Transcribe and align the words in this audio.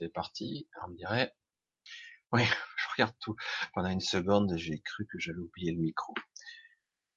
C'est 0.00 0.12
parti, 0.12 0.68
on 0.84 0.90
me 0.90 0.96
dirait. 0.96 1.34
Oui, 2.30 2.42
je 2.76 2.84
regarde 2.92 3.16
tout. 3.20 3.34
Pendant 3.74 3.88
une 3.88 4.00
seconde, 4.00 4.54
j'ai 4.56 4.78
cru 4.78 5.06
que 5.06 5.18
j'avais 5.18 5.38
oublié 5.38 5.72
le 5.72 5.80
micro. 5.80 6.14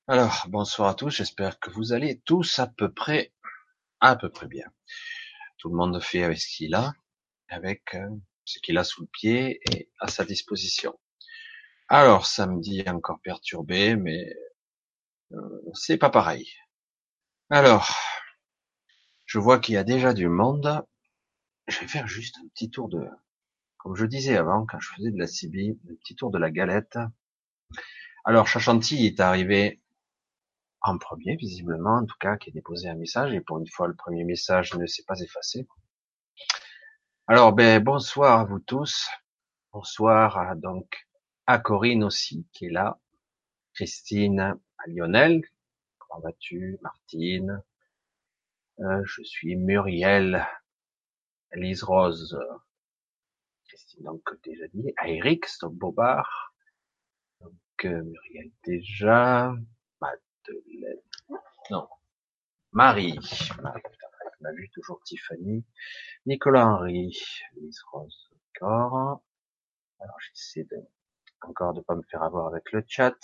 Alors, 0.07 0.45
bonsoir 0.47 0.89
à 0.89 0.95
tous, 0.95 1.11
j'espère 1.11 1.59
que 1.59 1.69
vous 1.69 1.93
allez 1.93 2.21
tous 2.21 2.57
à 2.57 2.65
peu 2.65 2.91
près, 2.91 3.33
à 3.99 4.15
peu 4.15 4.29
près 4.31 4.47
bien. 4.47 4.65
Tout 5.59 5.69
le 5.69 5.75
monde 5.75 6.01
fait 6.01 6.23
avec 6.23 6.39
ce 6.39 6.47
qu'il 6.47 6.73
a, 6.73 6.93
avec 7.49 7.93
euh, 7.93 8.09
ce 8.45 8.57
qu'il 8.59 8.79
a 8.79 8.83
sous 8.83 9.01
le 9.01 9.07
pied 9.07 9.59
et 9.71 9.91
à 9.99 10.07
sa 10.07 10.25
disposition. 10.25 10.99
Alors, 11.87 12.25
samedi 12.25 12.83
encore 12.87 13.21
perturbé, 13.21 13.95
mais 13.95 14.33
euh, 15.33 15.61
c'est 15.75 15.97
pas 15.97 16.09
pareil. 16.09 16.51
Alors, 17.51 17.95
je 19.25 19.37
vois 19.37 19.59
qu'il 19.59 19.75
y 19.75 19.77
a 19.77 19.83
déjà 19.83 20.15
du 20.15 20.27
monde. 20.27 20.83
Je 21.67 21.79
vais 21.79 21.87
faire 21.87 22.07
juste 22.07 22.37
un 22.43 22.47
petit 22.49 22.69
tour 22.69 22.89
de, 22.89 23.07
comme 23.77 23.95
je 23.95 24.05
disais 24.05 24.37
avant, 24.37 24.65
quand 24.65 24.79
je 24.79 24.89
faisais 24.95 25.11
de 25.11 25.17
la 25.17 25.27
CB, 25.27 25.77
un 25.89 25.95
petit 25.95 26.15
tour 26.15 26.31
de 26.31 26.37
la 26.37 26.51
galette. 26.51 26.97
Alors, 28.25 28.47
Chachanti 28.47 29.05
est 29.05 29.19
arrivé 29.19 29.81
en 30.81 30.97
premier, 30.97 31.35
visiblement, 31.35 31.97
en 31.97 32.05
tout 32.05 32.17
cas, 32.19 32.37
qui 32.37 32.49
a 32.49 32.53
déposé 32.53 32.89
un 32.89 32.95
message, 32.95 33.33
et 33.33 33.41
pour 33.41 33.59
une 33.59 33.67
fois, 33.67 33.87
le 33.87 33.95
premier 33.95 34.23
message 34.23 34.73
ne 34.75 34.85
s'est 34.85 35.03
pas 35.03 35.19
effacé. 35.19 35.67
Alors, 37.27 37.53
ben, 37.53 37.81
bonsoir 37.81 38.39
à 38.39 38.45
vous 38.45 38.59
tous. 38.59 39.07
Bonsoir 39.73 40.37
à, 40.37 40.55
donc, 40.55 41.07
à 41.47 41.59
Corinne 41.59 42.03
aussi, 42.03 42.47
qui 42.51 42.65
est 42.65 42.71
là. 42.71 42.99
Christine, 43.73 44.39
à 44.39 44.87
Lionel. 44.87 45.41
Comment 45.97 46.21
vas-tu? 46.21 46.77
Martine? 46.81 47.63
Euh, 48.79 49.01
je 49.05 49.23
suis 49.23 49.55
Muriel. 49.55 50.45
Lise 51.53 51.83
Rose. 51.83 52.37
Christine, 53.67 54.03
donc, 54.03 54.21
déjà 54.43 54.67
dit. 54.73 54.93
À 54.97 55.09
Eric, 55.09 55.45
Stop 55.45 55.73
Bobard. 55.73 56.53
Donc, 57.39 57.53
euh, 57.85 58.03
Muriel 58.03 58.51
déjà. 58.63 59.53
Madeleine. 59.99 61.01
Non. 61.69 61.87
Marie. 62.71 63.19
Marie, 63.61 63.81
on 64.41 64.45
a 64.45 64.51
vu 64.53 64.69
toujours 64.73 65.01
Tiffany. 65.03 65.65
Nicolas 66.25 66.65
Henry. 66.65 67.17
Lise 67.55 67.81
Rose. 67.91 68.31
Encore. 68.55 69.23
Alors, 69.99 70.17
j'essaie 70.19 70.67
encore 71.41 71.73
de 71.73 71.81
pas 71.81 71.95
me 71.95 72.03
faire 72.03 72.23
avoir 72.23 72.47
avec 72.47 72.71
le 72.71 72.83
chat. 72.87 73.17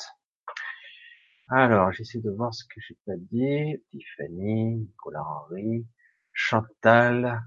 Alors, 1.49 1.91
j'essaie 1.91 2.19
de 2.19 2.29
voir 2.29 2.53
ce 2.53 2.65
que 2.65 2.81
j'ai 2.81 2.97
pas 3.05 3.15
dit. 3.15 3.81
Tiffany, 3.89 4.75
Nicolas 4.75 5.23
Henry, 5.23 5.87
Chantal, 6.33 7.41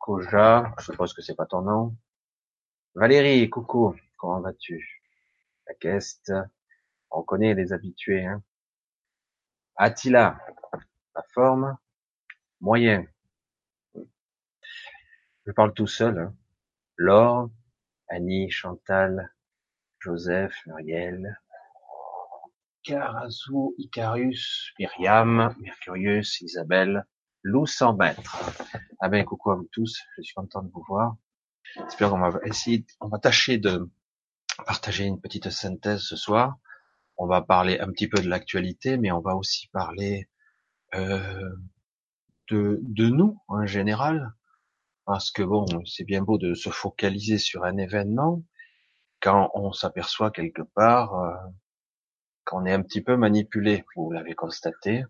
Ekoja, 0.00 0.74
je 0.78 0.84
suppose 0.84 1.14
que 1.14 1.22
c'est 1.22 1.34
pas 1.34 1.46
ton 1.46 1.62
nom. 1.62 1.96
Valérie, 2.94 3.48
coucou, 3.50 3.94
comment 4.16 4.40
vas-tu? 4.40 5.02
La 5.66 5.74
guest, 5.74 6.32
on 7.10 7.22
connaît 7.22 7.54
les 7.54 7.72
habitués, 7.72 8.24
hein. 8.24 8.42
Attila, 9.76 10.38
la 11.14 11.22
forme, 11.34 11.76
moyen. 12.60 13.06
Je 15.46 15.52
parle 15.52 15.74
tout 15.74 15.86
seul, 15.86 16.18
hein. 16.18 16.34
Laure, 16.98 17.50
Annie, 18.08 18.50
Chantal, 18.50 19.34
Joseph, 20.00 20.54
Muriel, 20.66 21.36
Carazu, 22.84 23.74
Icarus, 23.78 24.72
Myriam, 24.78 25.54
Mercurius, 25.58 26.40
Isabelle, 26.40 27.04
Lou 27.46 27.64
100 27.64 27.94
mètres. 27.94 28.36
Ah 28.98 29.08
ben, 29.08 29.24
coucou 29.24 29.52
à 29.52 29.54
vous 29.54 29.68
tous, 29.70 30.02
je 30.16 30.22
suis 30.22 30.34
content 30.34 30.64
de 30.64 30.70
vous 30.72 30.82
voir. 30.88 31.14
J'espère 31.76 32.10
qu'on 32.10 32.18
va 32.18 32.40
essayer, 32.44 32.84
on 33.00 33.06
va 33.06 33.20
tâcher 33.20 33.56
de 33.56 33.88
partager 34.66 35.04
une 35.04 35.20
petite 35.20 35.50
synthèse 35.50 36.00
ce 36.00 36.16
soir. 36.16 36.58
On 37.16 37.28
va 37.28 37.42
parler 37.42 37.78
un 37.78 37.92
petit 37.92 38.08
peu 38.08 38.20
de 38.20 38.28
l'actualité, 38.28 38.96
mais 38.96 39.12
on 39.12 39.20
va 39.20 39.36
aussi 39.36 39.68
parler 39.68 40.28
euh, 40.96 41.54
de, 42.50 42.80
de 42.82 43.06
nous 43.10 43.40
en 43.46 43.64
général, 43.64 44.32
parce 45.04 45.30
que 45.30 45.44
bon, 45.44 45.66
c'est 45.84 46.02
bien 46.02 46.22
beau 46.22 46.38
de 46.38 46.52
se 46.54 46.70
focaliser 46.70 47.38
sur 47.38 47.62
un 47.62 47.76
événement 47.76 48.42
quand 49.20 49.52
on 49.54 49.70
s'aperçoit 49.70 50.32
quelque 50.32 50.62
part 50.62 51.14
euh, 51.14 51.32
qu'on 52.44 52.66
est 52.66 52.72
un 52.72 52.82
petit 52.82 53.02
peu 53.02 53.16
manipulé. 53.16 53.84
Vous 53.94 54.10
l'avez 54.10 54.34
constaté, 54.34 55.04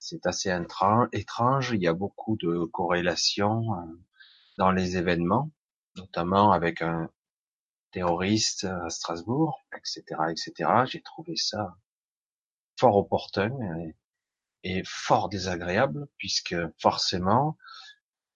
c'est 0.00 0.26
assez 0.26 0.50
étrange. 1.12 1.70
Il 1.72 1.80
y 1.80 1.86
a 1.86 1.92
beaucoup 1.92 2.36
de 2.36 2.64
corrélations 2.64 3.74
euh, 3.74 3.84
dans 4.58 4.72
les 4.72 4.96
événements, 4.96 5.52
notamment 5.96 6.50
avec 6.52 6.82
un 6.82 7.08
terroriste 7.92 8.64
à 8.64 8.88
Strasbourg, 8.88 9.64
etc., 9.76 10.02
etc. 10.30 10.70
J'ai 10.86 11.02
trouvé 11.02 11.36
ça 11.36 11.76
fort 12.78 12.96
opportun 12.96 13.52
et, 14.64 14.82
fort 14.84 15.28
désagréable 15.28 16.08
puisque 16.18 16.56
forcément 16.78 17.56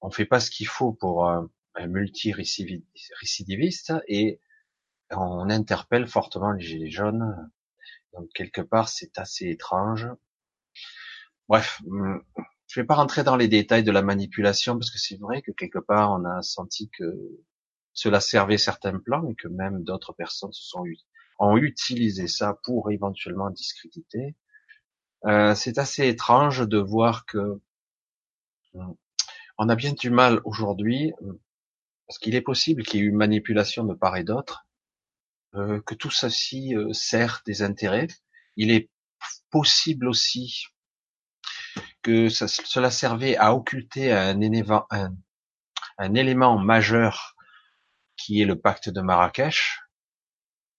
on 0.00 0.10
fait 0.10 0.26
pas 0.26 0.40
ce 0.40 0.50
qu'il 0.50 0.66
faut 0.66 0.92
pour 0.92 1.28
un, 1.28 1.48
un 1.74 1.86
multi-récidiviste 1.86 3.92
et 4.08 4.40
on 5.10 5.50
interpelle 5.50 6.06
fortement 6.06 6.52
les 6.52 6.64
gilets 6.64 6.90
jaunes. 6.90 7.50
Donc 8.12 8.28
quelque 8.34 8.60
part, 8.60 8.88
c'est 8.88 9.18
assez 9.18 9.48
étrange. 9.48 10.08
Bref, 11.48 11.80
hum, 11.86 12.22
je 12.66 12.80
vais 12.80 12.86
pas 12.86 12.94
rentrer 12.94 13.24
dans 13.24 13.36
les 13.36 13.48
détails 13.48 13.84
de 13.84 13.90
la 13.92 14.02
manipulation 14.02 14.78
parce 14.78 14.90
que 14.90 14.98
c'est 14.98 15.18
vrai 15.18 15.42
que 15.42 15.52
quelque 15.52 15.78
part, 15.78 16.12
on 16.12 16.24
a 16.24 16.42
senti 16.42 16.90
que 16.90 17.04
cela 17.92 18.20
servait 18.20 18.58
certains 18.58 18.98
plans 18.98 19.28
et 19.28 19.34
que 19.34 19.48
même 19.48 19.84
d'autres 19.84 20.12
personnes 20.12 20.52
se 20.52 20.62
sont 20.62 20.84
ont 21.38 21.56
utilisé 21.56 22.28
ça 22.28 22.58
pour 22.64 22.90
éventuellement 22.90 23.50
discréditer. 23.50 24.36
Euh, 25.26 25.54
c'est 25.54 25.78
assez 25.78 26.06
étrange 26.08 26.66
de 26.68 26.78
voir 26.78 27.26
que 27.26 27.60
hum, 28.74 28.96
on 29.58 29.68
a 29.68 29.76
bien 29.76 29.92
du 29.92 30.10
mal 30.10 30.40
aujourd'hui, 30.44 31.12
euh, 31.22 31.40
parce 32.06 32.18
qu'il 32.18 32.34
est 32.34 32.40
possible 32.40 32.82
qu'il 32.84 33.00
y 33.00 33.02
ait 33.04 33.06
eu 33.06 33.12
manipulation 33.12 33.84
de 33.84 33.94
part 33.94 34.16
et 34.16 34.24
d'autre, 34.24 34.66
euh, 35.54 35.80
que 35.82 35.94
tout 35.94 36.10
ceci 36.10 36.74
euh, 36.74 36.92
sert 36.92 37.42
des 37.46 37.62
intérêts. 37.62 38.08
Il 38.56 38.70
est 38.70 38.90
possible 39.50 40.08
aussi 40.08 40.66
que 42.04 42.28
ça, 42.28 42.46
cela 42.46 42.90
servait 42.90 43.36
à 43.36 43.54
occulter 43.54 44.12
un, 44.12 44.40
élément, 44.40 44.86
majeur 46.58 47.34
qui 48.16 48.40
est 48.40 48.44
le 48.44 48.60
pacte 48.60 48.88
de 48.88 49.00
Marrakech. 49.00 49.80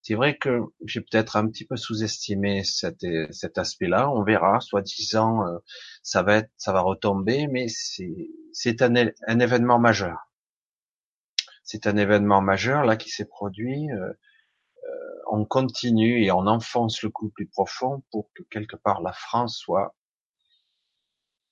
C'est 0.01 0.15
vrai 0.15 0.37
que 0.37 0.61
j'ai 0.85 1.01
peut-être 1.01 1.35
un 1.35 1.47
petit 1.47 1.65
peu 1.65 1.75
sous-estimé 1.75 2.63
cet, 2.63 3.05
cet 3.31 3.57
aspect-là. 3.57 4.09
On 4.09 4.23
verra, 4.23 4.61
soi-disant, 4.61 5.43
ça 6.03 6.21
va 6.21 6.37
être, 6.37 6.51
ça 6.57 6.71
va 6.71 6.81
retomber, 6.81 7.47
mais 7.47 7.67
c'est 7.67 8.29
c'est 8.55 8.81
un, 8.81 8.95
un, 8.95 9.39
événement 9.39 9.79
majeur. 9.79 10.31
C'est 11.63 11.87
un 11.87 11.97
événement 11.97 12.41
majeur 12.41 12.85
là 12.85 12.95
qui 12.95 13.09
s'est 13.09 13.25
produit. 13.25 13.91
Euh, 13.91 14.13
euh, 14.87 15.21
on 15.31 15.45
continue 15.45 16.23
et 16.23 16.31
on 16.31 16.47
enfonce 16.47 17.01
le 17.03 17.09
coup 17.09 17.29
plus 17.29 17.47
profond 17.47 18.03
pour 18.11 18.29
que 18.33 18.43
quelque 18.43 18.77
part 18.77 19.01
la 19.01 19.11
France 19.11 19.57
soit 19.57 19.95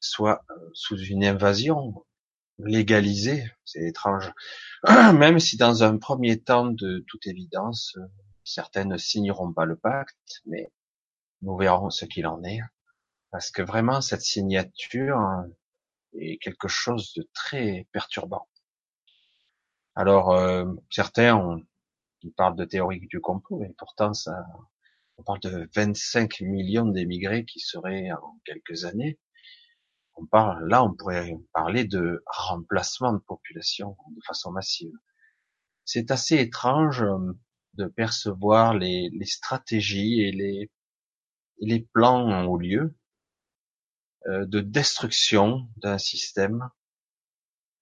soit 0.04 0.44
euh, 0.50 0.70
sous 0.74 0.98
une 0.98 1.26
invasion 1.26 2.06
légalisée. 2.60 3.46
C'est 3.66 3.84
étrange. 3.88 4.32
Même 4.88 5.40
si 5.40 5.58
dans 5.58 5.84
un 5.84 5.98
premier 5.98 6.40
temps, 6.42 6.68
de 6.68 7.04
toute 7.08 7.28
évidence, 7.28 7.98
certaines 8.44 8.90
ne 8.90 8.98
signeront 8.98 9.52
pas 9.52 9.66
le 9.66 9.76
pacte, 9.76 10.42
mais 10.46 10.72
nous 11.42 11.58
verrons 11.58 11.90
ce 11.90 12.06
qu'il 12.06 12.28
en 12.28 12.44
est. 12.44 12.60
Parce 13.32 13.50
que 13.50 13.62
vraiment, 13.62 14.02
cette 14.02 14.22
signature, 14.22 15.18
est 16.20 16.38
quelque 16.38 16.68
chose 16.68 17.14
de 17.16 17.28
très 17.34 17.88
perturbant. 17.92 18.48
Alors, 19.96 20.32
euh, 20.32 20.66
certains 20.90 21.36
on, 21.36 21.62
ils 22.22 22.34
parlent 22.34 22.56
de 22.56 22.66
théorie 22.66 23.02
du 23.08 23.20
complot, 23.20 23.60
mais 23.60 23.74
pourtant, 23.78 24.14
ça, 24.14 24.46
on 25.18 25.24
parle 25.24 25.40
de 25.42 25.70
25 25.76 26.42
millions 26.42 26.86
d'émigrés 26.86 27.46
qui 27.46 27.60
seraient 27.60 28.12
en 28.12 28.40
quelques 28.46 28.86
années. 28.86 29.20
On 30.16 30.26
parle, 30.26 30.68
là, 30.70 30.84
on 30.84 30.94
pourrait 30.94 31.36
parler 31.54 31.86
de 31.86 32.24
remplacement 32.28 33.14
de 33.14 33.20
population 33.20 33.98
de 34.16 34.22
façon 34.26 34.52
massive. 34.52 34.94
C'est 35.86 36.12
assez 36.12 36.38
étrange 36.38 37.02
euh, 37.04 37.34
de 37.74 37.88
percevoir 37.88 38.74
les, 38.74 39.10
les 39.12 39.26
stratégies 39.26 40.22
et 40.22 40.32
les, 40.32 40.72
les 41.60 41.82
plans 41.94 42.46
au 42.46 42.58
lieu 42.58 42.96
euh, 44.28 44.46
de 44.46 44.62
destruction 44.62 45.68
d'un 45.78 45.98
système. 45.98 46.70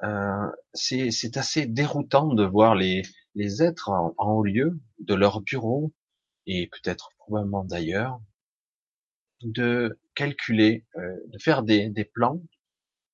Euh, 0.04 0.50
c'est 0.74 1.38
assez 1.38 1.68
déroutant 1.68 2.33
de 2.33 2.44
voir 2.44 2.74
les, 2.74 3.04
les 3.36 3.62
êtres 3.62 3.89
en, 3.89 4.16
haut 4.18 4.44
lieu 4.44 4.80
de 5.00 5.13
leur 5.13 5.42
bureau 5.42 5.94
et 6.48 6.68
peut-être 6.68 7.12
probablement 7.19 7.63
d'ailleurs 7.63 8.19
de 9.44 10.00
calculer, 10.16 10.86
euh, 10.96 11.18
de 11.28 11.38
faire 11.40 11.64
des, 11.64 11.90
des 11.90 12.06
plans 12.06 12.42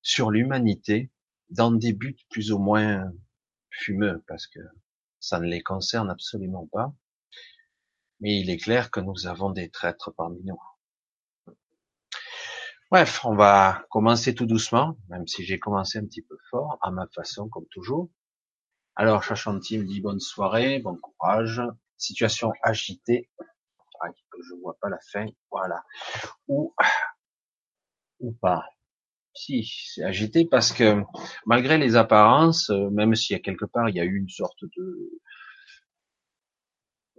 sur 0.02 0.30
l'humanité 0.30 1.10
dans 1.50 1.70
des 1.70 1.92
buts 1.92 2.16
plus 2.30 2.52
ou 2.52 2.58
moins 2.58 3.12
fumeux 3.70 4.22
parce 4.26 4.46
que 4.46 4.60
ça 5.20 5.40
ne 5.40 5.46
les 5.46 5.62
concerne 5.62 6.10
absolument 6.10 6.66
pas. 6.66 6.92
Mais 8.20 8.40
il 8.40 8.50
est 8.50 8.56
clair 8.58 8.90
que 8.90 9.00
nous 9.00 9.26
avons 9.26 9.50
des 9.50 9.70
traîtres 9.70 10.10
parmi 10.10 10.42
nous. 10.44 10.60
Bref, 12.90 13.24
on 13.24 13.34
va 13.34 13.84
commencer 13.90 14.34
tout 14.34 14.46
doucement, 14.46 14.96
même 15.08 15.26
si 15.26 15.44
j'ai 15.44 15.58
commencé 15.58 15.98
un 15.98 16.06
petit 16.06 16.22
peu 16.22 16.38
fort, 16.50 16.78
à 16.80 16.90
ma 16.90 17.06
façon, 17.14 17.48
comme 17.48 17.66
toujours. 17.66 18.10
Alors, 18.96 19.22
Chachanti 19.22 19.78
me 19.78 19.84
dit 19.84 20.00
bonne 20.00 20.20
soirée, 20.20 20.80
bon 20.80 20.96
courage, 20.96 21.60
situation 21.98 22.50
agitée. 22.62 23.28
Ah, 24.00 24.08
je 24.48 24.54
vois 24.62 24.76
pas 24.80 24.88
la 24.88 24.98
fin, 25.12 25.26
voilà. 25.50 25.82
Ou, 26.48 26.74
ou 28.20 28.32
pas. 28.32 28.64
Si, 29.34 29.70
c'est 29.94 30.02
agité 30.04 30.46
parce 30.46 30.72
que 30.72 31.02
malgré 31.46 31.78
les 31.78 31.96
apparences, 31.96 32.70
euh, 32.70 32.90
même 32.90 33.14
s'il 33.14 33.34
y 33.34 33.38
a 33.38 33.42
quelque 33.42 33.66
part 33.66 33.88
il 33.88 33.96
y 33.96 34.00
a 34.00 34.04
eu 34.04 34.16
une 34.16 34.28
sorte 34.28 34.64
de, 34.76 35.10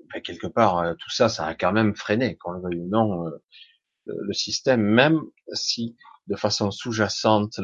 enfin, 0.07 0.19
quelque 0.21 0.47
part 0.47 0.79
euh, 0.79 0.93
tout 0.95 1.09
ça, 1.09 1.29
ça 1.29 1.45
a 1.45 1.55
quand 1.55 1.71
même 1.71 1.95
freiné, 1.95 2.35
qu'on 2.37 2.51
le 2.51 2.61
veuille 2.61 2.81
ou 2.81 2.89
non, 2.89 3.27
euh, 3.27 3.41
le 4.05 4.33
système, 4.33 4.81
même 4.81 5.21
si 5.53 5.95
de 6.27 6.35
façon 6.35 6.71
sous-jacente 6.71 7.59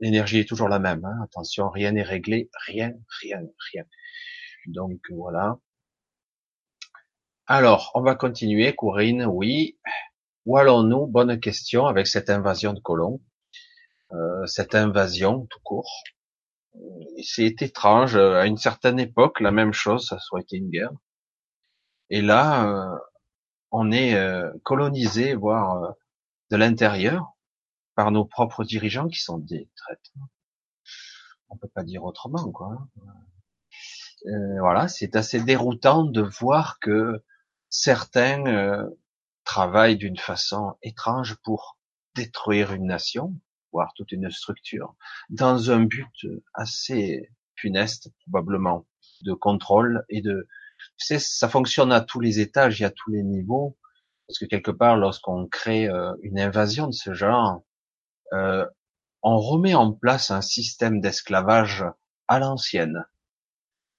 l'énergie 0.00 0.38
est 0.38 0.48
toujours 0.48 0.68
la 0.68 0.78
même. 0.78 1.04
Hein. 1.04 1.16
Attention, 1.24 1.70
rien 1.70 1.92
n'est 1.92 2.02
réglé, 2.02 2.50
rien, 2.66 2.92
rien, 3.22 3.42
rien. 3.72 3.84
Donc 4.66 5.00
voilà. 5.10 5.58
Alors, 7.46 7.90
on 7.94 8.00
va 8.00 8.14
continuer, 8.14 8.74
Corinne, 8.74 9.26
oui. 9.26 9.78
Où 10.46 10.56
allons-nous? 10.56 11.06
Bonne 11.06 11.38
question 11.40 11.84
avec 11.84 12.06
cette 12.06 12.30
invasion 12.30 12.72
de 12.72 12.80
colons. 12.80 13.20
Euh, 14.12 14.46
cette 14.46 14.74
invasion 14.74 15.46
tout 15.50 15.60
court. 15.62 15.90
C'est 17.22 17.60
étrange. 17.60 18.16
À 18.16 18.46
une 18.46 18.56
certaine 18.56 18.98
époque, 18.98 19.40
la 19.40 19.50
même 19.50 19.74
chose, 19.74 20.06
ça 20.06 20.16
été 20.40 20.56
une 20.56 20.70
guerre. 20.70 20.92
Et 22.08 22.22
là, 22.22 22.66
euh, 22.66 22.98
on 23.70 23.92
est 23.92 24.14
euh, 24.14 24.50
colonisé, 24.62 25.34
voire 25.34 25.96
de 26.50 26.56
l'intérieur, 26.56 27.34
par 27.94 28.10
nos 28.10 28.24
propres 28.24 28.64
dirigeants 28.64 29.08
qui 29.08 29.20
sont 29.20 29.36
des 29.36 29.68
traîtres. 29.76 30.12
On 31.50 31.58
peut 31.58 31.68
pas 31.74 31.84
dire 31.84 32.04
autrement, 32.04 32.50
quoi. 32.52 32.88
voilà, 34.60 34.88
c'est 34.88 35.14
assez 35.14 35.42
déroutant 35.42 36.04
de 36.04 36.22
voir 36.22 36.78
que 36.80 37.22
certains 37.74 38.88
travaillent 39.44 39.96
d'une 39.96 40.18
façon 40.18 40.76
étrange 40.82 41.36
pour 41.42 41.78
détruire 42.14 42.72
une 42.72 42.86
nation, 42.86 43.34
voire 43.72 43.92
toute 43.94 44.12
une 44.12 44.30
structure, 44.30 44.94
dans 45.28 45.70
un 45.70 45.80
but 45.80 46.26
assez 46.54 47.30
funeste, 47.56 48.10
probablement, 48.22 48.86
de 49.22 49.32
contrôle 49.32 50.04
et 50.08 50.22
de, 50.22 50.48
ça 50.98 51.48
fonctionne 51.48 51.92
à 51.92 52.00
tous 52.00 52.20
les 52.20 52.40
étages 52.40 52.80
et 52.80 52.84
à 52.84 52.90
tous 52.90 53.10
les 53.10 53.22
niveaux, 53.22 53.76
parce 54.26 54.38
que 54.38 54.46
quelque 54.46 54.70
part, 54.70 54.96
lorsqu'on 54.96 55.46
crée 55.46 55.88
euh, 55.88 56.14
une 56.22 56.38
invasion 56.38 56.86
de 56.86 56.92
ce 56.92 57.12
genre, 57.14 57.62
euh, 58.32 58.66
on 59.22 59.38
remet 59.38 59.74
en 59.74 59.92
place 59.92 60.30
un 60.30 60.40
système 60.40 61.00
d'esclavage 61.00 61.84
à 62.28 62.38
l'ancienne 62.38 63.04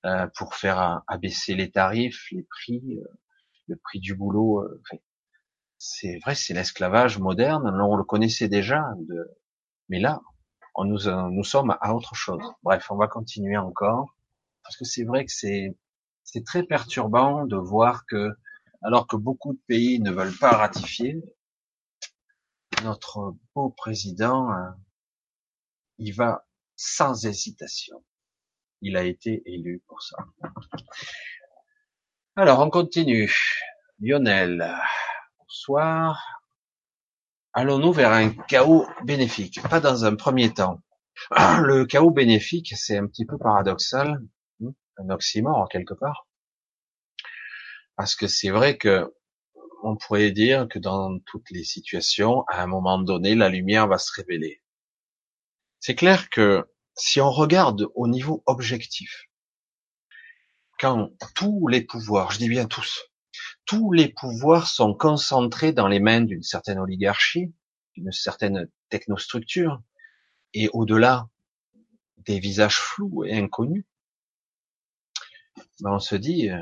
euh, 0.05 0.27
pour 0.35 0.55
faire 0.55 1.01
abaisser 1.07 1.55
les 1.55 1.71
tarifs, 1.71 2.27
les 2.31 2.43
prix, 2.43 2.99
le 3.67 3.75
prix 3.77 3.99
du 3.99 4.15
boulot. 4.15 4.67
c'est 5.77 6.19
vrai, 6.19 6.35
c'est 6.35 6.53
l'esclavage 6.53 7.19
moderne. 7.19 7.67
On 7.81 7.95
le 7.95 8.03
connaissait 8.03 8.47
déjà 8.47 8.83
de, 8.97 9.37
mais 9.89 9.99
là, 9.99 10.21
on 10.75 10.85
nous, 10.85 11.09
nous 11.31 11.43
sommes 11.43 11.77
à 11.81 11.93
autre 11.93 12.15
chose. 12.15 12.43
Bref, 12.63 12.91
on 12.91 12.97
va 12.97 13.07
continuer 13.07 13.57
encore, 13.57 14.15
parce 14.63 14.77
que 14.77 14.85
c'est 14.85 15.03
vrai 15.03 15.25
que 15.25 15.31
c'est 15.31 15.75
c'est 16.25 16.43
très 16.43 16.63
perturbant 16.63 17.45
de 17.45 17.55
voir 17.55 18.05
que, 18.07 18.35
alors 18.81 19.07
que 19.07 19.15
beaucoup 19.15 19.53
de 19.53 19.61
pays 19.67 19.99
ne 19.99 20.11
veulent 20.11 20.37
pas 20.37 20.51
ratifier, 20.51 21.21
notre 22.83 23.35
beau 23.53 23.69
président, 23.69 24.49
hein, 24.51 24.75
il 25.97 26.13
va 26.13 26.45
sans 26.75 27.25
hésitation. 27.25 28.03
Il 28.81 28.97
a 28.97 29.03
été 29.03 29.43
élu 29.45 29.81
pour 29.87 30.01
ça. 30.01 30.17
Alors, 32.37 32.59
on 32.59 32.69
continue. 32.69 33.33
Lionel, 33.99 34.69
bonsoir 35.39 36.35
allons-nous 37.53 37.93
vers 37.93 38.11
un 38.11 38.29
chaos 38.29 38.85
bénéfique? 39.05 39.61
Pas 39.69 39.79
dans 39.79 40.03
un 40.03 40.15
premier 40.15 40.53
temps. 40.53 40.81
Le 41.63 41.85
chaos 41.85 42.11
bénéfique, 42.11 42.73
c'est 42.75 42.97
un 42.97 43.07
petit 43.07 43.25
peu 43.25 43.37
paradoxal, 43.37 44.21
hein, 44.61 44.73
un 44.97 45.09
oxymore 45.09 45.69
quelque 45.69 45.93
part, 45.93 46.27
parce 47.95 48.15
que 48.15 48.27
c'est 48.27 48.49
vrai 48.49 48.77
que 48.77 49.13
on 49.83 49.95
pourrait 49.95 50.31
dire 50.31 50.67
que 50.67 50.79
dans 50.79 51.17
toutes 51.19 51.49
les 51.51 51.63
situations, 51.63 52.43
à 52.49 52.61
un 52.61 52.67
moment 52.67 52.99
donné, 52.99 53.35
la 53.35 53.47
lumière 53.47 53.87
va 53.87 53.97
se 53.97 54.11
révéler. 54.13 54.61
C'est 55.79 55.95
clair 55.95 56.29
que 56.29 56.69
si 56.97 57.21
on 57.21 57.31
regarde 57.31 57.87
au 57.95 58.07
niveau 58.09 58.43
objectif, 58.45 59.29
quand 60.79 61.09
tous 61.35 61.67
les 61.67 61.81
pouvoirs, 61.81 62.31
je 62.31 62.39
dis 62.39 62.49
bien 62.49 62.65
tous, 62.65 63.09
tous 63.65 63.91
les 63.91 64.09
pouvoirs 64.09 64.67
sont 64.67 64.93
concentrés 64.93 65.73
dans 65.73 65.87
les 65.87 65.99
mains 65.99 66.21
d'une 66.21 66.43
certaine 66.43 66.79
oligarchie, 66.79 67.53
d'une 67.95 68.11
certaine 68.11 68.69
technostructure, 68.89 69.81
et 70.53 70.69
au-delà 70.73 71.27
des 72.17 72.39
visages 72.39 72.77
flous 72.77 73.23
et 73.25 73.37
inconnus, 73.37 73.85
ben 75.81 75.91
on 75.93 75.99
se 75.99 76.15
dit, 76.15 76.49
euh, 76.49 76.61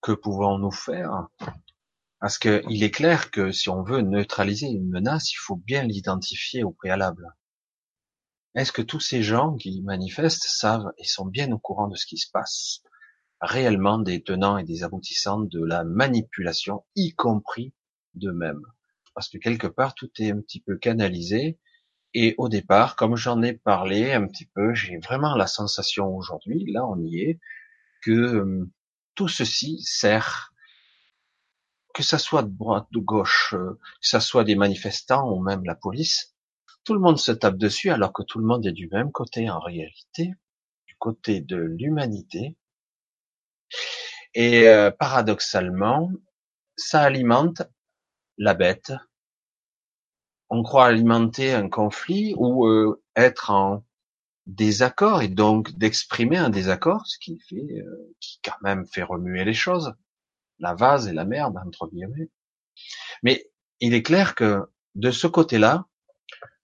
que 0.00 0.12
pouvons-nous 0.12 0.70
faire 0.70 1.28
Parce 2.20 2.38
qu'il 2.38 2.82
est 2.82 2.90
clair 2.90 3.30
que 3.30 3.52
si 3.52 3.68
on 3.68 3.82
veut 3.82 4.02
neutraliser 4.02 4.66
une 4.66 4.88
menace, 4.88 5.32
il 5.32 5.36
faut 5.36 5.56
bien 5.56 5.82
l'identifier 5.82 6.62
au 6.62 6.70
préalable. 6.70 7.34
Est-ce 8.54 8.72
que 8.72 8.82
tous 8.82 9.00
ces 9.00 9.22
gens 9.22 9.56
qui 9.56 9.82
manifestent 9.82 10.46
savent 10.46 10.92
et 10.98 11.04
sont 11.04 11.26
bien 11.26 11.50
au 11.52 11.58
courant 11.58 11.88
de 11.88 11.96
ce 11.96 12.06
qui 12.06 12.18
se 12.18 12.30
passe? 12.30 12.82
Réellement 13.40 13.98
des 13.98 14.22
tenants 14.22 14.58
et 14.58 14.64
des 14.64 14.82
aboutissants 14.82 15.40
de 15.40 15.64
la 15.64 15.84
manipulation, 15.84 16.84
y 16.94 17.14
compris 17.14 17.72
d'eux-mêmes. 18.14 18.62
Parce 19.14 19.28
que 19.28 19.38
quelque 19.38 19.66
part, 19.66 19.94
tout 19.94 20.10
est 20.18 20.30
un 20.30 20.40
petit 20.40 20.60
peu 20.60 20.76
canalisé. 20.76 21.58
Et 22.14 22.34
au 22.38 22.48
départ, 22.48 22.96
comme 22.96 23.16
j'en 23.16 23.42
ai 23.42 23.52
parlé 23.52 24.12
un 24.12 24.26
petit 24.26 24.46
peu, 24.46 24.74
j'ai 24.74 24.98
vraiment 24.98 25.36
la 25.36 25.46
sensation 25.46 26.16
aujourd'hui, 26.16 26.64
là 26.72 26.86
on 26.86 26.98
y 26.98 27.20
est, 27.20 27.40
que 28.02 28.10
euh, 28.10 28.70
tout 29.14 29.28
ceci 29.28 29.82
sert, 29.82 30.52
que 31.92 32.02
ça 32.02 32.18
soit 32.18 32.42
de 32.42 32.56
droite, 32.56 32.86
de 32.92 33.00
gauche, 33.00 33.54
euh, 33.54 33.78
que 34.00 34.08
ça 34.08 34.20
soit 34.20 34.44
des 34.44 34.54
manifestants 34.54 35.30
ou 35.30 35.42
même 35.42 35.64
la 35.64 35.74
police, 35.74 36.34
tout 36.84 36.94
le 36.94 37.00
monde 37.00 37.18
se 37.18 37.32
tape 37.32 37.58
dessus 37.58 37.90
alors 37.90 38.12
que 38.12 38.22
tout 38.22 38.38
le 38.38 38.46
monde 38.46 38.64
est 38.64 38.72
du 38.72 38.88
même 38.88 39.12
côté 39.12 39.50
en 39.50 39.58
réalité, 39.58 40.34
du 40.86 40.94
côté 40.98 41.40
de 41.40 41.56
l'humanité, 41.56 42.56
et 44.34 44.68
euh, 44.68 44.90
paradoxalement, 44.90 46.10
ça 46.76 47.02
alimente 47.02 47.62
la 48.38 48.54
bête. 48.54 48.92
On 50.48 50.62
croit 50.62 50.86
alimenter 50.86 51.52
un 51.52 51.68
conflit 51.68 52.34
ou 52.36 52.66
euh, 52.66 53.02
être 53.16 53.50
en 53.50 53.84
désaccord 54.46 55.22
et 55.22 55.28
donc 55.28 55.72
d'exprimer 55.72 56.36
un 56.36 56.50
désaccord, 56.50 57.06
ce 57.06 57.18
qui 57.18 57.40
fait, 57.40 57.80
euh, 57.80 58.14
qui 58.20 58.40
quand 58.44 58.60
même 58.62 58.86
fait 58.86 59.02
remuer 59.02 59.44
les 59.44 59.54
choses. 59.54 59.94
La 60.58 60.74
vase 60.74 61.08
et 61.08 61.12
la 61.12 61.24
merde, 61.24 61.56
entre 61.66 61.88
guillemets. 61.88 62.30
Mais 63.22 63.50
il 63.80 63.94
est 63.94 64.02
clair 64.02 64.34
que 64.34 64.62
de 64.94 65.10
ce 65.10 65.26
côté-là, 65.26 65.86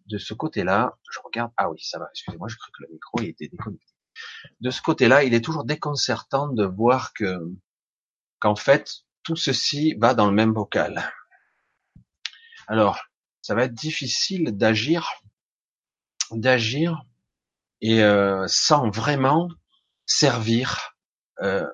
de 0.06 0.18
ce 0.18 0.34
côté-là, 0.34 0.98
je 1.10 1.20
regarde, 1.24 1.52
ah 1.56 1.70
oui, 1.70 1.80
ça 1.82 1.98
va, 1.98 2.08
excusez-moi, 2.12 2.48
je 2.48 2.56
crois 2.56 2.70
que 2.76 2.82
le 2.84 2.92
micro 2.92 3.20
était 3.20 3.48
déconnecté 3.48 3.91
de 4.60 4.70
ce 4.70 4.82
côté-là, 4.82 5.24
il 5.24 5.34
est 5.34 5.44
toujours 5.44 5.64
déconcertant 5.64 6.48
de 6.48 6.64
voir 6.64 7.12
que 7.12 7.38
qu'en 8.40 8.56
fait 8.56 9.04
tout 9.22 9.36
ceci 9.36 9.94
va 9.94 10.14
dans 10.14 10.26
le 10.26 10.32
même 10.32 10.52
bocal. 10.52 11.12
Alors, 12.66 13.00
ça 13.40 13.54
va 13.54 13.64
être 13.64 13.74
difficile 13.74 14.56
d'agir, 14.56 15.08
d'agir 16.30 17.02
et 17.80 18.02
euh, 18.02 18.46
sans 18.48 18.90
vraiment 18.90 19.48
servir 20.06 20.96
euh, 21.40 21.68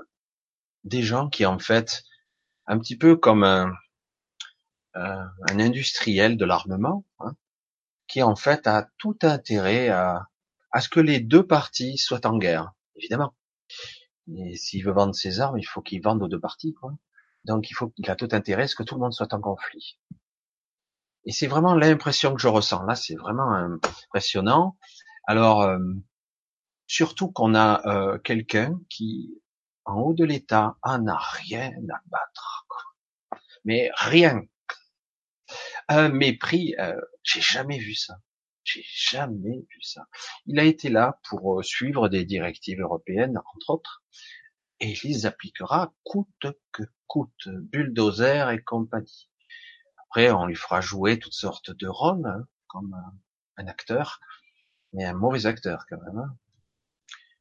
des 0.85 1.03
gens 1.03 1.29
qui 1.29 1.47
en 1.47 1.59
fait 1.59 2.05
un 2.67 2.79
petit 2.79 2.97
peu 2.97 3.17
comme 3.17 3.45
un, 3.45 3.73
un 4.95 5.59
industriel 5.61 6.37
de 6.37 6.45
l'armement, 6.45 7.05
hein, 7.21 7.35
qui 8.09 8.23
en 8.23 8.37
fait 8.37 8.67
a 8.67 8.89
tout 8.99 9.19
intérêt 9.23 9.89
à 9.89 10.29
à 10.71 10.81
ce 10.81 10.89
que 10.89 11.01
les 11.01 11.21
deux 11.21 11.47
parties 11.47 11.99
soient 11.99 12.27
en 12.27 12.39
guerre, 12.39 12.73
évidemment. 12.97 13.35
Et 14.37 14.57
s'il 14.57 14.85
veut 14.85 14.93
vendre 14.93 15.15
ses 15.15 15.41
armes, 15.41 15.59
il 15.59 15.65
faut 15.65 15.81
qu'il 15.81 16.03
vende 16.03 16.23
aux 16.23 16.29
deux 16.29 16.41
parties, 16.41 16.75
quoi. 16.75 16.93
Donc 17.45 17.71
il 17.71 17.75
faut 17.75 17.89
qu'il 17.89 18.11
a 18.11 18.17
tout 18.17 18.29
intérêt 18.33 18.65
à 18.65 18.69
ce 18.69 18.75
que 18.75 18.83
tout 18.83 18.95
le 18.95 19.01
monde 19.01 19.13
soit 19.13 19.33
en 19.33 19.41
conflit. 19.41 19.99
Et 21.25 21.33
c'est 21.33 21.47
vraiment 21.47 21.75
l'impression 21.75 22.35
que 22.35 22.41
je 22.41 22.49
ressens. 22.49 22.83
Là, 22.85 22.95
c'est 22.95 23.15
vraiment 23.15 23.53
impressionnant. 23.53 24.77
Alors, 25.27 25.63
euh, 25.63 25.79
Surtout 26.89 27.31
qu'on 27.31 27.55
a 27.55 27.87
euh, 27.87 28.19
quelqu'un 28.19 28.81
qui, 28.89 29.43
en 29.85 30.01
haut 30.01 30.15
de 30.15 30.25
l'État, 30.25 30.79
en 30.83 31.07
a 31.07 31.19
rien 31.19 31.71
à 31.71 32.01
battre. 32.07 32.67
Mais 33.65 33.91
rien. 33.95 34.41
Un 35.89 36.09
mépris, 36.09 36.75
euh, 36.79 36.99
j'ai 37.23 37.43
jamais 37.43 37.79
vu 37.79 37.95
ça. 37.95 38.15
J'ai 38.71 38.85
jamais 38.85 39.61
vu 39.61 39.83
ça. 39.83 40.07
Il 40.45 40.59
a 40.59 40.65
été 40.65 40.91
là 40.91 41.19
pour 41.29 41.61
euh, 41.61 41.63
suivre 41.63 42.09
des 42.09 42.27
directives 42.27 42.81
européennes, 42.81 43.39
entre 43.55 43.71
autres, 43.71 44.03
et 44.81 44.93
il 44.93 45.09
les 45.09 45.27
appliquera 45.27 45.95
coûte 46.05 46.47
que 46.73 46.83
coûte, 47.07 47.49
bulldozer 47.49 48.51
et 48.51 48.63
compagnie. 48.63 49.31
Après, 50.05 50.31
on 50.31 50.45
lui 50.45 50.55
fera 50.55 50.83
jouer 50.83 51.19
toutes 51.19 51.33
sortes 51.33 51.71
de 51.71 51.89
rôles, 51.89 52.27
hein, 52.27 52.45
comme 52.67 52.95
un 53.57 53.67
acteur, 53.67 54.21
mais 54.93 55.05
un 55.05 55.15
mauvais 55.15 55.47
acteur 55.47 55.87
quand 55.89 56.01
même. 56.03 56.19
Hein. 56.19 56.37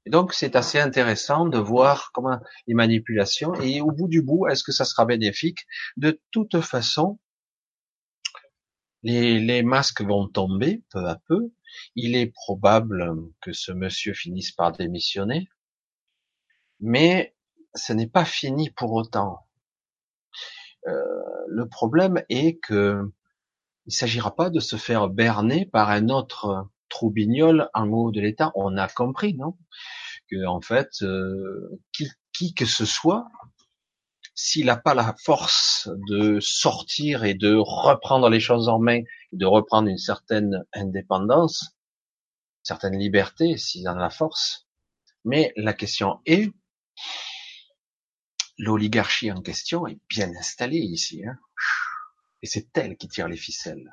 Et 0.05 0.09
donc, 0.09 0.33
c'est 0.33 0.55
assez 0.55 0.79
intéressant 0.79 1.45
de 1.45 1.57
voir 1.57 2.11
comment 2.13 2.39
les 2.67 2.73
manipulations, 2.73 3.53
et 3.55 3.81
au 3.81 3.91
bout 3.91 4.07
du 4.07 4.21
bout, 4.21 4.47
est-ce 4.47 4.63
que 4.63 4.71
ça 4.71 4.85
sera 4.85 5.05
bénéfique? 5.05 5.67
De 5.97 6.21
toute 6.31 6.61
façon, 6.61 7.19
les, 9.03 9.63
masques 9.63 10.01
vont 10.01 10.27
tomber 10.27 10.83
peu 10.89 11.05
à 11.07 11.19
peu. 11.27 11.51
Il 11.95 12.15
est 12.15 12.27
probable 12.27 13.15
que 13.41 13.53
ce 13.53 13.71
monsieur 13.71 14.13
finisse 14.13 14.51
par 14.51 14.71
démissionner, 14.71 15.47
mais 16.79 17.35
ce 17.75 17.93
n'est 17.93 18.07
pas 18.07 18.25
fini 18.25 18.69
pour 18.71 18.93
autant. 18.93 19.45
Euh, 20.87 20.93
le 21.47 21.67
problème 21.67 22.23
est 22.29 22.57
que 22.59 23.11
il 23.85 23.93
s'agira 23.93 24.35
pas 24.35 24.49
de 24.49 24.59
se 24.59 24.75
faire 24.75 25.07
berner 25.07 25.65
par 25.65 25.89
un 25.89 26.09
autre 26.09 26.69
troubignol 26.89 27.69
en 27.73 27.87
haut 27.89 28.11
de 28.11 28.19
l'État. 28.19 28.51
On 28.55 28.75
a 28.77 28.87
compris, 28.87 29.33
non? 29.35 29.57
Que 30.29 30.45
en 30.45 30.59
fait, 30.59 30.89
euh, 31.03 31.79
qui 32.33 32.53
que 32.53 32.65
ce 32.65 32.85
soit, 32.85 33.27
s'il 34.37 34.67
n'a 34.67 34.77
pas 34.77 34.93
la 34.93 35.15
force 35.23 35.89
de 36.07 36.39
sortir 36.39 37.23
et 37.23 37.33
de 37.33 37.55
reprendre 37.55 38.29
les 38.29 38.39
choses 38.39 38.69
en 38.69 38.77
main, 38.77 39.01
de 39.31 39.47
reprendre 39.47 39.89
une 39.89 39.97
certaine 39.97 40.63
indépendance, 40.73 41.75
certaine 42.61 42.97
liberté, 42.99 43.57
s'il 43.57 43.89
en 43.89 43.97
a 43.97 43.99
la 43.99 44.11
force. 44.11 44.67
Mais 45.25 45.53
la 45.57 45.73
question 45.73 46.19
est, 46.27 46.53
l'oligarchie 48.59 49.31
en 49.31 49.41
question 49.41 49.87
est 49.87 49.99
bien 50.07 50.29
installée 50.37 50.77
ici, 50.77 51.25
hein 51.25 51.37
et 52.43 52.45
c'est 52.45 52.77
elle 52.77 52.95
qui 52.95 53.07
tire 53.07 53.27
les 53.27 53.37
ficelles. 53.37 53.89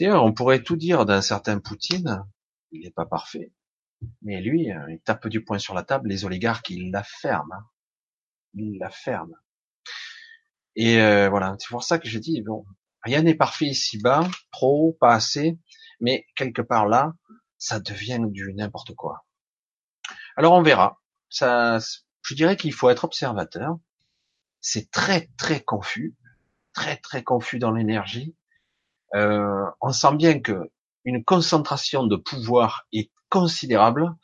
on 0.00 0.32
pourrait 0.32 0.62
tout 0.62 0.76
dire 0.76 1.04
d'un 1.04 1.20
certain 1.20 1.60
Poutine, 1.60 2.24
il 2.70 2.84
n'est 2.84 2.90
pas 2.90 3.04
parfait, 3.04 3.52
mais 4.22 4.40
lui, 4.40 4.72
euh, 4.72 4.90
il 4.90 5.00
tape 5.00 5.28
du 5.28 5.44
poing 5.44 5.58
sur 5.58 5.74
la 5.74 5.82
table, 5.82 6.08
les 6.08 6.24
oligarques, 6.24 6.70
il 6.70 6.90
la 6.90 7.02
ferme, 7.02 7.52
hein. 7.52 7.66
La 8.56 8.90
ferme. 8.90 9.34
Et 10.74 11.00
euh, 11.00 11.28
voilà, 11.28 11.56
c'est 11.58 11.68
pour 11.68 11.82
ça 11.82 11.98
que 11.98 12.08
je 12.08 12.18
dis, 12.18 12.42
bon, 12.42 12.64
rien 13.02 13.22
n'est 13.22 13.34
parfait 13.34 13.66
ici-bas, 13.66 14.28
trop, 14.52 14.96
pas 15.00 15.14
assez, 15.14 15.58
mais 16.00 16.26
quelque 16.36 16.62
part 16.62 16.86
là, 16.86 17.14
ça 17.58 17.80
devient 17.80 18.20
du 18.28 18.52
n'importe 18.54 18.94
quoi. 18.94 19.24
Alors 20.36 20.52
on 20.52 20.62
verra. 20.62 21.00
Ça, 21.30 21.78
je 22.22 22.34
dirais 22.34 22.56
qu'il 22.56 22.72
faut 22.72 22.90
être 22.90 23.04
observateur. 23.04 23.78
C'est 24.60 24.90
très 24.90 25.30
très 25.38 25.60
confus, 25.60 26.14
très 26.74 26.96
très 26.96 27.22
confus 27.22 27.58
dans 27.58 27.72
l'énergie. 27.72 28.36
Euh, 29.14 29.64
on 29.80 29.92
sent 29.92 30.14
bien 30.16 30.40
que 30.40 30.70
une 31.04 31.24
concentration 31.24 32.04
de 32.06 32.16
pouvoir 32.16 32.86
est 32.92 33.10
considérable. 33.30 34.14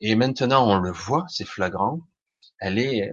Et 0.00 0.14
maintenant, 0.16 0.68
on 0.68 0.78
le 0.78 0.92
voit, 0.92 1.24
c'est 1.28 1.46
flagrant. 1.46 2.00
Elle 2.58 2.78
est 2.78 3.10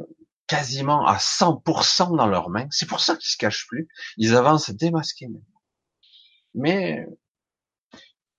quasiment 0.48 1.06
à 1.06 1.18
100% 1.18 2.16
dans 2.16 2.28
leurs 2.28 2.50
mains. 2.50 2.68
C'est 2.72 2.88
pour 2.88 3.00
ça 3.00 3.16
qu'ils 3.16 3.30
se 3.30 3.38
cachent 3.38 3.68
plus. 3.68 3.88
Ils 4.18 4.36
avancent 4.36 4.70
démasqués. 4.70 5.28
Mais 6.54 7.06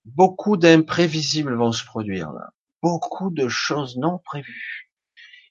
beaucoup 0.05 0.57
d'imprévisibles 0.57 1.55
vont 1.55 1.71
se 1.71 1.85
produire 1.85 2.31
là. 2.31 2.49
Beaucoup 2.81 3.29
de 3.29 3.47
choses 3.47 3.97
non 3.97 4.19
prévues. 4.19 4.91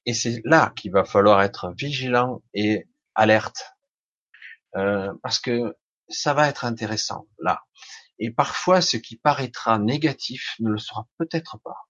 Et 0.06 0.14
c'est 0.14 0.40
là 0.44 0.72
qu'il 0.76 0.92
va 0.92 1.04
falloir 1.04 1.42
être 1.42 1.74
vigilant 1.76 2.42
et 2.54 2.86
alerte, 3.14 3.72
euh, 4.76 5.12
parce 5.22 5.40
que 5.40 5.76
ça 6.08 6.32
va 6.32 6.48
être 6.48 6.64
intéressant 6.64 7.26
là. 7.40 7.62
Et 8.18 8.30
parfois, 8.30 8.80
ce 8.80 8.96
qui 8.96 9.16
paraîtra 9.16 9.78
négatif 9.78 10.54
ne 10.60 10.70
le 10.70 10.78
sera 10.78 11.06
peut-être 11.18 11.58
pas. 11.58 11.88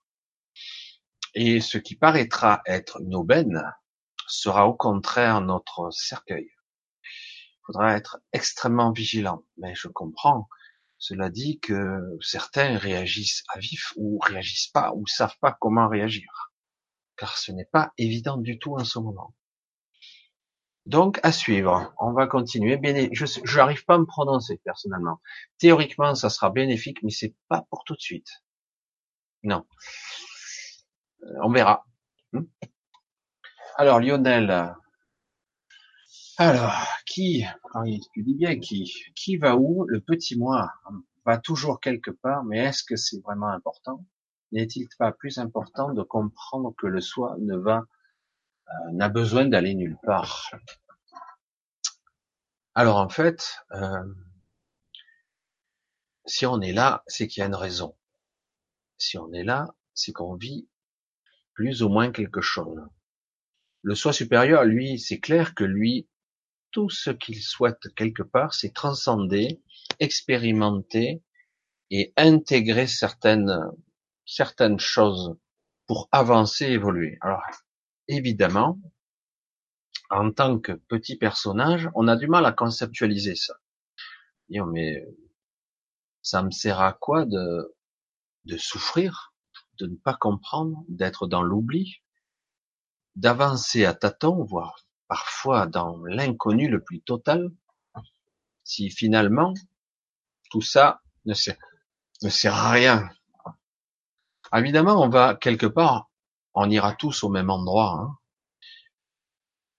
Et 1.35 1.61
ce 1.61 1.79
qui 1.79 1.95
paraîtra 1.95 2.63
être 2.67 3.01
une 3.03 3.15
aubaine 3.15 3.63
sera 4.27 4.67
au 4.67 4.75
contraire 4.75 5.41
notre 5.41 5.91
cercueil. 5.91 6.51
Il 7.03 7.67
faudra 7.67 7.97
être 7.97 8.19
extrêmement 8.33 8.93
vigilant. 8.93 9.45
Mais 9.57 9.75
je 9.75 9.89
comprends. 9.89 10.49
Cela 10.99 11.31
dit 11.31 11.61
que 11.61 12.01
certains 12.21 12.79
réagissent 12.79 13.45
à 13.55 13.59
vif 13.59 13.93
ou 13.97 14.19
réagissent 14.19 14.69
pas 14.69 14.93
ou 14.95 15.07
savent 15.07 15.37
pas 15.41 15.57
comment 15.61 15.89
réagir 15.89 16.47
car 17.17 17.37
ce 17.37 17.53
n'est 17.53 17.67
pas 17.67 17.93
évident 17.99 18.37
du 18.37 18.59
tout 18.59 18.75
en 18.75 18.85
ce 18.85 18.99
moment. 18.99 19.35
Donc, 20.85 21.19
à 21.25 21.33
suivre. 21.33 21.93
On 21.99 22.13
va 22.13 22.27
continuer. 22.29 22.79
je 23.13 23.57
n'arrive 23.57 23.85
pas 23.85 23.95
à 23.95 23.99
me 23.99 24.07
prononcer 24.07 24.61
personnellement. 24.65 25.21
Théoriquement, 25.59 26.15
ça 26.15 26.31
sera 26.31 26.51
bénéfique, 26.51 27.03
mais 27.03 27.11
c'est 27.11 27.35
pas 27.49 27.67
pour 27.71 27.83
tout 27.85 27.95
de 27.95 28.01
suite. 28.01 28.29
Non. 29.43 29.67
Euh, 31.23 31.27
on 31.43 31.51
verra. 31.51 31.85
Alors, 33.79 34.01
Lionel. 34.01 34.75
Alors, 36.39 36.73
qui, 37.05 37.45
tu 38.15 38.23
dis 38.23 38.35
bien 38.35 38.59
qui, 38.59 38.91
qui 39.15 39.37
va 39.37 39.57
où? 39.57 39.85
Le 39.87 40.01
petit 40.01 40.39
moi 40.39 40.73
va 41.27 41.37
toujours 41.37 41.79
quelque 41.79 42.11
part, 42.11 42.43
mais 42.45 42.59
est-ce 42.59 42.83
que 42.85 42.97
c'est 42.97 43.21
vraiment 43.21 43.49
important? 43.49 44.07
N'est-il 44.51 44.89
pas 44.99 45.13
plus 45.13 45.37
important 45.39 45.93
de 45.93 46.03
comprendre 46.03 46.75
que 46.79 46.87
le 46.87 47.03
soi 47.03 47.37
ne 47.39 47.55
va, 47.55 47.85
euh, 48.69 48.93
n'a 48.93 49.11
besoin 49.11 49.45
d'aller 49.45 49.75
nulle 49.75 49.99
part? 50.05 50.51
Alors 52.75 52.97
en 52.97 53.11
fait, 53.11 53.59
euh, 53.73 54.05
si 56.25 56.47
on 56.47 56.63
est 56.63 56.73
là, 56.73 57.03
c'est 57.07 57.29
qu'il 57.29 57.43
y 57.43 57.45
a 57.45 57.47
une 57.47 57.55
raison. 57.55 57.95
Si 58.97 59.19
on 59.19 59.31
est 59.35 59.45
là, 59.45 59.75
c'est 59.93 60.13
qu'on 60.13 60.35
vit 60.35 60.67
plus 61.53 61.83
ou 61.83 61.91
moins 61.91 62.11
quelque 62.11 62.41
chose. 62.41 62.81
Le 63.87 63.95
soi 63.95 64.13
supérieur, 64.13 64.65
lui, 64.65 64.99
c'est 64.99 65.21
clair 65.21 65.55
que 65.55 65.63
lui, 65.63 66.09
tout 66.73 66.91
ce 66.91 67.11
qu'il 67.11 67.41
souhaite 67.41 67.95
quelque 67.95 68.25
part, 68.25 68.53
c'est 68.53 68.75
transcender, 68.75 69.63
expérimenter 70.01 71.23
et 71.93 72.13
intégrer 72.17 72.89
certaines 72.89 73.57
certaines 74.25 74.81
choses 74.81 75.39
pour 75.87 76.09
avancer, 76.11 76.65
évoluer. 76.65 77.17
Alors, 77.21 77.45
évidemment, 78.09 78.81
en 80.11 80.33
tant 80.33 80.59
que 80.59 80.73
petit 80.73 81.15
personnage, 81.15 81.89
on 81.95 82.09
a 82.09 82.17
du 82.17 82.27
mal 82.27 82.45
à 82.45 82.51
conceptualiser 82.51 83.37
ça. 83.37 83.55
mais 84.49 85.07
ça 86.23 86.43
me 86.43 86.51
sert 86.51 86.81
à 86.81 86.93
quoi 86.93 87.25
de, 87.25 87.73
de 88.47 88.57
souffrir, 88.57 89.33
de 89.79 89.87
ne 89.87 89.95
pas 89.95 90.15
comprendre, 90.15 90.85
d'être 90.89 91.29
dans 91.29 91.45
l'oubli, 91.45 92.03
d'avancer 93.17 93.85
à 93.85 93.95
tâtons, 93.95 94.45
voire 94.45 94.87
parfois 95.09 95.67
dans 95.67 96.05
l'inconnu 96.05 96.69
le 96.69 96.83
plus 96.83 97.01
total, 97.01 97.51
si 98.65 98.91
finalement 98.91 99.55
tout 100.51 100.63
ça 100.63 101.01
ne 101.25 101.35
sert, 101.35 102.55
à 102.55 102.71
rien, 102.71 103.11
Évidemment, 104.55 105.03
on 105.03 105.09
va 105.09 105.35
quelque 105.35 105.67
part, 105.67 106.09
on 106.55 106.71
ira 106.71 106.95
tous 106.95 107.25
au 107.25 107.29
même 107.29 107.51
endroit, 107.51 107.99
hein. 108.01 108.17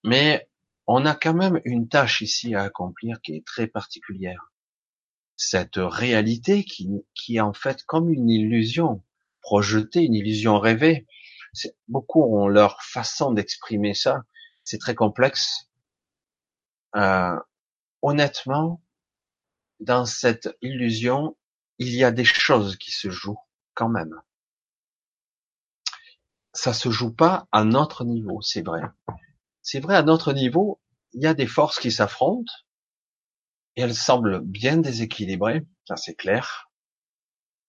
mais 0.04 0.48
on 0.86 1.06
a 1.06 1.14
quand 1.14 1.32
même 1.32 1.60
une 1.64 1.88
tâche 1.88 2.20
ici 2.20 2.54
à 2.54 2.64
accomplir 2.64 3.20
qui 3.22 3.34
est 3.34 3.46
très 3.46 3.66
particulière. 3.66 4.52
Cette 5.36 5.76
réalité 5.76 6.64
qui 6.64 7.36
est 7.36 7.40
en 7.40 7.54
fait 7.54 7.82
comme 7.84 8.10
une 8.10 8.28
illusion 8.28 9.02
projetée, 9.48 10.04
une 10.04 10.14
illusion 10.14 10.58
rêvée. 10.58 11.06
Beaucoup 11.88 12.22
ont 12.22 12.48
leur 12.48 12.82
façon 12.82 13.32
d'exprimer 13.32 13.94
ça. 13.94 14.22
C'est 14.64 14.78
très 14.78 14.94
complexe. 14.94 15.70
Euh, 16.96 17.38
honnêtement, 18.02 18.82
dans 19.80 20.06
cette 20.06 20.48
illusion, 20.62 21.36
il 21.78 21.94
y 21.94 22.04
a 22.04 22.10
des 22.10 22.24
choses 22.24 22.76
qui 22.76 22.90
se 22.90 23.10
jouent 23.10 23.40
quand 23.74 23.88
même 23.88 24.20
ça 26.58 26.72
se 26.72 26.90
joue 26.90 27.12
pas 27.12 27.46
à 27.52 27.62
notre 27.62 28.04
niveau, 28.04 28.42
c'est 28.42 28.62
vrai. 28.62 28.82
C'est 29.62 29.78
vrai, 29.78 29.94
à 29.94 30.02
notre 30.02 30.32
niveau, 30.32 30.80
il 31.12 31.22
y 31.22 31.26
a 31.26 31.34
des 31.34 31.46
forces 31.46 31.78
qui 31.78 31.92
s'affrontent, 31.92 32.52
et 33.76 33.82
elles 33.82 33.94
semblent 33.94 34.40
bien 34.40 34.78
déséquilibrées, 34.78 35.64
ça 35.86 35.96
c'est 35.96 36.16
clair, 36.16 36.68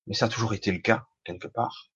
mais 0.08 0.16
ça 0.16 0.26
a 0.26 0.30
toujours 0.30 0.56
été 0.56 0.72
le 0.72 0.80
cas, 0.80 1.06
quelque 1.24 1.48
part. 1.48 1.92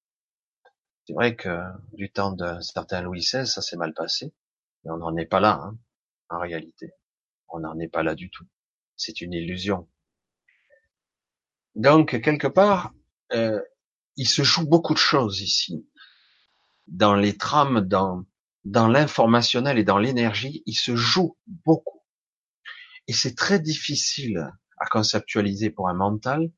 C'est 1.05 1.13
vrai 1.13 1.35
que 1.35 1.59
du 1.93 2.11
temps 2.11 2.31
d'un 2.31 2.61
certain 2.61 3.01
Louis 3.01 3.19
XVI, 3.19 3.45
ça 3.45 3.61
s'est 3.61 3.75
mal 3.75 3.93
passé, 3.93 4.33
mais 4.83 4.91
on 4.91 4.97
n'en 4.97 5.15
est 5.17 5.25
pas 5.25 5.39
là, 5.39 5.59
hein, 5.61 5.77
en 6.29 6.39
réalité. 6.39 6.91
On 7.49 7.59
n'en 7.59 7.77
est 7.79 7.89
pas 7.89 8.03
là 8.03 8.15
du 8.15 8.29
tout. 8.29 8.45
C'est 8.95 9.21
une 9.21 9.33
illusion. 9.33 9.89
Donc, 11.75 12.21
quelque 12.21 12.47
part, 12.47 12.93
euh, 13.33 13.61
il 14.15 14.27
se 14.27 14.43
joue 14.43 14.67
beaucoup 14.67 14.93
de 14.93 14.99
choses 14.99 15.41
ici. 15.41 15.87
Dans 16.87 17.15
les 17.15 17.37
trames, 17.37 17.81
dans, 17.81 18.25
dans 18.63 18.87
l'informationnel 18.87 19.77
et 19.77 19.83
dans 19.83 19.97
l'énergie, 19.97 20.63
il 20.65 20.75
se 20.75 20.95
joue 20.95 21.37
beaucoup. 21.47 22.01
Et 23.07 23.13
c'est 23.13 23.35
très 23.35 23.59
difficile 23.59 24.51
à 24.77 24.85
conceptualiser 24.85 25.69
pour 25.69 25.89
un 25.89 25.93
mental 25.93 26.51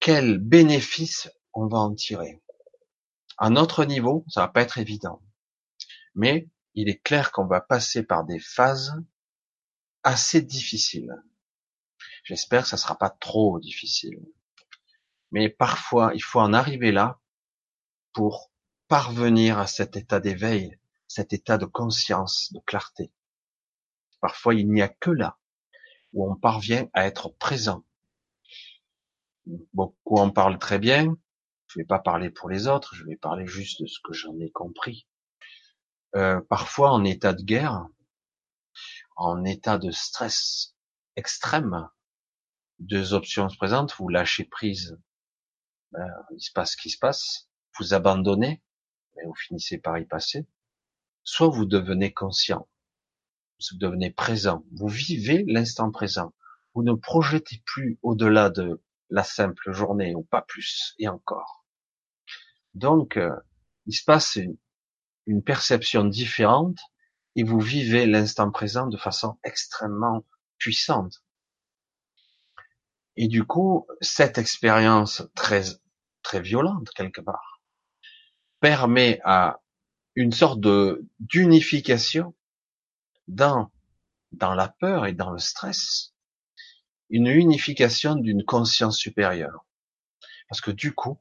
quel 0.00 0.38
bénéfice 0.38 1.28
on 1.52 1.66
va 1.66 1.78
en 1.78 1.94
tirer. 1.94 2.40
À 3.38 3.50
notre 3.50 3.84
niveau, 3.84 4.24
ça 4.28 4.42
va 4.42 4.48
pas 4.48 4.62
être 4.62 4.78
évident. 4.78 5.22
Mais 6.14 6.48
il 6.74 6.88
est 6.88 7.02
clair 7.02 7.32
qu'on 7.32 7.46
va 7.46 7.60
passer 7.60 8.02
par 8.02 8.24
des 8.24 8.38
phases 8.38 8.94
assez 10.02 10.40
difficiles. 10.40 11.14
J'espère 12.24 12.62
que 12.62 12.68
ça 12.68 12.76
sera 12.76 12.96
pas 12.96 13.10
trop 13.10 13.58
difficile. 13.60 14.20
Mais 15.30 15.48
parfois, 15.48 16.12
il 16.14 16.22
faut 16.22 16.40
en 16.40 16.52
arriver 16.52 16.92
là 16.92 17.20
pour 18.12 18.50
parvenir 18.88 19.58
à 19.58 19.66
cet 19.66 19.96
état 19.96 20.20
d'éveil, 20.20 20.78
cet 21.08 21.32
état 21.32 21.58
de 21.58 21.66
conscience, 21.66 22.52
de 22.52 22.60
clarté. 22.60 23.12
Parfois, 24.20 24.54
il 24.54 24.70
n'y 24.70 24.82
a 24.82 24.88
que 24.88 25.10
là 25.10 25.38
où 26.12 26.30
on 26.30 26.36
parvient 26.36 26.88
à 26.94 27.06
être 27.06 27.28
présent. 27.28 27.84
Beaucoup 29.74 30.16
en 30.16 30.30
parlent 30.30 30.58
très 30.58 30.78
bien. 30.78 31.16
Je 31.76 31.82
vais 31.82 31.86
pas 31.86 31.98
parler 31.98 32.30
pour 32.30 32.48
les 32.48 32.68
autres, 32.68 32.94
je 32.94 33.04
vais 33.04 33.16
parler 33.16 33.46
juste 33.46 33.82
de 33.82 33.86
ce 33.86 33.98
que 34.02 34.14
j'en 34.14 34.40
ai 34.40 34.50
compris. 34.50 35.06
Euh, 36.14 36.40
parfois 36.48 36.90
en 36.90 37.04
état 37.04 37.34
de 37.34 37.42
guerre, 37.42 37.86
en 39.14 39.44
état 39.44 39.76
de 39.76 39.90
stress 39.90 40.74
extrême, 41.16 41.86
deux 42.78 43.12
options 43.12 43.50
se 43.50 43.58
présentent, 43.58 43.94
vous 43.98 44.08
lâchez 44.08 44.44
prise, 44.44 44.98
ben, 45.92 46.08
il 46.34 46.40
se 46.40 46.50
passe 46.50 46.72
ce 46.72 46.76
qui 46.78 46.88
se 46.88 46.96
passe, 46.96 47.50
vous 47.78 47.92
abandonnez, 47.92 48.62
mais 49.14 49.24
vous 49.26 49.34
finissez 49.34 49.76
par 49.76 49.98
y 49.98 50.06
passer, 50.06 50.46
soit 51.24 51.48
vous 51.48 51.66
devenez 51.66 52.10
conscient, 52.10 52.70
vous 53.60 53.76
devenez 53.76 54.10
présent, 54.10 54.64
vous 54.72 54.88
vivez 54.88 55.44
l'instant 55.46 55.90
présent, 55.90 56.32
vous 56.72 56.82
ne 56.82 56.94
projetez 56.94 57.62
plus 57.66 57.98
au-delà 58.00 58.48
de 58.48 58.82
la 59.10 59.24
simple 59.24 59.72
journée, 59.72 60.14
ou 60.14 60.22
pas 60.22 60.40
plus, 60.40 60.94
et 60.98 61.08
encore. 61.08 61.65
Donc, 62.76 63.16
euh, 63.16 63.34
il 63.86 63.94
se 63.94 64.04
passe 64.04 64.38
une 65.26 65.42
perception 65.42 66.04
différente, 66.04 66.78
et 67.34 67.42
vous 67.42 67.58
vivez 67.58 68.04
l'instant 68.04 68.50
présent 68.50 68.86
de 68.86 68.98
façon 68.98 69.38
extrêmement 69.44 70.26
puissante. 70.58 71.24
Et 73.16 73.28
du 73.28 73.44
coup, 73.44 73.86
cette 74.02 74.36
expérience 74.36 75.22
très, 75.34 75.62
très 76.22 76.42
violente 76.42 76.90
quelque 76.94 77.22
part 77.22 77.62
permet 78.60 79.20
à 79.24 79.62
une 80.14 80.32
sorte 80.32 80.60
de 80.60 81.06
d'unification 81.18 82.34
dans 83.26 83.70
dans 84.32 84.54
la 84.54 84.68
peur 84.68 85.06
et 85.06 85.14
dans 85.14 85.30
le 85.30 85.38
stress, 85.38 86.14
une 87.08 87.28
unification 87.28 88.16
d'une 88.16 88.44
conscience 88.44 88.98
supérieure. 88.98 89.64
Parce 90.48 90.60
que 90.60 90.70
du 90.70 90.94
coup, 90.94 91.18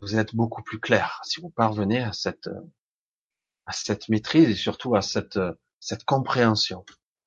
vous 0.00 0.16
êtes 0.16 0.34
beaucoup 0.34 0.62
plus 0.62 0.80
clair 0.80 1.20
si 1.24 1.40
vous 1.40 1.50
parvenez 1.50 2.02
à 2.02 2.12
cette 2.12 2.48
à 3.66 3.72
cette 3.72 4.08
maîtrise 4.08 4.48
et 4.50 4.54
surtout 4.54 4.94
à 4.94 5.02
cette 5.02 5.38
cette 5.80 6.04
compréhension. 6.04 6.84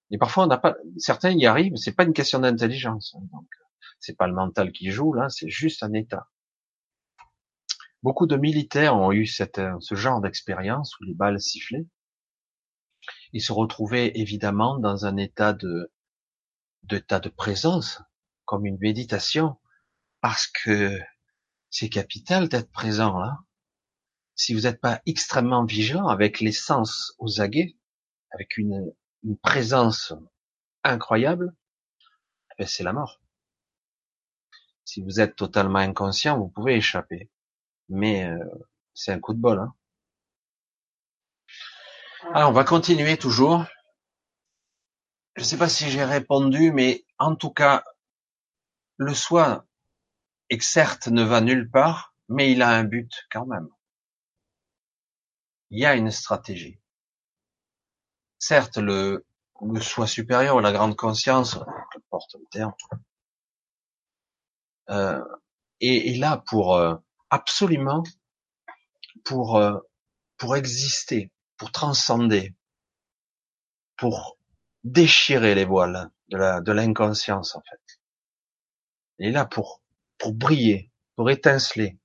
Et 0.10 0.18
parfois, 0.18 0.46
on 0.46 0.48
n'a 0.48 0.58
pas, 0.58 0.76
certains 0.98 1.32
y 1.32 1.46
arrivent, 1.46 1.76
c'est 1.76 1.96
pas 1.96 2.06
une 2.06 2.14
question 2.14 2.40
d'intelligence. 2.40 3.16
Hein, 3.16 3.28
donc, 3.32 3.48
c'est 4.00 4.18
pas 4.18 4.28
le 4.28 4.34
mental 4.34 4.72
qui 4.72 4.92
joue 4.92 5.14
là, 5.14 5.30
c'est 5.30 5.50
juste 5.50 5.84
un 5.84 5.94
état. 5.94 6.28
Beaucoup 8.04 8.26
de 8.26 8.38
militaires 8.38 8.96
ont 8.96 9.12
eu 9.12 9.26
cette, 9.26 9.62
ce 9.80 9.96
genre 9.96 10.22
d'expérience 10.22 10.98
où 11.00 11.04
les 11.04 11.14
balles 11.14 11.42
sifflaient. 11.42 11.86
Ils 13.34 13.42
se 13.42 13.52
retrouvaient 13.52 14.12
évidemment 14.16 14.80
dans 14.80 15.06
un 15.06 15.18
état 15.18 15.54
de, 15.54 15.92
d'état 16.84 17.20
de 17.20 17.30
présence, 17.30 18.02
comme 18.46 18.66
une 18.66 18.78
méditation, 18.80 19.58
parce 20.22 20.48
que 20.48 20.98
c'est 21.70 21.90
capital 21.90 22.48
d'être 22.50 22.72
présent 22.72 23.20
là. 23.20 23.40
Si 24.36 24.54
vous 24.54 24.62
n'êtes 24.62 24.80
pas 24.80 25.02
extrêmement 25.06 25.66
vigilant 25.66 26.08
avec 26.08 26.40
les 26.40 26.52
sens 26.52 27.16
aux 27.18 27.42
aguets, 27.42 27.76
avec 28.32 28.58
une, 28.58 28.94
une 29.24 29.38
présence 29.38 30.14
incroyable, 30.84 31.56
eh 32.52 32.56
ben, 32.60 32.68
c'est 32.68 32.84
la 32.84 32.94
mort. 32.94 33.20
Si 34.86 35.02
vous 35.02 35.20
êtes 35.20 35.36
totalement 35.36 35.80
inconscient, 35.80 36.38
vous 36.38 36.48
pouvez 36.48 36.76
échapper. 36.76 37.30
Mais 37.90 38.26
euh, 38.26 38.38
c'est 38.94 39.12
un 39.12 39.20
coup 39.20 39.34
de 39.34 39.40
bol. 39.40 39.60
Hein. 39.60 39.74
Alors, 42.34 42.50
on 42.50 42.54
va 42.54 42.64
continuer 42.64 43.18
toujours. 43.18 43.66
Je 45.36 45.42
ne 45.42 45.46
sais 45.46 45.58
pas 45.58 45.70
si 45.70 45.90
j'ai 45.90 46.04
répondu, 46.04 46.72
mais 46.72 47.06
en 47.20 47.36
tout 47.36 47.52
cas, 47.52 47.84
le 48.98 49.14
soi, 49.14 49.67
est 50.50 50.62
certes, 50.62 51.08
ne 51.08 51.24
va 51.24 51.42
nulle 51.42 51.70
part, 51.70 52.14
mais 52.30 52.52
il 52.52 52.62
a 52.62 52.70
un 52.70 52.84
but 52.84 53.12
quand 53.32 53.46
même. 53.46 53.68
Il 55.70 55.80
y 55.80 55.86
a 55.86 55.96
une 55.96 56.12
stratégie 56.12 56.80
certes 58.40 58.78
le, 58.78 59.26
le 59.62 59.82
soi 59.82 60.08
supérieur, 60.08 60.62
la 60.62 60.72
grande 60.72 60.96
conscience, 60.96 61.60
porte 62.10 62.36
le 62.36 62.46
terme, 62.52 62.74
euh, 64.90 65.24
est, 65.82 66.18
là 66.18 66.44
pour 66.48 66.76
euh, 66.76 66.96
absolument 67.30 68.04
pour 69.26 69.58
euh, 69.58 69.78
pour 70.38 70.56
exister, 70.56 71.32
pour 71.58 71.72
transcender, 71.72 72.56
pour 73.98 74.38
déchirer 74.84 75.56
les 75.56 75.66
voiles 75.66 76.10
de 76.30 76.38
la 76.38 76.62
de 76.62 76.72
l'inconscience 76.72 77.56
en 77.56 77.62
fait. 77.62 78.00
Il 79.20 79.28
est 79.28 79.32
là 79.32 79.46
pour 79.46 79.82
pour 80.18 80.34
briller, 80.34 80.92
pour 81.16 81.30
étinceler. 81.30 82.00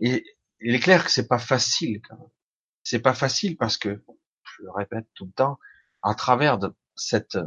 Et 0.00 0.24
il 0.60 0.74
est 0.74 0.80
clair 0.80 1.04
que 1.04 1.10
c'est 1.10 1.28
pas 1.28 1.38
facile. 1.38 2.00
C'est 2.82 3.00
pas 3.00 3.14
facile 3.14 3.56
parce 3.56 3.76
que 3.76 4.02
je 4.44 4.62
le 4.62 4.70
répète 4.70 5.06
tout 5.14 5.26
le 5.26 5.32
temps, 5.32 5.58
à 6.02 6.14
travers 6.14 6.58
de 6.58 6.74
cette, 6.94 7.38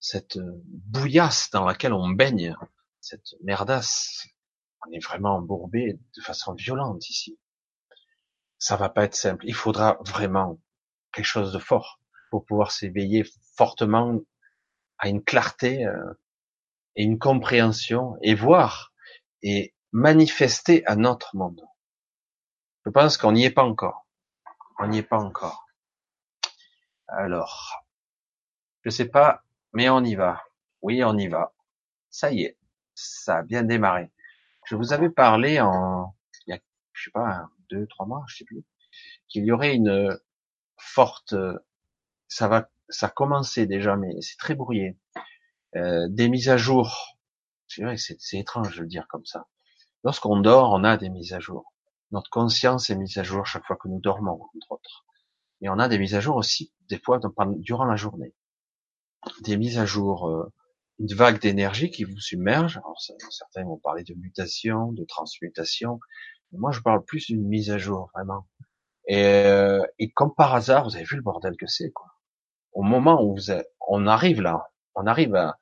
cette 0.00 0.38
bouillasse 0.38 1.50
dans 1.50 1.64
laquelle 1.64 1.92
on 1.92 2.08
baigne, 2.10 2.56
cette 3.00 3.34
merdasse, 3.42 4.26
on 4.86 4.92
est 4.92 5.04
vraiment 5.04 5.36
embourbé 5.36 5.98
de 6.16 6.22
façon 6.22 6.54
violente 6.54 7.08
ici. 7.08 7.38
Ça 8.58 8.76
va 8.76 8.88
pas 8.88 9.04
être 9.04 9.14
simple. 9.14 9.44
Il 9.46 9.54
faudra 9.54 9.98
vraiment 10.04 10.60
quelque 11.12 11.24
chose 11.24 11.52
de 11.52 11.58
fort 11.58 12.00
pour 12.30 12.44
pouvoir 12.44 12.72
s'éveiller 12.72 13.24
fortement 13.56 14.20
à 14.98 15.08
une 15.08 15.22
clarté 15.22 15.86
euh, 15.86 16.12
et 16.98 17.04
une 17.04 17.18
compréhension 17.18 18.18
et 18.22 18.34
voir 18.34 18.92
et 19.42 19.72
manifester 19.92 20.84
à 20.84 20.96
notre 20.96 21.36
monde. 21.36 21.64
Je 22.84 22.90
pense 22.90 23.16
qu'on 23.16 23.32
n'y 23.32 23.44
est 23.44 23.52
pas 23.52 23.62
encore. 23.62 24.06
On 24.80 24.88
n'y 24.88 24.98
est 24.98 25.02
pas 25.02 25.18
encore. 25.18 25.64
Alors, 27.06 27.84
je 28.82 28.90
sais 28.90 29.08
pas, 29.08 29.44
mais 29.72 29.88
on 29.88 30.02
y 30.02 30.16
va. 30.16 30.42
Oui, 30.82 31.02
on 31.04 31.16
y 31.16 31.28
va. 31.28 31.54
Ça 32.10 32.32
y 32.32 32.42
est, 32.42 32.58
ça 32.94 33.38
a 33.38 33.42
bien 33.42 33.62
démarré. 33.62 34.10
Je 34.66 34.74
vous 34.74 34.92
avais 34.92 35.08
parlé 35.08 35.60
en, 35.60 36.16
il 36.46 36.50
y 36.50 36.56
a, 36.56 36.60
je 36.92 37.04
sais 37.04 37.10
pas, 37.12 37.48
deux, 37.70 37.86
trois 37.86 38.06
mois, 38.06 38.24
je 38.26 38.38
sais 38.38 38.44
plus, 38.44 38.64
qu'il 39.28 39.44
y 39.44 39.52
aurait 39.52 39.74
une 39.74 40.18
forte, 40.76 41.34
ça 42.26 42.48
va, 42.48 42.68
ça 42.88 43.06
a 43.06 43.10
commencé 43.10 43.66
déjà, 43.66 43.96
mais 43.96 44.20
c'est 44.20 44.38
très 44.38 44.56
brouillé. 44.56 44.98
Euh, 45.76 46.06
des 46.08 46.28
mises 46.28 46.48
à 46.48 46.56
jour. 46.56 47.18
C'est 47.66 47.82
vrai, 47.82 47.96
c'est 47.98 48.38
étrange 48.38 48.76
de 48.76 48.82
le 48.82 48.88
dire 48.88 49.06
comme 49.08 49.26
ça. 49.26 49.46
Lorsqu'on 50.04 50.40
dort, 50.40 50.72
on 50.72 50.84
a 50.84 50.96
des 50.96 51.10
mises 51.10 51.32
à 51.32 51.40
jour. 51.40 51.74
Notre 52.12 52.30
conscience 52.30 52.88
est 52.88 52.96
mise 52.96 53.18
à 53.18 53.22
jour 53.22 53.46
chaque 53.46 53.66
fois 53.66 53.76
que 53.76 53.88
nous 53.88 54.00
dormons, 54.00 54.40
entre 54.56 54.72
autres. 54.72 55.04
Et 55.60 55.68
on 55.68 55.78
a 55.78 55.88
des 55.88 55.98
mises 55.98 56.14
à 56.14 56.20
jour 56.20 56.36
aussi, 56.36 56.72
des 56.88 56.98
fois, 56.98 57.20
durant 57.56 57.84
la 57.84 57.96
journée. 57.96 58.34
Des 59.42 59.56
mises 59.56 59.78
à 59.78 59.84
jour, 59.84 60.28
euh, 60.28 60.50
une 60.98 61.12
vague 61.12 61.40
d'énergie 61.40 61.90
qui 61.90 62.04
vous 62.04 62.18
submerge. 62.18 62.78
Alors, 62.78 62.98
certains 63.30 63.64
vont 63.64 63.76
parler 63.76 64.04
de 64.04 64.14
mutation, 64.14 64.92
de 64.92 65.04
transmutation. 65.04 66.00
moi, 66.52 66.72
je 66.72 66.80
parle 66.80 67.04
plus 67.04 67.26
d'une 67.26 67.46
mise 67.46 67.70
à 67.70 67.78
jour, 67.78 68.10
vraiment. 68.14 68.46
Et, 69.06 69.22
euh, 69.22 69.84
et, 69.98 70.10
comme 70.10 70.34
par 70.34 70.54
hasard, 70.54 70.84
vous 70.84 70.96
avez 70.96 71.04
vu 71.04 71.16
le 71.16 71.22
bordel 71.22 71.56
que 71.56 71.66
c'est, 71.66 71.90
quoi. 71.90 72.06
Au 72.72 72.82
moment 72.82 73.22
où 73.22 73.34
vous 73.34 73.50
on 73.88 74.06
arrive 74.06 74.40
là, 74.40 74.70
on 74.98 75.06
arrive 75.06 75.34
à, 75.36 75.56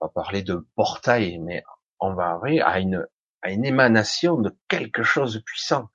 on 0.00 0.06
va 0.06 0.12
parler 0.12 0.42
de 0.42 0.66
portail, 0.74 1.38
mais 1.38 1.62
on 2.00 2.14
va 2.14 2.30
arriver 2.30 2.60
à 2.62 2.80
une, 2.80 3.06
émanation 3.44 4.40
de 4.40 4.56
quelque 4.66 5.04
chose 5.04 5.34
de 5.34 5.38
puissant 5.38 5.88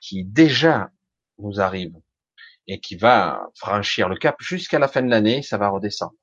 qui 0.00 0.24
déjà 0.24 0.90
nous 1.38 1.60
arrive 1.60 1.94
et 2.66 2.80
qui 2.80 2.96
va 2.96 3.50
franchir 3.54 4.08
le 4.08 4.16
cap 4.16 4.36
jusqu'à 4.40 4.78
la 4.78 4.88
fin 4.88 5.02
de 5.02 5.10
l'année, 5.10 5.42
ça 5.42 5.58
va 5.58 5.68
redescendre. 5.68 6.14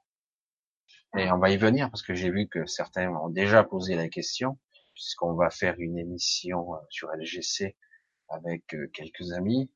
Et 1.15 1.31
on 1.31 1.37
va 1.37 1.51
y 1.51 1.57
venir 1.57 1.91
parce 1.91 2.01
que 2.01 2.15
j'ai 2.15 2.31
vu 2.31 2.47
que 2.47 2.65
certains 2.65 3.09
ont 3.09 3.29
déjà 3.29 3.63
posé 3.63 3.93
la 3.93 4.09
question, 4.09 4.57
puisqu'on 4.95 5.35
va 5.35 5.51
faire 5.51 5.75
une 5.77 5.99
émission 5.99 6.73
euh, 6.73 6.79
sur 6.89 7.09
LGC 7.11 7.75
avec 8.29 8.73
euh, 8.73 8.87
quelques 8.93 9.31
amis, 9.33 9.69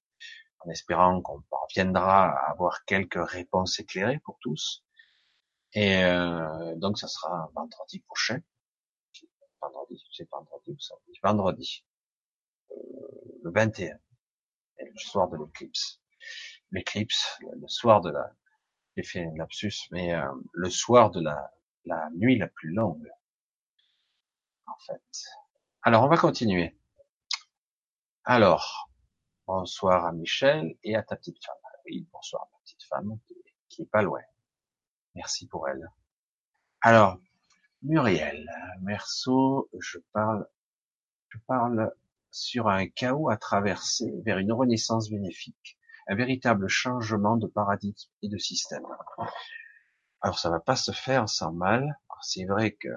en 0.66 0.72
espérant 0.72 1.22
qu'on 1.22 1.42
parviendra 1.52 2.32
à 2.32 2.52
avoir 2.52 2.86
quelques 2.86 3.24
réponses 3.24 3.80
éclairées 3.80 4.20
pour 4.26 4.40
tous. 4.42 4.84
Et 5.74 6.04
euh, 6.04 6.76
donc 6.76 6.98
ça 6.98 7.08
sera 7.08 7.52
vendredi 7.54 8.00
prochain. 8.00 8.40
Vendredi, 9.62 10.04
c'est 10.12 10.30
vendredi 10.30 10.72
ou 10.72 10.80
samedi? 10.80 11.20
Vendredi. 11.24 11.86
Euh, 12.72 12.76
le 13.44 13.52
21. 13.52 13.98
Le 14.80 14.98
soir 14.98 15.30
de 15.30 15.38
l'éclipse. 15.38 16.00
L'éclipse, 16.72 17.38
le 17.42 17.68
soir 17.68 18.02
de 18.02 18.12
la, 18.12 18.32
j'ai 18.96 19.04
fait 19.04 19.26
un 19.26 19.36
lapsus, 19.36 19.88
mais 19.92 20.14
euh, 20.14 20.26
le 20.54 20.70
soir 20.70 21.12
de 21.12 21.22
la, 21.22 21.52
la 21.86 22.10
nuit 22.16 22.38
la 22.38 22.48
plus 22.48 22.72
longue. 22.72 23.10
En 24.66 24.78
fait. 24.86 25.24
Alors 25.82 26.04
on 26.04 26.08
va 26.08 26.18
continuer. 26.18 26.78
Alors, 28.26 28.90
bonsoir 29.46 30.06
à 30.06 30.12
Michel 30.12 30.78
et 30.84 30.96
à 30.96 31.04
ta 31.04 31.16
petite 31.16 31.44
femme. 31.44 31.56
Oui, 31.86 32.08
bonsoir 32.12 32.44
à 32.44 32.50
ma 32.52 32.60
petite 32.60 32.84
femme 32.84 33.20
qui 33.70 33.84
est 33.84 33.86
pas 33.86 34.02
loin. 34.02 34.22
Merci 35.18 35.48
pour 35.48 35.68
elle. 35.68 35.90
Alors, 36.82 37.18
Muriel, 37.82 38.48
Merceau, 38.82 39.68
je 39.80 39.98
parle, 40.14 40.48
je 41.30 41.40
parle 41.48 41.92
sur 42.30 42.68
un 42.68 42.88
chaos 42.88 43.30
à 43.30 43.36
traverser 43.36 44.14
vers 44.24 44.38
une 44.38 44.52
renaissance 44.52 45.10
bénéfique, 45.10 45.80
un 46.08 46.14
véritable 46.14 46.68
changement 46.68 47.36
de 47.36 47.48
paradigme 47.48 47.98
et 48.22 48.30
de 48.30 48.38
système. 48.38 48.86
Alors 50.22 50.38
ça 50.38 50.52
va 50.52 50.60
pas 50.60 50.76
se 50.76 50.92
faire 50.92 51.28
sans 51.28 51.52
mal. 51.52 51.98
C'est 52.22 52.46
vrai 52.46 52.74
que 52.74 52.90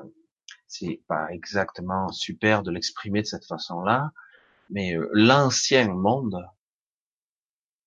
c'est 0.67 1.01
pas 1.09 1.33
exactement 1.33 2.13
super 2.13 2.63
de 2.63 2.71
l'exprimer 2.71 3.23
de 3.23 3.27
cette 3.27 3.47
façon-là, 3.47 4.13
mais 4.69 4.95
euh, 4.95 5.09
l'ancien 5.15 5.89
monde 5.89 6.47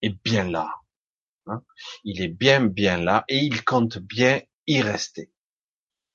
est 0.01 0.17
bien 0.23 0.49
là. 0.49 0.82
Hein. 1.47 1.61
il 2.03 2.21
est 2.21 2.29
bien 2.29 2.65
bien 2.65 2.97
là 2.97 3.25
et 3.27 3.39
il 3.39 3.63
compte 3.63 3.97
bien 3.97 4.41
y 4.67 4.81
rester. 4.81 5.31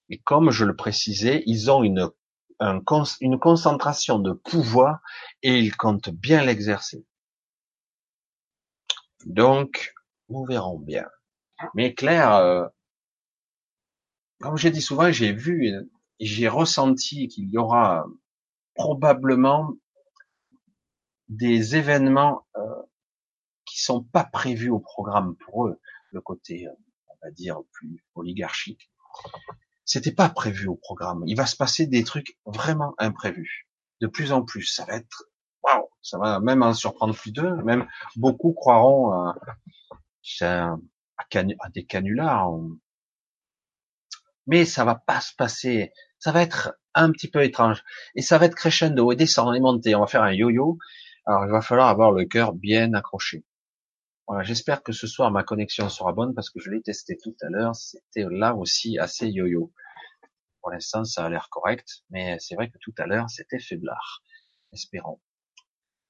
Et 0.08 0.18
comme 0.18 0.50
je 0.50 0.64
le 0.64 0.74
précisais, 0.74 1.42
ils 1.46 1.70
ont 1.70 1.82
une, 1.82 2.10
une 3.20 3.38
concentration 3.38 4.18
de 4.18 4.32
pouvoir 4.32 5.00
et 5.42 5.58
ils 5.58 5.76
comptent 5.76 6.10
bien 6.10 6.42
l'exercer. 6.44 7.04
Donc, 9.26 9.94
nous 10.28 10.44
verrons 10.44 10.78
bien. 10.78 11.06
Mais 11.74 11.94
Claire, 11.94 12.34
euh, 12.36 12.66
comme 14.40 14.56
j'ai 14.56 14.70
dit 14.70 14.80
souvent, 14.80 15.10
j'ai 15.10 15.32
vu, 15.32 15.74
j'ai 16.20 16.48
ressenti 16.48 17.28
qu'il 17.28 17.50
y 17.50 17.58
aura 17.58 18.06
probablement 18.74 19.74
des 21.28 21.76
événements 21.76 22.46
euh, 22.56 22.82
qui 23.78 23.84
sont 23.84 24.02
pas 24.02 24.24
prévus 24.24 24.70
au 24.70 24.80
programme 24.80 25.36
pour 25.36 25.68
eux, 25.68 25.80
le 26.10 26.20
côté, 26.20 26.66
euh, 26.66 26.72
on 27.06 27.14
va 27.22 27.30
dire, 27.30 27.60
plus 27.70 28.04
oligarchique. 28.16 28.90
C'était 29.84 30.12
pas 30.12 30.28
prévu 30.28 30.66
au 30.66 30.74
programme. 30.74 31.22
Il 31.26 31.36
va 31.36 31.46
se 31.46 31.54
passer 31.54 31.86
des 31.86 32.02
trucs 32.02 32.36
vraiment 32.44 32.94
imprévus. 32.98 33.68
De 34.00 34.08
plus 34.08 34.32
en 34.32 34.42
plus, 34.42 34.64
ça 34.64 34.84
va 34.84 34.94
être, 34.94 35.30
waouh, 35.62 35.88
ça 36.02 36.18
va 36.18 36.40
même 36.40 36.62
en 36.64 36.74
surprendre 36.74 37.14
plus 37.14 37.30
d'eux. 37.30 37.54
Même 37.62 37.86
beaucoup 38.16 38.52
croiront 38.52 39.12
à, 39.12 39.36
à, 40.40 40.76
des 41.72 41.86
canulars. 41.86 42.50
Mais 44.48 44.64
ça 44.64 44.84
va 44.84 44.96
pas 44.96 45.20
se 45.20 45.34
passer. 45.36 45.92
Ça 46.18 46.32
va 46.32 46.42
être 46.42 46.74
un 46.94 47.12
petit 47.12 47.30
peu 47.30 47.44
étrange. 47.44 47.84
Et 48.16 48.22
ça 48.22 48.38
va 48.38 48.46
être 48.46 48.56
crescendo 48.56 49.12
et 49.12 49.16
descendre 49.16 49.54
et 49.54 49.60
monter. 49.60 49.94
On 49.94 50.00
va 50.00 50.08
faire 50.08 50.24
un 50.24 50.32
yo-yo. 50.32 50.78
Alors 51.26 51.44
il 51.44 51.50
va 51.52 51.60
falloir 51.60 51.88
avoir 51.88 52.10
le 52.10 52.24
cœur 52.24 52.54
bien 52.54 52.92
accroché. 52.94 53.44
Voilà, 54.28 54.42
j'espère 54.42 54.82
que 54.82 54.92
ce 54.92 55.06
soir 55.06 55.30
ma 55.30 55.42
connexion 55.42 55.88
sera 55.88 56.12
bonne 56.12 56.34
parce 56.34 56.50
que 56.50 56.60
je 56.60 56.70
l'ai 56.70 56.82
testé 56.82 57.16
tout 57.16 57.34
à 57.40 57.48
l'heure. 57.48 57.74
C'était 57.74 58.26
là 58.30 58.54
aussi 58.54 58.98
assez 58.98 59.26
yo-yo. 59.26 59.72
Pour 60.60 60.70
l'instant, 60.70 61.04
ça 61.04 61.24
a 61.24 61.30
l'air 61.30 61.48
correct, 61.48 62.02
mais 62.10 62.38
c'est 62.38 62.54
vrai 62.54 62.68
que 62.68 62.76
tout 62.78 62.92
à 62.98 63.06
l'heure, 63.06 63.30
c'était 63.30 63.58
faiblard. 63.58 64.22
Espérons. 64.70 65.18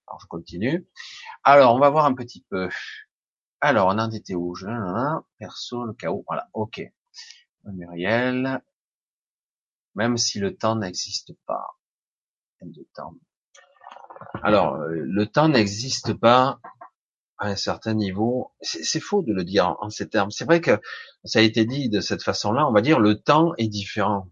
Alors, 0.09 0.19
je 0.21 0.27
continue. 0.27 0.89
Alors, 1.45 1.77
on 1.77 1.79
va 1.79 1.91
voir 1.91 2.07
un 2.07 2.15
petit 2.15 2.45
peu. 2.51 2.69
Alors, 3.61 3.87
on 3.87 3.99
en 4.01 4.11
était 4.11 4.35
où? 4.35 4.53
Je... 4.57 4.67
Perso, 5.39 5.85
le 5.85 5.93
chaos. 5.93 6.25
Voilà, 6.27 6.49
ok. 6.55 6.83
Muriel. 7.67 8.61
Même 9.95 10.17
si 10.17 10.41
le 10.41 10.57
temps 10.57 10.75
n'existe 10.75 11.35
pas. 11.47 11.69
Alors, 14.43 14.75
euh, 14.75 14.89
le 14.91 15.27
temps 15.27 15.49
n'existe 15.49 16.15
pas 16.15 16.59
à 17.39 17.49
un 17.49 17.57
certain 17.57 17.95
niveau, 17.95 18.53
c'est 18.61 19.01
faux 19.01 19.23
de 19.23 19.33
le 19.33 19.45
dire 19.45 19.77
en, 19.81 19.91
ces 19.91 20.09
termes. 20.09 20.31
C'est 20.31 20.45
vrai 20.45 20.61
que 20.61 20.81
ça 21.25 21.39
a 21.39 21.43
été 21.43 21.65
dit 21.65 21.89
de 21.89 22.01
cette 22.01 22.23
façon-là. 22.23 22.67
On 22.69 22.73
va 22.73 22.81
dire 22.81 22.99
le 23.01 23.21
temps 23.21 23.55
est 23.57 23.69
différent. 23.69 24.29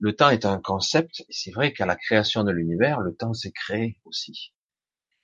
Le 0.00 0.14
temps 0.14 0.30
est 0.30 0.44
un 0.44 0.60
concept. 0.60 1.24
C'est 1.28 1.50
vrai 1.50 1.72
qu'à 1.72 1.86
la 1.86 1.96
création 1.96 2.44
de 2.44 2.50
l'univers, 2.50 3.00
le 3.00 3.14
temps 3.14 3.34
s'est 3.34 3.52
créé 3.52 4.00
aussi. 4.04 4.54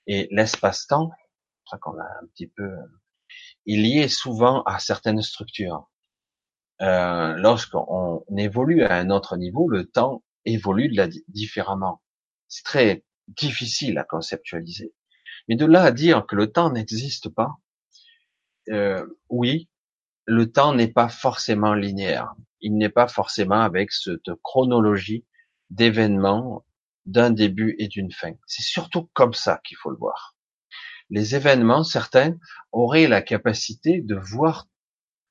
Et 0.07 0.27
l'espace-temps, 0.31 1.11
ça 1.69 1.77
qu'on 1.77 1.97
a 1.97 2.03
un 2.03 2.27
petit 2.33 2.47
peu, 2.47 2.69
il 3.65 3.85
y 3.87 3.99
est 3.99 4.07
souvent 4.07 4.61
à 4.63 4.79
certaines 4.79 5.21
structures. 5.21 5.89
Euh, 6.81 7.33
Lorsqu'on 7.37 8.23
évolue 8.37 8.83
à 8.83 8.95
un 8.95 9.09
autre 9.09 9.37
niveau, 9.37 9.67
le 9.67 9.85
temps 9.85 10.23
évolue 10.45 10.93
différemment. 11.27 12.01
C'est 12.47 12.63
très 12.63 13.03
difficile 13.27 13.97
à 13.97 14.03
conceptualiser. 14.03 14.93
Mais 15.47 15.55
de 15.55 15.65
là 15.65 15.83
à 15.83 15.91
dire 15.91 16.25
que 16.25 16.35
le 16.35 16.51
temps 16.51 16.71
n'existe 16.71 17.29
pas, 17.29 17.57
euh, 18.69 19.05
oui, 19.29 19.69
le 20.25 20.51
temps 20.51 20.73
n'est 20.73 20.91
pas 20.91 21.09
forcément 21.09 21.73
linéaire. 21.73 22.33
Il 22.61 22.77
n'est 22.77 22.89
pas 22.89 23.07
forcément 23.07 23.61
avec 23.61 23.91
cette 23.91 24.33
chronologie 24.43 25.23
d'événements 25.69 26.65
d'un 27.05 27.29
début 27.29 27.75
et 27.77 27.87
d'une 27.87 28.11
fin. 28.11 28.33
C'est 28.47 28.63
surtout 28.63 29.09
comme 29.13 29.33
ça 29.33 29.61
qu'il 29.63 29.77
faut 29.77 29.91
le 29.91 29.97
voir. 29.97 30.35
Les 31.11 31.35
événements, 31.35 31.83
certains, 31.83 32.35
auraient 32.71 33.07
la 33.07 33.21
capacité 33.21 34.01
de 34.01 34.15
voir 34.15 34.67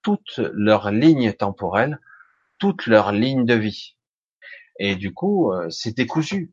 toute 0.03 0.39
leur 0.53 0.93
ligne 0.93 1.33
temporelle, 1.33 2.01
toute 2.59 2.87
leur 2.87 3.11
ligne 3.11 3.45
de 3.45 3.55
vie. 3.55 3.97
Et 4.79 4.95
du 4.95 5.13
coup, 5.13 5.53
euh, 5.53 5.69
c'est 5.71 5.97
décousu. 5.97 6.53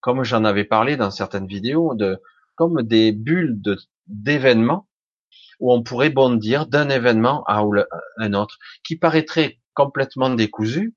Comme 0.00 0.22
j'en 0.22 0.44
avais 0.44 0.64
parlé 0.64 0.96
dans 0.96 1.10
certaines 1.10 1.48
vidéos, 1.48 1.94
de 1.94 2.22
comme 2.58 2.82
des 2.82 3.12
bulles 3.12 3.62
d'événements 4.08 4.88
où 5.60 5.72
on 5.72 5.82
pourrait 5.82 6.10
bondir 6.10 6.66
d'un 6.66 6.88
événement 6.88 7.44
à 7.46 7.62
un 8.18 8.34
autre, 8.34 8.58
qui 8.84 8.96
paraîtrait 8.96 9.60
complètement 9.74 10.30
décousu, 10.30 10.96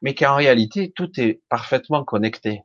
mais 0.00 0.14
qu'en 0.14 0.34
réalité 0.34 0.90
tout 0.90 1.20
est 1.20 1.42
parfaitement 1.50 2.02
connecté. 2.02 2.62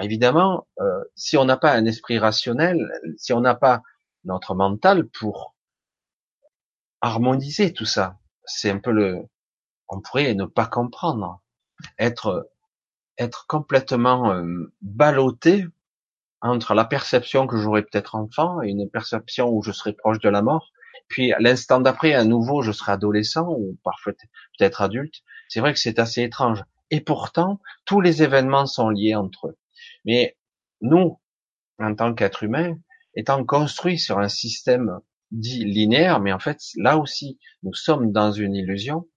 Évidemment, 0.00 0.66
euh, 0.80 1.04
si 1.14 1.36
on 1.36 1.44
n'a 1.44 1.56
pas 1.56 1.72
un 1.72 1.84
esprit 1.84 2.18
rationnel, 2.18 2.78
si 3.16 3.32
on 3.32 3.40
n'a 3.40 3.54
pas 3.54 3.80
notre 4.24 4.56
mental 4.56 5.08
pour 5.08 5.54
harmoniser 7.00 7.72
tout 7.72 7.84
ça, 7.84 8.18
c'est 8.44 8.70
un 8.70 8.78
peu 8.78 8.90
le, 8.90 9.22
on 9.88 10.00
pourrait 10.00 10.34
ne 10.34 10.46
pas 10.46 10.66
comprendre, 10.66 11.40
être 11.98 12.50
être 13.18 13.46
complètement 13.46 14.32
euh, 14.32 14.72
ballotté 14.82 15.66
entre 16.44 16.74
la 16.74 16.84
perception 16.84 17.46
que 17.46 17.56
j'aurais 17.56 17.82
peut-être 17.82 18.14
enfant 18.14 18.60
et 18.62 18.68
une 18.68 18.88
perception 18.90 19.48
où 19.48 19.62
je 19.62 19.72
serais 19.72 19.94
proche 19.94 20.18
de 20.20 20.28
la 20.28 20.42
mort, 20.42 20.72
puis 21.08 21.32
l'instant 21.38 21.80
d'après, 21.80 22.12
à 22.12 22.24
nouveau, 22.24 22.60
je 22.60 22.70
serai 22.70 22.92
adolescent 22.92 23.48
ou 23.48 23.78
parfois 23.82 24.12
peut-être 24.58 24.82
adulte. 24.82 25.22
C'est 25.48 25.60
vrai 25.60 25.72
que 25.72 25.78
c'est 25.78 25.98
assez 25.98 26.22
étrange. 26.22 26.62
Et 26.90 27.00
pourtant, 27.00 27.60
tous 27.86 28.02
les 28.02 28.22
événements 28.22 28.66
sont 28.66 28.90
liés 28.90 29.14
entre 29.14 29.48
eux. 29.48 29.58
Mais 30.04 30.36
nous, 30.82 31.18
en 31.78 31.94
tant 31.94 32.12
qu'être 32.12 32.42
humain, 32.42 32.76
étant 33.14 33.42
construits 33.44 33.98
sur 33.98 34.18
un 34.18 34.28
système 34.28 35.00
dit 35.30 35.64
linéaire, 35.64 36.20
mais 36.20 36.32
en 36.32 36.38
fait, 36.38 36.60
là 36.76 36.98
aussi, 36.98 37.38
nous 37.62 37.72
sommes 37.74 38.12
dans 38.12 38.32
une 38.32 38.54
illusion. 38.54 39.08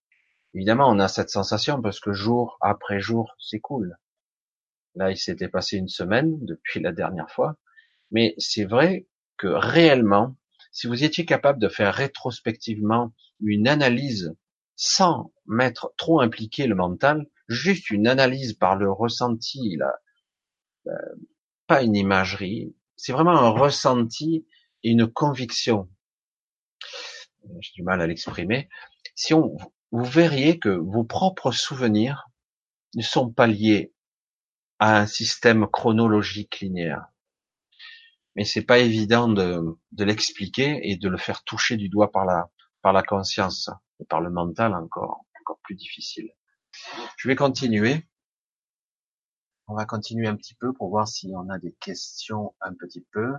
Évidemment, 0.53 0.89
on 0.89 0.99
a 0.99 1.09
cette 1.09 1.29
sensation 1.29 1.81
parce 1.81 1.99
que 1.99 2.13
jour 2.13 2.57
après 2.61 3.01
jour 3.01 3.35
s'écoule. 3.37 3.97
Là, 4.97 5.11
il 5.11 5.17
s'était 5.17 5.47
passé 5.47 5.77
une 5.77 5.87
semaine 5.87 6.37
depuis 6.41 6.79
la 6.79 6.91
dernière 6.91 7.29
fois. 7.29 7.55
Mais 8.09 8.33
c'est 8.39 8.65
vrai 8.65 9.07
que 9.37 9.47
réellement, 9.47 10.35
si 10.71 10.87
vous 10.87 11.03
étiez 11.03 11.23
capable 11.25 11.59
de 11.59 11.69
faire 11.69 11.93
rétrospectivement 11.93 13.13
une 13.39 13.67
analyse 13.67 14.33
sans 14.75 15.31
mettre 15.45 15.93
trop 15.97 16.19
impliqué 16.19 16.65
le 16.65 16.73
mental, 16.75 17.27
juste 17.47 17.91
une 17.91 18.07
analyse 18.07 18.53
par 18.53 18.75
le 18.75 18.91
ressenti, 18.91 19.75
la, 19.77 19.93
euh, 20.87 21.15
pas 21.67 21.83
une 21.83 21.95
imagerie, 21.95 22.75
c'est 22.95 23.11
vraiment 23.11 23.37
un 23.37 23.49
ressenti 23.49 24.47
et 24.83 24.89
une 24.89 25.07
conviction. 25.07 25.89
J'ai 27.59 27.71
du 27.75 27.83
mal 27.83 28.01
à 28.01 28.07
l'exprimer. 28.07 28.67
Si 29.13 29.33
on, 29.35 29.57
vous 29.91 30.03
verriez 30.03 30.57
que 30.57 30.69
vos 30.69 31.03
propres 31.03 31.51
souvenirs 31.51 32.29
ne 32.95 33.03
sont 33.03 33.31
pas 33.31 33.47
liés 33.47 33.93
à 34.79 34.99
un 34.99 35.07
système 35.07 35.67
chronologique 35.67 36.59
linéaire. 36.59 37.07
Mais 38.35 38.43
c'est 38.43 38.63
pas 38.63 38.79
évident 38.79 39.27
de, 39.27 39.63
de 39.91 40.03
l'expliquer 40.03 40.79
et 40.83 40.97
de 40.97 41.09
le 41.09 41.17
faire 41.17 41.43
toucher 41.43 41.77
du 41.77 41.89
doigt 41.89 42.11
par 42.11 42.25
la, 42.25 42.49
par 42.81 42.93
la 42.93 43.03
conscience 43.03 43.69
et 43.99 44.05
par 44.05 44.21
le 44.21 44.29
mental 44.29 44.75
encore, 44.75 45.25
encore 45.41 45.59
plus 45.63 45.75
difficile. 45.75 46.29
Je 47.17 47.27
vais 47.27 47.35
continuer. 47.35 48.07
On 49.67 49.75
va 49.75 49.85
continuer 49.85 50.27
un 50.27 50.35
petit 50.35 50.55
peu 50.55 50.71
pour 50.73 50.89
voir 50.89 51.07
si 51.07 51.33
on 51.35 51.49
a 51.49 51.57
des 51.57 51.73
questions 51.79 52.55
un 52.61 52.73
petit 52.73 53.05
peu. 53.11 53.33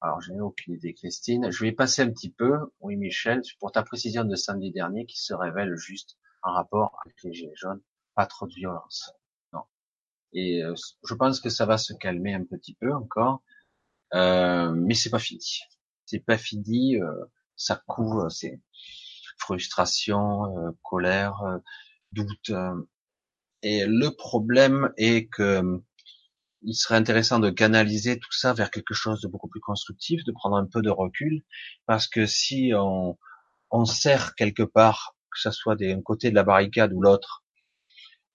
Alors, 0.00 0.20
je 0.20 0.32
n'ai 0.32 0.40
aucune 0.40 0.74
idée, 0.74 0.94
Christine. 0.94 1.50
Je 1.50 1.64
vais 1.64 1.72
passer 1.72 2.02
un 2.02 2.10
petit 2.10 2.30
peu. 2.30 2.58
Oui, 2.80 2.96
Michel, 2.96 3.42
pour 3.58 3.72
ta 3.72 3.82
précision 3.82 4.24
de 4.24 4.34
samedi 4.36 4.70
dernier 4.70 5.06
qui 5.06 5.18
se 5.18 5.34
révèle 5.34 5.74
juste 5.76 6.16
en 6.42 6.52
rapport 6.52 6.96
avec 7.04 7.16
les 7.24 7.32
gilets 7.32 7.56
jaunes. 7.56 7.82
Pas 8.14 8.26
trop 8.26 8.46
de 8.46 8.54
violence. 8.54 9.12
Et 10.34 10.62
euh, 10.62 10.74
je 11.08 11.14
pense 11.14 11.40
que 11.40 11.48
ça 11.48 11.66
va 11.66 11.78
se 11.78 11.92
calmer 11.94 12.34
un 12.34 12.44
petit 12.44 12.74
peu 12.74 12.92
encore. 12.92 13.42
Euh, 14.14 14.72
mais 14.72 14.94
c'est 14.94 15.10
pas 15.10 15.18
fini. 15.18 15.60
C'est 16.06 16.24
pas 16.24 16.38
fini. 16.38 16.96
Euh, 17.00 17.24
ça 17.56 17.80
couvre, 17.86 18.28
c'est 18.30 18.60
frustration, 19.38 20.46
euh, 20.58 20.70
colère, 20.82 21.40
euh, 21.42 21.58
doute. 22.12 22.52
et 23.62 23.86
le 23.86 24.10
problème 24.10 24.92
est 24.96 25.26
que 25.28 25.62
il 26.62 26.74
serait 26.74 26.96
intéressant 26.96 27.38
de 27.40 27.50
canaliser 27.50 28.18
tout 28.18 28.32
ça 28.32 28.54
vers 28.54 28.70
quelque 28.70 28.94
chose 28.94 29.20
de 29.20 29.28
beaucoup 29.28 29.48
plus 29.48 29.60
constructif, 29.60 30.24
de 30.24 30.32
prendre 30.32 30.56
un 30.56 30.66
peu 30.66 30.80
de 30.82 30.90
recul, 30.90 31.42
parce 31.86 32.08
que 32.08 32.26
si 32.26 32.72
on, 32.74 33.18
on 33.70 33.84
sert 33.84 34.34
quelque 34.34 34.62
part, 34.62 35.14
que 35.30 35.40
ce 35.40 35.50
soit 35.50 35.76
d'un 35.76 36.00
côté 36.00 36.30
de 36.30 36.34
la 36.34 36.42
barricade 36.42 36.92
ou 36.94 37.02
l'autre, 37.02 37.44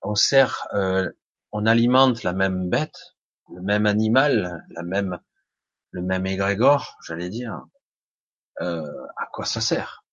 on 0.02 0.16
sert, 0.16 0.68
euh, 0.74 1.10
on 1.52 1.66
alimente 1.66 2.24
la 2.24 2.34
même 2.34 2.70
bête, 2.70 3.16
le 3.54 3.62
même 3.62 3.86
animal, 3.86 4.66
la 4.70 4.84
même, 4.84 5.20
le 5.92 6.02
même 6.02 6.26
égrégore, 6.26 6.98
j'allais 7.06 7.30
dire. 7.30 7.62
Euh, 8.62 8.86
à 9.18 9.26
quoi 9.32 9.46
ça 9.46 9.62
sert? 9.62 10.06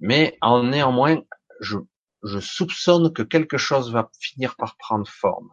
Mais 0.00 0.38
en 0.40 0.62
néanmoins, 0.64 1.22
je, 1.60 1.78
je 2.22 2.38
soupçonne 2.38 3.12
que 3.12 3.22
quelque 3.22 3.56
chose 3.56 3.92
va 3.92 4.10
finir 4.20 4.56
par 4.56 4.76
prendre 4.76 5.08
forme 5.08 5.50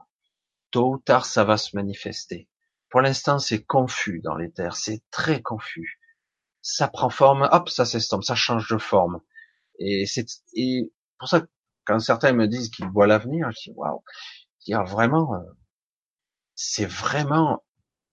tôt 0.72 0.94
ou 0.94 0.98
tard, 0.98 1.26
ça 1.26 1.44
va 1.44 1.58
se 1.58 1.76
manifester. 1.76 2.48
Pour 2.90 3.02
l'instant, 3.02 3.40
c'est 3.40 3.64
confus 3.64 4.22
dans 4.24 4.36
les 4.36 4.52
terres, 4.52 4.76
c'est 4.76 5.04
très 5.12 5.42
confus. 5.42 6.00
Ça 6.62 6.88
prend 6.88 7.10
forme, 7.10 7.48
hop, 7.52 7.70
ça 7.70 7.86
s'estompe, 7.86 8.24
ça 8.24 8.36
change 8.36 8.68
de 8.70 8.78
forme. 8.78 9.22
Et 9.80 10.06
c'est 10.06 10.26
pour 11.18 11.30
ça 11.30 11.42
quand 11.86 12.00
certains 12.00 12.34
me 12.34 12.48
disent 12.48 12.70
qu'ils 12.70 12.90
voient 12.90 13.08
l'avenir, 13.08 13.50
je 13.52 13.70
dis 13.70 13.76
waouh, 13.76 14.04
vraiment, 14.86 15.36
euh, 15.36 15.40
c'est 16.56 16.86
vraiment 16.86 17.64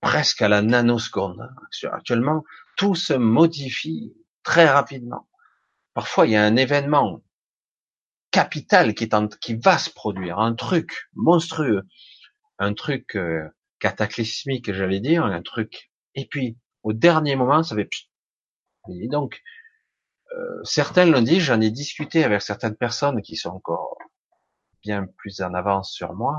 presque 0.01 0.43
à 0.43 0.49
la 0.49 0.63
nanoseconde. 0.63 1.41
Hein. 1.41 1.89
Actuellement, 1.93 2.45
tout 2.77 2.95
se 2.95 3.13
modifie 3.13 4.15
très 4.43 4.69
rapidement. 4.69 5.29
Parfois, 5.95 6.27
il 6.27 6.33
y 6.33 6.37
a 6.37 6.45
un 6.45 6.57
événement 6.57 7.23
capital 8.31 8.95
qui, 8.95 9.05
est 9.05 9.15
en, 9.15 9.29
qui 9.29 9.57
va 9.57 9.79
se 9.79 9.91
produire, 9.91 10.39
un 10.39 10.55
truc 10.55 11.09
monstrueux 11.15 11.83
un 12.59 12.75
truc 12.75 13.17
euh, 13.17 13.49
cataclysmique, 13.81 14.73
j'allais 14.73 15.01
dire, 15.01 15.25
un 15.25 15.43
truc. 15.43 15.91
Et 16.15 16.27
puis, 16.27 16.59
au 16.83 16.93
dernier 16.93 17.37
moment, 17.37 17.63
ça 17.63 17.75
fait. 17.77 17.89
Et 18.89 19.09
donc, 19.09 19.41
certains 20.65 21.07
l'ont 21.07 21.23
dit, 21.23 21.41
j'en 21.41 21.61
ai 21.61 21.71
discuté 21.71 22.25
avec 22.25 22.43
certaines 22.43 22.77
personnes 22.77 23.23
qui 23.23 23.37
sont 23.37 23.51
encore 23.51 23.97
bien 24.83 25.07
plus 25.17 25.41
en 25.41 25.55
avance 25.55 25.93
sur 25.93 26.15
moi, 26.15 26.39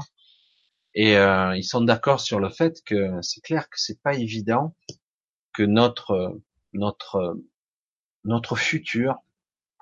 et 1.00 1.16
euh, 1.16 1.56
ils 1.56 1.64
sont 1.64 1.82
d'accord 1.82 2.20
sur 2.20 2.40
le 2.40 2.50
fait 2.50 2.82
que 2.84 3.22
c'est 3.22 3.42
clair 3.42 3.70
que 3.70 3.80
c'est 3.80 4.02
pas 4.02 4.16
évident 4.16 4.76
que 5.54 5.62
notre 5.62 6.42
notre 6.74 7.40
notre 8.24 8.56
futur, 8.56 9.16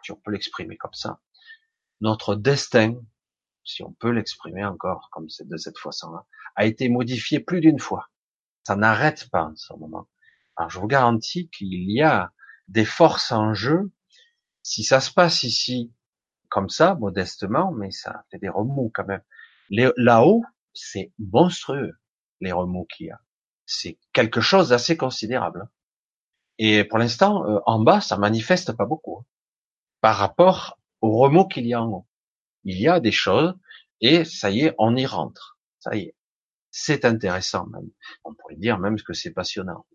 si 0.04 0.12
on 0.12 0.18
peut 0.18 0.32
l'exprimer 0.32 0.76
comme 0.76 0.94
ça, 0.94 1.22
notre 2.02 2.36
destin, 2.36 2.96
si 3.64 3.82
on 3.82 3.94
peut 3.94 4.10
l'exprimer 4.10 4.66
encore 4.66 5.10
comme 5.12 5.30
c'est 5.30 5.48
de 5.48 5.56
cette 5.56 5.80
façon-là, 5.80 6.26
a 6.56 6.66
été 6.66 6.90
modifié 6.90 7.40
plus 7.40 7.62
d'une 7.62 7.80
fois. 7.80 8.10
Ça 8.68 8.76
n'arrête 8.76 9.30
pas 9.30 9.46
en 9.46 9.56
ce 9.56 9.74
moment. 9.74 10.10
Alors 10.58 10.70
je 10.70 10.80
vous 10.80 10.88
garantis 10.88 11.50
qu'il 11.50 11.90
y 11.92 12.02
a 12.02 12.34
des 12.68 12.86
forces 12.86 13.32
en 13.32 13.54
jeu. 13.54 13.92
Si 14.64 14.84
ça 14.84 15.00
se 15.00 15.12
passe 15.12 15.44
ici 15.44 15.94
comme 16.50 16.70
ça, 16.70 16.96
modestement, 16.96 17.72
mais 17.72 17.92
ça 17.92 18.24
fait 18.32 18.40
des 18.40 18.50
remous 18.50 18.92
quand 18.94 19.06
même. 19.06 19.22
Là-haut, 19.70 20.44
c'est 20.74 21.12
monstrueux 21.20 21.94
les 22.42 22.52
remous 22.52 22.86
qu'il 22.86 23.08
y 23.08 23.12
a. 23.12 23.20
C'est 23.66 23.98
quelque 24.14 24.42
chose 24.42 24.70
d'assez 24.70 24.98
considérable. 24.98 25.70
Et 26.58 26.84
pour 26.84 27.00
l'instant, 27.00 27.46
euh, 27.46 27.60
en 27.66 27.80
bas, 27.80 28.00
ça 28.00 28.18
manifeste 28.18 28.74
pas 28.74 28.86
beaucoup 28.86 29.20
hein, 29.20 29.26
par 30.02 30.18
rapport 30.18 30.80
aux 31.02 31.18
remous 31.18 31.48
qu'il 31.48 31.66
y 31.66 31.74
a 31.74 31.82
en 31.82 31.90
haut 31.90 32.08
il 32.66 32.80
y 32.80 32.88
a 32.88 33.00
des 33.00 33.12
choses, 33.12 33.54
et 34.02 34.26
ça 34.26 34.50
y 34.50 34.62
est, 34.62 34.76
on 34.78 34.96
y 34.96 35.06
rentre. 35.06 35.58
Ça 35.80 35.96
y 35.96 36.02
est. 36.02 36.16
C'est 36.72 37.06
intéressant 37.06 37.68
même. 37.68 37.90
On 38.26 38.34
pourrait 38.34 38.58
dire 38.58 38.80
même 38.80 39.00
que 39.00 39.14
c'est 39.14 39.32
passionnant. 39.32 39.86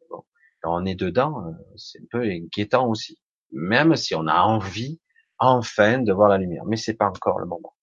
Quand 0.60 0.80
on 0.80 0.84
est 0.84 0.94
dedans, 0.94 1.46
euh, 1.46 1.52
c'est 1.76 2.00
un 2.00 2.06
peu 2.10 2.22
inquiétant 2.22 2.86
aussi. 2.88 3.20
Même 3.52 3.96
si 3.96 4.14
on 4.14 4.26
a 4.26 4.40
envie, 4.42 5.00
enfin, 5.38 5.98
de 5.98 6.12
voir 6.12 6.28
la 6.28 6.38
lumière. 6.38 6.64
Mais 6.66 6.76
c'est 6.76 6.94
pas 6.94 7.08
encore 7.08 7.38
le 7.38 7.46
moment. 7.46 7.74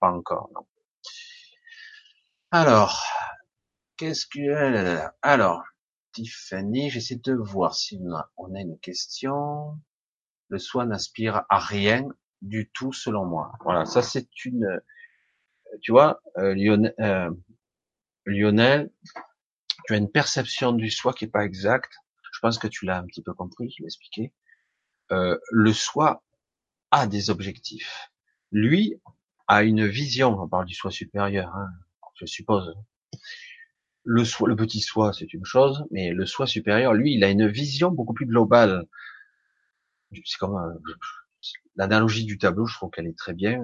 Pas 0.00 0.10
encore, 0.10 0.50
non. 0.54 0.66
Alors, 2.50 3.04
qu'est-ce 3.96 4.26
que... 4.26 4.98
Alors, 5.22 5.62
Tiffany, 6.12 6.90
j'essaie 6.90 7.16
de 7.16 7.34
voir 7.34 7.74
si 7.74 8.00
on 8.36 8.54
a 8.54 8.60
une 8.60 8.78
question. 8.78 9.78
Le 10.48 10.58
soi 10.58 10.86
n'aspire 10.86 11.44
à 11.48 11.58
rien 11.58 12.08
du 12.42 12.70
tout 12.72 12.92
selon 12.92 13.24
moi. 13.24 13.52
Voilà, 13.64 13.84
ça 13.84 14.02
c'est 14.02 14.28
une, 14.44 14.80
tu 15.80 15.92
vois, 15.92 16.20
euh, 16.38 16.54
Lionel, 16.54 16.94
euh, 17.00 17.30
Lionel, 18.26 18.90
tu 19.86 19.94
as 19.94 19.96
une 19.96 20.10
perception 20.10 20.72
du 20.72 20.90
soi 20.90 21.12
qui 21.12 21.24
est 21.24 21.28
pas 21.28 21.44
exacte. 21.44 21.92
Je 22.32 22.40
pense 22.40 22.58
que 22.58 22.66
tu 22.66 22.84
l'as 22.84 22.98
un 22.98 23.06
petit 23.06 23.22
peu 23.22 23.32
compris, 23.32 23.70
je 23.70 23.82
l'ai 23.82 23.86
expliqué. 23.86 24.32
Euh, 25.12 25.38
le 25.50 25.72
soi 25.72 26.24
a 26.90 27.06
des 27.06 27.30
objectifs. 27.30 28.10
Lui 28.50 29.00
a 29.46 29.62
une 29.62 29.86
vision. 29.86 30.40
On 30.40 30.48
parle 30.48 30.66
du 30.66 30.74
soi 30.74 30.90
supérieur, 30.90 31.54
hein, 31.54 31.68
je 32.14 32.26
suppose. 32.26 32.74
Le 34.04 34.24
soi, 34.24 34.48
le 34.48 34.56
petit 34.56 34.80
soi, 34.80 35.12
c'est 35.12 35.32
une 35.32 35.44
chose, 35.44 35.84
mais 35.90 36.10
le 36.10 36.26
soi 36.26 36.46
supérieur, 36.46 36.92
lui, 36.92 37.14
il 37.14 37.24
a 37.24 37.30
une 37.30 37.48
vision 37.48 37.90
beaucoup 37.90 38.12
plus 38.12 38.26
globale. 38.26 38.86
C'est 40.12 40.38
comme, 40.38 40.78
l'analogie 41.76 42.24
du 42.24 42.38
tableau, 42.38 42.66
je 42.66 42.74
trouve 42.74 42.90
qu'elle 42.90 43.06
est 43.06 43.18
très 43.18 43.34
bien, 43.34 43.62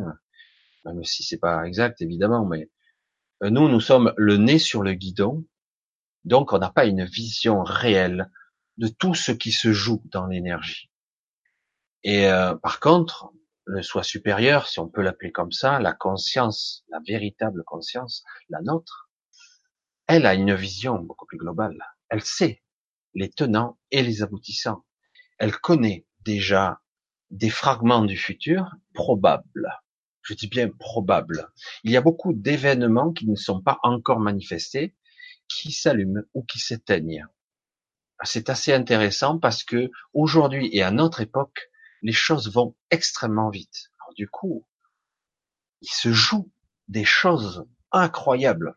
même 0.84 1.04
si 1.04 1.22
c'est 1.22 1.38
pas 1.38 1.66
exact 1.66 2.00
évidemment, 2.00 2.46
mais 2.46 2.70
euh, 3.42 3.50
nous, 3.50 3.68
nous 3.68 3.80
sommes 3.80 4.12
le 4.16 4.36
nez 4.36 4.58
sur 4.58 4.82
le 4.82 4.94
guidon, 4.94 5.44
donc 6.24 6.52
on 6.52 6.58
n'a 6.58 6.70
pas 6.70 6.86
une 6.86 7.04
vision 7.04 7.62
réelle 7.62 8.30
de 8.76 8.88
tout 8.88 9.14
ce 9.14 9.32
qui 9.32 9.52
se 9.52 9.72
joue 9.72 10.02
dans 10.06 10.26
l'énergie. 10.26 10.90
Et 12.02 12.28
euh, 12.28 12.54
par 12.56 12.80
contre, 12.80 13.32
le 13.64 13.82
soi 13.82 14.02
supérieur, 14.02 14.66
si 14.66 14.80
on 14.80 14.88
peut 14.88 15.02
l'appeler 15.02 15.32
comme 15.32 15.52
ça, 15.52 15.78
la 15.78 15.92
conscience, 15.92 16.84
la 16.88 16.98
véritable 17.06 17.62
conscience, 17.64 18.24
la 18.48 18.60
nôtre, 18.62 19.10
elle 20.06 20.26
a 20.26 20.34
une 20.34 20.54
vision 20.54 20.98
beaucoup 20.98 21.26
plus 21.26 21.38
globale. 21.38 21.78
Elle 22.08 22.22
sait 22.22 22.62
les 23.14 23.30
tenants 23.30 23.78
et 23.90 24.02
les 24.02 24.22
aboutissants. 24.22 24.84
Elle 25.38 25.56
connaît 25.56 26.06
déjà 26.20 26.80
des 27.30 27.50
fragments 27.50 28.04
du 28.04 28.16
futur 28.16 28.74
probables. 28.92 29.70
Je 30.22 30.34
dis 30.34 30.48
bien 30.48 30.68
probables. 30.68 31.48
Il 31.84 31.92
y 31.92 31.96
a 31.96 32.00
beaucoup 32.00 32.32
d'événements 32.32 33.12
qui 33.12 33.28
ne 33.28 33.36
sont 33.36 33.62
pas 33.62 33.78
encore 33.82 34.20
manifestés, 34.20 34.94
qui 35.50 35.72
s'allument 35.72 36.22
ou 36.32 36.42
qui 36.44 36.58
s'éteignent. 36.58 37.26
C'est 38.22 38.48
assez 38.50 38.72
intéressant 38.72 39.38
parce 39.38 39.64
que 39.64 39.90
aujourd'hui 40.12 40.70
et 40.72 40.82
à 40.82 40.90
notre 40.90 41.20
époque, 41.20 41.70
les 42.02 42.12
choses 42.12 42.52
vont 42.52 42.76
extrêmement 42.90 43.50
vite. 43.50 43.90
Alors, 44.00 44.14
du 44.14 44.28
coup, 44.28 44.66
il 45.80 45.90
se 45.90 46.12
joue 46.12 46.50
des 46.88 47.04
choses 47.04 47.66
incroyables 47.92 48.74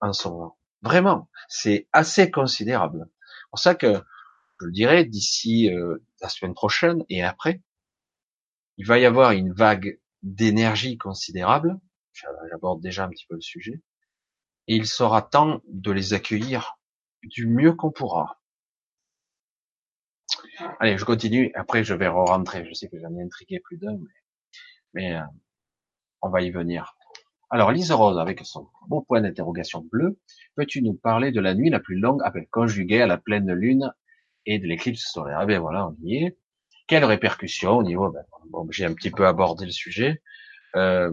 en 0.00 0.12
ce 0.12 0.28
moment. 0.28 0.58
Vraiment, 0.82 1.28
c'est 1.48 1.88
assez 1.92 2.30
considérable. 2.30 3.08
C'est 3.20 3.50
pour 3.50 3.58
ça 3.58 3.74
que 3.74 3.94
je 4.60 4.66
le 4.66 4.72
dirais 4.72 5.04
d'ici 5.04 5.70
euh, 5.70 5.98
la 6.20 6.28
semaine 6.28 6.54
prochaine 6.54 7.04
et 7.08 7.22
après, 7.22 7.62
il 8.76 8.86
va 8.86 8.98
y 8.98 9.06
avoir 9.06 9.32
une 9.32 9.52
vague 9.52 10.00
d'énergie 10.22 10.98
considérable. 10.98 11.78
J'aborde 12.50 12.80
déjà 12.80 13.04
un 13.04 13.08
petit 13.08 13.26
peu 13.28 13.34
le 13.34 13.40
sujet. 13.40 13.82
Il 14.66 14.86
sera 14.86 15.22
temps 15.22 15.60
de 15.68 15.92
les 15.92 16.14
accueillir 16.14 16.78
du 17.22 17.46
mieux 17.46 17.72
qu'on 17.72 17.90
pourra. 17.90 18.40
Allez, 20.80 20.98
je 20.98 21.04
continue. 21.04 21.50
Après, 21.54 21.84
je 21.84 21.94
vais 21.94 22.08
re-rentrer. 22.08 22.66
Je 22.66 22.74
sais 22.74 22.88
que 22.88 22.98
j'en 22.98 23.14
ai 23.16 23.22
intrigué 23.22 23.60
plus 23.60 23.78
d'un, 23.78 23.98
mais, 24.92 25.16
euh, 25.16 25.22
on 26.22 26.30
va 26.30 26.42
y 26.42 26.50
venir. 26.50 26.96
Alors, 27.50 27.70
Lise 27.70 27.92
Rose, 27.92 28.18
avec 28.18 28.40
son 28.44 28.68
beau 28.88 29.02
point 29.02 29.20
d'interrogation 29.20 29.86
bleu, 29.92 30.18
peux-tu 30.56 30.82
nous 30.82 30.94
parler 30.94 31.30
de 31.32 31.40
la 31.40 31.54
nuit 31.54 31.70
la 31.70 31.80
plus 31.80 31.98
longue, 31.98 32.20
avec 32.24 32.50
conjuguée 32.50 33.02
à 33.02 33.06
la 33.06 33.18
pleine 33.18 33.52
lune 33.52 33.92
et 34.46 34.58
de 34.58 34.66
l'éclipse 34.66 35.04
solaire? 35.12 35.40
Eh 35.42 35.46
bien 35.46 35.60
voilà, 35.60 35.88
on 35.88 35.96
y 36.02 36.24
est. 36.24 36.38
Quelles 36.86 37.04
répercussions 37.04 37.76
au 37.78 37.82
niveau 37.82 38.10
ben, 38.10 38.24
bon, 38.50 38.66
J'ai 38.70 38.84
un 38.84 38.94
petit 38.94 39.10
peu 39.10 39.26
abordé 39.26 39.66
le 39.66 39.70
sujet. 39.70 40.22
Euh, 40.76 41.12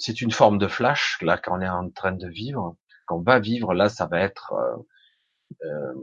c'est 0.00 0.20
une 0.20 0.32
forme 0.32 0.58
de 0.58 0.66
flash 0.66 1.18
là 1.22 1.38
qu'on 1.38 1.60
est 1.60 1.68
en 1.68 1.90
train 1.90 2.12
de 2.12 2.28
vivre, 2.28 2.76
qu'on 3.06 3.20
va 3.20 3.38
vivre. 3.38 3.74
Là, 3.74 3.88
ça 3.88 4.06
va 4.06 4.20
être. 4.20 4.52
Euh, 4.52 4.76
euh, 5.64 5.94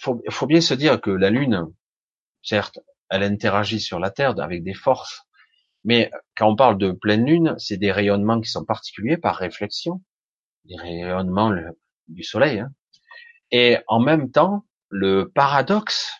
faut, 0.00 0.22
faut 0.30 0.46
bien 0.46 0.60
se 0.60 0.74
dire 0.74 1.00
que 1.00 1.10
la 1.10 1.30
lune, 1.30 1.66
certes, 2.42 2.78
elle 3.10 3.22
interagit 3.22 3.80
sur 3.80 3.98
la 3.98 4.10
Terre 4.10 4.38
avec 4.40 4.62
des 4.62 4.74
forces, 4.74 5.22
mais 5.84 6.10
quand 6.36 6.48
on 6.48 6.56
parle 6.56 6.78
de 6.78 6.92
pleine 6.92 7.24
lune, 7.24 7.54
c'est 7.58 7.76
des 7.76 7.92
rayonnements 7.92 8.40
qui 8.40 8.50
sont 8.50 8.64
particuliers 8.64 9.16
par 9.16 9.36
réflexion, 9.36 10.02
des 10.64 10.76
rayonnements 10.76 11.52
du 12.06 12.22
Soleil. 12.22 12.60
Hein. 12.60 12.72
Et 13.50 13.78
en 13.86 14.00
même 14.00 14.30
temps, 14.30 14.66
le 14.90 15.30
paradoxe 15.34 16.12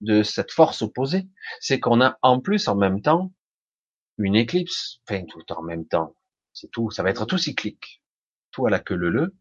de 0.00 0.22
cette 0.22 0.50
force 0.50 0.82
opposée, 0.82 1.28
c'est 1.60 1.80
qu'on 1.80 2.00
a 2.00 2.18
en 2.22 2.40
plus 2.40 2.68
en 2.68 2.74
même 2.74 3.00
temps 3.00 3.32
une 4.18 4.34
éclipse, 4.34 5.00
enfin 5.08 5.24
tout 5.24 5.52
en 5.52 5.62
même 5.62 5.86
temps, 5.86 6.14
c'est 6.52 6.70
tout, 6.70 6.90
ça 6.90 7.02
va 7.02 7.10
être 7.10 7.26
tout 7.26 7.38
cyclique, 7.38 8.02
tout 8.50 8.66
à 8.66 8.70
la 8.70 8.78
queue 8.78 8.96
le 8.96 9.34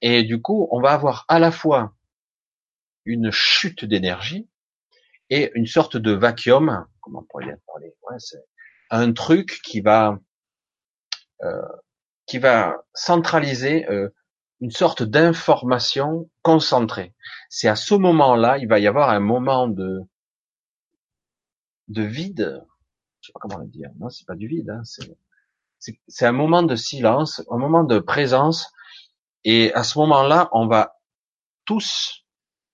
et 0.00 0.24
du 0.24 0.40
coup 0.40 0.68
on 0.70 0.80
va 0.80 0.90
avoir 0.90 1.24
à 1.28 1.38
la 1.38 1.50
fois 1.50 1.94
une 3.04 3.30
chute 3.30 3.84
d'énergie 3.84 4.48
et 5.30 5.50
une 5.54 5.66
sorte 5.66 5.96
de 5.96 6.12
vacuum, 6.12 6.86
comment 7.00 7.20
on 7.20 7.24
pourrait 7.24 7.58
parler, 7.66 7.94
ouais, 8.08 8.16
c'est 8.18 8.44
un 8.90 9.12
truc 9.12 9.60
qui 9.64 9.80
va 9.80 10.18
euh, 11.42 11.62
qui 12.26 12.38
va 12.38 12.84
centraliser 12.94 13.88
euh, 13.90 14.10
une 14.60 14.70
sorte 14.70 15.02
d'information 15.02 16.30
concentrée. 16.42 17.14
C'est 17.50 17.68
à 17.68 17.74
ce 17.74 17.94
moment-là, 17.94 18.58
il 18.58 18.68
va 18.68 18.78
y 18.78 18.86
avoir 18.86 19.10
un 19.10 19.20
moment 19.20 19.66
de 19.66 20.00
de 21.88 22.02
vide. 22.02 22.64
Je 23.20 23.26
sais 23.26 23.32
pas 23.32 23.40
comment 23.40 23.58
le 23.58 23.66
dire. 23.66 23.90
Non, 23.98 24.08
c'est 24.08 24.26
pas 24.26 24.36
du 24.36 24.46
vide. 24.46 24.70
Hein, 24.70 24.82
c'est 26.08 26.26
un 26.26 26.32
moment 26.32 26.62
de 26.62 26.76
silence, 26.76 27.42
un 27.50 27.58
moment 27.58 27.84
de 27.84 27.98
présence. 27.98 28.72
Et 29.44 29.72
à 29.74 29.82
ce 29.82 29.98
moment-là, 29.98 30.48
on 30.52 30.66
va 30.66 30.96
tous 31.64 32.24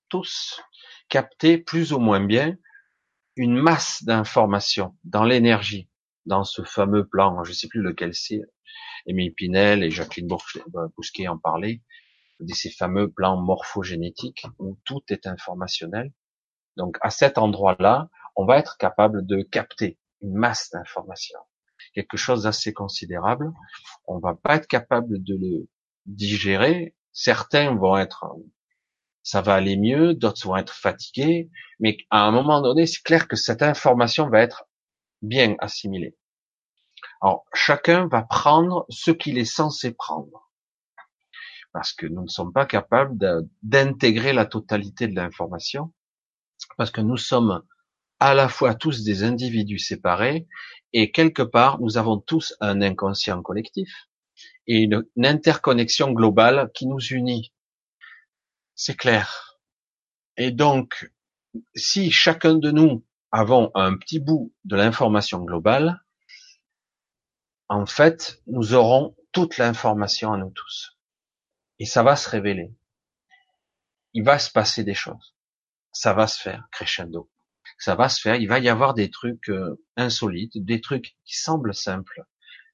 tous 0.09 0.61
capter 1.09 1.59
plus 1.59 1.93
ou 1.93 1.99
moins 1.99 2.25
bien 2.25 2.57
une 3.37 3.57
masse 3.57 4.03
d'informations 4.05 4.97
dans 5.05 5.25
l'énergie 5.25 5.89
dans 6.29 6.45
ce 6.45 6.63
fameux 6.63 7.07
plan, 7.07 7.43
je 7.43 7.51
ne 7.51 7.55
sais 7.55 7.69
plus 7.69 7.81
lequel 7.81 8.15
c'est, 8.15 8.43
Émile 9.07 9.33
Pinel 9.35 9.83
et 9.83 9.91
Jacqueline 9.91 10.29
euh, 10.31 10.89
Bousquet 10.97 11.27
en 11.27 11.39
parlaient, 11.39 11.81
de 12.41 12.55
ces 12.55 12.71
fameux 12.71 13.11
plans 13.11 13.41
morphogénétiques 13.41 14.47
où 14.59 14.79
tout 14.85 15.03
est 15.09 15.27
informationnel. 15.27 16.13
Donc 16.77 16.99
à 17.01 17.11
cet 17.11 17.39
endroit-là, 17.39 18.11
on 18.37 18.45
va 18.45 18.59
être 18.59 18.77
capable 18.77 19.27
de 19.27 19.43
capter 19.43 19.99
une 20.21 20.35
masse 20.35 20.71
d'informations, 20.71 21.41
quelque 21.99 22.17
chose 22.17 22.45
d'assez 22.45 22.73
considérable. 22.73 23.53
On 24.07 24.21
va 24.21 24.35
pas 24.37 24.55
être 24.55 24.69
capable 24.69 25.21
de 25.21 25.35
le 25.35 25.69
digérer. 26.07 26.95
Certains 27.13 27.75
vont 27.75 27.97
être, 27.97 28.25
ça 29.25 29.43
va 29.43 29.55
aller 29.55 29.77
mieux, 29.77 30.15
d'autres 30.15 30.47
vont 30.47 30.57
être 30.57 30.73
fatigués, 30.73 31.51
mais 31.81 31.97
à 32.11 32.25
un 32.25 32.31
moment 32.31 32.61
donné, 32.61 32.87
c'est 32.87 33.03
clair 33.03 33.27
que 33.27 33.35
cette 33.35 33.63
information 33.63 34.29
va 34.29 34.41
être 34.43 34.69
bien 35.23 35.57
assimilé. 35.59 36.17
Alors, 37.21 37.45
chacun 37.53 38.07
va 38.07 38.23
prendre 38.23 38.87
ce 38.91 39.11
qu'il 39.11 39.37
est 39.37 39.45
censé 39.45 39.93
prendre. 39.93 40.53
Parce 41.73 41.93
que 41.93 42.07
nous 42.07 42.23
ne 42.23 42.29
sommes 42.29 42.53
pas 42.53 42.65
capables 42.65 43.19
d'intégrer 43.63 44.33
la 44.33 44.47
totalité 44.47 45.09
de 45.09 45.17
l'information. 45.17 45.93
Parce 46.77 46.93
que 46.93 47.01
nous 47.01 47.17
sommes 47.17 47.65
à 48.21 48.35
la 48.35 48.49
fois 48.49 48.75
tous 48.75 49.05
des 49.05 49.23
individus 49.25 49.79
séparés 49.79 50.47
et 50.93 51.13
quelque 51.13 51.43
part, 51.43 51.81
nous 51.81 51.99
avons 51.99 52.19
tous 52.19 52.55
un 52.61 52.83
inconscient 52.83 53.43
collectif 53.43 54.09
et 54.67 54.79
une, 54.79 55.05
une 55.17 55.27
interconnexion 55.27 56.13
globale 56.13 56.71
qui 56.75 56.87
nous 56.87 57.01
unit. 57.01 57.53
C'est 58.75 58.97
clair. 58.97 59.61
Et 60.37 60.51
donc, 60.51 61.13
si 61.75 62.11
chacun 62.11 62.55
de 62.55 62.71
nous 62.71 63.05
avons 63.31 63.71
un 63.75 63.97
petit 63.97 64.21
bout 64.21 64.55
de 64.65 64.77
l'information 64.77 65.41
globale, 65.41 66.03
en 67.69 67.87
fait, 67.87 68.41
nous 68.47 68.75
aurons 68.75 69.17
toute 69.33 69.59
l'information 69.59 70.33
à 70.33 70.39
nous 70.39 70.51
tous. 70.51 70.99
Et 71.79 71.85
ça 71.85 72.03
va 72.03 72.17
se 72.17 72.29
révéler. 72.29 72.73
Il 74.15 74.25
va 74.25 74.39
se 74.39 74.51
passer 74.51 74.85
des 74.85 74.95
choses. 74.95 75.35
Ça 75.93 76.15
va 76.15 76.27
se 76.27 76.41
faire, 76.41 76.67
crescendo. 76.73 77.31
Ça 77.79 77.95
va 77.95 78.09
se 78.09 78.21
faire. 78.21 78.37
Il 78.37 78.49
va 78.49 78.59
y 78.59 78.69
avoir 78.69 78.95
des 78.95 79.11
trucs 79.11 79.49
euh, 79.51 79.81
insolites, 79.97 80.65
des 80.65 80.81
trucs 80.81 81.17
qui 81.25 81.37
semblent 81.37 81.75
simples 81.75 82.25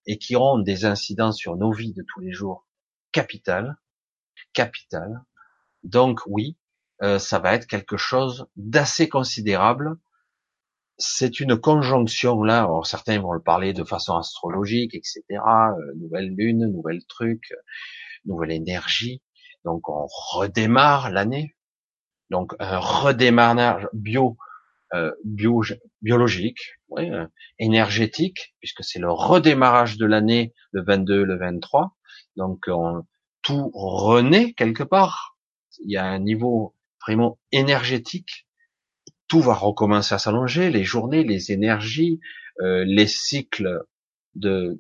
et 0.07 0.19
qui 0.19 0.37
auront 0.37 0.59
des 0.59 0.85
incidents 0.85 1.33
sur 1.33 1.57
nos 1.57 1.73
vies 1.73 1.93
de 1.93 2.05
tous 2.09 2.21
les 2.21 2.33
jours 2.33 2.67
capital, 3.13 3.77
capital. 4.53 5.23
Donc 5.83 6.21
oui, 6.27 6.57
euh, 7.03 7.19
ça 7.19 7.39
va 7.39 7.55
être 7.55 7.67
quelque 7.67 7.97
chose 7.97 8.47
d'assez 8.57 9.09
considérable 9.09 9.99
c'est 10.99 11.41
une 11.41 11.57
conjonction 11.57 12.43
là. 12.43 12.61
Alors, 12.61 12.87
certains 12.87 13.21
vont 13.21 13.33
le 13.33 13.43
parler 13.43 13.73
de 13.73 13.85
façon 13.85 14.17
astrologique, 14.17 14.95
etc. 14.95 15.23
Euh, 15.31 15.95
nouvelle 15.97 16.35
lune, 16.35 16.67
nouvelle 16.71 17.05
truc, 17.07 17.53
nouvelle 18.25 18.53
énergie. 18.53 19.23
Donc 19.65 19.89
on 19.89 20.07
redémarre 20.07 21.11
l'année. 21.11 21.57
Donc 22.31 22.55
un 22.59 22.79
redémarrage 22.79 23.89
bio, 23.93 24.37
euh, 24.93 25.13
bio 25.25 25.63
biologique, 26.03 26.61
euh, 26.99 27.27
énergétique, 27.59 28.55
puisque 28.61 28.85
c'est 28.85 28.99
le 28.99 29.11
redémarrage 29.11 29.97
de 29.97 30.07
l'année, 30.07 30.53
le 30.73 30.83
22, 30.85 31.25
le 31.25 31.39
23. 31.39 31.97
Donc 32.37 32.65
on, 32.69 33.05
tout 33.43 33.71
renaît 33.75 34.53
quelque 34.53 34.83
part. 34.83 35.37
Il 35.81 35.91
y 35.91 35.97
a 35.97 36.05
un 36.05 36.19
niveau 36.19 36.75
vraiment 37.07 37.39
énergétique 37.53 38.47
tout 39.29 39.41
va 39.41 39.55
recommencer 39.55 40.15
à 40.15 40.19
s'allonger, 40.19 40.71
les 40.71 40.85
journées, 40.85 41.25
les 41.25 41.53
énergies, 41.53 42.21
euh, 42.61 42.85
les 42.87 43.07
cycles 43.07 43.85
de, 44.35 44.79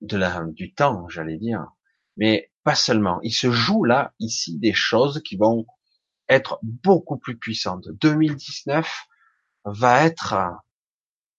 de 0.00 0.16
la, 0.16 0.44
du 0.46 0.72
temps, 0.72 1.08
j'allais 1.08 1.38
dire. 1.38 1.66
Mais 2.16 2.50
pas 2.62 2.74
seulement. 2.74 3.20
Il 3.22 3.32
se 3.32 3.50
joue 3.50 3.84
là, 3.84 4.12
ici, 4.18 4.58
des 4.58 4.74
choses 4.74 5.22
qui 5.24 5.36
vont 5.36 5.66
être 6.28 6.58
beaucoup 6.62 7.16
plus 7.16 7.36
puissantes. 7.38 7.88
2019 8.00 8.88
va 9.64 10.04
être 10.04 10.34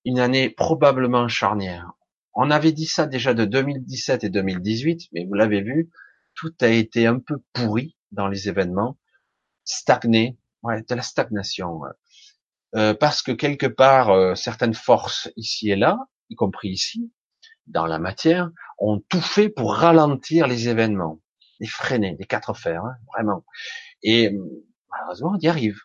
une 0.05 0.19
année 0.19 0.49
probablement 0.49 1.27
charnière. 1.27 1.91
On 2.33 2.49
avait 2.49 2.71
dit 2.71 2.85
ça 2.85 3.07
déjà 3.07 3.33
de 3.33 3.45
2017 3.45 4.23
et 4.23 4.29
2018, 4.29 5.09
mais 5.13 5.25
vous 5.25 5.33
l'avez 5.33 5.61
vu, 5.61 5.89
tout 6.35 6.53
a 6.61 6.67
été 6.67 7.07
un 7.07 7.19
peu 7.19 7.41
pourri 7.53 7.97
dans 8.11 8.27
les 8.27 8.47
événements, 8.47 8.97
stagné, 9.65 10.37
ouais, 10.63 10.81
de 10.81 10.95
la 10.95 11.01
stagnation. 11.01 11.81
Euh, 12.75 12.93
parce 12.93 13.21
que 13.21 13.31
quelque 13.31 13.67
part, 13.67 14.09
euh, 14.09 14.35
certaines 14.35 14.73
forces 14.73 15.29
ici 15.35 15.71
et 15.71 15.75
là, 15.75 15.97
y 16.29 16.35
compris 16.35 16.69
ici, 16.69 17.11
dans 17.67 17.85
la 17.85 17.99
matière, 17.99 18.49
ont 18.79 18.99
tout 19.09 19.21
fait 19.21 19.49
pour 19.49 19.75
ralentir 19.75 20.47
les 20.47 20.69
événements, 20.69 21.19
les 21.59 21.67
freiner, 21.67 22.15
les 22.17 22.25
quatre 22.25 22.53
fers, 22.53 22.83
hein, 22.83 22.95
vraiment. 23.13 23.45
Et 24.03 24.31
malheureusement, 24.89 25.33
on 25.35 25.39
y 25.39 25.47
arrive. 25.47 25.79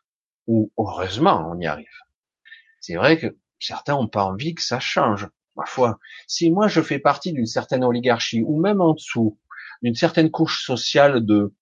Ou 0.46 0.72
heureusement, 0.78 1.50
on 1.50 1.58
y 1.58 1.66
arrive. 1.66 1.86
C'est 2.86 2.94
vrai 2.94 3.18
que 3.18 3.36
certains 3.58 3.94
n'ont 3.94 4.06
pas 4.06 4.24
envie 4.24 4.54
que 4.54 4.62
ça 4.62 4.78
change. 4.78 5.28
Ma 5.56 5.66
foi, 5.66 5.98
si 6.28 6.52
moi 6.52 6.68
je 6.68 6.80
fais 6.80 7.00
partie 7.00 7.32
d'une 7.32 7.46
certaine 7.46 7.82
oligarchie, 7.82 8.44
ou 8.46 8.60
même 8.60 8.80
en 8.80 8.94
dessous, 8.94 9.40
d'une 9.82 9.96
certaine 9.96 10.30
couche 10.30 10.64
sociale 10.64 11.24
de, 11.24 11.52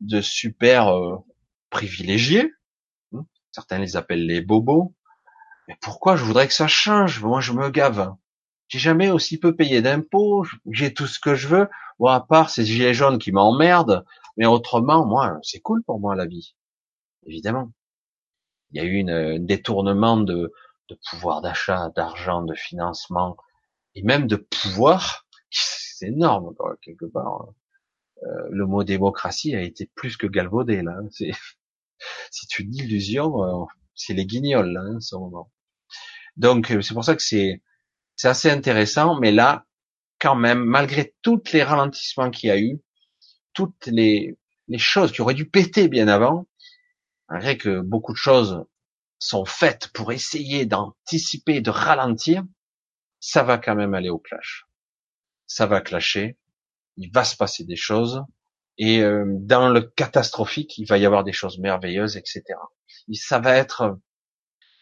de 0.00 0.20
super 0.20 0.88
euh, 0.88 1.16
privilégiés, 1.70 2.52
Certains 3.50 3.78
les 3.78 3.96
appellent 3.96 4.24
les 4.24 4.40
bobos. 4.40 4.94
Mais 5.68 5.76
pourquoi 5.82 6.16
je 6.16 6.24
voudrais 6.24 6.48
que 6.48 6.54
ça 6.54 6.68
change? 6.68 7.22
Moi, 7.22 7.40
je 7.40 7.52
me 7.52 7.68
gave. 7.68 8.14
J'ai 8.68 8.78
jamais 8.78 9.10
aussi 9.10 9.38
peu 9.38 9.54
payé 9.54 9.82
d'impôts. 9.82 10.46
J'ai 10.70 10.94
tout 10.94 11.06
ce 11.06 11.20
que 11.20 11.34
je 11.34 11.48
veux. 11.48 11.68
Bon, 11.98 12.06
à 12.06 12.20
part 12.20 12.48
ces 12.48 12.64
gilets 12.64 12.94
jaunes 12.94 13.18
qui 13.18 13.30
m'emmerdent. 13.30 14.06
Mais 14.38 14.46
autrement, 14.46 15.04
moi, 15.04 15.38
c'est 15.42 15.60
cool 15.60 15.82
pour 15.84 16.00
moi 16.00 16.16
la 16.16 16.24
vie. 16.24 16.54
Évidemment. 17.26 17.72
Il 18.72 18.78
y 18.78 18.80
a 18.80 18.84
eu 18.88 18.94
une, 18.96 19.10
un 19.10 19.38
détournement 19.40 20.18
de, 20.18 20.52
de 20.88 20.98
pouvoir 21.10 21.42
d'achat, 21.42 21.90
d'argent, 21.96 22.42
de 22.44 22.54
financement 22.54 23.36
et 23.94 24.02
même 24.02 24.26
de 24.28 24.36
pouvoir. 24.36 25.26
C'est 25.50 26.08
énorme, 26.08 26.54
quoi, 26.56 26.76
quelque 26.82 27.06
part. 27.06 27.48
euh, 28.24 28.48
le 28.50 28.66
mot 28.66 28.84
démocratie 28.84 29.54
a 29.54 29.62
été 29.62 29.90
plus 29.94 30.16
que 30.16 30.26
galvaudé 30.26 30.82
là. 30.82 30.96
C'est 32.30 32.58
une 32.58 32.74
illusion, 32.74 33.42
euh, 33.44 33.64
c'est 33.94 34.14
les 34.14 34.26
guignols 34.26 34.72
là, 34.72 34.80
hein, 34.82 35.00
ce 35.00 35.14
moment. 35.16 35.50
Donc 36.36 36.70
euh, 36.72 36.82
c'est 36.82 36.94
pour 36.94 37.04
ça 37.04 37.16
que 37.16 37.22
c'est 37.22 37.62
c'est 38.16 38.28
assez 38.28 38.50
intéressant, 38.50 39.18
mais 39.20 39.32
là 39.32 39.66
quand 40.20 40.36
même, 40.36 40.64
malgré 40.64 41.14
tous 41.22 41.42
les 41.52 41.62
ralentissements 41.64 42.30
qu'il 42.30 42.48
y 42.48 42.52
a 42.52 42.58
eu, 42.60 42.80
toutes 43.54 43.86
les 43.86 44.38
les 44.68 44.78
choses 44.78 45.12
qui 45.12 45.22
auraient 45.22 45.34
dû 45.34 45.48
péter 45.50 45.88
bien 45.88 46.08
avant, 46.08 46.46
malgré 47.32 47.56
que 47.56 47.80
beaucoup 47.80 48.12
de 48.12 48.18
choses 48.18 48.62
sont 49.18 49.46
faites 49.46 49.88
pour 49.94 50.12
essayer 50.12 50.66
d'anticiper, 50.66 51.62
de 51.62 51.70
ralentir, 51.70 52.44
ça 53.20 53.42
va 53.42 53.56
quand 53.56 53.74
même 53.74 53.94
aller 53.94 54.10
au 54.10 54.18
clash. 54.18 54.66
Ça 55.46 55.64
va 55.64 55.80
clasher, 55.80 56.36
il 56.98 57.10
va 57.10 57.24
se 57.24 57.36
passer 57.36 57.64
des 57.64 57.76
choses, 57.76 58.22
et 58.76 59.00
euh, 59.00 59.24
dans 59.40 59.70
le 59.70 59.80
catastrophique, 59.80 60.76
il 60.76 60.86
va 60.86 60.98
y 60.98 61.06
avoir 61.06 61.24
des 61.24 61.32
choses 61.32 61.58
merveilleuses, 61.58 62.18
etc. 62.18 62.42
Et 63.08 63.14
ça 63.14 63.38
va 63.38 63.56
être 63.56 63.98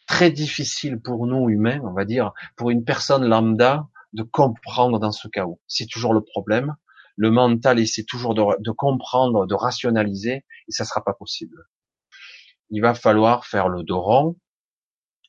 très 0.08 0.32
difficile 0.32 1.00
pour 1.00 1.28
nous 1.28 1.48
humains, 1.50 1.80
on 1.84 1.92
va 1.92 2.04
dire, 2.04 2.32
pour 2.56 2.70
une 2.70 2.84
personne 2.84 3.24
lambda, 3.24 3.86
de 4.12 4.24
comprendre 4.24 4.98
dans 4.98 5.12
ce 5.12 5.28
chaos. 5.28 5.60
C'est 5.68 5.86
toujours 5.86 6.14
le 6.14 6.22
problème. 6.22 6.74
Le 7.14 7.30
mental 7.30 7.78
essaie 7.78 8.02
toujours 8.02 8.34
de, 8.34 8.42
de 8.60 8.70
comprendre, 8.72 9.46
de 9.46 9.54
rationaliser, 9.54 10.44
et 10.66 10.72
ça 10.72 10.84
sera 10.84 11.04
pas 11.04 11.14
possible. 11.14 11.56
Il 12.70 12.80
va 12.80 12.94
falloir 12.94 13.46
faire 13.46 13.68
le 13.68 13.82
dos 13.82 14.36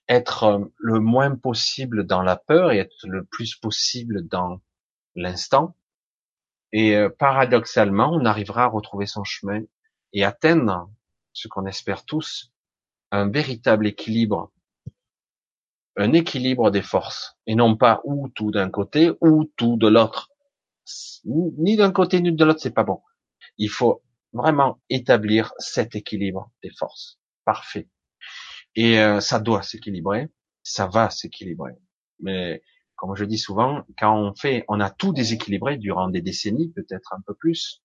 être 0.07 0.43
euh, 0.43 0.65
le 0.77 0.99
moins 0.99 1.35
possible 1.35 2.05
dans 2.05 2.21
la 2.21 2.35
peur 2.35 2.71
et 2.71 2.79
être 2.79 3.07
le 3.07 3.23
plus 3.23 3.55
possible 3.55 4.27
dans 4.27 4.59
l'instant, 5.15 5.75
et 6.73 6.95
euh, 6.95 7.09
paradoxalement, 7.09 8.11
on 8.11 8.25
arrivera 8.25 8.63
à 8.63 8.67
retrouver 8.67 9.05
son 9.05 9.23
chemin 9.23 9.61
et 10.13 10.23
atteindre 10.23 10.89
ce 11.33 11.47
qu'on 11.47 11.65
espère 11.65 12.05
tous, 12.05 12.51
un 13.11 13.29
véritable 13.29 13.87
équilibre, 13.87 14.51
un 15.97 16.13
équilibre 16.13 16.71
des 16.71 16.81
forces, 16.81 17.37
et 17.47 17.55
non 17.55 17.75
pas 17.75 18.01
ou 18.05 18.29
tout 18.29 18.51
d'un 18.51 18.69
côté 18.69 19.11
ou 19.21 19.45
tout 19.55 19.77
de 19.77 19.87
l'autre. 19.87 20.29
Ni 21.25 21.75
d'un 21.75 21.91
côté 21.91 22.21
ni 22.21 22.31
de 22.31 22.45
l'autre, 22.45 22.61
c'est 22.61 22.73
pas 22.73 22.83
bon. 22.83 23.01
Il 23.57 23.69
faut 23.69 24.01
vraiment 24.33 24.79
établir 24.89 25.53
cet 25.57 25.95
équilibre 25.95 26.51
des 26.63 26.71
forces. 26.71 27.20
Parfait. 27.45 27.89
Et 28.75 28.99
euh, 28.99 29.19
ça 29.19 29.39
doit 29.39 29.63
s'équilibrer, 29.63 30.29
ça 30.63 30.87
va 30.87 31.09
s'équilibrer. 31.09 31.73
Mais 32.19 32.61
comme 32.95 33.15
je 33.15 33.25
dis 33.25 33.37
souvent, 33.37 33.83
quand 33.97 34.15
on 34.15 34.35
fait, 34.35 34.63
on 34.67 34.79
a 34.79 34.89
tout 34.89 35.11
déséquilibré 35.11 35.77
durant 35.77 36.07
des 36.07 36.21
décennies, 36.21 36.71
peut-être 36.71 37.13
un 37.13 37.21
peu 37.25 37.33
plus, 37.33 37.81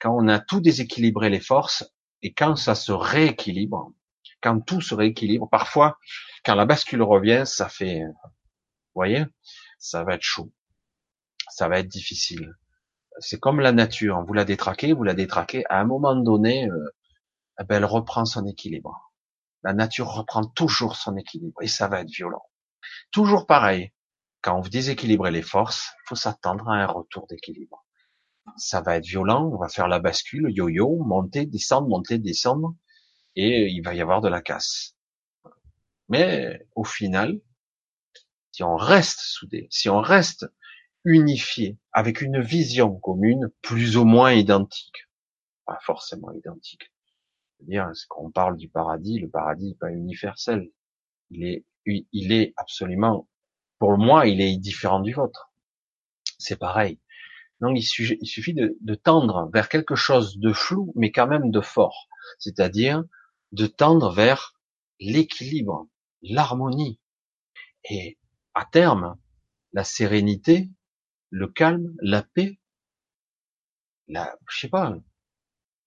quand 0.00 0.14
on 0.14 0.28
a 0.28 0.38
tout 0.38 0.60
déséquilibré 0.60 1.30
les 1.30 1.40
forces, 1.40 1.90
et 2.22 2.32
quand 2.32 2.56
ça 2.56 2.74
se 2.74 2.92
rééquilibre, 2.92 3.92
quand 4.42 4.60
tout 4.60 4.80
se 4.80 4.94
rééquilibre, 4.94 5.48
parfois, 5.48 5.98
quand 6.44 6.54
la 6.54 6.66
bascule 6.66 7.02
revient, 7.02 7.44
ça 7.46 7.68
fait, 7.68 8.02
vous 8.02 8.94
voyez, 8.94 9.24
ça 9.78 10.04
va 10.04 10.14
être 10.14 10.22
chaud, 10.22 10.52
ça 11.48 11.68
va 11.68 11.78
être 11.80 11.88
difficile. 11.88 12.54
C'est 13.18 13.40
comme 13.40 13.60
la 13.60 13.72
nature, 13.72 14.22
vous 14.26 14.34
la 14.34 14.44
détraquez, 14.44 14.92
vous 14.92 15.04
la 15.04 15.14
détraquez, 15.14 15.64
à 15.70 15.80
un 15.80 15.84
moment 15.84 16.16
donné, 16.16 16.68
euh, 16.68 16.90
elle 17.68 17.84
reprend 17.84 18.24
son 18.24 18.46
équilibre. 18.46 19.12
La 19.62 19.72
nature 19.72 20.08
reprend 20.08 20.44
toujours 20.44 20.96
son 20.96 21.16
équilibre, 21.16 21.62
et 21.62 21.68
ça 21.68 21.88
va 21.88 22.00
être 22.00 22.10
violent. 22.10 22.44
Toujours 23.10 23.46
pareil. 23.46 23.92
Quand 24.42 24.60
vous 24.60 24.68
déséquilibrez 24.68 25.30
les 25.30 25.42
forces, 25.42 25.92
faut 26.06 26.16
s'attendre 26.16 26.68
à 26.68 26.74
un 26.74 26.86
retour 26.86 27.26
d'équilibre. 27.28 27.86
Ça 28.58 28.82
va 28.82 28.96
être 28.96 29.06
violent, 29.06 29.50
on 29.52 29.56
va 29.56 29.68
faire 29.68 29.88
la 29.88 30.00
bascule, 30.00 30.50
yo-yo, 30.50 31.02
monter, 31.02 31.46
descendre, 31.46 31.88
monter, 31.88 32.18
descendre, 32.18 32.74
et 33.36 33.68
il 33.68 33.80
va 33.80 33.94
y 33.94 34.02
avoir 34.02 34.20
de 34.20 34.28
la 34.28 34.42
casse. 34.42 34.96
Mais 36.08 36.66
au 36.74 36.84
final, 36.84 37.40
si 38.52 38.62
on 38.62 38.76
reste 38.76 39.20
soudé, 39.20 39.66
si 39.70 39.88
on 39.88 40.00
reste 40.00 40.46
unifié, 41.04 41.78
avec 41.92 42.20
une 42.20 42.40
vision 42.40 42.94
commune, 43.00 43.50
plus 43.62 43.96
ou 43.96 44.04
moins 44.04 44.32
identique, 44.32 45.08
pas 45.64 45.78
forcément 45.82 46.32
identique. 46.32 46.92
C'est-à-dire, 47.66 47.90
qu'on 48.08 48.30
parle 48.30 48.56
du 48.56 48.68
paradis, 48.68 49.18
le 49.18 49.28
paradis 49.28 49.68
n'est 49.68 49.74
pas 49.74 49.90
universel. 49.90 50.70
Il 51.30 51.44
est, 51.44 51.64
il 51.86 52.32
est 52.32 52.52
absolument 52.56 53.28
pour 53.78 53.98
moi, 53.98 54.26
il 54.26 54.40
est 54.40 54.56
différent 54.56 55.00
du 55.00 55.12
vôtre. 55.12 55.52
C'est 56.38 56.58
pareil. 56.58 57.00
Donc, 57.60 57.76
il 57.76 57.82
suffit, 57.82 58.54
de, 58.54 58.94
tendre 58.94 59.50
vers 59.52 59.68
quelque 59.68 59.94
chose 59.94 60.38
de 60.38 60.52
flou, 60.52 60.92
mais 60.96 61.12
quand 61.12 61.26
même 61.26 61.50
de 61.50 61.60
fort. 61.60 62.08
C'est-à-dire 62.38 63.04
de 63.52 63.66
tendre 63.66 64.10
vers 64.10 64.54
l'équilibre, 65.00 65.86
l'harmonie. 66.22 66.98
Et 67.90 68.18
à 68.54 68.64
terme, 68.64 69.16
la 69.72 69.84
sérénité, 69.84 70.70
le 71.30 71.48
calme, 71.48 71.94
la 72.00 72.22
paix, 72.22 72.58
la, 74.08 74.36
je 74.48 74.60
sais 74.60 74.68
pas, 74.68 74.94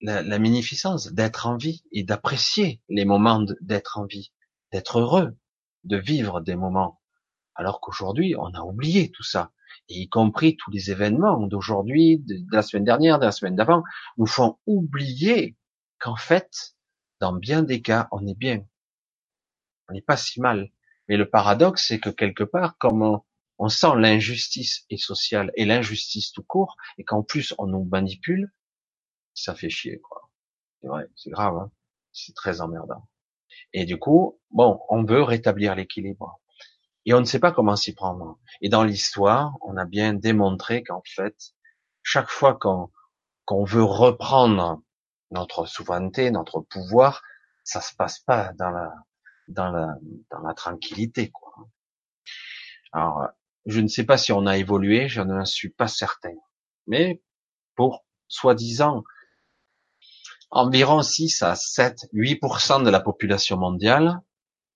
la, 0.00 0.22
la 0.22 0.38
magnificence 0.38 1.12
d'être 1.12 1.46
en 1.46 1.56
vie 1.56 1.84
et 1.92 2.04
d'apprécier 2.04 2.80
les 2.88 3.04
moments 3.04 3.44
d'être 3.60 3.98
en 3.98 4.06
vie, 4.06 4.32
d'être 4.72 5.00
heureux, 5.00 5.36
de 5.84 5.96
vivre 5.96 6.40
des 6.40 6.56
moments 6.56 6.98
alors 7.58 7.80
qu'aujourd'hui, 7.80 8.36
on 8.38 8.54
a 8.54 8.60
oublié 8.60 9.10
tout 9.10 9.24
ça. 9.24 9.50
Et 9.88 10.00
y 10.00 10.08
compris 10.08 10.56
tous 10.56 10.70
les 10.70 10.90
événements 10.90 11.46
d'aujourd'hui, 11.46 12.18
de, 12.20 12.36
la 12.52 12.62
semaine 12.62 12.84
dernière, 12.84 13.18
de 13.18 13.24
la 13.24 13.32
semaine 13.32 13.56
d'avant, 13.56 13.82
nous 14.16 14.26
font 14.26 14.58
oublier 14.66 15.56
qu'en 15.98 16.16
fait, 16.16 16.76
dans 17.20 17.32
bien 17.32 17.64
des 17.64 17.82
cas, 17.82 18.08
on 18.12 18.24
est 18.26 18.38
bien. 18.38 18.64
On 19.88 19.92
n'est 19.92 20.02
pas 20.02 20.16
si 20.16 20.40
mal. 20.40 20.70
Mais 21.08 21.16
le 21.16 21.28
paradoxe, 21.28 21.88
c'est 21.88 21.98
que 21.98 22.10
quelque 22.10 22.44
part, 22.44 22.78
comme 22.78 23.20
on, 23.58 23.68
sent 23.68 23.96
l'injustice 23.96 24.84
et 24.88 24.98
sociale 24.98 25.50
et 25.56 25.64
l'injustice 25.64 26.30
tout 26.30 26.44
court, 26.44 26.76
et 26.96 27.04
qu'en 27.04 27.24
plus 27.24 27.54
on 27.58 27.66
nous 27.66 27.84
manipule, 27.84 28.52
ça 29.42 29.54
fait 29.54 29.70
chier, 29.70 30.00
quoi. 30.00 30.30
C'est 30.80 30.88
vrai, 30.88 31.08
c'est 31.16 31.30
grave, 31.30 31.56
hein 31.56 31.70
c'est 32.12 32.34
très 32.34 32.60
emmerdant. 32.60 33.08
Et 33.72 33.84
du 33.84 33.98
coup, 33.98 34.38
bon, 34.50 34.80
on 34.88 35.04
veut 35.04 35.22
rétablir 35.22 35.74
l'équilibre 35.74 36.40
et 37.06 37.14
on 37.14 37.20
ne 37.20 37.24
sait 37.24 37.38
pas 37.38 37.52
comment 37.52 37.76
s'y 37.76 37.94
prendre. 37.94 38.38
Et 38.60 38.68
dans 38.68 38.84
l'histoire, 38.84 39.54
on 39.62 39.76
a 39.76 39.84
bien 39.84 40.14
démontré 40.14 40.82
qu'en 40.82 41.02
fait, 41.06 41.36
chaque 42.02 42.28
fois 42.28 42.54
qu'on 42.54 42.90
qu'on 43.44 43.64
veut 43.64 43.84
reprendre 43.84 44.82
notre 45.30 45.66
souveraineté, 45.66 46.30
notre 46.30 46.60
pouvoir, 46.60 47.22
ça 47.64 47.80
se 47.80 47.94
passe 47.94 48.20
pas 48.20 48.52
dans 48.58 48.70
la 48.70 48.92
dans 49.48 49.70
la 49.70 49.94
dans 50.30 50.40
la 50.40 50.54
tranquillité 50.54 51.30
quoi. 51.30 51.68
Alors, 52.92 53.28
je 53.66 53.80
ne 53.80 53.88
sais 53.88 54.04
pas 54.04 54.18
si 54.18 54.32
on 54.32 54.46
a 54.46 54.56
évolué, 54.56 55.08
je 55.08 55.20
ne 55.20 55.44
suis 55.44 55.70
pas 55.70 55.88
certain. 55.88 56.34
Mais 56.86 57.22
pour 57.74 58.04
soi-disant 58.28 59.04
environ 60.50 61.02
6 61.02 61.42
à 61.42 61.54
7, 61.54 62.06
8% 62.12 62.84
de 62.84 62.90
la 62.90 63.00
population 63.00 63.56
mondiale, 63.56 64.20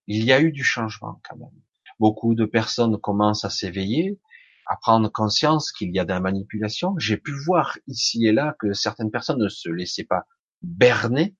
il 0.06 0.24
y 0.24 0.32
a 0.32 0.40
eu 0.40 0.52
du 0.52 0.64
changement 0.64 1.20
quand 1.28 1.36
même 1.36 1.62
beaucoup 2.02 2.34
de 2.34 2.44
personnes 2.44 2.98
commencent 2.98 3.44
à 3.44 3.50
s'éveiller, 3.50 4.18
à 4.66 4.76
prendre 4.76 5.08
conscience 5.08 5.70
qu'il 5.70 5.94
y 5.94 6.00
a 6.00 6.04
de 6.04 6.08
la 6.08 6.18
manipulation. 6.18 6.98
J'ai 6.98 7.16
pu 7.16 7.30
voir 7.46 7.78
ici 7.86 8.26
et 8.26 8.32
là 8.32 8.56
que 8.58 8.72
certaines 8.72 9.12
personnes 9.12 9.38
ne 9.38 9.48
se 9.48 9.68
laissaient 9.68 10.02
pas 10.02 10.26
berner 10.62 11.36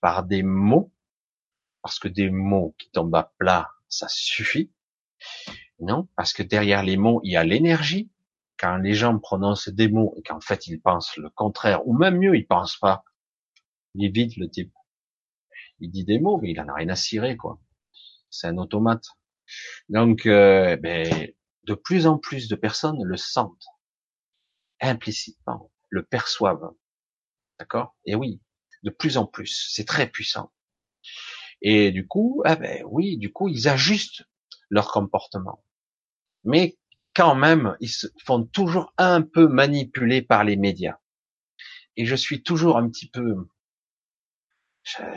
par 0.00 0.24
des 0.24 0.42
mots, 0.42 0.90
parce 1.82 1.98
que 1.98 2.08
des 2.08 2.30
mots 2.30 2.74
qui 2.78 2.90
tombent 2.90 3.14
à 3.14 3.30
plat, 3.38 3.68
ça 3.90 4.06
suffit. 4.08 4.72
Non, 5.80 6.08
parce 6.16 6.32
que 6.32 6.42
derrière 6.42 6.82
les 6.82 6.96
mots, 6.96 7.20
il 7.22 7.32
y 7.32 7.36
a 7.36 7.44
l'énergie. 7.44 8.10
Quand 8.58 8.76
les 8.76 8.94
gens 8.94 9.18
prononcent 9.18 9.68
des 9.68 9.88
mots 9.88 10.14
et 10.16 10.22
qu'en 10.22 10.40
fait 10.40 10.66
ils 10.66 10.80
pensent 10.80 11.18
le 11.18 11.28
contraire, 11.28 11.86
ou 11.86 11.92
même 11.94 12.16
mieux, 12.16 12.36
ils 12.36 12.46
pensent 12.46 12.78
pas. 12.78 13.04
Il 13.94 14.04
est 14.04 14.10
vide 14.10 14.36
le 14.36 14.48
type. 14.48 14.72
Il 15.80 15.90
dit 15.90 16.04
des 16.04 16.18
mots, 16.18 16.38
mais 16.40 16.50
il 16.50 16.60
en 16.60 16.68
a 16.68 16.74
rien 16.74 16.88
à 16.88 16.96
cirer, 16.96 17.36
quoi. 17.36 17.60
C'est 18.30 18.46
un 18.46 18.58
automate. 18.58 19.06
Donc, 19.88 20.26
euh, 20.26 20.76
ben, 20.76 21.32
de 21.64 21.74
plus 21.74 22.06
en 22.06 22.18
plus 22.18 22.48
de 22.48 22.56
personnes 22.56 23.02
le 23.02 23.16
sentent 23.16 23.66
implicitement, 24.80 25.70
le 25.88 26.04
perçoivent. 26.04 26.72
D'accord? 27.58 27.96
Et 28.06 28.14
oui, 28.14 28.40
de 28.82 28.90
plus 28.90 29.16
en 29.16 29.26
plus, 29.26 29.68
c'est 29.70 29.86
très 29.86 30.08
puissant. 30.08 30.52
Et 31.62 31.90
du 31.90 32.06
coup, 32.06 32.42
ah 32.44 32.56
ben 32.56 32.82
oui, 32.88 33.18
du 33.18 33.32
coup, 33.32 33.48
ils 33.48 33.68
ajustent 33.68 34.24
leur 34.70 34.90
comportement. 34.90 35.62
Mais 36.44 36.78
quand 37.14 37.34
même, 37.34 37.76
ils 37.80 37.90
se 37.90 38.06
font 38.24 38.44
toujours 38.44 38.92
un 38.96 39.20
peu 39.22 39.46
manipuler 39.46 40.22
par 40.22 40.44
les 40.44 40.56
médias. 40.56 40.98
Et 41.96 42.06
je 42.06 42.14
suis 42.14 42.42
toujours 42.42 42.78
un 42.78 42.88
petit 42.88 43.10
peu, 43.10 43.36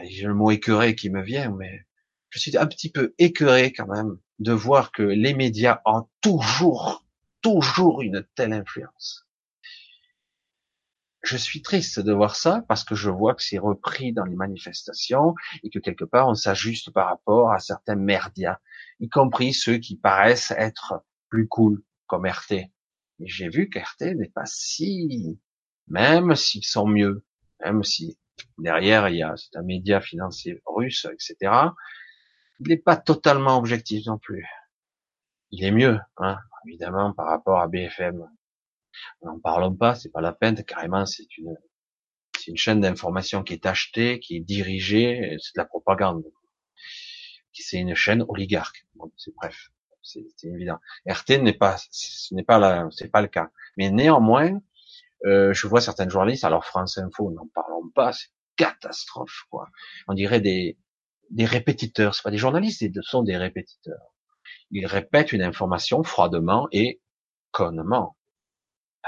j'ai 0.04 0.26
le 0.26 0.34
mot 0.34 0.52
écœuré 0.52 0.96
qui 0.96 1.10
me 1.10 1.22
vient, 1.22 1.52
mais 1.52 1.86
je 2.30 2.40
suis 2.40 2.58
un 2.58 2.66
petit 2.66 2.92
peu 2.92 3.14
écœuré 3.18 3.72
quand 3.72 3.88
même 3.88 4.18
de 4.40 4.52
voir 4.52 4.92
que 4.92 5.04
les 5.04 5.34
médias 5.34 5.82
ont 5.86 6.08
toujours, 6.22 7.06
toujours 7.42 8.02
une 8.02 8.26
telle 8.36 8.54
influence. 8.54 9.28
je 11.24 11.38
suis 11.38 11.62
triste 11.62 12.00
de 12.00 12.12
voir 12.12 12.36
ça 12.36 12.66
parce 12.68 12.84
que 12.84 12.96
je 12.96 13.10
vois 13.10 13.34
que 13.34 13.44
c'est 13.44 13.58
repris 13.58 14.12
dans 14.12 14.26
les 14.26 14.36
manifestations 14.36 15.36
et 15.64 15.70
que 15.70 15.80
quelque 15.80 16.04
part 16.04 16.28
on 16.28 16.36
s'ajuste 16.36 16.92
par 16.92 17.08
rapport 17.08 17.52
à 17.52 17.60
certains 17.60 17.96
merdias, 17.96 18.60
y 19.00 19.10
compris 19.10 19.54
ceux 19.54 19.78
qui 19.78 19.96
paraissent 19.96 20.54
être 20.58 21.06
plus 21.30 21.48
cool 21.48 21.82
comme 22.08 22.26
RT. 22.26 22.70
J'ai 23.20 23.48
vu 23.48 23.70
qu'RT 23.70 24.02
n'est 24.02 24.30
pas 24.30 24.46
si, 24.46 25.40
même 25.88 26.36
s'ils 26.36 26.66
sont 26.66 26.88
mieux, 26.88 27.26
même 27.64 27.84
si 27.84 28.18
derrière 28.58 29.10
il 29.10 29.18
y 29.18 29.24
a 29.24 29.36
c'est 29.38 29.56
un 29.58 29.64
média 29.64 30.02
financier 30.02 30.62
russe, 30.66 31.08
etc. 31.12 31.52
Il 32.60 32.68
n'est 32.68 32.78
pas 32.78 32.98
totalement 32.98 33.58
objectif 33.58 34.06
non 34.06 34.18
plus. 34.18 34.46
Il 35.52 35.64
est 35.64 35.72
mieux, 35.72 36.00
hein, 36.18 36.38
évidemment, 36.68 37.14
par 37.14 37.28
rapport 37.28 37.60
à 37.60 37.68
BFM. 37.68 38.28
N'en 39.22 39.40
parlons 39.40 39.76
pas, 39.76 39.96
c'est 39.96 40.10
pas 40.10 40.22
la 40.22 40.34
peine, 40.34 40.64
carrément, 40.64 41.06
c'est 41.06 41.38
une, 41.38 41.56
c'est 42.38 42.52
une 42.52 42.58
chaîne 42.58 42.82
d'information 42.82 43.44
qui 43.44 43.54
est 43.54 43.66
achetée, 43.66 44.20
qui 44.20 44.38
est 44.38 44.40
dirigée, 44.40 45.38
c'est 45.40 45.56
de 45.56 45.62
la 45.62 45.66
propagande. 45.66 46.24
C'est 47.54 47.78
une 47.78 47.96
chaîne 47.96 48.24
oligarque. 48.28 48.86
c'est 49.18 49.34
bref, 49.36 49.70
c'est 50.02 50.26
évident. 50.44 50.80
RT 51.08 51.42
n'est 51.42 51.54
pas, 51.54 51.78
ce 51.92 52.34
n'est 52.34 52.44
pas 52.44 52.58
la, 52.58 52.88
c'est 52.92 53.10
pas 53.10 53.22
le 53.22 53.28
cas. 53.28 53.52
Mais 53.78 53.90
néanmoins, 53.92 54.60
euh, 55.26 55.54
je 55.54 55.68
vois 55.68 55.82
certains 55.82 56.10
journalistes, 56.10 56.44
alors 56.44 56.66
France 56.66 56.98
Info, 56.98 57.32
n'en 57.32 57.48
parlons 57.54 57.90
pas, 57.96 58.14
c'est 58.14 58.30
catastrophe, 58.56 59.44
quoi. 59.50 59.70
On 60.08 60.14
dirait 60.14 60.42
des, 60.42 60.78
des 61.30 61.46
répétiteurs, 61.46 62.16
c'est 62.16 62.24
pas 62.24 62.32
des 62.32 62.38
journalistes, 62.38 62.84
ce 62.94 63.02
sont 63.02 63.24
des 63.24 63.38
répétiteurs. 63.38 64.14
Ils 64.72 64.86
répètent 64.86 65.32
une 65.32 65.42
information 65.42 66.04
froidement 66.04 66.68
et 66.72 67.02
connement 67.52 68.18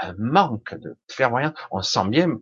un 0.00 0.14
manque 0.18 0.74
de 0.74 0.96
clairvoyance. 1.08 1.54
On 1.70 1.82
sent 1.82 2.08
bien 2.08 2.40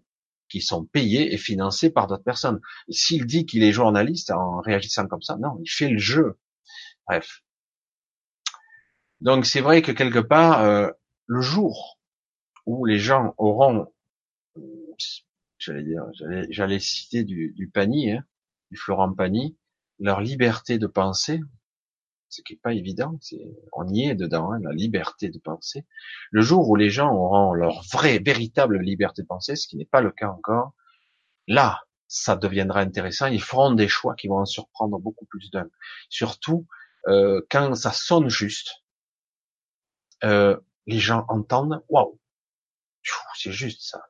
qu'ils 0.48 0.62
sont 0.62 0.84
payés 0.84 1.32
et 1.32 1.38
financés 1.38 1.90
par 1.90 2.06
d'autres 2.06 2.24
personnes. 2.24 2.60
S'il 2.88 3.26
dit 3.26 3.46
qu'il 3.46 3.62
est 3.62 3.72
journaliste 3.72 4.30
en 4.30 4.60
réagissant 4.60 5.06
comme 5.06 5.22
ça, 5.22 5.36
non, 5.36 5.58
il 5.62 5.68
fait 5.68 5.88
le 5.88 5.98
jeu. 5.98 6.38
Bref. 7.06 7.42
Donc 9.20 9.46
c'est 9.46 9.60
vrai 9.60 9.82
que 9.82 9.92
quelque 9.92 10.18
part, 10.18 10.60
euh, 10.62 10.90
le 11.26 11.40
jour 11.40 11.93
où 12.66 12.84
les 12.86 12.98
gens 12.98 13.34
auront, 13.38 13.92
j'allais 15.58 15.84
dire, 15.84 16.04
j'allais 16.50 16.78
citer 16.78 17.24
du, 17.24 17.52
du 17.52 17.70
hein, 17.76 18.24
du 18.70 18.76
Florent 18.76 19.12
Pagny, 19.12 19.56
leur 19.98 20.20
liberté 20.20 20.78
de 20.78 20.86
penser, 20.86 21.40
ce 22.28 22.42
qui 22.42 22.54
est 22.54 22.60
pas 22.62 22.72
évident, 22.72 23.16
c'est, 23.20 23.40
on 23.72 23.86
y 23.88 24.08
est 24.08 24.14
dedans, 24.14 24.52
hein, 24.52 24.58
la 24.60 24.72
liberté 24.72 25.28
de 25.28 25.38
penser. 25.38 25.86
Le 26.30 26.42
jour 26.42 26.68
où 26.68 26.76
les 26.76 26.90
gens 26.90 27.12
auront 27.12 27.52
leur 27.52 27.82
vraie, 27.92 28.18
véritable 28.18 28.80
liberté 28.80 29.22
de 29.22 29.26
penser, 29.26 29.54
ce 29.56 29.68
qui 29.68 29.76
n'est 29.76 29.84
pas 29.84 30.00
le 30.00 30.10
cas 30.10 30.28
encore, 30.28 30.72
là, 31.46 31.82
ça 32.08 32.36
deviendra 32.36 32.80
intéressant. 32.80 33.26
Ils 33.26 33.42
feront 33.42 33.72
des 33.72 33.88
choix 33.88 34.14
qui 34.14 34.28
vont 34.28 34.38
en 34.38 34.46
surprendre 34.46 34.98
beaucoup 34.98 35.26
plus 35.26 35.50
d'un. 35.50 35.68
Surtout 36.08 36.66
euh, 37.08 37.40
quand 37.50 37.74
ça 37.74 37.92
sonne 37.92 38.28
juste, 38.28 38.84
euh, 40.24 40.58
les 40.86 40.98
gens 40.98 41.24
entendent, 41.28 41.82
waouh, 41.88 42.18
c'est 43.36 43.52
juste 43.52 43.82
ça. 43.82 44.02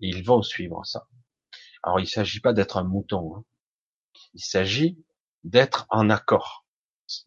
Ils 0.00 0.24
vont 0.24 0.42
suivre 0.42 0.84
ça. 0.84 1.06
Alors 1.82 2.00
il 2.00 2.04
ne 2.04 2.08
s'agit 2.08 2.40
pas 2.40 2.52
d'être 2.52 2.76
un 2.76 2.84
mouton. 2.84 3.36
Hein. 3.36 3.44
Il 4.34 4.42
s'agit 4.42 5.04
d'être 5.44 5.86
en 5.90 6.10
accord 6.10 6.64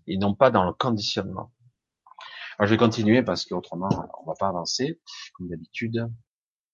et 0.07 0.17
non 0.17 0.33
pas 0.33 0.51
dans 0.51 0.63
le 0.63 0.73
conditionnement. 0.73 1.51
Alors, 2.57 2.67
je 2.67 2.73
vais 2.73 2.77
continuer 2.77 3.21
parce 3.21 3.45
qu'autrement, 3.45 3.89
on 4.21 4.25
va 4.25 4.33
pas 4.39 4.47
avancer, 4.47 5.01
comme 5.33 5.49
d'habitude. 5.49 6.09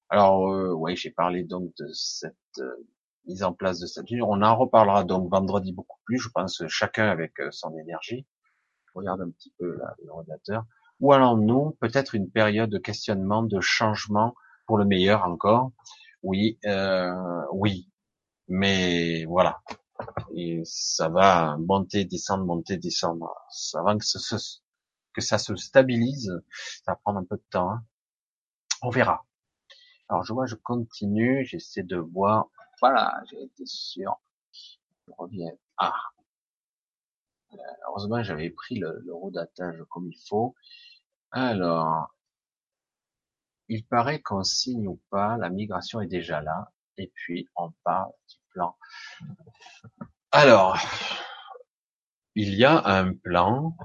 Alors, 0.09 0.51
euh, 0.51 0.71
oui, 0.73 0.95
j'ai 0.95 1.09
parlé 1.09 1.43
donc 1.43 1.73
de 1.77 1.87
cette 1.91 2.35
euh, 2.59 2.87
mise 3.25 3.43
en 3.43 3.53
place 3.53 3.79
de 3.79 3.87
cette 3.87 4.09
ligne. 4.09 4.21
On 4.21 4.43
en 4.43 4.55
reparlera 4.55 5.03
donc 5.03 5.31
vendredi 5.31 5.73
beaucoup 5.73 5.97
plus, 6.05 6.19
je 6.19 6.29
pense, 6.29 6.61
chacun 6.67 7.07
avec 7.07 7.39
euh, 7.39 7.49
son 7.51 7.75
énergie. 7.77 8.27
Regarde 8.93 9.21
un 9.21 9.31
petit 9.31 9.53
peu 9.57 9.79
l'ordinateur. 10.03 10.65
Ou 11.01 11.13
allons-nous 11.13 11.77
peut-être 11.81 12.15
une 12.15 12.31
période 12.31 12.69
de 12.69 12.77
questionnement, 12.77 13.43
de 13.43 13.59
changement 13.59 14.33
pour 14.67 14.77
le 14.77 14.85
meilleur 14.85 15.23
encore 15.25 15.71
Oui, 16.23 16.57
euh, 16.65 17.13
oui. 17.51 17.89
Mais 18.47 19.25
voilà, 19.25 19.61
et 20.35 20.61
ça 20.65 21.09
va 21.09 21.57
monter, 21.57 22.05
descendre, 22.05 22.45
monter, 22.45 22.77
descendre. 22.77 23.33
Avant 23.75 23.97
que, 23.97 24.05
que 25.13 25.21
ça 25.21 25.37
se 25.37 25.55
stabilise, 25.55 26.31
ça 26.83 26.93
va 26.93 26.95
prendre 26.97 27.19
un 27.19 27.25
peu 27.25 27.37
de 27.37 27.45
temps. 27.49 27.71
Hein. 27.71 27.83
On 28.81 28.89
verra. 28.89 29.25
Alors 30.09 30.23
je 30.23 30.33
vois, 30.33 30.45
je 30.45 30.55
continue, 30.55 31.45
j'essaie 31.45 31.83
de 31.83 31.97
voir. 31.97 32.49
Voilà, 32.81 33.21
j'ai 33.29 33.43
été 33.43 33.65
sûr. 33.65 34.19
Je 35.07 35.13
reviens. 35.17 35.51
Ah. 35.77 35.93
Heureusement, 37.87 38.23
j'avais 38.23 38.49
pris 38.49 38.75
le, 38.75 39.03
le 39.05 39.31
d'attache 39.31 39.75
comme 39.89 40.07
il 40.07 40.17
faut. 40.27 40.55
Alors, 41.31 42.13
il 43.67 43.85
paraît 43.85 44.21
qu'on 44.21 44.43
signe 44.43 44.87
ou 44.87 45.01
pas, 45.09 45.37
la 45.37 45.49
migration 45.49 46.01
est 46.01 46.07
déjà 46.07 46.41
là. 46.41 46.71
Et 46.97 47.11
puis, 47.15 47.47
on 47.55 47.71
parle 47.83 48.11
du 48.29 48.37
plan 48.53 48.75
alors, 50.33 50.79
il 52.35 52.55
y 52.55 52.63
a 52.63 52.87
un 52.87 53.13
plan 53.13 53.75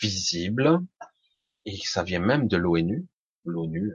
visible, 0.00 0.80
et 1.64 1.76
ça 1.84 2.02
vient 2.02 2.18
même 2.18 2.48
de 2.48 2.56
l'ONU, 2.56 3.06
l'ONU, 3.44 3.92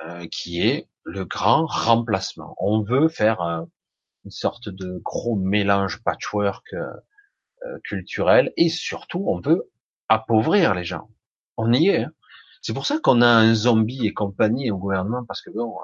euh, 0.00 0.26
qui 0.28 0.62
est 0.62 0.88
le 1.04 1.26
grand 1.26 1.66
remplacement. 1.66 2.56
On 2.58 2.82
veut 2.82 3.08
faire 3.08 3.42
une 4.24 4.30
sorte 4.30 4.70
de 4.70 4.98
gros 5.04 5.36
mélange 5.36 6.02
patchwork 6.02 6.72
euh, 6.72 6.86
euh, 7.66 7.78
culturel, 7.84 8.54
et 8.56 8.70
surtout, 8.70 9.24
on 9.26 9.38
veut 9.38 9.70
appauvrir 10.10 10.74
les 10.74 10.84
gens. 10.84 11.08
On 11.56 11.72
y 11.72 11.88
est. 11.88 12.04
Hein. 12.04 12.12
C'est 12.62 12.74
pour 12.74 12.84
ça 12.84 12.98
qu'on 12.98 13.22
a 13.22 13.28
un 13.28 13.54
zombie 13.54 14.06
et 14.06 14.12
compagnie 14.12 14.70
au 14.70 14.76
gouvernement, 14.76 15.24
parce 15.24 15.40
que 15.40 15.50
bon, 15.50 15.74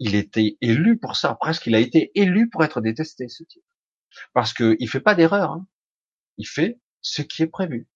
il 0.00 0.16
était 0.16 0.56
élu 0.60 0.98
pour 0.98 1.14
ça, 1.16 1.34
presque 1.34 1.66
il 1.66 1.76
a 1.76 1.78
été 1.78 2.10
élu 2.16 2.48
pour 2.48 2.64
être 2.64 2.80
détesté, 2.80 3.28
ce 3.28 3.44
type. 3.44 3.62
Parce 4.32 4.52
que 4.52 4.76
il 4.80 4.88
fait 4.88 5.00
pas 5.00 5.14
d'erreur, 5.14 5.52
hein. 5.52 5.66
il 6.38 6.46
fait 6.46 6.80
ce 7.02 7.22
qui 7.22 7.42
est 7.42 7.46
prévu. 7.46 7.86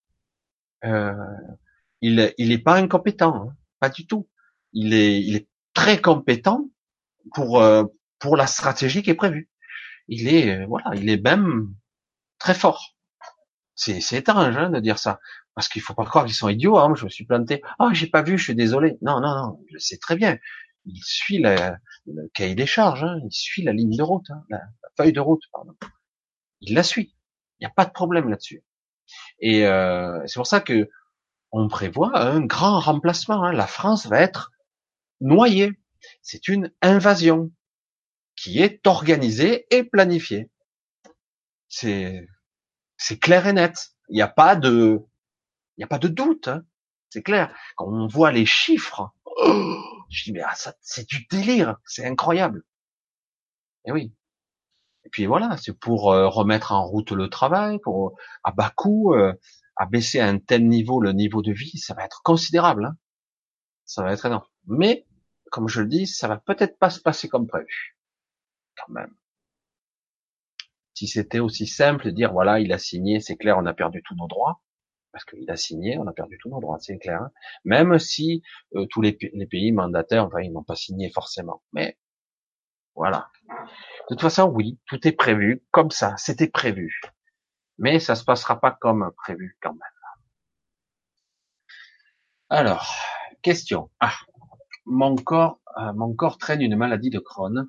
Euh, 0.85 1.13
il, 2.01 2.33
il 2.39 2.63
pas 2.63 2.77
incompétent, 2.77 3.49
hein. 3.49 3.57
pas 3.81 3.89
du 3.89 4.07
tout. 4.07 4.29
Il 4.73 4.95
est, 4.95 5.21
il 5.21 5.35
est 5.35 5.49
très 5.75 6.01
compétent 6.01 6.69
pour 7.35 7.61
euh, 7.61 7.85
pour 8.19 8.37
la 8.37 8.47
stratégie 8.47 9.03
qui 9.03 9.11
est 9.11 9.15
prévue. 9.15 9.49
Il 10.09 10.29
est, 10.29 10.61
euh, 10.63 10.67
voilà, 10.67 10.91
il 10.95 11.09
est 11.11 11.23
même 11.23 11.75
très 12.39 12.55
fort. 12.55 12.98
C'est, 13.79 14.13
étrange 14.17 14.57
hein, 14.57 14.71
de 14.71 14.81
dire 14.81 14.99
ça. 14.99 15.21
Parce 15.55 15.69
qu'il 15.69 15.83
faut 15.83 15.95
pas 15.95 16.05
croire 16.05 16.25
qu'ils 16.25 16.35
sont 16.35 16.49
idiots. 16.49 16.79
Hein. 16.79 16.95
Je 16.97 17.05
me 17.05 17.09
suis 17.09 17.25
planté. 17.25 17.63
Ah, 17.79 17.91
j'ai 17.93 18.09
pas 18.09 18.23
vu. 18.23 18.37
Je 18.37 18.43
suis 18.43 18.55
désolé. 18.57 18.99
Non, 19.03 19.21
non, 19.21 19.37
non. 19.37 19.65
Je 19.73 19.79
sais 19.79 19.99
très 19.99 20.17
bien. 20.17 20.37
Il 20.85 21.01
suit 21.05 21.39
le 21.39 22.29
cahier 22.35 22.57
des 22.57 22.67
charges. 22.67 23.05
Hein. 23.05 23.21
Il 23.25 23.31
suit 23.31 23.63
la 23.63 23.73
ligne 23.73 23.97
de 23.97 24.03
route, 24.03 24.29
hein. 24.31 24.43
la, 24.51 24.63
feuille 24.97 25.13
de 25.13 25.21
route, 25.21 25.43
pardon. 25.53 25.77
Il 26.61 26.75
la 26.75 26.83
suit. 26.83 27.15
Il 27.61 27.65
n'y 27.65 27.67
a 27.67 27.73
pas 27.75 27.85
de 27.85 27.93
problème 27.93 28.29
là-dessus. 28.29 28.65
Et 29.39 29.65
euh, 29.65 30.21
c'est 30.27 30.39
pour 30.39 30.49
ça 30.49 30.61
que 30.61 30.91
on 31.53 31.69
prévoit 31.69 32.19
un 32.19 32.41
grand 32.41 32.81
remplacement. 32.81 33.45
Hein. 33.45 33.53
La 33.53 33.69
France 33.69 34.07
va 34.09 34.21
être 34.21 34.51
noyée. 35.21 35.79
C'est 36.21 36.49
une 36.49 36.73
invasion 36.83 37.53
qui 38.35 38.61
est 38.61 38.85
organisée 38.89 39.67
et 39.71 39.85
planifiée. 39.85 40.51
C'est 41.69 42.27
c'est 42.99 43.19
clair 43.19 43.47
et 43.47 43.55
net. 43.55 43.93
Il 44.11 44.17
n'y 44.17 44.23
a 44.23 44.29
pas 44.29 44.57
de 44.57 45.01
il 45.77 45.81
n'y 45.81 45.85
a 45.85 45.89
pas 45.89 45.99
de 45.99 46.09
doute, 46.09 46.49
hein. 46.49 46.65
c'est 47.09 47.23
clair. 47.23 47.55
Quand 47.77 47.87
on 47.87 48.07
voit 48.09 48.33
les 48.33 48.45
chiffres, 48.45 49.13
je 50.11 50.25
dis 50.25 50.33
mais 50.33 50.43
ah, 50.43 50.55
ça, 50.55 50.75
c'est 50.81 51.09
du 51.09 51.27
délire, 51.31 51.77
c'est 51.87 52.05
incroyable. 52.05 52.65
Et 53.85 53.93
oui. 53.93 54.13
Et 55.05 55.09
puis 55.11 55.27
voilà, 55.27 55.57
c'est 55.57 55.73
pour 55.73 56.13
euh, 56.13 56.29
remettre 56.29 56.73
en 56.73 56.85
route 56.85 57.13
le 57.13 57.31
travail, 57.31 57.79
pour 57.79 58.19
à 58.45 58.51
bas 58.51 58.73
coût, 58.75 59.15
euh, 59.15 59.33
à 59.77 59.87
baisser 59.87 60.21
à 60.21 60.27
un 60.27 60.39
tel 60.39 60.67
niveau 60.69 61.01
le 61.01 61.13
niveau 61.13 61.41
de 61.43 61.53
vie, 61.53 61.79
ça 61.79 61.95
va 61.95 62.05
être 62.05 62.21
considérable. 62.23 62.87
Hein. 62.87 62.97
Ça 63.85 64.03
va 64.03 64.13
être 64.13 64.27
énorme. 64.27 64.45
Mais 64.67 65.07
comme 65.51 65.69
je 65.69 65.81
le 65.81 65.87
dis, 65.87 66.07
ça 66.07 66.29
va 66.29 66.37
peut-être 66.37 66.79
pas 66.79 66.91
se 66.91 67.01
passer 67.01 67.29
comme 67.29 67.47
prévu. 67.47 67.97
Quand 68.77 68.93
même. 68.93 69.15
Si 70.99 71.07
c'était 71.07 71.39
aussi 71.39 71.69
simple 71.69 72.07
de 72.07 72.11
dire 72.11 72.33
voilà, 72.33 72.59
il 72.59 72.73
a 72.73 72.79
signé, 72.79 73.21
c'est 73.21 73.37
clair, 73.37 73.57
on 73.57 73.67
a 73.67 73.73
perdu 73.73 74.03
tous 74.03 74.17
nos 74.17 74.27
droits 74.27 74.61
parce 75.13 75.25
qu'il 75.25 75.49
a 75.49 75.55
signé, 75.55 75.97
on 75.97 76.09
a 76.09 76.13
perdu 76.13 76.39
tous 76.43 76.49
nos 76.49 76.61
droits, 76.61 76.81
c'est 76.81 76.99
clair. 76.99 77.23
Hein. 77.23 77.31
Même 77.65 78.01
si 78.01 78.43
euh, 78.75 78.85
tous 78.91 79.01
les, 79.01 79.13
pays 79.13 79.71
mandataires, 79.71 80.25
enfin, 80.25 80.41
ils 80.41 80.53
n'ont 80.53 80.65
pas 80.65 80.75
signé 80.75 81.09
forcément. 81.13 81.63
Mais 81.73 81.97
voilà. 82.97 83.31
De 83.49 83.55
toute 84.09 84.21
façon, 84.21 84.51
oui, 84.53 84.81
tout 84.87 85.07
est 85.07 85.13
prévu 85.13 85.63
comme 85.71 85.93
ça, 85.93 86.17
c'était 86.17 86.49
prévu. 86.49 87.01
Mais 87.79 88.01
ça 88.01 88.17
se 88.17 88.25
passera 88.25 88.61
pas 88.61 88.73
comme 88.73 89.13
prévu 89.19 89.57
quand 89.63 89.75
même. 89.75 89.81
Alors, 92.49 92.93
question. 93.43 93.89
Ah, 94.01 94.17
mon 94.85 95.15
corps, 95.15 95.61
euh, 95.77 95.93
mon 95.93 96.13
corps 96.13 96.39
traîne 96.39 96.61
une 96.61 96.75
maladie 96.75 97.11
de 97.11 97.21
Crohn 97.21 97.69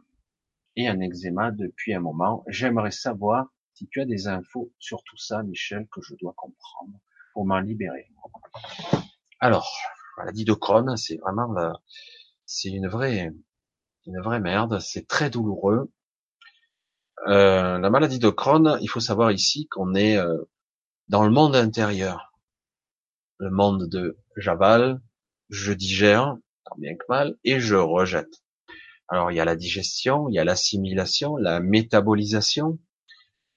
et 0.79 0.87
un 0.87 1.01
eczéma 1.01 1.51
depuis 1.51 1.93
un 1.93 1.99
moment. 1.99 2.45
J'aimerais 2.47 2.91
savoir 2.91 3.47
si 3.73 3.87
tu 3.89 3.99
as 3.99 4.05
des 4.05 4.27
infos 4.27 4.71
sur 4.79 5.03
tout 5.03 5.17
ça, 5.17 5.43
Michel, 5.43 5.87
que 5.91 6.01
je 6.01 6.15
dois 6.15 6.33
comprendre 6.37 6.97
pour 7.33 7.45
m'en 7.45 7.59
libérer. 7.59 8.07
Alors, 9.41 9.77
maladie 10.17 10.45
de 10.45 10.53
Crohn, 10.53 10.95
c'est 10.95 11.17
vraiment 11.17 11.53
c'est 12.45 12.69
une 12.69 12.87
vraie, 12.87 13.33
une 14.05 14.21
vraie 14.21 14.39
merde. 14.39 14.79
C'est 14.79 15.05
très 15.05 15.29
douloureux. 15.29 15.91
Euh, 17.27 17.77
la 17.77 17.89
maladie 17.89 18.19
de 18.19 18.29
Crohn, 18.29 18.77
il 18.79 18.87
faut 18.87 19.01
savoir 19.01 19.31
ici 19.31 19.67
qu'on 19.67 19.95
est 19.95 20.17
euh, 20.17 20.37
dans 21.09 21.25
le 21.25 21.31
monde 21.31 21.57
intérieur, 21.57 22.31
le 23.39 23.49
monde 23.49 23.89
de 23.89 24.17
j'avale, 24.37 25.01
je 25.49 25.73
digère, 25.73 26.37
tant 26.63 26.75
bien 26.77 26.95
que 26.95 27.03
mal, 27.09 27.35
et 27.43 27.59
je 27.59 27.75
rejette. 27.75 28.41
Alors 29.11 29.31
il 29.31 29.35
y 29.35 29.39
a 29.39 29.45
la 29.45 29.55
digestion, 29.55 30.29
il 30.29 30.35
y 30.35 30.39
a 30.39 30.43
l'assimilation, 30.43 31.35
la 31.37 31.59
métabolisation, 31.59 32.79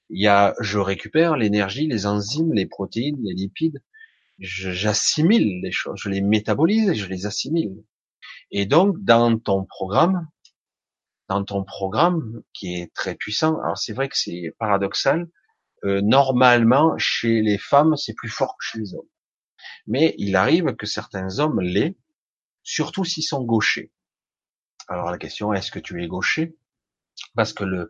il 0.09 0.21
y 0.21 0.27
a 0.27 0.55
je 0.59 0.79
récupère 0.79 1.37
l'énergie, 1.37 1.87
les 1.87 2.07
enzymes, 2.07 2.53
les 2.53 2.65
protéines, 2.65 3.19
les 3.23 3.33
lipides, 3.33 3.81
j'assimile 4.39 5.61
les 5.61 5.71
choses, 5.71 5.99
je 6.01 6.09
les 6.09 6.21
métabolise 6.21 6.89
et 6.89 6.95
je 6.95 7.07
les 7.07 7.25
assimile. 7.27 7.83
Et 8.51 8.65
donc 8.65 9.03
dans 9.03 9.37
ton 9.37 9.65
programme, 9.65 10.27
dans 11.29 11.43
ton 11.43 11.63
programme 11.63 12.41
qui 12.53 12.75
est 12.75 12.93
très 12.93 13.15
puissant, 13.15 13.59
alors 13.61 13.77
c'est 13.77 13.93
vrai 13.93 14.09
que 14.09 14.17
c'est 14.17 14.53
paradoxal, 14.57 15.29
euh, 15.85 16.01
normalement 16.01 16.97
chez 16.97 17.41
les 17.41 17.59
femmes 17.59 17.95
c'est 17.95 18.15
plus 18.15 18.29
fort 18.29 18.57
que 18.57 18.65
chez 18.65 18.79
les 18.79 18.95
hommes, 18.95 19.09
mais 19.87 20.15
il 20.17 20.35
arrive 20.35 20.75
que 20.75 20.87
certains 20.87 21.39
hommes 21.39 21.61
l'aient, 21.61 21.95
surtout 22.63 23.05
s'ils 23.05 23.23
sont 23.23 23.43
gauchers. 23.43 23.91
Alors 24.87 25.11
la 25.11 25.17
question 25.17 25.53
est-ce 25.53 25.71
que 25.71 25.79
tu 25.79 26.03
es 26.03 26.07
gaucher? 26.07 26.57
Parce 27.35 27.53
que 27.53 27.63
le 27.63 27.89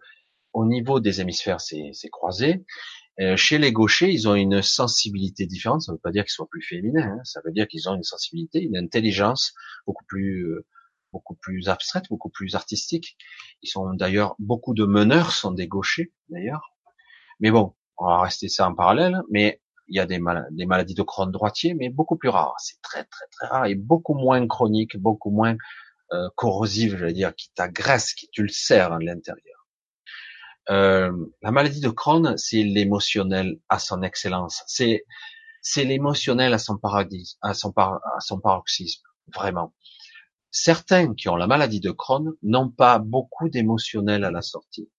au 0.53 0.65
niveau 0.65 0.99
des 0.99 1.21
hémisphères 1.21 1.61
c'est 1.61 2.09
croisé. 2.11 2.65
Euh, 3.19 3.37
chez 3.37 3.59
les 3.59 3.71
gauchers, 3.71 4.11
ils 4.11 4.27
ont 4.27 4.33
une 4.33 4.63
sensibilité 4.63 5.45
différente. 5.45 5.83
Ça 5.83 5.91
ne 5.91 5.97
veut 5.97 6.01
pas 6.01 6.11
dire 6.11 6.23
qu'ils 6.23 6.31
soient 6.31 6.49
plus 6.49 6.63
féminins. 6.63 7.17
Hein. 7.19 7.21
Ça 7.23 7.41
veut 7.45 7.51
dire 7.51 7.67
qu'ils 7.67 7.87
ont 7.87 7.93
une 7.93 8.03
sensibilité, 8.03 8.63
une 8.63 8.77
intelligence 8.77 9.53
beaucoup 9.85 10.03
plus 10.05 10.47
euh, 10.47 10.65
beaucoup 11.11 11.35
plus 11.35 11.69
abstraite, 11.69 12.05
beaucoup 12.09 12.29
plus 12.29 12.55
artistique. 12.55 13.17
Ils 13.61 13.69
sont 13.69 13.93
d'ailleurs 13.93 14.35
beaucoup 14.39 14.73
de 14.73 14.85
meneurs 14.85 15.31
sont 15.31 15.51
des 15.51 15.67
gauchers 15.67 16.11
d'ailleurs. 16.29 16.73
Mais 17.39 17.51
bon, 17.51 17.75
on 17.97 18.07
va 18.07 18.21
rester 18.21 18.49
ça 18.49 18.67
en 18.67 18.73
parallèle. 18.73 19.21
Mais 19.29 19.61
il 19.87 19.97
y 19.97 19.99
a 19.99 20.07
des, 20.07 20.19
des 20.51 20.65
maladies 20.65 20.95
de 20.95 21.03
Crohn 21.03 21.31
droitier, 21.31 21.75
mais 21.75 21.89
beaucoup 21.89 22.15
plus 22.15 22.29
rares. 22.29 22.55
C'est 22.57 22.81
très 22.81 23.03
très 23.03 23.25
très 23.31 23.47
rare 23.47 23.65
et 23.67 23.75
beaucoup 23.75 24.15
moins 24.15 24.47
chronique, 24.47 24.97
beaucoup 24.97 25.29
moins 25.29 25.55
corrosive, 26.35 26.97
je 26.97 27.05
veux 27.05 27.13
dire, 27.13 27.35
qui 27.35 27.49
t'agresse, 27.55 28.13
qui 28.13 28.29
tu 28.29 28.43
le 28.43 28.49
serres 28.49 28.93
à 28.93 28.99
l'intérieur. 28.99 29.67
Euh, 30.69 31.11
la 31.41 31.51
maladie 31.51 31.81
de 31.81 31.89
Crohn, 31.89 32.37
c'est 32.37 32.63
l'émotionnel 32.63 33.59
à 33.69 33.79
son 33.79 34.01
excellence. 34.01 34.63
C'est 34.67 35.05
c'est 35.61 35.85
l'émotionnel 35.85 36.53
à 36.53 36.57
son 36.57 36.77
paradis, 36.77 37.37
à 37.41 37.53
son 37.53 37.71
par, 37.71 37.95
à 38.15 38.19
son 38.19 38.39
paroxysme, 38.39 39.01
vraiment. 39.33 39.73
Certains 40.51 41.13
qui 41.15 41.29
ont 41.29 41.37
la 41.37 41.47
maladie 41.47 41.79
de 41.79 41.91
Crohn 41.91 42.33
n'ont 42.43 42.69
pas 42.69 42.99
beaucoup 42.99 43.49
d'émotionnel 43.49 44.25
à 44.25 44.31
la 44.31 44.41
sortie. 44.41 44.89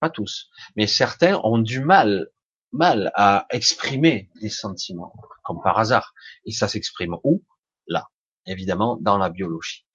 Pas 0.00 0.10
tous, 0.10 0.48
mais 0.76 0.86
certains 0.86 1.40
ont 1.42 1.58
du 1.58 1.80
mal 1.80 2.30
mal 2.72 3.10
à 3.14 3.46
exprimer 3.50 4.30
des 4.40 4.48
sentiments, 4.48 5.12
comme 5.44 5.60
par 5.62 5.78
hasard. 5.78 6.14
Et 6.44 6.52
ça 6.52 6.68
s'exprime 6.68 7.16
où? 7.24 7.42
Là, 7.86 8.08
évidemment, 8.44 8.98
dans 9.00 9.18
la 9.18 9.30
biologie. 9.30 9.86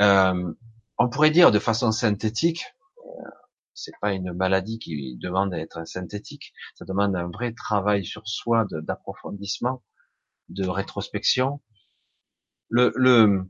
Euh, 0.00 0.52
on 0.98 1.08
pourrait 1.08 1.30
dire 1.30 1.50
de 1.50 1.58
façon 1.58 1.92
synthétique, 1.92 2.64
euh, 2.98 3.30
c'est 3.74 3.92
pas 4.00 4.12
une 4.12 4.32
maladie 4.32 4.78
qui 4.78 5.16
demande 5.16 5.50
d'être 5.50 5.86
synthétique, 5.86 6.52
ça 6.74 6.84
demande 6.84 7.14
un 7.16 7.28
vrai 7.28 7.52
travail 7.52 8.04
sur 8.04 8.26
soi, 8.26 8.66
d'approfondissement, 8.70 9.82
de, 10.48 10.66
rétrospection. 10.66 11.60
Le, 12.68 12.92
le, 12.96 13.44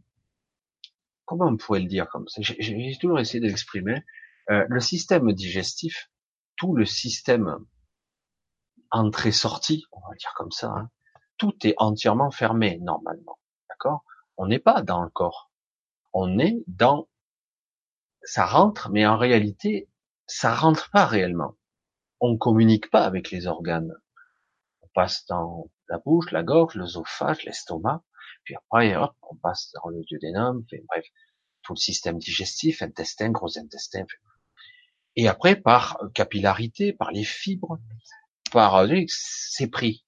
comment 1.25 1.47
on 1.47 1.57
pourrait 1.57 1.81
le 1.81 1.89
dire 1.89 2.09
comme 2.09 2.29
ça? 2.29 2.41
J'ai 2.43 2.99
toujours 3.01 3.21
essayé 3.21 3.41
de 3.41 3.47
l'exprimer. 3.47 4.03
Euh, 4.51 4.67
le 4.69 4.81
système 4.81 5.33
digestif, 5.33 6.11
tout 6.57 6.75
le 6.75 6.85
système 6.85 7.59
entrée-sortie, 8.91 9.85
on 9.93 10.01
va 10.01 10.15
dire 10.17 10.33
comme 10.37 10.51
ça, 10.51 10.69
hein, 10.69 10.91
tout 11.39 11.55
est 11.67 11.75
entièrement 11.79 12.31
fermé 12.31 12.79
normalement. 12.81 13.39
D'accord? 13.69 14.05
On 14.37 14.47
n'est 14.47 14.59
pas 14.59 14.83
dans 14.83 15.03
le 15.03 15.11
corps. 15.11 15.51
On 16.15 16.39
est 16.39 16.65
dans 16.67 17.09
ça 18.23 18.47
rentre, 18.47 18.89
mais 18.91 19.05
en 19.05 19.19
réalité, 19.19 19.89
ça 20.27 20.55
rentre 20.55 20.91
pas 20.91 21.05
réellement. 21.05 21.57
On 22.21 22.39
communique 22.39 22.91
pas 22.91 23.05
avec 23.05 23.31
les 23.31 23.47
organes. 23.47 23.93
On 24.81 24.89
passe 24.95 25.27
dans 25.27 25.71
la 25.89 25.99
bouche, 25.99 26.31
la 26.33 26.43
gorge, 26.43 26.75
l'œsophage, 26.75 27.45
l'estomac, 27.45 28.03
puis 28.45 28.55
après, 28.55 28.97
hop, 28.97 29.15
on 29.31 29.37
passe 29.37 29.73
dans 29.75 29.91
le 29.91 30.03
duodénum, 30.05 30.65
bref, 30.89 31.05
tout 31.63 31.75
le 31.75 31.79
système 31.79 32.19
digestif, 32.19 32.83
intestin, 32.83 33.31
gros 33.31 33.59
intestin. 33.59 34.05
Et 35.17 35.29
après, 35.29 35.57
par 35.57 35.99
capillarité, 36.15 36.93
par 36.93 37.11
les 37.11 37.25
fibres, 37.25 37.79
par 38.53 38.87
c'est 39.09 39.69
pris. 39.69 40.05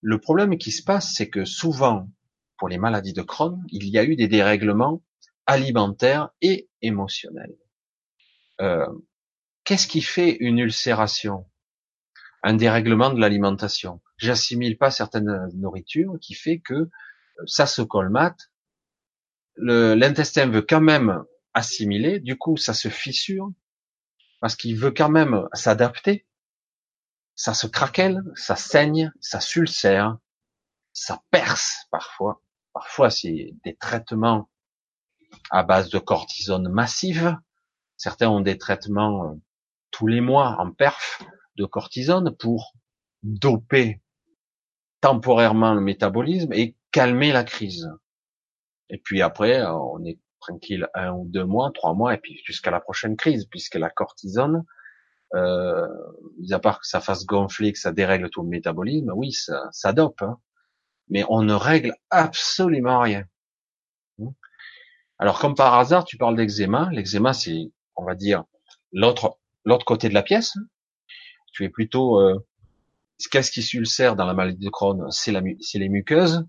Le 0.00 0.18
problème 0.18 0.56
qui 0.58 0.72
se 0.72 0.82
passe, 0.82 1.12
c'est 1.14 1.28
que 1.28 1.44
souvent, 1.44 2.08
pour 2.56 2.68
les 2.68 2.78
maladies 2.78 3.12
de 3.12 3.22
Crohn, 3.22 3.62
il 3.68 3.88
y 3.88 3.98
a 3.98 4.04
eu 4.04 4.16
des 4.16 4.28
dérèglements 4.28 5.02
alimentaires 5.46 6.30
et 6.40 6.68
émotionnels. 6.82 7.56
Euh, 8.60 8.86
Qu'est-ce 9.64 9.86
qui 9.86 10.02
fait 10.02 10.36
une 10.40 10.58
ulcération? 10.58 11.46
Un 12.42 12.54
dérèglement 12.54 13.10
de 13.10 13.20
l'alimentation. 13.20 14.00
J'assimile 14.16 14.78
pas 14.78 14.90
certaines 14.90 15.48
nourritures 15.54 16.14
qui 16.20 16.34
fait 16.34 16.58
que 16.58 16.74
euh, 16.74 16.88
ça 17.46 17.66
se 17.66 17.82
colmate. 17.82 18.50
L'intestin 19.56 20.48
veut 20.48 20.62
quand 20.62 20.80
même 20.80 21.22
assimiler, 21.52 22.18
du 22.18 22.36
coup 22.38 22.56
ça 22.56 22.72
se 22.72 22.88
fissure 22.88 23.50
parce 24.40 24.56
qu'il 24.56 24.76
veut 24.76 24.90
quand 24.90 25.10
même 25.10 25.46
s'adapter. 25.52 26.26
Ça 27.34 27.54
se 27.54 27.66
craquelle, 27.66 28.22
ça 28.34 28.56
saigne, 28.56 29.12
ça 29.20 29.40
s'ulcère, 29.40 30.18
ça 30.92 31.22
perce 31.30 31.86
parfois. 31.90 32.42
Parfois 32.72 33.10
c'est 33.10 33.52
des 33.64 33.76
traitements 33.76 34.50
à 35.50 35.62
base 35.62 35.90
de 35.90 35.98
cortisone 35.98 36.68
massive. 36.68 37.36
Certains 37.96 38.28
ont 38.28 38.40
des 38.40 38.58
traitements 38.58 39.24
euh, 39.24 39.34
tous 39.90 40.06
les 40.06 40.20
mois 40.20 40.56
en 40.58 40.72
perf 40.72 41.22
de 41.56 41.64
cortisone 41.64 42.34
pour 42.36 42.74
doper 43.22 44.00
temporairement 45.00 45.74
le 45.74 45.80
métabolisme 45.80 46.52
et 46.52 46.76
calmer 46.92 47.32
la 47.32 47.44
crise. 47.44 47.90
Et 48.88 48.98
puis 48.98 49.22
après, 49.22 49.62
on 49.64 50.04
est 50.04 50.18
tranquille 50.40 50.88
un 50.94 51.12
ou 51.12 51.26
deux 51.26 51.44
mois, 51.44 51.70
trois 51.72 51.94
mois, 51.94 52.14
et 52.14 52.18
puis 52.18 52.40
jusqu'à 52.44 52.70
la 52.70 52.80
prochaine 52.80 53.16
crise, 53.16 53.46
puisque 53.46 53.76
la 53.76 53.90
cortisone, 53.90 54.64
euh, 55.34 55.86
mis 56.38 56.52
à 56.52 56.58
part 56.58 56.80
que 56.80 56.86
ça 56.86 57.00
fasse 57.00 57.24
gonfler, 57.24 57.72
que 57.72 57.78
ça 57.78 57.92
dérègle 57.92 58.30
tout 58.30 58.42
le 58.42 58.48
métabolisme, 58.48 59.12
oui, 59.14 59.32
ça, 59.32 59.68
ça 59.70 59.92
dope, 59.92 60.22
hein. 60.22 60.38
mais 61.08 61.24
on 61.28 61.42
ne 61.42 61.54
règle 61.54 61.94
absolument 62.10 63.00
rien. 63.00 63.24
Alors 65.20 65.38
comme 65.38 65.54
par 65.54 65.74
hasard, 65.74 66.06
tu 66.06 66.16
parles 66.16 66.34
d'eczéma. 66.34 66.88
L'eczéma, 66.92 67.34
c'est, 67.34 67.70
on 67.94 68.04
va 68.04 68.14
dire, 68.14 68.44
l'autre 68.90 69.38
l'autre 69.66 69.84
côté 69.84 70.08
de 70.08 70.14
la 70.14 70.22
pièce. 70.22 70.54
Tu 71.52 71.64
es 71.64 71.68
plutôt 71.68 72.18
euh, 72.18 72.38
qu'est-ce 73.30 73.50
qui 73.50 73.62
s'ulcère 73.62 74.16
dans 74.16 74.24
la 74.24 74.32
maladie 74.32 74.64
de 74.64 74.70
Crohn? 74.70 75.10
C'est 75.10 75.30
la 75.30 75.42
c'est 75.60 75.78
les 75.78 75.90
muqueuses. 75.90 76.46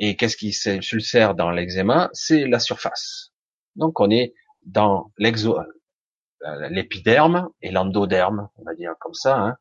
Et 0.00 0.16
qu'est-ce 0.16 0.36
qui 0.36 0.52
s'ulcère 0.52 1.36
dans 1.36 1.50
l'eczéma? 1.52 2.10
C'est 2.12 2.48
la 2.48 2.58
surface. 2.58 3.32
Donc 3.76 4.00
on 4.00 4.10
est 4.10 4.34
dans 4.64 5.12
l'exo 5.16 5.56
euh, 5.56 6.68
l'épiderme 6.68 7.48
et 7.62 7.70
l'endoderme, 7.70 8.48
on 8.56 8.64
va 8.64 8.74
dire 8.74 8.94
comme 8.98 9.14
ça. 9.14 9.38
Hein. 9.38 9.56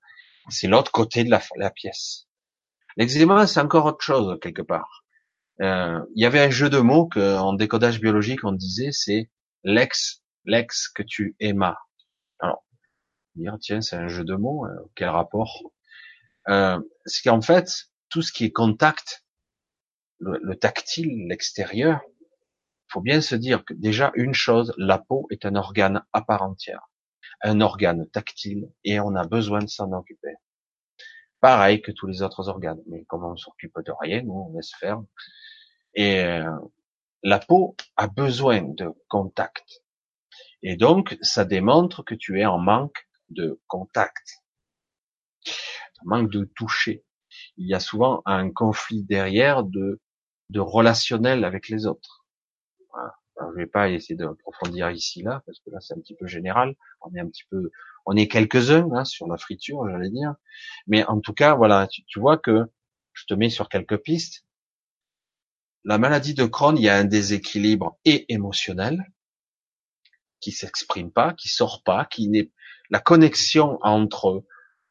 C'est 0.50 0.68
l'autre 0.68 0.92
côté 0.92 1.24
de 1.24 1.30
la, 1.30 1.42
la 1.58 1.70
pièce. 1.70 2.28
L'eczéma, 2.98 3.46
c'est 3.46 3.60
encore 3.60 3.86
autre 3.86 4.04
chose 4.04 4.40
quelque 4.42 4.64
part. 4.64 5.05
Euh, 5.62 6.02
il 6.16 6.22
y 6.22 6.26
avait 6.26 6.42
un 6.42 6.50
jeu 6.50 6.70
de 6.70 6.80
mots 6.80 7.08
que, 7.08 7.38
en 7.38 7.54
décodage 7.54 8.00
biologique, 8.02 8.44
on 8.44 8.52
disait, 8.52 8.92
c'est 8.92 9.30
l'ex, 9.64 10.24
l'ex 10.46 10.90
que 10.90 11.04
tu 11.04 11.36
aimas. 11.40 11.78
Alors, 12.40 12.66
dire 13.36 13.58
tiens, 13.60 13.82
c'est 13.82 13.96
un 13.96 14.08
jeu 14.08 14.24
de 14.24 14.36
mots, 14.36 14.66
euh, 14.66 14.92
quel 14.96 15.10
rapport? 15.10 15.62
Euh, 16.50 16.80
C'est 17.06 17.30
qu'en 17.30 17.42
fait, 17.42 17.70
tout 18.10 18.22
ce 18.22 18.32
qui 18.32 18.46
est 18.46 18.52
contact, 18.52 19.26
le, 20.20 20.56
tactile, 20.56 21.28
l'extérieur, 21.28 22.02
faut 22.88 23.02
bien 23.02 23.22
se 23.22 23.36
dire 23.36 23.66
que 23.66 23.74
déjà 23.74 24.12
une 24.16 24.34
chose, 24.34 24.74
la 24.78 24.98
peau 24.98 25.28
est 25.30 25.46
un 25.46 25.56
organe 25.56 26.04
à 26.14 26.22
part 26.22 26.42
entière, 26.44 26.90
un 27.42 27.62
organe 27.62 28.08
tactile, 28.12 28.70
et 28.84 29.00
on 29.00 29.16
a 29.16 29.26
besoin 29.26 29.60
de 29.60 29.68
s'en 29.68 29.92
occuper. 29.92 30.36
Pareil 31.42 31.82
que 31.82 31.92
tous 31.92 32.08
les 32.08 32.22
autres 32.22 32.48
organes, 32.50 32.82
mais 32.88 33.04
comme 33.06 33.24
on 33.24 33.36
s'occupe 33.36 33.78
de 33.86 33.92
rien, 34.02 34.24
on 34.28 34.56
laisse 34.56 34.72
faire. 34.80 35.02
Et 35.96 36.20
euh, 36.24 36.50
La 37.24 37.40
peau 37.40 37.76
a 37.96 38.08
besoin 38.08 38.62
de 38.62 38.92
contact. 39.08 39.84
Et 40.62 40.76
donc, 40.76 41.18
ça 41.22 41.46
démontre 41.46 42.04
que 42.04 42.16
tu 42.16 42.40
es 42.40 42.46
en 42.46 42.58
manque 42.58 43.08
de 43.30 43.60
contact. 43.68 44.44
Un 45.48 46.06
manque 46.06 46.32
de 46.32 46.46
toucher. 46.56 47.04
Il 47.58 47.68
y 47.68 47.74
a 47.74 47.80
souvent 47.80 48.22
un 48.26 48.52
conflit 48.52 49.04
derrière 49.04 49.64
de, 49.64 50.02
de 50.50 50.60
relationnel 50.60 51.44
avec 51.46 51.70
les 51.70 51.86
autres. 51.88 52.26
Je 53.38 53.58
vais 53.58 53.68
pas 53.68 53.90
essayer 53.90 54.16
d'approfondir 54.16 54.90
ici 54.92 55.22
là, 55.22 55.44
parce 55.46 55.60
que 55.60 55.70
là 55.70 55.80
c'est 55.82 55.94
un 55.94 56.00
petit 56.00 56.16
peu 56.16 56.26
général. 56.26 56.76
On 57.02 57.14
est 57.14 57.20
un 57.20 57.28
petit 57.28 57.44
peu, 57.50 57.70
on 58.06 58.16
est 58.16 58.28
quelques-uns 58.28 58.90
hein, 58.94 59.04
sur 59.06 59.28
la 59.28 59.38
friture, 59.38 59.88
j'allais 59.90 60.10
dire. 60.10 60.36
Mais 60.88 61.04
en 61.06 61.20
tout 61.20 61.34
cas, 61.34 61.54
voilà, 61.56 61.88
tu 62.08 62.20
vois 62.20 62.38
que 62.38 62.66
je 63.14 63.26
te 63.26 63.34
mets 63.34 63.50
sur 63.50 63.68
quelques 63.68 63.98
pistes. 63.98 64.46
La 65.88 66.00
maladie 66.00 66.34
de 66.34 66.46
Crohn, 66.46 66.76
il 66.76 66.84
y 66.84 66.90
a 66.90 66.96
un 66.96 67.04
déséquilibre 67.04 67.96
et 68.06 68.26
émotionnel 68.34 69.06
qui 70.40 70.52
s'exprime 70.52 71.12
pas, 71.12 71.34
qui 71.34 71.48
sort 71.48 71.84
pas, 71.84 72.06
qui 72.06 72.28
n'est 72.28 72.50
la 72.90 73.00
connexion 73.00 73.78
entre 73.84 74.44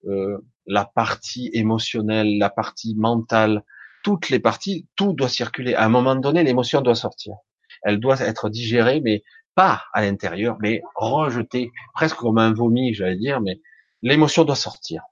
euh, 0.06 0.38
la 0.66 0.84
partie 0.84 1.50
émotionnelle, 1.52 2.38
la 2.38 2.48
partie 2.48 2.94
mentale, 2.94 3.64
toutes 4.04 4.28
les 4.28 4.38
parties, 4.38 4.86
tout 4.94 5.14
doit 5.14 5.28
circuler. 5.28 5.74
À 5.74 5.84
un 5.84 5.88
moment 5.88 6.14
donné, 6.14 6.44
l'émotion 6.44 6.80
doit 6.80 6.94
sortir. 6.94 7.34
Elle 7.82 7.98
doit 7.98 8.20
être 8.20 8.48
digérée, 8.48 9.00
mais 9.00 9.24
pas 9.56 9.82
à 9.94 10.02
l'intérieur, 10.02 10.58
mais 10.60 10.80
rejetée, 10.94 11.72
presque 11.94 12.18
comme 12.18 12.38
un 12.38 12.52
vomi, 12.52 12.94
j'allais 12.94 13.16
dire, 13.16 13.40
mais 13.40 13.60
l'émotion 14.02 14.44
doit 14.44 14.54
sortir. 14.54 15.02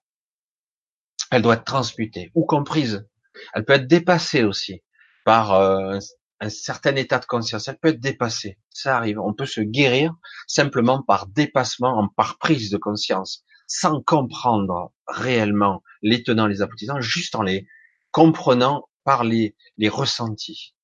Elle 1.33 1.43
doit 1.43 1.55
être 1.55 1.65
transmutée 1.65 2.31
ou 2.37 2.45
comprise. 2.45 3.09
Elle 3.53 3.65
peut 3.65 3.73
être 3.73 3.89
dépassée 3.89 4.45
aussi 4.45 4.81
par 5.25 5.53
euh, 5.55 5.99
un 6.41 6.49
certain 6.49 6.97
état 6.97 7.19
de 7.19 7.27
conscience. 7.27 7.69
Elle 7.69 7.79
peut 7.79 7.89
être 7.89 8.01
dépassée. 8.01 8.59
Ça 8.71 8.97
arrive. 8.97 9.21
On 9.21 9.33
peut 9.33 9.47
se 9.47 9.61
guérir 9.61 10.15
simplement 10.47 11.03
par 11.03 11.27
dépassement, 11.27 12.09
par 12.17 12.39
prise 12.39 12.71
de 12.71 12.79
conscience, 12.79 13.45
sans 13.67 14.03
comprendre 14.03 14.93
réellement 15.07 15.83
les 16.03 16.23
tenants, 16.23 16.47
les 16.47 16.63
aboutissants, 16.63 17.01
juste 17.01 17.35
en 17.37 17.43
les 17.43 17.67
comprenant 18.11 18.89
par 19.05 19.25
les, 19.25 19.57
les 19.79 19.89
ressentis. 19.89 20.75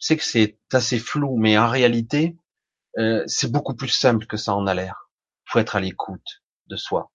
Je 0.00 0.06
sais 0.06 0.16
que 0.16 0.24
c'est 0.24 0.58
assez 0.72 0.98
flou, 0.98 1.36
mais 1.36 1.56
en 1.56 1.68
réalité, 1.68 2.36
euh, 2.98 3.22
c'est 3.26 3.50
beaucoup 3.50 3.74
plus 3.74 3.88
simple 3.88 4.26
que 4.26 4.36
ça 4.36 4.54
en 4.54 4.66
a 4.66 4.74
l'air. 4.74 5.10
Il 5.46 5.52
faut 5.52 5.58
être 5.58 5.76
à 5.76 5.80
l'écoute 5.80 6.42
de 6.66 6.76
soi. 6.76 7.12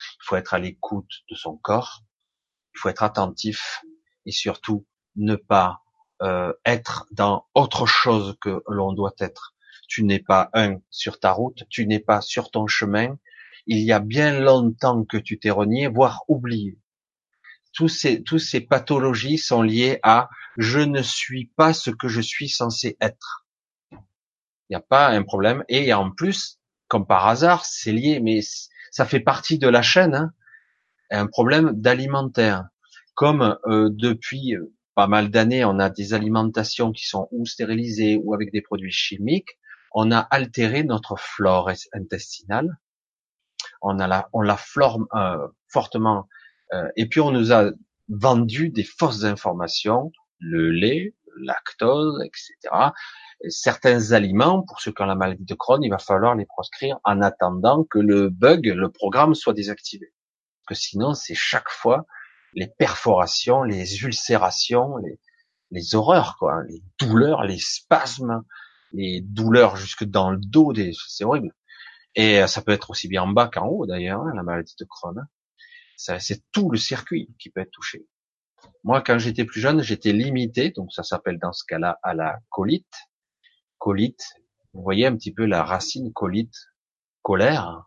Il 0.00 0.24
faut 0.24 0.36
être 0.36 0.54
à 0.54 0.58
l'écoute 0.58 1.10
de 1.30 1.34
son 1.34 1.56
corps. 1.56 2.02
Il 2.74 2.78
faut 2.78 2.88
être 2.88 3.02
attentif 3.02 3.82
et 4.26 4.32
surtout 4.32 4.86
ne 5.16 5.36
pas 5.36 5.82
euh, 6.22 6.52
être 6.64 7.06
dans 7.12 7.46
autre 7.54 7.86
chose 7.86 8.36
que 8.40 8.62
l'on 8.66 8.92
doit 8.92 9.14
être. 9.20 9.54
Tu 9.88 10.02
n'es 10.02 10.18
pas 10.18 10.50
un 10.52 10.78
sur 10.90 11.20
ta 11.20 11.30
route, 11.30 11.62
tu 11.70 11.86
n'es 11.86 12.00
pas 12.00 12.20
sur 12.20 12.50
ton 12.50 12.66
chemin. 12.66 13.16
Il 13.66 13.78
y 13.78 13.92
a 13.92 14.00
bien 14.00 14.40
longtemps 14.40 15.04
que 15.04 15.16
tu 15.16 15.38
t'es 15.38 15.50
renié, 15.50 15.86
voire 15.86 16.22
oublié. 16.26 16.78
Tous 17.72 17.88
ces, 17.88 18.60
pathologies 18.60 19.38
sont 19.38 19.62
liées 19.62 20.00
à 20.02 20.28
je 20.56 20.80
ne 20.80 21.02
suis 21.02 21.52
pas 21.56 21.72
ce 21.72 21.90
que 21.90 22.08
je 22.08 22.20
suis 22.20 22.48
censé 22.48 22.96
être. 23.00 23.46
Il 23.92 23.98
n'y 24.70 24.76
a 24.76 24.80
pas 24.80 25.08
un 25.10 25.22
problème. 25.22 25.64
Et 25.68 25.92
en 25.92 26.10
plus, 26.10 26.58
comme 26.88 27.06
par 27.06 27.28
hasard, 27.28 27.64
c'est 27.64 27.92
lié, 27.92 28.18
mais 28.20 28.40
ça 28.90 29.04
fait 29.04 29.20
partie 29.20 29.58
de 29.58 29.68
la 29.68 29.82
chaîne, 29.82 30.14
hein, 30.16 30.32
un 31.10 31.28
problème 31.28 31.72
d'alimentaire. 31.72 32.64
Comme 33.14 33.56
euh, 33.66 33.90
depuis 33.92 34.56
euh, 34.56 34.72
pas 34.98 35.06
mal 35.06 35.30
d'années, 35.30 35.64
on 35.64 35.78
a 35.78 35.90
des 35.90 36.12
alimentations 36.12 36.90
qui 36.90 37.06
sont 37.06 37.28
ou 37.30 37.46
stérilisées 37.46 38.20
ou 38.20 38.34
avec 38.34 38.50
des 38.50 38.62
produits 38.62 38.90
chimiques, 38.90 39.56
on 39.92 40.10
a 40.10 40.18
altéré 40.18 40.82
notre 40.82 41.14
flore 41.16 41.70
intestinale, 41.92 42.80
on 43.80 44.00
a 44.00 44.08
la, 44.08 44.28
on 44.32 44.40
la 44.40 44.56
flore 44.56 45.06
euh, 45.14 45.46
fortement, 45.68 46.28
euh, 46.72 46.88
et 46.96 47.06
puis 47.06 47.20
on 47.20 47.30
nous 47.30 47.52
a 47.52 47.70
vendu 48.08 48.70
des 48.70 48.82
fausses 48.82 49.22
informations, 49.22 50.10
le 50.40 50.72
lait, 50.72 51.14
lactose, 51.42 52.20
etc. 52.24 52.90
certains 53.50 54.10
aliments, 54.10 54.62
pour 54.62 54.80
ceux 54.80 54.90
qui 54.90 55.00
ont 55.00 55.06
la 55.06 55.14
maladie 55.14 55.44
de 55.44 55.54
Crohn, 55.54 55.80
il 55.80 55.90
va 55.90 55.98
falloir 55.98 56.34
les 56.34 56.44
proscrire 56.44 56.98
en 57.04 57.22
attendant 57.22 57.84
que 57.84 58.00
le 58.00 58.30
bug, 58.30 58.66
le 58.66 58.90
programme 58.90 59.36
soit 59.36 59.54
désactivé. 59.54 60.12
Que 60.66 60.74
sinon, 60.74 61.14
c'est 61.14 61.36
chaque 61.36 61.70
fois 61.70 62.04
les 62.54 62.68
perforations, 62.78 63.62
les 63.62 64.02
ulcérations, 64.02 64.96
les, 64.98 65.18
les 65.70 65.94
horreurs, 65.94 66.36
quoi, 66.38 66.62
les 66.68 66.82
douleurs, 66.98 67.44
les 67.44 67.58
spasmes, 67.58 68.42
les 68.92 69.20
douleurs 69.20 69.76
jusque 69.76 70.04
dans 70.04 70.30
le 70.30 70.38
dos, 70.38 70.72
des, 70.72 70.92
c'est 71.08 71.24
horrible. 71.24 71.52
Et 72.14 72.42
euh, 72.42 72.46
ça 72.46 72.62
peut 72.62 72.72
être 72.72 72.90
aussi 72.90 73.08
bien 73.08 73.22
en 73.22 73.28
bas 73.28 73.48
qu'en 73.52 73.66
haut 73.66 73.86
d'ailleurs, 73.86 74.22
hein, 74.22 74.32
la 74.34 74.42
maladie 74.42 74.74
de 74.78 74.84
Crohn. 74.84 75.26
C'est 75.96 76.42
tout 76.52 76.70
le 76.70 76.78
circuit 76.78 77.34
qui 77.38 77.50
peut 77.50 77.60
être 77.60 77.72
touché. 77.72 78.06
Moi, 78.84 79.02
quand 79.02 79.18
j'étais 79.18 79.44
plus 79.44 79.60
jeune, 79.60 79.82
j'étais 79.82 80.12
limité, 80.12 80.70
donc 80.70 80.92
ça 80.92 81.02
s'appelle 81.02 81.38
dans 81.38 81.52
ce 81.52 81.64
cas-là 81.66 81.98
à 82.02 82.14
la 82.14 82.38
colite. 82.50 82.94
Colite, 83.78 84.22
vous 84.72 84.82
voyez 84.82 85.06
un 85.06 85.16
petit 85.16 85.32
peu 85.32 85.44
la 85.44 85.64
racine 85.64 86.12
colite, 86.12 86.54
colère. 87.22 87.84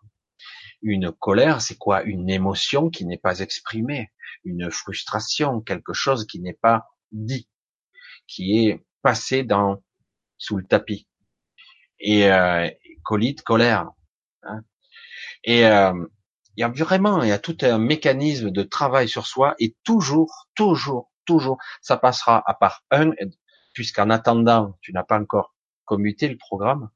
Une 0.81 1.11
colère, 1.11 1.61
c'est 1.61 1.77
quoi? 1.77 2.03
Une 2.03 2.29
émotion 2.29 2.89
qui 2.89 3.05
n'est 3.05 3.17
pas 3.17 3.39
exprimée 3.39 4.11
une 4.43 4.71
frustration, 4.71 5.61
quelque 5.61 5.93
chose 5.93 6.25
qui 6.25 6.39
n'est 6.39 6.53
pas 6.53 6.87
dit, 7.11 7.47
qui 8.27 8.67
est 8.67 8.83
passé 9.01 9.43
dans 9.43 9.83
sous 10.37 10.57
le 10.57 10.65
tapis. 10.65 11.07
Et 11.99 12.31
euh, 12.31 12.69
colite, 13.03 13.43
colère. 13.43 13.89
Hein. 14.43 14.61
Et 15.43 15.65
euh, 15.65 15.93
il 16.55 16.61
y 16.61 16.63
a 16.63 16.69
vraiment, 16.69 17.21
il 17.23 17.29
y 17.29 17.33
a 17.33 17.39
tout 17.39 17.57
un 17.61 17.77
mécanisme 17.77 18.51
de 18.51 18.63
travail 18.63 19.07
sur 19.07 19.27
soi 19.27 19.55
et 19.59 19.75
toujours, 19.83 20.49
toujours, 20.55 21.11
toujours, 21.25 21.57
ça 21.81 21.97
passera 21.97 22.43
à 22.45 22.53
part 22.53 22.83
un, 22.91 23.11
puisqu'en 23.73 24.09
attendant, 24.09 24.77
tu 24.81 24.93
n'as 24.93 25.03
pas 25.03 25.19
encore 25.19 25.55
commuté 25.85 26.27
le 26.27 26.37
programme, 26.37 26.89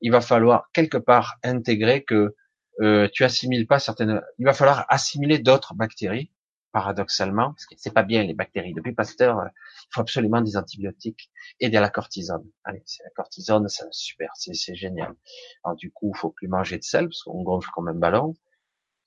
il 0.00 0.10
va 0.10 0.20
falloir 0.20 0.70
quelque 0.72 0.98
part 0.98 1.36
intégrer 1.42 2.04
que 2.04 2.34
euh, 2.80 3.08
tu 3.12 3.24
assimiles 3.24 3.66
pas 3.66 3.78
certaines, 3.78 4.20
il 4.38 4.44
va 4.44 4.52
falloir 4.52 4.86
assimiler 4.88 5.38
d'autres 5.38 5.74
bactéries 5.74 6.30
paradoxalement, 6.72 7.52
parce 7.52 7.66
que 7.66 7.76
c'est 7.78 7.94
pas 7.94 8.02
bien 8.02 8.24
les 8.24 8.34
bactéries. 8.34 8.74
Depuis 8.74 8.92
Pasteur, 8.92 9.38
il 9.44 9.88
faut 9.94 10.00
absolument 10.00 10.40
des 10.40 10.56
antibiotiques 10.56 11.30
et 11.60 11.68
de 11.70 11.78
la 11.78 11.88
cortisone. 11.88 12.44
Allez, 12.64 12.82
c'est 12.84 13.04
la 13.04 13.10
cortisone, 13.10 13.68
c'est 13.68 13.84
super, 13.92 14.30
c'est 14.34 14.74
génial. 14.74 15.14
Alors 15.62 15.76
du 15.76 15.92
coup, 15.92 16.12
faut 16.14 16.30
plus 16.30 16.48
manger 16.48 16.76
de 16.76 16.82
sel 16.82 17.06
parce 17.06 17.22
qu'on 17.22 17.44
gonfle 17.44 17.70
comme 17.70 17.86
un 17.86 17.94
ballon 17.94 18.34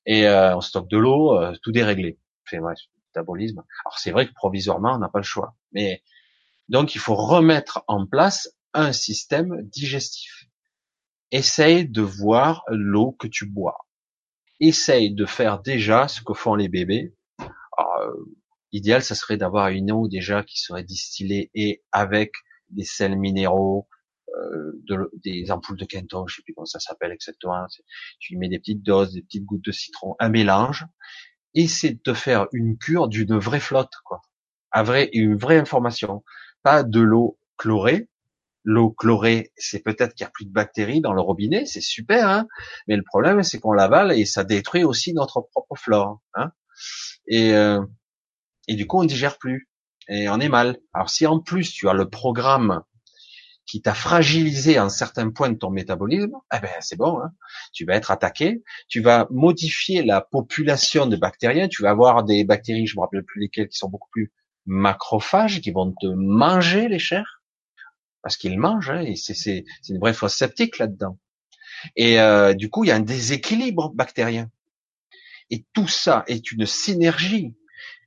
et 0.06 0.28
euh, 0.28 0.56
on 0.56 0.62
stocke 0.62 0.90
de 0.90 0.98
l'eau, 0.98 1.38
euh, 1.38 1.54
tout 1.62 1.74
déréglé. 1.74 2.18
Fait 2.46 2.60
ouais, 2.60 2.74
métabolisme. 3.10 3.64
Alors 3.86 4.00
c'est 4.00 4.12
vrai 4.12 4.28
que 4.28 4.34
provisoirement, 4.34 4.94
on 4.94 5.00
n'a 5.00 5.10
pas 5.10 5.20
le 5.20 5.26
choix, 5.26 5.54
mais 5.74 6.04
donc 6.70 6.96
il 6.96 7.00
faut 7.00 7.16
remettre 7.16 7.84
en 7.88 8.08
place 8.08 8.50
un 8.74 8.94
système 8.94 9.62
digestif. 9.64 10.46
Essaye 11.32 11.88
de 11.88 12.02
voir 12.02 12.64
l'eau 12.70 13.12
que 13.12 13.28
tu 13.28 13.46
bois. 13.46 13.78
Essaye 14.60 15.14
de 15.14 15.26
faire 15.26 15.62
déjà 15.62 16.08
ce 16.08 16.22
que 16.22 16.34
font 16.34 16.56
les 16.56 16.70
bébés, 16.70 17.14
L'idéal, 18.74 19.02
ça 19.02 19.16
serait 19.16 19.38
d'avoir 19.38 19.70
une 19.70 19.92
eau 19.92 20.08
déjà 20.08 20.44
qui 20.44 20.60
serait 20.60 20.84
distillée 20.84 21.50
et 21.56 21.84
avec 21.92 22.34
des 22.70 22.84
sels 22.84 23.18
minéraux, 23.18 23.88
euh, 24.36 24.74
de, 24.88 25.10
des 25.24 25.52
ampoules 25.52 25.78
de 25.78 25.86
Kenton, 25.86 26.28
je 26.28 26.36
sais 26.36 26.42
plus 26.42 26.54
comment 26.54 26.66
ça 26.66 26.80
s'appelle 26.80 27.12
exactement. 27.12 27.66
Tu 28.20 28.38
mets 28.38 28.50
des 28.50 28.60
petites 28.60 28.84
doses, 28.84 29.14
des 29.14 29.22
petites 29.22 29.46
gouttes 29.46 29.64
de 29.64 29.72
citron, 29.72 30.16
un 30.20 30.30
mélange, 30.30 30.86
c'est 31.68 31.94
de 31.94 32.00
te 32.00 32.14
faire 32.14 32.48
une 32.52 32.78
cure 32.78 33.08
d'une 33.08 33.38
vraie 33.38 33.60
flotte, 33.60 33.94
quoi. 34.04 34.22
Un 34.72 34.84
vrai, 34.84 35.10
une 35.14 35.36
vraie 35.36 35.58
information. 35.58 36.24
Pas 36.62 36.84
de 36.84 37.00
l'eau 37.00 37.40
chlorée. 37.58 38.10
L'eau 38.70 38.92
chlorée, 38.92 39.54
c'est 39.56 39.80
peut-être 39.80 40.14
qu'il 40.14 40.26
y 40.26 40.28
a 40.28 40.30
plus 40.30 40.44
de 40.44 40.52
bactéries 40.52 41.00
dans 41.00 41.14
le 41.14 41.22
robinet, 41.22 41.66
c'est 41.66 41.80
super, 41.80 42.28
hein 42.28 42.48
mais 42.90 42.98
le 42.98 43.04
problème, 43.04 43.42
c'est 43.42 43.60
qu'on 43.60 43.72
l'avale 43.72 44.12
et 44.12 44.26
ça 44.26 44.44
détruit 44.44 44.84
aussi 44.84 45.14
notre 45.14 45.40
propre 45.40 45.76
flore. 45.78 46.20
Hein 46.34 46.52
et, 47.30 47.54
euh, 47.54 47.82
du 48.68 48.86
coup 48.86 49.00
on 49.00 49.06
digère 49.06 49.38
plus 49.38 49.70
et 50.10 50.28
on 50.28 50.42
est 50.42 50.50
mal. 50.50 50.80
Alors 50.94 51.10
si 51.10 51.26
en 51.26 51.40
plus 51.40 51.72
tu 51.72 51.88
as 51.88 51.94
le 51.94 52.10
programme 52.10 52.82
qui 53.66 53.82
t'a 53.82 53.94
fragilisé 53.94 54.78
en 54.80 54.90
certains 54.90 55.30
points 55.30 55.50
de 55.50 55.58
ton 55.58 55.70
métabolisme, 55.70 56.36
eh 56.54 56.60
ben 56.60 56.70
c'est 56.82 56.98
bon, 56.98 57.22
hein. 57.22 57.32
tu 57.72 57.86
vas 57.86 57.96
être 57.96 58.12
attaqué, 58.12 58.64
tu 58.90 59.00
vas 59.00 59.28
modifier 59.30 60.04
la 60.04 60.20
population 60.20 61.06
de 61.06 61.16
bactériens, 61.16 61.70
tu 61.70 61.84
vas 61.84 61.92
avoir 61.92 62.26
des 62.26 62.44
bactéries, 62.44 62.86
je 62.86 62.98
me 62.98 63.02
rappelle 63.02 63.24
plus 63.24 63.40
lesquelles, 63.40 63.70
qui 63.70 63.78
sont 63.78 63.90
beaucoup 63.90 64.10
plus 64.12 64.34
macrophages, 64.66 65.62
qui 65.62 65.72
vont 65.72 65.94
te 65.94 66.08
manger 66.08 66.90
les 66.90 67.00
chairs, 67.00 67.37
parce 68.28 68.36
qu'ils 68.36 68.60
mangent, 68.60 68.90
hein, 68.90 69.00
et 69.00 69.16
c'est 69.16 69.64
une 69.88 70.00
vraie 70.00 70.14
fosse 70.14 70.36
sceptique 70.36 70.80
là-dedans. 70.80 71.18
Et 71.96 72.20
euh, 72.20 72.54
du 72.54 72.70
coup, 72.70 72.84
il 72.84 72.90
y 72.90 72.92
a 72.92 72.96
un 72.98 73.00
déséquilibre 73.00 73.94
bactérien. 73.94 74.52
Et 75.50 75.66
tout 75.72 75.88
ça 75.88 76.26
est 76.28 76.52
une 76.52 76.66
synergie, 76.66 77.56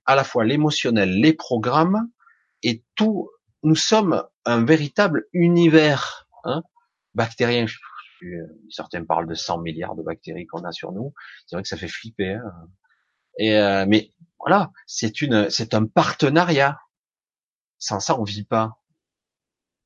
à 0.05 0.15
la 0.15 0.23
fois 0.23 0.45
l'émotionnel, 0.45 1.09
les 1.09 1.33
programmes, 1.33 2.11
et 2.63 2.85
tout 2.97 3.31
nous 3.63 3.77
sommes 3.77 4.23
un 4.45 4.63
véritable 4.63 5.27
univers 5.33 6.29
hein, 6.45 6.65
bactérien. 7.15 7.65
Certains 8.69 9.07
parlent 9.07 9.27
de 9.27 9.33
100 9.33 9.63
milliards 9.63 9.95
de 9.95 10.03
bactéries 10.03 10.47
qu'on 10.47 10.65
a 10.65 10.73
sur 10.73 10.93
nous. 10.93 11.15
C'est 11.47 11.57
vrai 11.57 11.63
que 11.63 11.69
ça 11.71 11.79
fait 11.79 11.89
flipper. 11.89 12.35
Hein. 12.35 12.69
Et 13.39 13.57
euh, 13.57 13.87
mais 13.89 14.13
voilà, 14.39 14.71
c'est 14.85 15.23
une, 15.23 15.49
c'est 15.49 15.73
un 15.73 15.87
partenariat. 15.87 16.79
Sans 17.79 18.01
ça, 18.01 18.21
on 18.21 18.25
vit 18.25 18.45
pas. 18.45 18.80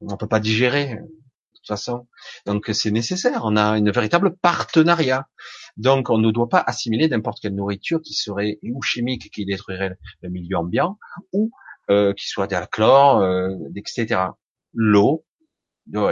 On 0.01 0.17
peut 0.17 0.29
pas 0.29 0.41
digérer 0.41 0.97
de 0.97 1.59
toute 1.59 1.67
façon. 1.67 2.07
Donc 2.47 2.71
c'est 2.73 2.91
nécessaire. 2.91 3.43
On 3.45 3.57
a 3.57 3.79
une 3.79 3.91
véritable 3.91 4.37
partenariat. 4.37 5.27
Donc 5.77 6.11
on 6.11 6.19
ne 6.19 6.31
doit 6.31 6.49
pas 6.49 6.63
assimiler 6.67 7.09
n'importe 7.09 7.41
quelle 7.41 7.55
nourriture 7.55 8.01
qui 8.03 8.15
serait 8.15 8.59
ou 8.63 8.83
chimique 8.83 9.31
qui 9.31 9.45
détruirait 9.47 9.97
le 10.23 10.29
milieu 10.29 10.59
ambiant 10.59 10.99
ou 11.33 11.51
euh, 11.91 12.13
qui 12.15 12.29
soit 12.29 12.47
de 12.47 12.57
chlore, 12.67 13.19
euh, 13.21 13.57
etc. 13.77 14.21
L'eau, 14.73 15.25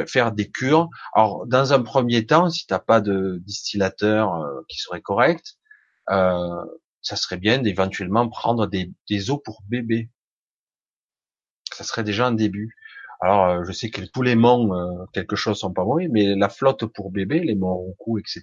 faire 0.06 0.32
des 0.32 0.50
cures. 0.50 0.88
Alors 1.14 1.46
dans 1.46 1.72
un 1.72 1.82
premier 1.82 2.26
temps, 2.26 2.50
si 2.50 2.66
t'as 2.66 2.78
pas 2.78 3.00
de 3.00 3.38
distillateur 3.44 4.34
euh, 4.34 4.62
qui 4.68 4.78
serait 4.78 5.00
correct, 5.00 5.56
euh, 6.10 6.64
ça 7.00 7.16
serait 7.16 7.36
bien 7.36 7.58
d'éventuellement 7.58 8.28
prendre 8.28 8.66
des, 8.66 8.92
des 9.08 9.30
eaux 9.30 9.38
pour 9.38 9.62
bébé. 9.68 10.10
Ça 11.72 11.84
serait 11.84 12.04
déjà 12.04 12.26
un 12.26 12.32
début. 12.32 12.74
Alors, 13.22 13.46
euh, 13.46 13.64
je 13.64 13.70
sais 13.70 13.88
que 13.88 14.02
tous 14.02 14.22
les 14.22 14.34
monts, 14.34 14.74
euh, 14.74 15.06
quelque 15.12 15.36
chose 15.36 15.60
sont 15.60 15.72
pas 15.72 15.84
mauvais, 15.84 16.08
mais 16.08 16.34
la 16.34 16.48
flotte 16.48 16.86
pour 16.86 17.12
bébé, 17.12 17.38
les 17.38 17.54
monts 17.54 17.76
Roucou, 17.76 18.18
etc. 18.18 18.42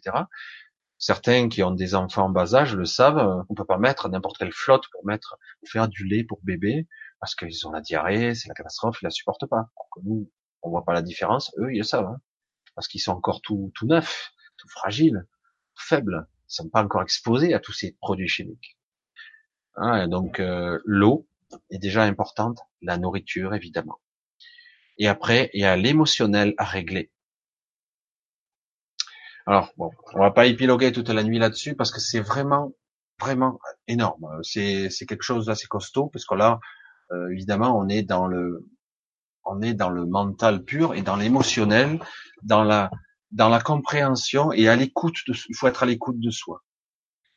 Certains 0.98 1.50
qui 1.50 1.64
ont 1.64 1.72
des 1.72 1.96
enfants 1.96 2.28
en 2.28 2.30
bas 2.30 2.56
âge 2.56 2.76
le 2.76 2.86
savent. 2.86 3.18
Euh, 3.18 3.44
on 3.50 3.56
peut 3.56 3.66
pas 3.66 3.78
mettre 3.78 4.08
n'importe 4.08 4.38
quelle 4.38 4.54
flotte 4.54 4.86
pour 4.94 5.06
mettre, 5.06 5.38
faire 5.68 5.90
du 5.90 6.06
lait 6.06 6.24
pour 6.24 6.40
bébé, 6.44 6.88
parce 7.20 7.36
qu'ils 7.36 7.68
ont 7.68 7.72
la 7.72 7.82
diarrhée, 7.82 8.34
c'est 8.36 8.48
la 8.48 8.54
catastrophe, 8.54 9.02
ils 9.02 9.06
la 9.06 9.10
supportent 9.10 9.48
pas. 9.48 9.66
nous, 10.06 10.32
on 10.62 10.70
voit 10.70 10.86
pas 10.86 10.94
la 10.94 11.02
différence. 11.02 11.52
Eux, 11.58 11.74
ils 11.74 11.80
le 11.80 11.84
savent, 11.84 12.06
hein, 12.06 12.22
parce 12.76 12.88
qu'ils 12.88 13.02
sont 13.02 13.12
encore 13.12 13.42
tout, 13.42 13.74
tout 13.76 13.86
neufs, 13.86 14.32
tout 14.58 14.70
fragiles, 14.70 15.28
faibles 15.76 16.16
ne 16.16 16.26
sont 16.48 16.70
pas 16.70 16.84
encore 16.84 17.02
exposés 17.02 17.54
à 17.54 17.60
tous 17.60 17.74
ces 17.74 17.98
produits 18.00 18.30
chimiques. 18.30 18.78
Hein, 19.76 20.08
donc 20.08 20.42
l'eau 20.86 21.28
est 21.70 21.80
déjà 21.80 22.04
importante, 22.04 22.60
la 22.82 22.98
nourriture 22.98 23.54
évidemment. 23.54 24.00
Et 25.00 25.08
après, 25.08 25.50
il 25.54 25.62
y 25.62 25.66
a 25.66 25.76
l'émotionnel 25.76 26.54
à 26.58 26.66
régler. 26.66 27.12
Alors 29.47 29.74
bon, 29.78 29.89
on 30.14 30.20
va 30.20 30.32
pas 30.32 30.45
épiloguer 30.45 30.91
toute 30.91 31.10
la 31.10 31.24
nuit 31.24 31.39
là-dessus 31.39 31.76
parce 31.76 31.91
que 31.91 32.00
c'est 32.00 32.20
vraiment, 32.20 32.74
vraiment 33.20 33.60
énorme. 33.88 34.28
C'est 34.43 34.89
c'est 34.91 35.08
quelque 35.08 35.24
chose 35.24 35.47
d'assez 35.47 35.68
costaud 35.68 36.08
parce 36.08 36.26
que 36.26 36.36
là, 36.36 36.60
euh, 37.12 37.32
évidemment, 37.32 37.76
on 37.78 37.89
est 37.89 38.04
dans 38.04 38.28
le 38.28 38.70
on 39.45 39.62
est 39.62 39.74
dans 39.74 39.89
le 39.89 40.06
mental 40.06 40.64
pur 40.64 40.93
et 40.93 41.02
dans 41.02 41.16
l'émotionnel, 41.16 42.00
dans 42.43 42.64
la 42.64 42.91
dans 43.32 43.50
la 43.50 43.60
compréhension 43.60 44.52
et 44.52 44.68
à 44.68 44.76
l'écoute 44.76 45.18
de, 45.28 45.34
il 45.50 45.56
faut 45.56 45.68
être 45.68 45.84
à 45.84 45.86
l'écoute 45.86 46.20
de 46.20 46.30
soi. 46.30 46.64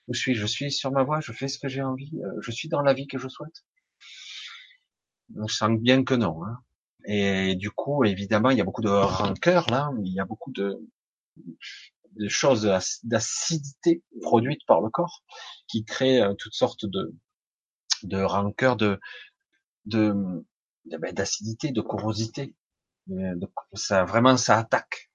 Où 0.08 0.14
suis-je? 0.14 0.40
Je 0.40 0.46
suis 0.46 0.72
sur 0.72 0.90
ma 0.90 1.04
voie, 1.04 1.20
je 1.20 1.32
fais 1.32 1.48
ce 1.48 1.58
que 1.58 1.68
j'ai 1.68 1.82
envie, 1.82 2.12
euh, 2.24 2.40
je 2.40 2.50
suis 2.50 2.68
dans 2.68 2.82
la 2.82 2.92
vie 2.92 3.06
que 3.06 3.18
je 3.18 3.28
souhaite? 3.28 3.64
Je 5.34 5.52
sens 5.52 5.78
bien 5.78 6.04
que 6.04 6.14
non. 6.14 6.44
Hein. 6.44 6.58
Et 7.06 7.54
du 7.56 7.70
coup, 7.70 8.04
évidemment, 8.04 8.50
il 8.50 8.58
y 8.58 8.60
a 8.60 8.64
beaucoup 8.64 8.82
de 8.82 8.88
rancœur 8.88 9.68
là, 9.70 9.90
il 10.04 10.12
y 10.12 10.20
a 10.20 10.24
beaucoup 10.24 10.52
de, 10.52 10.80
de 12.16 12.28
choses 12.28 12.62
d'acidité 13.04 14.02
produites 14.20 14.64
par 14.66 14.80
le 14.80 14.90
corps 14.90 15.22
qui 15.68 15.84
créent 15.84 16.22
euh, 16.22 16.34
toutes 16.34 16.54
sortes 16.54 16.86
de, 16.86 17.14
de 18.02 18.22
rancœur, 18.22 18.76
de, 18.76 19.00
de, 19.86 20.14
ben, 20.84 21.12
d'acidité, 21.12 21.70
de 21.72 21.80
corrosité. 21.80 22.54
Euh, 23.10 23.34
ça 23.74 24.04
vraiment, 24.04 24.36
ça 24.36 24.58
attaque. 24.58 25.10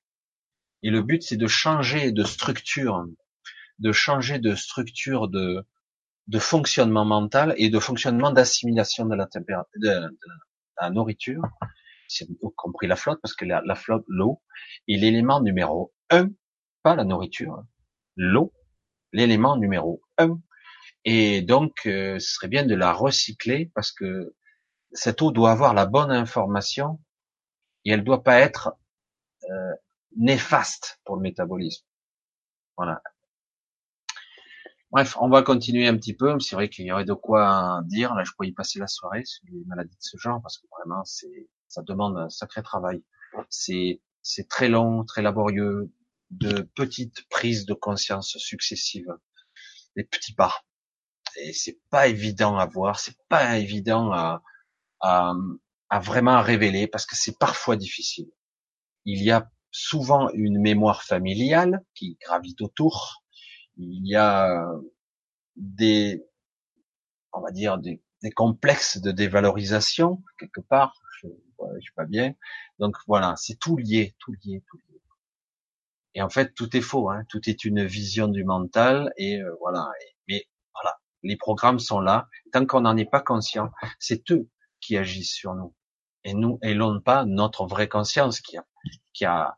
Et 0.83 0.89
le 0.89 1.01
but, 1.01 1.23
c'est 1.23 1.37
de 1.37 1.47
changer 1.47 2.11
de 2.11 2.23
structure, 2.23 3.05
de 3.79 3.91
changer 3.91 4.39
de 4.39 4.55
structure 4.55 5.27
de, 5.27 5.65
de 6.27 6.39
fonctionnement 6.39 7.05
mental 7.05 7.53
et 7.57 7.69
de 7.69 7.79
fonctionnement 7.79 8.31
d'assimilation 8.31 9.05
de 9.05 9.15
la 9.15 9.25
température, 9.25 9.71
de, 9.77 10.17
la 10.81 10.89
nourriture, 10.89 11.43
y 12.19 12.25
compris 12.55 12.87
la 12.87 12.95
flotte, 12.95 13.19
parce 13.21 13.35
que 13.35 13.45
la, 13.45 13.75
flotte, 13.75 14.05
l'eau, 14.07 14.41
est 14.87 14.97
l'élément 14.97 15.41
numéro 15.41 15.93
un, 16.09 16.29
pas 16.83 16.95
la 16.95 17.03
nourriture, 17.03 17.63
l'eau, 18.15 18.53
l'élément 19.13 19.57
numéro 19.57 20.01
un. 20.17 20.39
Et 21.05 21.41
donc, 21.41 21.85
euh, 21.85 22.19
ce 22.19 22.33
serait 22.33 22.47
bien 22.47 22.65
de 22.65 22.75
la 22.75 22.93
recycler 22.93 23.71
parce 23.73 23.91
que 23.91 24.35
cette 24.91 25.21
eau 25.21 25.31
doit 25.31 25.51
avoir 25.51 25.73
la 25.73 25.85
bonne 25.85 26.11
information 26.11 26.99
et 27.85 27.91
elle 27.91 28.03
doit 28.03 28.23
pas 28.23 28.39
être 28.39 28.77
euh, 29.49 29.73
néfaste 30.17 30.99
pour 31.05 31.15
le 31.15 31.21
métabolisme. 31.21 31.85
Voilà. 32.75 33.01
Bref, 34.91 35.17
on 35.19 35.29
va 35.29 35.43
continuer 35.43 35.87
un 35.87 35.97
petit 35.97 36.13
peu. 36.13 36.39
C'est 36.39 36.55
vrai 36.55 36.69
qu'il 36.69 36.85
y 36.85 36.91
aurait 36.91 37.05
de 37.05 37.13
quoi 37.13 37.81
dire. 37.85 38.13
Là, 38.15 38.23
je 38.23 38.31
pourrais 38.31 38.47
y 38.47 38.53
passer 38.53 38.79
la 38.79 38.87
soirée 38.87 39.25
sur 39.25 39.43
les 39.51 39.63
maladies 39.65 39.95
de 39.95 40.01
ce 40.01 40.17
genre 40.17 40.41
parce 40.41 40.57
que 40.57 40.67
vraiment, 40.77 41.03
c'est, 41.03 41.49
ça 41.67 41.81
demande 41.81 42.17
un 42.17 42.29
sacré 42.29 42.63
travail. 42.63 43.03
C'est, 43.49 44.01
c'est 44.21 44.47
très 44.47 44.69
long, 44.69 45.03
très 45.03 45.21
laborieux, 45.21 45.91
de 46.31 46.61
petites 46.75 47.27
prises 47.29 47.65
de 47.65 47.73
conscience 47.73 48.37
successives, 48.37 49.13
des 49.95 50.03
petits 50.03 50.33
pas. 50.33 50.53
Et 51.37 51.53
c'est 51.53 51.79
pas 51.89 52.07
évident 52.07 52.57
à 52.57 52.65
voir, 52.65 52.99
c'est 52.99 53.17
pas 53.29 53.57
évident 53.59 54.11
à, 54.11 54.41
à, 55.01 55.33
à 55.89 55.99
vraiment 55.99 56.41
révéler 56.41 56.87
parce 56.87 57.05
que 57.05 57.15
c'est 57.15 57.37
parfois 57.37 57.75
difficile. 57.75 58.29
Il 59.05 59.23
y 59.23 59.31
a 59.31 59.49
souvent 59.71 60.29
une 60.31 60.59
mémoire 60.59 61.03
familiale 61.03 61.83
qui 61.93 62.17
gravite 62.21 62.61
autour. 62.61 63.23
Il 63.77 64.07
y 64.07 64.15
a 64.15 64.65
des, 65.55 66.25
on 67.33 67.41
va 67.41 67.51
dire, 67.51 67.77
des, 67.77 68.01
complexes 68.35 68.97
de 68.97 69.11
dévalorisation 69.11 70.21
quelque 70.39 70.61
part. 70.61 70.99
Je, 71.21 71.27
je 71.75 71.79
suis 71.81 71.93
pas 71.93 72.05
bien. 72.05 72.33
Donc 72.79 72.97
voilà, 73.07 73.35
c'est 73.37 73.55
tout 73.55 73.77
lié, 73.77 74.15
tout 74.19 74.33
lié, 74.43 74.63
tout 74.67 74.77
lié. 74.89 74.97
Et 76.17 76.21
en 76.23 76.29
fait, 76.29 76.55
tout 76.55 76.75
est 76.75 76.81
faux. 76.81 77.11
Hein. 77.11 77.25
Tout 77.29 77.47
est 77.47 77.63
une 77.63 77.85
vision 77.85 78.27
du 78.27 78.43
mental. 78.43 79.13
Et 79.17 79.39
euh, 79.39 79.55
voilà. 79.61 79.87
mais 80.27 80.47
voilà, 80.73 80.97
les 81.21 81.37
programmes 81.37 81.77
sont 81.77 81.99
là. 81.99 82.27
Tant 82.51 82.65
qu'on 82.65 82.81
n'en 82.81 82.97
est 82.97 83.09
pas 83.09 83.21
conscient, 83.21 83.69
c'est 83.99 84.31
eux 84.31 84.49
qui 84.81 84.97
agissent 84.97 85.33
sur 85.33 85.53
nous. 85.53 85.75
Et 86.23 86.33
nous, 86.33 86.57
et 86.63 86.73
non 86.73 86.99
pas 87.01 87.23
notre 87.25 87.67
vraie 87.67 87.87
conscience 87.87 88.41
qui 88.41 88.57
a, 88.57 88.65
qui 89.13 89.25
a, 89.25 89.55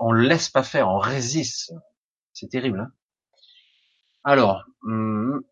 on 0.00 0.12
le 0.12 0.22
laisse 0.22 0.50
pas 0.50 0.62
faire, 0.62 0.88
on 0.88 0.98
résiste. 0.98 1.72
C'est 2.34 2.48
terrible. 2.48 2.80
Hein 2.80 2.92
alors, 4.24 4.64
hum, 4.82 5.42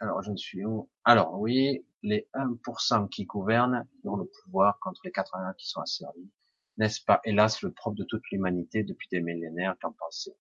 alors 0.00 0.22
je 0.22 0.30
ne 0.30 0.36
suis 0.36 0.64
où? 0.64 0.88
Alors 1.04 1.38
oui, 1.40 1.84
les 2.02 2.28
1% 2.34 3.08
qui 3.08 3.24
gouvernent 3.24 3.86
ont 4.04 4.16
le 4.16 4.26
pouvoir 4.26 4.78
contre 4.80 5.00
les 5.04 5.12
80 5.12 5.54
qui 5.58 5.68
sont 5.68 5.80
asservis. 5.80 6.30
N'est-ce 6.78 7.02
pas, 7.04 7.20
hélas, 7.24 7.62
le 7.62 7.72
propre 7.72 7.96
de 7.96 8.04
toute 8.04 8.22
l'humanité 8.30 8.84
depuis 8.84 9.08
des 9.10 9.20
millénaires 9.20 9.74
Qu'en 9.82 9.92
pensez 9.92 10.32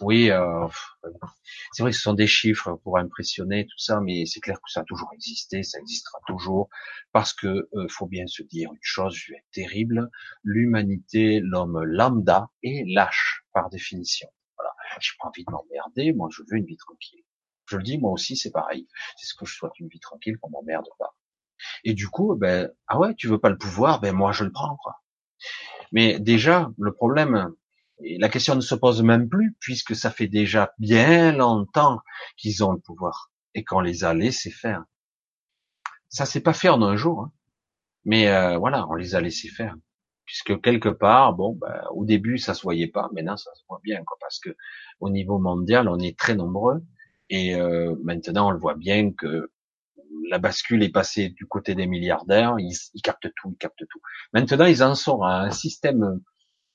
Oui, 0.00 0.30
euh, 0.30 0.66
c'est 1.72 1.82
vrai 1.82 1.92
que 1.92 1.96
ce 1.96 2.02
sont 2.02 2.14
des 2.14 2.26
chiffres 2.26 2.74
pour 2.82 2.98
impressionner 2.98 3.66
tout 3.66 3.78
ça, 3.78 4.00
mais 4.00 4.26
c'est 4.26 4.40
clair 4.40 4.56
que 4.56 4.70
ça 4.72 4.80
a 4.80 4.84
toujours 4.84 5.10
existé, 5.14 5.62
ça 5.62 5.78
existera 5.78 6.18
toujours, 6.26 6.68
parce 7.12 7.32
que 7.32 7.68
euh, 7.74 7.88
faut 7.88 8.06
bien 8.06 8.26
se 8.26 8.42
dire 8.42 8.72
une 8.72 8.78
chose, 8.82 9.14
je 9.14 9.32
vais 9.32 9.38
être 9.38 9.50
terrible, 9.52 10.10
l'humanité, 10.42 11.40
l'homme 11.40 11.82
lambda 11.84 12.50
est 12.64 12.84
lâche 12.92 13.44
par 13.52 13.70
définition. 13.70 14.28
Voilà, 14.98 15.00
j'ai 15.00 15.12
pas 15.20 15.28
envie 15.28 15.44
de 15.44 15.50
m'emmerder, 15.50 16.12
moi 16.12 16.28
je 16.32 16.42
veux 16.42 16.56
une 16.56 16.64
vie 16.64 16.76
tranquille. 16.76 17.22
Je 17.66 17.76
le 17.76 17.82
dis, 17.82 17.98
moi 17.98 18.10
aussi 18.12 18.36
c'est 18.36 18.50
pareil. 18.50 18.88
C'est 19.16 19.26
ce 19.26 19.34
que 19.34 19.46
je 19.46 19.54
souhaite, 19.54 19.78
une 19.78 19.88
vie 19.88 20.00
tranquille, 20.00 20.38
qu'on 20.38 20.50
m'emmerde 20.50 20.88
pas. 20.98 21.14
Et 21.84 21.94
du 21.94 22.08
coup, 22.08 22.34
ben 22.36 22.70
ah 22.86 22.98
ouais, 22.98 23.14
tu 23.14 23.28
veux 23.28 23.38
pas 23.38 23.50
le 23.50 23.58
pouvoir, 23.58 24.00
ben 24.00 24.14
moi 24.14 24.32
je 24.32 24.44
le 24.44 24.52
prends 24.52 24.76
quoi. 24.76 25.02
Mais 25.92 26.18
déjà, 26.18 26.70
le 26.78 26.92
problème, 26.92 27.54
la 28.00 28.28
question 28.28 28.54
ne 28.54 28.60
se 28.60 28.74
pose 28.74 29.02
même 29.02 29.28
plus, 29.28 29.56
puisque 29.60 29.94
ça 29.94 30.10
fait 30.10 30.28
déjà 30.28 30.72
bien 30.78 31.32
longtemps 31.32 32.00
qu'ils 32.36 32.64
ont 32.64 32.72
le 32.72 32.80
pouvoir 32.80 33.30
et 33.54 33.64
qu'on 33.64 33.80
les 33.80 34.04
a 34.04 34.14
laissés 34.14 34.50
faire. 34.50 34.84
Ça 36.08 36.26
s'est 36.26 36.40
pas 36.40 36.54
fait 36.54 36.68
en 36.68 36.82
un 36.82 36.96
jour, 36.96 37.22
hein. 37.22 37.32
mais 38.04 38.28
euh, 38.28 38.56
voilà, 38.58 38.86
on 38.88 38.94
les 38.94 39.14
a 39.14 39.20
laissés 39.20 39.48
faire, 39.48 39.74
puisque 40.28 40.60
quelque 40.60 40.90
part, 40.90 41.32
bon, 41.32 41.56
ben, 41.58 41.82
au 41.94 42.04
début 42.04 42.36
ça 42.36 42.52
se 42.52 42.60
voyait 42.62 42.86
pas, 42.86 43.08
maintenant 43.14 43.38
ça 43.38 43.50
se 43.54 43.62
voit 43.66 43.80
bien, 43.82 44.04
quoi, 44.04 44.18
parce 44.20 44.38
que 44.38 44.54
au 45.00 45.08
niveau 45.08 45.38
mondial, 45.38 45.88
on 45.88 45.98
est 45.98 46.18
très 46.18 46.34
nombreux 46.34 46.84
et 47.30 47.54
euh, 47.54 47.96
maintenant 48.04 48.48
on 48.48 48.50
le 48.50 48.58
voit 48.58 48.74
bien 48.74 49.10
que 49.12 49.50
la 50.28 50.38
bascule 50.38 50.82
est 50.82 50.90
passée 50.90 51.30
du 51.30 51.46
côté 51.46 51.74
des 51.74 51.86
milliardaires, 51.86 52.56
ils, 52.58 53.02
captent 53.02 53.32
tout, 53.36 53.52
ils 53.52 53.56
captent 53.56 53.88
tout. 53.88 54.00
Maintenant, 54.34 54.66
ils 54.66 54.82
en 54.82 54.94
sont 54.94 55.22
à 55.22 55.40
un 55.40 55.50
système 55.50 56.20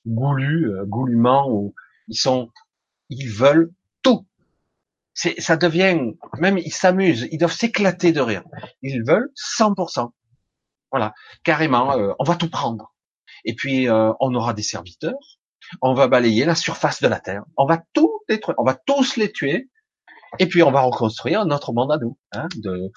goulu, 0.04 0.72
euh, 0.72 0.84
goulument, 0.84 1.48
où 1.48 1.74
ils 2.08 2.16
sont, 2.16 2.50
ils 3.08 3.28
veulent 3.28 3.72
tout. 4.02 4.26
Ça 5.14 5.56
devient, 5.56 6.14
même 6.38 6.58
ils 6.58 6.72
s'amusent, 6.72 7.28
ils 7.30 7.38
doivent 7.38 7.52
s'éclater 7.52 8.10
de 8.10 8.20
rire. 8.20 8.42
Ils 8.82 9.04
veulent 9.04 9.30
100%. 9.36 10.10
Voilà, 10.90 11.14
carrément, 11.44 11.92
euh, 11.92 12.12
on 12.18 12.24
va 12.24 12.34
tout 12.34 12.50
prendre. 12.50 12.93
Et 13.44 13.54
puis 13.54 13.88
euh, 13.88 14.12
on 14.20 14.34
aura 14.34 14.54
des 14.54 14.62
serviteurs, 14.62 15.38
on 15.82 15.94
va 15.94 16.08
balayer 16.08 16.44
la 16.44 16.54
surface 16.54 17.02
de 17.02 17.08
la 17.08 17.20
terre, 17.20 17.44
on 17.56 17.66
va 17.66 17.82
tout 17.92 18.20
détruire, 18.28 18.56
on 18.58 18.64
va 18.64 18.74
tous 18.74 19.16
les 19.16 19.32
tuer, 19.32 19.70
et 20.38 20.46
puis 20.46 20.62
on 20.62 20.70
va 20.70 20.80
reconstruire 20.80 21.46
notre 21.46 21.72
monde 21.72 21.92
à 21.92 21.98
nous, 21.98 22.18
hein, 22.32 22.48
de 22.56 22.90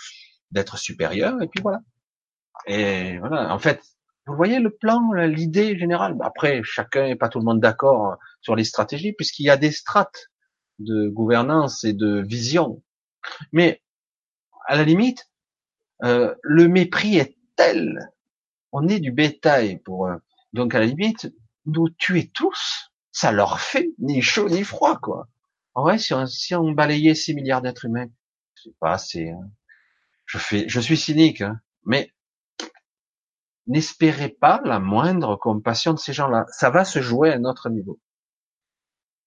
d'être 0.52 0.78
supérieur, 0.78 1.42
et 1.42 1.48
puis 1.48 1.62
voilà. 1.62 1.82
Et 2.66 3.18
voilà, 3.20 3.54
en 3.54 3.60
fait, 3.60 3.82
vous 4.28 4.36
voyez 4.36 4.60
le 4.60 4.70
plan, 4.70 5.12
l'idée 5.14 5.78
générale. 5.78 6.18
Après, 6.22 6.62
chacun 6.64 7.08
n'est 7.08 7.16
pas 7.16 7.30
tout 7.30 7.40
le 7.40 7.46
monde 7.46 7.62
d'accord 7.62 8.18
sur 8.42 8.56
les 8.56 8.64
stratégies, 8.64 9.14
puisqu'il 9.14 9.44
y 9.44 9.50
a 9.50 9.58
des 9.58 9.72
strates 9.72 10.30
de 10.80 11.08
gouvernance 11.08 11.84
et 11.84 11.94
de 11.94 12.22
vision. 12.22 12.84
Mais 13.52 13.82
à 14.68 14.76
la 14.76 14.84
limite, 14.84 15.30
euh, 16.04 16.36
le 16.44 16.68
mépris 16.68 17.18
est 17.18 17.38
tel, 17.56 18.12
on 18.72 18.88
est 18.88 19.00
du 19.00 19.12
bétail 19.12 19.80
pour 19.80 20.08
eux. 20.08 20.20
Donc 20.54 20.76
à 20.76 20.80
la 20.80 20.86
limite, 20.86 21.34
nous 21.66 21.90
tuer 21.90 22.32
tous, 22.34 22.92
ça 23.12 23.32
leur 23.32 23.60
fait 23.60 23.90
ni 24.00 24.22
chaud 24.22 24.50
ni 24.50 24.64
froid, 24.64 24.98
quoi. 25.00 25.28
En 25.74 25.84
vrai, 25.84 26.00
si 26.00 26.14
on, 26.56 26.72
balayait 26.72 27.14
6 27.14 27.36
milliards 27.36 27.62
d'êtres 27.62 27.86
humains, 27.86 28.08
c'est 28.56 28.76
pas 28.80 28.94
assez. 28.94 29.30
Hein. 29.30 29.52
Je 30.26 30.40
fais, 30.40 30.68
je 30.68 30.80
suis 30.80 30.98
cynique, 30.98 31.42
hein. 31.42 31.62
mais 31.86 32.12
n'espérez 33.68 34.30
pas 34.30 34.60
la 34.66 34.80
moindre 34.80 35.36
compassion 35.36 35.94
de 35.94 36.00
ces 36.00 36.14
gens-là. 36.14 36.46
Ça 36.50 36.70
va 36.70 36.84
se 36.84 37.02
jouer 37.02 37.32
à 37.32 37.36
un 37.36 37.44
autre 37.44 37.70
niveau. 37.70 38.00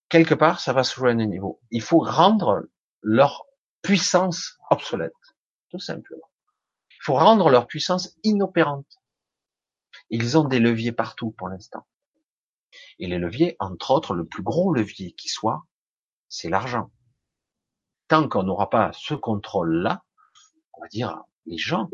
Quelque 0.08 0.34
part, 0.34 0.60
ça 0.60 0.72
va 0.72 0.82
se 0.82 0.96
jouer 0.96 1.10
à 1.10 1.12
un 1.12 1.26
niveau. 1.26 1.60
Il 1.70 1.82
faut 1.82 2.00
rendre 2.00 2.66
leur 3.02 3.44
puissance 3.82 4.58
obsolète, 4.70 5.12
tout 5.70 5.78
simplement. 5.78 6.28
Il 6.90 7.02
faut 7.02 7.14
rendre 7.14 7.48
leur 7.48 7.66
puissance 7.66 8.18
inopérante. 8.24 8.99
Ils 10.10 10.36
ont 10.36 10.44
des 10.44 10.58
leviers 10.58 10.92
partout 10.92 11.30
pour 11.32 11.48
l'instant. 11.48 11.86
Et 12.98 13.06
les 13.06 13.18
leviers, 13.18 13.56
entre 13.58 13.90
autres, 13.92 14.14
le 14.14 14.26
plus 14.26 14.42
gros 14.42 14.72
levier 14.72 15.12
qui 15.12 15.28
soit, 15.28 15.66
c'est 16.28 16.48
l'argent. 16.48 16.90
Tant 18.08 18.28
qu'on 18.28 18.42
n'aura 18.42 18.70
pas 18.70 18.92
ce 18.92 19.14
contrôle-là, 19.14 20.04
on 20.74 20.82
va 20.82 20.88
dire 20.88 21.22
les 21.46 21.58
gens, 21.58 21.88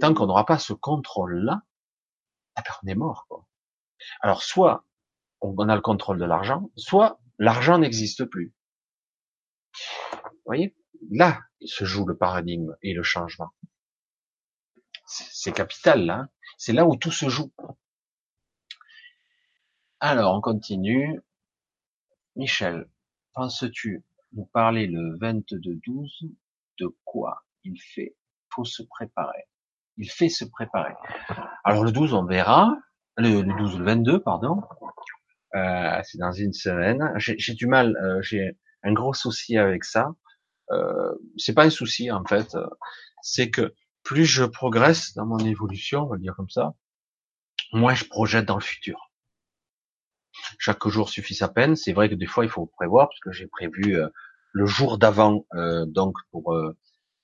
tant 0.00 0.14
qu'on 0.14 0.26
n'aura 0.26 0.46
pas 0.46 0.58
ce 0.58 0.72
contrôle-là, 0.72 1.62
eh 2.58 2.62
ben, 2.62 2.74
on 2.82 2.86
est 2.88 2.94
mort. 2.94 3.26
Alors 4.20 4.42
soit 4.42 4.84
on 5.40 5.68
a 5.68 5.74
le 5.74 5.82
contrôle 5.82 6.18
de 6.18 6.24
l'argent, 6.24 6.70
soit 6.76 7.20
l'argent 7.38 7.78
n'existe 7.78 8.24
plus. 8.24 8.54
Vous 10.12 10.46
voyez? 10.46 10.74
Là 11.10 11.40
se 11.66 11.84
joue 11.84 12.06
le 12.06 12.16
paradigme 12.16 12.76
et 12.82 12.92
le 12.92 13.02
changement. 13.02 13.50
C'est 15.06 15.52
capital 15.52 16.04
là. 16.06 16.28
C'est 16.58 16.72
là 16.72 16.86
où 16.86 16.96
tout 16.96 17.10
se 17.10 17.28
joue. 17.28 17.52
Alors 20.00 20.34
on 20.36 20.40
continue. 20.40 21.20
Michel, 22.36 22.88
penses-tu 23.34 24.04
nous 24.32 24.46
parler 24.46 24.86
le 24.86 25.16
22-12 25.18 26.30
de 26.80 26.88
quoi 27.04 27.44
il 27.62 27.80
fait 27.80 28.16
Faut 28.50 28.64
se 28.64 28.82
préparer? 28.82 29.44
Il 29.96 30.10
fait 30.10 30.28
se 30.28 30.44
préparer. 30.44 30.94
Alors 31.62 31.84
le 31.84 31.92
12, 31.92 32.14
on 32.14 32.24
verra. 32.24 32.76
Le, 33.16 33.42
12, 33.42 33.78
le 33.78 33.84
22, 33.84 34.20
pardon. 34.20 34.60
Euh, 35.54 36.00
c'est 36.02 36.18
dans 36.18 36.32
une 36.32 36.52
semaine. 36.52 37.12
J'ai 37.16 37.54
du 37.54 37.66
mal, 37.66 37.96
euh, 37.96 38.20
j'ai 38.22 38.58
un 38.82 38.92
gros 38.92 39.14
souci 39.14 39.56
avec 39.56 39.84
ça. 39.84 40.08
Euh, 40.72 41.12
c'est 41.36 41.54
pas 41.54 41.64
un 41.64 41.70
souci 41.70 42.10
en 42.10 42.24
fait, 42.24 42.56
c'est 43.22 43.50
que 43.50 43.74
plus 44.04 44.24
je 44.24 44.44
progresse 44.44 45.14
dans 45.14 45.26
mon 45.26 45.38
évolution, 45.38 46.02
on 46.02 46.08
va 46.08 46.18
dire 46.18 46.34
comme 46.36 46.50
ça, 46.50 46.74
moins 47.72 47.94
je 47.94 48.04
projette 48.04 48.46
dans 48.46 48.56
le 48.56 48.62
futur. 48.62 49.10
Chaque 50.58 50.86
jour 50.88 51.08
suffit 51.08 51.34
sa 51.34 51.48
peine. 51.48 51.76
C'est 51.76 51.92
vrai 51.92 52.08
que 52.08 52.14
des 52.14 52.26
fois 52.26 52.44
il 52.44 52.50
faut 52.50 52.66
prévoir, 52.66 53.08
parce 53.08 53.20
que 53.20 53.32
j'ai 53.32 53.46
prévu 53.46 53.96
euh, 53.96 54.08
le 54.52 54.66
jour 54.66 54.98
d'avant, 54.98 55.46
euh, 55.54 55.86
donc 55.86 56.16
pour 56.30 56.54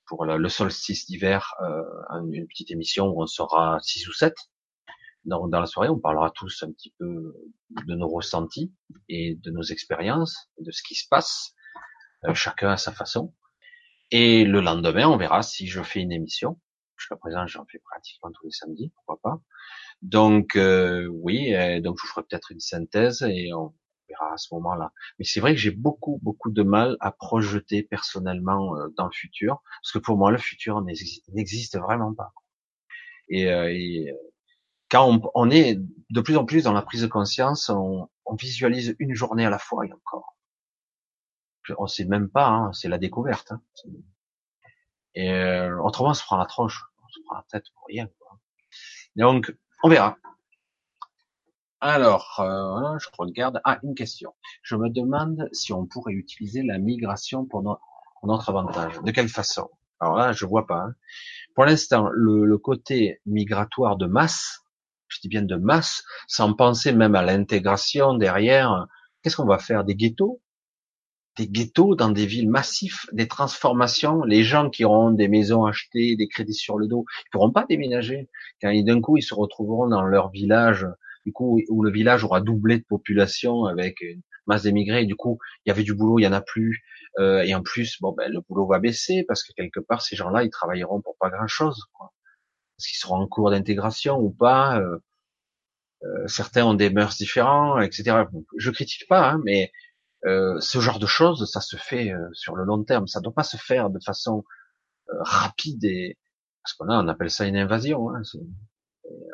pour 0.06 0.24
le 0.24 0.48
solstice 0.48 1.06
d'hiver, 1.06 1.54
une 2.10 2.44
petite 2.48 2.72
émission 2.72 3.06
où 3.06 3.22
on 3.22 3.26
sera 3.26 3.78
6 3.80 4.08
ou 4.08 4.12
7 4.12 4.34
dans, 5.24 5.48
dans, 5.48 5.60
la 5.60 5.66
soirée, 5.66 5.88
on 5.88 5.98
parlera 5.98 6.30
tous 6.30 6.62
un 6.62 6.72
petit 6.72 6.92
peu 6.98 7.34
de 7.86 7.94
nos 7.94 8.08
ressentis 8.08 8.72
et 9.08 9.36
de 9.36 9.50
nos 9.50 9.62
expériences, 9.62 10.50
de 10.58 10.70
ce 10.70 10.82
qui 10.82 10.94
se 10.94 11.06
passe, 11.08 11.54
euh, 12.24 12.34
chacun 12.34 12.70
à 12.70 12.76
sa 12.76 12.92
façon. 12.92 13.34
Et 14.10 14.44
le 14.44 14.60
lendemain, 14.60 15.08
on 15.08 15.16
verra 15.16 15.42
si 15.42 15.66
je 15.66 15.82
fais 15.82 16.00
une 16.00 16.12
émission. 16.12 16.58
Jusqu'à 17.01 17.16
présent, 17.16 17.46
j'en 17.46 17.64
fais 17.64 17.78
pratiquement 17.78 18.30
tous 18.30 18.44
les 18.44 18.53
samedis, 18.53 18.92
pourquoi 18.94 19.18
pas. 19.22 19.40
Donc 20.03 20.55
euh, 20.57 21.07
oui, 21.07 21.53
donc 21.80 21.98
je 21.98 22.07
ferai 22.07 22.22
peut-être 22.22 22.53
une 22.53 22.61
synthèse 22.61 23.22
et 23.22 23.55
on 23.55 23.74
verra 24.07 24.34
à 24.34 24.36
ce 24.36 24.53
moment-là. 24.55 24.92
Mais 25.18 25.24
c'est 25.24 25.40
vrai 25.40 25.55
que 25.55 25.59
j'ai 25.59 25.70
beaucoup, 25.70 26.20
beaucoup 26.22 26.51
de 26.51 26.62
mal 26.62 26.98
à 27.01 27.11
projeter 27.11 27.82
personnellement 27.82 28.76
euh, 28.76 28.88
dans 28.98 29.07
le 29.07 29.12
futur, 29.12 29.62
parce 29.82 29.92
que 29.92 29.98
pour 29.98 30.18
moi, 30.18 30.30
le 30.30 30.36
futur 30.36 30.82
n'existe 30.82 31.78
vraiment 31.78 32.14
pas. 32.14 32.34
Et, 33.30 33.44
et 33.44 34.12
quand 34.90 35.20
on, 35.34 35.51
est 35.51 35.78
de 36.11 36.20
plus 36.20 36.36
en 36.36 36.44
plus 36.44 36.64
dans 36.64 36.72
la 36.72 36.82
prise 36.82 37.03
de 37.03 37.07
conscience, 37.07 37.70
on, 37.70 38.09
visualise 38.38 38.94
une 39.01 39.14
journée 39.14 39.44
à 39.44 39.51
la 39.51 39.59
fois 39.59 39.86
et 39.86 39.92
encore. 39.92 40.36
On 41.78 41.88
sait 41.88 42.05
même 42.05 42.28
pas, 42.28 42.46
hein, 42.46 42.72
c'est 42.72 42.88
la 42.88 42.98
découverte. 42.98 43.53
Hein. 43.53 43.61
Et 45.14 45.32
euh, 45.32 45.80
autrement, 45.82 46.11
on 46.11 46.14
se 46.14 46.22
prend 46.22 46.36
la 46.36 46.46
tronche, 46.46 46.84
on 46.89 46.89
se 47.11 47.20
prend 47.26 47.36
la 47.36 47.44
tête 47.50 47.64
pour 47.74 47.86
rien. 47.88 48.08
Donc, 49.16 49.54
on 49.82 49.88
verra. 49.88 50.16
Alors, 51.80 52.40
euh, 52.40 52.98
je 52.98 53.08
regarde. 53.18 53.61
Ah, 53.64 53.78
une 53.82 53.94
question. 53.94 54.34
Je 54.62 54.76
me 54.76 54.90
demande 54.90 55.48
si 55.52 55.72
on 55.72 55.86
pourrait 55.86 56.12
utiliser 56.12 56.62
la 56.62 56.78
migration 56.78 57.46
pour, 57.46 57.62
notre 57.62 58.50
avantage. 58.50 59.00
De 59.00 59.11
quelle 59.11 59.30
façon? 59.30 59.70
Alors 59.98 60.16
là, 60.16 60.32
je 60.32 60.44
vois 60.44 60.66
pas. 60.66 60.80
Hein. 60.80 60.94
Pour 61.54 61.64
l'instant, 61.64 62.08
le, 62.12 62.58
côté 62.58 63.20
migratoire 63.24 63.96
de 63.96 64.06
masse, 64.06 64.61
je 65.08 65.20
dis 65.20 65.28
bien 65.28 65.42
de 65.42 65.56
masse, 65.56 66.04
sans 66.28 66.52
penser 66.52 66.92
même 66.92 67.14
à 67.14 67.22
l'intégration 67.22 68.14
derrière. 68.14 68.86
Qu'est-ce 69.22 69.36
qu'on 69.36 69.46
va 69.46 69.58
faire? 69.58 69.84
Des 69.84 69.94
ghettos? 69.94 70.40
Des 71.36 71.48
ghettos 71.48 71.94
dans 71.94 72.10
des 72.10 72.26
villes 72.26 72.50
massives, 72.50 73.00
des 73.12 73.28
transformations. 73.28 74.22
Les 74.24 74.42
gens 74.42 74.68
qui 74.70 74.84
auront 74.84 75.10
des 75.10 75.28
maisons 75.28 75.64
achetées, 75.64 76.16
des 76.16 76.28
crédits 76.28 76.54
sur 76.54 76.78
le 76.78 76.86
dos, 76.86 77.04
ils 77.26 77.30
pourront 77.30 77.52
pas 77.52 77.66
déménager. 77.68 78.28
Quand 78.60 78.72
d'un 78.84 79.00
coup 79.00 79.16
ils 79.16 79.22
se 79.22 79.34
retrouveront 79.34 79.88
dans 79.88 80.02
leur 80.02 80.30
village, 80.30 80.86
du 81.24 81.32
coup 81.32 81.60
où 81.68 81.82
le 81.82 81.90
village 81.90 82.24
aura 82.24 82.40
doublé 82.40 82.78
de 82.78 82.84
population 82.84 83.64
avec 83.64 84.00
une 84.00 84.22
masse 84.46 84.64
d'émigrés. 84.64 85.06
Du 85.06 85.16
coup, 85.16 85.38
il 85.64 85.70
y 85.70 85.72
avait 85.72 85.84
du 85.84 85.94
boulot, 85.94 86.18
il 86.18 86.22
y 86.24 86.26
en 86.26 86.32
a 86.32 86.40
plus. 86.40 86.82
Euh, 87.18 87.42
et 87.42 87.54
en 87.54 87.62
plus, 87.62 87.98
bon 88.00 88.12
ben 88.12 88.30
le 88.30 88.40
boulot 88.48 88.66
va 88.66 88.78
baisser 88.78 89.24
parce 89.26 89.42
que 89.44 89.52
quelque 89.52 89.80
part 89.80 90.02
ces 90.02 90.16
gens-là 90.16 90.44
ils 90.44 90.50
travailleront 90.50 91.00
pour 91.00 91.16
pas 91.18 91.30
grand-chose. 91.30 91.84
Quoi 91.92 92.12
est-ce 92.80 92.88
qu'ils 92.88 92.98
seront 92.98 93.16
en 93.16 93.26
cours 93.26 93.50
d'intégration 93.50 94.18
ou 94.18 94.30
pas 94.30 94.78
euh, 94.80 94.98
euh, 96.04 96.26
Certains 96.26 96.64
ont 96.64 96.74
des 96.74 96.88
mœurs 96.88 97.16
différents, 97.16 97.78
etc. 97.80 98.24
Je 98.56 98.70
critique 98.70 99.06
pas, 99.06 99.32
hein, 99.32 99.40
mais 99.44 99.70
euh, 100.26 100.58
ce 100.60 100.80
genre 100.80 100.98
de 100.98 101.06
choses, 101.06 101.50
ça 101.50 101.60
se 101.60 101.76
fait 101.76 102.12
sur 102.32 102.56
le 102.56 102.64
long 102.64 102.82
terme. 102.84 103.06
Ça 103.06 103.20
ne 103.20 103.24
doit 103.24 103.34
pas 103.34 103.42
se 103.42 103.56
faire 103.56 103.90
de 103.90 103.98
façon 104.04 104.44
rapide 105.20 105.84
et 105.84 106.18
parce 106.62 106.74
qu'on 106.74 106.88
on 106.88 107.08
appelle 107.08 107.30
ça 107.30 107.46
une 107.46 107.56
invasion. 107.56 108.10
Hein, 108.10 108.22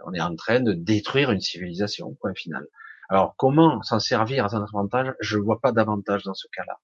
on 0.07 0.15
est 0.15 0.21
en 0.21 0.35
train 0.37 0.61
de 0.61 0.73
détruire 0.73 1.31
une 1.31 1.41
civilisation, 1.41 2.15
point 2.21 2.35
final. 2.35 2.67
Alors 3.09 3.35
comment 3.37 3.83
s'en 3.83 4.01
servir 4.01 4.45
à 4.45 4.49
son 4.49 4.63
avantage 4.63 5.15
Je 5.21 5.39
ne 5.39 5.43
vois 5.43 5.61
pas 5.61 5.73
d'avantage 5.73 6.25
dans 6.25 6.35
ce 6.35 6.47
cas-là. 6.53 6.79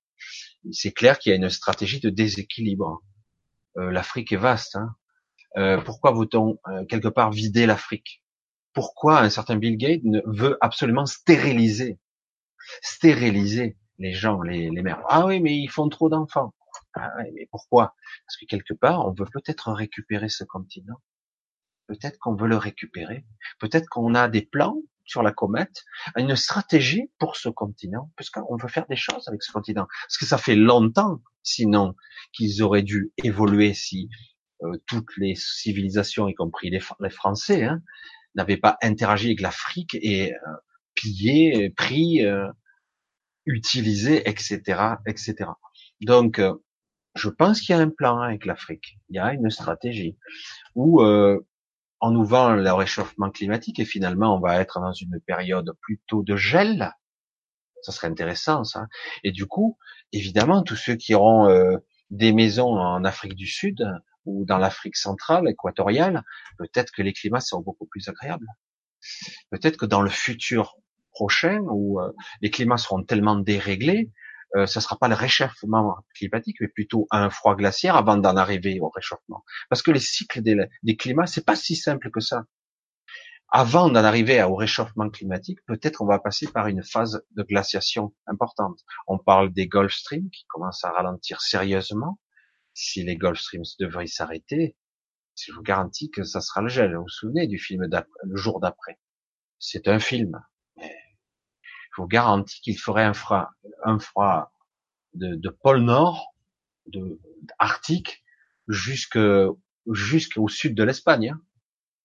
C'est 0.70 0.92
clair 0.92 1.18
qu'il 1.18 1.30
y 1.30 1.32
a 1.32 1.36
une 1.36 1.50
stratégie 1.50 2.00
de 2.00 2.10
déséquilibre. 2.10 3.02
Euh, 3.78 3.90
L'Afrique 3.90 4.32
est 4.32 4.36
vaste. 4.36 4.76
Hein. 4.76 4.94
Euh, 5.56 5.80
pourquoi 5.80 6.12
veut-on 6.12 6.58
euh, 6.68 6.84
quelque 6.84 7.08
part 7.08 7.30
vider 7.30 7.66
l'Afrique? 7.66 8.22
Pourquoi 8.72 9.20
un 9.20 9.30
certain 9.30 9.56
Bill 9.56 9.76
Gates 9.76 10.04
ne 10.04 10.20
veut 10.24 10.56
absolument 10.60 11.04
stériliser, 11.04 11.98
stériliser 12.80 13.76
les 14.02 14.12
gens, 14.12 14.42
les, 14.42 14.70
les 14.70 14.82
mères 14.82 15.02
Ah 15.08 15.26
oui, 15.26 15.40
mais 15.40 15.56
ils 15.56 15.70
font 15.70 15.88
trop 15.88 16.08
d'enfants. 16.08 16.54
Ah 16.94 17.10
mais 17.34 17.48
pourquoi? 17.50 17.94
Parce 18.26 18.36
que 18.38 18.46
quelque 18.46 18.74
part, 18.74 19.06
on 19.06 19.12
veut 19.12 19.28
peut-être 19.32 19.72
récupérer 19.72 20.28
ce 20.28 20.44
continent. 20.44 21.00
Peut-être 21.86 22.18
qu'on 22.18 22.34
veut 22.34 22.48
le 22.48 22.56
récupérer. 22.56 23.24
Peut-être 23.58 23.88
qu'on 23.88 24.14
a 24.14 24.28
des 24.28 24.42
plans 24.42 24.76
sur 25.04 25.22
la 25.22 25.32
comète, 25.32 25.84
une 26.16 26.36
stratégie 26.36 27.10
pour 27.18 27.36
ce 27.36 27.48
continent, 27.48 28.10
parce 28.16 28.30
qu'on 28.30 28.56
veut 28.56 28.68
faire 28.68 28.86
des 28.86 28.96
choses 28.96 29.26
avec 29.28 29.42
ce 29.42 29.52
continent. 29.52 29.86
Parce 30.06 30.16
que 30.16 30.26
ça 30.26 30.38
fait 30.38 30.54
longtemps, 30.54 31.20
sinon, 31.42 31.94
qu'ils 32.32 32.62
auraient 32.62 32.82
dû 32.82 33.12
évoluer 33.22 33.74
si 33.74 34.08
euh, 34.62 34.78
toutes 34.86 35.16
les 35.16 35.34
civilisations, 35.34 36.28
y 36.28 36.34
compris 36.34 36.70
les, 36.70 37.10
Français, 37.10 37.64
hein, 37.64 37.82
n'avaient 38.34 38.56
pas 38.56 38.76
interagi 38.80 39.26
avec 39.26 39.40
l'Afrique 39.40 39.96
et 40.00 40.34
euh, 40.34 40.38
pillé, 40.94 41.70
pris, 41.70 42.24
euh, 42.24 42.48
utilisé, 43.46 44.28
etc., 44.28 44.96
etc. 45.06 45.50
Donc, 46.00 46.38
euh, 46.38 46.54
je 47.14 47.28
pense 47.28 47.60
qu'il 47.60 47.76
y 47.76 47.78
a 47.78 47.82
un 47.82 47.90
plan 47.90 48.20
avec 48.20 48.46
l'Afrique. 48.46 48.98
Il 49.08 49.16
y 49.16 49.18
a 49.18 49.32
une 49.32 49.50
stratégie 49.50 50.16
où 50.74 51.02
on 52.02 52.10
nous 52.10 52.24
vend 52.24 52.54
le 52.54 52.72
réchauffement 52.72 53.30
climatique 53.30 53.78
et 53.78 53.84
finalement 53.84 54.36
on 54.36 54.40
va 54.40 54.60
être 54.60 54.80
dans 54.80 54.92
une 54.92 55.20
période 55.20 55.72
plutôt 55.80 56.22
de 56.24 56.36
gel. 56.36 56.92
Ça 57.82 57.92
serait 57.92 58.08
intéressant 58.08 58.64
ça. 58.64 58.86
Et 59.22 59.30
du 59.30 59.46
coup, 59.46 59.78
évidemment, 60.12 60.62
tous 60.62 60.76
ceux 60.76 60.96
qui 60.96 61.14
auront 61.14 61.48
euh, 61.48 61.78
des 62.10 62.32
maisons 62.32 62.76
en 62.76 63.04
Afrique 63.04 63.36
du 63.36 63.46
Sud 63.46 63.88
ou 64.24 64.44
dans 64.44 64.58
l'Afrique 64.58 64.96
centrale, 64.96 65.48
équatoriale, 65.48 66.22
peut-être 66.58 66.90
que 66.90 67.02
les 67.02 67.12
climats 67.12 67.40
seront 67.40 67.62
beaucoup 67.62 67.86
plus 67.86 68.08
agréables. 68.08 68.46
Peut-être 69.50 69.76
que 69.76 69.86
dans 69.86 70.02
le 70.02 70.10
futur 70.10 70.74
prochain, 71.12 71.60
où 71.70 72.00
euh, 72.00 72.12
les 72.40 72.50
climats 72.50 72.78
seront 72.78 73.02
tellement 73.04 73.36
déréglés, 73.36 74.10
euh, 74.56 74.66
ce 74.66 74.80
sera 74.80 74.98
pas 74.98 75.08
le 75.08 75.14
réchauffement 75.14 75.96
climatique, 76.14 76.56
mais 76.60 76.68
plutôt 76.68 77.06
un 77.10 77.30
froid 77.30 77.56
glaciaire 77.56 77.96
avant 77.96 78.16
d'en 78.16 78.36
arriver 78.36 78.80
au 78.80 78.90
réchauffement. 78.90 79.44
Parce 79.70 79.82
que 79.82 79.90
les 79.90 80.00
cycles 80.00 80.42
des, 80.42 80.56
des 80.82 80.96
climats, 80.96 81.26
c'est 81.26 81.44
pas 81.44 81.56
si 81.56 81.74
simple 81.74 82.10
que 82.10 82.20
ça. 82.20 82.44
Avant 83.54 83.88
d'en 83.90 84.02
arriver 84.02 84.42
au 84.42 84.54
réchauffement 84.54 85.10
climatique, 85.10 85.58
peut-être 85.66 86.00
on 86.00 86.06
va 86.06 86.18
passer 86.18 86.50
par 86.50 86.68
une 86.68 86.82
phase 86.82 87.22
de 87.32 87.42
glaciation 87.42 88.14
importante. 88.26 88.80
On 89.06 89.18
parle 89.18 89.52
des 89.52 89.68
Gulf 89.68 89.92
Streams 89.92 90.30
qui 90.30 90.46
commencent 90.48 90.84
à 90.84 90.90
ralentir 90.90 91.42
sérieusement. 91.42 92.18
Si 92.74 93.04
les 93.04 93.16
Gulf 93.16 93.38
Streams 93.38 93.64
devraient 93.78 94.06
s'arrêter, 94.06 94.76
je 95.36 95.52
vous 95.52 95.62
garantis 95.62 96.10
que 96.10 96.24
ça 96.24 96.40
sera 96.40 96.62
le 96.62 96.68
gel. 96.68 96.94
Vous 96.94 97.02
vous 97.02 97.08
souvenez 97.08 97.46
du 97.46 97.58
film 97.58 97.86
le 97.86 98.36
jour 98.36 98.60
d'après? 98.60 98.98
C'est 99.58 99.86
un 99.88 99.98
film. 99.98 100.42
Je 101.94 102.00
vous 102.00 102.08
garantis 102.08 102.60
qu'il 102.60 102.78
ferait 102.78 103.04
un 103.04 103.14
froid, 103.14 103.50
un 103.84 103.98
froid 103.98 104.52
de, 105.14 105.34
de 105.34 105.48
pôle 105.50 105.80
Nord, 105.80 106.34
de 106.86 107.20
Arctique, 107.58 108.22
jusque 108.68 109.18
jusqu'au 109.90 110.48
sud 110.48 110.74
de 110.74 110.84
l'Espagne, 110.84 111.30
hein, 111.30 111.40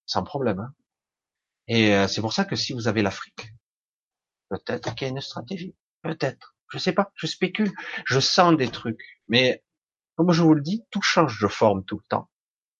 sans 0.05 0.23
problème. 0.23 0.59
Hein. 0.59 0.73
Et 1.67 1.93
euh, 1.93 2.07
c'est 2.07 2.21
pour 2.21 2.33
ça 2.33 2.45
que 2.45 2.55
si 2.55 2.73
vous 2.73 2.87
avez 2.87 3.01
l'Afrique, 3.01 3.53
peut-être 4.49 4.95
qu'il 4.95 5.07
y 5.07 5.09
a 5.09 5.13
une 5.13 5.21
stratégie, 5.21 5.75
peut-être, 6.01 6.55
je 6.69 6.77
sais 6.77 6.93
pas, 6.93 7.11
je 7.15 7.27
spécule, 7.27 7.71
je 8.05 8.19
sens 8.19 8.55
des 8.57 8.69
trucs, 8.69 9.01
mais 9.27 9.63
comme 10.15 10.31
je 10.31 10.41
vous 10.41 10.53
le 10.53 10.61
dis, 10.61 10.83
tout 10.89 11.01
change 11.01 11.39
de 11.39 11.47
forme 11.47 11.85
tout 11.85 11.97
le 11.97 12.07
temps. 12.09 12.29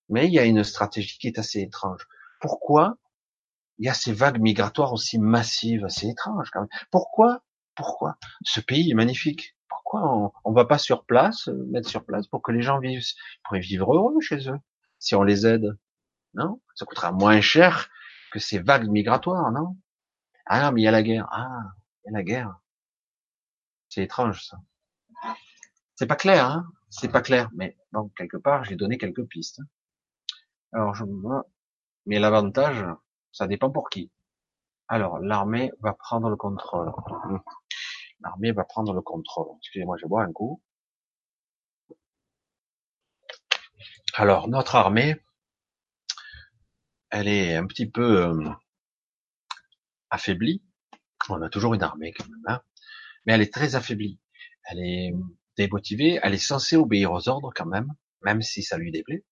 Mais 0.09 0.27
il 0.27 0.33
y 0.33 0.39
a 0.39 0.45
une 0.45 0.63
stratégie 0.63 1.17
qui 1.19 1.27
est 1.27 1.37
assez 1.37 1.59
étrange. 1.59 2.07
Pourquoi 2.39 2.97
il 3.79 3.85
y 3.85 3.89
a 3.89 3.93
ces 3.93 4.13
vagues 4.13 4.39
migratoires 4.39 4.93
aussi 4.93 5.19
massives 5.19 5.85
C'est 5.89 6.07
étrange 6.07 6.49
quand 6.51 6.61
même. 6.61 6.69
Pourquoi 6.91 7.43
Pourquoi 7.75 8.17
Ce 8.43 8.59
pays 8.59 8.91
est 8.91 8.95
magnifique? 8.95 9.55
Pourquoi 9.69 10.31
on, 10.43 10.51
ne 10.51 10.55
va 10.55 10.65
pas 10.65 10.77
sur 10.77 11.05
place, 11.05 11.47
euh, 11.47 11.65
mettre 11.69 11.89
sur 11.89 12.05
place 12.05 12.27
pour 12.27 12.41
que 12.41 12.51
les 12.51 12.61
gens 12.61 12.79
vivent, 12.79 13.03
pourraient 13.43 13.59
vivre 13.59 13.93
heureux 13.95 14.19
chez 14.21 14.49
eux 14.49 14.59
si 14.99 15.15
on 15.15 15.23
les 15.23 15.45
aide? 15.45 15.77
Non? 16.33 16.61
Ça 16.75 16.85
coûtera 16.85 17.11
moins 17.11 17.41
cher 17.41 17.89
que 18.31 18.39
ces 18.39 18.59
vagues 18.59 18.89
migratoires, 18.89 19.51
non? 19.51 19.77
Ah 20.45 20.71
mais 20.71 20.81
il 20.81 20.83
y 20.85 20.87
a 20.87 20.91
la 20.91 21.03
guerre. 21.03 21.27
Ah, 21.31 21.71
il 22.03 22.11
y 22.11 22.15
a 22.15 22.17
la 22.17 22.23
guerre. 22.23 22.59
C'est 23.89 24.03
étrange 24.03 24.43
ça. 24.43 24.57
C'est 25.95 26.07
pas 26.07 26.15
clair, 26.15 26.45
hein? 26.45 26.67
C'est 26.89 27.11
pas 27.11 27.21
clair, 27.21 27.49
mais 27.53 27.77
bon, 27.91 28.09
quelque 28.17 28.37
part, 28.37 28.63
j'ai 28.63 28.75
donné 28.75 28.97
quelques 28.97 29.25
pistes. 29.25 29.61
Alors, 30.71 30.93
je 30.93 31.03
vois. 31.03 31.45
Mais 32.05 32.19
l'avantage, 32.19 32.85
ça 33.37 33.47
dépend 33.47 33.69
pour 33.69 33.89
qui. 33.89 34.11
Alors, 34.87 35.19
l'armée 35.19 35.71
va 35.81 35.93
prendre 35.93 36.29
le 36.29 36.35
contrôle. 36.35 36.91
L'armée 38.21 38.51
va 38.51 38.63
prendre 38.63 38.93
le 38.93 39.01
contrôle. 39.01 39.55
Excusez-moi, 39.59 39.95
je 40.01 40.07
bois 40.07 40.23
un 40.23 40.31
coup. 40.31 40.61
Alors, 44.15 44.47
notre 44.47 44.75
armée, 44.75 45.21
elle 47.11 47.27
est 47.27 47.55
un 47.55 47.67
petit 47.67 47.87
peu 47.87 48.25
euh, 48.25 48.49
affaiblie. 50.09 50.63
On 51.29 51.41
a 51.43 51.49
toujours 51.49 51.75
une 51.75 51.83
armée 51.83 52.11
quand 52.13 52.27
même, 52.27 52.43
hein. 52.47 52.61
mais 53.25 53.33
elle 53.33 53.41
est 53.41 53.53
très 53.53 53.75
affaiblie. 53.75 54.19
Elle 54.63 54.79
est 54.79 55.13
démotivée. 55.57 56.19
Elle 56.23 56.33
est 56.33 56.39
censée 56.39 56.75
obéir 56.75 57.11
aux 57.11 57.29
ordres 57.29 57.51
quand 57.55 57.67
même, 57.67 57.93
même 58.23 58.41
si 58.41 58.63
ça 58.63 58.77
lui 58.77 58.91
déplaît. 58.91 59.23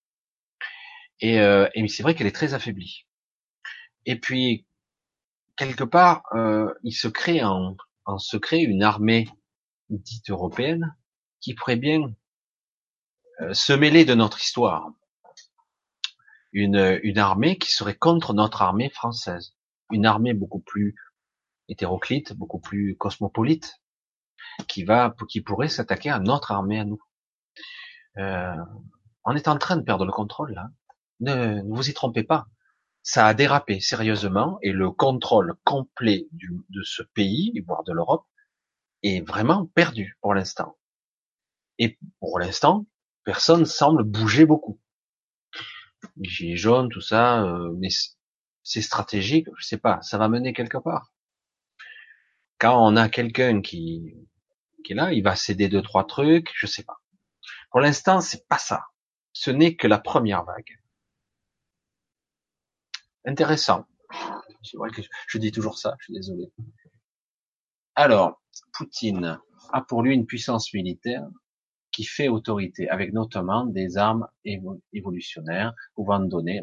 Et, 1.22 1.40
euh, 1.40 1.68
et 1.74 1.88
c'est 1.88 2.04
vrai 2.04 2.14
qu'elle 2.14 2.28
est 2.28 2.36
très 2.36 2.54
affaiblie. 2.54 3.08
Et 4.06 4.20
puis 4.20 4.66
quelque 5.56 5.84
part, 5.84 6.24
euh, 6.34 6.74
il 6.84 6.94
se 6.94 7.08
crée 7.08 7.44
en, 7.44 7.76
secret 8.18 8.62
une 8.62 8.84
armée 8.84 9.28
dite 9.90 10.30
européenne 10.30 10.96
qui 11.42 11.56
pourrait 11.56 11.76
bien 11.76 12.14
euh, 13.42 13.54
se 13.54 13.74
mêler 13.74 14.06
de 14.06 14.14
notre 14.14 14.42
histoire. 14.42 14.92
Une, 16.52 17.18
armée 17.18 17.58
qui 17.58 17.72
serait 17.72 17.98
contre 17.98 18.34
notre 18.34 18.62
armée 18.62 18.90
française. 18.90 19.56
Une 19.92 20.06
armée 20.06 20.34
beaucoup 20.34 20.62
plus 20.62 20.96
hétéroclite, 21.68 22.34
beaucoup 22.34 22.60
plus 22.60 22.96
cosmopolite, 22.96 23.82
qui 24.68 24.84
va, 24.84 25.14
qui 25.28 25.42
pourrait 25.42 25.68
s'attaquer 25.68 26.12
à 26.12 26.20
notre 26.20 26.52
armée 26.52 26.80
à 26.80 26.86
nous. 26.86 27.02
Euh, 28.18 28.56
on 29.26 29.36
est 29.36 29.50
en 29.50 29.58
train 29.58 29.76
de 29.76 29.82
perdre 29.82 30.06
le 30.06 30.14
contrôle 30.14 30.54
là. 30.54 30.70
Ne, 31.20 31.62
ne 31.62 31.76
vous 31.76 31.90
y 31.90 31.94
trompez 31.94 32.24
pas. 32.24 32.48
Ça 33.08 33.28
a 33.28 33.36
dérapé 33.36 33.80
sérieusement 33.80 34.58
et 34.64 34.72
le 34.72 34.90
contrôle 34.90 35.54
complet 35.64 36.28
du, 36.32 36.50
de 36.70 36.82
ce 36.82 37.04
pays, 37.04 37.54
voire 37.68 37.84
de 37.84 37.94
l'Europe, 37.94 38.26
est 39.04 39.22
vraiment 39.22 39.68
perdu 39.68 40.18
pour 40.22 40.34
l'instant. 40.34 40.76
Et 41.78 42.00
pour 42.20 42.40
l'instant, 42.40 42.88
personne 43.24 43.68
semble 43.68 44.04
bouger 44.04 44.48
beaucoup. 44.48 44.82
Les 46.18 46.28
gilets 46.28 46.58
jaunes, 46.58 46.90
tout 46.90 47.00
ça, 47.00 47.44
euh, 47.44 47.72
mais 47.78 47.90
c'est 48.64 48.82
stratégique, 48.82 49.50
je 49.56 49.68
sais 49.68 49.78
pas, 49.78 50.02
ça 50.02 50.18
va 50.18 50.28
mener 50.28 50.52
quelque 50.52 50.80
part. 50.80 51.14
Quand 52.58 52.84
on 52.84 52.96
a 52.96 53.08
quelqu'un 53.08 53.62
qui, 53.62 54.16
qui 54.84 54.94
est 54.94 54.96
là, 54.96 55.14
il 55.14 55.22
va 55.22 55.36
céder 55.36 55.70
deux, 55.70 55.84
trois 55.84 56.08
trucs, 56.08 56.52
je 56.56 56.66
sais 56.66 56.84
pas. 56.84 57.04
Pour 57.70 57.82
l'instant, 57.82 58.20
c'est 58.20 58.48
pas 58.48 58.58
ça. 58.58 58.86
Ce 59.32 59.52
n'est 59.52 59.76
que 59.76 59.86
la 59.86 60.00
première 60.00 60.44
vague. 60.44 60.80
Intéressant. 63.26 63.86
Je 64.62 65.38
dis 65.38 65.52
toujours 65.52 65.78
ça, 65.78 65.96
je 66.00 66.06
suis 66.06 66.14
désolé. 66.14 66.52
Alors, 67.96 68.42
Poutine 68.74 69.40
a 69.72 69.82
pour 69.82 70.04
lui 70.04 70.14
une 70.14 70.26
puissance 70.26 70.74
militaire 70.74 71.26
qui 71.92 72.04
fait 72.04 72.28
autorité, 72.28 72.90
avec 72.90 73.14
notamment 73.14 73.66
des 73.66 73.98
armes 73.98 74.28
évolutionnaires 74.94 75.74
pouvant 75.96 76.20
donner 76.20 76.62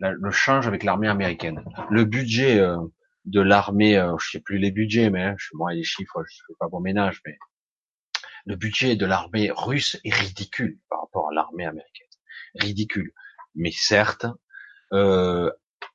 le 0.00 0.30
change 0.30 0.66
avec 0.66 0.84
l'armée 0.84 1.08
américaine. 1.08 1.62
Le 1.90 2.04
budget 2.04 2.58
euh, 2.58 2.78
de 3.26 3.40
l'armée, 3.40 3.98
euh, 3.98 4.16
je 4.18 4.30
sais 4.30 4.40
plus 4.40 4.58
les 4.58 4.70
budgets, 4.70 5.10
mais 5.10 5.22
hein, 5.22 5.36
moi 5.52 5.74
les 5.74 5.82
chiffres, 5.82 6.24
je 6.26 6.36
fais 6.46 6.54
pas 6.58 6.68
bon 6.68 6.80
ménage, 6.80 7.20
mais 7.26 7.36
le 8.46 8.56
budget 8.56 8.96
de 8.96 9.04
l'armée 9.04 9.50
russe 9.54 10.00
est 10.04 10.14
ridicule 10.14 10.78
par 10.88 11.00
rapport 11.00 11.28
à 11.28 11.34
l'armée 11.34 11.66
américaine. 11.66 12.06
Ridicule. 12.54 13.12
Mais 13.54 13.70
certes, 13.70 14.26
euh, 14.94 15.50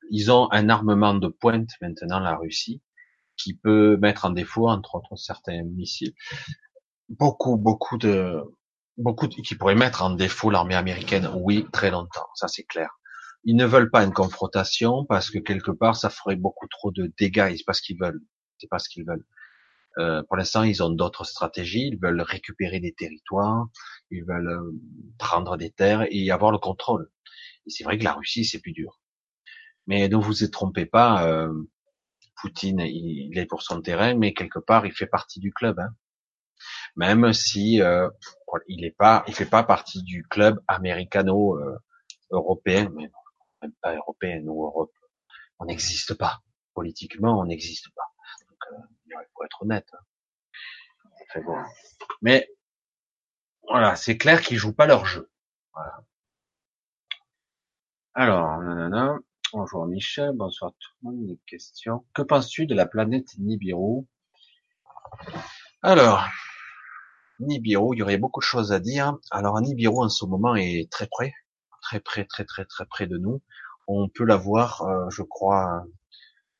ils 0.09 0.31
ont 0.31 0.51
un 0.51 0.69
armement 0.69 1.13
de 1.13 1.27
pointe 1.27 1.69
maintenant, 1.81 2.19
la 2.19 2.35
Russie, 2.35 2.81
qui 3.37 3.55
peut 3.55 3.97
mettre 3.97 4.25
en 4.25 4.29
défaut, 4.31 4.67
entre 4.69 4.95
autres, 4.95 5.15
certains 5.15 5.63
missiles. 5.63 6.13
Beaucoup, 7.09 7.57
beaucoup 7.57 7.97
de, 7.97 8.41
beaucoup 8.97 9.27
de, 9.27 9.35
qui 9.35 9.55
pourraient 9.55 9.75
mettre 9.75 10.03
en 10.03 10.11
défaut 10.11 10.49
l'armée 10.49 10.75
américaine, 10.75 11.29
oui, 11.35 11.65
très 11.71 11.91
longtemps, 11.91 12.27
ça 12.35 12.47
c'est 12.47 12.63
clair. 12.63 12.89
Ils 13.45 13.55
ne 13.55 13.65
veulent 13.65 13.91
pas 13.91 14.03
une 14.03 14.13
confrontation 14.13 15.05
parce 15.05 15.29
que 15.29 15.37
quelque 15.39 15.71
part 15.71 15.95
ça 15.95 16.09
ferait 16.09 16.37
beaucoup 16.37 16.67
trop 16.67 16.91
de 16.91 17.11
dégâts. 17.17 17.53
C'est 17.57 17.65
pas 17.65 17.73
ce 17.73 17.81
qu'ils 17.81 17.99
veulent. 17.99 18.21
C'est 18.57 18.69
pas 18.69 18.79
ce 18.79 18.87
qu'ils 18.87 19.05
veulent. 19.05 19.25
Euh, 19.97 20.23
pour 20.23 20.37
l'instant, 20.37 20.63
ils 20.63 20.81
ont 20.81 20.89
d'autres 20.89 21.25
stratégies. 21.25 21.89
Ils 21.89 21.99
veulent 21.99 22.21
récupérer 22.21 22.79
des 22.79 22.93
territoires, 22.93 23.67
ils 24.11 24.23
veulent 24.23 24.47
euh, 24.47 24.71
prendre 25.19 25.57
des 25.57 25.71
terres 25.71 26.07
et 26.09 26.31
avoir 26.31 26.51
le 26.51 26.57
contrôle. 26.57 27.11
Et 27.67 27.69
c'est 27.69 27.83
vrai 27.83 27.97
que 27.97 28.03
la 28.03 28.13
Russie, 28.13 28.45
c'est 28.45 28.59
plus 28.59 28.71
dur. 28.71 28.99
Mais 29.87 30.07
ne 30.07 30.15
vous 30.15 30.43
y 30.43 30.51
trompez 30.51 30.85
pas, 30.85 31.27
euh, 31.27 31.51
Poutine, 32.35 32.81
il, 32.81 33.37
est 33.37 33.45
pour 33.45 33.61
son 33.61 33.81
terrain, 33.81 34.15
mais 34.15 34.33
quelque 34.33 34.59
part, 34.59 34.85
il 34.85 34.93
fait 34.93 35.07
partie 35.07 35.39
du 35.39 35.53
club. 35.53 35.79
Hein. 35.79 35.95
Même 36.95 37.33
si 37.33 37.81
euh, 37.81 38.09
il 38.67 38.85
est 38.85 38.95
pas, 38.95 39.23
il 39.27 39.33
fait 39.33 39.49
pas 39.49 39.63
partie 39.63 40.03
du 40.03 40.25
club 40.27 40.61
américano-européen, 40.67 42.89
mais 42.93 43.03
non, 43.03 43.19
même 43.61 43.73
pas 43.81 43.95
européen 43.95 44.41
ou 44.45 44.65
Europe. 44.65 44.93
On 45.59 45.65
n'existe 45.65 46.13
pas. 46.15 46.41
Politiquement, 46.73 47.39
on 47.39 47.45
n'existe 47.45 47.89
pas. 47.93 48.11
Donc, 48.49 48.57
euh, 48.71 48.77
il 49.05 49.13
faut 49.33 49.43
être 49.43 49.61
honnête. 49.61 49.87
Hein. 49.93 49.99
Mais 52.21 52.49
voilà, 53.67 53.95
c'est 53.95 54.17
clair 54.17 54.41
qu'ils 54.41 54.57
jouent 54.57 54.75
pas 54.75 54.85
leur 54.85 55.05
jeu. 55.05 55.31
Voilà. 55.73 56.03
Alors, 58.13 58.57
nanana. 58.59 59.17
Bonjour 59.55 59.85
Michel, 59.85 60.31
bonsoir 60.33 60.71
tout 60.79 60.89
le 61.03 61.11
monde. 61.11 61.29
Une 61.29 61.37
question. 61.45 62.03
Que 62.15 62.23
penses-tu 62.23 62.65
de 62.65 62.73
la 62.73 62.87
planète 62.87 63.37
Nibiru? 63.37 64.03
Alors, 65.83 66.25
Nibiru, 67.39 67.95
il 67.95 67.99
y 67.99 68.01
aurait 68.01 68.17
beaucoup 68.17 68.39
de 68.39 68.45
choses 68.45 68.71
à 68.71 68.79
dire. 68.79 69.15
Alors 69.29 69.61
Nibiru 69.61 70.05
en 70.05 70.09
ce 70.09 70.25
moment 70.25 70.55
est 70.55 70.89
très 70.89 71.05
près, 71.05 71.33
très 71.83 71.99
près, 71.99 72.25
très 72.25 72.45
très 72.45 72.65
très 72.65 72.87
près 72.87 73.05
de 73.05 73.19
nous. 73.19 73.43
on 73.87 74.09
peut 74.09 74.23
la 74.25 74.37
voir, 74.37 74.81
euh, 74.81 75.07
je 75.11 75.21
crois, 75.21 75.85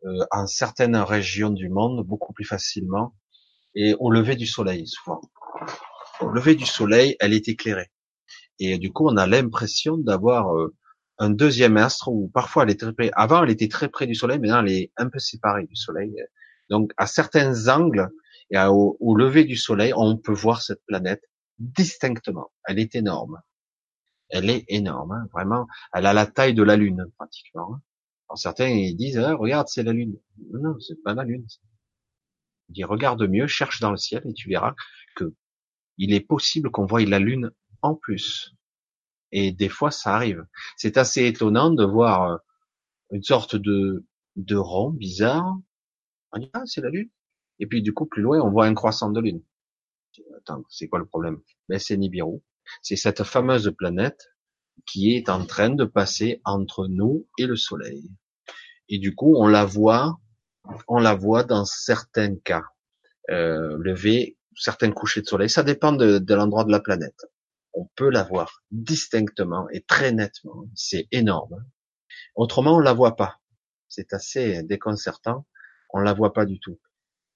euh, 0.06 0.26
en 0.30 0.45
certaines 0.45 0.98
régions 0.98 1.49
du 1.49 1.70
monde 1.70 2.06
beaucoup 2.06 2.32
plus 2.32 2.45
facilement 2.45 3.15
et 3.74 3.95
au 3.95 4.11
lever 4.11 4.36
du 4.36 4.45
soleil 4.45 4.86
souvent. 4.86 5.20
Au 6.20 6.30
lever 6.30 6.53
du 6.53 6.68
soleil, 6.68 7.15
elle 7.20 7.34
est 7.34 7.48
éclairée. 7.48 7.91
Et 8.60 8.78
du 8.78 8.94
coup, 8.94 9.07
on 9.10 9.18
a 9.18 9.26
l'impression 9.26 9.98
d'avoir 9.98 10.56
euh, 10.56 10.76
un 11.24 11.30
deuxième 11.30 11.78
astre 11.78 12.10
où 12.10 12.30
parfois 12.34 12.64
elle 12.64 12.72
est 12.72 12.80
très 12.80 12.94
près. 12.94 13.12
Avant, 13.14 13.44
elle 13.44 13.50
était 13.50 13.68
très 13.68 13.90
près 13.90 14.08
du 14.08 14.16
soleil, 14.16 14.40
maintenant 14.40 14.64
elle 14.64 14.72
est 14.72 14.91
un 14.98 15.10
peu 15.10 15.20
séparée 15.20 15.66
du 15.66 15.76
soleil. 15.76 16.14
Donc, 16.70 16.91
à 16.98 17.08
certains 17.08 17.68
angles 17.68 18.10
et 18.52 18.58
au, 18.60 19.16
lever 19.16 19.45
du 19.45 19.56
soleil, 19.56 19.94
on 19.95 20.18
peut 20.18 20.34
voir 20.34 20.62
cette 20.62 20.84
planète 20.86 21.24
distinctement. 21.60 22.52
Elle 22.66 22.80
est 22.80 22.95
énorme. 22.95 23.41
Elle 24.30 24.50
est 24.50 24.66
énorme, 24.68 25.12
hein, 25.12 25.28
vraiment. 25.32 25.68
Elle 25.94 26.06
a 26.06 26.14
la 26.14 26.26
taille 26.26 26.54
de 26.54 26.64
la 26.64 26.76
Lune 26.76 27.06
pratiquement. 27.18 27.76
Hein. 27.76 27.82
Alors 28.30 28.38
certains 28.38 28.68
ils 28.68 28.95
disent, 28.95 29.18
ah, 29.18 29.36
regarde, 29.36 29.68
c'est 29.68 29.84
la 29.84 29.94
Lune. 29.94 30.18
Non, 30.52 30.80
c'est 30.80 31.02
pas 31.04 31.14
la 31.14 31.24
Lune. 31.24 31.45
Il 32.70 32.74
dit, 32.74 32.84
regarde 32.84 33.22
mieux, 33.28 33.48
cherche 33.48 33.80
dans 33.80 33.91
le 33.91 33.98
ciel 33.98 34.24
et 34.26 34.34
tu 34.34 34.50
verras 34.50 34.74
que 35.16 35.34
il 35.98 36.14
est 36.14 36.22
possible 36.22 36.72
qu'on 36.72 36.86
voie 36.86 37.06
la 37.06 37.20
Lune 37.20 37.52
en 37.82 37.95
plus. 37.95 38.56
Et 39.36 39.52
des 39.52 39.68
fois, 39.68 39.90
ça 39.90 40.16
arrive. 40.16 40.46
C'est 40.78 40.96
assez 40.98 41.26
étonnant 41.26 41.72
de 41.72 41.84
voir 41.84 42.32
euh, 42.32 42.38
une 43.10 43.24
sorte 43.24 43.56
de, 43.56 44.06
de 44.36 44.56
rond 44.56 44.92
bizarre. 44.92 45.58
On 46.32 46.40
dit, 46.40 46.52
ah, 46.54 46.62
c'est 46.66 46.82
la 46.82 46.90
Lune. 46.90 47.10
Et 47.60 47.66
puis, 47.66 47.82
du 47.82 47.94
coup, 47.94 48.06
plus 48.06 48.22
loin, 48.22 48.40
on 48.42 48.52
voit 48.52 48.68
un 48.68 48.76
croissant 48.76 49.10
de 49.10 49.20
Lune. 49.20 49.42
Attends, 50.38 50.64
c'est 50.70 50.88
quoi 50.88 51.00
le 51.00 51.08
problème? 51.08 51.42
Ben, 51.68 51.80
c'est 51.80 51.98
Nibiru. 51.98 52.42
C'est 52.84 52.96
cette 52.96 53.24
fameuse 53.24 53.74
planète 53.76 54.30
qui 54.86 55.16
est 55.16 55.30
en 55.30 55.46
train 55.46 55.72
de 55.72 55.86
passer 55.86 56.40
entre 56.46 56.88
nous 56.88 57.28
et 57.40 57.48
le 57.48 57.56
Soleil. 57.56 58.12
Et 58.88 59.00
du 59.00 59.16
coup, 59.16 59.36
on 59.36 59.48
la 59.48 59.66
voit, 59.66 60.20
on 60.88 61.00
la 61.00 61.16
voit 61.16 61.44
dans 61.44 61.66
certains 61.66 62.36
cas 62.36 62.64
euh, 63.32 63.78
lever, 63.80 64.38
certains 64.56 64.92
couchers 64.92 65.22
de 65.22 65.26
soleil. 65.26 65.50
Ça 65.50 65.64
dépend 65.64 65.94
de, 65.94 66.20
de 66.20 66.36
l'endroit 66.36 66.66
de 66.66 66.72
la 66.72 66.80
planète. 66.80 67.26
On 67.74 67.86
peut 67.95 68.10
la 68.10 68.24
voir 68.24 68.64
distinctement 68.72 69.68
et 69.72 69.82
très 69.82 70.12
nettement. 70.12 70.66
C'est 70.76 71.08
énorme. 71.12 71.66
Autrement, 72.36 72.76
on 72.76 72.80
la 72.80 72.94
voit 72.94 73.16
pas. 73.16 73.40
C'est 73.90 74.14
assez 74.14 74.64
déconcertant. 74.64 75.45
On 75.90 76.00
la 76.00 76.14
voit 76.14 76.34
pas 76.34 76.45
du 76.45 76.60
tout. 76.60 76.80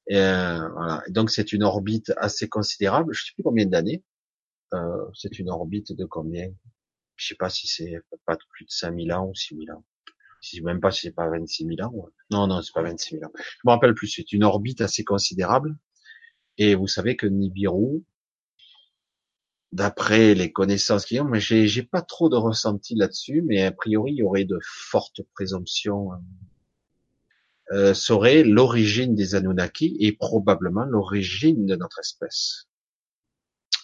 Et 0.08 0.18
euh, 0.18 0.70
voilà. 0.70 1.04
Donc 1.10 1.30
c'est 1.30 1.54
une 1.54 1.64
orbite 1.64 2.14
assez 2.18 2.48
considérable. 2.50 3.14
Je 3.14 3.26
sais 3.26 3.32
plus 3.34 3.44
combien 3.44 3.66
d'années. 3.66 4.04
Euh, 4.74 5.06
c'est 5.14 5.40
une 5.40 5.50
orbite 5.50 5.94
de 5.94 6.06
combien? 6.06 6.50
Je 7.16 7.28
sais 7.28 7.36
pas 7.36 7.50
si 7.50 7.68
c'est 7.68 8.00
pas 8.26 8.38
plus 8.50 8.66
de 8.66 8.72
5000 8.72 9.14
ans 9.14 9.28
ou 9.28 9.36
6000 9.36 9.72
ans. 9.72 9.84
Je 10.42 10.58
sais 10.58 10.62
même 10.62 10.80
pas 10.80 10.92
si 10.92 11.02
c'est 11.02 11.12
pas 11.12 11.30
26 11.30 11.66
000 11.78 11.88
ans. 11.88 12.10
Non, 12.32 12.48
non, 12.48 12.62
c'est 12.62 12.74
pas 12.74 12.84
26 12.84 13.16
000 13.16 13.26
ans. 13.26 13.32
Je 13.36 13.62
me 13.66 13.72
rappelle 13.72 13.96
plus. 13.96 14.08
C'est 14.08 14.32
une 14.34 14.44
orbite 14.44 14.82
assez 14.82 15.04
considérable. 15.04 15.78
Et 16.58 16.76
vous 16.76 16.88
savez 16.88 17.16
que 17.16 17.28
Nibiru, 17.28 18.04
d'après 19.72 20.34
les 20.34 20.52
connaissances 20.52 21.06
qu'ils 21.06 21.22
ont, 21.22 21.26
mais 21.26 21.40
j'ai, 21.40 21.68
j'ai 21.68 21.84
pas 21.84 22.02
trop 22.02 22.30
de 22.30 22.38
ressenti 22.38 22.96
là-dessus, 22.96 23.42
mais 23.42 23.64
a 23.64 23.72
priori, 23.72 24.14
il 24.14 24.18
y 24.18 24.24
aurait 24.24 24.46
de 24.46 24.60
fortes 24.64 25.22
présomptions, 25.34 26.14
euh, 26.14 26.18
euh 27.72 27.94
serait 27.94 28.44
l'origine 28.44 29.14
des 29.16 29.36
Anunnaki 29.36 29.98
et 30.00 30.14
probablement 30.14 30.86
l'origine 30.86 31.66
de 31.66 31.76
notre 31.76 32.00
espèce. 32.00 32.68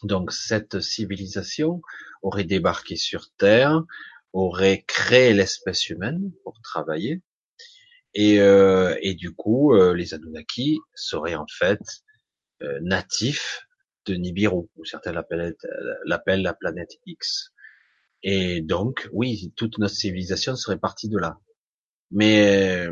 Donc 0.03 0.31
cette 0.31 0.80
civilisation 0.81 1.81
aurait 2.22 2.43
débarqué 2.45 2.95
sur 2.95 3.30
Terre, 3.38 3.84
aurait 4.31 4.84
créé 4.88 5.34
l'espèce 5.34 5.89
humaine 5.89 6.31
pour 6.43 6.60
travailler, 6.61 7.22
et, 8.14 8.39
euh, 8.39 8.95
et 9.01 9.15
du 9.15 9.34
coup, 9.34 9.73
euh, 9.73 9.93
les 9.93 10.14
Anunnaki 10.14 10.80
seraient 10.93 11.35
en 11.35 11.47
fait 11.47 11.80
euh, 12.61 12.80
natifs 12.81 13.68
de 14.05 14.15
Nibiru, 14.15 14.69
ou 14.75 14.85
certains 14.85 15.11
l'appellent, 15.11 15.55
l'appellent 16.05 16.41
la 16.41 16.53
planète 16.53 16.91
X. 17.05 17.51
Et 18.23 18.61
donc, 18.61 19.09
oui, 19.11 19.53
toute 19.55 19.77
notre 19.80 19.95
civilisation 19.95 20.55
serait 20.55 20.80
partie 20.80 21.09
de 21.09 21.17
là. 21.17 21.39
Mais 22.11 22.88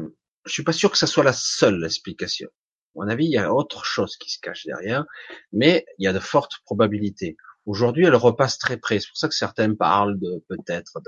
je 0.45 0.51
suis 0.51 0.63
pas 0.63 0.73
sûr 0.73 0.91
que 0.91 0.97
ça 0.97 1.07
soit 1.07 1.23
la 1.23 1.33
seule 1.33 1.83
explication. 1.85 2.49
À 2.49 3.05
mon 3.05 3.07
avis, 3.07 3.25
il 3.25 3.31
y 3.31 3.38
a 3.38 3.53
autre 3.53 3.85
chose 3.85 4.17
qui 4.17 4.29
se 4.29 4.39
cache 4.39 4.65
derrière, 4.65 5.05
mais 5.53 5.85
il 5.97 6.05
y 6.05 6.07
a 6.07 6.13
de 6.13 6.19
fortes 6.19 6.59
probabilités. 6.65 7.38
Aujourd'hui, 7.65 8.05
elle 8.05 8.15
repasse 8.15 8.57
très 8.57 8.77
près. 8.77 8.99
C'est 8.99 9.07
pour 9.07 9.17
ça 9.17 9.27
que 9.29 9.35
certains 9.35 9.73
parlent 9.75 10.19
de 10.19 10.43
peut-être 10.49 10.99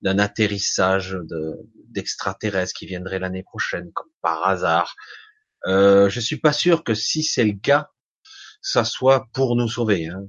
d'un 0.00 0.18
atterrissage 0.18 1.18
de, 1.24 1.56
d'extraterrestres 1.88 2.72
qui 2.72 2.86
viendrait 2.86 3.18
l'année 3.18 3.42
prochaine, 3.42 3.90
comme 3.92 4.08
par 4.22 4.46
hasard. 4.46 4.94
Euh, 5.66 6.08
je 6.08 6.20
suis 6.20 6.38
pas 6.38 6.52
sûr 6.52 6.84
que 6.84 6.94
si 6.94 7.22
c'est 7.22 7.44
le 7.44 7.58
cas, 7.60 7.90
ça 8.62 8.84
soit 8.84 9.26
pour 9.34 9.56
nous 9.56 9.68
sauver. 9.68 10.08
Hein. 10.08 10.28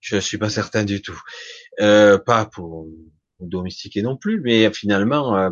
Je 0.00 0.18
suis 0.18 0.38
pas 0.38 0.50
certain 0.50 0.84
du 0.84 1.00
tout. 1.00 1.20
Euh, 1.80 2.18
pas 2.18 2.44
pour 2.44 2.86
domestiquer 3.40 4.02
non 4.02 4.16
plus, 4.16 4.40
mais 4.40 4.72
finalement 4.72 5.36
euh, 5.36 5.50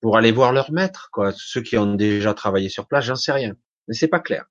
pour 0.00 0.16
aller 0.16 0.32
voir 0.32 0.52
leur 0.52 0.70
maître, 0.70 1.08
quoi. 1.12 1.32
Ceux 1.36 1.62
qui 1.62 1.76
ont 1.76 1.94
déjà 1.94 2.34
travaillé 2.34 2.68
sur 2.68 2.86
place, 2.86 3.06
j'en 3.06 3.16
sais 3.16 3.32
rien, 3.32 3.54
mais 3.88 3.94
c'est 3.94 4.08
pas 4.08 4.20
clair. 4.20 4.44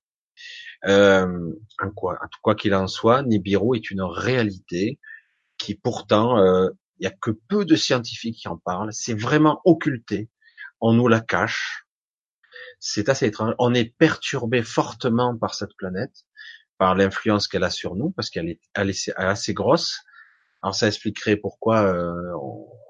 Euh, 0.84 1.52
quoi, 1.94 2.18
quoi 2.42 2.54
qu'il 2.54 2.74
en 2.74 2.86
soit, 2.86 3.22
Nibiru 3.22 3.76
est 3.76 3.90
une 3.90 4.02
réalité 4.02 4.98
qui 5.58 5.74
pourtant, 5.74 6.38
il 6.98 7.04
y 7.04 7.06
a 7.06 7.10
que 7.10 7.30
peu 7.30 7.64
de 7.64 7.76
scientifiques 7.76 8.36
qui 8.40 8.48
en 8.48 8.58
parlent. 8.58 8.92
C'est 8.92 9.18
vraiment 9.18 9.60
occulté. 9.64 10.28
On 10.80 10.92
nous 10.92 11.08
la 11.08 11.20
cache. 11.20 11.86
C'est 12.78 13.08
assez 13.08 13.26
étrange. 13.26 13.54
On 13.58 13.72
est 13.72 13.96
perturbé 13.96 14.62
fortement 14.62 15.36
par 15.36 15.54
cette 15.54 15.74
planète, 15.78 16.25
par 16.78 16.94
l'influence 16.94 17.48
qu'elle 17.48 17.64
a 17.64 17.70
sur 17.70 17.96
nous, 17.96 18.10
parce 18.10 18.30
qu'elle 18.30 18.48
est, 18.48 18.60
elle 18.74 18.90
est, 18.90 19.12
assez 19.16 19.54
grosse. 19.54 20.00
Alors 20.62 20.74
ça 20.74 20.86
expliquerait 20.88 21.36
pourquoi 21.36 21.82
euh, 21.82 22.32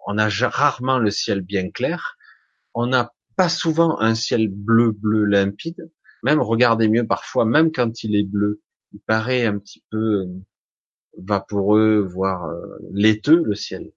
on 0.07 0.19
a 0.19 0.29
rarement 0.29 0.99
le 0.99 1.11
ciel 1.11 1.41
bien 1.41 1.71
clair. 1.71 2.17
On 2.75 2.87
n'a 2.87 3.13
pas 3.37 3.49
souvent 3.49 4.01
un 4.01 4.15
ciel 4.15 4.49
bleu 4.49 4.93
bleu 4.93 5.25
limpide. 5.25 5.91
Même 6.23 6.41
regardez 6.41 6.89
mieux 6.89 7.07
parfois, 7.07 7.45
même 7.45 7.71
quand 7.73 8.03
il 8.03 8.17
est 8.17 8.25
bleu, 8.25 8.63
il 8.93 9.01
paraît 9.01 9.47
un 9.47 9.59
petit 9.59 9.85
peu 9.91 10.23
euh, 10.23 10.27
vaporeux, 11.19 12.01
voire 12.01 12.47
euh, 12.47 12.79
laiteux 12.93 13.43
le 13.45 13.55
ciel. 13.55 13.93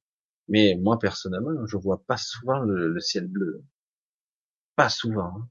Mais 0.48 0.78
moi 0.82 1.00
personnellement, 1.00 1.66
je 1.66 1.78
vois 1.78 2.04
pas 2.06 2.18
souvent 2.18 2.60
le, 2.60 3.00
ciel 3.00 3.28
bleu, 3.28 3.64
pas 4.76 4.90
souvent. 4.90 5.34
Hein. 5.38 5.50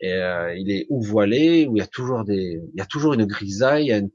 Et 0.00 0.14
euh, 0.14 0.54
il 0.54 0.70
est 0.70 0.86
ou 0.88 1.02
voilé, 1.02 1.66
ou 1.66 1.76
il 1.76 1.80
y 1.80 1.82
a 1.82 1.86
toujours 1.86 2.24
des, 2.24 2.60
il 2.72 2.78
y 2.78 2.80
a 2.80 2.86
toujours 2.86 3.12
une 3.12 3.26
grisaille, 3.26 3.86
il 3.86 4.10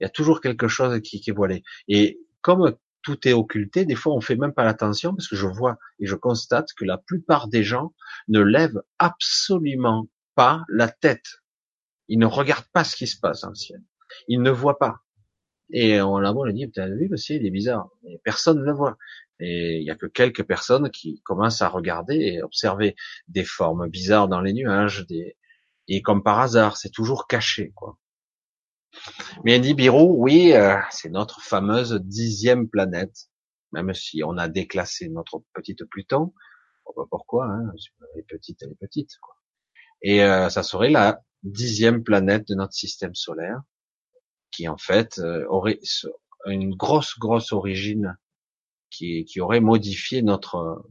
y 0.00 0.04
a, 0.04 0.08
toujours 0.08 0.40
quelque 0.40 0.66
chose 0.66 1.00
qui, 1.02 1.22
est 1.26 1.32
voilé. 1.32 1.62
Et 1.88 2.20
comme 2.40 2.74
tout 3.02 3.28
est 3.28 3.32
occulté, 3.32 3.84
des 3.84 3.94
fois 3.94 4.14
on 4.14 4.20
fait 4.20 4.36
même 4.36 4.52
pas 4.52 4.64
attention 4.64 5.14
parce 5.14 5.28
que 5.28 5.36
je 5.36 5.46
vois 5.46 5.78
et 6.00 6.06
je 6.06 6.16
constate 6.16 6.68
que 6.76 6.84
la 6.84 6.98
plupart 6.98 7.48
des 7.48 7.62
gens 7.62 7.94
ne 8.28 8.40
lèvent 8.40 8.82
absolument 8.98 10.08
pas 10.34 10.64
la 10.68 10.88
tête. 10.88 11.42
Il 12.08 12.18
ne 12.18 12.26
regarde 12.26 12.64
pas 12.72 12.82
ce 12.82 12.96
qui 12.96 13.06
se 13.06 13.18
passe 13.18 13.42
dans 13.42 13.50
le 13.50 13.54
ciel. 13.54 13.80
Il 14.28 14.42
ne 14.42 14.50
voit 14.50 14.78
pas. 14.78 15.00
Et 15.70 16.00
on 16.00 16.18
l'a 16.18 16.32
on 16.34 16.46
dit, 16.50 16.70
as 16.76 16.88
vu 16.88 17.08
le 17.08 17.16
ciel, 17.16 17.40
il 17.40 17.46
est 17.46 17.50
bizarre. 17.50 17.88
Et 18.06 18.20
personne 18.22 18.58
ne 18.58 18.64
le 18.64 18.72
voit. 18.72 18.96
Et 19.40 19.78
il 19.78 19.84
y 19.84 19.90
a 19.90 19.96
que 19.96 20.06
quelques 20.06 20.44
personnes 20.44 20.90
qui 20.90 21.20
commencent 21.24 21.62
à 21.62 21.68
regarder 21.68 22.16
et 22.16 22.42
observer 22.42 22.94
des 23.28 23.44
formes 23.44 23.88
bizarres 23.88 24.28
dans 24.28 24.40
les 24.40 24.52
nuages, 24.52 25.06
des, 25.08 25.36
et 25.88 26.02
comme 26.02 26.22
par 26.22 26.40
hasard, 26.40 26.76
c'est 26.76 26.90
toujours 26.90 27.26
caché, 27.26 27.72
quoi. 27.74 27.98
Mais 29.44 29.58
Nibiru, 29.58 30.06
oui, 30.08 30.52
euh, 30.52 30.76
c'est 30.90 31.10
notre 31.10 31.40
fameuse 31.40 31.94
dixième 31.94 32.68
planète, 32.68 33.28
même 33.72 33.92
si 33.92 34.22
on 34.22 34.38
a 34.38 34.48
déclassé 34.48 35.08
notre 35.08 35.42
petite 35.52 35.84
Pluton. 35.84 36.32
Pourquoi 37.10 37.46
hein 37.46 37.72
Elle 38.14 38.20
est 38.20 38.26
petite, 38.26 38.62
elle 38.62 38.76
petite. 38.76 39.18
Quoi. 39.20 39.34
Et 40.02 40.22
euh, 40.22 40.48
ça 40.48 40.62
serait 40.62 40.90
la 40.90 41.22
dixième 41.42 42.04
planète 42.04 42.46
de 42.48 42.54
notre 42.54 42.74
système 42.74 43.14
solaire, 43.14 43.62
qui 44.50 44.68
en 44.68 44.78
fait 44.78 45.18
euh, 45.18 45.44
aurait 45.48 45.80
une 46.46 46.74
grosse, 46.74 47.18
grosse 47.18 47.52
origine, 47.52 48.16
qui, 48.96 49.24
qui 49.24 49.40
aurait 49.40 49.60
modifié 49.60 50.22
notre, 50.22 50.84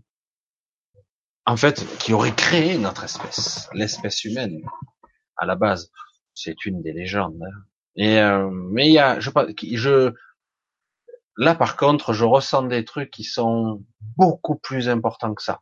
en 1.45 1.57
fait, 1.57 1.85
qui 1.99 2.13
aurait 2.13 2.35
créé 2.35 2.77
notre 2.77 3.03
espèce, 3.03 3.69
l'espèce 3.73 4.23
humaine 4.23 4.61
à 5.37 5.45
la 5.45 5.55
base. 5.55 5.91
C'est 6.33 6.65
une 6.65 6.81
des 6.81 6.93
légendes. 6.93 7.39
Hein. 7.41 7.57
Et 7.95 8.19
euh, 8.19 8.49
mais 8.49 8.87
il 8.87 8.93
y 8.93 8.99
a, 8.99 9.19
je, 9.19 9.29
je, 9.75 10.13
là 11.37 11.55
par 11.55 11.77
contre, 11.77 12.13
je 12.13 12.25
ressens 12.25 12.63
des 12.63 12.85
trucs 12.85 13.11
qui 13.11 13.23
sont 13.23 13.83
beaucoup 14.17 14.55
plus 14.55 14.89
importants 14.89 15.33
que 15.35 15.43
ça. 15.43 15.61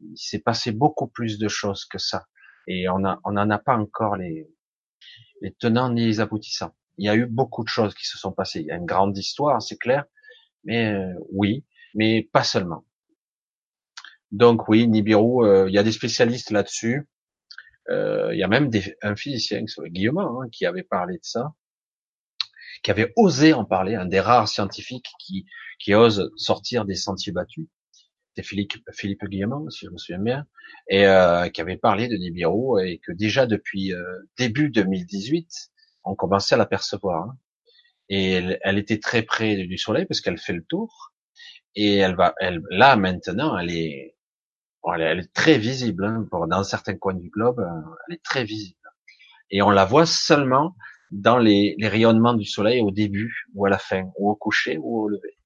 Il 0.00 0.18
s'est 0.18 0.40
passé 0.40 0.72
beaucoup 0.72 1.06
plus 1.06 1.38
de 1.38 1.48
choses 1.48 1.84
que 1.84 1.98
ça 1.98 2.26
et 2.66 2.88
on 2.88 3.04
a, 3.04 3.20
on 3.24 3.32
n'en 3.32 3.48
a 3.50 3.58
pas 3.58 3.76
encore 3.76 4.16
les, 4.16 4.48
les 5.40 5.52
tenants 5.54 5.90
ni 5.90 6.04
les 6.04 6.20
aboutissants. 6.20 6.74
Il 6.98 7.06
y 7.06 7.08
a 7.08 7.16
eu 7.16 7.26
beaucoup 7.26 7.64
de 7.64 7.68
choses 7.68 7.94
qui 7.94 8.06
se 8.06 8.18
sont 8.18 8.32
passées. 8.32 8.60
Il 8.60 8.66
y 8.66 8.70
a 8.70 8.76
une 8.76 8.86
grande 8.86 9.16
histoire, 9.16 9.62
c'est 9.62 9.78
clair, 9.78 10.04
mais 10.64 10.92
euh, 10.92 11.14
oui, 11.30 11.64
mais 11.94 12.28
pas 12.32 12.44
seulement. 12.44 12.84
Donc 14.30 14.68
oui, 14.68 14.88
Nibiru, 14.88 15.46
euh, 15.46 15.68
il 15.68 15.74
y 15.74 15.78
a 15.78 15.82
des 15.82 15.92
spécialistes 15.92 16.50
là-dessus. 16.50 17.08
Euh, 17.90 18.32
il 18.32 18.38
y 18.38 18.42
a 18.42 18.48
même 18.48 18.70
des, 18.70 18.96
un 19.02 19.16
physicien, 19.16 19.64
Guillaume, 19.86 20.18
hein, 20.18 20.48
qui 20.50 20.66
avait 20.66 20.84
parlé 20.84 21.14
de 21.14 21.24
ça, 21.24 21.54
qui 22.82 22.90
avait 22.90 23.12
osé 23.16 23.52
en 23.52 23.64
parler, 23.64 23.94
un 23.94 24.06
des 24.06 24.20
rares 24.20 24.48
scientifiques 24.48 25.08
qui, 25.18 25.46
qui 25.78 25.94
ose 25.94 26.30
sortir 26.36 26.84
des 26.84 26.94
sentiers 26.94 27.32
battus. 27.32 27.66
C'est 28.34 28.42
Philippe, 28.42 28.72
Philippe 28.92 29.22
si 29.70 29.86
je 29.86 29.90
me 29.90 29.98
souviens 29.98 30.22
bien, 30.22 30.46
et 30.88 31.06
euh, 31.06 31.48
qui 31.50 31.60
avait 31.60 31.76
parlé 31.76 32.08
de 32.08 32.16
Nibiru 32.16 32.82
et 32.86 32.98
que 32.98 33.12
déjà 33.12 33.46
depuis 33.46 33.92
euh, 33.92 34.02
début 34.38 34.70
2018, 34.70 35.70
on 36.04 36.14
commençait 36.14 36.54
à 36.54 36.58
l'apercevoir. 36.58 37.28
Hein. 37.28 37.38
Et 38.08 38.32
elle, 38.32 38.58
elle, 38.62 38.78
était 38.78 38.98
très 38.98 39.22
près 39.22 39.56
du 39.56 39.76
Soleil 39.76 40.06
parce 40.06 40.20
qu'elle 40.20 40.38
fait 40.38 40.54
le 40.54 40.64
tour. 40.64 41.11
Et 41.74 41.96
elle 41.96 42.14
va, 42.14 42.34
elle, 42.38 42.62
là 42.70 42.96
maintenant, 42.96 43.56
elle 43.58 43.70
est, 43.70 44.16
elle 44.98 45.20
est 45.20 45.32
très 45.32 45.58
visible. 45.58 46.04
Hein, 46.04 46.26
pour, 46.30 46.46
dans 46.46 46.64
certains 46.64 46.96
coins 46.96 47.14
du 47.14 47.30
globe, 47.30 47.60
euh, 47.60 47.94
elle 48.08 48.16
est 48.16 48.22
très 48.22 48.44
visible. 48.44 48.78
Et 49.50 49.62
on 49.62 49.70
la 49.70 49.84
voit 49.84 50.06
seulement 50.06 50.76
dans 51.10 51.38
les, 51.38 51.74
les 51.78 51.88
rayonnements 51.88 52.34
du 52.34 52.44
Soleil 52.44 52.80
au 52.80 52.90
début 52.90 53.46
ou 53.54 53.66
à 53.66 53.70
la 53.70 53.78
fin, 53.78 54.10
ou 54.18 54.30
au 54.30 54.34
coucher 54.34 54.78
ou 54.78 55.02
au 55.02 55.08
lever. 55.08 55.36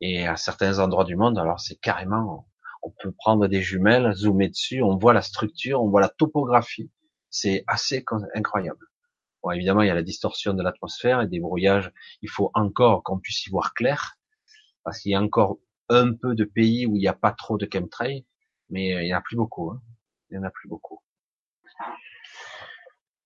Et 0.00 0.26
à 0.26 0.36
certains 0.36 0.78
endroits 0.78 1.04
du 1.04 1.16
monde, 1.16 1.38
alors 1.38 1.60
c'est 1.60 1.76
carrément, 1.76 2.48
on 2.82 2.90
peut 2.90 3.12
prendre 3.12 3.46
des 3.46 3.62
jumelles, 3.62 4.12
zoomer 4.14 4.48
dessus, 4.48 4.82
on 4.82 4.96
voit 4.96 5.12
la 5.12 5.22
structure, 5.22 5.82
on 5.82 5.88
voit 5.88 6.00
la 6.00 6.08
topographie. 6.08 6.90
C'est 7.30 7.64
assez 7.66 8.04
incroyable. 8.34 8.86
Bon, 9.42 9.50
évidemment, 9.50 9.82
il 9.82 9.88
y 9.88 9.90
a 9.90 9.94
la 9.94 10.02
distorsion 10.02 10.54
de 10.54 10.62
l'atmosphère 10.62 11.22
et 11.22 11.28
des 11.28 11.40
brouillages. 11.40 11.92
Il 12.20 12.28
faut 12.28 12.50
encore 12.54 13.02
qu'on 13.02 13.18
puisse 13.18 13.46
y 13.46 13.50
voir 13.50 13.74
clair, 13.74 14.18
parce 14.84 15.00
qu'il 15.00 15.12
y 15.12 15.14
a 15.14 15.20
encore 15.20 15.58
un 15.88 16.14
peu 16.14 16.34
de 16.34 16.44
pays 16.44 16.86
où 16.86 16.96
il 16.96 17.00
n'y 17.00 17.08
a 17.08 17.12
pas 17.12 17.32
trop 17.32 17.58
de 17.58 17.68
chemtrails, 17.70 18.24
mais 18.70 18.90
il 18.90 19.06
n'y 19.06 19.14
en 19.14 19.18
a 19.18 19.22
plus 19.22 19.36
beaucoup. 19.36 19.70
Hein. 19.70 19.82
Il 20.30 20.36
y 20.36 20.38
en 20.38 20.44
a 20.44 20.50
plus 20.50 20.68
beaucoup. 20.68 21.00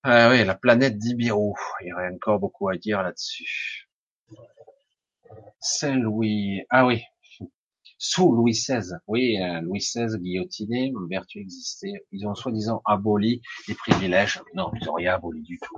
Ah 0.03 0.29
oui, 0.29 0.43
la 0.45 0.55
planète 0.55 0.97
d'Ibiru. 0.97 1.53
Il 1.81 1.87
y 1.87 1.93
aurait 1.93 2.13
encore 2.13 2.39
beaucoup 2.39 2.69
à 2.69 2.77
dire 2.77 3.01
là-dessus. 3.01 3.89
Saint-Louis. 5.59 6.63
Ah 6.69 6.85
oui. 6.85 7.03
Sous 7.99 8.31
Louis 8.31 8.51
XVI. 8.51 8.97
Oui, 9.07 9.37
euh, 9.41 9.59
Louis 9.61 9.79
XVI 9.79 10.19
guillotiné, 10.19 10.93
vertu 11.09 11.39
existait. 11.39 12.05
Ils 12.11 12.27
ont 12.27 12.35
soi-disant 12.35 12.81
aboli 12.85 13.41
les 13.67 13.73
privilèges. 13.73 14.41
Non, 14.53 14.71
ils 14.79 14.87
ont 14.89 14.93
rien 14.93 15.15
aboli 15.15 15.41
du 15.41 15.57
tout. 15.57 15.75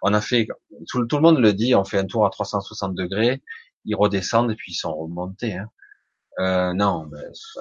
On 0.00 0.14
a 0.14 0.20
fait, 0.20 0.48
tout, 0.88 1.02
le 1.02 1.20
monde 1.20 1.38
le 1.38 1.52
dit, 1.52 1.74
on 1.74 1.84
fait 1.84 1.98
un 1.98 2.06
tour 2.06 2.24
à 2.24 2.30
360 2.30 2.94
degrés, 2.94 3.42
ils 3.84 3.96
redescendent 3.96 4.52
et 4.52 4.56
puis 4.56 4.72
ils 4.72 4.76
sont 4.76 4.94
remontés. 4.94 5.54
Hein. 5.54 5.70
Euh, 6.38 6.72
non, 6.74 7.10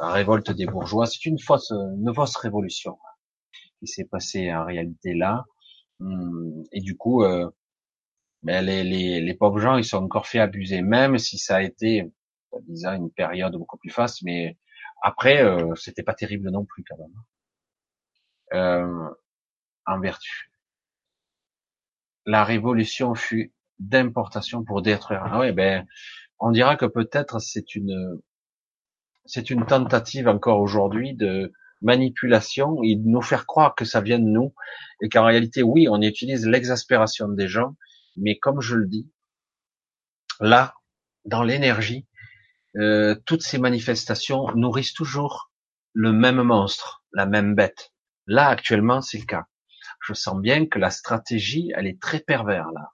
la 0.01 0.11
révolte 0.11 0.51
des 0.51 0.65
bourgeois, 0.65 1.05
c'est 1.05 1.25
une 1.25 1.39
fausse, 1.39 1.71
une 1.71 2.13
fausse 2.13 2.37
révolution 2.37 2.97
qui 3.79 3.87
s'est 3.87 4.05
passée 4.05 4.53
en 4.53 4.65
réalité 4.65 5.13
là. 5.13 5.45
Hum, 5.99 6.63
et 6.71 6.81
du 6.81 6.95
coup, 6.97 7.23
euh, 7.23 7.49
mais 8.43 8.61
les, 8.61 8.83
les, 8.83 9.21
les, 9.21 9.33
pauvres 9.35 9.59
gens, 9.59 9.77
ils 9.77 9.85
sont 9.85 10.03
encore 10.03 10.27
fait 10.27 10.39
abuser, 10.39 10.81
même 10.81 11.17
si 11.17 11.37
ça 11.37 11.57
a 11.57 11.61
été, 11.61 12.11
disons, 12.67 12.93
une 12.93 13.11
période 13.11 13.53
beaucoup 13.55 13.77
plus 13.77 13.91
faste, 13.91 14.23
mais 14.23 14.57
après, 15.01 15.43
euh, 15.43 15.75
c'était 15.75 16.03
pas 16.03 16.13
terrible 16.13 16.49
non 16.51 16.65
plus 16.65 16.83
quand 16.83 16.97
même. 16.97 17.13
Euh, 18.53 19.09
en 19.85 19.99
vertu. 19.99 20.51
La 22.25 22.43
révolution 22.43 23.15
fut 23.15 23.53
d'importation 23.81 24.63
pour 24.63 24.81
détruire. 24.81 25.23
Ah 25.25 25.39
ouais, 25.39 25.51
ben, 25.51 25.85
on 26.39 26.51
dira 26.51 26.75
que 26.75 26.85
peut-être 26.85 27.39
c'est 27.39 27.75
une, 27.75 28.19
c'est 29.25 29.49
une 29.49 29.65
tentative 29.65 30.27
encore 30.27 30.59
aujourd'hui 30.59 31.13
de 31.13 31.51
manipulation 31.81 32.77
et 32.83 32.95
de 32.95 33.07
nous 33.07 33.21
faire 33.21 33.45
croire 33.45 33.75
que 33.75 33.85
ça 33.85 34.01
vient 34.01 34.19
de 34.19 34.23
nous 34.23 34.53
et 35.01 35.09
qu'en 35.09 35.25
réalité, 35.25 35.63
oui, 35.63 35.87
on 35.89 36.01
utilise 36.01 36.47
l'exaspération 36.47 37.27
des 37.27 37.47
gens 37.47 37.75
mais 38.17 38.37
comme 38.37 38.61
je 38.61 38.75
le 38.75 38.87
dis, 38.87 39.09
là, 40.39 40.75
dans 41.25 41.43
l'énergie, 41.43 42.07
euh, 42.77 43.15
toutes 43.25 43.43
ces 43.43 43.57
manifestations 43.57 44.47
nourrissent 44.55 44.93
toujours 44.93 45.51
le 45.93 46.11
même 46.11 46.41
monstre, 46.41 47.03
la 47.11 47.25
même 47.25 47.55
bête. 47.55 47.91
Là, 48.27 48.47
actuellement, 48.47 49.01
c'est 49.01 49.19
le 49.19 49.25
cas. 49.25 49.45
Je 50.01 50.13
sens 50.13 50.39
bien 50.39 50.65
que 50.65 50.79
la 50.79 50.89
stratégie, 50.89 51.71
elle 51.75 51.87
est 51.87 52.01
très 52.01 52.19
pervers 52.19 52.71
là. 52.71 52.91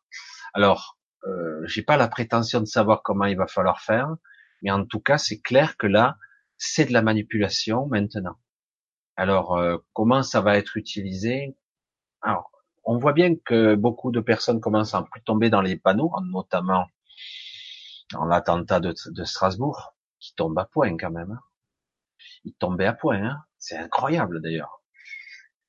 Alors, 0.53 0.98
euh, 1.26 1.61
j'ai 1.65 1.84
pas 1.84 1.98
la 1.98 2.07
prétention 2.07 2.60
de 2.60 2.65
savoir 2.65 3.03
comment 3.03 3.26
il 3.26 3.38
va 3.38 3.48
falloir 3.48 3.82
faire, 3.82 4.15
mais 4.61 4.72
en 4.72 4.86
tout 4.86 4.99
cas, 4.99 5.18
c'est 5.18 5.40
clair 5.40 5.78
que 5.78 5.88
là, 5.88 6.18
c'est 6.57 6.86
de 6.86 6.94
la 6.94 7.02
manipulation 7.02 7.88
maintenant. 7.88 8.38
Alors, 9.15 9.57
euh, 9.57 9.78
comment 9.94 10.24
ça 10.24 10.41
va 10.41 10.57
être 10.57 10.78
utilisé? 10.78 11.57
Alors, 12.22 12.52
on 12.84 12.98
voit 12.98 13.14
bien 13.14 13.36
que 13.36 13.76
beaucoup 13.76 14.11
de 14.11 14.19
personnes 14.19 14.61
commencent 14.61 14.95
à 14.95 15.06
tomber 15.26 15.49
dans 15.49 15.61
les 15.61 15.76
panneaux, 15.76 16.11
notamment 16.32 16.88
dans 18.14 18.26
l'attentat 18.26 18.80
de, 18.80 19.24
Strasbourg, 19.24 19.95
qui 20.19 20.34
tombe 20.36 20.57
à 20.57 20.65
point 20.65 20.95
quand 20.98 21.11
même. 21.11 21.32
Hein. 21.32 21.41
Il 22.45 22.53
tombait 22.53 22.86
à 22.86 22.94
point, 22.94 23.22
hein. 23.22 23.44
c'est 23.57 23.78
incroyable 23.78 24.41
d'ailleurs. 24.41 24.82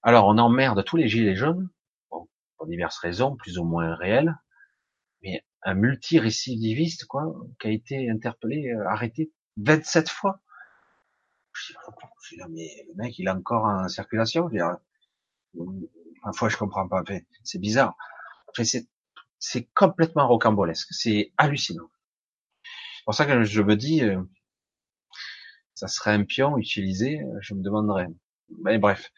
Alors 0.02 0.26
on 0.28 0.38
emmerde 0.38 0.84
tous 0.84 0.96
les 0.96 1.09
gilets 1.09 1.34
jaunes, 1.34 1.68
pour 2.09 2.66
diverses 2.66 2.98
raisons, 2.98 3.36
plus 3.36 3.59
ou 3.59 3.64
moins 3.64 3.94
réelles, 3.96 4.36
un 5.62 5.74
multirécidiviste, 5.74 7.06
quoi, 7.06 7.35
qui 7.60 7.68
a 7.68 7.70
été 7.70 8.10
interpellé, 8.10 8.70
euh, 8.70 8.89
arrêté 8.89 9.32
27 9.56 10.09
fois. 10.09 10.40
Je 11.55 11.72
dis, 12.35 12.40
mais 12.51 12.86
le 12.89 12.94
mec, 12.94 13.18
il 13.18 13.26
est 13.26 13.30
encore 13.30 13.64
en 13.64 13.89
circulation. 13.89 14.48
Parfois, 16.22 16.48
je 16.48 16.56
comprends 16.56 16.89
pas. 16.89 17.02
C'est 17.43 17.59
bizarre. 17.59 17.97
c'est 19.39 19.68
complètement 19.74 20.28
rocambolesque. 20.28 20.89
C'est 20.93 21.32
hallucinant. 21.36 21.90
C'est 22.64 23.05
pour 23.05 23.14
ça 23.14 23.26
que 23.26 23.43
je 23.43 23.62
me 23.62 23.76
dis, 23.76 24.05
euh, 24.05 24.22
ça 25.74 25.89
serait 25.89 26.12
un 26.12 26.24
pion 26.24 26.59
utilisé, 26.59 27.20
euh, 27.20 27.39
je 27.40 27.55
me 27.55 27.62
demanderais. 27.62 28.09
Mais 28.62 28.78
bref. 28.78 29.10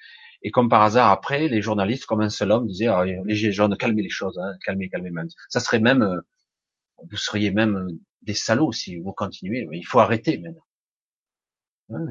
Et 0.43 0.51
comme 0.51 0.69
par 0.69 0.83
hasard, 0.83 1.11
après, 1.11 1.49
les 1.49 1.62
journalistes, 1.62 2.07
comme 2.07 2.23
un 2.23 2.31
seul 2.31 2.51
homme, 2.53 2.67
disaient, 2.67 2.87
ah, 2.87 3.05
les 3.05 3.35
gilets 3.35 3.53
jaunes, 3.53 3.77
calmez 3.77 4.03
les 4.03 4.09
choses, 4.09 4.39
hein, 4.39 4.53
calmez, 4.65 4.89
calmez 4.89 5.11
même. 5.11 5.29
Ça 5.49 5.61
serait 5.61 5.81
même, 5.81 6.03
euh, 6.03 6.21
vous 7.11 7.17
seriez 7.17 7.51
même 7.51 7.89
des 8.23 8.35
salauds 8.35 8.73
si 8.73 8.97
vous 8.99 9.12
continuez. 9.12 9.69
Il 9.73 9.87
faut 9.87 10.01
arrêter 10.01 10.39
maintenant. 10.39 10.65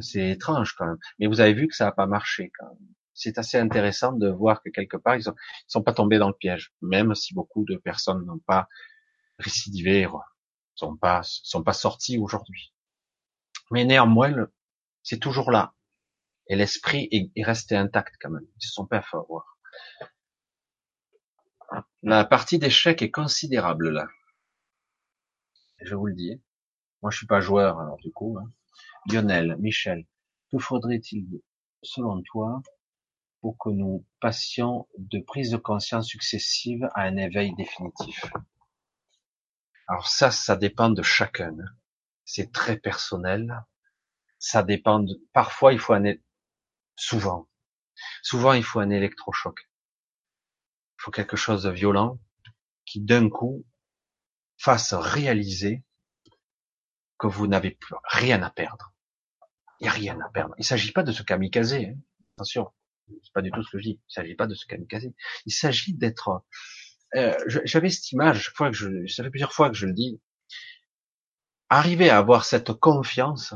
c'est 0.01 0.29
étrange 0.29 0.73
quand 0.77 0.85
même. 0.85 0.99
Mais 1.19 1.27
vous 1.27 1.39
avez 1.39 1.53
vu 1.53 1.67
que 1.67 1.75
ça 1.75 1.85
n'a 1.85 1.91
pas 1.91 2.07
marché 2.07 2.51
quand 2.57 2.67
même 2.67 2.89
c'est 3.19 3.37
assez 3.37 3.57
intéressant 3.57 4.13
de 4.13 4.29
voir 4.29 4.63
que 4.63 4.69
quelque 4.69 4.97
part, 4.97 5.17
ils 5.17 5.23
sont, 5.23 5.35
sont 5.67 5.83
pas 5.83 5.93
tombés 5.93 6.17
dans 6.19 6.29
le 6.29 6.33
piège, 6.33 6.71
même 6.81 7.13
si 7.15 7.33
beaucoup 7.33 7.65
de 7.65 7.75
personnes 7.75 8.25
n'ont 8.25 8.39
pas 8.39 8.67
récidivé, 9.37 10.07
sont 10.75 10.95
pas, 10.95 11.21
sont 11.23 11.63
pas 11.63 11.73
sortis 11.73 12.17
aujourd'hui. 12.17 12.73
Mais 13.71 13.83
néanmoins, 13.83 14.47
c'est 15.03 15.19
toujours 15.19 15.51
là. 15.51 15.73
Et 16.49 16.55
l'esprit 16.55 17.07
est, 17.11 17.43
resté 17.43 17.75
intact 17.75 18.15
quand 18.19 18.31
même. 18.31 18.47
Ils 18.59 18.67
sont 18.67 18.87
pas 18.87 19.01
fait. 19.01 19.17
La 22.01 22.25
partie 22.25 22.57
d'échec 22.57 23.01
est 23.03 23.11
considérable 23.11 23.89
là. 23.89 24.07
Je 25.81 25.95
vous 25.95 26.07
le 26.07 26.15
dis. 26.15 26.41
Moi, 27.01 27.11
je 27.11 27.17
suis 27.17 27.27
pas 27.27 27.39
joueur, 27.39 27.79
alors 27.79 27.97
du 27.97 28.11
coup. 28.11 28.37
Hein. 28.39 28.51
Lionel, 29.05 29.55
Michel, 29.59 30.05
que 30.51 30.57
faudrait-il, 30.57 31.41
selon 31.83 32.21
toi, 32.23 32.61
pour 33.41 33.57
que 33.57 33.69
nous 33.69 34.05
passions 34.19 34.87
de 34.97 35.19
prise 35.19 35.51
de 35.51 35.57
conscience 35.57 36.07
successive 36.07 36.89
à 36.95 37.03
un 37.03 37.15
éveil 37.15 37.53
définitif? 37.55 38.25
Alors 39.87 40.07
ça, 40.07 40.31
ça 40.31 40.55
dépend 40.55 40.89
de 40.89 41.01
chacun. 41.01 41.55
Hein. 41.59 41.75
C'est 42.25 42.51
très 42.51 42.77
personnel. 42.77 43.65
Ça 44.37 44.63
dépend 44.63 44.99
de, 44.99 45.13
parfois 45.33 45.73
il 45.73 45.79
faut 45.79 45.93
un, 45.93 46.03
souvent, 46.99 47.49
souvent 48.21 48.53
il 48.53 48.63
faut 48.63 48.79
un 48.79 48.89
électrochoc. 48.89 49.69
Il 50.97 51.01
faut 51.03 51.11
quelque 51.11 51.37
chose 51.37 51.63
de 51.63 51.69
violent 51.69 52.19
qui 52.85 53.01
d'un 53.01 53.29
coup 53.29 53.65
fasse 54.57 54.93
réaliser 54.93 55.83
que 57.17 57.27
vous 57.27 57.47
n'avez 57.47 57.71
plus 57.71 57.95
rien 58.03 58.41
à 58.43 58.49
perdre. 58.49 58.93
Il 59.79 59.83
n'y 59.83 59.89
a 59.89 59.93
rien 59.93 60.19
à 60.19 60.29
perdre. 60.29 60.53
Il 60.57 60.61
ne 60.61 60.65
s'agit 60.65 60.91
pas 60.91 61.03
de 61.03 61.11
se 61.11 61.23
kamikazer, 61.23 61.85
hein. 61.85 61.97
attention 62.35 62.71
c'est 63.23 63.33
pas 63.33 63.41
du 63.41 63.51
tout 63.51 63.63
ce 63.63 63.71
que 63.71 63.77
je 63.79 63.83
dis. 63.83 63.99
Il 64.09 64.13
s'agit 64.13 64.35
pas 64.35 64.47
de 64.47 64.53
se 64.53 64.65
kamikaze. 64.65 65.07
Il 65.45 65.51
s'agit 65.51 65.93
d'être. 65.93 66.43
Euh, 67.15 67.33
J'avais 67.65 67.89
cette 67.89 68.11
image. 68.11 68.53
Je, 68.71 69.07
ça 69.07 69.23
fait 69.23 69.29
plusieurs 69.29 69.53
fois 69.53 69.69
que 69.69 69.75
je 69.75 69.87
le 69.87 69.93
dis. 69.93 70.21
Arriver 71.69 72.09
à 72.09 72.17
avoir 72.17 72.45
cette 72.45 72.73
confiance, 72.73 73.53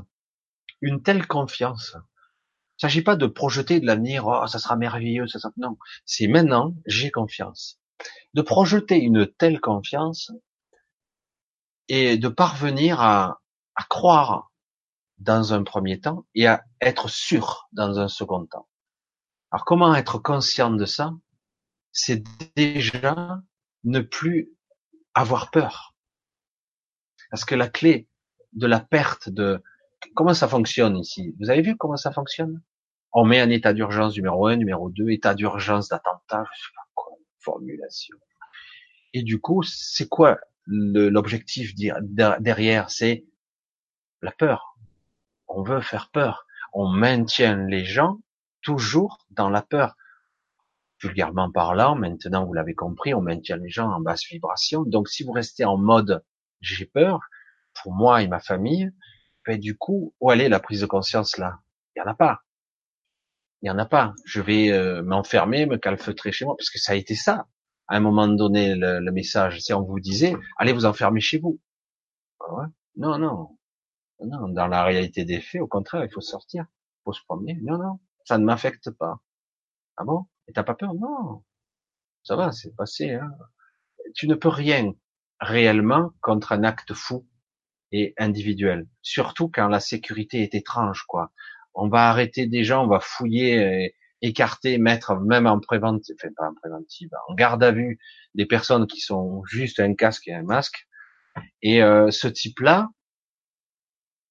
une 0.81 1.01
telle 1.01 1.27
confiance. 1.27 1.95
Il 2.83 2.87
s'agit 2.87 3.01
pas 3.01 3.15
de 3.15 3.27
projeter 3.27 3.79
de 3.79 3.85
l'avenir. 3.85 4.27
Oh, 4.27 4.45
ça 4.45 4.59
sera 4.59 4.75
merveilleux. 4.75 5.25
Ça 5.25 5.39
sera... 5.39 5.53
Non, 5.55 5.77
c'est 6.05 6.27
maintenant. 6.27 6.75
J'ai 6.85 7.11
confiance. 7.11 7.79
De 8.33 8.41
projeter 8.41 8.99
une 8.99 9.25
telle 9.25 9.61
confiance 9.61 10.33
et 11.87 12.17
de 12.17 12.27
parvenir 12.27 12.99
à, 12.99 13.39
à 13.75 13.83
croire 13.85 14.51
dans 15.19 15.53
un 15.53 15.63
premier 15.63 16.01
temps 16.01 16.25
et 16.35 16.45
à 16.45 16.65
être 16.81 17.09
sûr 17.09 17.69
dans 17.71 17.99
un 17.99 18.09
second 18.09 18.45
temps. 18.47 18.67
Alors 19.51 19.63
comment 19.63 19.95
être 19.95 20.19
conscient 20.19 20.71
de 20.71 20.83
ça? 20.83 21.13
C'est 21.93 22.21
déjà 22.57 23.41
ne 23.85 24.01
plus 24.01 24.51
avoir 25.13 25.51
peur. 25.51 25.95
Parce 27.31 27.45
que 27.45 27.55
la 27.55 27.69
clé 27.69 28.09
de 28.51 28.67
la 28.67 28.81
perte 28.81 29.29
de... 29.29 29.63
Comment 30.15 30.33
ça 30.33 30.49
fonctionne 30.49 30.97
ici? 30.97 31.33
Vous 31.39 31.49
avez 31.49 31.61
vu 31.61 31.77
comment 31.77 31.95
ça 31.95 32.11
fonctionne? 32.11 32.61
On 33.13 33.25
met 33.25 33.39
un 33.39 33.49
état 33.49 33.73
d'urgence 33.73 34.15
numéro 34.15 34.47
1, 34.47 34.55
numéro 34.57 34.89
2, 34.89 35.09
état 35.09 35.35
d'urgence 35.35 35.89
d'attentat, 35.89 36.45
je 36.53 36.63
sais 36.63 36.71
pas 36.75 36.87
quoi, 36.95 37.17
formulation. 37.39 38.17
Et 39.13 39.21
du 39.21 39.39
coup, 39.39 39.61
c'est 39.63 40.07
quoi 40.07 40.39
l'objectif 40.65 41.73
derrière? 41.75 42.89
C'est 42.89 43.25
la 44.21 44.31
peur. 44.31 44.75
On 45.47 45.61
veut 45.61 45.81
faire 45.81 46.09
peur. 46.09 46.47
On 46.73 46.87
maintient 46.87 47.67
les 47.67 47.85
gens 47.85 48.19
toujours 48.63 49.27
dans 49.29 49.49
la 49.49 49.61
peur. 49.61 49.95
Vulgairement 50.99 51.51
parlant, 51.51 51.95
maintenant 51.95 52.45
vous 52.45 52.53
l'avez 52.53 52.73
compris, 52.73 53.13
on 53.13 53.21
maintient 53.21 53.57
les 53.57 53.69
gens 53.69 53.91
en 53.91 53.99
basse 53.99 54.25
vibration. 54.25 54.83
Donc 54.83 55.09
si 55.09 55.23
vous 55.23 55.33
restez 55.33 55.65
en 55.65 55.77
mode 55.77 56.23
j'ai 56.61 56.85
peur, 56.85 57.19
pour 57.83 57.93
moi 57.93 58.23
et 58.23 58.27
ma 58.27 58.39
famille, 58.39 58.89
ben, 59.45 59.59
du 59.59 59.77
coup, 59.77 60.15
où 60.21 60.31
aller 60.31 60.47
la 60.47 60.59
prise 60.59 60.81
de 60.81 60.85
conscience 60.85 61.37
là? 61.37 61.59
Il 61.95 61.99
y 61.99 62.01
en 62.01 62.09
a 62.09 62.15
pas. 62.15 62.41
Il 63.63 63.67
y 63.67 63.69
en 63.69 63.79
a 63.79 63.85
pas. 63.85 64.13
Je 64.25 64.41
vais 64.41 64.71
euh, 64.71 65.01
m'enfermer, 65.03 65.65
me 65.65 65.77
calfeutrer 65.77 66.33
chez 66.33 66.43
moi, 66.43 66.55
parce 66.57 66.69
que 66.69 66.79
ça 66.79 66.91
a 66.91 66.95
été 66.95 67.15
ça. 67.15 67.47
À 67.87 67.95
un 67.95 68.01
moment 68.01 68.27
donné, 68.27 68.75
le, 68.75 69.11
message, 69.11 69.61
si 69.61 69.73
on 69.73 69.83
vous 69.83 70.01
disait, 70.01 70.35
allez 70.57 70.73
vous 70.73 70.85
enfermer 70.85 71.21
chez 71.21 71.39
vous. 71.39 71.61
Ah 72.41 72.53
ouais? 72.55 72.65
Non, 72.97 73.17
non, 73.17 73.57
non. 74.19 74.49
Dans 74.49 74.67
la 74.67 74.83
réalité 74.83 75.23
des 75.23 75.39
faits, 75.39 75.61
au 75.61 75.67
contraire, 75.67 76.03
il 76.03 76.11
faut 76.11 76.21
sortir, 76.21 76.65
il 76.67 77.01
faut 77.05 77.13
se 77.13 77.23
promener. 77.23 77.57
Non, 77.63 77.77
non, 77.77 77.99
ça 78.25 78.37
ne 78.37 78.43
m'affecte 78.43 78.91
pas. 78.91 79.21
Ah 79.95 80.03
bon? 80.03 80.25
Et 80.47 80.51
t'as 80.51 80.63
pas 80.63 80.75
peur? 80.75 80.93
Non. 80.93 81.43
Ça 82.23 82.35
va, 82.35 82.51
c'est 82.51 82.75
passé. 82.75 83.11
Hein. 83.11 83.31
Tu 84.13 84.27
ne 84.27 84.35
peux 84.35 84.49
rien 84.49 84.91
réellement 85.39 86.11
contre 86.21 86.51
un 86.51 86.63
acte 86.65 86.93
fou 86.93 87.25
et 87.93 88.13
individuel. 88.17 88.89
Surtout 89.01 89.49
quand 89.49 89.69
la 89.69 89.79
sécurité 89.79 90.41
est 90.41 90.53
étrange, 90.53 91.03
quoi. 91.07 91.31
On 91.73 91.89
va 91.89 92.09
arrêter 92.09 92.47
des 92.47 92.63
gens, 92.63 92.85
on 92.85 92.87
va 92.87 92.99
fouiller, 92.99 93.93
écarter, 94.23 94.77
mettre 94.77 95.15
même 95.19 95.45
en 95.45 95.59
préventive, 95.59 96.15
enfin 96.17 96.33
pas 96.35 96.47
en 96.47 96.53
préventive, 96.55 97.09
en 97.27 97.35
garde 97.35 97.63
à 97.63 97.71
vue 97.71 97.99
des 98.35 98.45
personnes 98.45 98.87
qui 98.87 99.01
sont 99.01 99.43
juste 99.45 99.79
un 99.79 99.93
casque 99.93 100.27
et 100.27 100.33
un 100.33 100.43
masque. 100.43 100.87
Et 101.61 101.83
euh, 101.83 102.09
ce 102.09 102.27
type-là, 102.27 102.89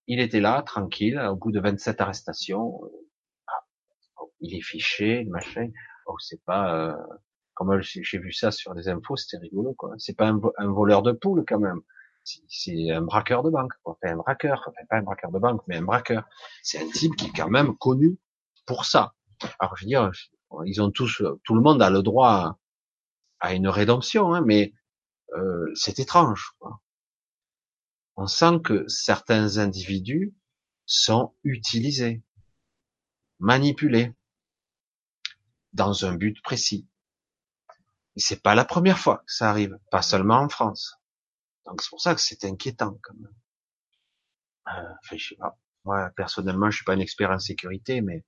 il 0.07 0.19
était 0.19 0.41
là, 0.41 0.63
tranquille, 0.63 1.21
au 1.31 1.37
bout 1.37 1.53
de 1.53 1.61
27 1.61 2.01
arrestations. 2.01 2.81
Euh, 2.85 2.89
il 4.41 4.57
est 4.57 4.63
fiché, 4.63 5.25
machin. 5.25 5.69
Oh, 6.07 6.17
c'est 6.19 6.43
pas, 6.45 6.75
euh, 6.75 6.97
comme 7.55 7.81
j'ai 7.83 8.19
vu 8.19 8.33
ça 8.33 8.51
sur 8.51 8.75
des 8.75 8.89
infos, 8.89 9.17
c'était 9.17 9.39
rigolo, 9.39 9.75
quoi. 9.75 9.95
C'est 9.99 10.17
pas 10.17 10.27
un, 10.27 10.41
un, 10.59 10.69
voleur 10.69 11.03
de 11.03 11.13
poule, 11.13 11.45
quand 11.47 11.61
même 11.61 11.81
c'est 12.25 12.91
un 12.91 13.03
braqueur 13.03 13.43
de 13.43 13.51
banque, 13.51 13.73
enfin 13.85 14.13
un 14.13 14.17
braqueur, 14.17 14.63
enfin 14.67 14.87
pas 14.89 14.97
un 14.97 15.03
braqueur 15.03 15.33
de 15.33 15.39
banque, 15.39 15.63
mais 15.67 15.77
un 15.77 15.83
braqueur. 15.83 16.25
C'est 16.63 16.79
un 16.83 16.89
type 16.91 17.17
qui 17.17 17.27
est 17.27 17.33
quand 17.35 17.51
même 17.51 17.77
connu 17.77 18.19
pour 18.67 18.85
ça. 18.85 19.15
Alors 19.59 19.77
je 19.77 19.85
veux 19.85 19.89
dire, 19.89 20.11
ils 20.65 20.81
ont 20.81 20.91
tous, 20.91 21.23
tout 21.45 21.55
le 21.55 21.61
monde 21.61 21.83
a 21.83 21.91
le 21.91 22.03
droit 22.03 22.59
à 23.41 23.55
une 23.55 23.69
rédemption, 23.69 24.35
hein, 24.35 24.43
mais 24.45 24.73
euh, 25.35 25.73
c'est 25.75 25.99
étrange. 25.99 26.53
On 28.17 28.27
sent 28.27 28.61
que 28.63 28.87
certains 28.89 29.59
individus 29.59 30.35
sont 30.87 31.35
utilisés, 31.43 32.23
manipulés 33.39 34.15
dans 35.73 36.05
un 36.05 36.15
but 36.15 36.41
précis. 36.43 36.87
Et 38.17 38.21
c'est 38.21 38.43
pas 38.43 38.55
la 38.55 38.67
première 38.67 38.99
fois 38.99 39.19
que 39.27 39.33
ça 39.33 39.49
arrive, 39.49 39.79
pas 39.91 40.03
seulement 40.03 40.41
en 40.41 40.49
France. 40.49 41.02
Donc 41.67 41.83
c'est 41.83 41.91
pour 41.91 42.01
ça 42.01 42.15
que 42.15 42.21
c'est 42.21 42.45
inquiétant 42.45 42.99
quand 43.03 43.15
même. 43.15 43.35
Euh, 44.69 45.17
je 45.17 45.29
sais 45.29 45.37
pas. 45.37 45.59
Moi, 45.85 46.11
personnellement, 46.17 46.71
je 46.71 46.77
suis 46.77 46.85
pas 46.85 46.95
un 46.95 47.01
expert 47.01 47.31
en 47.31 47.39
sécurité, 47.39 48.01
mais 48.01 48.25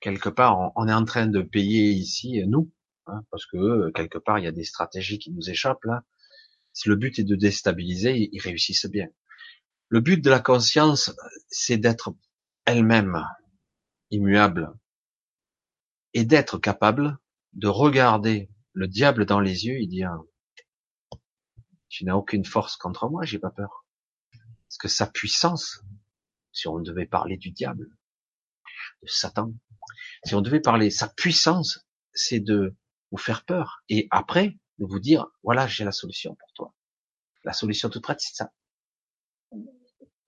quelque 0.00 0.28
part, 0.28 0.72
on, 0.76 0.88
est 0.88 0.92
en 0.92 1.04
train 1.04 1.26
de 1.26 1.40
payer 1.42 1.90
ici, 1.90 2.42
nous, 2.46 2.70
hein, 3.06 3.22
parce 3.30 3.46
que 3.46 3.56
euh, 3.56 3.90
quelque 3.92 4.18
part, 4.18 4.38
il 4.38 4.44
y 4.44 4.48
a 4.48 4.52
des 4.52 4.64
stratégies 4.64 5.18
qui 5.18 5.30
nous 5.30 5.48
échappent 5.48 5.84
là. 5.84 6.04
Si 6.72 6.88
le 6.88 6.96
but 6.96 7.18
est 7.18 7.24
de 7.24 7.36
déstabiliser, 7.36 8.28
ils 8.32 8.40
réussissent 8.40 8.86
bien. 8.86 9.08
Le 9.88 10.00
but 10.00 10.22
de 10.22 10.30
la 10.30 10.40
conscience, 10.40 11.14
c'est 11.48 11.78
d'être 11.78 12.14
elle-même 12.64 13.24
immuable 14.10 14.72
et 16.14 16.24
d'être 16.24 16.58
capable 16.58 17.18
de 17.54 17.66
regarder 17.66 18.50
le 18.72 18.86
diable 18.86 19.26
dans 19.26 19.40
les 19.40 19.66
yeux 19.66 19.80
et 19.80 19.86
dire 19.86 20.22
tu 21.90 22.04
n'as 22.04 22.14
aucune 22.14 22.44
force 22.44 22.76
contre 22.76 23.10
moi, 23.10 23.24
j'ai 23.24 23.38
pas 23.38 23.50
peur. 23.50 23.84
Parce 24.68 24.78
que 24.78 24.88
sa 24.88 25.06
puissance, 25.06 25.82
si 26.52 26.68
on 26.68 26.78
devait 26.78 27.06
parler 27.06 27.36
du 27.36 27.50
diable, 27.50 27.90
de 29.02 29.08
Satan, 29.08 29.52
si 30.24 30.34
on 30.34 30.40
devait 30.40 30.60
parler, 30.60 30.90
sa 30.90 31.08
puissance, 31.08 31.86
c'est 32.14 32.40
de 32.40 32.76
vous 33.10 33.18
faire 33.18 33.44
peur. 33.44 33.82
Et 33.88 34.06
après, 34.10 34.56
de 34.78 34.86
vous 34.86 35.00
dire, 35.00 35.26
voilà, 35.42 35.66
j'ai 35.66 35.84
la 35.84 35.92
solution 35.92 36.36
pour 36.36 36.52
toi. 36.54 36.74
La 37.44 37.52
solution 37.52 37.90
toute 37.90 38.02
prête, 38.02 38.20
c'est 38.20 38.36
ça. 38.36 38.52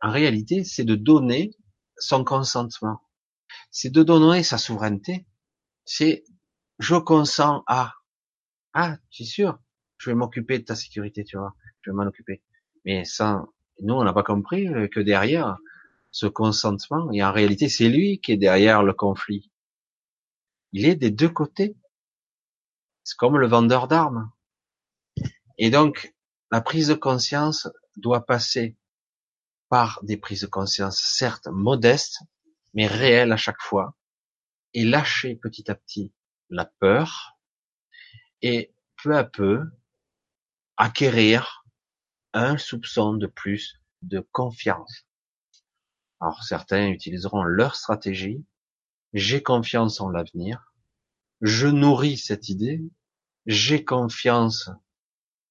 En 0.00 0.10
réalité, 0.10 0.64
c'est 0.64 0.84
de 0.84 0.96
donner 0.96 1.52
son 1.96 2.24
consentement. 2.24 3.00
C'est 3.70 3.90
de 3.90 4.02
donner 4.02 4.42
sa 4.42 4.58
souveraineté. 4.58 5.26
C'est, 5.84 6.24
je 6.80 6.96
consens 6.96 7.62
à, 7.68 7.94
ah, 8.72 8.96
tu 9.10 9.22
es 9.22 9.26
sûr? 9.26 9.61
Je 10.02 10.10
vais 10.10 10.16
m'occuper 10.16 10.58
de 10.58 10.64
ta 10.64 10.74
sécurité, 10.74 11.22
tu 11.22 11.36
vois, 11.36 11.54
je 11.82 11.90
vais 11.90 11.94
m'en 11.94 12.02
occuper. 12.02 12.42
Mais 12.84 13.04
ça, 13.04 13.46
nous, 13.80 13.94
on 13.94 14.02
n'a 14.02 14.12
pas 14.12 14.24
compris 14.24 14.66
que 14.90 14.98
derrière 14.98 15.58
ce 16.10 16.26
consentement, 16.26 17.12
et 17.12 17.22
en 17.22 17.30
réalité, 17.30 17.68
c'est 17.68 17.88
lui 17.88 18.20
qui 18.20 18.32
est 18.32 18.36
derrière 18.36 18.82
le 18.82 18.94
conflit. 18.94 19.52
Il 20.72 20.86
est 20.86 20.96
des 20.96 21.12
deux 21.12 21.28
côtés. 21.28 21.76
C'est 23.04 23.16
comme 23.16 23.38
le 23.38 23.46
vendeur 23.46 23.86
d'armes. 23.86 24.32
Et 25.58 25.70
donc, 25.70 26.12
la 26.50 26.60
prise 26.60 26.88
de 26.88 26.94
conscience 26.94 27.68
doit 27.96 28.26
passer 28.26 28.76
par 29.68 30.00
des 30.02 30.16
prises 30.16 30.42
de 30.42 30.46
conscience, 30.46 30.98
certes 30.98 31.46
modestes, 31.46 32.18
mais 32.74 32.88
réelles 32.88 33.32
à 33.32 33.36
chaque 33.36 33.60
fois, 33.60 33.94
et 34.74 34.84
lâcher 34.84 35.36
petit 35.36 35.70
à 35.70 35.76
petit 35.76 36.12
la 36.50 36.64
peur, 36.64 37.38
et 38.42 38.74
peu 39.02 39.16
à 39.16 39.24
peu, 39.24 39.62
acquérir 40.82 41.64
un 42.32 42.58
soupçon 42.58 43.14
de 43.14 43.28
plus 43.28 43.80
de 44.02 44.18
confiance. 44.32 45.06
Alors 46.20 46.42
certains 46.42 46.88
utiliseront 46.88 47.44
leur 47.44 47.76
stratégie. 47.76 48.44
J'ai 49.12 49.44
confiance 49.44 50.00
en 50.00 50.08
l'avenir. 50.08 50.74
Je 51.40 51.68
nourris 51.68 52.16
cette 52.16 52.48
idée. 52.48 52.82
J'ai 53.46 53.84
confiance 53.84 54.70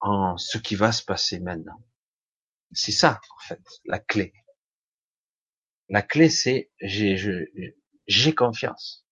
en 0.02 0.36
ce 0.38 0.58
qui 0.58 0.76
va 0.76 0.92
se 0.92 1.04
passer 1.04 1.40
maintenant. 1.40 1.82
C'est 2.74 2.92
ça, 2.92 3.22
en 3.38 3.40
fait, 3.40 3.64
la 3.86 4.00
clé. 4.00 4.34
La 5.88 6.02
clé, 6.02 6.30
c'est 6.30 6.72
j'ai, 6.82 8.36
confiance. 8.36 9.06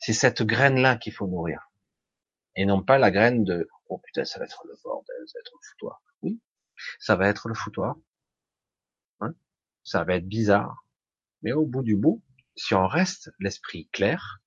C'est 0.00 0.12
cette 0.12 0.42
graine-là 0.42 0.96
qu'il 0.96 1.14
faut 1.14 1.26
nourrir. 1.26 1.69
Et 2.60 2.66
non 2.66 2.82
pas 2.82 2.98
la 2.98 3.10
graine 3.10 3.42
de 3.42 3.70
oh 3.88 3.96
putain, 4.04 4.26
ça 4.26 4.38
va 4.38 4.44
être 4.44 4.62
le 4.66 4.74
bordel, 4.84 5.16
ça 5.26 5.38
va 5.38 5.40
être 5.40 5.52
le 5.54 5.66
foutoir. 5.70 6.02
Oui, 6.20 6.40
ça 6.98 7.16
va 7.16 7.26
être 7.28 7.48
le 7.48 7.54
foutoir. 7.54 7.96
Hein? 9.20 9.32
Ça 9.82 10.04
va 10.04 10.16
être 10.16 10.28
bizarre. 10.28 10.84
Mais 11.40 11.52
au 11.52 11.64
bout 11.64 11.82
du 11.82 11.96
bout, 11.96 12.22
si 12.56 12.74
on 12.74 12.86
reste 12.86 13.30
l'esprit 13.38 13.88
clair, 13.94 14.42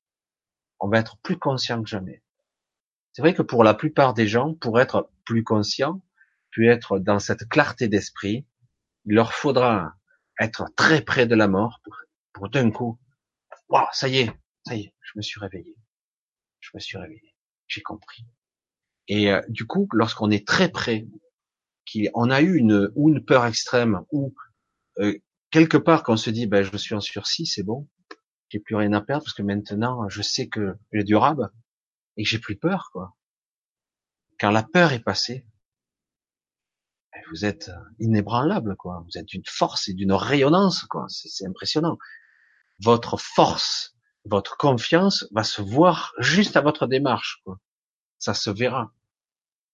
on 0.79 0.89
va 0.89 0.99
être 0.99 1.17
plus 1.23 1.39
conscient 1.39 1.81
que 1.81 1.89
jamais. 1.89 2.23
C'est 3.13 3.23
vrai 3.23 3.33
que 3.33 3.41
pour 3.41 3.63
la 3.63 3.73
plupart 3.73 4.13
des 4.13 4.27
gens, 4.27 4.53
pour 4.53 4.79
être 4.79 5.09
plus 5.25 5.43
conscient, 5.43 6.05
puis 6.51 6.67
être 6.67 6.99
dans 6.99 7.17
cette 7.17 7.49
clarté 7.49 7.87
d'esprit, 7.87 8.45
il 9.05 9.15
leur 9.15 9.33
faudra 9.33 9.95
être 10.39 10.67
très 10.75 11.01
près 11.01 11.25
de 11.25 11.33
la 11.33 11.47
mort 11.47 11.81
pour, 11.83 11.97
pour 12.31 12.49
d'un 12.51 12.69
coup, 12.69 12.99
waouh, 13.69 13.87
ça 13.91 14.07
y 14.07 14.17
est, 14.17 14.31
ça 14.67 14.75
y 14.75 14.81
est, 14.81 14.95
je 15.01 15.13
me 15.15 15.23
suis 15.23 15.39
réveillé. 15.39 15.75
Je 16.59 16.69
me 16.75 16.79
suis 16.79 16.99
réveillé. 16.99 17.32
J'ai 17.73 17.81
compris. 17.81 18.25
Et 19.07 19.31
euh, 19.31 19.41
du 19.49 19.65
coup, 19.65 19.87
lorsqu'on 19.93 20.29
est 20.29 20.47
très 20.47 20.69
près, 20.69 21.07
qu'on 21.91 22.29
a 22.29 22.41
eu 22.41 22.55
une 22.55 22.91
ou 22.95 23.09
une 23.09 23.25
peur 23.25 23.45
extrême 23.45 24.01
ou 24.11 24.33
euh, 24.99 25.17
quelque 25.49 25.77
part 25.77 26.03
qu'on 26.03 26.17
se 26.17 26.29
dit, 26.29 26.45
ben 26.45 26.63
je 26.63 26.77
suis 26.77 26.93
en 26.93 27.01
sursis, 27.01 27.47
c'est 27.47 27.63
bon, 27.63 27.89
j'ai 28.49 28.59
plus 28.59 28.75
rien 28.75 28.93
à 28.93 29.01
perdre 29.01 29.23
parce 29.23 29.33
que 29.33 29.41
maintenant 29.41 30.07
je 30.07 30.21
sais 30.21 30.47
que 30.47 30.75
j'ai 30.91 31.03
du 31.03 31.15
rab 31.15 31.49
et 32.15 32.23
que 32.23 32.29
j'ai 32.29 32.39
plus 32.39 32.57
peur 32.57 32.89
quoi. 32.93 33.15
Quand 34.39 34.51
la 34.51 34.63
peur 34.63 34.93
est 34.93 35.03
passée, 35.03 35.45
vous 37.31 37.45
êtes 37.45 37.71
inébranlable, 37.99 38.75
quoi. 38.75 39.03
Vous 39.05 39.17
êtes 39.17 39.25
d'une 39.25 39.45
force 39.45 39.87
et 39.87 39.93
d'une 39.93 40.11
rayonnance, 40.11 40.83
quoi. 40.83 41.05
C'est 41.09 41.47
impressionnant. 41.47 41.97
Votre 42.79 43.17
force, 43.17 43.95
votre 44.25 44.57
confiance 44.57 45.27
va 45.31 45.43
se 45.43 45.61
voir 45.61 46.13
juste 46.19 46.55
à 46.55 46.61
votre 46.61 46.87
démarche, 46.87 47.41
quoi. 47.43 47.59
Ça 48.19 48.33
se 48.33 48.49
verra. 48.49 48.93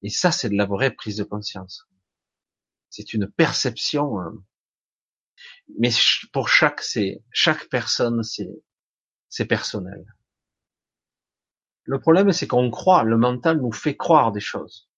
Et 0.02 0.10
ça, 0.10 0.32
c'est 0.32 0.50
de 0.50 0.56
la 0.56 0.66
vraie 0.66 0.92
prise 0.92 1.18
de 1.18 1.24
conscience. 1.24 1.88
C'est 2.90 3.14
une 3.14 3.30
perception. 3.30 4.20
Hein. 4.20 4.34
Mais 5.78 5.90
pour 6.34 6.50
chaque, 6.50 6.82
c'est 6.82 7.24
chaque 7.32 7.70
personne, 7.70 8.24
c'est 8.24 8.50
c'est 9.30 9.46
personnel. 9.46 10.04
Le 11.84 12.00
problème, 12.00 12.32
c'est 12.32 12.48
qu'on 12.48 12.72
croit, 12.72 13.04
le 13.04 13.18
mental 13.18 13.62
nous 13.62 13.72
fait 13.72 13.96
croire 13.96 14.32
des 14.32 14.40
choses. 14.40 14.90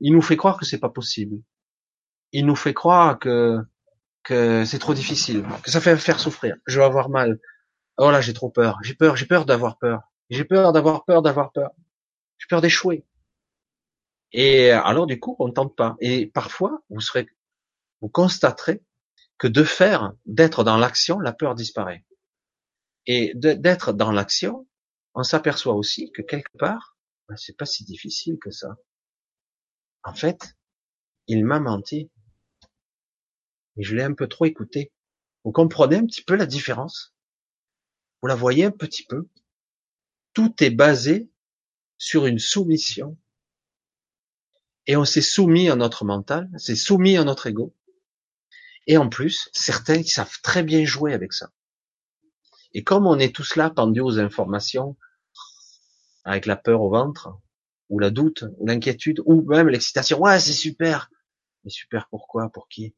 Il 0.00 0.12
nous 0.12 0.22
fait 0.22 0.36
croire 0.36 0.58
que 0.58 0.64
c'est 0.64 0.80
pas 0.80 0.90
possible. 0.90 1.40
Il 2.32 2.46
nous 2.46 2.56
fait 2.56 2.74
croire 2.74 3.18
que 3.18 3.58
que 4.24 4.64
c'est 4.64 4.80
trop 4.80 4.92
difficile, 4.92 5.44
que 5.62 5.70
ça 5.70 5.80
fait 5.80 5.96
faire 5.96 6.18
souffrir. 6.18 6.56
Je 6.66 6.80
vais 6.80 6.84
avoir 6.84 7.08
mal. 7.08 7.38
Oh 7.98 8.10
là, 8.10 8.20
j'ai 8.20 8.34
trop 8.34 8.50
peur. 8.50 8.78
J'ai 8.82 8.94
peur. 8.94 9.16
J'ai 9.16 9.26
peur 9.26 9.46
d'avoir 9.46 9.78
peur. 9.78 10.02
J'ai 10.30 10.44
peur 10.44 10.72
d'avoir 10.72 11.04
peur 11.04 11.22
d'avoir 11.22 11.52
peur. 11.52 11.70
J'ai 12.38 12.46
peur 12.48 12.60
d'échouer. 12.60 13.04
Et 14.32 14.70
alors 14.70 15.06
du 15.06 15.18
coup, 15.18 15.36
on 15.38 15.48
ne 15.48 15.52
tente 15.52 15.76
pas. 15.76 15.96
Et 16.00 16.26
parfois, 16.26 16.82
vous 16.90 17.00
serez, 17.00 17.26
vous 18.00 18.08
constaterez 18.08 18.82
que 19.38 19.46
de 19.46 19.64
faire, 19.64 20.12
d'être 20.26 20.64
dans 20.64 20.76
l'action, 20.76 21.20
la 21.20 21.32
peur 21.32 21.54
disparaît. 21.54 22.04
Et 23.06 23.32
d'être 23.34 23.92
dans 23.92 24.10
l'action, 24.10 24.66
on 25.14 25.22
s'aperçoit 25.22 25.74
aussi 25.74 26.10
que 26.12 26.22
quelque 26.22 26.56
part, 26.58 26.96
ben, 27.28 27.36
c'est 27.36 27.56
pas 27.56 27.66
si 27.66 27.84
difficile 27.84 28.38
que 28.38 28.50
ça. 28.50 28.76
En 30.04 30.14
fait, 30.14 30.56
il 31.26 31.44
m'a 31.44 31.60
menti. 31.60 32.10
Et 33.76 33.82
je 33.82 33.94
l'ai 33.94 34.02
un 34.02 34.14
peu 34.14 34.26
trop 34.26 34.44
écouté. 34.44 34.92
Vous 35.44 35.52
comprenez 35.52 35.96
un 35.96 36.06
petit 36.06 36.22
peu 36.22 36.34
la 36.34 36.46
différence? 36.46 37.15
Vous 38.22 38.28
la 38.28 38.34
voyez 38.34 38.64
un 38.64 38.70
petit 38.70 39.04
peu 39.04 39.28
Tout 40.32 40.54
est 40.62 40.70
basé 40.70 41.30
sur 41.98 42.26
une 42.26 42.38
soumission. 42.38 43.16
Et 44.86 44.96
on 44.96 45.04
s'est 45.04 45.22
soumis 45.22 45.68
à 45.68 45.76
notre 45.76 46.04
mental, 46.04 46.48
c'est 46.56 46.76
soumis 46.76 47.16
à 47.16 47.24
notre 47.24 47.46
ego. 47.48 47.74
Et 48.86 48.96
en 48.96 49.08
plus, 49.08 49.48
certains 49.52 50.02
savent 50.04 50.40
très 50.42 50.62
bien 50.62 50.84
jouer 50.84 51.12
avec 51.12 51.32
ça. 51.32 51.50
Et 52.72 52.84
comme 52.84 53.06
on 53.06 53.18
est 53.18 53.34
tous 53.34 53.56
là 53.56 53.70
pendus 53.70 54.00
aux 54.00 54.18
informations, 54.18 54.96
avec 56.24 56.46
la 56.46 56.56
peur 56.56 56.82
au 56.82 56.90
ventre, 56.90 57.30
ou 57.88 57.98
la 57.98 58.10
doute, 58.10 58.44
ou 58.58 58.66
l'inquiétude, 58.66 59.22
ou 59.24 59.42
même 59.42 59.68
l'excitation, 59.68 60.20
ouais, 60.20 60.38
c'est 60.38 60.52
super. 60.52 61.10
Mais 61.64 61.70
super 61.70 62.08
pourquoi? 62.08 62.50
Pour 62.50 62.68
qui? 62.68 62.94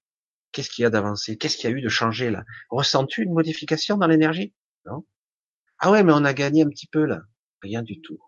Qu'est-ce 0.52 0.70
qu'il 0.70 0.82
y 0.82 0.86
a 0.86 0.90
d'avancé? 0.90 1.36
Qu'est-ce 1.36 1.56
qu'il 1.56 1.70
y 1.70 1.72
a 1.72 1.76
eu 1.76 1.80
de 1.80 1.88
changé 1.88 2.30
là? 2.30 2.44
Ressens-tu 2.70 3.22
une 3.22 3.32
modification 3.32 3.96
dans 3.96 4.06
l'énergie? 4.06 4.52
Ah 5.78 5.90
ouais, 5.90 6.02
mais 6.02 6.12
on 6.12 6.24
a 6.24 6.34
gagné 6.34 6.62
un 6.62 6.68
petit 6.68 6.86
peu 6.86 7.04
là. 7.04 7.22
Rien 7.62 7.82
du 7.82 8.00
tout. 8.00 8.18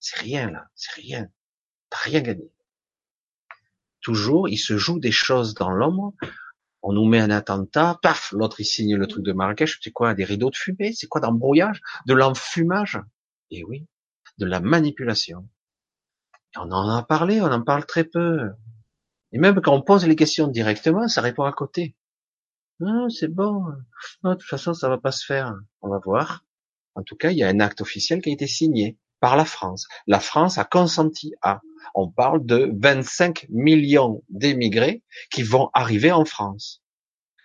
C'est 0.00 0.18
rien 0.20 0.50
là, 0.50 0.68
c'est 0.74 1.00
rien. 1.00 1.28
T'as 1.90 1.98
rien 1.98 2.20
gagné. 2.20 2.52
Toujours, 4.00 4.48
il 4.48 4.58
se 4.58 4.76
joue 4.76 4.98
des 5.00 5.12
choses 5.12 5.54
dans 5.54 5.70
l'ombre. 5.70 6.12
On 6.82 6.92
nous 6.92 7.06
met 7.06 7.20
un 7.20 7.30
attentat, 7.30 7.98
paf, 8.02 8.32
l'autre 8.32 8.60
il 8.60 8.66
signe 8.66 8.96
le 8.96 9.06
truc 9.06 9.24
de 9.24 9.32
Marrakech. 9.32 9.78
C'est 9.82 9.90
quoi 9.90 10.12
Des 10.12 10.24
rideaux 10.24 10.50
de 10.50 10.56
fumée? 10.56 10.92
C'est 10.92 11.06
quoi 11.06 11.22
d'embrouillage? 11.22 11.80
De 12.06 12.12
l'enfumage? 12.12 13.00
Eh 13.50 13.64
oui, 13.64 13.86
de 14.36 14.44
la 14.44 14.60
manipulation. 14.60 15.48
On 16.56 16.70
en 16.70 16.88
a 16.88 17.02
parlé, 17.02 17.40
on 17.40 17.46
en 17.46 17.62
parle 17.62 17.86
très 17.86 18.04
peu. 18.04 18.50
Et 19.32 19.38
même 19.38 19.60
quand 19.62 19.74
on 19.74 19.80
pose 19.80 20.06
les 20.06 20.16
questions 20.16 20.48
directement, 20.48 21.08
ça 21.08 21.22
répond 21.22 21.44
à 21.44 21.52
côté. 21.52 21.96
Ah, 22.80 23.06
c'est 23.08 23.28
bon. 23.28 23.64
de 24.24 24.34
toute 24.34 24.42
façon, 24.42 24.74
ça 24.74 24.88
va 24.88 24.98
pas 24.98 25.12
se 25.12 25.24
faire. 25.24 25.54
On 25.82 25.88
va 25.88 25.98
voir. 25.98 26.44
En 26.94 27.02
tout 27.02 27.16
cas, 27.16 27.30
il 27.30 27.38
y 27.38 27.42
a 27.42 27.48
un 27.48 27.60
acte 27.60 27.80
officiel 27.80 28.20
qui 28.20 28.30
a 28.30 28.32
été 28.32 28.46
signé 28.46 28.96
par 29.20 29.36
la 29.36 29.44
France. 29.44 29.86
La 30.06 30.20
France 30.20 30.58
a 30.58 30.64
consenti 30.64 31.34
à. 31.42 31.60
On 31.94 32.10
parle 32.10 32.44
de 32.44 32.70
25 32.74 33.46
millions 33.50 34.22
d'émigrés 34.28 35.02
qui 35.30 35.42
vont 35.42 35.70
arriver 35.74 36.12
en 36.12 36.24
France. 36.24 36.82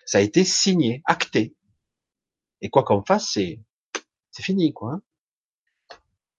Ça 0.06 0.18
a 0.18 0.22
été 0.22 0.44
signé, 0.44 1.02
acté. 1.06 1.56
Et 2.62 2.70
quoi 2.70 2.84
qu'on 2.84 3.04
fasse, 3.04 3.30
c'est 3.32 3.60
c'est 4.32 4.44
fini, 4.44 4.74
quoi. 4.74 5.02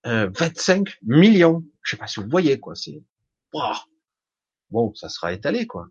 Euh, 0.07 0.31
25 0.35 0.99
millions. 1.03 1.65
Je 1.83 1.91
sais 1.91 1.97
pas 1.97 2.07
si 2.07 2.21
vous 2.21 2.29
voyez, 2.29 2.59
quoi. 2.59 2.75
C'est 2.75 3.03
bon, 4.71 4.95
ça 4.95 5.09
sera 5.09 5.33
étalé, 5.33 5.67
quoi. 5.67 5.89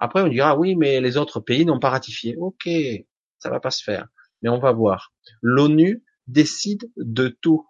Après, 0.00 0.22
on 0.22 0.28
dira 0.28 0.58
oui, 0.58 0.76
mais 0.76 1.00
les 1.00 1.18
autres 1.18 1.40
pays 1.40 1.66
n'ont 1.66 1.78
pas 1.78 1.90
ratifié. 1.90 2.34
Ok, 2.38 2.68
ça 3.38 3.50
va 3.50 3.60
pas 3.60 3.70
se 3.70 3.84
faire. 3.84 4.08
Mais 4.42 4.48
on 4.48 4.58
va 4.58 4.72
voir. 4.72 5.12
L'ONU 5.42 6.02
décide 6.26 6.90
de 6.96 7.28
tout. 7.28 7.68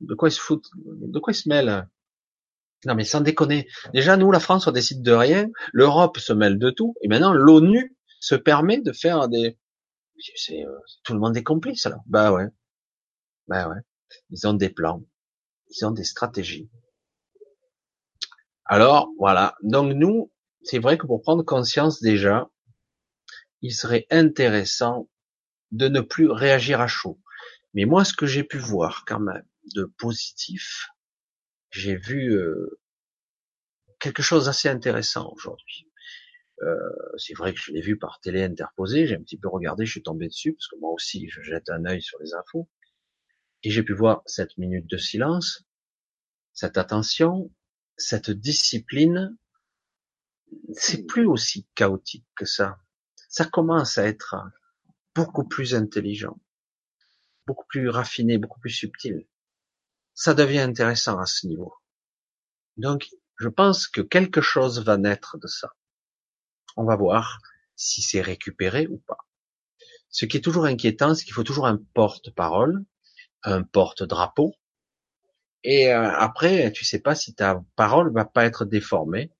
De 0.00 0.14
quoi 0.14 0.30
il 0.30 0.32
se 0.32 0.40
fout 0.40 0.64
De 0.74 1.18
quoi 1.18 1.32
il 1.34 1.36
se 1.36 1.48
mêle 1.48 1.86
Non 2.86 2.94
mais 2.94 3.04
sans 3.04 3.20
déconner. 3.20 3.68
Déjà 3.92 4.16
nous, 4.16 4.32
la 4.32 4.40
France, 4.40 4.66
on 4.66 4.72
décide 4.72 5.02
de 5.02 5.12
rien. 5.12 5.50
L'Europe 5.74 6.16
se 6.18 6.32
mêle 6.32 6.58
de 6.58 6.70
tout. 6.70 6.94
Et 7.02 7.08
maintenant, 7.08 7.34
l'ONU 7.34 7.94
se 8.18 8.34
permet 8.34 8.80
de 8.80 8.92
faire 8.92 9.28
des. 9.28 9.58
Euh, 10.50 10.78
tout 11.02 11.12
le 11.12 11.18
monde 11.18 11.36
est 11.36 11.42
complice 11.42 11.84
alors. 11.84 12.02
Bah 12.06 12.32
ouais. 12.32 12.46
Bah 13.46 13.68
ouais. 13.68 13.80
Ils 14.30 14.46
ont 14.46 14.54
des 14.54 14.70
plans. 14.70 15.04
Ils 15.68 15.84
ont 15.84 15.90
des 15.90 16.04
stratégies. 16.04 16.70
Alors 18.64 19.10
voilà. 19.18 19.54
Donc 19.62 19.92
nous, 19.92 20.30
c'est 20.64 20.78
vrai 20.78 20.98
que 20.98 21.06
pour 21.06 21.22
prendre 21.22 21.44
conscience 21.44 22.00
déjà, 22.00 22.50
il 23.62 23.72
serait 23.72 24.06
intéressant 24.10 25.08
de 25.70 25.88
ne 25.88 26.00
plus 26.00 26.30
réagir 26.30 26.80
à 26.80 26.86
chaud. 26.86 27.20
Mais 27.74 27.84
moi, 27.84 28.04
ce 28.04 28.14
que 28.14 28.26
j'ai 28.26 28.44
pu 28.44 28.58
voir 28.58 29.04
quand 29.06 29.20
même, 29.20 29.46
de 29.74 29.84
positif, 29.84 30.88
j'ai 31.70 31.96
vu 31.96 32.34
euh, 32.34 32.80
quelque 33.98 34.22
chose 34.22 34.46
d'assez 34.46 34.68
intéressant 34.68 35.30
aujourd'hui. 35.34 35.90
Euh, 36.62 36.76
c'est 37.16 37.34
vrai 37.34 37.52
que 37.52 37.60
je 37.60 37.72
l'ai 37.72 37.80
vu 37.80 37.98
par 37.98 38.20
télé 38.20 38.42
interposée, 38.42 39.06
j'ai 39.06 39.16
un 39.16 39.22
petit 39.22 39.38
peu 39.38 39.48
regardé, 39.48 39.86
je 39.86 39.90
suis 39.90 40.02
tombé 40.02 40.28
dessus, 40.28 40.52
parce 40.52 40.68
que 40.68 40.76
moi 40.78 40.92
aussi, 40.92 41.28
je 41.28 41.42
jette 41.42 41.68
un 41.68 41.84
œil 41.84 42.00
sur 42.00 42.18
les 42.20 42.34
infos, 42.34 42.68
et 43.64 43.70
j'ai 43.70 43.82
pu 43.82 43.92
voir 43.92 44.22
cette 44.26 44.56
minute 44.56 44.86
de 44.86 44.96
silence, 44.96 45.64
cette 46.52 46.78
attention, 46.78 47.50
cette 47.96 48.30
discipline, 48.30 49.36
c'est 50.74 51.06
plus 51.06 51.26
aussi 51.26 51.66
chaotique 51.74 52.26
que 52.36 52.44
ça. 52.44 52.78
Ça 53.28 53.44
commence 53.44 53.98
à 53.98 54.06
être 54.06 54.36
beaucoup 55.14 55.44
plus 55.44 55.74
intelligent, 55.74 56.38
beaucoup 57.46 57.66
plus 57.68 57.88
raffiné, 57.88 58.38
beaucoup 58.38 58.60
plus 58.60 58.70
subtil 58.70 59.26
ça 60.14 60.34
devient 60.34 60.60
intéressant 60.60 61.18
à 61.18 61.26
ce 61.26 61.46
niveau. 61.46 61.74
Donc, 62.76 63.08
je 63.38 63.48
pense 63.48 63.88
que 63.88 64.00
quelque 64.00 64.40
chose 64.40 64.82
va 64.84 64.96
naître 64.96 65.38
de 65.38 65.48
ça. 65.48 65.72
On 66.76 66.84
va 66.84 66.96
voir 66.96 67.40
si 67.76 68.00
c'est 68.00 68.20
récupéré 68.20 68.86
ou 68.86 68.98
pas. 68.98 69.18
Ce 70.08 70.24
qui 70.24 70.36
est 70.36 70.40
toujours 70.40 70.66
inquiétant, 70.66 71.14
c'est 71.14 71.24
qu'il 71.24 71.34
faut 71.34 71.42
toujours 71.42 71.66
un 71.66 71.78
porte-parole, 71.94 72.84
un 73.42 73.64
porte-drapeau. 73.64 74.54
Et 75.64 75.92
euh, 75.92 76.10
après, 76.12 76.70
tu 76.72 76.84
sais 76.84 77.00
pas 77.00 77.16
si 77.16 77.34
ta 77.34 77.64
parole 77.74 78.12
va 78.12 78.24
pas 78.24 78.44
être 78.44 78.64
déformée 78.64 79.32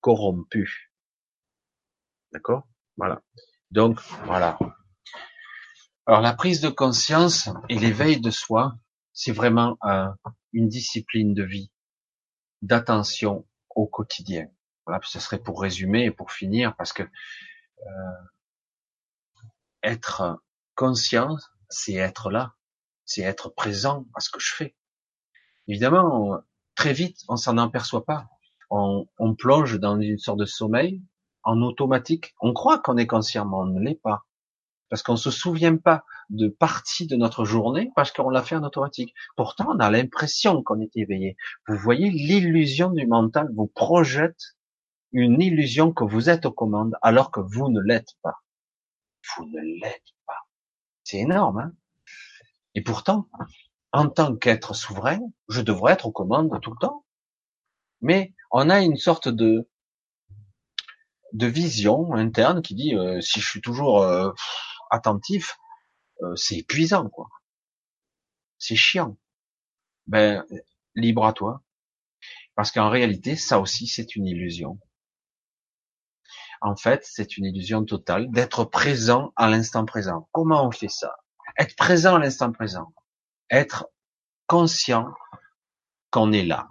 corrompue. 0.00 0.92
D'accord? 2.32 2.66
Voilà. 2.96 3.22
Donc, 3.70 4.00
voilà. 4.24 4.58
Alors, 6.06 6.20
la 6.20 6.34
prise 6.34 6.60
de 6.60 6.68
conscience 6.68 7.48
et 7.68 7.78
l'éveil 7.78 8.20
de 8.20 8.30
soi, 8.30 8.76
c'est 9.12 9.32
vraiment 9.32 9.78
une 10.52 10.68
discipline 10.68 11.34
de 11.34 11.42
vie, 11.42 11.72
d'attention 12.62 13.46
au 13.74 13.86
quotidien. 13.86 14.48
Voilà, 14.86 15.00
ce 15.02 15.18
serait 15.18 15.42
pour 15.42 15.60
résumer 15.60 16.04
et 16.04 16.10
pour 16.10 16.30
finir, 16.30 16.76
parce 16.76 16.92
que 16.92 17.02
euh, 17.02 18.12
être 19.82 20.40
conscient, 20.76 21.36
c'est 21.68 21.94
être 21.94 22.30
là, 22.30 22.54
c'est 23.04 23.22
être 23.22 23.48
présent 23.48 24.06
à 24.14 24.20
ce 24.20 24.30
que 24.30 24.40
je 24.40 24.54
fais. 24.54 24.76
Évidemment, 25.66 26.40
très 26.74 26.92
vite, 26.92 27.18
on 27.28 27.36
s'en 27.36 27.58
aperçoit 27.58 28.04
pas. 28.04 28.28
On, 28.70 29.06
on, 29.18 29.34
plonge 29.34 29.78
dans 29.78 30.00
une 30.00 30.18
sorte 30.18 30.38
de 30.38 30.44
sommeil 30.44 31.02
en 31.44 31.62
automatique. 31.62 32.34
On 32.40 32.52
croit 32.52 32.78
qu'on 32.78 32.96
est 32.96 33.06
conscient, 33.06 33.46
mais 33.46 33.56
on 33.56 33.66
ne 33.66 33.80
l'est 33.80 34.00
pas 34.00 34.26
parce 34.88 35.02
qu'on 35.02 35.16
se 35.16 35.30
souvient 35.30 35.76
pas 35.76 36.04
de 36.30 36.48
partie 36.48 37.06
de 37.06 37.16
notre 37.16 37.44
journée 37.44 37.90
parce 37.94 38.12
qu'on 38.12 38.30
l'a 38.30 38.42
fait 38.42 38.56
en 38.56 38.62
automatique. 38.62 39.14
Pourtant, 39.36 39.66
on 39.74 39.78
a 39.78 39.90
l'impression 39.90 40.62
qu'on 40.62 40.80
est 40.80 40.96
éveillé. 40.96 41.36
Vous 41.66 41.76
voyez, 41.76 42.10
l'illusion 42.10 42.90
du 42.90 43.06
mental 43.06 43.48
vous 43.54 43.66
projette 43.66 44.56
une 45.12 45.40
illusion 45.40 45.92
que 45.92 46.04
vous 46.04 46.28
êtes 46.28 46.46
aux 46.46 46.52
commandes 46.52 46.94
alors 47.02 47.30
que 47.30 47.40
vous 47.40 47.68
ne 47.68 47.80
l'êtes 47.80 48.14
pas. 48.22 48.42
Vous 49.36 49.46
ne 49.46 49.80
l'êtes 49.80 50.14
pas. 50.26 50.46
C'est 51.04 51.18
énorme, 51.18 51.58
hein 51.58 51.72
Et 52.74 52.82
pourtant, 52.82 53.28
en 53.92 54.08
tant 54.08 54.36
qu'être 54.36 54.74
souverain, 54.74 55.20
je 55.48 55.62
devrais 55.62 55.94
être 55.94 56.06
aux 56.06 56.12
commandes 56.12 56.60
tout 56.60 56.72
le 56.72 56.78
temps. 56.80 57.04
Mais 58.00 58.34
on 58.50 58.70
a 58.70 58.80
une 58.80 58.96
sorte 58.96 59.28
de 59.28 59.68
de 61.32 61.46
vision 61.46 62.14
interne 62.14 62.62
qui 62.62 62.74
dit 62.74 62.94
euh, 62.94 63.20
si 63.20 63.40
je 63.40 63.46
suis 63.46 63.60
toujours 63.60 64.02
euh, 64.02 64.32
attentif, 64.90 65.58
euh, 66.22 66.34
c'est 66.36 66.58
épuisant 66.58 67.08
quoi. 67.08 67.28
C'est 68.58 68.76
chiant. 68.76 69.16
Ben 70.06 70.44
libre 70.94 71.26
à 71.26 71.32
toi. 71.32 71.62
Parce 72.54 72.70
qu'en 72.72 72.88
réalité, 72.88 73.36
ça 73.36 73.60
aussi 73.60 73.86
c'est 73.86 74.16
une 74.16 74.26
illusion. 74.26 74.78
En 76.62 76.74
fait, 76.74 77.04
c'est 77.04 77.36
une 77.36 77.44
illusion 77.44 77.84
totale 77.84 78.30
d'être 78.30 78.64
présent 78.64 79.32
à 79.36 79.48
l'instant 79.48 79.84
présent. 79.84 80.28
Comment 80.32 80.66
on 80.66 80.70
fait 80.70 80.88
ça? 80.88 81.14
Être 81.58 81.76
présent 81.76 82.16
à 82.16 82.18
l'instant 82.18 82.50
présent. 82.50 82.94
Être 83.50 83.88
conscient 84.46 85.12
qu'on 86.10 86.32
est 86.32 86.44
là. 86.44 86.66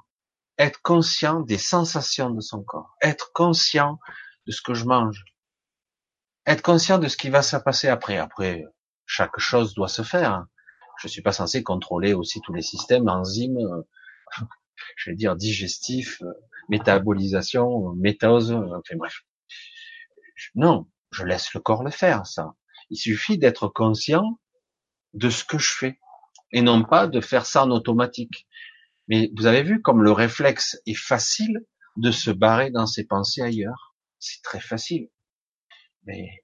Être 0.57 0.81
conscient 0.81 1.41
des 1.41 1.57
sensations 1.57 2.29
de 2.29 2.41
son 2.41 2.63
corps. 2.63 2.95
Être 3.01 3.31
conscient 3.33 3.99
de 4.47 4.51
ce 4.51 4.61
que 4.61 4.73
je 4.73 4.85
mange. 4.85 5.25
Être 6.45 6.61
conscient 6.61 6.97
de 6.99 7.07
ce 7.07 7.17
qui 7.17 7.29
va 7.29 7.41
se 7.41 7.57
passer 7.57 7.87
après. 7.87 8.17
Après, 8.17 8.63
chaque 9.05 9.37
chose 9.39 9.73
doit 9.73 9.87
se 9.87 10.03
faire. 10.03 10.45
Je 10.99 11.07
suis 11.07 11.21
pas 11.21 11.33
censé 11.33 11.63
contrôler 11.63 12.13
aussi 12.13 12.39
tous 12.41 12.53
les 12.53 12.61
systèmes, 12.61 13.09
enzymes, 13.09 13.57
euh, 13.57 13.81
je 14.95 15.09
vais 15.09 15.15
dire 15.15 15.35
digestifs, 15.35 16.21
euh, 16.21 16.33
métabolisation, 16.69 17.93
métose, 17.95 18.51
enfin 18.51 18.95
bref. 18.95 19.21
Non, 20.55 20.87
je 21.11 21.23
laisse 21.23 21.53
le 21.53 21.59
corps 21.59 21.83
le 21.83 21.91
faire, 21.91 22.25
ça. 22.25 22.55
Il 22.89 22.97
suffit 22.97 23.37
d'être 23.37 23.67
conscient 23.67 24.39
de 25.13 25.29
ce 25.29 25.43
que 25.43 25.57
je 25.57 25.73
fais 25.73 25.99
et 26.51 26.61
non 26.61 26.83
pas 26.83 27.07
de 27.07 27.21
faire 27.21 27.45
ça 27.45 27.63
en 27.63 27.71
automatique. 27.71 28.47
Mais 29.07 29.31
vous 29.35 29.45
avez 29.45 29.63
vu 29.63 29.81
comme 29.81 30.03
le 30.03 30.11
réflexe 30.11 30.79
est 30.85 30.97
facile 30.97 31.65
de 31.97 32.11
se 32.11 32.31
barrer 32.31 32.71
dans 32.71 32.87
ses 32.87 33.05
pensées 33.05 33.41
ailleurs. 33.41 33.95
C'est 34.19 34.41
très 34.41 34.59
facile. 34.59 35.09
Mais 36.05 36.43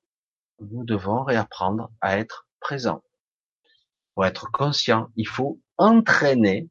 nous 0.60 0.84
devons 0.84 1.24
réapprendre 1.24 1.92
à 2.02 2.18
être 2.18 2.48
présents. 2.60 3.04
Pour 4.14 4.26
être 4.26 4.52
conscient, 4.52 5.08
il 5.16 5.28
faut 5.28 5.60
entraîner 5.78 6.70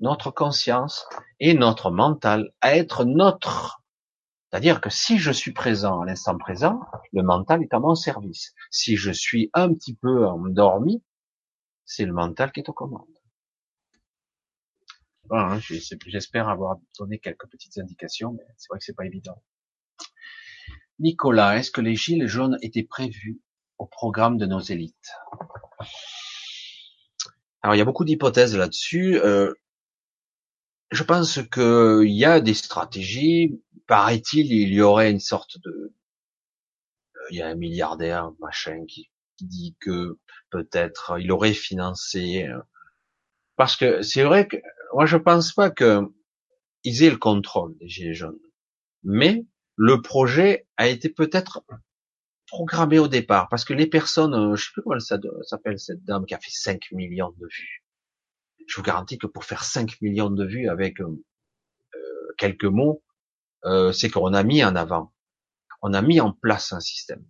notre 0.00 0.30
conscience 0.30 1.06
et 1.40 1.54
notre 1.54 1.90
mental 1.90 2.52
à 2.60 2.76
être 2.76 3.04
notre. 3.04 3.82
C'est-à-dire 4.50 4.80
que 4.80 4.90
si 4.90 5.18
je 5.18 5.32
suis 5.32 5.52
présent 5.52 6.00
à 6.00 6.04
l'instant 6.04 6.36
présent, 6.36 6.80
le 7.12 7.22
mental 7.22 7.62
est 7.62 7.72
à 7.74 7.80
mon 7.80 7.94
service. 7.94 8.54
Si 8.70 8.96
je 8.96 9.10
suis 9.10 9.50
un 9.54 9.72
petit 9.72 9.94
peu 9.94 10.26
endormi, 10.26 11.02
c'est 11.84 12.04
le 12.04 12.12
mental 12.12 12.52
qui 12.52 12.60
est 12.60 12.68
aux 12.68 12.74
commandes. 12.74 13.13
Voilà, 15.28 15.54
hein, 15.54 15.60
j'espère 16.06 16.48
avoir 16.48 16.76
donné 16.98 17.18
quelques 17.18 17.48
petites 17.48 17.78
indications, 17.78 18.32
mais 18.32 18.44
c'est 18.56 18.68
vrai 18.68 18.78
que 18.78 18.84
c'est 18.84 18.96
pas 18.96 19.06
évident. 19.06 19.42
Nicolas, 20.98 21.56
est-ce 21.56 21.70
que 21.70 21.80
les 21.80 21.96
gilets 21.96 22.28
jaunes 22.28 22.58
étaient 22.62 22.84
prévus 22.84 23.40
au 23.78 23.86
programme 23.86 24.38
de 24.38 24.46
nos 24.46 24.60
élites? 24.60 25.10
Alors 27.62 27.74
il 27.74 27.78
y 27.78 27.80
a 27.80 27.84
beaucoup 27.84 28.04
d'hypothèses 28.04 28.56
là-dessus. 28.56 29.18
Euh, 29.18 29.54
je 30.90 31.02
pense 31.02 31.40
qu'il 31.50 32.12
y 32.12 32.24
a 32.24 32.40
des 32.40 32.54
stratégies. 32.54 33.60
Paraît-il, 33.86 34.52
il 34.52 34.72
y 34.72 34.82
aurait 34.82 35.10
une 35.10 35.20
sorte 35.20 35.58
de, 35.64 35.92
euh, 37.16 37.26
il 37.30 37.38
y 37.38 37.42
a 37.42 37.48
un 37.48 37.54
milliardaire 37.54 38.30
machin 38.38 38.84
qui, 38.86 39.10
dit 39.40 39.74
que 39.80 40.16
peut-être 40.50 41.18
il 41.18 41.32
aurait 41.32 41.54
financé. 41.54 42.46
Euh, 42.46 42.60
parce 43.56 43.76
que 43.76 44.02
c'est 44.02 44.22
vrai 44.22 44.46
que 44.46 44.56
moi 44.94 45.06
je 45.06 45.16
pense 45.16 45.52
pas 45.52 45.70
que 45.70 46.02
ils 46.84 47.02
aient 47.02 47.10
le 47.10 47.16
contrôle 47.16 47.76
des 47.78 47.88
gilets 47.88 48.14
jaunes, 48.14 48.38
mais 49.02 49.44
le 49.76 50.00
projet 50.00 50.66
a 50.76 50.86
été 50.86 51.08
peut-être 51.08 51.64
programmé 52.46 52.98
au 52.98 53.08
départ, 53.08 53.48
parce 53.48 53.64
que 53.64 53.74
les 53.74 53.86
personnes, 53.86 54.34
euh, 54.34 54.54
je 54.54 54.66
sais 54.66 54.70
plus 54.72 54.82
comment 54.82 55.00
ça 55.00 55.18
s'appelle 55.42 55.78
cette 55.78 56.04
dame 56.04 56.26
qui 56.26 56.34
a 56.34 56.38
fait 56.38 56.50
5 56.50 56.92
millions 56.92 57.34
de 57.36 57.46
vues. 57.46 57.84
Je 58.66 58.76
vous 58.76 58.82
garantis 58.82 59.18
que 59.18 59.26
pour 59.26 59.44
faire 59.44 59.64
5 59.64 60.00
millions 60.00 60.30
de 60.30 60.44
vues 60.44 60.68
avec 60.68 61.00
euh, 61.00 61.24
euh, 61.94 62.34
quelques 62.38 62.64
mots, 62.64 63.02
c'est 63.92 64.10
qu'on 64.10 64.34
a 64.34 64.42
mis 64.42 64.62
en 64.62 64.76
avant, 64.76 65.14
on 65.80 65.94
a 65.94 66.02
mis 66.02 66.20
en 66.20 66.32
place 66.32 66.74
un 66.74 66.80
système. 66.80 67.24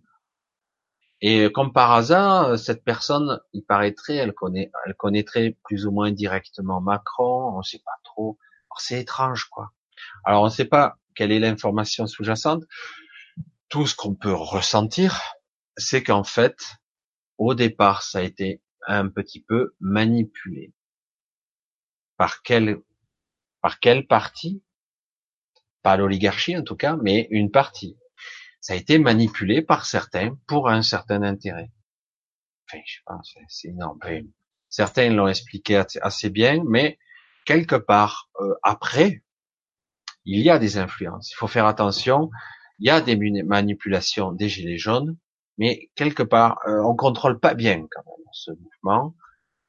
Et 1.27 1.51
comme 1.51 1.73
par 1.73 1.91
hasard, 1.91 2.59
cette 2.59 2.83
personne, 2.83 3.41
il 3.51 3.63
paraîtrait, 3.63 4.13
elle 4.13 4.33
connaît, 4.33 4.71
elle 4.85 4.93
connaîtrait 4.93 5.57
plus 5.63 5.87
ou 5.87 5.91
moins 5.91 6.11
directement 6.11 6.81
Macron, 6.81 7.57
on 7.57 7.63
sait 7.63 7.81
pas 7.83 7.97
trop. 8.03 8.37
C'est 8.77 9.01
étrange, 9.01 9.45
quoi. 9.45 9.71
Alors 10.23 10.43
on 10.43 10.45
ne 10.45 10.51
sait 10.51 10.65
pas 10.65 10.99
quelle 11.15 11.31
est 11.31 11.39
l'information 11.39 12.05
sous-jacente 12.05 12.63
Tout 13.69 13.87
ce 13.87 13.95
qu'on 13.95 14.13
peut 14.13 14.35
ressentir, 14.35 15.19
c'est 15.77 16.03
qu'en 16.03 16.23
fait, 16.23 16.75
au 17.39 17.55
départ, 17.55 18.03
ça 18.03 18.19
a 18.19 18.21
été 18.21 18.61
un 18.85 19.09
petit 19.09 19.41
peu 19.41 19.73
manipulé. 19.79 20.73
Par 22.17 22.43
quelle, 22.43 22.83
par 23.61 23.79
quelle 23.79 24.05
partie? 24.05 24.61
Pas 25.81 25.97
l'oligarchie 25.97 26.55
en 26.55 26.61
tout 26.61 26.75
cas, 26.75 26.97
mais 27.01 27.27
une 27.31 27.49
partie. 27.49 27.97
Ça 28.65 28.73
a 28.73 28.77
été 28.77 28.97
manipulé 28.97 29.61
par 29.61 29.85
certains 29.85 30.39
pour 30.47 30.69
un 30.69 30.81
certain 30.81 31.21
intérêt. 31.21 31.69
Enfin, 32.67 32.81
je 32.83 32.97
pense, 33.05 33.35
c'est 33.47 33.67
énorme. 33.67 33.99
certains 34.69 35.11
l'ont 35.11 35.27
expliqué 35.27 35.83
assez 36.01 36.31
bien, 36.31 36.63
mais 36.67 36.97
quelque 37.45 37.75
part 37.75 38.31
euh, 38.41 38.55
après, 38.63 39.21
il 40.23 40.39
y 40.41 40.49
a 40.49 40.57
des 40.57 40.79
influences. 40.79 41.29
Il 41.31 41.35
faut 41.35 41.45
faire 41.45 41.67
attention. 41.67 42.31
Il 42.79 42.87
y 42.87 42.89
a 42.89 43.01
des 43.01 43.15
manipulations 43.43 44.31
des 44.31 44.49
gilets 44.49 44.79
jaunes, 44.79 45.15
mais 45.59 45.91
quelque 45.93 46.23
part, 46.23 46.57
euh, 46.67 46.81
on 46.85 46.95
contrôle 46.95 47.39
pas 47.39 47.53
bien 47.53 47.85
quand 47.91 48.03
même 48.03 48.25
ce 48.33 48.49
mouvement. 48.49 49.15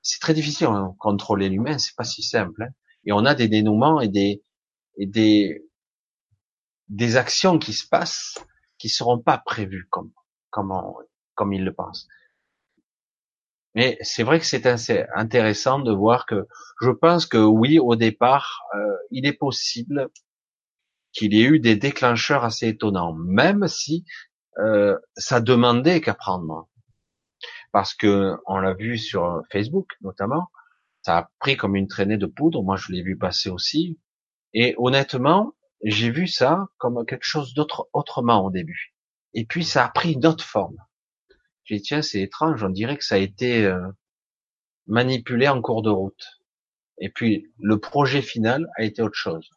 C'est 0.01 0.21
très 0.21 0.33
difficile. 0.33 0.69
Hein, 0.69 0.95
contrôler 0.99 1.51
l'humain, 1.51 1.77
c'est 1.77 1.97
pas 1.97 2.05
si 2.05 2.23
simple. 2.23 2.63
Hein. 2.63 2.71
Et 3.05 3.13
on 3.13 3.27
a 3.27 3.35
des 3.35 3.49
dénouements 3.49 4.01
et 4.01 4.09
des 4.09 4.43
et 4.97 5.05
des 5.05 5.63
des 6.89 7.17
actions 7.19 7.59
qui 7.59 7.75
se 7.75 7.87
passent 7.87 8.39
qui 8.79 8.89
seront 8.89 9.19
pas 9.19 9.39
prévues 9.39 9.87
comme 9.91 10.13
comme 10.51 10.73
comme 11.35 11.53
ils 11.53 11.65
le 11.65 11.73
pensent. 11.73 12.09
Mais 13.75 13.99
c'est 14.01 14.23
vrai 14.23 14.41
que 14.41 14.47
c'est 14.47 14.67
intéressant 15.15 15.81
de 15.81 15.93
voir 15.93 16.25
que 16.25 16.47
je 16.81 16.91
pense 16.91 17.27
que 17.27 17.37
oui, 17.37 17.79
au 17.79 17.95
départ, 17.95 18.63
euh, 18.75 18.97
il 19.11 19.27
est 19.27 19.35
possible 19.35 20.09
qu'il 21.13 21.35
y 21.35 21.43
ait 21.43 21.47
eu 21.47 21.61
des 21.61 21.77
déclencheurs 21.77 22.45
assez 22.45 22.69
étonnants, 22.69 23.13
même 23.13 23.69
si 23.69 24.05
euh, 24.59 24.97
ça 25.17 25.41
demandait 25.41 26.01
qu'apprendre. 26.01 26.69
Parce 27.71 27.95
que 27.95 28.37
on 28.47 28.59
l'a 28.59 28.73
vu 28.73 28.97
sur 28.97 29.43
Facebook 29.53 29.89
notamment, 30.01 30.49
ça 31.03 31.19
a 31.19 31.31
pris 31.39 31.57
comme 31.59 31.77
une 31.77 31.87
traînée 31.87 32.17
de 32.17 32.27
poudre. 32.27 32.63
Moi, 32.63 32.77
je 32.77 32.93
l'ai 32.93 33.03
vu 33.03 33.19
passer 33.19 33.51
aussi. 33.51 34.01
Et 34.55 34.75
honnêtement, 34.79 35.53
j'ai 35.83 36.11
vu 36.11 36.27
ça 36.27 36.67
comme 36.79 37.05
quelque 37.07 37.25
chose 37.25 37.55
d'autre 37.55 37.89
autrement 37.93 38.45
au 38.45 38.51
début. 38.51 38.95
Et 39.35 39.45
puis 39.45 39.65
ça 39.65 39.85
a 39.85 39.89
pris 39.89 40.13
une 40.13 40.27
autre 40.27 40.45
forme. 40.45 40.77
J'ai 41.65 41.77
dit 41.77 41.83
tiens, 41.83 42.03
c'est 42.03 42.21
étrange. 42.21 42.63
On 42.63 42.71
dirait 42.71 42.97
que 42.97 43.05
ça 43.05 43.17
a 43.17 43.19
été 43.19 43.65
euh, 43.65 43.89
manipulé 44.87 45.49
en 45.49 45.61
cours 45.61 45.83
de 45.83 45.91
route. 45.91 46.41
Et 46.99 47.11
puis 47.11 47.53
le 47.59 47.79
projet 47.79 48.23
final 48.23 48.69
a 48.77 48.85
été 48.85 49.03
autre 49.03 49.17
chose. 49.17 49.51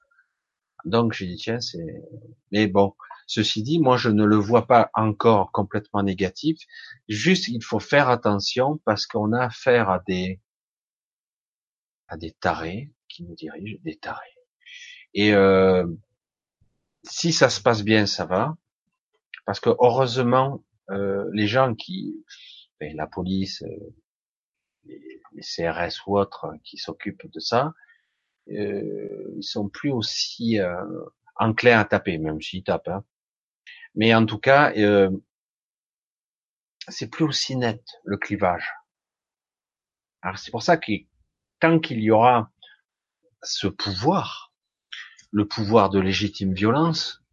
Donc 0.85 1.13
j'ai 1.13 1.27
dit 1.27 1.37
tiens 1.37 1.59
c'est 1.59 2.03
mais 2.51 2.67
bon 2.67 2.93
ceci 3.27 3.63
dit 3.63 3.79
moi 3.79 3.97
je 3.97 4.09
ne 4.09 4.23
le 4.23 4.37
vois 4.37 4.65
pas 4.65 4.89
encore 4.93 5.51
complètement 5.51 6.03
négatif 6.03 6.57
juste 7.09 7.47
il 7.49 7.61
faut 7.63 7.79
faire 7.79 8.09
attention 8.09 8.79
parce 8.85 9.05
qu'on 9.05 9.33
a 9.33 9.45
affaire 9.45 9.89
à 9.89 9.99
des 10.07 10.39
à 12.07 12.17
des 12.17 12.31
tarés 12.31 12.91
qui 13.09 13.23
nous 13.23 13.35
dirigent 13.35 13.77
des 13.83 13.97
tarés 13.97 14.35
et 15.13 15.33
euh, 15.33 15.85
si 17.03 17.31
ça 17.31 17.49
se 17.49 17.61
passe 17.61 17.83
bien 17.83 18.05
ça 18.05 18.25
va 18.25 18.55
parce 19.45 19.59
que 19.59 19.69
heureusement 19.69 20.63
euh, 20.89 21.29
les 21.33 21.47
gens 21.47 21.75
qui 21.75 22.23
ben, 22.79 22.95
la 22.95 23.07
police 23.07 23.63
euh, 23.63 23.95
les, 24.85 25.21
CRS 25.41 26.07
ou 26.07 26.17
autres 26.17 26.53
qui 26.63 26.77
s'occupent 26.77 27.31
de 27.31 27.39
ça 27.39 27.73
euh, 28.51 29.35
ils 29.37 29.43
sont 29.43 29.69
plus 29.69 29.91
aussi 29.91 30.59
euh, 30.59 30.83
enclins 31.35 31.79
à 31.79 31.85
taper, 31.85 32.17
même 32.17 32.41
s'ils 32.41 32.63
tapent. 32.63 32.87
Hein. 32.87 33.05
Mais 33.95 34.13
en 34.13 34.25
tout 34.25 34.39
cas, 34.39 34.73
euh, 34.75 35.09
c'est 36.87 37.09
plus 37.09 37.25
aussi 37.25 37.55
net 37.55 37.83
le 38.03 38.17
clivage. 38.17 38.73
Alors 40.21 40.37
c'est 40.37 40.51
pour 40.51 40.63
ça 40.63 40.77
que 40.77 40.91
tant 41.59 41.79
qu'il 41.79 42.01
y 42.01 42.11
aura 42.11 42.51
ce 43.43 43.67
pouvoir, 43.67 44.48
le 45.31 45.47
pouvoir 45.47 45.89
de 45.89 45.99
légitime 45.99 46.53
violence, 46.53 47.23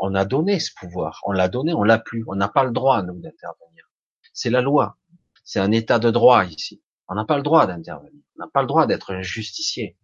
on 0.00 0.14
a 0.14 0.24
donné 0.24 0.60
ce 0.60 0.70
pouvoir, 0.78 1.20
on 1.24 1.32
l'a 1.32 1.48
donné, 1.48 1.74
on 1.74 1.82
l'a 1.82 1.98
plus, 1.98 2.24
on 2.28 2.36
n'a 2.36 2.48
pas 2.48 2.64
le 2.64 2.70
droit 2.70 3.02
nous 3.02 3.20
d'intervenir. 3.20 3.90
C'est 4.32 4.50
la 4.50 4.60
loi, 4.60 4.98
c'est 5.44 5.60
un 5.60 5.72
état 5.72 5.98
de 5.98 6.10
droit 6.10 6.44
ici. 6.44 6.82
On 7.08 7.14
n'a 7.14 7.24
pas 7.24 7.36
le 7.36 7.42
droit 7.42 7.66
d'intervenir, 7.66 8.22
on 8.36 8.44
n'a 8.44 8.48
pas 8.48 8.60
le 8.60 8.68
droit 8.68 8.86
d'être 8.86 9.12
un 9.12 9.22
justicier 9.22 9.96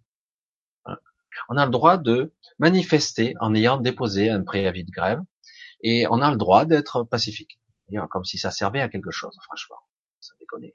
on 1.49 1.57
a 1.57 1.65
le 1.65 1.71
droit 1.71 1.99
de 1.99 2.33
manifester 2.59 3.35
en 3.41 3.55
ayant 3.55 3.79
déposé 3.79 4.31
un 4.31 4.43
préavis 4.43 4.85
de 4.85 4.91
grève 4.91 5.21
Et 5.83 6.07
on 6.11 6.21
a 6.21 6.31
le 6.31 6.37
droit 6.37 6.65
d'être 6.65 7.05
pacifique. 7.05 7.61
Comme 8.11 8.25
si 8.25 8.39
ça 8.39 8.51
servait 8.51 8.81
à 8.81 8.89
quelque 8.89 9.11
chose, 9.11 9.37
franchement. 9.45 9.77
Ça 10.21 10.35
déconne. 10.41 10.71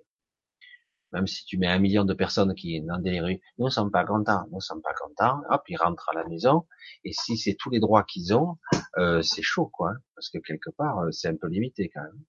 Même 1.12 1.26
si 1.26 1.44
tu 1.46 1.58
mets 1.58 1.68
un 1.68 1.80
million 1.80 2.06
de 2.06 2.14
personnes 2.14 2.54
qui 2.54 2.82
dans 2.82 3.00
des 3.00 3.20
rues, 3.20 3.42
nous 3.58 3.66
ne 3.66 3.70
sommes 3.72 3.92
pas 3.92 4.06
contents, 4.06 4.46
nous 4.52 4.58
ne 4.58 4.62
sommes 4.62 4.82
pas 4.82 4.94
contents, 4.94 5.42
hop, 5.50 5.64
ils 5.68 5.76
rentrent 5.76 6.10
à 6.10 6.14
la 6.14 6.28
maison. 6.28 6.68
Et 7.04 7.14
si 7.14 7.38
c'est 7.38 7.56
tous 7.56 7.72
les 7.72 7.80
droits 7.80 8.04
qu'ils 8.04 8.36
ont, 8.36 8.58
euh, 8.98 9.22
c'est 9.24 9.42
chaud, 9.42 9.68
quoi. 9.68 9.94
Parce 10.16 10.30
que 10.30 10.38
quelque 10.38 10.70
part, 10.70 11.00
euh, 11.00 11.12
c'est 11.12 11.28
un 11.28 11.36
peu 11.36 11.48
limité 11.48 11.90
quand 11.94 12.04
même. 12.04 12.24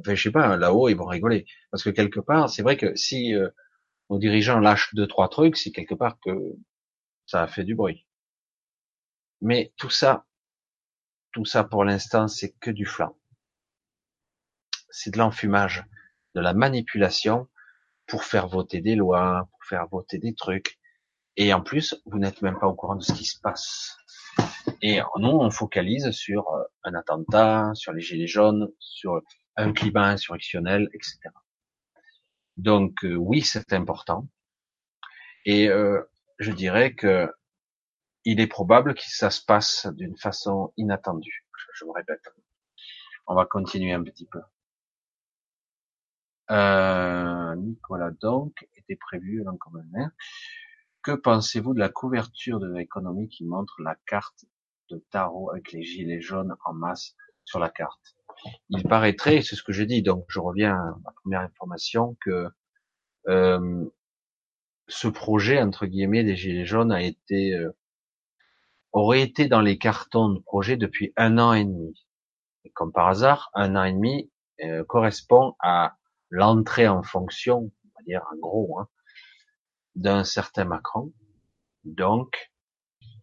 Enfin, 0.00 0.14
je 0.14 0.22
sais 0.22 0.30
pas, 0.30 0.56
là-haut, 0.56 0.88
ils 0.88 0.96
vont 0.96 1.06
rigoler. 1.06 1.44
Parce 1.70 1.82
que 1.82 1.90
quelque 1.90 2.20
part, 2.20 2.48
c'est 2.48 2.62
vrai 2.62 2.76
que 2.76 2.94
si 2.94 3.34
euh, 3.34 3.50
nos 4.10 4.18
dirigeants 4.18 4.60
lâchent 4.60 4.94
deux, 4.94 5.08
trois 5.08 5.28
trucs, 5.28 5.56
c'est 5.56 5.72
quelque 5.72 5.94
part 5.94 6.18
que 6.24 6.30
ça 7.26 7.42
a 7.42 7.46
fait 7.48 7.64
du 7.64 7.74
bruit. 7.74 8.06
Mais 9.40 9.72
tout 9.76 9.90
ça, 9.90 10.26
tout 11.32 11.44
ça 11.44 11.64
pour 11.64 11.84
l'instant, 11.84 12.28
c'est 12.28 12.52
que 12.60 12.70
du 12.70 12.86
flanc. 12.86 13.16
C'est 14.90 15.12
de 15.12 15.18
l'enfumage, 15.18 15.84
de 16.34 16.40
la 16.40 16.54
manipulation 16.54 17.48
pour 18.10 18.24
faire 18.24 18.48
voter 18.48 18.80
des 18.80 18.96
lois, 18.96 19.48
pour 19.50 19.64
faire 19.64 19.86
voter 19.88 20.18
des 20.18 20.34
trucs. 20.34 20.78
Et 21.36 21.54
en 21.54 21.62
plus, 21.62 22.02
vous 22.06 22.18
n'êtes 22.18 22.42
même 22.42 22.58
pas 22.58 22.66
au 22.66 22.74
courant 22.74 22.96
de 22.96 23.02
ce 23.02 23.12
qui 23.12 23.24
se 23.24 23.40
passe. 23.40 23.96
Et 24.82 25.00
nous, 25.16 25.28
on 25.28 25.50
focalise 25.50 26.10
sur 26.10 26.48
euh, 26.50 26.62
un 26.84 26.94
attentat, 26.94 27.70
sur 27.74 27.92
les 27.92 28.00
gilets 28.00 28.26
jaunes, 28.26 28.68
sur 28.78 29.22
un 29.56 29.72
climat 29.72 30.08
insurrectionnel, 30.08 30.88
etc. 30.92 31.18
Donc 32.56 33.04
euh, 33.04 33.14
oui, 33.14 33.42
c'est 33.42 33.72
important. 33.72 34.28
Et 35.44 35.68
euh, 35.68 36.02
je 36.38 36.52
dirais 36.52 36.94
que 36.94 37.32
il 38.24 38.40
est 38.40 38.46
probable 38.46 38.94
que 38.94 39.02
ça 39.02 39.30
se 39.30 39.42
passe 39.42 39.86
d'une 39.92 40.16
façon 40.18 40.72
inattendue. 40.76 41.46
Je, 41.74 41.84
me 41.86 41.92
répète. 41.92 42.20
On 43.26 43.34
va 43.34 43.46
continuer 43.46 43.94
un 43.94 44.02
petit 44.02 44.26
peu. 44.26 44.40
Euh, 46.50 47.54
Nicolas 47.56 48.10
donc 48.10 48.68
était 48.76 48.96
prévu 48.96 49.44
comme 49.60 49.82
un 49.94 50.10
Que 51.02 51.12
pensez-vous 51.12 51.74
de 51.74 51.78
la 51.78 51.88
couverture 51.88 52.58
de 52.58 52.72
l'économie 52.72 53.28
qui 53.28 53.44
montre 53.44 53.80
la 53.82 53.96
carte 54.06 54.44
de 54.90 55.04
tarot 55.10 55.50
avec 55.50 55.72
les 55.72 55.82
gilets 55.82 56.20
jaunes 56.20 56.56
en 56.64 56.74
masse 56.74 57.14
sur 57.44 57.58
la 57.60 57.70
carte? 57.70 58.16
Il 58.68 58.82
paraîtrait, 58.84 59.42
c'est 59.42 59.54
ce 59.54 59.62
que 59.62 59.72
j'ai 59.72 59.86
dit, 59.86 60.02
donc 60.02 60.24
je 60.28 60.40
reviens 60.40 60.74
à 60.74 60.94
ma 61.04 61.12
première 61.22 61.40
information, 61.40 62.16
que 62.24 62.48
euh, 63.28 63.84
ce 64.88 65.08
projet 65.08 65.60
entre 65.60 65.86
guillemets 65.86 66.24
des 66.24 66.36
gilets 66.36 66.64
jaunes 66.64 66.90
a 66.90 67.02
été 67.02 67.54
euh, 67.54 67.70
aurait 68.92 69.20
été 69.22 69.46
dans 69.46 69.60
les 69.60 69.78
cartons 69.78 70.30
de 70.30 70.40
projet 70.40 70.76
depuis 70.76 71.12
un 71.16 71.38
an 71.38 71.52
et 71.52 71.64
demi. 71.64 72.06
Et 72.64 72.70
comme 72.70 72.92
par 72.92 73.08
hasard, 73.08 73.50
un 73.54 73.76
an 73.76 73.84
et 73.84 73.92
demi 73.92 74.30
euh, 74.62 74.84
correspond 74.84 75.54
à 75.60 75.96
l'entrée 76.30 76.88
en 76.88 77.02
fonction, 77.02 77.58
on 77.58 77.98
va 77.98 78.04
dire 78.04 78.22
en 78.32 78.36
gros, 78.38 78.78
hein, 78.78 78.88
d'un 79.94 80.24
certain 80.24 80.64
Macron. 80.64 81.12
Donc, 81.84 82.50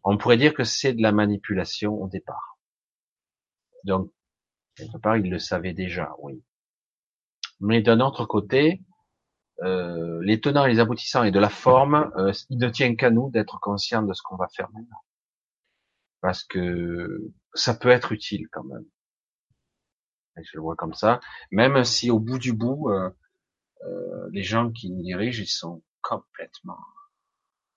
on 0.04 0.18
pourrait 0.18 0.38
dire 0.38 0.54
que 0.54 0.64
c'est 0.64 0.94
de 0.94 1.02
la 1.02 1.12
manipulation 1.12 1.94
au 1.94 2.08
départ. 2.08 2.58
Donc, 3.84 4.12
quelque 4.76 4.98
part, 4.98 5.18
il 5.18 5.30
le 5.30 5.40
savait 5.40 5.74
déjà, 5.74 6.14
oui. 6.20 6.44
Mais 7.60 7.82
d'un 7.82 8.00
autre 8.00 8.26
côté, 8.26 8.82
euh, 9.64 10.20
les 10.24 10.40
tenants 10.40 10.66
et 10.66 10.70
les 10.74 10.80
aboutissants 10.80 11.24
et 11.24 11.32
de 11.32 11.40
la 11.40 11.50
forme, 11.50 12.12
euh, 12.18 12.32
il 12.50 12.60
ne 12.60 12.70
tient 12.70 12.96
qu'à 12.96 13.10
nous 13.10 13.32
d'être 13.32 13.60
conscients 13.60 14.04
de 14.04 14.14
ce 14.14 14.22
qu'on 14.22 14.36
va 14.36 14.48
faire 14.50 14.70
maintenant 14.72 15.02
parce 16.22 16.44
que 16.44 17.32
ça 17.54 17.74
peut 17.74 17.90
être 17.90 18.12
utile 18.12 18.48
quand 18.52 18.64
même. 18.64 18.86
Je 20.44 20.58
le 20.58 20.62
vois 20.62 20.76
comme 20.76 20.94
ça, 20.94 21.20
même 21.52 21.84
si 21.84 22.12
au 22.12 22.20
bout 22.20 22.40
du 22.40 22.54
bout, 22.54 22.90
euh, 22.90 23.10
euh, 23.84 24.30
les 24.32 24.44
gens 24.44 24.72
qui 24.72 24.92
nous 24.92 25.04
dirigent, 25.04 25.42
ils 25.42 25.48
sont 25.48 25.84
complètement, 26.02 26.80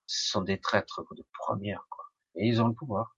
ce 0.07 0.31
sont 0.31 0.41
des 0.41 0.59
traîtres 0.59 1.03
de 1.15 1.25
première, 1.33 1.85
quoi. 1.89 2.05
Et 2.35 2.47
ils 2.47 2.61
ont 2.61 2.67
le 2.67 2.73
pouvoir, 2.73 3.17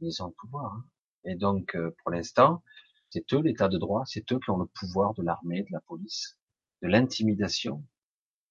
ils 0.00 0.22
ont 0.22 0.28
le 0.28 0.34
pouvoir. 0.34 0.74
Hein. 0.74 0.84
Et 1.24 1.34
donc, 1.34 1.74
euh, 1.74 1.94
pour 2.02 2.10
l'instant, 2.10 2.62
c'est 3.10 3.32
eux 3.32 3.42
l'état 3.42 3.68
de 3.68 3.78
droit, 3.78 4.04
c'est 4.06 4.30
eux 4.32 4.38
qui 4.38 4.50
ont 4.50 4.58
le 4.58 4.66
pouvoir 4.66 5.14
de 5.14 5.22
l'armée, 5.22 5.62
de 5.62 5.72
la 5.72 5.80
police, 5.80 6.38
de 6.82 6.88
l'intimidation, 6.88 7.84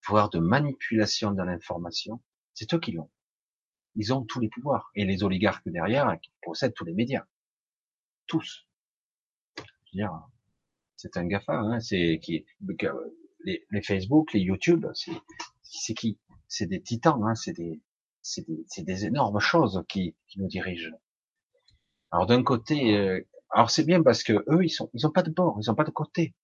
voire 0.08 0.30
de 0.30 0.40
manipulation 0.40 1.32
de 1.32 1.44
l'information. 1.44 2.22
C'est 2.54 2.74
eux 2.74 2.80
qui 2.80 2.92
l'ont 2.92 3.10
ils 3.98 4.14
ont 4.14 4.24
tous 4.24 4.40
les 4.40 4.48
pouvoirs. 4.48 4.92
Et 4.96 5.04
les 5.04 5.24
oligarques 5.24 5.68
derrière, 5.68 6.18
qui 6.22 6.32
possèdent 6.42 6.74
tous 6.74 6.86
les 6.86 6.94
médias. 6.94 7.26
Tous. 8.28 8.67
C'est 10.96 11.18
un 11.18 11.26
GAFA, 11.26 11.54
hein, 11.54 11.80
c'est 11.80 12.20
qui, 12.22 12.46
les, 13.46 13.66
les, 13.70 13.82
Facebook, 13.82 14.34
les 14.34 14.40
YouTube, 14.40 14.86
c'est 15.62 15.94
qui? 15.94 16.20
C'est 16.48 16.66
des 16.66 16.82
titans, 16.82 17.22
hein, 17.24 17.36
c'est 17.36 17.54
des, 17.54 17.82
c'est 18.22 18.46
des, 18.48 18.66
des, 18.84 19.06
énormes 19.06 19.40
choses 19.40 19.84
qui, 19.88 20.16
qui 20.28 20.40
nous 20.40 20.48
dirigent. 20.48 20.92
Alors 22.12 22.26
d'un 22.26 22.44
côté, 22.44 22.98
euh, 22.98 23.22
alors 23.52 23.70
c'est 23.70 23.84
bien 23.84 24.02
parce 24.02 24.24
que 24.24 24.34
eux, 24.50 24.64
ils 24.64 24.70
sont, 24.70 24.90
ils 24.94 25.06
ont 25.06 25.12
pas 25.12 25.24
de 25.24 25.32
bord, 25.32 25.58
ils 25.62 25.70
ont 25.70 25.76
pas 25.76 25.84
de 25.84 25.92
côté. 25.92 26.36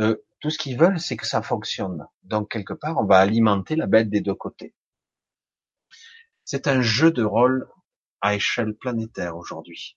Euh, 0.00 0.16
tout 0.40 0.50
ce 0.50 0.58
qu'ils 0.58 0.78
veulent, 0.78 1.00
c'est 1.00 1.16
que 1.16 1.26
ça 1.26 1.42
fonctionne. 1.42 2.06
Donc 2.22 2.50
quelque 2.50 2.74
part, 2.74 2.98
on 2.98 3.06
va 3.06 3.18
alimenter 3.18 3.76
la 3.76 3.86
bête 3.86 4.10
des 4.10 4.20
deux 4.20 4.34
côtés. 4.34 4.74
C'est 6.44 6.66
un 6.66 6.82
jeu 6.82 7.12
de 7.12 7.22
rôle 7.22 7.68
à 8.20 8.34
échelle 8.34 8.74
planétaire 8.74 9.36
aujourd'hui. 9.36 9.96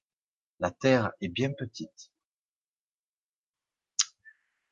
La 0.60 0.72
Terre 0.72 1.12
est 1.22 1.30
bien 1.30 1.52
petite. 1.52 2.13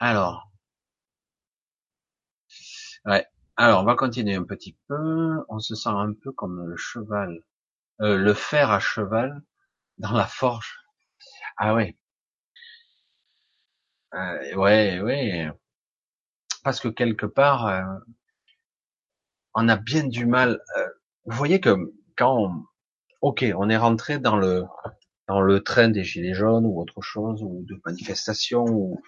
Alors, 0.02 0.52
ouais. 3.06 3.26
Alors, 3.58 3.82
on 3.82 3.86
va 3.86 3.96
continuer 3.96 4.36
un 4.36 4.44
petit 4.44 4.76
peu. 4.88 5.44
On 5.50 5.60
se 5.60 5.76
sent 5.76 5.90
un 5.90 6.14
peu 6.14 6.32
comme 6.32 6.66
le 6.68 6.76
cheval, 6.78 7.42
euh, 8.02 8.18
le 8.18 8.34
fer 8.36 8.72
à 8.72 8.80
cheval 8.82 9.42
dans 10.00 10.14
la 10.14 10.28
forge. 10.28 10.76
Ah 11.58 11.76
ouais. 11.76 11.98
Euh, 14.14 14.56
ouais, 14.56 15.00
ouais. 15.02 15.52
Parce 16.64 16.80
que 16.80 16.88
quelque 16.88 17.28
part, 17.28 17.68
euh, 17.68 17.84
on 19.56 19.68
a 19.70 19.78
bien 19.78 20.06
du 20.08 20.26
mal. 20.26 20.60
Euh, 20.78 20.88
vous 21.26 21.38
voyez 21.38 21.60
que 21.60 21.76
quand 22.18 22.38
on, 22.38 22.66
ok, 23.22 23.46
on 23.58 23.70
est 23.70 23.78
rentré 23.78 24.20
dans 24.20 24.38
le 24.38 24.64
dans 25.28 25.42
le 25.42 25.64
train 25.64 25.90
des 25.90 26.04
gilets 26.04 26.34
jaunes 26.36 26.66
ou 26.66 26.82
autre 26.82 27.02
chose 27.02 27.44
ou 27.44 27.64
de 27.68 27.80
manifestation 27.86 28.66
ou 28.66 29.02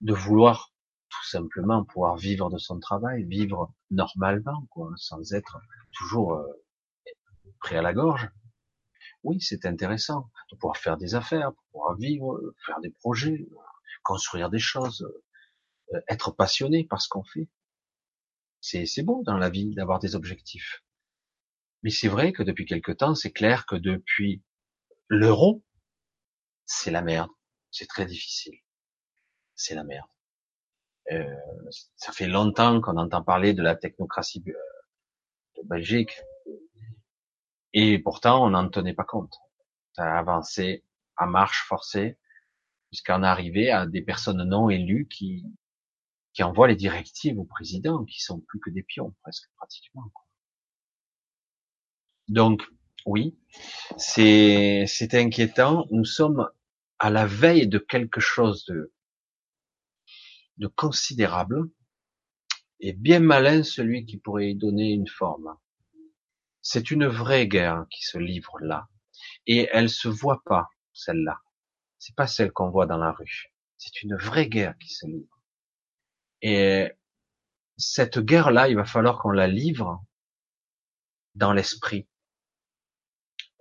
de 0.00 0.12
vouloir 0.12 0.72
tout 1.08 1.26
simplement 1.28 1.84
pouvoir 1.84 2.16
vivre 2.16 2.50
de 2.50 2.58
son 2.58 2.78
travail, 2.78 3.24
vivre 3.24 3.72
normalement, 3.90 4.66
quoi, 4.70 4.90
sans 4.96 5.32
être 5.32 5.58
toujours 5.92 6.34
euh, 6.34 6.46
pris 7.60 7.76
à 7.76 7.82
la 7.82 7.92
gorge. 7.92 8.28
Oui, 9.22 9.40
c'est 9.40 9.66
intéressant 9.66 10.30
de 10.52 10.56
pouvoir 10.56 10.76
faire 10.76 10.96
des 10.96 11.14
affaires, 11.14 11.50
de 11.50 11.56
pouvoir 11.72 11.96
vivre, 11.96 12.40
faire 12.64 12.80
des 12.80 12.90
projets, 12.90 13.46
construire 14.02 14.50
des 14.50 14.58
choses, 14.58 15.08
euh, 15.94 16.00
être 16.08 16.30
passionné 16.32 16.84
par 16.84 17.00
ce 17.00 17.08
qu'on 17.08 17.24
fait. 17.24 17.48
C'est 18.60 18.86
c'est 18.86 19.02
beau 19.02 19.22
dans 19.24 19.38
la 19.38 19.50
vie 19.50 19.74
d'avoir 19.74 19.98
des 19.98 20.14
objectifs. 20.14 20.82
Mais 21.82 21.90
c'est 21.90 22.08
vrai 22.08 22.32
que 22.32 22.42
depuis 22.42 22.66
quelque 22.66 22.92
temps, 22.92 23.14
c'est 23.14 23.32
clair 23.32 23.66
que 23.66 23.76
depuis 23.76 24.42
l'euro, 25.08 25.64
c'est 26.64 26.90
la 26.90 27.02
merde. 27.02 27.30
C'est 27.70 27.86
très 27.86 28.06
difficile. 28.06 28.58
C'est 29.56 29.74
la 29.74 29.84
merde. 29.84 30.06
Euh, 31.12 31.36
ça 31.96 32.12
fait 32.12 32.26
longtemps 32.26 32.80
qu'on 32.80 32.96
entend 32.96 33.22
parler 33.22 33.54
de 33.54 33.62
la 33.62 33.74
technocratie 33.74 34.42
euh, 34.48 34.52
de 35.56 35.66
Belgique. 35.66 36.20
Et 37.72 37.98
pourtant, 37.98 38.44
on 38.44 38.50
n'en 38.50 38.68
tenait 38.68 38.94
pas 38.94 39.04
compte. 39.04 39.34
Ça 39.92 40.04
a 40.04 40.18
avancé 40.18 40.84
à 41.16 41.26
marche 41.26 41.64
forcée 41.66 42.18
jusqu'à 42.92 43.16
en 43.16 43.22
arriver 43.22 43.70
à 43.70 43.86
des 43.86 44.02
personnes 44.02 44.42
non 44.44 44.68
élues 44.68 45.08
qui, 45.08 45.44
qui 46.32 46.42
envoient 46.42 46.68
les 46.68 46.76
directives 46.76 47.38
au 47.38 47.44
président, 47.44 48.04
qui 48.04 48.20
sont 48.20 48.40
plus 48.40 48.60
que 48.60 48.70
des 48.70 48.82
pions, 48.82 49.14
presque, 49.22 49.48
pratiquement. 49.56 50.04
Donc, 52.28 52.62
oui, 53.06 53.38
c'est, 53.96 54.84
c'est 54.86 55.14
inquiétant. 55.14 55.86
Nous 55.90 56.04
sommes 56.04 56.48
à 56.98 57.10
la 57.10 57.26
veille 57.26 57.68
de 57.68 57.78
quelque 57.78 58.20
chose 58.20 58.64
de, 58.66 58.92
de 60.58 60.66
considérable 60.66 61.70
et 62.80 62.92
bien 62.92 63.20
malin 63.20 63.62
celui 63.62 64.06
qui 64.06 64.18
pourrait 64.18 64.50
y 64.50 64.54
donner 64.54 64.92
une 64.92 65.08
forme. 65.08 65.56
C'est 66.62 66.90
une 66.90 67.06
vraie 67.06 67.46
guerre 67.46 67.86
qui 67.90 68.04
se 68.04 68.18
livre 68.18 68.58
là. 68.60 68.88
Et 69.46 69.68
elle 69.72 69.88
se 69.88 70.08
voit 70.08 70.42
pas, 70.44 70.68
celle-là. 70.92 71.40
C'est 71.98 72.14
pas 72.14 72.26
celle 72.26 72.52
qu'on 72.52 72.70
voit 72.70 72.86
dans 72.86 72.98
la 72.98 73.12
rue. 73.12 73.52
C'est 73.78 74.02
une 74.02 74.16
vraie 74.16 74.48
guerre 74.48 74.76
qui 74.78 74.88
se 74.88 75.06
livre. 75.06 75.40
Et 76.42 76.90
cette 77.76 78.18
guerre-là, 78.18 78.68
il 78.68 78.76
va 78.76 78.84
falloir 78.84 79.18
qu'on 79.18 79.30
la 79.30 79.46
livre 79.46 80.04
dans 81.34 81.52
l'esprit 81.52 82.08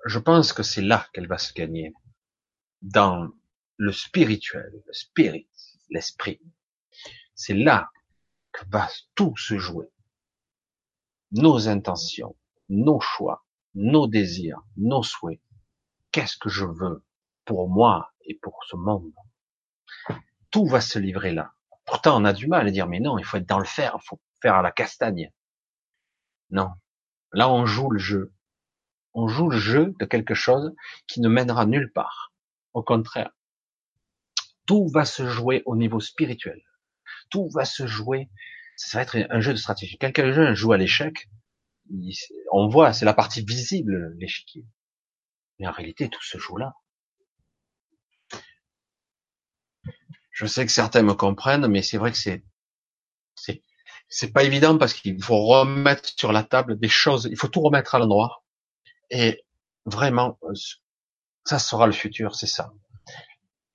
je 0.05 0.19
pense 0.19 0.53
que 0.53 0.63
c'est 0.63 0.84
là 0.84 1.07
qu'elle 1.13 1.27
va 1.27 1.38
se 1.38 1.53
gagner. 1.53 1.93
Dans 2.81 3.30
le 3.77 3.91
spirituel, 3.91 4.72
le 4.85 4.93
spirit, 4.93 5.49
l'esprit. 5.89 6.39
C'est 7.36 7.53
là 7.53 7.91
que 8.52 8.64
va 8.70 8.88
tout 9.14 9.36
se 9.36 9.57
jouer. 9.57 9.88
Nos 11.32 11.68
intentions, 11.68 12.36
nos 12.70 13.02
choix, 13.02 13.45
nos 13.74 14.07
désirs, 14.07 14.62
nos 14.78 15.03
souhaits. 15.03 15.41
Qu'est-ce 16.12 16.38
que 16.38 16.49
je 16.49 16.66
veux 16.66 17.03
pour 17.44 17.70
moi 17.70 18.14
et 18.22 18.36
pour 18.36 18.64
ce 18.70 18.78
monde? 18.78 19.14
Tout 20.49 20.66
va 20.66 20.80
se 20.80 20.98
livrer 20.98 21.34
là. 21.34 21.53
Pourtant, 21.84 22.20
on 22.20 22.26
a 22.26 22.32
du 22.32 22.48
mal 22.48 22.68
à 22.68 22.72
dire, 22.72 22.88
mais 22.88 23.02
non, 23.02 23.20
il 23.20 23.26
faut 23.26 23.38
être 23.38 23.45
dans 23.45 23.60
le 23.60 23.66
fer, 23.66 23.98
il 24.02 24.06
faut 24.07 24.22
faire 24.41 24.56
à 24.56 24.62
la 24.62 24.72
castagne. 24.72 25.32
Non. 26.49 26.72
Là, 27.34 27.49
on 27.49 27.66
joue 27.66 27.90
le 27.90 27.99
jeu. 27.99 28.34
On 29.14 29.28
joue 29.28 29.49
le 29.49 29.57
jeu 29.57 29.94
de 29.99 30.06
quelque 30.06 30.34
chose 30.34 30.74
qui 31.07 31.20
ne 31.20 31.28
mènera 31.28 31.66
nulle 31.66 31.91
part. 31.91 32.34
Au 32.74 32.82
contraire. 32.82 33.32
Tout 34.66 34.88
va 34.88 35.03
se 35.03 35.28
jouer 35.28 35.64
au 35.66 35.76
niveau 35.76 35.99
spirituel. 35.99 36.62
Tout 37.30 37.49
va 37.53 37.65
se 37.65 37.88
jouer. 37.88 38.30
Ça 38.76 38.97
va 38.97 39.03
être 39.03 39.18
un 39.30 39.39
jeu 39.39 39.53
de 39.53 39.57
stratégie. 39.57 39.97
Quelqu'un 39.97 40.53
joue 40.53 40.73
à 40.73 40.77
l'échec, 40.77 41.30
on 42.52 42.68
voit, 42.68 42.93
c'est 42.93 43.06
la 43.06 43.14
partie 43.14 43.43
visible, 43.43 44.14
l'échiquier. 44.18 44.65
Mais 45.60 45.68
en 45.68 45.72
réalité, 45.72 46.10
tout 46.10 46.23
se 46.23 46.38
joue 46.38 46.57
là. 46.57 46.73
Je 50.31 50.45
sais 50.45 50.65
que 50.65 50.72
certains 50.72 51.03
me 51.03 51.14
comprennent, 51.14 51.68
mais 51.68 51.81
c'est 51.81 51.97
vrai 51.97 52.11
que 52.11 52.18
c'est, 52.18 52.43
c'est, 53.35 53.64
c'est 54.10 54.34
pas 54.34 54.43
évident 54.43 54.77
parce 54.77 54.93
qu'il 54.93 55.22
faut 55.23 55.45
remettre 55.45 56.10
sur 56.18 56.34
la 56.34 56.43
table 56.43 56.77
des 56.77 56.89
choses, 56.89 57.30
il 57.31 57.38
faut 57.38 57.47
tout 57.47 57.61
remettre 57.61 57.95
à 57.95 57.99
l'endroit. 57.99 58.43
Et 59.10 59.45
vraiment, 59.85 60.38
ça 61.45 61.57
sera 61.60 61.88
le 61.88 61.93
futur, 61.93 62.35
c'est 62.35 62.47
ça. 62.47 62.73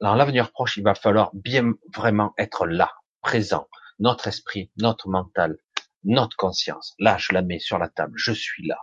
Dans 0.01 0.15
l'avenir 0.15 0.51
proche, 0.51 0.77
il 0.77 0.83
va 0.83 0.95
falloir 0.95 1.31
bien 1.33 1.73
vraiment 1.95 2.35
être 2.37 2.67
là, 2.67 2.93
présent, 3.21 3.69
notre 3.99 4.29
esprit, 4.29 4.71
notre 4.77 5.09
mental, 5.09 5.59
notre 6.05 6.37
conscience. 6.37 6.95
Là, 6.99 7.17
je 7.19 7.33
la 7.33 7.43
mets 7.43 7.59
sur 7.59 7.79
la 7.79 7.89
table. 7.89 8.15
Je 8.17 8.33
suis 8.33 8.67
là. 8.67 8.79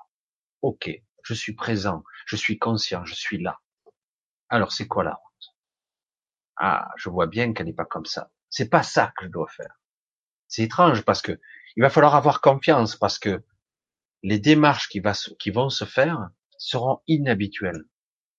Ok, 0.62 0.90
je 1.24 1.34
suis 1.34 1.54
présent, 1.54 2.04
je 2.26 2.36
suis 2.36 2.58
conscient, 2.58 3.06
je 3.06 3.14
suis 3.14 3.42
là. 3.42 3.60
Alors, 4.50 4.72
c'est 4.72 4.88
quoi 4.88 5.04
la 5.04 5.12
honte 5.12 5.56
Ah, 6.56 6.90
je 6.98 7.10
vois 7.10 7.28
bien 7.28 7.54
qu'elle 7.54 7.68
n'est 7.68 7.74
pas 7.74 7.86
comme 7.86 8.06
ça. 8.06 8.32
C'est 8.50 8.70
pas 8.70 8.84
ça 8.84 9.14
que 9.18 9.26
je 9.26 9.32
dois 9.32 9.50
faire. 9.50 9.80
C'est 10.48 10.64
étrange 10.64 11.04
parce 11.04 11.22
que 11.22 11.40
il 11.76 11.82
va 11.84 11.90
falloir 11.90 12.16
avoir 12.16 12.42
confiance 12.42 12.96
parce 12.96 13.20
que 13.20 13.44
les 14.24 14.40
démarches 14.40 14.90
qui 14.90 15.52
vont 15.52 15.70
se 15.70 15.86
faire 15.86 16.30
seront 16.58 17.02
inhabituelles, 17.08 17.84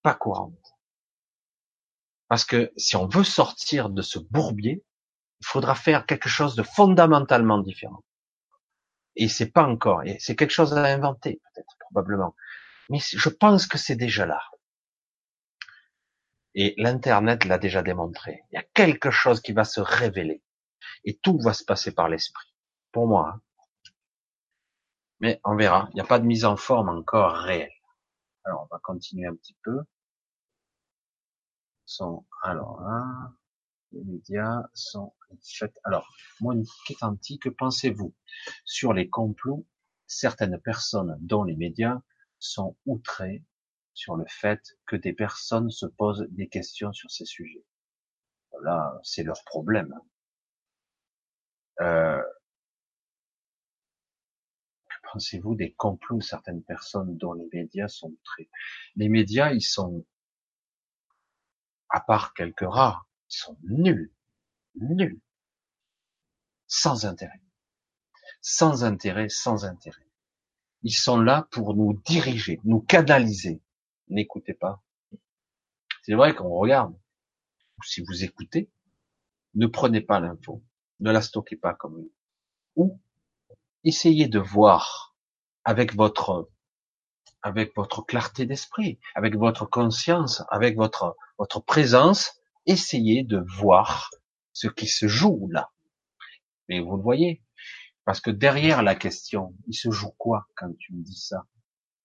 pas 0.03 0.15
courantes. 0.15 0.75
Parce 2.29 2.45
que 2.45 2.73
si 2.77 2.97
on 2.97 3.07
veut 3.07 3.25
sortir 3.25 3.91
de 3.91 4.03
ce 4.03 4.19
bourbier, 4.19 4.85
il 5.41 5.47
faudra 5.47 5.75
faire 5.75 6.07
quelque 6.07 6.29
chose 6.29 6.55
de 6.57 6.63
fondamentalement 6.63 7.59
différent. 7.59 8.03
Et 9.17 9.29
c'est 9.29 9.51
pas 9.51 9.65
encore, 9.65 10.03
c'est 10.19 10.37
quelque 10.37 10.53
chose 10.53 10.73
à 10.73 10.85
inventer, 10.85 11.41
peut-être, 11.55 11.77
probablement. 11.81 12.35
Mais 12.89 12.99
je 13.01 13.29
pense 13.29 13.67
que 13.67 13.79
c'est 13.79 13.97
déjà 13.97 14.27
là. 14.27 14.41
Et 16.55 16.75
l'Internet 16.77 17.45
l'a 17.45 17.59
déjà 17.59 17.83
démontré. 17.83 18.43
Il 18.51 18.57
y 18.57 18.59
a 18.59 18.65
quelque 18.75 19.11
chose 19.11 19.41
qui 19.41 19.53
va 19.53 19.65
se 19.65 19.81
révéler. 19.81 20.43
Et 21.05 21.17
tout 21.19 21.39
va 21.39 21.53
se 21.53 21.65
passer 21.65 21.93
par 21.95 22.09
l'esprit. 22.09 22.49
Pour 22.93 23.07
moi. 23.07 23.35
Hein. 23.35 23.41
Mais 25.21 25.41
on 25.45 25.57
verra. 25.57 25.89
Il 25.93 25.97
n'y 25.97 26.01
a 26.01 26.05
pas 26.05 26.19
de 26.19 26.27
mise 26.27 26.45
en 26.45 26.57
forme 26.57 26.89
encore 26.89 27.35
réelle. 27.35 27.71
Alors, 28.45 28.63
on 28.63 28.75
va 28.75 28.81
continuer 28.81 29.27
un 29.27 29.35
petit 29.35 29.57
peu. 29.63 29.83
alors 32.43 32.81
là, 32.81 33.33
les 33.93 34.05
médias 34.05 34.63
sont 34.75 35.15
faits. 35.43 35.75
Alors, 35.85 36.09
Monique 36.41 36.71
Tanti, 36.99 37.39
que 37.39 37.49
pensez-vous 37.49 38.15
sur 38.65 38.93
les 38.93 39.09
complots? 39.09 39.67
Certaines 40.07 40.61
personnes, 40.61 41.17
dont 41.21 41.45
les 41.45 41.57
médias, 41.57 42.01
sont 42.39 42.77
outrées 42.87 43.45
sur 43.95 44.17
le 44.17 44.25
fait 44.29 44.63
que 44.87 44.97
des 44.97 45.13
personnes 45.13 45.71
se 45.71 45.87
posent 45.87 46.27
des 46.31 46.49
questions 46.49 46.93
sur 46.93 47.11
ces 47.11 47.25
sujets. 47.25 47.65
Là, 48.63 48.99
c'est 49.03 49.23
leur 49.23 49.43
problème. 49.45 49.93
Euh, 51.81 52.23
que 54.89 54.97
pensez-vous 55.13 55.55
des 55.55 55.75
complots? 55.75 56.21
Certaines 56.21 56.63
personnes 56.63 57.17
dont 57.17 57.33
les 57.33 57.49
médias 57.53 57.89
sont 57.89 58.09
outrés 58.09 58.49
Les 58.97 59.09
médias, 59.09 59.53
ils 59.53 59.63
sont, 59.63 60.07
à 61.89 62.01
part 62.01 62.35
quelques 62.35 62.61
rares, 62.61 63.08
sont 63.29 63.57
nuls, 63.63 64.13
nuls, 64.75 65.21
sans 66.67 67.07
intérêt, 67.07 67.41
sans 68.41 68.85
intérêt, 68.85 69.29
sans 69.29 69.65
intérêt. 69.65 70.07
Ils 70.83 70.95
sont 70.95 71.21
là 71.21 71.49
pour 71.51 71.75
nous 71.75 72.01
diriger, 72.05 72.61
nous 72.65 72.81
canaliser. 72.81 73.61
N'écoutez 74.09 74.55
pas. 74.55 74.83
C'est 76.03 76.15
vrai 76.15 76.35
qu'on 76.35 76.49
regarde. 76.49 76.95
Si 77.85 78.03
vous 78.03 78.25
écoutez, 78.25 78.71
ne 79.55 79.67
prenez 79.67 80.01
pas 80.01 80.21
l'info. 80.21 80.63
Ne 81.01 81.11
la 81.11 81.23
stockez 81.23 81.57
pas 81.57 81.75
comme 81.75 81.99
une. 81.99 82.11
Ou 82.77 83.01
essayez 83.85 84.29
de 84.29 84.39
voir 84.39 85.17
avec 85.65 85.95
votre 85.95 86.51
avec 87.43 87.75
votre 87.77 88.03
clarté 88.03 88.47
d'esprit, 88.47 88.99
avec 89.15 89.37
votre 89.37 89.65
conscience, 89.65 90.43
avec 90.51 90.77
votre 90.77 91.17
votre 91.39 91.61
présence, 91.61 92.41
essayez 92.69 93.25
de 93.25 93.43
voir 93.59 94.11
ce 94.53 94.69
qui 94.69 94.87
se 94.87 95.09
joue 95.09 95.49
là. 95.51 95.73
Mais 96.69 96.81
vous 96.81 96.97
le 96.97 97.03
voyez, 97.03 97.43
parce 98.05 98.21
que 98.21 98.31
derrière 98.31 98.83
la 98.83 98.95
question, 98.95 99.57
il 99.67 99.75
se 99.75 99.91
joue 99.91 100.13
quoi 100.19 100.49
quand 100.55 100.73
tu 100.79 100.95
me 100.95 101.03
dis 101.03 101.19
ça? 101.19 101.47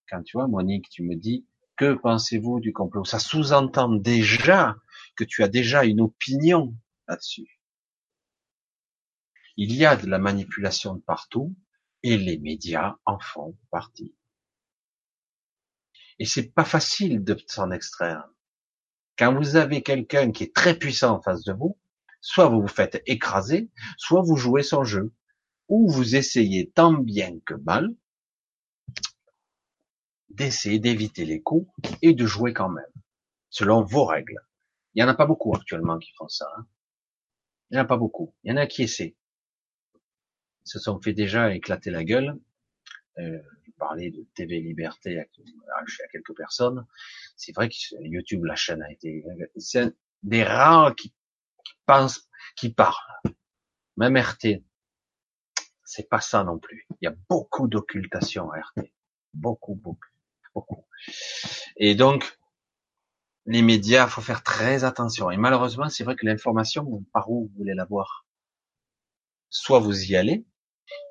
Quand 0.09 0.23
tu 0.23 0.37
vois, 0.37 0.47
Monique, 0.47 0.89
tu 0.89 1.03
me 1.03 1.15
dis, 1.15 1.45
que 1.75 1.93
pensez-vous 1.93 2.59
du 2.59 2.71
complot? 2.71 3.03
Ça 3.03 3.19
sous-entend 3.19 3.89
déjà 3.89 4.75
que 5.15 5.23
tu 5.23 5.43
as 5.43 5.47
déjà 5.47 5.85
une 5.85 6.01
opinion 6.01 6.75
là-dessus. 7.07 7.61
Il 9.57 9.73
y 9.75 9.85
a 9.85 9.95
de 9.95 10.07
la 10.07 10.17
manipulation 10.17 10.99
partout 10.99 11.55
et 12.01 12.17
les 12.17 12.37
médias 12.39 12.95
en 13.05 13.19
font 13.19 13.57
partie. 13.69 14.15
Et 16.19 16.25
c'est 16.25 16.51
pas 16.51 16.65
facile 16.65 17.23
de 17.23 17.37
s'en 17.47 17.71
extraire. 17.71 18.27
Quand 19.17 19.33
vous 19.33 19.55
avez 19.55 19.83
quelqu'un 19.83 20.31
qui 20.31 20.43
est 20.43 20.55
très 20.55 20.77
puissant 20.77 21.17
en 21.17 21.21
face 21.21 21.43
de 21.43 21.53
vous, 21.53 21.77
soit 22.21 22.47
vous 22.47 22.61
vous 22.61 22.67
faites 22.67 23.01
écraser, 23.05 23.69
soit 23.97 24.21
vous 24.21 24.37
jouez 24.37 24.63
son 24.63 24.83
jeu, 24.83 25.13
ou 25.67 25.89
vous 25.89 26.15
essayez 26.15 26.69
tant 26.71 26.93
bien 26.93 27.39
que 27.45 27.53
mal 27.53 27.89
d'essayer 30.29 30.79
d'éviter 30.79 31.25
les 31.25 31.41
coups 31.41 31.71
et 32.01 32.13
de 32.13 32.25
jouer 32.25 32.53
quand 32.53 32.69
même, 32.69 32.85
selon 33.49 33.83
vos 33.83 34.05
règles. 34.05 34.39
Il 34.95 35.01
y 35.01 35.03
en 35.03 35.07
a 35.07 35.13
pas 35.13 35.25
beaucoup 35.25 35.55
actuellement 35.55 35.99
qui 35.99 36.11
font 36.17 36.27
ça. 36.27 36.47
Hein. 36.57 36.65
Il 37.69 37.75
y 37.75 37.79
en 37.79 37.83
a 37.83 37.85
pas 37.85 37.97
beaucoup. 37.97 38.33
Il 38.43 38.51
y 38.51 38.53
en 38.53 38.57
a 38.57 38.67
qui 38.67 38.83
essaient. 38.83 39.15
Ils 40.65 40.69
se 40.69 40.79
sont 40.79 40.99
fait 40.99 41.13
déjà 41.13 41.53
éclater 41.53 41.91
la 41.91 42.03
gueule. 42.03 42.39
Euh, 43.19 43.41
parler 43.83 44.11
de 44.11 44.25
TV 44.33 44.61
Liberté 44.61 45.19
à, 45.19 45.25
quelques 46.11 46.35
personnes. 46.35 46.85
C'est 47.35 47.53
vrai 47.53 47.67
que 47.67 47.75
YouTube, 48.01 48.45
la 48.45 48.55
chaîne 48.55 48.81
a 48.81 48.91
été, 48.91 49.25
c'est 49.57 49.93
des 50.21 50.43
rares 50.43 50.95
qui, 50.95 51.13
pensent, 51.85 52.29
qui 52.55 52.69
parlent. 52.69 52.95
Même 53.97 54.15
RT, 54.17 54.63
c'est 55.83 56.09
pas 56.09 56.21
ça 56.21 56.45
non 56.45 56.59
plus. 56.59 56.87
Il 57.01 57.05
y 57.05 57.07
a 57.07 57.15
beaucoup 57.29 57.67
d'occultation 57.67 58.51
à 58.51 58.61
RT. 58.61 58.93
Beaucoup, 59.33 59.75
beaucoup, 59.75 60.13
beaucoup. 60.55 60.85
Et 61.75 61.93
donc, 61.93 62.39
les 63.45 63.61
médias, 63.61 64.07
faut 64.07 64.21
faire 64.21 64.43
très 64.43 64.85
attention. 64.85 65.29
Et 65.29 65.37
malheureusement, 65.37 65.89
c'est 65.89 66.05
vrai 66.05 66.15
que 66.15 66.25
l'information, 66.25 67.03
par 67.11 67.29
où 67.29 67.47
vous 67.47 67.57
voulez 67.57 67.73
la 67.73 67.85
voir 67.85 68.25
Soit 69.49 69.79
vous 69.79 70.05
y 70.05 70.15
allez, 70.15 70.45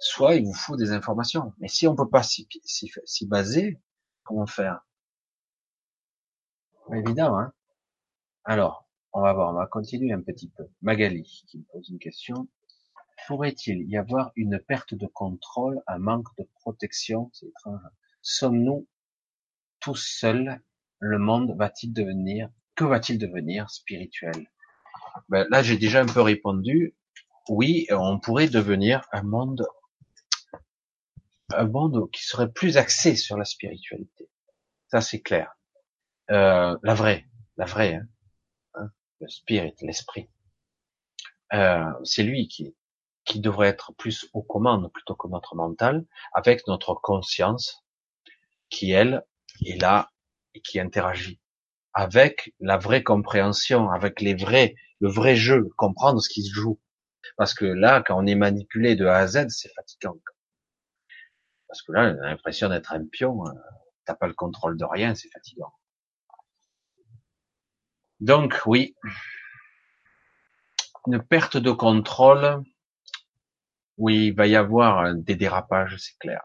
soit 0.01 0.37
il 0.37 0.45
vous 0.45 0.55
faut 0.55 0.77
des 0.77 0.93
informations. 0.93 1.53
Mais 1.59 1.69
si 1.69 1.87
on 1.87 1.95
peut 1.95 2.09
pas 2.09 2.23
s'y, 2.23 2.47
baser, 3.27 3.81
comment 4.25 4.47
faire? 4.47 4.85
Évidemment. 6.93 7.39
Hein 7.39 7.53
Alors, 8.45 8.89
on 9.13 9.21
va 9.23 9.33
voir, 9.33 9.51
on 9.51 9.59
va 9.59 9.67
continuer 9.67 10.13
un 10.13 10.21
petit 10.21 10.49
peu. 10.49 10.69
Magali 10.81 11.45
qui 11.47 11.59
me 11.59 11.65
pose 11.65 11.89
une 11.89 11.99
question. 11.99 12.49
Pourrait-il 13.27 13.89
y 13.89 13.97
avoir 13.97 14.33
une 14.35 14.59
perte 14.59 14.95
de 14.95 15.07
contrôle, 15.07 15.81
un 15.87 15.99
manque 15.99 16.35
de 16.39 16.49
protection? 16.55 17.31
C'est 17.33 17.47
étrange. 17.47 17.81
Sommes-nous 18.21 18.89
tous 19.81 19.97
seuls? 19.97 20.61
Le 20.99 21.19
monde 21.19 21.57
va-t-il 21.57 21.93
devenir 21.93 22.49
Que 22.75 22.85
va-t-il 22.85 23.19
devenir 23.19 23.71
spirituel? 23.71 24.49
Ben, 25.29 25.47
Là, 25.51 25.63
j'ai 25.63 25.77
déjà 25.77 26.01
un 26.01 26.07
peu 26.07 26.21
répondu 26.21 26.95
oui, 27.49 27.87
on 27.91 28.19
pourrait 28.19 28.49
devenir 28.49 29.03
un 29.13 29.23
monde, 29.23 29.67
un 31.53 31.67
monde 31.67 32.11
qui 32.13 32.25
serait 32.25 32.51
plus 32.51 32.77
axé 32.77 33.17
sur 33.17 33.37
la 33.37 33.45
spiritualité. 33.45 34.29
Ça, 34.89 35.01
c'est 35.01 35.21
clair. 35.21 35.53
Euh, 36.31 36.77
la 36.83 36.95
vraie, 36.95 37.27
la 37.57 37.65
vraie, 37.65 37.95
hein, 37.95 38.09
hein 38.75 38.91
le 39.21 39.29
spirit, 39.29 39.75
l'esprit. 39.81 40.29
Euh, 41.53 41.85
c'est 42.05 42.23
lui 42.23 42.49
qui, 42.49 42.75
qui 43.25 43.41
devrait 43.41 43.69
être 43.69 43.93
plus 43.95 44.29
aux 44.33 44.43
commandes 44.43 44.91
plutôt 44.93 45.15
que 45.15 45.29
notre 45.29 45.55
mental, 45.55 46.07
avec 46.33 46.67
notre 46.67 46.95
conscience, 46.95 47.85
qui 48.71 48.91
elle 48.91 49.25
est 49.67 49.81
là 49.81 50.11
et 50.55 50.61
qui 50.61 50.81
interagit 50.81 51.43
avec 51.95 52.55
la 52.61 52.79
vraie 52.79 53.03
compréhension, 53.03 53.91
avec 53.91 54.21
les 54.21 54.35
vrais, 54.35 54.75
le 55.01 55.11
vrai 55.11 55.37
jeu, 55.37 55.69
comprendre 55.77 56.21
ce 56.21 56.29
qui 56.29 56.43
se 56.43 56.53
joue. 56.53 56.81
Parce 57.37 57.55
que 57.55 57.65
là, 57.65 58.03
quand 58.03 58.23
on 58.23 58.27
est 58.27 58.35
manipulé 58.35 58.97
de 58.97 59.07
A 59.07 59.17
à 59.19 59.27
Z, 59.27 59.49
c'est 59.49 59.73
fatigant. 59.75 60.17
Parce 61.69 61.83
que 61.83 61.93
là, 61.93 62.15
on 62.15 62.23
a 62.23 62.29
l'impression 62.29 62.69
d'être 62.69 62.93
un 62.93 63.07
pion, 63.07 63.47
euh, 63.47 63.53
t'as 64.05 64.15
pas 64.15 64.27
le 64.27 64.35
contrôle 64.35 64.77
de 64.77 64.85
rien, 64.85 65.15
c'est 65.15 65.31
fatigant. 65.31 65.73
Donc 68.21 68.61
oui, 68.67 68.95
une 71.07 71.23
perte 71.23 71.57
de 71.57 71.71
contrôle, 71.73 72.63
oui, 73.97 74.29
il 74.29 74.35
va 74.35 74.47
y 74.47 74.57
avoir 74.57 75.15
des 75.15 75.35
dérapages, 75.35 75.97
c'est 75.99 76.17
clair. 76.19 76.43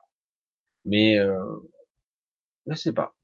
Mais 0.85 1.19
euh, 1.19 1.43
je 2.67 2.75
sais 2.75 2.93
pas. 2.93 3.15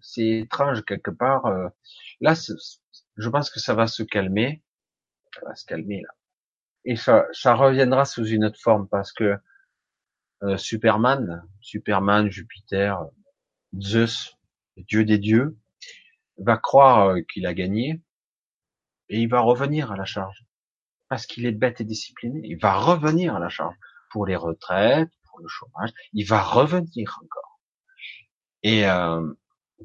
C'est 0.00 0.40
étrange 0.40 0.84
quelque 0.84 1.10
part. 1.10 1.46
Euh, 1.46 1.68
là, 2.20 2.34
je 3.16 3.28
pense 3.28 3.50
que 3.50 3.60
ça 3.60 3.74
va 3.74 3.86
se 3.86 4.02
calmer. 4.02 4.62
Ça 5.34 5.40
va 5.46 5.54
se 5.54 5.64
calmer 5.66 6.02
là. 6.02 6.15
Et 6.86 6.96
ça, 6.96 7.26
reviendra 7.54 8.04
sous 8.04 8.26
une 8.26 8.44
autre 8.44 8.60
forme 8.60 8.88
parce 8.88 9.12
que 9.12 9.36
euh, 10.42 10.56
Superman, 10.56 11.42
Superman, 11.60 12.30
Jupiter, 12.30 13.04
Zeus, 13.78 14.36
dieu 14.76 15.04
des 15.04 15.18
dieux, 15.18 15.58
va 16.38 16.56
croire 16.56 17.08
euh, 17.08 17.20
qu'il 17.32 17.46
a 17.46 17.54
gagné 17.54 18.00
et 19.08 19.20
il 19.20 19.28
va 19.28 19.40
revenir 19.40 19.92
à 19.92 19.96
la 19.96 20.04
charge 20.04 20.44
parce 21.08 21.26
qu'il 21.26 21.46
est 21.46 21.52
bête 21.52 21.80
et 21.80 21.84
discipliné. 21.84 22.40
Il 22.44 22.58
va 22.58 22.74
revenir 22.74 23.34
à 23.36 23.38
la 23.38 23.48
charge 23.48 23.74
pour 24.10 24.26
les 24.26 24.36
retraites, 24.36 25.10
pour 25.28 25.40
le 25.40 25.48
chômage. 25.48 25.90
Il 26.12 26.26
va 26.26 26.40
revenir 26.40 27.18
encore. 27.22 27.60
Et 28.62 28.88
euh, 28.88 29.22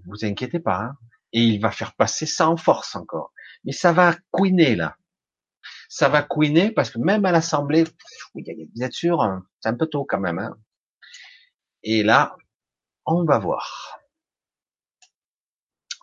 vous 0.06 0.26
inquiétez 0.26 0.60
pas. 0.60 0.82
Hein 0.82 0.98
et 1.34 1.42
il 1.42 1.62
va 1.62 1.72
faire 1.72 1.94
passer 1.94 2.26
ça 2.26 2.50
en 2.50 2.58
force 2.58 2.96
encore. 2.96 3.34
Mais 3.64 3.72
ça 3.72 3.94
va 3.94 4.16
couiner 4.32 4.76
là. 4.76 4.98
Ça 5.94 6.08
va 6.08 6.24
couiner 6.24 6.72
parce 6.72 6.90
que 6.90 7.00
même 7.00 7.26
à 7.26 7.34
l'Assemblée, 7.34 7.84
vous 8.34 8.42
êtes 8.82 8.94
sûr, 8.94 9.22
c'est 9.60 9.68
un 9.68 9.76
peu 9.76 9.88
tôt 9.88 10.06
quand 10.06 10.22
même. 10.22 10.40
Hein 10.40 10.58
et 11.84 12.02
là, 12.02 12.38
on 13.06 13.26
va 13.26 13.40
voir. 13.40 14.00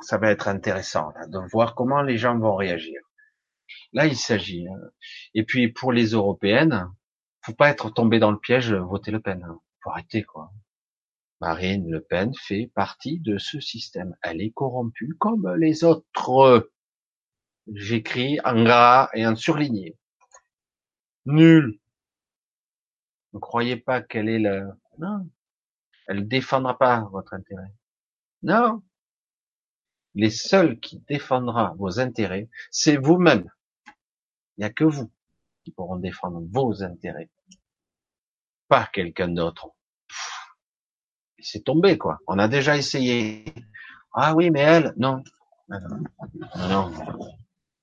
Ça 0.03 0.19
va 0.19 0.31
être 0.31 0.47
intéressant 0.47 1.15
de 1.29 1.39
voir 1.51 1.75
comment 1.75 2.03
les 2.03 2.19
gens 2.19 2.39
vont 2.39 2.55
réagir. 2.55 3.01
Là, 3.95 4.05
il 4.05 4.15
s'agit. 4.15 4.69
Hein. 4.69 4.79
Et 5.33 5.45
puis 5.45 5.69
pour 5.69 5.91
les 5.91 6.09
européennes, 6.09 6.93
faut 7.41 7.55
pas 7.55 7.71
être 7.71 7.89
tombé 7.89 8.19
dans 8.19 8.31
le 8.31 8.39
piège, 8.39 8.75
voter 8.75 9.11
Le 9.11 9.21
Pen. 9.21 9.43
Hein. 9.43 9.59
Faut 9.83 9.89
arrêter 9.89 10.23
quoi. 10.23 10.51
Marine 11.41 11.91
Le 11.91 12.03
Pen 12.03 12.35
fait 12.35 12.71
partie 12.75 13.21
de 13.21 13.39
ce 13.39 13.59
système. 13.59 14.15
Elle 14.23 14.43
est 14.43 14.51
corrompue 14.51 15.17
comme 15.19 15.51
les 15.55 15.83
autres. 15.83 16.69
J'écris 17.75 18.39
en 18.45 18.65
gras 18.65 19.11
et 19.15 19.27
en 19.27 19.37
surligné. 19.37 19.97
Nul. 21.27 21.79
Ne 23.33 23.39
croyez 23.39 23.77
pas 23.77 24.01
qu'elle 24.01 24.29
est 24.29 24.39
le... 24.39 24.69
Non. 24.99 25.29
Elle 26.07 26.27
défendra 26.27 26.79
pas 26.79 27.09
votre 27.13 27.35
intérêt. 27.35 27.73
Non. 28.43 28.83
Les 30.15 30.31
seuls 30.31 30.81
qui 30.81 31.01
défendra 31.01 31.75
vos 31.79 32.01
intérêts, 32.01 32.49
c'est 32.71 32.97
vous-même. 32.97 33.51
Il 34.57 34.61
n'y 34.61 34.65
a 34.65 34.71
que 34.71 34.85
vous 34.85 35.11
qui 35.65 35.71
pourront 35.71 35.97
défendre 35.97 36.43
vos 36.51 36.83
intérêts. 36.83 37.29
Pas 38.69 38.89
quelqu'un 38.93 39.29
d'autre 39.29 39.75
c'est 41.41 41.65
tombé, 41.65 41.99
quoi. 41.99 42.19
On 42.27 42.39
a 42.39 42.49
déjà 42.49 42.77
essayé. 42.77 43.45
Ah 44.13 44.35
oui, 44.35 44.51
mais 44.51 44.61
elle, 44.61 44.93
non. 44.97 45.23
Non, 45.69 46.93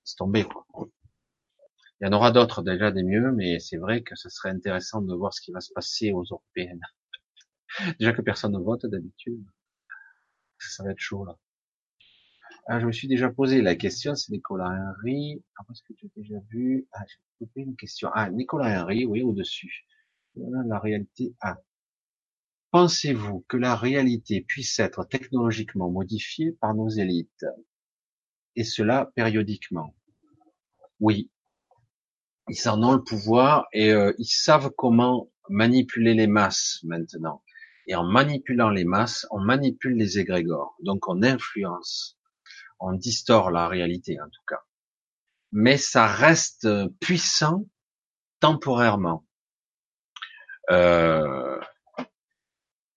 c'est 0.06 0.16
tombé, 0.16 0.44
quoi. 0.44 0.66
Il 2.00 2.06
y 2.06 2.08
en 2.08 2.12
aura 2.12 2.30
d'autres 2.30 2.62
déjà 2.62 2.90
des 2.90 3.02
mieux, 3.02 3.32
mais 3.32 3.58
c'est 3.58 3.76
vrai 3.76 4.02
que 4.02 4.16
ce 4.16 4.28
serait 4.28 4.50
intéressant 4.50 5.02
de 5.02 5.14
voir 5.14 5.34
ce 5.34 5.40
qui 5.40 5.52
va 5.52 5.60
se 5.60 5.72
passer 5.72 6.12
aux 6.12 6.24
européennes. 6.24 6.80
déjà 7.98 8.12
que 8.12 8.22
personne 8.22 8.52
ne 8.52 8.58
vote 8.58 8.86
d'habitude. 8.86 9.44
Ça 10.58 10.84
va 10.84 10.92
être 10.92 10.98
chaud, 10.98 11.24
là. 11.24 11.36
Ah, 12.68 12.80
je 12.80 12.86
me 12.86 12.92
suis 12.92 13.08
déjà 13.08 13.30
posé 13.30 13.62
la 13.62 13.76
question, 13.76 14.14
c'est 14.14 14.32
Nicolas 14.32 14.70
Henry. 14.70 15.42
Ah, 15.56 15.62
est-ce 15.70 15.82
que 15.82 15.92
tu 15.92 16.06
as 16.06 16.08
déjà 16.16 16.38
vu? 16.50 16.86
Ah, 16.92 17.04
j'ai 17.06 17.18
coupé 17.38 17.60
une 17.60 17.76
question. 17.76 18.10
Ah, 18.14 18.30
Nicolas 18.30 18.82
Henry, 18.82 19.04
oui, 19.04 19.22
au-dessus. 19.22 19.86
La 20.34 20.78
réalité, 20.78 21.34
ah, 21.40 21.58
Pensez-vous 22.76 23.42
que 23.48 23.56
la 23.56 23.74
réalité 23.74 24.42
puisse 24.42 24.78
être 24.80 25.04
technologiquement 25.04 25.90
modifiée 25.90 26.52
par 26.52 26.74
nos 26.74 26.90
élites? 26.90 27.46
Et 28.54 28.64
cela 28.64 29.10
périodiquement 29.14 29.95
Oui. 31.00 31.30
Ils 32.48 32.68
en 32.68 32.82
ont 32.82 32.92
le 32.92 33.02
pouvoir 33.02 33.66
et 33.72 33.92
euh, 33.92 34.12
ils 34.18 34.26
savent 34.26 34.70
comment 34.76 35.30
manipuler 35.48 36.14
les 36.14 36.26
masses 36.26 36.80
maintenant. 36.84 37.42
Et 37.88 37.94
en 37.94 38.04
manipulant 38.04 38.70
les 38.70 38.84
masses, 38.84 39.26
on 39.30 39.40
manipule 39.40 39.96
les 39.96 40.18
égrégores. 40.18 40.76
Donc 40.80 41.08
on 41.08 41.22
influence, 41.22 42.18
on 42.80 42.92
distord 42.92 43.50
la 43.50 43.68
réalité 43.68 44.20
en 44.20 44.26
tout 44.26 44.42
cas. 44.46 44.60
Mais 45.52 45.76
ça 45.76 46.06
reste 46.06 46.68
puissant 47.00 47.64
temporairement. 48.40 49.24
Euh, 50.70 51.60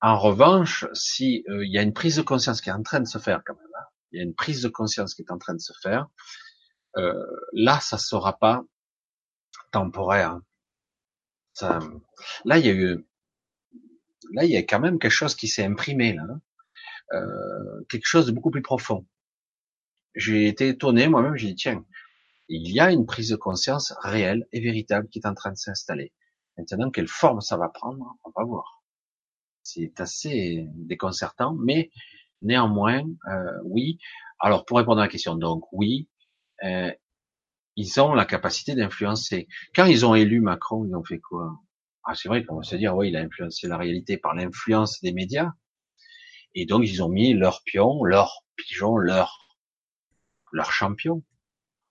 en 0.01 0.17
revanche, 0.17 0.85
si 0.93 1.43
euh, 1.49 1.65
il 1.65 1.71
y 1.71 1.77
a 1.77 1.81
une 1.81 1.93
prise 1.93 2.15
de 2.15 2.21
conscience 2.21 2.61
qui 2.61 2.69
est 2.69 2.73
en 2.73 2.83
train 2.83 2.99
de 2.99 3.07
se 3.07 3.17
faire 3.17 3.41
quand 3.45 3.55
même, 3.55 3.71
hein, 3.79 3.85
il 4.11 4.17
y 4.17 4.19
a 4.21 4.23
une 4.23 4.33
prise 4.33 4.61
de 4.61 4.69
conscience 4.69 5.13
qui 5.13 5.21
est 5.21 5.31
en 5.31 5.37
train 5.37 5.53
de 5.53 5.59
se 5.59 5.73
faire, 5.83 6.07
euh, 6.97 7.25
là, 7.53 7.79
ça 7.79 7.97
sera 7.97 8.37
pas 8.37 8.63
temporaire. 9.71 10.39
Ça, 11.53 11.79
là, 12.45 12.57
il 12.57 12.65
y 12.65 12.69
a 12.69 12.73
eu, 12.73 13.05
là, 14.33 14.45
il 14.45 14.51
y 14.51 14.57
a 14.57 14.63
quand 14.63 14.79
même 14.79 14.99
quelque 14.99 15.11
chose 15.11 15.35
qui 15.35 15.47
s'est 15.47 15.63
imprimé 15.63 16.13
là, 16.13 16.23
hein. 16.23 16.41
euh, 17.13 17.85
quelque 17.89 18.07
chose 18.07 18.25
de 18.27 18.31
beaucoup 18.31 18.51
plus 18.51 18.61
profond. 18.61 19.05
J'ai 20.15 20.47
été 20.47 20.69
étonné 20.69 21.07
moi-même. 21.07 21.35
J'ai 21.35 21.47
dit 21.47 21.55
tiens, 21.55 21.85
il 22.47 22.71
y 22.71 22.79
a 22.79 22.91
une 22.91 23.05
prise 23.05 23.29
de 23.29 23.35
conscience 23.35 23.93
réelle 24.01 24.47
et 24.51 24.61
véritable 24.61 25.07
qui 25.09 25.19
est 25.19 25.27
en 25.27 25.35
train 25.35 25.51
de 25.51 25.57
s'installer. 25.57 26.13
Maintenant, 26.57 26.91
quelle 26.91 27.07
forme 27.07 27.41
ça 27.41 27.57
va 27.57 27.69
prendre, 27.69 28.17
on 28.23 28.31
va 28.35 28.43
voir 28.43 28.79
c'est 29.69 29.99
assez 29.99 30.67
déconcertant, 30.73 31.53
mais 31.53 31.91
néanmoins, 32.41 33.03
euh, 33.27 33.59
oui. 33.65 33.99
Alors 34.39 34.65
pour 34.65 34.77
répondre 34.77 34.99
à 34.99 35.03
la 35.03 35.09
question, 35.09 35.35
donc 35.35 35.65
oui, 35.71 36.07
euh, 36.63 36.91
ils 37.75 38.01
ont 38.01 38.13
la 38.13 38.25
capacité 38.25 38.75
d'influencer. 38.75 39.47
Quand 39.75 39.85
ils 39.85 40.05
ont 40.05 40.15
élu 40.15 40.41
Macron, 40.41 40.85
ils 40.85 40.95
ont 40.95 41.03
fait 41.03 41.19
quoi? 41.19 41.59
Ah 42.03 42.15
c'est 42.15 42.29
vrai 42.29 42.43
qu'on 42.43 42.57
va 42.57 42.63
se 42.63 42.75
dire, 42.75 42.95
oui, 42.95 43.09
il 43.09 43.15
a 43.17 43.21
influencé 43.21 43.67
la 43.67 43.77
réalité 43.77 44.17
par 44.17 44.33
l'influence 44.35 45.01
des 45.01 45.13
médias, 45.13 45.51
et 46.55 46.65
donc 46.65 46.83
ils 46.85 47.03
ont 47.03 47.09
mis 47.09 47.33
leur 47.33 47.61
pion, 47.63 48.03
leur 48.03 48.43
pigeon, 48.55 48.97
leur 48.97 49.37
leur 50.51 50.71
champion 50.71 51.23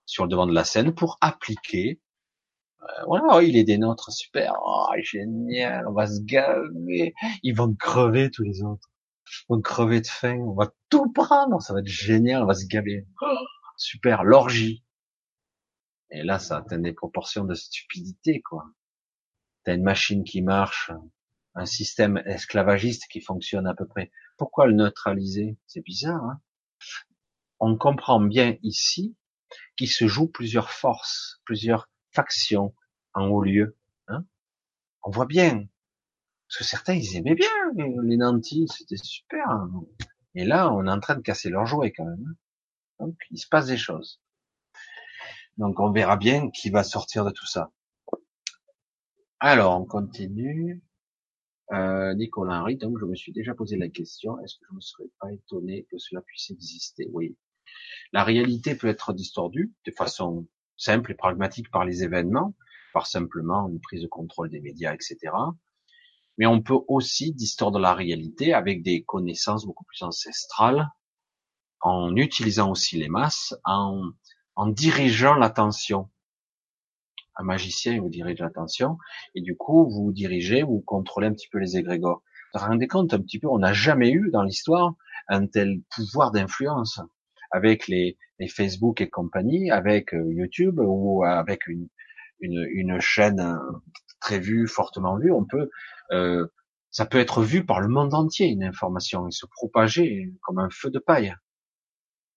sur 0.05 0.25
le 0.25 0.29
devant 0.29 0.47
de 0.47 0.53
la 0.53 0.65
scène 0.65 0.93
pour 0.93 1.17
appliquer 1.21 2.01
euh, 2.81 3.03
voilà, 3.07 3.25
oh, 3.31 3.39
il 3.41 3.57
est 3.57 3.65
des 3.65 3.77
nôtres, 3.77 4.11
super, 4.11 4.53
oh, 4.65 4.87
génial, 5.01 5.85
on 5.87 5.91
va 5.91 6.07
se 6.07 6.21
gaver, 6.21 7.13
ils 7.43 7.53
vont 7.53 7.73
crever 7.75 8.31
tous 8.31 8.43
les 8.43 8.63
autres, 8.63 8.89
ils 9.27 9.53
vont 9.53 9.61
crever 9.61 9.99
de 9.99 10.07
faim, 10.07 10.37
on 10.39 10.53
va 10.53 10.71
tout 10.89 11.11
prendre, 11.11 11.61
ça 11.61 11.73
va 11.73 11.81
être 11.81 11.87
génial, 11.87 12.43
on 12.43 12.45
va 12.45 12.53
se 12.53 12.65
gaver, 12.67 13.05
oh, 13.21 13.45
super, 13.79 14.23
l'orgie. 14.23 14.83
Et 16.11 16.23
là, 16.23 16.39
ça 16.39 16.57
atteint 16.57 16.79
des 16.79 16.93
proportions 16.93 17.45
de 17.45 17.53
stupidité, 17.53 18.41
quoi. 18.41 18.65
T'as 19.63 19.75
une 19.75 19.83
machine 19.83 20.23
qui 20.23 20.41
marche, 20.41 20.91
un 21.55 21.65
système 21.65 22.17
esclavagiste 22.25 23.07
qui 23.09 23.21
fonctionne 23.21 23.67
à 23.67 23.73
peu 23.73 23.85
près. 23.87 24.11
Pourquoi 24.37 24.67
le 24.67 24.73
neutraliser? 24.73 25.57
C'est 25.67 25.83
bizarre. 25.83 26.23
Hein? 26.23 26.41
On 27.59 27.77
comprend 27.77 28.19
bien 28.21 28.57
ici 28.63 29.15
qu'il 29.75 29.89
se 29.89 30.07
joue 30.07 30.27
plusieurs 30.27 30.71
forces, 30.71 31.41
plusieurs 31.45 31.89
factions 32.11 32.73
en 33.13 33.27
haut 33.27 33.43
lieu. 33.43 33.77
Hein? 34.07 34.25
On 35.03 35.11
voit 35.11 35.25
bien. 35.25 35.67
Parce 36.47 36.59
que 36.59 36.63
certains, 36.63 36.93
ils 36.93 37.15
aimaient 37.15 37.35
bien 37.35 37.49
les 37.75 38.17
nantis, 38.17 38.67
c'était 38.75 38.97
super. 38.97 39.45
Et 40.33 40.45
là, 40.45 40.71
on 40.73 40.85
est 40.87 40.91
en 40.91 40.99
train 40.99 41.15
de 41.15 41.21
casser 41.21 41.49
leurs 41.49 41.65
jouets 41.65 41.91
quand 41.91 42.05
même. 42.05 42.35
Donc, 42.99 43.15
il 43.31 43.37
se 43.37 43.47
passe 43.47 43.67
des 43.67 43.77
choses. 43.77 44.21
Donc, 45.57 45.79
on 45.79 45.91
verra 45.91 46.17
bien 46.17 46.49
qui 46.51 46.69
va 46.69 46.83
sortir 46.83 47.25
de 47.25 47.31
tout 47.31 47.45
ça. 47.45 47.71
Alors, 49.39 49.79
on 49.79 49.85
continue. 49.85 50.81
Euh, 51.71 52.13
Nicolas 52.15 52.61
Henry, 52.61 52.77
donc 52.77 52.97
je 52.99 53.05
me 53.05 53.15
suis 53.15 53.31
déjà 53.31 53.53
posé 53.53 53.77
la 53.77 53.89
question, 53.89 54.39
est-ce 54.39 54.55
que 54.55 54.65
je 54.71 54.75
ne 54.75 54.81
serais 54.81 55.09
pas 55.19 55.31
étonné 55.31 55.85
que 55.91 55.99
cela 55.99 56.21
puisse 56.21 56.49
exister? 56.49 57.07
Oui. 57.11 57.37
La 58.11 58.23
réalité 58.23 58.73
peut 58.73 58.87
être 58.87 59.13
distordue 59.13 59.71
de 59.85 59.91
façon 59.91 60.47
simple 60.77 61.11
et 61.11 61.15
pragmatique 61.15 61.69
par 61.69 61.85
les 61.85 62.03
événements, 62.03 62.55
par 62.91 63.05
simplement 63.05 63.69
une 63.69 63.79
prise 63.79 64.01
de 64.01 64.07
contrôle 64.07 64.49
des 64.49 64.61
médias, 64.61 64.95
etc. 64.95 65.17
Mais 66.39 66.47
on 66.47 66.61
peut 66.61 66.79
aussi 66.87 67.33
distordre 67.33 67.77
la 67.77 67.93
réalité 67.93 68.53
avec 68.53 68.81
des 68.81 69.03
connaissances 69.03 69.65
beaucoup 69.65 69.83
plus 69.83 70.01
ancestrales, 70.01 70.89
en 71.81 72.15
utilisant 72.15 72.71
aussi 72.71 72.97
les 72.97 73.09
masses, 73.09 73.55
en, 73.65 74.11
en 74.55 74.67
dirigeant 74.67 75.35
l'attention. 75.35 76.09
Un 77.35 77.43
magicien 77.43 77.99
vous 78.01 78.09
dirige 78.09 78.39
l'attention, 78.39 78.97
et 79.35 79.41
du 79.41 79.55
coup, 79.55 79.89
vous 79.89 80.11
dirigez, 80.11 80.63
vous 80.63 80.81
contrôlez 80.81 81.27
un 81.27 81.33
petit 81.33 81.47
peu 81.49 81.59
les 81.59 81.77
égrégores. 81.77 82.21
Vous 82.53 82.59
vous 82.59 82.65
rendez 82.65 82.87
compte 82.87 83.13
un 83.13 83.21
petit 83.21 83.39
peu, 83.39 83.47
on 83.47 83.59
n'a 83.59 83.73
jamais 83.73 84.11
eu 84.11 84.29
dans 84.31 84.43
l'histoire 84.43 84.95
un 85.29 85.45
tel 85.45 85.81
pouvoir 85.95 86.31
d'influence 86.31 86.99
avec 87.51 87.87
les, 87.87 88.17
les, 88.39 88.47
Facebook 88.47 89.01
et 89.01 89.09
compagnie, 89.09 89.71
avec 89.71 90.13
euh, 90.13 90.33
YouTube 90.33 90.79
ou 90.79 91.23
avec 91.23 91.67
une, 91.67 91.87
une, 92.39 92.67
une 92.71 92.99
chaîne 92.99 93.39
euh, 93.39 93.57
très 94.19 94.39
vue, 94.39 94.67
fortement 94.67 95.17
vue, 95.17 95.31
on 95.31 95.45
peut, 95.45 95.69
euh, 96.11 96.47
ça 96.91 97.05
peut 97.05 97.19
être 97.19 97.41
vu 97.43 97.65
par 97.65 97.79
le 97.79 97.87
monde 97.87 98.13
entier 98.13 98.47
une 98.47 98.63
information 98.63 99.27
et 99.27 99.31
se 99.31 99.45
propager 99.45 100.33
comme 100.41 100.59
un 100.59 100.69
feu 100.69 100.89
de 100.89 100.99
paille 100.99 101.33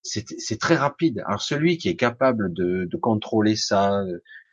c'est 0.02 0.58
très 0.58 0.74
rapide. 0.74 1.22
Alors 1.26 1.42
celui 1.42 1.78
qui 1.78 1.88
est 1.88 1.96
capable 1.96 2.52
de, 2.52 2.86
de 2.90 2.96
contrôler 2.96 3.56
ça, 3.56 4.04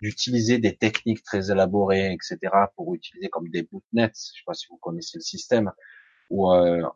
d'utiliser 0.02 0.60
des 0.60 0.76
techniques 0.76 1.24
très 1.24 1.52
élaborées, 1.52 2.14
etc., 2.14 2.38
pour 2.76 2.94
utiliser 2.94 3.30
comme 3.30 3.50
des 3.50 3.64
bootnets, 3.64 4.12
je 4.14 4.40
sais 4.40 4.44
pas 4.46 4.54
si 4.54 4.68
vous 4.70 4.78
connaissez 4.78 5.18
le 5.18 5.24
système, 5.24 5.72
où 6.30 6.52
euh, 6.52 6.88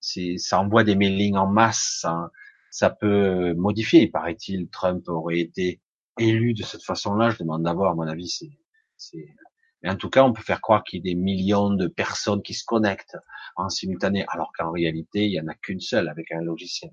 ça 0.00 0.60
envoie 0.60 0.84
des 0.84 0.96
mailings 0.96 1.36
en 1.36 1.46
masse, 1.46 1.98
ça, 2.00 2.30
ça 2.70 2.90
peut 2.90 3.54
modifier. 3.54 4.08
Paraît-il, 4.08 4.68
Trump 4.68 5.08
aurait 5.08 5.40
été 5.40 5.80
élu 6.18 6.54
de 6.54 6.62
cette 6.62 6.82
façon-là. 6.82 7.30
Je 7.30 7.38
demande 7.38 7.62
d'avoir, 7.62 7.92
à 7.92 7.94
mon 7.94 8.06
avis, 8.08 8.28
c'est, 8.96 9.18
mais 9.82 9.90
en 9.90 9.96
tout 9.96 10.10
cas, 10.10 10.24
on 10.24 10.32
peut 10.32 10.42
faire 10.42 10.60
croire 10.60 10.84
qu'il 10.84 10.98
y 10.98 11.10
a 11.10 11.14
des 11.14 11.20
millions 11.20 11.70
de 11.70 11.86
personnes 11.86 12.42
qui 12.42 12.54
se 12.54 12.64
connectent 12.64 13.16
en 13.56 13.68
simultané, 13.68 14.24
alors 14.28 14.52
qu'en 14.56 14.70
réalité, 14.70 15.26
il 15.26 15.32
y 15.32 15.40
en 15.40 15.48
a 15.48 15.54
qu'une 15.54 15.80
seule 15.80 16.08
avec 16.08 16.30
un 16.32 16.40
logiciel. 16.40 16.92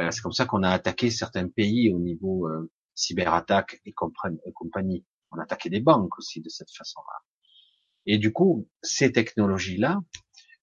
Euh, 0.00 0.10
c'est 0.10 0.20
comme 0.20 0.32
ça 0.32 0.46
qu'on 0.46 0.62
a 0.62 0.70
attaqué 0.70 1.10
certains 1.10 1.48
pays 1.48 1.92
au 1.92 1.98
niveau 1.98 2.48
euh, 2.48 2.70
cyberattaque 2.94 3.80
et, 3.84 3.92
compagnie. 3.92 5.04
On 5.30 5.38
a 5.38 5.42
attaqué 5.42 5.70
des 5.70 5.80
banques 5.80 6.18
aussi 6.18 6.40
de 6.40 6.48
cette 6.48 6.70
façon-là. 6.70 7.18
Et 8.06 8.18
du 8.18 8.32
coup, 8.32 8.68
ces 8.82 9.12
technologies-là 9.12 10.00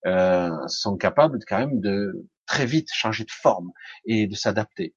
euh, 0.06 0.68
sont 0.68 0.98
capables 0.98 1.40
quand 1.48 1.60
même 1.60 1.80
de 1.80 2.28
très 2.46 2.66
vite 2.66 2.90
changer 2.92 3.24
de 3.24 3.32
forme 3.32 3.72
et 4.06 4.28
de 4.28 4.36
s'adapter. 4.36 4.96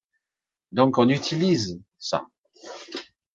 Donc 0.72 0.98
on 0.98 1.08
utilise 1.08 1.80
ça. 1.98 2.26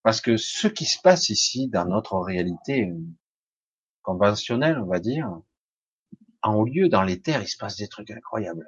Parce 0.04 0.22
que 0.22 0.38
ce 0.38 0.68
qui 0.68 0.86
se 0.86 1.00
passe 1.02 1.30
ici 1.30 1.70
dans 1.70 1.86
notre 1.86 2.18
réalité 2.18 2.92
conventionnelle, 4.02 4.80
on 4.80 4.88
va 4.88 5.00
dire, 5.00 5.30
en 6.42 6.56
haut 6.56 6.66
lieu, 6.66 6.90
dans 6.90 7.04
les 7.04 7.22
terres, 7.22 7.42
il 7.42 7.48
se 7.48 7.58
passe 7.58 7.78
des 7.78 7.88
trucs 7.88 8.10
incroyables 8.10 8.66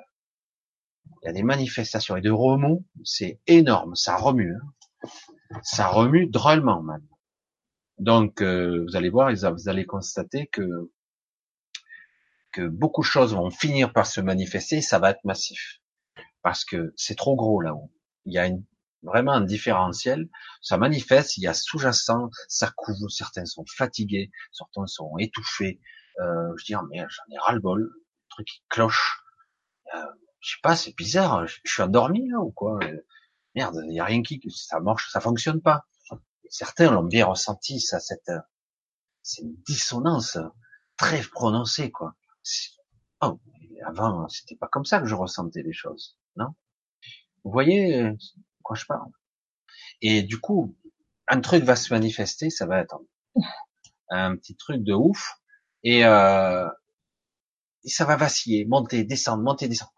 il 1.22 1.26
y 1.26 1.30
a 1.30 1.34
des 1.34 1.44
manifestations 1.44 2.16
et 2.16 2.22
de 2.22 2.32
remous, 2.32 2.86
c'est 3.04 3.40
énorme, 3.48 3.96
ça 3.96 4.16
remue, 4.16 4.56
hein. 4.56 5.10
ça 5.64 5.88
remue 5.88 6.28
drôlement 6.28 6.82
même. 6.82 7.08
Donc 7.98 8.42
euh, 8.42 8.86
vous 8.88 8.96
allez 8.96 9.10
voir, 9.10 9.32
vous 9.34 9.70
allez 9.70 9.86
constater 9.86 10.48
que 10.48 10.92
que 12.52 12.68
beaucoup 12.68 13.02
de 13.02 13.06
choses 13.06 13.36
vont 13.36 13.52
finir 13.52 13.94
par 13.94 14.08
se 14.08 14.22
manifester, 14.22 14.82
ça 14.82 14.98
va 14.98 15.12
être 15.12 15.24
massif 15.24 15.80
parce 16.42 16.66
que 16.66 16.94
c'est 16.96 17.16
trop 17.16 17.36
gros 17.36 17.62
là-haut. 17.62 17.92
Il 18.26 18.34
y 18.34 18.38
a 18.38 18.48
une, 18.48 18.64
vraiment 19.04 19.34
un 19.34 19.42
différentiel, 19.42 20.30
ça 20.62 20.78
manifeste, 20.78 21.38
il 21.38 21.44
y 21.44 21.48
a 21.48 21.54
sous-jacent, 21.54 22.30
ça 22.48 22.72
couvre, 22.76 23.10
certains 23.10 23.46
sont 23.46 23.66
fatigués, 23.68 24.32
certains 24.52 24.88
sont 24.88 25.18
étouffés. 25.18 25.80
Euh, 26.20 26.54
je 26.58 26.66
dis 26.66 26.74
mais 26.90 27.00
j'en 27.00 27.36
ai 27.36 27.38
ras 27.40 27.54
le 27.54 27.60
bol, 27.60 27.82
le 27.82 28.06
truc 28.30 28.48
qui 28.48 28.64
cloche. 28.70 29.22
Euh, 29.96 30.06
je 30.40 30.52
sais 30.52 30.60
pas, 30.64 30.76
c'est 30.76 30.96
bizarre, 30.96 31.48
je, 31.48 31.60
suis 31.66 31.82
endormi 31.82 32.30
là 32.30 32.40
ou 32.40 32.52
quoi 32.52 32.80
Merde, 33.56 33.82
il 33.88 33.94
y 33.94 34.00
a 34.00 34.06
rien 34.06 34.22
qui, 34.22 34.40
ça 34.52 34.80
marche, 34.80 35.10
ça 35.12 35.20
fonctionne 35.20 35.62
pas. 35.62 35.86
certains 36.50 36.92
l'ont 36.92 37.04
bien 37.04 37.26
ressenti, 37.26 37.80
ça, 37.80 38.00
cette, 38.00 38.32
une 39.40 39.56
dissonance 39.68 40.38
très 40.98 41.22
prononcée, 41.22 41.92
quoi. 41.92 42.16
Oh, 43.22 43.40
avant, 43.86 44.28
c'était 44.30 44.56
pas 44.56 44.68
comme 44.68 44.86
ça 44.86 45.00
que 45.00 45.08
je 45.08 45.16
ressentais 45.16 45.64
les 45.64 45.74
choses, 45.74 46.18
non? 46.36 46.48
Vous 47.44 47.52
voyez 47.52 48.04
de 48.04 48.18
quoi 48.64 48.76
je 48.76 48.86
parle? 48.86 49.12
Et 50.02 50.24
du 50.24 50.40
coup, 50.40 50.78
un 51.28 51.42
truc 51.42 51.64
va 51.64 51.76
se 51.76 51.94
manifester, 51.94 52.50
ça 52.50 52.66
va 52.66 52.80
être 52.80 53.00
un 54.10 54.36
petit 54.36 54.56
truc 54.56 54.84
de 54.84 54.94
ouf, 54.94 55.34
et, 55.84 56.06
euh, 56.06 56.68
et 57.84 57.90
ça 57.90 58.06
va 58.06 58.16
vaciller, 58.16 58.66
monter, 58.66 59.04
descendre, 59.04 59.44
monter, 59.44 59.68
descendre 59.68 59.94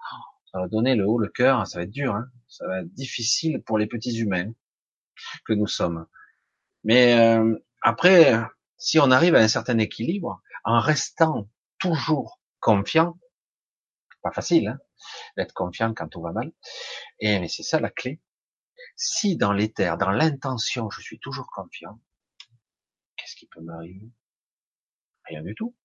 ça 0.52 0.60
va 0.60 0.68
donner 0.68 0.95
le 0.95 1.07
haut, 1.07 1.18
le 1.18 1.30
cœur, 1.30 1.65
ça 1.65 1.80
va 1.80 1.84
être 1.84 1.91
dur, 1.91 2.14
hein. 2.14 2.30
ça 2.48 2.68
va 2.68 2.82
être 2.82 2.94
difficile 2.94 3.61
pour 3.64 3.78
les 3.78 3.88
petits 3.88 4.18
humains 4.18 4.52
que 5.45 5.53
nous 5.53 5.68
sommes. 5.68 6.07
Mais 6.84 7.18
euh, 7.19 7.57
après, 7.82 8.38
si 8.78 8.99
on 8.99 9.11
arrive 9.11 9.36
à 9.36 9.40
un 9.40 9.48
certain 9.48 9.78
équilibre, 9.78 10.41
en 10.64 10.80
restant 10.80 11.49
toujours 11.80 12.40
confiant, 12.60 13.18
pas 14.22 14.32
facile 14.32 14.68
hein, 14.68 14.80
d'être 15.38 15.53
confiant 15.53 15.94
quand 15.94 16.07
tout 16.07 16.22
va 16.22 16.32
mal, 16.32 16.52
et 17.19 17.40
mais 17.40 17.48
c'est 17.48 17.64
ça 17.64 17.80
la 17.80 17.90
clé. 17.90 18.22
Si 18.95 19.38
dans 19.38 19.53
l'éther, 19.53 19.98
dans 19.98 20.11
l'intention, 20.11 20.90
je 20.90 21.02
suis 21.02 21.19
toujours 21.19 21.49
confiant, 21.52 21.99
qu'est-ce 23.15 23.36
qui 23.36 23.48
peut 23.48 23.61
m'arriver? 23.61 24.11
Rien 25.26 25.44
du 25.44 25.56
tout. 25.56 25.76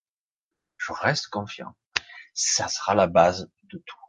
Je 0.77 0.93
reste 0.93 1.29
confiant. 1.29 1.75
Ça 2.35 2.69
sera 2.69 2.95
la 2.95 3.07
base 3.07 3.51
de 3.73 3.79
tout 3.79 4.06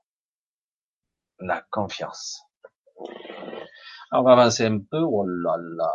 la 1.40 1.62
confiance. 1.72 2.42
on 4.12 4.24
va 4.24 4.34
avancer 4.34 4.66
un 4.66 4.80
peu. 4.80 5.00
Oh 5.00 5.26
là 5.26 5.56
là. 5.58 5.94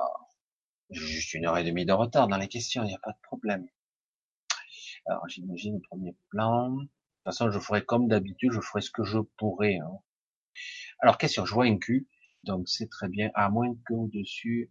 Juste 0.91 1.35
une 1.35 1.47
heure 1.47 1.57
et 1.59 1.65
demie 1.65 1.87
de 1.87 1.93
retard 1.93 2.29
dans 2.29 2.37
les 2.37 2.49
questions, 2.49 2.83
il 2.83 2.89
n'y 2.89 2.95
a 2.95 3.01
pas 3.03 3.13
de 3.13 3.21
problème. 3.23 3.67
Alors, 5.07 5.27
j'imagine 5.29 5.75
le 5.75 5.81
premier 5.89 6.17
plan. 6.29 6.71
De 6.71 6.81
toute 6.81 6.91
façon, 7.25 7.51
je 7.51 7.59
ferai 7.59 7.85
comme 7.85 8.09
d'habitude, 8.09 8.53
je 8.53 8.61
ferai 8.61 8.83
ce 8.83 8.91
que 8.91 9.05
je 9.05 9.19
pourrai. 9.39 9.79
Hein. 9.79 9.99
Alors, 11.01 11.19
question, 11.19 11.45
je 11.47 11.55
vois 11.55 11.65
un 11.65 11.79
cul, 11.79 12.09
donc 12.45 12.69
c'est 12.69 12.89
très 12.89 13.09
bien, 13.09 13.31
à 13.35 13.49
moins 13.49 13.75
qu'au-dessus, 13.87 14.71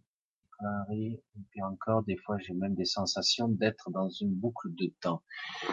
et 0.92 1.20
puis 1.50 1.62
encore, 1.62 2.02
des 2.04 2.16
fois, 2.16 2.38
j'ai 2.38 2.54
même 2.54 2.74
des 2.74 2.84
sensations 2.84 3.48
d'être 3.48 3.90
dans 3.90 4.08
une 4.08 4.34
boucle 4.34 4.68
de 4.74 4.92
temps. 5.00 5.22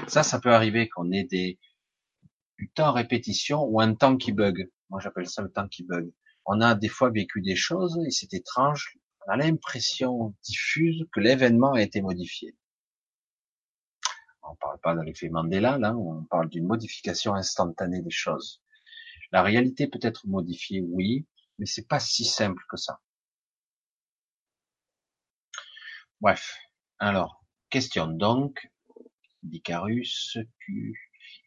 Ça, 0.07 0.23
ça 0.23 0.39
peut 0.39 0.53
arriver 0.53 0.89
qu'on 0.89 1.11
ait 1.11 1.25
des, 1.25 1.59
du 2.59 2.69
temps 2.69 2.91
répétition 2.91 3.63
ou 3.63 3.79
un 3.79 3.95
temps 3.95 4.17
qui 4.17 4.33
bug. 4.33 4.69
Moi, 4.89 4.99
j'appelle 4.99 5.29
ça 5.29 5.41
le 5.41 5.49
temps 5.49 5.69
qui 5.69 5.83
bug. 5.83 6.11
On 6.45 6.59
a 6.59 6.75
des 6.75 6.89
fois 6.89 7.09
vécu 7.09 7.41
des 7.41 7.55
choses 7.55 7.97
et 8.05 8.11
c'est 8.11 8.33
étrange. 8.33 8.97
On 9.25 9.31
a 9.31 9.37
l'impression 9.37 10.35
diffuse 10.43 11.05
que 11.13 11.21
l'événement 11.21 11.73
a 11.73 11.81
été 11.81 12.01
modifié. 12.01 12.57
On 14.43 14.55
parle 14.55 14.79
pas 14.79 14.93
de 14.93 15.01
l'effet 15.01 15.29
Mandela, 15.29 15.77
là, 15.77 15.95
on 15.95 16.23
parle 16.25 16.49
d'une 16.49 16.65
modification 16.65 17.33
instantanée 17.33 18.01
des 18.01 18.09
choses. 18.09 18.61
La 19.31 19.41
réalité 19.41 19.87
peut 19.87 19.99
être 20.01 20.27
modifiée, 20.27 20.81
oui, 20.81 21.27
mais 21.59 21.65
c'est 21.65 21.87
pas 21.87 21.99
si 21.99 22.25
simple 22.25 22.63
que 22.67 22.77
ça. 22.77 22.99
Bref. 26.19 26.57
Alors, 26.97 27.45
question 27.69 28.07
donc, 28.07 28.69
d'Icarus, 29.43 30.37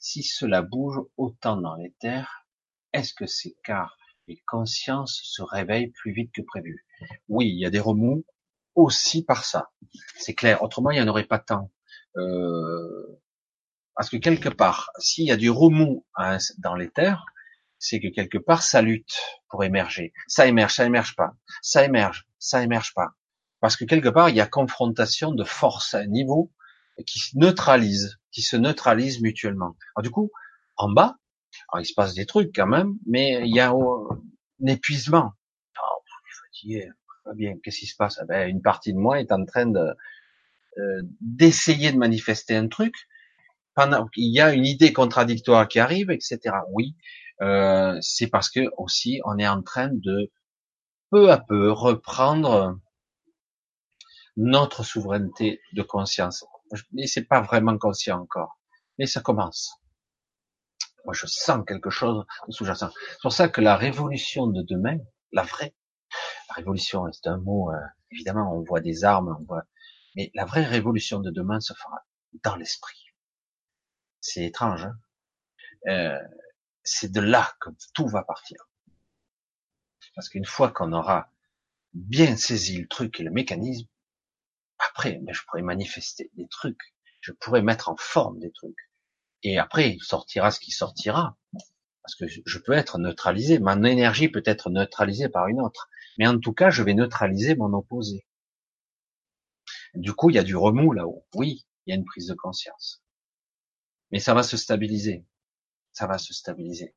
si 0.03 0.25
cela 0.25 0.63
bouge 0.63 1.01
autant 1.17 1.57
dans 1.57 1.77
les 1.77 1.93
terres, 2.01 2.45
est-ce 2.93 3.15
que 3.15 3.27
c'est 3.27 3.55
car 3.65 3.97
les 4.27 4.43
consciences 4.49 5.21
se 5.23 5.43
réveillent 5.43 5.93
plus 5.93 6.13
vite 6.13 6.33
que 6.35 6.43
prévu? 6.43 6.85
Oui, 7.29 7.49
il 7.49 7.59
y 7.59 7.65
a 7.65 7.71
des 7.71 7.79
remous 7.79 8.25
aussi 8.75 9.25
par 9.25 9.45
ça. 9.45 9.71
C'est 10.17 10.35
clair. 10.35 10.61
Autrement, 10.63 10.91
il 10.91 10.97
n'y 10.97 11.03
en 11.03 11.09
aurait 11.09 11.27
pas 11.27 11.39
tant. 11.39 11.71
Euh, 12.17 13.21
parce 13.95 14.11
que 14.11 14.17
quelque 14.17 14.49
part, 14.49 14.91
s'il 14.99 15.25
y 15.25 15.31
a 15.31 15.37
du 15.37 15.51
remous 15.51 16.05
hein, 16.17 16.39
dans 16.59 16.75
les 16.75 16.91
terres, 16.91 17.25
c'est 17.79 18.01
que 18.01 18.09
quelque 18.09 18.39
part, 18.39 18.63
ça 18.63 18.83
lutte 18.83 19.21
pour 19.49 19.63
émerger. 19.63 20.13
Ça 20.27 20.49
émerge, 20.49 20.75
ça 20.75 20.85
émerge 20.85 21.15
pas. 21.15 21.37
Ça 21.63 21.85
émerge, 21.85 22.27
ça 22.41 22.61
émerge 22.65 22.93
pas. 22.95 23.11
Parce 23.61 23.77
que 23.77 23.85
quelque 23.85 24.09
part, 24.09 24.31
il 24.31 24.35
y 24.35 24.41
a 24.41 24.47
confrontation 24.49 25.31
de 25.31 25.45
force 25.45 25.95
à 25.95 25.99
un 25.99 26.07
niveau 26.07 26.51
qui 27.07 27.19
se 27.19 27.39
neutralise, 27.39 28.19
qui 28.31 28.43
se 28.43 28.57
neutralise 28.57 29.21
mutuellement. 29.21 29.77
Alors 29.95 30.03
du 30.03 30.11
coup, 30.11 30.31
en 30.77 30.91
bas, 30.91 31.17
il 31.79 31.87
se 31.87 31.95
passe 31.95 32.15
des 32.15 32.27
trucs 32.27 32.55
quand 32.55 32.67
même, 32.67 32.95
mais 33.07 33.43
il 33.47 33.55
y 33.55 33.61
a 33.61 33.71
un 33.71 34.67
épuisement. 34.67 35.33
Oh, 35.79 36.03
fatigué, 36.45 36.89
bien, 37.35 37.55
qu'est-ce 37.63 37.79
qui 37.79 37.87
se 37.87 37.97
passe? 37.97 38.21
Eh 38.31 38.49
Une 38.49 38.63
partie 38.63 38.93
de 38.93 38.99
moi 38.99 39.21
est 39.21 39.33
en 39.33 39.45
train 39.45 39.67
de 39.67 39.95
euh, 40.79 41.03
d'essayer 41.21 41.93
de 41.93 41.99
manifester 41.99 42.57
un 42.57 42.69
truc. 42.69 42.95
Il 44.17 44.35
y 44.35 44.41
a 44.41 44.53
une 44.53 44.67
idée 44.67 44.93
contradictoire 44.93 45.69
qui 45.69 45.79
arrive, 45.79 46.11
etc. 46.11 46.39
Oui, 46.71 46.95
euh, 47.41 47.99
c'est 48.01 48.29
parce 48.29 48.51
que 48.51 48.61
aussi 48.77 49.21
on 49.25 49.39
est 49.39 49.49
en 49.49 49.63
train 49.63 49.91
de 49.93 50.31
peu 51.11 51.31
à 51.31 51.39
peu 51.39 51.71
reprendre 51.71 52.79
notre 54.37 54.83
souveraineté 54.83 55.61
de 55.75 55.83
conscience. 55.83 56.45
Mais 56.93 57.07
c'est 57.07 57.25
pas 57.25 57.41
vraiment 57.41 57.77
conscient 57.79 58.21
encore, 58.21 58.59
mais 58.99 59.07
ça 59.07 59.21
commence. 59.21 59.75
Moi, 61.05 61.15
je 61.15 61.27
sens 61.27 61.65
quelque 61.67 61.91
chose 61.91 62.25
sous-jacent. 62.49 62.91
C'est 63.11 63.23
pour 63.23 63.33
ça 63.33 63.49
que 63.49 63.61
la 63.61 63.77
révolution 63.77 64.47
de 64.47 64.63
demain, 64.63 64.99
la 65.33 65.43
vraie, 65.43 65.75
la 66.49 66.55
révolution, 66.55 67.11
c'est 67.13 67.29
un 67.29 67.39
mot, 67.39 67.71
euh, 67.73 67.77
évidemment, 68.11 68.55
on 68.55 68.63
voit 68.63 68.81
des 68.81 69.05
armes, 69.05 69.37
on 69.41 69.45
voit, 69.45 69.65
mais 70.15 70.31
la 70.35 70.45
vraie 70.45 70.65
révolution 70.65 71.21
de 71.21 71.31
demain 71.31 71.61
se 71.61 71.75
fera 71.75 72.05
dans 72.45 72.57
l'esprit. 72.57 73.07
C'est 74.21 74.45
étrange, 74.45 74.85
hein 74.85 74.97
euh, 75.89 76.19
c'est 76.85 77.11
de 77.11 77.21
là 77.21 77.53
que 77.61 77.71
tout 77.95 78.07
va 78.07 78.23
partir. 78.23 78.69
Parce 80.15 80.29
qu'une 80.29 80.45
fois 80.45 80.71
qu'on 80.71 80.93
aura 80.93 81.31
bien 81.95 82.37
saisi 82.37 82.81
le 82.81 82.89
truc 82.89 83.19
et 83.21 83.23
le 83.23 83.31
mécanisme, 83.31 83.89
après, 84.93 85.19
ben, 85.23 85.35
je 85.35 85.43
pourrais 85.47 85.63
manifester 85.63 86.31
des 86.35 86.47
trucs, 86.49 86.95
je 87.23 87.33
pourrais 87.33 87.63
mettre 87.63 87.89
en 87.89 87.97
forme 87.97 88.39
des 88.39 88.53
trucs. 88.53 88.91
Et 89.43 89.59
après, 89.59 89.91
il 89.91 90.03
sortira 90.03 90.51
ce 90.51 90.61
qui 90.61 90.71
sortira. 90.71 91.39
Parce 92.03 92.15
que 92.15 92.27
je 92.29 92.59
peux 92.59 92.73
être 92.73 92.99
neutralisé, 92.99 93.59
mon 93.59 93.85
énergie 93.85 94.29
peut 94.29 94.43
être 94.45 94.69
neutralisée 94.69 95.31
par 95.31 95.47
une 95.47 95.63
autre. 95.63 95.89
Mais 96.19 96.27
en 96.27 96.39
tout 96.39 96.53
cas, 96.53 96.69
je 96.69 96.83
vais 96.83 96.93
neutraliser 96.93 97.55
mon 97.55 97.73
opposé. 97.73 98.27
Du 99.95 100.13
coup, 100.13 100.29
il 100.29 100.37
y 100.37 100.39
a 100.39 100.43
du 100.43 100.57
remous 100.57 100.93
là-haut. 100.93 101.25
Oui, 101.35 101.65
il 101.87 101.91
y 101.91 101.93
a 101.95 101.97
une 101.97 102.05
prise 102.05 102.27
de 102.27 102.35
conscience. 102.35 103.03
Mais 104.11 104.19
ça 104.19 104.35
va 104.35 104.43
se 104.43 104.59
stabiliser. 104.59 105.25
Ça 105.93 106.07
va 106.07 106.19
se 106.19 106.35
stabiliser. 106.35 106.95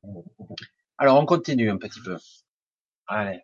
Alors, 0.98 1.18
on 1.18 1.24
continue 1.24 1.70
un 1.70 1.78
petit 1.78 2.02
peu. 2.02 2.18
Allez. 3.06 3.40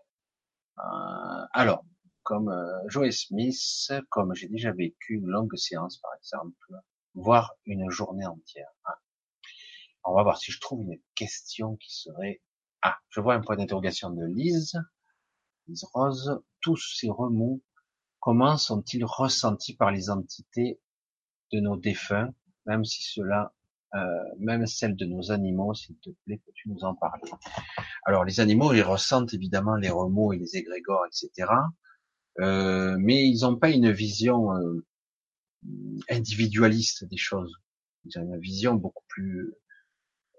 Euh, 0.78 1.46
alors, 1.54 1.84
comme 2.22 2.48
euh, 2.48 2.88
Joe 2.88 3.10
Smith, 3.10 3.92
comme 4.08 4.34
j'ai 4.34 4.48
déjà 4.48 4.72
vécu 4.72 5.14
une 5.14 5.26
longue 5.26 5.56
séance, 5.56 5.98
par 5.98 6.12
exemple, 6.16 6.74
voire 7.14 7.54
une 7.66 7.90
journée 7.90 8.26
entière. 8.26 8.70
Ah. 8.84 8.98
On 10.04 10.14
va 10.14 10.22
voir 10.22 10.38
si 10.38 10.50
je 10.50 10.60
trouve 10.60 10.82
une 10.82 10.98
question 11.14 11.76
qui 11.76 11.94
serait... 11.94 12.42
Ah, 12.82 12.98
je 13.10 13.20
vois 13.20 13.34
un 13.34 13.40
point 13.40 13.56
d'interrogation 13.56 14.10
de 14.10 14.24
Lise. 14.24 14.74
Lise 15.68 15.84
Rose. 15.92 16.42
Tous 16.60 16.76
ces 16.76 17.10
remous, 17.10 17.62
comment 18.20 18.56
sont-ils 18.56 19.04
ressentis 19.04 19.76
par 19.76 19.90
les 19.90 20.10
entités 20.10 20.80
de 21.52 21.60
nos 21.60 21.76
défunts, 21.76 22.30
même 22.66 22.84
si 22.84 23.02
cela, 23.02 23.52
euh, 23.94 23.98
même 24.38 24.66
celles 24.66 24.96
de 24.96 25.04
nos 25.04 25.32
animaux, 25.32 25.74
s'il 25.74 25.98
te 25.98 26.10
plaît, 26.24 26.40
peux-tu 26.44 26.70
nous 26.70 26.84
en 26.84 26.94
parler 26.94 27.30
Alors, 28.04 28.24
les 28.24 28.40
animaux, 28.40 28.72
ils 28.72 28.82
ressentent 28.82 29.34
évidemment 29.34 29.76
les 29.76 29.90
remous 29.90 30.32
et 30.32 30.38
les 30.38 30.56
égrégores, 30.56 31.04
etc. 31.06 31.50
Euh, 32.40 32.96
mais 32.98 33.28
ils 33.28 33.42
n'ont 33.42 33.56
pas 33.56 33.70
une 33.70 33.90
vision 33.90 34.54
euh, 34.56 34.84
individualiste 36.10 37.04
des 37.04 37.16
choses. 37.16 37.54
Ils 38.04 38.18
ont 38.18 38.22
une 38.22 38.40
vision 38.40 38.74
beaucoup 38.74 39.04
plus 39.08 39.54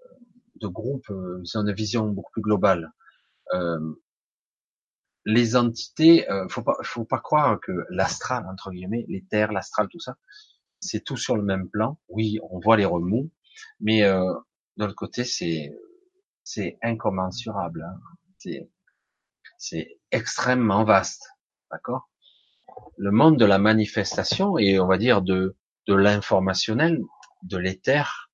euh, 0.02 0.08
de 0.56 0.66
groupe, 0.66 1.08
euh, 1.10 1.40
ils 1.44 1.58
ont 1.58 1.62
une 1.62 1.72
vision 1.72 2.08
beaucoup 2.08 2.32
plus 2.32 2.42
globale. 2.42 2.92
Les 5.26 5.56
entités, 5.56 6.26
faut 6.50 6.62
pas, 6.62 6.76
faut 6.82 7.04
pas 7.04 7.18
croire 7.18 7.58
que 7.60 7.72
l'astral 7.88 8.46
entre 8.46 8.70
guillemets, 8.70 9.06
les 9.08 9.24
terres, 9.24 9.52
l'astral, 9.52 9.88
tout 9.88 10.00
ça, 10.00 10.16
c'est 10.80 11.02
tout 11.02 11.16
sur 11.16 11.36
le 11.36 11.42
même 11.42 11.70
plan. 11.70 11.98
Oui, 12.08 12.38
on 12.50 12.58
voit 12.58 12.76
les 12.76 12.84
remous, 12.84 13.30
mais 13.80 14.02
de 14.02 14.34
l'autre 14.76 14.94
côté, 14.94 15.24
c'est 15.24 15.72
c'est 16.42 16.78
incommensurable. 16.82 17.82
Hein. 17.82 18.60
C'est 19.56 19.98
extrêmement 20.10 20.84
vaste, 20.84 21.33
d'accord 21.74 22.08
le 22.96 23.10
monde 23.10 23.38
de 23.38 23.44
la 23.44 23.58
manifestation 23.58 24.58
et 24.58 24.78
on 24.78 24.86
va 24.86 24.98
dire 24.98 25.22
de, 25.22 25.56
de 25.86 25.94
l'informationnel, 25.94 27.02
de 27.42 27.56
l'éther, 27.56 28.30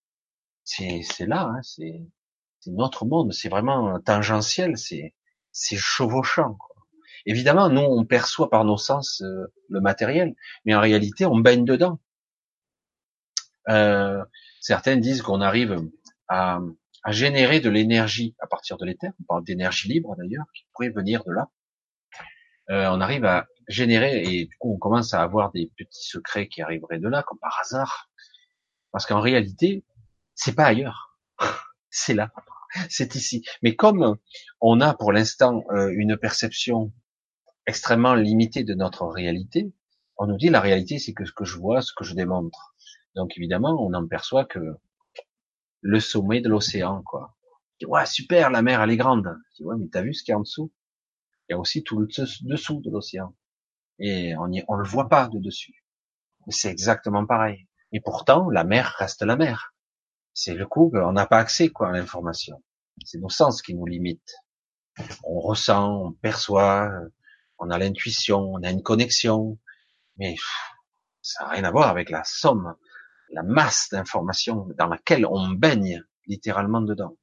c'est, 0.64 1.02
c'est 1.02 1.26
là, 1.26 1.52
hein, 1.54 1.60
c'est, 1.62 2.06
c'est 2.60 2.70
notre 2.70 3.04
monde, 3.06 3.32
c'est 3.32 3.48
vraiment 3.48 3.98
tangentiel, 4.00 4.76
c'est, 4.76 5.14
c'est 5.52 5.76
chevauchant. 5.76 6.54
Quoi. 6.54 6.76
Évidemment, 7.26 7.68
nous, 7.68 7.80
on 7.80 8.04
perçoit 8.04 8.50
par 8.50 8.64
nos 8.64 8.76
sens 8.76 9.22
euh, 9.22 9.52
le 9.68 9.80
matériel, 9.80 10.34
mais 10.64 10.74
en 10.74 10.80
réalité, 10.80 11.26
on 11.26 11.38
baigne 11.38 11.64
dedans. 11.64 11.98
Euh, 13.68 14.22
certains 14.60 14.96
disent 14.96 15.22
qu'on 15.22 15.40
arrive 15.40 15.76
à, 16.28 16.60
à 17.02 17.12
générer 17.12 17.60
de 17.60 17.70
l'énergie 17.70 18.34
à 18.40 18.46
partir 18.46 18.76
de 18.76 18.86
l'éther, 18.86 19.10
on 19.20 19.24
parle 19.24 19.44
d'énergie 19.44 19.88
libre 19.88 20.14
d'ailleurs, 20.16 20.46
qui 20.54 20.64
pourrait 20.72 20.90
venir 20.90 21.24
de 21.24 21.32
là. 21.32 21.50
Euh, 22.70 22.88
on 22.90 23.00
arrive 23.00 23.24
à 23.24 23.48
générer 23.66 24.22
et 24.22 24.46
du 24.46 24.56
coup 24.58 24.72
on 24.72 24.78
commence 24.78 25.12
à 25.12 25.22
avoir 25.22 25.50
des 25.52 25.72
petits 25.76 26.06
secrets 26.06 26.48
qui 26.48 26.62
arriveraient 26.62 27.00
de 27.00 27.08
là 27.08 27.24
comme 27.24 27.38
par 27.38 27.58
hasard. 27.60 28.10
Parce 28.92 29.06
qu'en 29.06 29.20
réalité 29.20 29.84
c'est 30.34 30.54
pas 30.54 30.66
ailleurs. 30.66 31.18
C'est 31.90 32.14
là. 32.14 32.30
C'est 32.88 33.16
ici. 33.16 33.44
Mais 33.62 33.74
comme 33.74 34.16
on 34.60 34.80
a 34.80 34.94
pour 34.94 35.12
l'instant 35.12 35.64
euh, 35.72 35.92
une 35.96 36.16
perception 36.16 36.92
extrêmement 37.66 38.14
limitée 38.14 38.62
de 38.62 38.74
notre 38.74 39.06
réalité 39.06 39.72
on 40.16 40.26
nous 40.26 40.36
dit 40.36 40.50
la 40.50 40.60
réalité 40.60 40.98
c'est 40.98 41.14
que 41.14 41.24
ce 41.24 41.32
que 41.32 41.44
je 41.44 41.56
vois 41.58 41.82
ce 41.82 41.92
que 41.92 42.04
je 42.04 42.14
démontre. 42.14 42.74
Donc 43.16 43.36
évidemment 43.36 43.76
on 43.84 43.92
en 43.94 44.06
perçoit 44.06 44.44
que 44.44 44.60
le 45.80 45.98
sommet 45.98 46.40
de 46.40 46.48
l'océan 46.48 47.02
quoi. 47.02 47.34
Ouais 47.84 48.06
super 48.06 48.50
la 48.50 48.62
mer 48.62 48.80
elle 48.80 48.90
est 48.90 48.96
grande 48.96 49.34
ouais 49.58 49.76
mais 49.76 49.88
t'as 49.90 50.02
vu 50.02 50.14
ce 50.14 50.22
qu'il 50.22 50.32
y 50.32 50.34
a 50.34 50.38
en 50.38 50.42
dessous? 50.42 50.70
Il 51.50 51.54
y 51.54 51.56
a 51.56 51.58
aussi 51.58 51.82
tout 51.82 51.98
le 51.98 52.06
dessous 52.42 52.80
de 52.80 52.90
l'océan 52.90 53.34
et 53.98 54.36
on 54.36 54.52
y, 54.52 54.64
on 54.68 54.76
le 54.76 54.88
voit 54.88 55.08
pas 55.08 55.28
de 55.28 55.40
dessus. 55.40 55.84
C'est 56.48 56.70
exactement 56.70 57.26
pareil. 57.26 57.66
Et 57.90 58.00
pourtant, 58.00 58.48
la 58.50 58.62
mer 58.62 58.94
reste 58.98 59.22
la 59.22 59.34
mer. 59.34 59.74
C'est 60.32 60.54
le 60.54 60.64
coup 60.64 60.92
on 60.94 61.12
n'a 61.12 61.26
pas 61.26 61.38
accès 61.38 61.68
quoi 61.68 61.88
à 61.88 61.92
l'information. 61.92 62.62
C'est 63.04 63.18
nos 63.18 63.28
sens 63.28 63.62
qui 63.62 63.74
nous 63.74 63.84
limitent. 63.84 64.36
On 65.24 65.40
ressent, 65.40 66.04
on 66.04 66.12
perçoit, 66.12 66.88
on 67.58 67.68
a 67.68 67.78
l'intuition, 67.78 68.52
on 68.52 68.62
a 68.62 68.70
une 68.70 68.82
connexion, 68.82 69.58
mais 70.18 70.36
ça 71.22 71.44
n'a 71.44 71.50
rien 71.50 71.64
à 71.64 71.72
voir 71.72 71.88
avec 71.88 72.10
la 72.10 72.22
somme, 72.24 72.76
la 73.32 73.42
masse 73.42 73.88
d'informations 73.90 74.68
dans 74.78 74.86
laquelle 74.86 75.26
on 75.26 75.48
baigne 75.48 76.04
littéralement 76.26 76.80
dedans. 76.80 77.16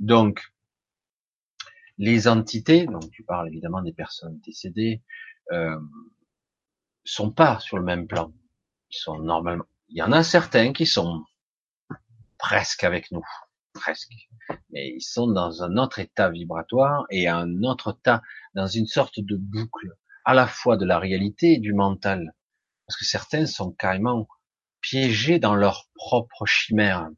Donc, 0.00 0.42
les 2.00 2.28
entités, 2.28 2.86
donc 2.86 3.10
tu 3.10 3.22
parles 3.22 3.48
évidemment 3.48 3.82
des 3.82 3.92
personnes 3.92 4.40
décédées, 4.40 5.02
euh, 5.52 5.78
sont 7.04 7.30
pas 7.30 7.58
sur 7.60 7.76
le 7.76 7.84
même 7.84 8.06
plan. 8.06 8.32
Ils 8.90 8.96
sont 8.96 9.18
normalement. 9.18 9.66
Il 9.90 9.98
y 9.98 10.02
en 10.02 10.10
a 10.10 10.22
certains 10.22 10.72
qui 10.72 10.86
sont 10.86 11.22
presque 12.38 12.84
avec 12.84 13.12
nous, 13.12 13.22
presque, 13.74 14.14
mais 14.70 14.94
ils 14.96 15.02
sont 15.02 15.30
dans 15.30 15.62
un 15.62 15.76
autre 15.76 15.98
état 15.98 16.30
vibratoire 16.30 17.04
et 17.10 17.28
un 17.28 17.62
autre 17.64 17.94
état, 17.98 18.22
dans 18.54 18.66
une 18.66 18.86
sorte 18.86 19.20
de 19.20 19.36
boucle, 19.36 19.94
à 20.24 20.32
la 20.32 20.46
fois 20.46 20.78
de 20.78 20.86
la 20.86 20.98
réalité 20.98 21.52
et 21.52 21.58
du 21.58 21.74
mental, 21.74 22.34
parce 22.86 22.98
que 22.98 23.04
certains 23.04 23.44
sont 23.44 23.72
carrément 23.72 24.26
piégés 24.80 25.38
dans 25.38 25.54
leur 25.54 25.84
propre 25.94 26.46
chimère. 26.46 27.10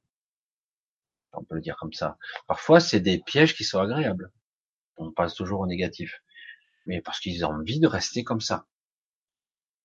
On 1.34 1.44
peut 1.44 1.54
le 1.54 1.60
dire 1.60 1.76
comme 1.76 1.92
ça. 1.92 2.18
Parfois, 2.48 2.80
c'est 2.80 3.00
des 3.00 3.20
pièges 3.20 3.54
qui 3.54 3.62
sont 3.62 3.78
agréables. 3.78 4.32
On 4.96 5.12
passe 5.12 5.34
toujours 5.34 5.60
au 5.60 5.66
négatif 5.66 6.22
mais 6.86 7.00
parce 7.00 7.20
qu'ils 7.20 7.44
ont 7.44 7.50
envie 7.50 7.80
de 7.80 7.86
rester 7.86 8.24
comme 8.24 8.40
ça. 8.40 8.66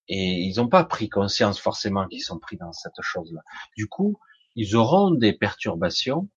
Et 0.08 0.42
ils 0.44 0.56
n'ont 0.58 0.70
pas 0.70 0.86
pris 0.86 1.10
conscience 1.10 1.60
forcément 1.60 2.08
qu'ils 2.08 2.24
sont 2.24 2.40
pris 2.40 2.58
dans 2.58 2.72
cette 2.72 3.02
chose-là. 3.02 3.42
Du 3.76 3.88
coup, 3.88 4.20
ils 4.56 4.76
auront 4.76 5.12
des 5.12 5.34
perturbations, 5.34 6.30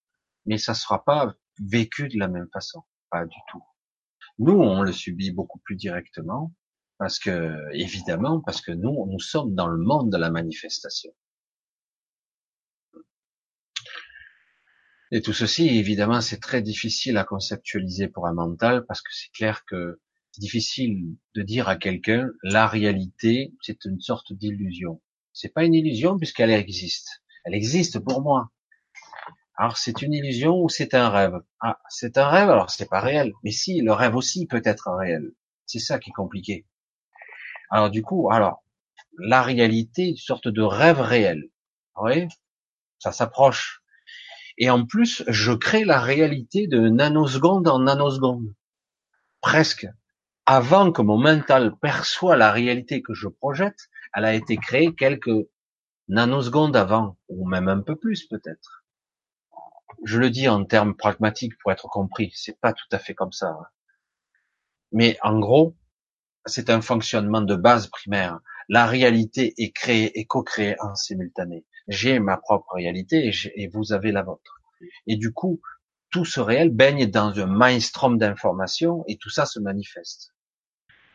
mais 0.45 0.57
ça 0.57 0.73
sera 0.73 1.03
pas 1.03 1.33
vécu 1.59 2.09
de 2.09 2.19
la 2.19 2.27
même 2.27 2.49
façon, 2.51 2.83
pas 3.09 3.25
du 3.25 3.37
tout. 3.49 3.63
Nous, 4.39 4.53
on 4.53 4.81
le 4.81 4.91
subit 4.91 5.31
beaucoup 5.31 5.59
plus 5.59 5.75
directement, 5.75 6.53
parce 6.97 7.17
que, 7.17 7.55
évidemment, 7.73 8.41
parce 8.41 8.61
que 8.61 8.71
nous, 8.71 9.05
nous 9.07 9.19
sommes 9.19 9.55
dans 9.55 9.67
le 9.67 9.77
monde 9.77 10.11
de 10.11 10.17
la 10.17 10.29
manifestation. 10.29 11.11
Et 15.11 15.21
tout 15.21 15.33
ceci, 15.33 15.67
évidemment, 15.67 16.21
c'est 16.21 16.39
très 16.39 16.61
difficile 16.61 17.17
à 17.17 17.25
conceptualiser 17.25 18.07
pour 18.07 18.27
un 18.27 18.33
mental, 18.33 18.85
parce 18.87 19.01
que 19.01 19.09
c'est 19.11 19.31
clair 19.33 19.65
que 19.65 19.99
c'est 20.31 20.39
difficile 20.39 21.17
de 21.35 21.41
dire 21.41 21.67
à 21.67 21.75
quelqu'un 21.75 22.29
la 22.43 22.65
réalité, 22.65 23.53
c'est 23.61 23.83
une 23.83 23.99
sorte 23.99 24.31
d'illusion. 24.31 25.01
C'est 25.33 25.53
pas 25.53 25.65
une 25.65 25.73
illusion 25.73 26.17
puisqu'elle 26.17 26.51
existe. 26.51 27.23
Elle 27.43 27.55
existe 27.55 27.99
pour 27.99 28.21
moi. 28.21 28.51
Alors 29.57 29.77
c'est 29.77 30.01
une 30.01 30.13
illusion 30.13 30.55
ou 30.63 30.69
c'est 30.69 30.93
un 30.93 31.09
rêve? 31.09 31.41
Ah, 31.59 31.77
c'est 31.89 32.17
un 32.17 32.29
rêve, 32.29 32.49
alors 32.49 32.69
c'est 32.69 32.89
pas 32.89 33.01
réel. 33.01 33.33
Mais 33.43 33.51
si, 33.51 33.81
le 33.81 33.91
rêve 33.91 34.15
aussi 34.15 34.47
peut 34.47 34.61
être 34.63 34.89
réel. 34.97 35.33
C'est 35.65 35.79
ça 35.79 35.99
qui 35.99 36.11
est 36.11 36.13
compliqué. 36.13 36.65
Alors 37.69 37.89
du 37.89 38.01
coup, 38.01 38.31
alors 38.31 38.63
la 39.17 39.41
réalité, 39.41 40.07
une 40.07 40.15
sorte 40.15 40.47
de 40.47 40.61
rêve 40.61 41.01
réel. 41.01 41.49
Oui, 42.01 42.27
ça 42.99 43.11
s'approche. 43.11 43.80
Et 44.61 44.69
en 44.69 44.85
plus, 44.85 45.23
je 45.27 45.53
crée 45.53 45.85
la 45.85 45.99
réalité 45.99 46.67
de 46.67 46.87
nanoseconde 46.87 47.67
en 47.67 47.79
nanoseconde. 47.79 48.53
Presque. 49.41 49.87
Avant 50.45 50.91
que 50.91 51.01
mon 51.01 51.17
mental 51.17 51.75
perçoit 51.81 52.37
la 52.37 52.51
réalité 52.51 53.01
que 53.01 53.15
je 53.15 53.27
projette, 53.27 53.89
elle 54.13 54.23
a 54.23 54.35
été 54.35 54.57
créée 54.57 54.93
quelques 54.93 55.47
nanosecondes 56.09 56.75
avant, 56.75 57.17
ou 57.27 57.47
même 57.47 57.69
un 57.69 57.81
peu 57.81 57.95
plus 57.95 58.27
peut-être. 58.27 58.85
Je 60.03 60.19
le 60.19 60.29
dis 60.29 60.47
en 60.47 60.63
termes 60.63 60.95
pragmatiques 60.95 61.57
pour 61.57 61.71
être 61.71 61.87
compris, 61.87 62.31
c'est 62.35 62.59
pas 62.59 62.73
tout 62.73 62.87
à 62.91 62.99
fait 62.99 63.15
comme 63.15 63.31
ça. 63.31 63.47
Hein. 63.47 63.65
Mais 64.91 65.17
en 65.23 65.39
gros, 65.39 65.75
c'est 66.45 66.69
un 66.69 66.81
fonctionnement 66.81 67.41
de 67.41 67.55
base 67.55 67.87
primaire. 67.87 68.39
La 68.69 68.85
réalité 68.85 69.55
est 69.57 69.71
créée 69.71 70.19
et 70.19 70.27
co-créée 70.27 70.75
en 70.81 70.93
simultané. 70.93 71.65
J'ai 71.91 72.19
ma 72.19 72.37
propre 72.37 72.75
réalité 72.75 73.33
et, 73.55 73.67
vous 73.67 73.91
avez 73.91 74.13
la 74.13 74.23
vôtre. 74.23 74.61
Et 75.07 75.17
du 75.17 75.33
coup, 75.33 75.61
tout 76.09 76.23
ce 76.23 76.39
réel 76.39 76.69
baigne 76.69 77.11
dans 77.11 77.37
un 77.37 77.47
maelstrom 77.47 78.17
d'informations 78.17 79.03
et 79.09 79.17
tout 79.17 79.29
ça 79.29 79.45
se 79.45 79.59
manifeste. 79.59 80.33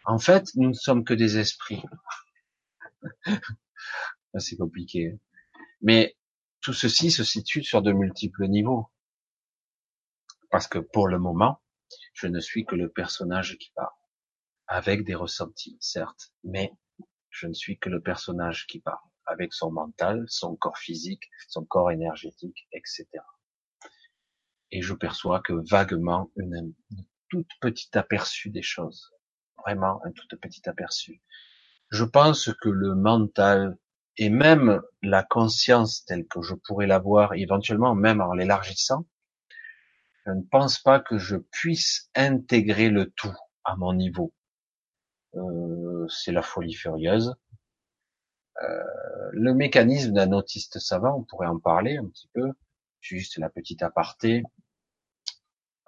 En 0.04 0.18
fait, 0.18 0.54
nous 0.54 0.68
ne 0.68 0.74
sommes 0.74 1.02
que 1.02 1.14
des 1.14 1.38
esprits. 1.38 1.82
C'est 4.38 4.58
compliqué. 4.58 5.18
Mais 5.80 6.14
tout 6.60 6.74
ceci 6.74 7.10
se 7.10 7.24
situe 7.24 7.64
sur 7.64 7.80
de 7.80 7.92
multiples 7.92 8.46
niveaux. 8.46 8.90
Parce 10.50 10.68
que 10.68 10.78
pour 10.78 11.08
le 11.08 11.18
moment, 11.18 11.62
je 12.12 12.26
ne 12.26 12.38
suis 12.38 12.66
que 12.66 12.76
le 12.76 12.90
personnage 12.90 13.56
qui 13.56 13.72
parle. 13.74 13.88
Avec 14.66 15.04
des 15.04 15.14
ressentis, 15.14 15.78
certes, 15.80 16.34
mais 16.44 16.70
je 17.30 17.46
ne 17.46 17.54
suis 17.54 17.78
que 17.78 17.88
le 17.88 18.02
personnage 18.02 18.66
qui 18.66 18.80
parle. 18.80 18.98
Avec 19.26 19.52
son 19.52 19.70
mental, 19.70 20.24
son 20.28 20.56
corps 20.56 20.78
physique, 20.78 21.28
son 21.48 21.64
corps 21.64 21.90
énergétique, 21.90 22.68
etc. 22.72 23.06
Et 24.70 24.82
je 24.82 24.94
perçois 24.94 25.40
que 25.40 25.52
vaguement 25.52 26.30
une, 26.36 26.74
toute 27.28 27.50
petite 27.60 27.96
aperçu 27.96 28.50
des 28.50 28.62
choses. 28.62 29.12
Vraiment 29.58 30.00
un 30.04 30.12
tout 30.12 30.36
petit 30.40 30.68
aperçu. 30.68 31.22
Je 31.90 32.04
pense 32.04 32.50
que 32.60 32.68
le 32.68 32.94
mental 32.94 33.76
et 34.16 34.30
même 34.30 34.80
la 35.02 35.22
conscience 35.22 36.04
telle 36.04 36.26
que 36.26 36.42
je 36.42 36.54
pourrais 36.54 36.86
l'avoir, 36.86 37.34
éventuellement 37.34 37.94
même 37.94 38.20
en 38.20 38.32
l'élargissant, 38.32 39.06
je 40.24 40.32
ne 40.32 40.42
pense 40.42 40.78
pas 40.80 41.00
que 41.00 41.18
je 41.18 41.36
puisse 41.36 42.10
intégrer 42.14 42.88
le 42.88 43.10
tout 43.10 43.34
à 43.64 43.76
mon 43.76 43.92
niveau. 43.92 44.32
Euh, 45.34 46.06
c'est 46.08 46.32
la 46.32 46.42
folie 46.42 46.74
furieuse. 46.74 47.34
Euh, 48.62 49.30
le 49.32 49.54
mécanisme 49.54 50.12
d'un 50.12 50.32
autiste 50.32 50.78
savant, 50.78 51.18
on 51.18 51.24
pourrait 51.24 51.46
en 51.46 51.58
parler 51.58 51.98
un 51.98 52.06
petit 52.06 52.28
peu, 52.32 52.52
juste 53.00 53.38
la 53.38 53.50
petite 53.50 53.82
aparté. 53.82 54.42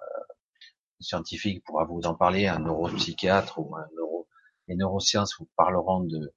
Euh, 0.01 0.05
scientifique 0.99 1.63
pourra 1.63 1.85
vous 1.85 2.01
en 2.01 2.13
parler, 2.13 2.47
un 2.47 2.59
neuropsychiatre 2.59 3.59
ou 3.59 3.75
un 3.75 3.87
neuro... 3.95 4.27
Les 4.67 4.75
neurosciences 4.75 5.35
vous 5.39 5.49
parleront 5.55 6.01
de 6.01 6.31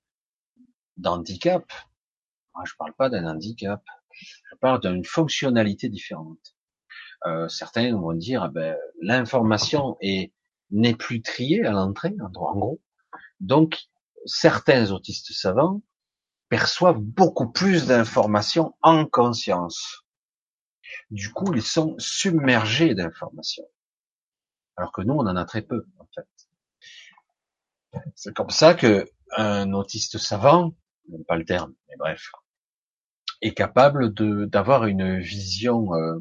d'handicap. 0.96 1.70
Moi, 2.54 2.64
je 2.66 2.74
parle 2.78 2.94
pas 2.94 3.10
d'un 3.10 3.26
handicap. 3.26 3.82
Je 4.12 4.56
parle 4.56 4.80
d'une 4.80 5.04
fonctionnalité 5.04 5.90
différente. 5.90 6.56
Euh, 7.26 7.48
certains 7.48 7.94
vont 7.94 8.14
dire, 8.14 8.50
ben, 8.50 8.76
l'information 9.00 9.96
est 10.00 10.32
n'est 10.70 10.94
plus 10.94 11.20
triée 11.20 11.64
à 11.66 11.72
l'entrée, 11.72 12.16
en 12.18 12.30
gros. 12.30 12.80
Donc, 13.40 13.82
certains 14.24 14.90
autistes 14.90 15.32
savants 15.32 15.82
perçoivent 16.52 17.00
beaucoup 17.00 17.50
plus 17.50 17.86
d'informations 17.86 18.74
en 18.82 19.06
conscience. 19.06 20.04
Du 21.10 21.32
coup, 21.32 21.54
ils 21.54 21.62
sont 21.62 21.94
submergés 21.96 22.94
d'informations. 22.94 23.64
Alors 24.76 24.92
que 24.92 25.00
nous, 25.00 25.14
on 25.14 25.26
en 25.26 25.36
a 25.36 25.46
très 25.46 25.62
peu, 25.62 25.86
en 25.98 26.06
fait. 26.14 26.28
C'est 28.14 28.34
comme 28.34 28.50
ça 28.50 28.74
que 28.74 29.10
un 29.34 29.72
autiste 29.72 30.18
savant, 30.18 30.74
même 31.08 31.24
pas 31.24 31.36
le 31.36 31.46
terme, 31.46 31.72
mais 31.88 31.96
bref, 31.98 32.30
est 33.40 33.54
capable 33.54 34.12
d'avoir 34.12 34.84
une 34.84 35.20
vision 35.20 35.94
euh, 35.94 36.18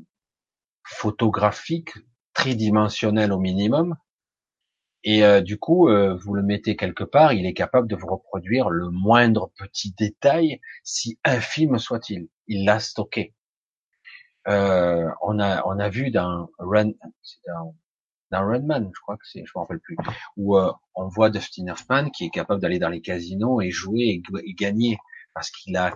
photographique 0.85 1.91
tridimensionnelle 2.33 3.33
au 3.33 3.39
minimum. 3.39 3.97
Et 5.03 5.23
euh, 5.23 5.41
du 5.41 5.57
coup, 5.57 5.90
euh, 5.90 6.15
vous 6.15 6.34
le 6.34 6.44
mettez 6.44 6.76
quelque 6.76 7.03
part, 7.03 7.34
il 7.34 7.45
est 7.45 7.53
capable 7.53 7.88
de 7.88 7.95
vous 7.95 8.07
reproduire 8.07 8.69
le 8.69 8.90
moindre 8.90 9.52
petit 9.57 9.94
détail, 9.98 10.61
si 10.84 11.19
infime 11.23 11.80
soit-il. 11.80 12.28
Il 12.48 12.65
l'a 12.65 12.80
stocké. 12.80 13.34
on 14.45 15.40
a 15.40 15.64
on 15.65 15.80
a 15.80 15.90
vu 15.90 16.11
dans 16.11 16.49
Run, 16.60 16.91
dans 17.48 17.76
dans 18.32 18.48
Redman, 18.48 18.90
je 18.94 19.02
crois 19.02 19.18
que 19.18 19.28
c'est, 19.28 19.44
je 19.45 19.52
me 19.56 19.60
rappelle 19.60 19.80
plus, 19.80 19.98
où 20.38 20.57
euh, 20.57 20.72
on 20.95 21.07
voit 21.07 21.30
Dustin 21.30 21.68
Hoffman 21.68 22.10
qui 22.10 22.26
est 22.26 22.30
capable 22.30 22.61
d'aller 22.61 22.80
dans 22.80 22.90
les 22.90 23.02
casinos 23.02 23.61
et 23.61 23.72
jouer 23.72 24.22
et, 24.45 24.53
gagner 24.53 24.98
parce 25.34 25.52
qu'il 25.52 25.76
a 25.76 25.94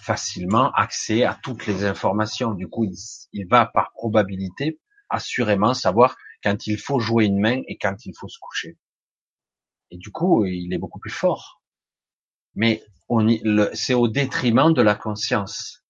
facilement 0.00 0.70
accès 0.72 1.24
à 1.24 1.38
toutes 1.42 1.66
les 1.66 1.84
informations. 1.84 2.52
Du 2.54 2.68
coup, 2.68 2.86
il, 3.32 3.46
va 3.48 3.66
par 3.66 3.92
probabilité 3.92 4.78
assurément 5.10 5.74
savoir 5.74 6.16
quand 6.42 6.66
il 6.66 6.78
faut 6.78 7.00
jouer 7.00 7.26
une 7.26 7.40
main 7.40 7.62
et 7.66 7.76
quand 7.78 8.06
il 8.06 8.14
faut 8.18 8.28
se 8.28 8.38
coucher. 8.38 8.76
Et 9.90 9.96
du 9.96 10.10
coup, 10.10 10.44
il 10.44 10.72
est 10.72 10.78
beaucoup 10.78 10.98
plus 10.98 11.10
fort. 11.10 11.62
Mais 12.54 12.82
c'est 13.74 13.94
au 13.94 14.08
détriment 14.08 14.72
de 14.72 14.82
la 14.82 14.94
conscience 14.94 15.84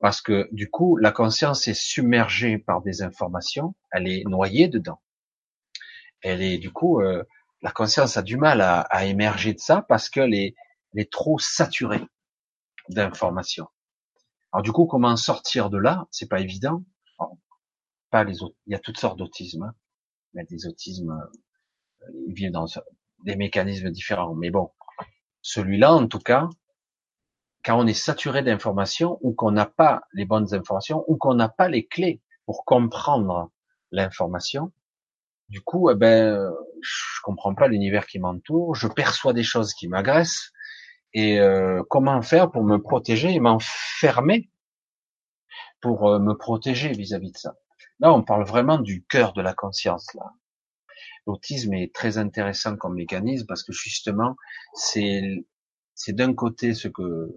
parce 0.00 0.20
que 0.20 0.48
du 0.52 0.70
coup, 0.70 0.96
la 0.96 1.12
conscience 1.12 1.66
est 1.68 1.74
submergée 1.74 2.58
par 2.58 2.82
des 2.82 3.02
informations, 3.02 3.74
elle 3.90 4.08
est 4.08 4.24
noyée 4.24 4.68
dedans. 4.68 5.00
Elle 6.22 6.42
est 6.42 6.58
du 6.58 6.72
coup, 6.72 7.00
euh, 7.00 7.24
la 7.62 7.70
conscience 7.70 8.16
a 8.16 8.22
du 8.22 8.36
mal 8.36 8.60
à, 8.60 8.80
à, 8.80 9.04
émerger 9.04 9.54
de 9.54 9.58
ça 9.58 9.84
parce 9.88 10.08
qu'elle 10.08 10.34
est, 10.34 10.54
elle 10.92 11.00
est 11.00 11.12
trop 11.12 11.38
saturée 11.38 12.02
d'informations. 12.88 13.68
Alors 14.52 14.62
du 14.62 14.72
coup, 14.72 14.86
comment 14.86 15.16
sortir 15.16 15.68
de 15.70 15.78
là? 15.78 16.06
C'est 16.10 16.28
pas 16.28 16.40
évident. 16.40 16.82
Pas 18.10 18.24
les 18.24 18.42
autres. 18.42 18.56
Il 18.66 18.72
y 18.72 18.76
a 18.76 18.78
toutes 18.78 18.98
sortes 18.98 19.18
d'autisme. 19.18 19.62
Hein. 19.62 19.74
Il 20.34 20.38
y 20.38 20.40
a 20.40 20.44
des 20.44 20.66
autismes, 20.66 21.10
euh, 21.10 22.12
ils 22.26 22.34
vivent 22.34 22.52
dans 22.52 22.66
des 23.24 23.36
mécanismes 23.36 23.90
différents. 23.90 24.34
Mais 24.34 24.50
bon, 24.50 24.70
celui-là, 25.42 25.94
en 25.94 26.06
tout 26.06 26.18
cas, 26.18 26.48
quand 27.64 27.78
on 27.78 27.86
est 27.86 27.94
saturé 27.94 28.42
d'informations 28.42 29.18
ou 29.22 29.32
qu'on 29.32 29.50
n'a 29.50 29.66
pas 29.66 30.02
les 30.12 30.24
bonnes 30.24 30.54
informations 30.54 31.04
ou 31.08 31.16
qu'on 31.16 31.34
n'a 31.34 31.48
pas 31.48 31.68
les 31.68 31.86
clés 31.86 32.20
pour 32.46 32.64
comprendre 32.64 33.50
l'information, 33.90 34.72
du 35.48 35.60
coup, 35.60 35.90
eh 35.90 35.94
ben, 35.94 36.52
je 36.82 37.20
comprends 37.22 37.54
pas 37.54 37.68
l'univers 37.68 38.06
qui 38.06 38.18
m'entoure, 38.18 38.74
je 38.74 38.86
perçois 38.86 39.32
des 39.32 39.42
choses 39.42 39.72
qui 39.72 39.88
m'agressent, 39.88 40.52
et 41.14 41.40
euh, 41.40 41.82
comment 41.88 42.20
faire 42.22 42.50
pour 42.50 42.64
me 42.64 42.78
protéger 42.78 43.32
et 43.32 43.40
m'enfermer 43.40 44.50
pour 45.80 46.08
euh, 46.08 46.18
me 46.18 46.34
protéger 46.34 46.92
vis-à-vis 46.92 47.30
-vis 47.30 47.32
de 47.32 47.38
ça? 47.38 47.54
Là, 48.00 48.12
on 48.12 48.22
parle 48.22 48.44
vraiment 48.44 48.78
du 48.78 49.04
cœur 49.04 49.32
de 49.32 49.42
la 49.42 49.54
conscience. 49.54 50.12
Là, 50.14 50.32
l'autisme 51.26 51.74
est 51.74 51.94
très 51.94 52.18
intéressant 52.18 52.76
comme 52.76 52.94
mécanisme 52.94 53.46
parce 53.46 53.62
que 53.62 53.72
justement, 53.72 54.36
c'est 54.74 55.44
c'est 55.94 56.12
d'un 56.12 56.32
côté 56.32 56.74
ce 56.74 56.86
que 56.86 57.28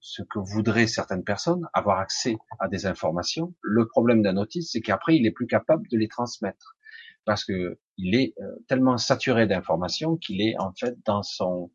ce 0.00 0.22
que 0.22 0.38
voudraient 0.38 0.86
certaines 0.86 1.24
personnes, 1.24 1.68
avoir 1.74 1.98
accès 1.98 2.36
à 2.60 2.68
des 2.68 2.86
informations. 2.86 3.54
Le 3.62 3.88
problème 3.88 4.22
d'un 4.22 4.36
autiste, 4.36 4.72
c'est 4.72 4.80
qu'après, 4.80 5.16
il 5.16 5.26
est 5.26 5.32
plus 5.32 5.48
capable 5.48 5.88
de 5.88 5.98
les 5.98 6.08
transmettre 6.08 6.76
parce 7.24 7.44
que 7.44 7.78
il 7.98 8.14
est 8.14 8.34
euh, 8.40 8.56
tellement 8.68 8.96
saturé 8.98 9.46
d'informations 9.46 10.16
qu'il 10.16 10.40
est 10.40 10.54
en 10.58 10.72
fait 10.72 10.96
dans 11.04 11.22
son 11.22 11.72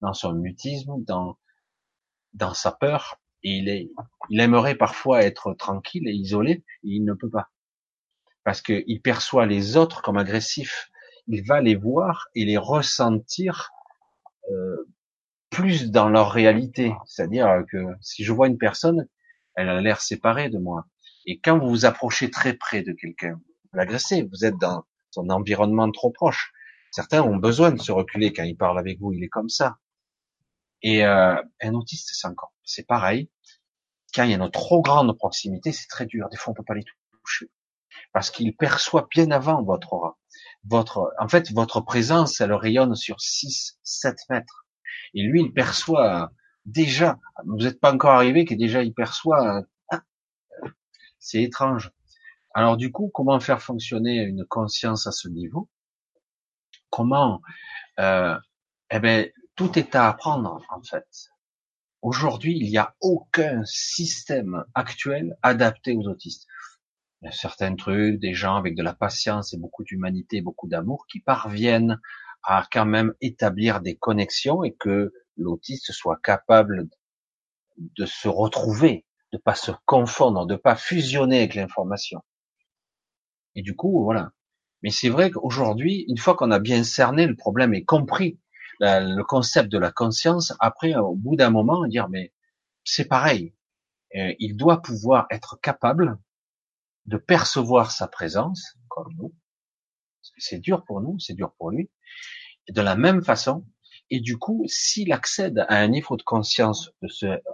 dans 0.00 0.14
son 0.14 0.32
mutisme, 0.32 1.04
dans 1.04 1.38
dans 2.32 2.54
sa 2.54 2.72
peur, 2.72 3.20
et 3.42 3.58
il 3.58 3.68
est 3.68 3.90
il 4.30 4.40
aimerait 4.40 4.76
parfois 4.76 5.22
être 5.22 5.54
tranquille 5.54 6.08
et 6.08 6.12
isolé, 6.12 6.52
et 6.52 6.64
il 6.82 7.04
ne 7.04 7.12
peut 7.12 7.30
pas 7.30 7.50
parce 8.46 8.62
qu'il 8.62 9.02
perçoit 9.02 9.44
les 9.44 9.76
autres 9.76 10.02
comme 10.02 10.18
agressifs. 10.18 10.88
Il 11.26 11.44
va 11.44 11.60
les 11.60 11.74
voir 11.74 12.28
et 12.36 12.44
les 12.44 12.56
ressentir 12.56 13.72
euh, 14.52 14.88
plus 15.50 15.90
dans 15.90 16.08
leur 16.08 16.30
réalité. 16.30 16.94
C'est-à-dire 17.06 17.64
que 17.68 17.78
si 18.00 18.22
je 18.22 18.32
vois 18.32 18.46
une 18.46 18.56
personne, 18.56 19.08
elle 19.56 19.68
a 19.68 19.80
l'air 19.80 20.00
séparée 20.00 20.48
de 20.48 20.58
moi. 20.58 20.86
Et 21.26 21.40
quand 21.40 21.58
vous 21.58 21.68
vous 21.68 21.86
approchez 21.86 22.30
très 22.30 22.54
près 22.54 22.82
de 22.82 22.92
quelqu'un, 22.92 23.32
vous 23.32 23.78
l'agressez, 23.78 24.22
vous 24.22 24.44
êtes 24.44 24.58
dans 24.58 24.84
son 25.10 25.28
environnement 25.28 25.90
trop 25.90 26.12
proche. 26.12 26.52
Certains 26.92 27.22
ont 27.22 27.38
besoin 27.38 27.72
de 27.72 27.80
se 27.80 27.90
reculer 27.90 28.32
quand 28.32 28.44
il 28.44 28.56
parle 28.56 28.78
avec 28.78 29.00
vous, 29.00 29.12
il 29.12 29.24
est 29.24 29.28
comme 29.28 29.48
ça. 29.48 29.78
Et 30.82 31.04
euh, 31.04 31.34
un 31.62 31.74
autiste, 31.74 32.10
c'est 32.12 32.28
encore, 32.28 32.54
c'est 32.62 32.86
pareil. 32.86 33.28
Quand 34.14 34.22
il 34.22 34.30
y 34.30 34.34
a 34.34 34.36
une 34.36 34.50
trop 34.52 34.82
grande 34.82 35.18
proximité, 35.18 35.72
c'est 35.72 35.88
très 35.88 36.06
dur. 36.06 36.28
Des 36.28 36.36
fois, 36.36 36.52
on 36.52 36.54
peut 36.54 36.62
pas 36.62 36.74
les 36.74 36.84
toucher 37.24 37.50
parce 38.12 38.30
qu'il 38.30 38.56
perçoit 38.56 39.08
bien 39.10 39.30
avant 39.30 39.62
votre 39.62 39.92
aura. 39.92 40.18
Votre, 40.64 41.12
en 41.20 41.28
fait, 41.28 41.52
votre 41.52 41.80
présence, 41.80 42.40
elle 42.40 42.52
rayonne 42.52 42.94
sur 42.94 43.20
6, 43.20 43.78
7 43.82 44.16
mètres. 44.30 44.66
Et 45.14 45.22
lui, 45.22 45.42
il 45.42 45.52
perçoit 45.52 46.30
déjà, 46.64 47.18
vous 47.44 47.58
n'êtes 47.58 47.80
pas 47.80 47.92
encore 47.92 48.12
arrivé, 48.12 48.44
que 48.44 48.54
déjà 48.54 48.82
il 48.82 48.92
perçoit 48.92 49.62
C'est 51.18 51.42
étrange. 51.42 51.90
Alors 52.54 52.76
du 52.76 52.90
coup, 52.90 53.10
comment 53.12 53.40
faire 53.40 53.62
fonctionner 53.62 54.22
une 54.22 54.44
conscience 54.44 55.06
à 55.06 55.12
ce 55.12 55.28
niveau? 55.28 55.68
Comment 56.90 57.40
euh, 57.98 58.36
Eh 58.90 58.98
ben, 59.00 59.30
tout 59.56 59.78
est 59.78 59.94
à 59.94 60.08
apprendre 60.08 60.64
en 60.70 60.82
fait. 60.82 61.06
Aujourd'hui, 62.02 62.56
il 62.58 62.70
n'y 62.70 62.78
a 62.78 62.94
aucun 63.00 63.64
système 63.64 64.64
actuel 64.74 65.36
adapté 65.42 65.92
aux 65.96 66.06
autistes. 66.06 66.46
Certains 67.30 67.74
trucs, 67.74 68.20
des 68.20 68.34
gens 68.34 68.56
avec 68.56 68.76
de 68.76 68.82
la 68.82 68.94
patience 68.94 69.52
et 69.52 69.58
beaucoup 69.58 69.84
d'humanité, 69.84 70.40
beaucoup 70.40 70.68
d'amour, 70.68 71.06
qui 71.08 71.20
parviennent 71.20 72.00
à 72.42 72.66
quand 72.70 72.86
même 72.86 73.14
établir 73.20 73.80
des 73.80 73.96
connexions 73.96 74.62
et 74.62 74.74
que 74.74 75.12
l'autiste 75.36 75.92
soit 75.92 76.20
capable 76.22 76.88
de 77.78 78.06
se 78.06 78.28
retrouver, 78.28 79.04
de 79.32 79.38
pas 79.38 79.54
se 79.54 79.72
confondre, 79.84 80.46
de 80.46 80.56
pas 80.56 80.76
fusionner 80.76 81.38
avec 81.38 81.54
l'information. 81.54 82.22
Et 83.54 83.62
du 83.62 83.74
coup, 83.74 84.04
voilà. 84.04 84.32
Mais 84.82 84.90
c'est 84.90 85.08
vrai 85.08 85.30
qu'aujourd'hui, 85.30 86.04
une 86.08 86.18
fois 86.18 86.36
qu'on 86.36 86.50
a 86.50 86.58
bien 86.58 86.84
cerné 86.84 87.26
le 87.26 87.34
problème 87.34 87.74
et 87.74 87.84
compris 87.84 88.38
le 88.78 89.22
concept 89.22 89.70
de 89.72 89.78
la 89.78 89.90
conscience, 89.90 90.52
après, 90.60 90.94
au 90.94 91.14
bout 91.14 91.34
d'un 91.34 91.50
moment, 91.50 91.86
dire, 91.86 92.08
mais 92.08 92.32
c'est 92.84 93.06
pareil. 93.06 93.54
Euh, 94.14 94.34
il 94.38 94.56
doit 94.56 94.82
pouvoir 94.82 95.26
être 95.30 95.58
capable 95.60 96.18
de 97.06 97.16
percevoir 97.16 97.90
sa 97.90 98.08
présence, 98.08 98.76
comme 98.88 99.12
nous. 99.16 99.34
C'est 100.38 100.58
dur 100.58 100.84
pour 100.84 101.00
nous, 101.00 101.18
c'est 101.18 101.34
dur 101.34 101.52
pour 101.58 101.70
lui. 101.70 101.90
De 102.68 102.80
la 102.80 102.96
même 102.96 103.22
façon, 103.22 103.64
et 104.10 104.20
du 104.20 104.38
coup, 104.38 104.64
s'il 104.66 105.12
accède 105.12 105.64
à 105.68 105.78
un 105.78 105.88
niveau 105.88 106.16
de 106.16 106.22
conscience 106.22 106.90
de 107.02 107.08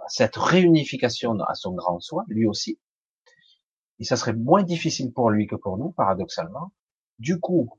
cette 0.07 0.35
réunification 0.35 1.39
à 1.41 1.55
son 1.55 1.73
grand 1.73 1.99
soi, 1.99 2.25
lui 2.27 2.45
aussi, 2.47 2.79
et 3.99 4.05
ça 4.05 4.17
serait 4.17 4.33
moins 4.33 4.63
difficile 4.63 5.13
pour 5.13 5.29
lui 5.29 5.47
que 5.47 5.55
pour 5.55 5.77
nous, 5.77 5.91
paradoxalement. 5.91 6.73
Du 7.19 7.39
coup, 7.39 7.69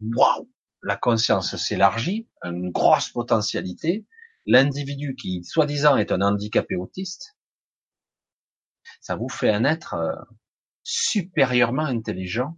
waouh, 0.00 0.48
la 0.82 0.96
conscience 0.96 1.56
s'élargit, 1.56 2.28
une 2.42 2.70
grosse 2.70 3.10
potentialité. 3.10 4.06
L'individu 4.46 5.16
qui, 5.16 5.42
soi-disant, 5.42 5.96
est 5.96 6.12
un 6.12 6.20
handicapé 6.20 6.76
autiste, 6.76 7.36
ça 9.00 9.16
vous 9.16 9.28
fait 9.28 9.50
un 9.50 9.64
être 9.64 9.94
euh, 9.94 10.14
supérieurement 10.84 11.84
intelligent 11.84 12.56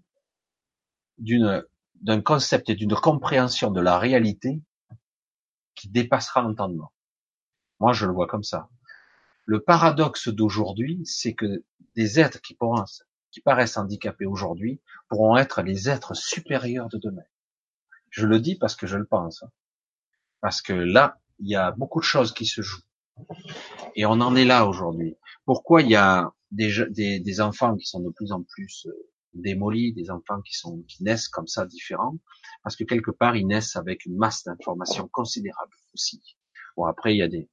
d'une 1.19 1.65
d'un 2.03 2.21
concept 2.21 2.69
et 2.69 2.75
d'une 2.75 2.95
compréhension 2.95 3.71
de 3.71 3.81
la 3.81 3.99
réalité 3.99 4.61
qui 5.75 5.89
dépassera 5.89 6.43
l'entendement. 6.43 6.93
Moi, 7.81 7.95
je 7.95 8.07
le 8.07 8.13
vois 8.13 8.27
comme 8.27 8.43
ça. 8.43 8.69
Le 9.45 9.61
paradoxe 9.63 10.29
d'aujourd'hui, 10.29 11.03
c'est 11.05 11.35
que 11.35 11.65
des 11.95 12.21
êtres 12.21 12.41
qui, 12.41 12.57
qui 13.31 13.41
paraissent 13.41 13.77
handicapés 13.77 14.27
aujourd'hui 14.27 14.81
pourront 15.09 15.37
être 15.37 15.63
les 15.63 15.89
êtres 15.89 16.15
supérieurs 16.15 16.89
de 16.89 16.99
demain. 16.99 17.25
Je 18.11 18.27
le 18.27 18.41
dis 18.41 18.57
parce 18.57 18.77
que 18.77 18.87
je 18.87 18.97
le 18.97 19.07
pense. 19.07 19.45
Parce 20.41 20.63
que 20.63 20.73
là, 20.73 21.19
il 21.39 21.49
y 21.49 21.57
a 21.57 21.71
beaucoup 21.71 22.01
de 22.01 22.05
choses 22.05 22.33
qui 22.33 22.47
se 22.47 22.63
jouent. 22.63 22.83
Et 23.95 24.05
on 24.05 24.21
en 24.21 24.37
est 24.37 24.45
là 24.45 24.67
aujourd'hui. 24.67 25.17
Pourquoi 25.45 25.83
il 25.83 25.89
y 25.89 25.97
a 25.97 26.33
des, 26.57 26.87
des, 26.91 27.21
des, 27.21 27.41
enfants 27.41 27.77
qui 27.77 27.87
sont 27.87 28.01
de 28.01 28.11
plus 28.11 28.33
en 28.33 28.43
plus 28.43 28.87
euh, 28.87 28.93
démolis, 29.35 29.93
des 29.93 30.11
enfants 30.11 30.41
qui 30.43 30.55
sont 30.55 30.83
qui 30.89 31.03
naissent 31.05 31.29
comme 31.29 31.47
ça 31.47 31.67
différents, 31.67 32.19
parce 32.63 32.77
que 32.77 32.85
quelque 32.85 33.11
part 33.11 33.37
ils 33.37 33.47
naissent 33.47 33.77
avec 33.77 34.07
une 34.07 34.17
masse 34.17 34.45
d'informations 34.45 35.09
considérable 35.09 35.75
aussi. 35.95 36.23
Bon 36.77 36.85
après 36.85 37.15
il 37.15 37.19
y 37.19 37.23
a 37.23 37.29
des 37.29 37.49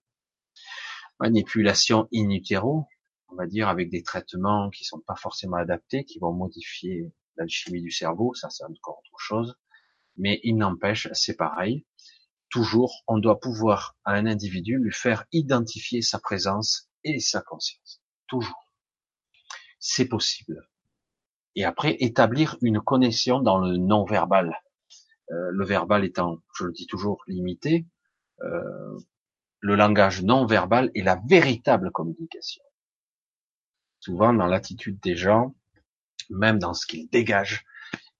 manipulations 1.19 2.07
in 2.13 2.29
utero, 2.29 2.87
on 3.27 3.35
va 3.35 3.47
dire 3.47 3.67
avec 3.67 3.89
des 3.89 4.03
traitements 4.03 4.69
qui 4.69 4.85
sont 4.85 5.01
pas 5.05 5.15
forcément 5.15 5.57
adaptés, 5.57 6.05
qui 6.05 6.19
vont 6.19 6.33
modifier 6.33 7.11
l'alchimie 7.37 7.81
du 7.81 7.91
cerveau, 7.91 8.33
ça 8.33 8.49
c'est 8.49 8.63
encore 8.63 8.99
autre 8.99 9.19
chose. 9.19 9.55
Mais 10.15 10.39
il 10.43 10.57
n'empêche, 10.57 11.07
c'est 11.13 11.35
pareil. 11.35 11.85
Toujours, 12.49 13.03
on 13.07 13.17
doit 13.17 13.39
pouvoir 13.39 13.97
à 14.05 14.13
un 14.13 14.27
individu 14.27 14.77
lui 14.77 14.93
faire 14.93 15.25
identifier 15.31 16.03
sa 16.03 16.19
présence 16.19 16.87
et 17.03 17.19
sa 17.19 17.41
conscience. 17.41 17.99
Toujours. 18.27 18.62
C'est 19.85 20.07
possible. 20.07 20.69
Et 21.55 21.65
après, 21.65 21.97
établir 21.99 22.57
une 22.61 22.79
connexion 22.79 23.41
dans 23.41 23.57
le 23.57 23.75
non-verbal. 23.75 24.57
Euh, 25.29 25.49
le 25.51 25.65
verbal 25.65 26.05
étant, 26.05 26.37
je 26.57 26.63
le 26.63 26.71
dis 26.71 26.87
toujours, 26.87 27.21
limité. 27.27 27.85
Euh, 28.43 28.97
le 29.59 29.75
langage 29.75 30.23
non 30.23 30.45
verbal 30.45 30.89
est 30.95 31.03
la 31.03 31.21
véritable 31.27 31.91
communication. 31.91 32.63
Souvent, 33.99 34.33
dans 34.33 34.45
l'attitude 34.45 35.01
des 35.01 35.17
gens, 35.17 35.53
même 36.29 36.59
dans 36.59 36.73
ce 36.73 36.87
qu'ils 36.87 37.09
dégagent, 37.09 37.65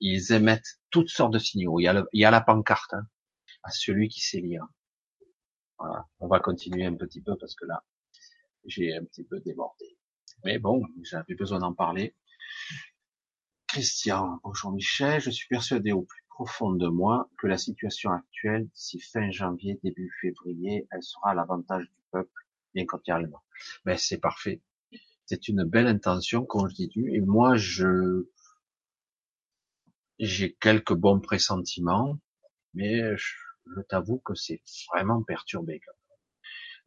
ils 0.02 0.34
émettent 0.34 0.82
toutes 0.90 1.10
sortes 1.10 1.32
de 1.32 1.40
signaux. 1.40 1.80
Il 1.80 1.84
y 2.12 2.26
a, 2.26 2.32
la 2.32 2.42
pancarte 2.42 2.94
hein, 2.94 3.08
à 3.64 3.72
celui 3.72 4.10
qui 4.10 4.20
sait 4.20 4.42
lire. 4.42 4.68
On 6.20 6.28
va 6.28 6.42
continuer 6.42 6.86
un 6.86 6.96
petit 6.96 7.22
peu 7.22 7.38
parce 7.38 7.56
que 7.56 7.66
là, 7.66 7.86
j'ai 8.66 8.94
un 8.98 9.06
petit 9.06 9.24
peu 9.24 9.40
débordé. 9.40 9.98
Mais 10.44 10.60
bon, 10.60 10.86
j'avais 11.04 11.36
besoin 11.36 11.60
d'en 11.60 11.74
parler. 11.74 12.16
Christian, 13.68 14.40
bonjour 14.44 14.72
Michel, 14.74 15.22
je 15.22 15.30
suis 15.30 15.48
persuadé 15.48 15.94
au 15.94 16.02
plus 16.02 16.24
profond 16.28 16.72
de 16.74 16.88
moi 16.88 17.30
que 17.40 17.48
la 17.48 17.58
situation 17.58 18.12
actuelle, 18.12 18.68
si 18.74 19.00
fin 19.00 19.32
janvier, 19.32 19.80
début 19.84 20.12
février, 20.20 20.86
elle 20.92 21.02
sera 21.02 21.32
à 21.32 21.34
l'avantage 21.34 21.86
du 21.86 22.02
peuple, 22.12 22.48
bien 22.74 22.86
qu'entièrement. 22.86 23.42
Ben, 23.86 23.98
c'est 23.98 24.18
parfait. 24.18 24.62
C'est 25.26 25.48
une 25.48 25.64
belle 25.64 25.88
intention, 25.88 26.46
comme 26.46 26.70
je 26.70 26.76
dis, 26.76 26.92
et 26.96 27.22
moi, 27.22 27.56
je, 27.56 28.28
j'ai 30.20 30.54
quelques 30.56 30.94
bons 30.94 31.22
pressentiments, 31.22 32.20
mais 32.74 33.16
je, 33.16 33.82
t'avoue 33.88 34.20
que 34.20 34.36
c'est 34.36 34.62
vraiment 34.92 35.24
perturbé. 35.24 35.80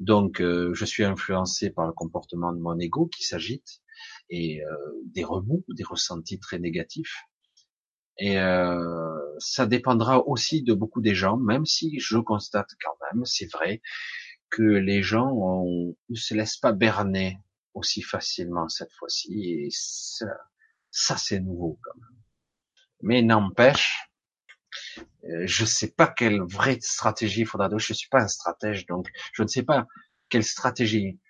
Donc, 0.00 0.40
euh, 0.40 0.74
je 0.74 0.84
suis 0.84 1.04
influencé 1.04 1.70
par 1.70 1.86
le 1.86 1.92
comportement 1.92 2.52
de 2.52 2.58
mon 2.58 2.78
ego 2.78 3.06
qui 3.06 3.24
s'agite 3.24 3.80
et 4.28 4.62
euh, 4.64 4.76
des 5.06 5.24
remous, 5.24 5.64
des 5.68 5.84
ressentis 5.84 6.38
très 6.38 6.58
négatifs. 6.58 7.22
Et 8.18 8.38
euh, 8.38 9.38
ça 9.38 9.66
dépendra 9.66 10.26
aussi 10.26 10.62
de 10.62 10.74
beaucoup 10.74 11.00
des 11.00 11.14
gens, 11.14 11.36
même 11.36 11.66
si 11.66 11.98
je 11.98 12.18
constate 12.18 12.70
quand 12.82 12.96
même, 13.12 13.24
c'est 13.24 13.50
vrai, 13.52 13.82
que 14.50 14.62
les 14.62 15.02
gens 15.02 15.34
ne 16.08 16.14
se 16.14 16.34
laissent 16.34 16.56
pas 16.56 16.72
berner 16.72 17.38
aussi 17.74 18.02
facilement 18.02 18.68
cette 18.68 18.92
fois-ci. 18.92 19.44
Et 19.44 19.68
ça, 19.70 20.26
ça 20.90 21.16
c'est 21.16 21.40
nouveau 21.40 21.78
quand 21.82 21.98
même. 22.00 22.20
Mais 23.02 23.22
n'empêche, 23.22 24.10
je 25.22 25.62
ne 25.62 25.68
sais 25.68 25.90
pas 25.92 26.06
quelle 26.06 26.42
vraie 26.42 26.78
stratégie 26.80 27.42
il 27.42 27.46
faudra. 27.46 27.68
Je 27.76 27.92
suis 27.92 28.08
pas 28.08 28.22
un 28.22 28.28
stratège, 28.28 28.86
donc 28.86 29.08
je 29.32 29.42
ne 29.42 29.48
sais 29.48 29.62
pas 29.62 29.86
quelle 30.28 30.44
stratégie. 30.44 31.20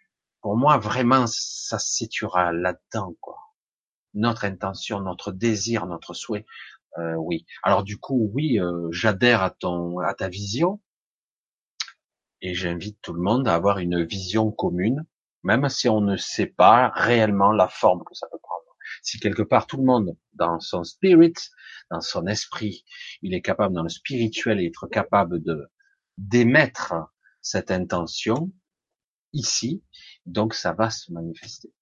Pour 0.41 0.57
moi, 0.57 0.79
vraiment, 0.79 1.27
ça 1.27 1.79
se 1.79 1.93
situera 1.93 2.53
là-dedans, 2.53 3.15
quoi. 3.21 3.39
Notre 4.15 4.45
intention, 4.45 5.01
notre 5.01 5.33
désir, 5.33 5.87
notre 5.87 6.15
souhait. 6.15 6.47
Euh, 6.99 7.15
oui. 7.17 7.47
Alors 7.63 7.85
du 7.85 7.99
coup, 7.99 8.31
oui, 8.33 8.59
euh, 8.59 8.89
j'adhère 8.91 9.43
à 9.43 9.51
ton, 9.51 9.99
à 9.99 10.15
ta 10.15 10.29
vision, 10.29 10.81
et 12.41 12.55
j'invite 12.55 12.99
tout 13.03 13.13
le 13.13 13.21
monde 13.21 13.49
à 13.49 13.55
avoir 13.55 13.79
une 13.79 14.05
vision 14.05 14.51
commune, 14.51 15.05
même 15.43 15.69
si 15.69 15.89
on 15.89 16.01
ne 16.01 16.17
sait 16.17 16.47
pas 16.47 16.91
réellement 16.95 17.53
la 17.53 17.69
forme 17.69 18.03
que 18.05 18.15
ça 18.15 18.27
peut 18.31 18.39
prendre. 18.43 18.56
Si 19.03 19.19
quelque 19.19 19.43
part 19.43 19.67
tout 19.67 19.77
le 19.77 19.85
monde, 19.85 20.17
dans 20.35 20.61
son 20.61 20.85
spirit, 20.85 21.35
dans 21.91 22.01
son 22.01 22.27
esprit, 22.27 22.85
il 23.23 23.35
est 23.35 23.43
capable, 23.43 23.75
dans 23.75 23.83
le 23.83 23.89
spirituel, 23.89 24.61
être 24.61 24.87
capable 24.89 25.43
de 25.43 25.71
d'émettre 26.19 26.95
cette 27.43 27.71
intention 27.71 28.51
ici, 29.33 29.85
donc 30.25 30.55
ça 30.55 30.73
va 30.73 30.91
se 30.91 31.13
manifester. 31.13 31.73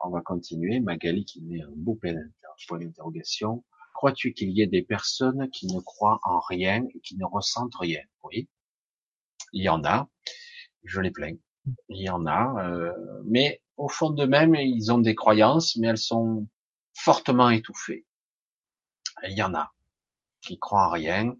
On 0.00 0.10
va 0.10 0.20
continuer. 0.20 0.80
Magali 0.80 1.24
qui 1.24 1.42
met 1.42 1.62
un 1.62 1.72
beau 1.74 1.94
point 1.94 2.14
d'interrogation. 2.78 3.64
Crois-tu 3.94 4.32
qu'il 4.32 4.50
y 4.50 4.62
ait 4.62 4.66
des 4.66 4.82
personnes 4.82 5.48
qui 5.50 5.66
ne 5.66 5.80
croient 5.80 6.18
en 6.24 6.40
rien 6.40 6.84
et 6.94 7.00
qui 7.00 7.16
ne 7.16 7.24
ressentent 7.24 7.76
rien? 7.76 8.00
Oui, 8.24 8.48
il 9.52 9.62
y 9.62 9.68
en 9.68 9.84
a. 9.84 10.08
Je 10.84 11.00
les 11.00 11.10
plains. 11.10 11.36
Il 11.88 12.02
y 12.02 12.08
en 12.08 12.26
a, 12.26 12.66
euh, 12.66 12.92
mais 13.24 13.62
au 13.82 13.88
fond 13.88 14.10
d'eux-mêmes, 14.10 14.54
ils 14.54 14.92
ont 14.92 14.98
des 14.98 15.16
croyances, 15.16 15.76
mais 15.76 15.88
elles 15.88 15.98
sont 15.98 16.46
fortement 16.94 17.50
étouffées. 17.50 18.06
Il 19.24 19.36
y 19.36 19.42
en 19.42 19.54
a 19.54 19.72
qui 20.40 20.56
croient 20.60 20.86
en 20.86 20.90
rien. 20.90 21.36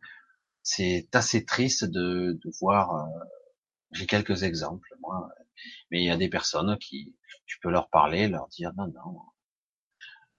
C'est 0.64 1.09
assez 1.14 1.44
triste 1.44 1.85
de, 1.85 2.40
de 2.43 2.51
voir. 2.60 2.97
Euh, 2.97 3.24
j'ai 3.93 4.06
quelques 4.06 4.43
exemples, 4.43 4.89
moi, 5.01 5.28
mais 5.90 6.01
il 6.02 6.06
y 6.06 6.10
a 6.10 6.16
des 6.16 6.28
personnes 6.28 6.77
qui, 6.78 7.14
tu 7.47 7.60
peux 7.60 7.70
leur 7.70 7.89
parler, 7.90 8.27
leur 8.27 8.48
dire 8.48 8.73
non, 8.77 8.89
non, 8.89 9.20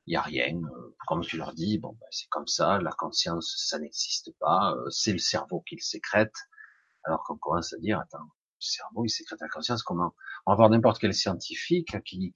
il 0.06 0.14
y 0.14 0.18
a 0.18 0.22
rien. 0.22 0.58
Euh, 0.58 0.96
comme 1.08 1.22
tu 1.22 1.38
leur 1.38 1.54
dis, 1.54 1.78
bon, 1.78 1.94
ben, 1.94 2.08
c'est 2.12 2.28
comme 2.28 2.48
ça, 2.48 2.80
la 2.80 2.92
conscience, 2.92 3.54
ça 3.70 3.80
n'existe 3.80 4.32
pas, 4.40 4.76
c'est 4.90 5.14
le 5.14 5.20
cerveau 5.20 5.62
qui 5.62 5.76
le 5.76 5.82
sécrète. 5.82 6.36
Alors 7.06 7.24
qu'on 7.24 7.38
commence 7.38 7.72
à 7.74 7.78
dire, 7.78 8.00
attends, 8.00 8.28
cerveau, 8.64 9.06
il 9.06 9.10
sécrète 9.10 9.42
la 9.42 9.50
conscience. 9.50 9.84
Comment 9.84 10.14
On 10.46 10.52
va 10.52 10.56
voir 10.56 10.70
n'importe 10.70 11.00
quel 11.00 11.14
scientifique 11.14 11.96
qui, 12.04 12.34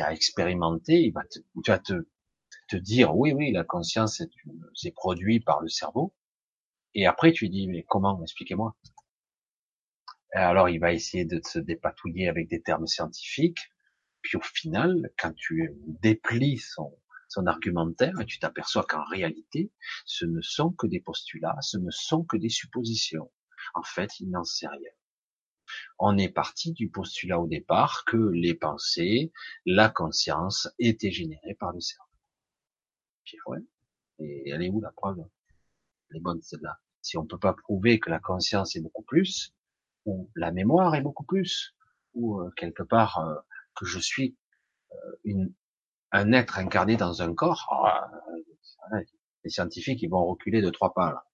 a 0.00 0.12
expérimenté, 0.12 1.02
il 1.02 1.12
va 1.12 1.24
te, 1.24 1.38
tu 1.62 1.70
vas 1.70 1.78
te, 1.78 2.76
dire, 2.76 3.16
oui, 3.16 3.32
oui, 3.32 3.52
la 3.52 3.64
conscience, 3.64 4.22
c'est 4.74 4.90
produit 4.90 5.40
par 5.40 5.60
le 5.60 5.68
cerveau. 5.68 6.14
Et 6.94 7.06
après, 7.06 7.32
tu 7.32 7.48
dis, 7.48 7.68
mais 7.68 7.84
comment? 7.84 8.20
Expliquez-moi. 8.22 8.76
Alors, 10.32 10.68
il 10.68 10.78
va 10.80 10.92
essayer 10.92 11.24
de 11.24 11.40
se 11.44 11.58
dépatouiller 11.58 12.28
avec 12.28 12.48
des 12.48 12.60
termes 12.60 12.86
scientifiques. 12.86 13.70
Puis 14.22 14.36
au 14.36 14.40
final, 14.40 15.10
quand 15.18 15.32
tu 15.34 15.70
déplies 15.86 16.58
son, 16.58 16.96
son 17.28 17.46
argumentaire, 17.46 18.14
tu 18.26 18.38
t'aperçois 18.38 18.84
qu'en 18.84 19.04
réalité, 19.04 19.70
ce 20.06 20.24
ne 20.24 20.40
sont 20.40 20.70
que 20.72 20.86
des 20.86 21.00
postulats, 21.00 21.56
ce 21.60 21.78
ne 21.78 21.90
sont 21.90 22.24
que 22.24 22.36
des 22.36 22.48
suppositions. 22.48 23.30
En 23.74 23.82
fait, 23.82 24.20
il 24.20 24.30
n'en 24.30 24.44
sait 24.44 24.68
rien. 24.68 24.90
On 25.98 26.18
est 26.18 26.28
parti 26.28 26.72
du 26.72 26.88
postulat 26.88 27.40
au 27.40 27.46
départ 27.46 28.04
que 28.06 28.16
les 28.16 28.54
pensées, 28.54 29.32
la 29.66 29.88
conscience 29.88 30.68
étaient 30.78 31.10
générées 31.10 31.54
par 31.58 31.72
le 31.72 31.80
cerveau. 31.80 32.04
Et 34.18 34.50
elle 34.50 34.62
est 34.62 34.70
où 34.70 34.80
la 34.80 34.92
preuve? 34.92 35.24
Elle 36.10 36.18
est 36.18 36.20
bonne 36.20 36.42
celle-là. 36.42 36.78
Si 37.02 37.16
on 37.16 37.26
peut 37.26 37.38
pas 37.38 37.52
prouver 37.52 37.98
que 37.98 38.10
la 38.10 38.20
conscience 38.20 38.76
est 38.76 38.80
beaucoup 38.80 39.02
plus, 39.02 39.54
ou 40.06 40.30
la 40.34 40.52
mémoire 40.52 40.94
est 40.94 41.02
beaucoup 41.02 41.24
plus, 41.24 41.74
ou 42.14 42.40
euh, 42.40 42.50
quelque 42.56 42.82
part 42.82 43.18
euh, 43.18 43.34
que 43.74 43.86
je 43.86 43.98
suis 43.98 44.36
euh, 44.92 45.16
une, 45.24 45.52
un 46.12 46.32
être 46.32 46.58
incarné 46.58 46.96
dans 46.96 47.22
un 47.22 47.34
corps, 47.34 47.66
oh, 47.72 48.96
les 49.44 49.50
scientifiques 49.50 50.02
ils 50.02 50.08
vont 50.08 50.24
reculer 50.24 50.62
de 50.62 50.70
trois 50.70 50.94
pas 50.94 51.10
là 51.12 51.24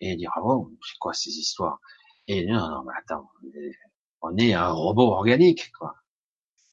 et 0.00 0.16
dire 0.16 0.30
ah 0.34 0.40
bon 0.40 0.70
c'est 0.86 0.98
quoi 0.98 1.12
ces 1.14 1.30
histoires? 1.30 1.80
Et 2.28 2.46
non 2.46 2.68
non 2.68 2.84
mais 2.84 2.92
attends 2.98 3.28
on 4.22 4.36
est 4.36 4.54
un 4.54 4.68
robot 4.68 5.12
organique 5.12 5.72
quoi 5.72 5.96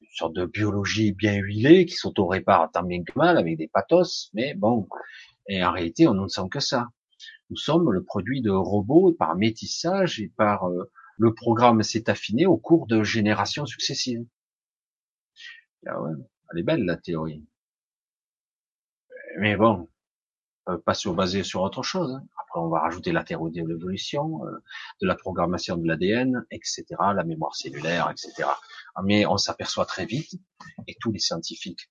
une 0.00 0.08
sorte 0.12 0.34
de 0.34 0.46
biologie 0.46 1.12
bien 1.12 1.34
huilée 1.34 1.86
qui 1.86 1.94
s'auto-répare 1.94 2.70
tant 2.72 2.82
bien 2.82 3.02
que 3.02 3.12
mal 3.16 3.38
avec 3.38 3.56
des 3.56 3.68
pathos 3.68 4.30
mais 4.34 4.54
bon 4.54 4.88
et 5.48 5.64
en 5.64 5.72
réalité 5.72 6.06
on 6.08 6.14
ne 6.14 6.28
sent 6.28 6.48
que 6.50 6.60
ça 6.60 6.88
nous 7.50 7.56
sommes 7.56 7.90
le 7.90 8.04
produit 8.04 8.42
de 8.42 8.50
robots 8.50 9.12
par 9.12 9.34
métissage 9.34 10.20
et 10.20 10.28
par 10.28 10.68
euh, 10.68 10.90
le 11.18 11.34
programme 11.34 11.82
s'est 11.82 12.08
affiné 12.08 12.46
au 12.46 12.56
cours 12.56 12.86
de 12.86 13.02
générations 13.02 13.66
successives. 13.66 14.24
Ah 15.84 16.00
ouais, 16.00 16.12
elle 16.52 16.60
est 16.60 16.62
belle 16.62 16.84
la 16.84 16.96
théorie. 16.96 17.44
Mais 19.38 19.56
bon, 19.56 19.88
pas 20.78 20.94
sur 20.94 21.14
basé 21.14 21.42
sur 21.42 21.62
autre 21.62 21.82
chose. 21.82 22.12
Hein. 22.12 22.24
Après, 22.42 22.60
on 22.60 22.68
va 22.68 22.80
rajouter 22.80 23.12
la 23.12 23.24
théorie 23.24 23.52
de 23.52 23.66
l'évolution, 23.66 24.44
euh, 24.46 24.62
de 25.00 25.06
la 25.06 25.14
programmation 25.14 25.76
de 25.76 25.86
l'ADN, 25.86 26.44
etc., 26.50 26.84
la 27.14 27.24
mémoire 27.24 27.54
cellulaire, 27.54 28.10
etc. 28.10 28.48
Mais 29.04 29.26
on 29.26 29.36
s'aperçoit 29.36 29.86
très 29.86 30.06
vite, 30.06 30.32
et 30.86 30.96
tous 31.00 31.12
les 31.12 31.18
scientifiques, 31.18 31.90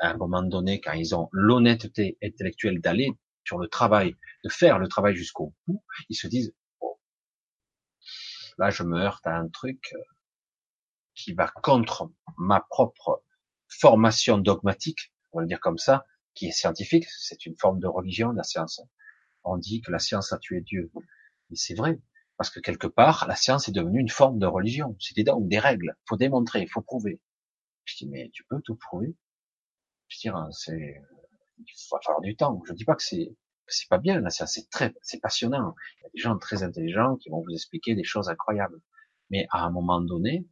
à 0.00 0.10
un 0.10 0.16
moment 0.16 0.42
donné, 0.42 0.80
quand 0.80 0.92
ils 0.92 1.14
ont 1.14 1.28
l'honnêteté 1.32 2.18
intellectuelle 2.22 2.80
d'aller 2.80 3.10
sur 3.44 3.58
le 3.58 3.68
travail, 3.68 4.16
de 4.44 4.48
faire 4.48 4.78
le 4.78 4.88
travail 4.88 5.14
jusqu'au 5.14 5.54
bout, 5.66 5.82
ils 6.08 6.16
se 6.16 6.26
disent, 6.26 6.54
oh, 6.80 6.98
là, 8.58 8.70
je 8.70 8.82
me 8.82 8.98
heurte 8.98 9.26
à 9.26 9.36
un 9.36 9.48
truc 9.48 9.92
euh, 9.94 9.98
qui 11.14 11.32
va 11.32 11.48
contre 11.48 12.10
ma 12.38 12.60
propre 12.60 13.22
formation 13.68 14.38
dogmatique, 14.38 15.12
on 15.32 15.38
va 15.38 15.42
le 15.42 15.48
dire 15.48 15.60
comme 15.60 15.78
ça, 15.78 16.04
qui 16.34 16.46
est 16.46 16.52
scientifique, 16.52 17.06
c'est 17.08 17.46
une 17.46 17.56
forme 17.56 17.80
de 17.80 17.86
religion, 17.86 18.32
la 18.32 18.42
science. 18.42 18.82
On 19.44 19.56
dit 19.56 19.82
que 19.82 19.90
la 19.90 19.98
science 19.98 20.32
a 20.32 20.38
tué 20.38 20.60
Dieu. 20.60 20.90
Mais 21.50 21.56
c'est 21.56 21.74
vrai, 21.74 22.00
parce 22.36 22.50
que 22.50 22.60
quelque 22.60 22.86
part, 22.86 23.26
la 23.28 23.36
science 23.36 23.68
est 23.68 23.72
devenue 23.72 24.00
une 24.00 24.08
forme 24.08 24.38
de 24.38 24.46
religion. 24.46 24.96
C'est 25.00 25.14
des, 25.14 25.24
des 25.24 25.58
règles, 25.58 25.96
faut 26.08 26.16
démontrer, 26.16 26.66
faut 26.66 26.82
prouver. 26.82 27.20
Je 27.84 27.96
dis, 27.96 28.08
mais 28.08 28.30
tu 28.32 28.44
peux 28.44 28.60
tout 28.62 28.76
prouver 28.76 29.14
Je 30.08 30.18
dis, 30.18 30.34
c'est, 30.52 31.02
il 31.58 31.64
va 31.90 31.98
falloir 32.04 32.20
du 32.22 32.36
temps. 32.36 32.62
Je 32.66 32.72
dis 32.72 32.84
pas 32.84 32.94
que 32.94 33.02
c'est, 33.02 33.36
c'est 33.66 33.88
pas 33.88 33.98
bien, 33.98 34.20
la 34.20 34.30
science, 34.30 34.52
c'est 34.54 34.68
très, 34.70 34.94
c'est 35.02 35.20
passionnant. 35.20 35.74
Il 35.98 36.02
y 36.02 36.06
a 36.06 36.10
des 36.14 36.20
gens 36.20 36.38
très 36.38 36.62
intelligents 36.62 37.16
qui 37.16 37.28
vont 37.30 37.42
vous 37.42 37.52
expliquer 37.52 37.94
des 37.94 38.04
choses 38.04 38.28
incroyables. 38.28 38.80
Mais 39.30 39.46
à 39.50 39.64
un 39.64 39.70
moment 39.70 40.00
donné, 40.00 40.46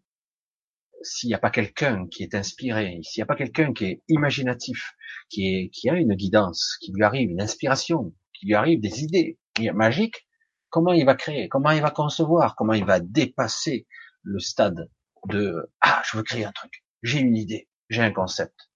s'il 1.02 1.28
n'y 1.28 1.34
a 1.34 1.38
pas 1.38 1.50
quelqu'un 1.50 2.06
qui 2.08 2.22
est 2.22 2.34
inspiré, 2.34 3.00
s'il 3.02 3.20
n'y 3.20 3.24
a 3.24 3.26
pas 3.26 3.36
quelqu'un 3.36 3.72
qui 3.72 3.84
est 3.86 4.02
imaginatif, 4.08 4.94
qui, 5.28 5.46
est, 5.48 5.68
qui 5.70 5.88
a 5.88 5.94
une 5.94 6.14
guidance, 6.14 6.76
qui 6.80 6.92
lui 6.92 7.02
arrive 7.02 7.30
une 7.30 7.40
inspiration, 7.40 8.14
qui 8.32 8.46
lui 8.46 8.54
arrive 8.54 8.80
des 8.80 9.02
idées 9.02 9.38
magiques, 9.74 10.26
comment 10.70 10.92
il 10.92 11.04
va 11.04 11.14
créer, 11.14 11.48
comment 11.48 11.70
il 11.70 11.82
va 11.82 11.90
concevoir, 11.90 12.56
comment 12.56 12.72
il 12.72 12.84
va 12.84 13.00
dépasser 13.00 13.86
le 14.22 14.38
stade 14.38 14.88
de 15.28 15.70
ah 15.80 16.02
je 16.10 16.16
veux 16.16 16.22
créer 16.22 16.44
un 16.44 16.52
truc, 16.52 16.84
j'ai 17.02 17.20
une 17.20 17.36
idée, 17.36 17.68
j'ai 17.88 18.02
un 18.02 18.12
concept. 18.12 18.70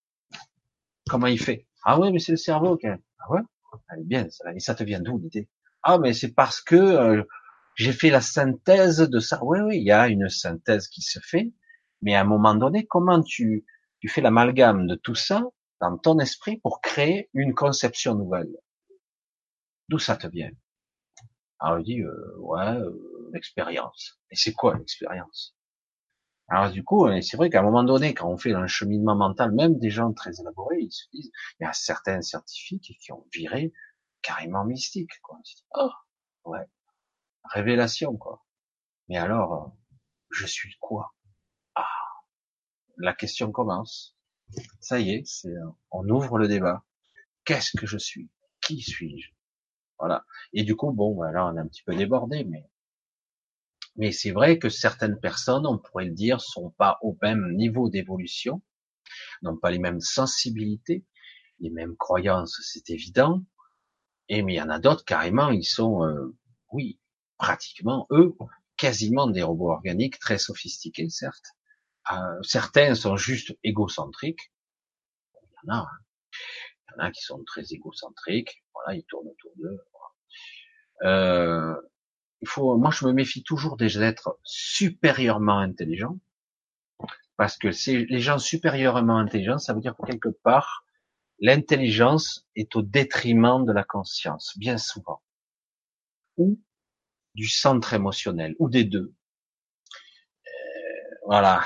Comment 1.08 1.26
il 1.26 1.40
fait 1.40 1.66
Ah 1.84 1.98
ouais 1.98 2.10
mais 2.10 2.18
c'est 2.18 2.32
le 2.32 2.38
cerveau 2.38 2.76
qui 2.76 2.86
ah 2.86 2.98
ouais? 3.30 3.40
Est 3.98 4.04
bien 4.04 4.28
ça, 4.30 4.52
et 4.54 4.60
ça 4.60 4.74
te 4.74 4.84
vient 4.84 5.00
d'où 5.00 5.18
l'idée? 5.18 5.48
Ah 5.82 5.98
mais 5.98 6.12
c'est 6.12 6.32
parce 6.32 6.60
que 6.60 6.76
euh, 6.76 7.22
j'ai 7.76 7.92
fait 7.92 8.10
la 8.10 8.20
synthèse 8.20 8.98
de 8.98 9.18
ça. 9.18 9.40
Oui 9.42 9.60
oui 9.60 9.78
il 9.78 9.84
y 9.84 9.92
a 9.92 10.08
une 10.08 10.28
synthèse 10.28 10.88
qui 10.88 11.02
se 11.02 11.18
fait 11.20 11.52
mais 12.02 12.14
à 12.14 12.20
un 12.20 12.24
moment 12.24 12.54
donné, 12.54 12.86
comment 12.86 13.22
tu, 13.22 13.64
tu 14.00 14.08
fais 14.08 14.20
l'amalgame 14.20 14.86
de 14.86 14.94
tout 14.94 15.14
ça 15.14 15.42
dans 15.80 15.96
ton 15.98 16.18
esprit 16.18 16.58
pour 16.58 16.80
créer 16.80 17.30
une 17.34 17.54
conception 17.54 18.14
nouvelle? 18.14 18.54
D'où 19.88 19.98
ça 19.98 20.16
te 20.16 20.26
vient? 20.26 20.50
Alors 21.58 21.78
il 21.80 21.84
dit, 21.84 22.02
euh, 22.02 22.36
ouais, 22.38 22.66
euh, 22.66 23.30
l'expérience. 23.32 24.20
Et 24.30 24.36
c'est 24.36 24.52
quoi 24.52 24.76
l'expérience? 24.76 25.56
Alors 26.48 26.70
du 26.70 26.84
coup, 26.84 27.08
c'est 27.22 27.36
vrai 27.36 27.50
qu'à 27.50 27.60
un 27.60 27.62
moment 27.62 27.82
donné, 27.82 28.14
quand 28.14 28.28
on 28.28 28.36
fait 28.38 28.52
un 28.54 28.68
cheminement 28.68 29.16
mental, 29.16 29.52
même 29.52 29.78
des 29.78 29.90
gens 29.90 30.12
très 30.12 30.40
élaborés, 30.40 30.78
ils 30.80 30.92
se 30.92 31.06
disent, 31.12 31.30
il 31.58 31.64
y 31.64 31.66
a 31.66 31.72
certains 31.72 32.22
scientifiques 32.22 32.96
qui 33.00 33.12
ont 33.12 33.26
viré 33.32 33.72
carrément 34.22 34.64
mystique, 34.64 35.10
quoi. 35.22 35.38
Oh, 35.74 35.90
ouais, 36.44 36.64
révélation, 37.52 38.16
quoi. 38.16 38.44
Mais 39.08 39.16
alors, 39.16 39.54
euh, 39.54 39.68
je 40.30 40.46
suis 40.46 40.76
quoi? 40.80 41.15
La 42.96 43.14
question 43.14 43.52
commence. 43.52 44.16
Ça 44.80 45.00
y 45.00 45.10
est, 45.10 45.22
c'est, 45.26 45.54
on 45.90 46.08
ouvre 46.08 46.38
le 46.38 46.48
débat. 46.48 46.84
Qu'est-ce 47.44 47.76
que 47.76 47.86
je 47.86 47.98
suis? 47.98 48.30
Qui 48.60 48.80
suis-je? 48.80 49.30
Voilà. 49.98 50.24
Et 50.52 50.62
du 50.62 50.76
coup, 50.76 50.92
bon, 50.92 51.20
là, 51.22 51.46
on 51.46 51.56
est 51.56 51.60
un 51.60 51.66
petit 51.66 51.82
peu 51.82 51.94
débordé, 51.94 52.44
mais 52.44 52.68
mais 53.96 54.12
c'est 54.12 54.30
vrai 54.30 54.58
que 54.58 54.68
certaines 54.68 55.18
personnes, 55.18 55.66
on 55.66 55.78
pourrait 55.78 56.04
le 56.04 56.12
dire, 56.12 56.40
sont 56.40 56.70
pas 56.70 56.98
au 57.00 57.16
même 57.22 57.54
niveau 57.54 57.88
d'évolution, 57.88 58.60
n'ont 59.42 59.56
pas 59.56 59.70
les 59.70 59.78
mêmes 59.78 60.00
sensibilités, 60.00 61.06
les 61.60 61.70
mêmes 61.70 61.96
croyances, 61.96 62.60
c'est 62.62 62.90
évident. 62.90 63.42
Et 64.28 64.42
mais 64.42 64.54
il 64.54 64.56
y 64.56 64.62
en 64.62 64.68
a 64.68 64.78
d'autres 64.78 65.04
carrément, 65.04 65.50
ils 65.50 65.64
sont, 65.64 66.04
euh, 66.04 66.36
oui, 66.72 67.00
pratiquement 67.38 68.06
eux, 68.10 68.36
quasiment 68.76 69.28
des 69.28 69.42
robots 69.42 69.72
organiques 69.72 70.18
très 70.18 70.38
sophistiqués, 70.38 71.08
certes, 71.08 71.56
euh, 72.12 72.42
certains 72.42 72.94
sont 72.94 73.16
juste 73.16 73.56
égocentriques. 73.64 74.52
Il 75.42 75.68
y 75.68 75.70
en 75.70 75.74
a. 75.74 75.78
Hein. 75.80 75.88
Il 76.32 76.92
y 76.92 77.00
en 77.00 77.04
a 77.06 77.10
qui 77.10 77.22
sont 77.22 77.42
très 77.44 77.72
égocentriques. 77.72 78.62
Voilà, 78.74 78.96
ils 78.96 79.04
tournent 79.04 79.28
autour 79.28 79.52
d'eux. 79.56 79.80
Euh, 81.02 81.74
il 82.40 82.48
faut, 82.48 82.76
moi, 82.76 82.90
je 82.90 83.06
me 83.06 83.12
méfie 83.12 83.42
toujours 83.42 83.76
des 83.76 84.02
êtres 84.02 84.38
supérieurement 84.44 85.58
intelligents, 85.58 86.18
parce 87.36 87.56
que 87.56 87.72
c'est 87.72 88.06
les 88.08 88.20
gens 88.20 88.38
supérieurement 88.38 89.18
intelligents, 89.18 89.58
ça 89.58 89.74
veut 89.74 89.80
dire 89.80 89.96
que 89.96 90.06
quelque 90.06 90.28
part, 90.28 90.84
l'intelligence 91.40 92.46
est 92.54 92.76
au 92.76 92.82
détriment 92.82 93.64
de 93.64 93.72
la 93.72 93.84
conscience, 93.84 94.56
bien 94.58 94.78
souvent, 94.78 95.22
ou 96.36 96.60
du 97.34 97.48
centre 97.48 97.92
émotionnel, 97.94 98.54
ou 98.58 98.68
des 98.70 98.84
deux. 98.84 99.14
Euh, 100.46 100.50
voilà 101.26 101.62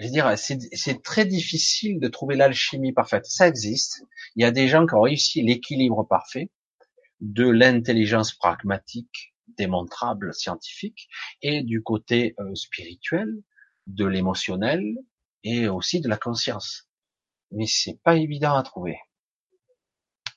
je 0.00 0.06
veux 0.06 0.12
dire, 0.12 0.32
c'est 0.38 1.02
très 1.02 1.26
difficile 1.26 2.00
de 2.00 2.08
trouver 2.08 2.34
l'alchimie 2.34 2.94
parfaite. 2.94 3.26
Ça 3.26 3.46
existe. 3.46 4.02
Il 4.34 4.42
y 4.42 4.46
a 4.46 4.50
des 4.50 4.66
gens 4.66 4.86
qui 4.86 4.94
ont 4.94 5.02
réussi 5.02 5.42
l'équilibre 5.42 6.04
parfait 6.04 6.50
de 7.20 7.46
l'intelligence 7.46 8.32
pragmatique, 8.32 9.34
démontrable, 9.58 10.32
scientifique, 10.32 11.10
et 11.42 11.62
du 11.62 11.82
côté 11.82 12.34
euh, 12.40 12.54
spirituel, 12.54 13.42
de 13.88 14.06
l'émotionnel, 14.06 14.96
et 15.44 15.68
aussi 15.68 16.00
de 16.00 16.08
la 16.08 16.16
conscience. 16.16 16.88
Mais 17.50 17.66
c'est 17.66 18.00
pas 18.02 18.16
évident 18.16 18.56
à 18.56 18.62
trouver. 18.62 18.98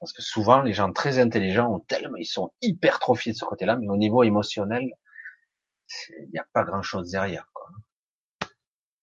Parce 0.02 0.12
que 0.12 0.22
souvent, 0.22 0.62
les 0.62 0.74
gens 0.74 0.92
très 0.92 1.20
intelligents 1.20 1.74
ont 1.74 1.80
tellement, 1.80 2.18
ils 2.18 2.26
sont 2.26 2.52
hypertrophiés 2.62 3.32
de 3.32 3.38
ce 3.38 3.46
côté-là, 3.46 3.78
mais 3.78 3.88
au 3.88 3.96
niveau 3.96 4.24
émotionnel, 4.24 4.92
il 6.20 6.32
n'y 6.34 6.40
a 6.40 6.46
pas 6.52 6.66
grand 6.66 6.82
chose 6.82 7.12
derrière. 7.12 7.50
Quoi. 7.54 7.70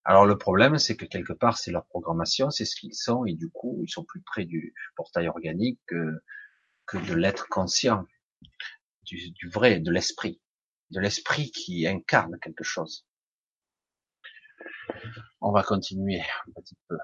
Alors 0.04 0.24
le 0.24 0.38
problème, 0.38 0.78
c'est 0.78 0.96
que 0.96 1.04
quelque 1.04 1.32
part, 1.32 1.58
c'est 1.58 1.70
leur 1.70 1.86
programmation, 1.86 2.50
c'est 2.50 2.64
ce 2.64 2.74
qu'ils 2.74 2.94
sont, 2.94 3.24
et 3.26 3.34
du 3.34 3.50
coup, 3.50 3.80
ils 3.84 3.90
sont 3.90 4.04
plus 4.04 4.22
près 4.22 4.44
du 4.44 4.74
portail 4.96 5.28
organique 5.28 5.80
que, 5.86 6.22
de 6.94 7.14
l'être 7.14 7.48
conscient, 7.48 8.04
du, 9.04 9.30
du, 9.30 9.48
vrai, 9.48 9.78
de 9.78 9.90
l'esprit, 9.90 10.40
de 10.90 11.00
l'esprit 11.00 11.50
qui 11.52 11.86
incarne 11.86 12.38
quelque 12.40 12.64
chose. 12.64 13.06
On 15.40 15.52
va 15.52 15.62
continuer 15.62 16.20
un 16.20 16.52
petit 16.60 16.76
peu. 16.88 16.98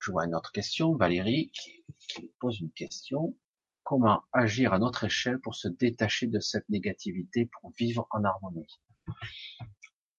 Je 0.00 0.10
vois 0.10 0.24
une 0.24 0.34
autre 0.34 0.52
question, 0.52 0.96
Valérie, 0.96 1.52
qui 1.52 2.32
pose 2.40 2.60
une 2.60 2.72
question. 2.72 3.36
Comment 3.84 4.24
agir 4.32 4.72
à 4.72 4.78
notre 4.78 5.04
échelle 5.04 5.38
pour 5.40 5.54
se 5.54 5.68
détacher 5.68 6.26
de 6.26 6.40
cette 6.40 6.68
négativité, 6.68 7.48
pour 7.60 7.72
vivre 7.76 8.06
en 8.10 8.24
harmonie? 8.24 8.66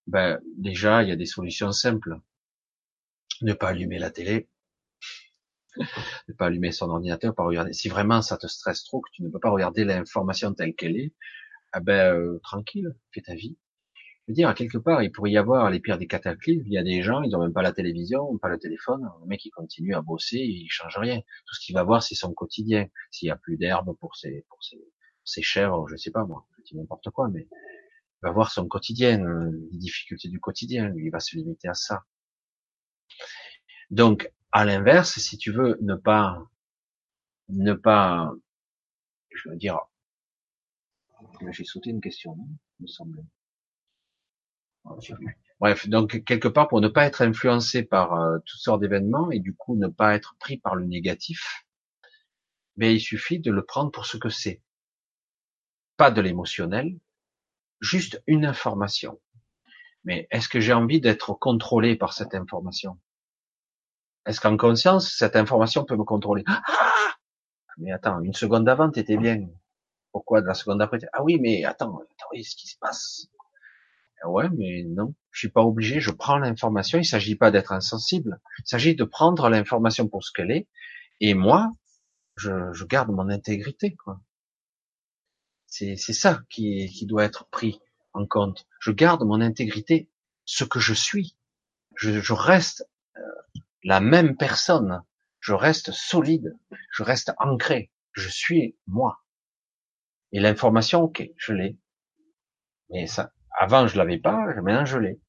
Ben 0.09 0.39
déjà, 0.57 1.03
il 1.03 1.09
y 1.09 1.11
a 1.11 1.15
des 1.15 1.27
solutions 1.27 1.71
simples. 1.71 2.19
Ne 3.41 3.53
pas 3.53 3.69
allumer 3.69 3.99
la 3.99 4.09
télé, 4.09 4.49
ne 6.27 6.33
pas 6.33 6.47
allumer 6.47 6.71
son 6.71 6.89
ordinateur, 6.89 7.35
pas 7.35 7.43
regarder. 7.43 7.73
Si 7.73 7.89
vraiment 7.89 8.23
ça 8.23 8.35
te 8.35 8.47
stresse 8.47 8.83
trop, 8.83 9.01
que 9.01 9.09
tu 9.13 9.21
ne 9.21 9.29
peux 9.29 9.39
pas 9.39 9.51
regarder 9.51 9.85
l'information 9.85 10.51
telle 10.55 10.73
qu'elle 10.73 10.97
est, 10.97 11.13
ah 11.73 11.79
ben 11.79 12.15
euh, 12.15 12.39
tranquille, 12.41 12.95
fais 13.13 13.21
ta 13.21 13.35
vie. 13.35 13.55
Je 14.27 14.31
veux 14.31 14.35
dire, 14.35 14.53
quelque 14.55 14.79
part, 14.79 15.03
il 15.03 15.11
pourrait 15.11 15.31
y 15.31 15.37
avoir 15.37 15.69
les 15.69 15.79
pires 15.79 15.99
des 15.99 16.07
cataclysmes. 16.07 16.65
Il 16.65 16.73
y 16.73 16.79
a 16.79 16.83
des 16.83 17.03
gens, 17.03 17.21
ils 17.21 17.35
ont 17.35 17.41
même 17.41 17.53
pas 17.53 17.61
la 17.61 17.71
télévision, 17.71 18.35
pas 18.39 18.49
le 18.49 18.57
téléphone. 18.57 19.07
Le 19.21 19.27
mec, 19.27 19.45
il 19.45 19.51
continue 19.51 19.93
à 19.93 20.01
bosser, 20.01 20.37
il 20.37 20.67
change 20.69 20.97
rien. 20.97 21.19
Tout 21.19 21.55
ce 21.55 21.65
qu'il 21.65 21.75
va 21.75 21.83
voir, 21.83 22.01
c'est 22.01 22.15
son 22.15 22.33
quotidien. 22.33 22.87
S'il 23.11 23.27
y 23.27 23.31
a 23.31 23.37
plus 23.37 23.57
d'herbe 23.57 23.95
pour 23.99 24.15
ses, 24.15 24.45
pour 24.49 24.63
ses, 24.63 24.79
ses 25.23 25.43
chèvres, 25.43 25.87
je 25.87 25.95
sais 25.97 26.11
pas 26.11 26.25
moi, 26.25 26.47
je 26.57 26.63
dis 26.63 26.77
n'importe 26.77 27.11
quoi, 27.11 27.29
mais 27.29 27.47
va 28.21 28.31
voir 28.31 28.51
son 28.51 28.67
quotidien, 28.67 29.23
les 29.71 29.77
difficultés 29.77 30.29
du 30.29 30.39
quotidien. 30.39 30.93
il 30.97 31.09
va 31.09 31.19
se 31.19 31.35
limiter 31.37 31.67
à 31.67 31.73
ça. 31.73 32.03
Donc, 33.89 34.31
à 34.51 34.65
l'inverse, 34.65 35.19
si 35.19 35.37
tu 35.37 35.51
veux 35.51 35.77
ne 35.81 35.95
pas, 35.95 36.43
ne 37.49 37.73
pas, 37.73 38.31
je 39.31 39.49
veux 39.49 39.55
dire, 39.55 39.79
j'ai 41.51 41.65
sauté 41.65 41.89
une 41.89 42.01
question, 42.01 42.37
il 42.79 42.83
me 42.83 42.87
semble. 42.87 43.23
Bref, 45.59 45.89
donc 45.89 46.23
quelque 46.23 46.47
part 46.47 46.67
pour 46.67 46.81
ne 46.81 46.87
pas 46.87 47.05
être 47.05 47.21
influencé 47.21 47.83
par 47.83 48.13
euh, 48.13 48.37
toutes 48.45 48.61
sortes 48.61 48.81
d'événements 48.81 49.29
et 49.29 49.39
du 49.39 49.53
coup 49.53 49.75
ne 49.75 49.87
pas 49.87 50.15
être 50.15 50.35
pris 50.39 50.57
par 50.57 50.75
le 50.75 50.85
négatif, 50.85 51.65
mais 52.77 52.95
il 52.95 53.01
suffit 53.01 53.39
de 53.39 53.51
le 53.51 53.65
prendre 53.65 53.91
pour 53.91 54.05
ce 54.05 54.17
que 54.17 54.29
c'est. 54.29 54.61
Pas 55.97 56.11
de 56.11 56.21
l'émotionnel, 56.21 56.97
juste 57.79 58.21
une 58.27 58.45
information. 58.45 59.19
Mais 60.03 60.27
est-ce 60.31 60.49
que 60.49 60.59
j'ai 60.59 60.73
envie 60.73 61.01
d'être 61.01 61.33
contrôlé 61.33 61.95
par 61.95 62.13
cette 62.13 62.33
information? 62.33 62.99
Est-ce 64.25 64.39
qu'en 64.39 64.57
conscience, 64.57 65.15
cette 65.17 65.35
information 65.35 65.85
peut 65.85 65.95
me 65.95 66.03
contrôler? 66.03 66.43
Ah 66.47 66.61
Mais 67.77 67.91
attends, 67.91 68.21
une 68.21 68.33
seconde 68.33 68.67
avant, 68.67 68.89
t'étais 68.89 69.17
bien. 69.17 69.47
Pourquoi 70.11 70.41
de 70.41 70.47
la 70.47 70.53
seconde 70.53 70.81
après? 70.81 70.99
Ah 71.13 71.23
oui, 71.23 71.39
mais 71.39 71.63
attends, 71.63 71.97
attends, 71.97 72.29
ce 72.33 72.55
qui 72.55 72.67
se 72.67 72.77
passe? 72.79 73.27
Ouais, 74.25 74.49
mais 74.49 74.83
non, 74.83 75.13
je 75.31 75.39
suis 75.39 75.49
pas 75.49 75.61
obligé. 75.61 76.01
Je 76.01 76.11
prends 76.11 76.37
l'information. 76.37 76.99
Il 76.99 77.05
s'agit 77.05 77.35
pas 77.35 77.51
d'être 77.51 77.71
insensible. 77.71 78.39
Il 78.59 78.67
s'agit 78.67 78.95
de 78.95 79.05
prendre 79.05 79.47
l'information 79.49 80.07
pour 80.07 80.23
ce 80.23 80.31
qu'elle 80.33 80.51
est. 80.51 80.67
Et 81.21 81.33
moi, 81.33 81.71
je, 82.35 82.51
je, 82.73 82.85
garde 82.85 83.09
mon 83.11 83.29
intégrité. 83.29 83.95
Quoi. 83.95 84.19
C'est, 85.69 85.95
ça 85.95 86.41
qui, 86.49 87.05
doit 87.05 87.23
être 87.23 87.47
pris 87.49 87.79
en 88.13 88.25
compte. 88.25 88.65
Je 88.79 88.91
garde 88.91 89.23
mon 89.23 89.39
intégrité, 89.39 90.09
ce 90.45 90.63
que 90.63 90.79
je 90.79 90.93
suis. 90.93 91.37
Je, 91.95 92.33
reste 92.33 92.89
euh, 93.17 93.21
la 93.83 93.99
même 93.99 94.35
personne. 94.35 95.03
Je 95.39 95.53
reste 95.53 95.91
solide. 95.91 96.57
Je 96.91 97.03
reste 97.03 97.33
ancré. 97.37 97.91
Je 98.13 98.29
suis 98.29 98.77
moi. 98.87 99.19
Et 100.31 100.39
l'information, 100.39 101.03
ok, 101.03 101.23
je 101.37 101.53
l'ai. 101.53 101.77
Mais 102.89 103.05
ça, 103.05 103.31
avant, 103.57 103.87
je 103.87 103.97
l'avais 103.97 104.17
pas, 104.17 104.37
maintenant 104.61 104.85
je 104.85 104.97
l'ai. 104.97 105.21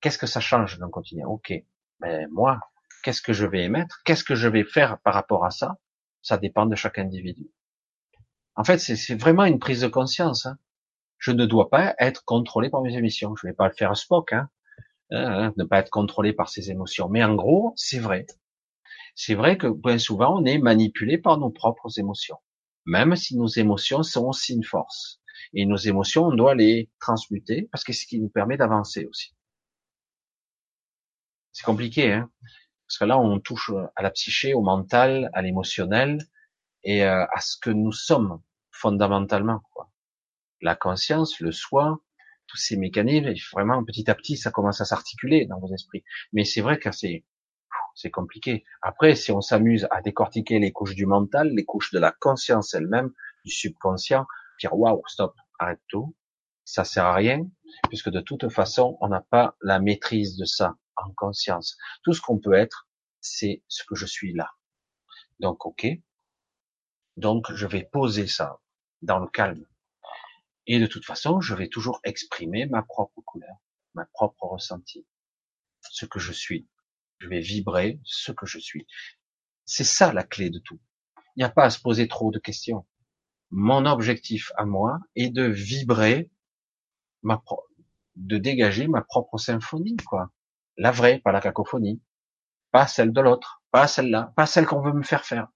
Qu'est-ce 0.00 0.18
que 0.18 0.26
ça 0.26 0.40
change 0.40 0.78
d'un 0.78 0.90
quotidien? 0.90 1.26
Ok, 1.26 1.50
mais 1.50 1.64
ben, 2.00 2.28
moi, 2.30 2.60
qu'est-ce 3.02 3.22
que 3.22 3.32
je 3.32 3.46
vais 3.46 3.64
émettre? 3.64 4.00
Qu'est-ce 4.04 4.24
que 4.24 4.36
je 4.36 4.46
vais 4.46 4.64
faire 4.64 5.00
par 5.00 5.14
rapport 5.14 5.44
à 5.44 5.50
ça? 5.50 5.76
Ça 6.22 6.38
dépend 6.38 6.66
de 6.66 6.76
chaque 6.76 6.98
individu. 6.98 7.50
En 8.58 8.64
fait, 8.64 8.78
c'est 8.78 9.14
vraiment 9.14 9.44
une 9.44 9.60
prise 9.60 9.82
de 9.82 9.86
conscience. 9.86 10.46
Hein. 10.46 10.58
Je 11.18 11.30
ne 11.30 11.46
dois 11.46 11.70
pas 11.70 11.94
être 12.00 12.24
contrôlé 12.24 12.70
par 12.70 12.82
mes 12.82 12.96
émissions. 12.96 13.36
Je 13.36 13.46
ne 13.46 13.52
vais 13.52 13.56
pas 13.56 13.68
le 13.68 13.72
faire 13.72 13.92
à 13.92 13.94
Spock, 13.94 14.32
hein. 14.32 14.50
Hein, 15.12 15.44
hein, 15.44 15.54
ne 15.56 15.62
pas 15.62 15.78
être 15.78 15.90
contrôlé 15.90 16.32
par 16.32 16.48
ses 16.48 16.72
émotions. 16.72 17.08
Mais 17.08 17.22
en 17.22 17.36
gros, 17.36 17.72
c'est 17.76 18.00
vrai. 18.00 18.26
C'est 19.14 19.36
vrai 19.36 19.56
que 19.58 19.68
bien 19.68 19.98
souvent, 19.98 20.40
on 20.40 20.44
est 20.44 20.58
manipulé 20.58 21.18
par 21.18 21.38
nos 21.38 21.50
propres 21.50 22.00
émotions, 22.00 22.38
même 22.84 23.14
si 23.14 23.36
nos 23.36 23.46
émotions 23.46 24.02
sont 24.02 24.26
aussi 24.26 24.54
une 24.54 24.64
force. 24.64 25.20
Et 25.54 25.64
nos 25.64 25.76
émotions, 25.76 26.26
on 26.26 26.34
doit 26.34 26.56
les 26.56 26.90
transmuter 27.00 27.68
parce 27.70 27.84
que 27.84 27.92
c'est 27.92 28.02
ce 28.02 28.06
qui 28.08 28.18
nous 28.20 28.28
permet 28.28 28.56
d'avancer 28.56 29.06
aussi. 29.06 29.36
C'est 31.52 31.64
compliqué, 31.64 32.12
hein 32.12 32.28
parce 32.88 32.98
que 32.98 33.04
là, 33.04 33.18
on 33.18 33.38
touche 33.38 33.70
à 33.96 34.02
la 34.02 34.10
psyché, 34.10 34.52
au 34.52 34.62
mental, 34.62 35.30
à 35.32 35.42
l'émotionnel 35.42 36.18
et 36.82 37.04
euh, 37.04 37.24
à 37.32 37.40
ce 37.40 37.56
que 37.56 37.70
nous 37.70 37.92
sommes 37.92 38.40
fondamentalement. 38.80 39.60
Quoi. 39.72 39.90
La 40.60 40.74
conscience, 40.74 41.40
le 41.40 41.52
soi, 41.52 42.00
tous 42.46 42.56
ces 42.56 42.76
mécanismes, 42.76 43.32
vraiment 43.52 43.84
petit 43.84 44.10
à 44.10 44.14
petit, 44.14 44.36
ça 44.36 44.50
commence 44.50 44.80
à 44.80 44.84
s'articuler 44.84 45.46
dans 45.46 45.60
vos 45.60 45.72
esprits. 45.72 46.04
Mais 46.32 46.44
c'est 46.44 46.60
vrai 46.60 46.78
que 46.78 46.90
c'est 46.92 47.24
c'est 47.94 48.10
compliqué. 48.10 48.64
Après, 48.80 49.16
si 49.16 49.32
on 49.32 49.40
s'amuse 49.40 49.88
à 49.90 50.00
décortiquer 50.02 50.60
les 50.60 50.72
couches 50.72 50.94
du 50.94 51.04
mental, 51.04 51.50
les 51.52 51.64
couches 51.64 51.92
de 51.92 51.98
la 51.98 52.12
conscience 52.12 52.72
elle-même, 52.74 53.12
du 53.44 53.50
subconscient, 53.50 54.24
dire 54.60 54.72
waouh, 54.72 55.02
stop, 55.08 55.34
arrête 55.58 55.80
tout, 55.88 56.16
ça 56.64 56.84
sert 56.84 57.06
à 57.06 57.14
rien, 57.14 57.46
puisque 57.88 58.10
de 58.10 58.20
toute 58.20 58.48
façon, 58.50 58.96
on 59.00 59.08
n'a 59.08 59.20
pas 59.20 59.56
la 59.62 59.80
maîtrise 59.80 60.36
de 60.36 60.44
ça 60.44 60.76
en 60.96 61.10
conscience. 61.16 61.76
Tout 62.04 62.12
ce 62.12 62.20
qu'on 62.20 62.38
peut 62.38 62.54
être, 62.54 62.88
c'est 63.20 63.64
ce 63.66 63.82
que 63.84 63.96
je 63.96 64.06
suis 64.06 64.32
là. 64.32 64.50
Donc, 65.40 65.66
ok. 65.66 65.86
Donc, 67.16 67.52
je 67.52 67.66
vais 67.66 67.82
poser 67.82 68.28
ça 68.28 68.60
dans 69.02 69.18
le 69.18 69.28
calme. 69.28 69.64
Et 70.66 70.78
de 70.78 70.86
toute 70.86 71.04
façon, 71.04 71.40
je 71.40 71.54
vais 71.54 71.68
toujours 71.68 72.00
exprimer 72.04 72.66
ma 72.66 72.82
propre 72.82 73.20
couleur, 73.22 73.56
ma 73.94 74.04
propre 74.06 74.44
ressenti, 74.44 75.06
ce 75.82 76.06
que 76.06 76.18
je 76.18 76.32
suis. 76.32 76.68
Je 77.18 77.28
vais 77.28 77.40
vibrer 77.40 78.00
ce 78.04 78.32
que 78.32 78.46
je 78.46 78.58
suis. 78.58 78.86
C'est 79.64 79.84
ça 79.84 80.12
la 80.12 80.22
clé 80.22 80.50
de 80.50 80.58
tout. 80.58 80.80
Il 81.36 81.40
n'y 81.40 81.44
a 81.44 81.50
pas 81.50 81.64
à 81.64 81.70
se 81.70 81.80
poser 81.80 82.06
trop 82.08 82.30
de 82.30 82.38
questions 82.38 82.86
mon 83.50 83.86
objectif 83.86 84.52
à 84.56 84.64
moi 84.64 84.98
est 85.16 85.30
de 85.30 85.44
vibrer 85.44 86.30
ma 87.22 87.42
de 88.16 88.36
dégager 88.36 88.88
ma 88.88 89.02
propre 89.02 89.38
symphonie, 89.38 89.96
quoi. 89.96 90.30
La 90.76 90.90
vraie, 90.90 91.18
pas 91.20 91.32
la 91.32 91.40
cacophonie. 91.40 92.02
Pas 92.72 92.86
celle 92.86 93.12
de 93.12 93.20
l'autre. 93.20 93.62
Pas 93.70 93.86
celle-là. 93.86 94.32
Pas 94.36 94.46
celle 94.46 94.66
qu'on 94.66 94.80
veut 94.80 94.92
me 94.92 95.02
faire 95.02 95.24
faire. 95.24 95.48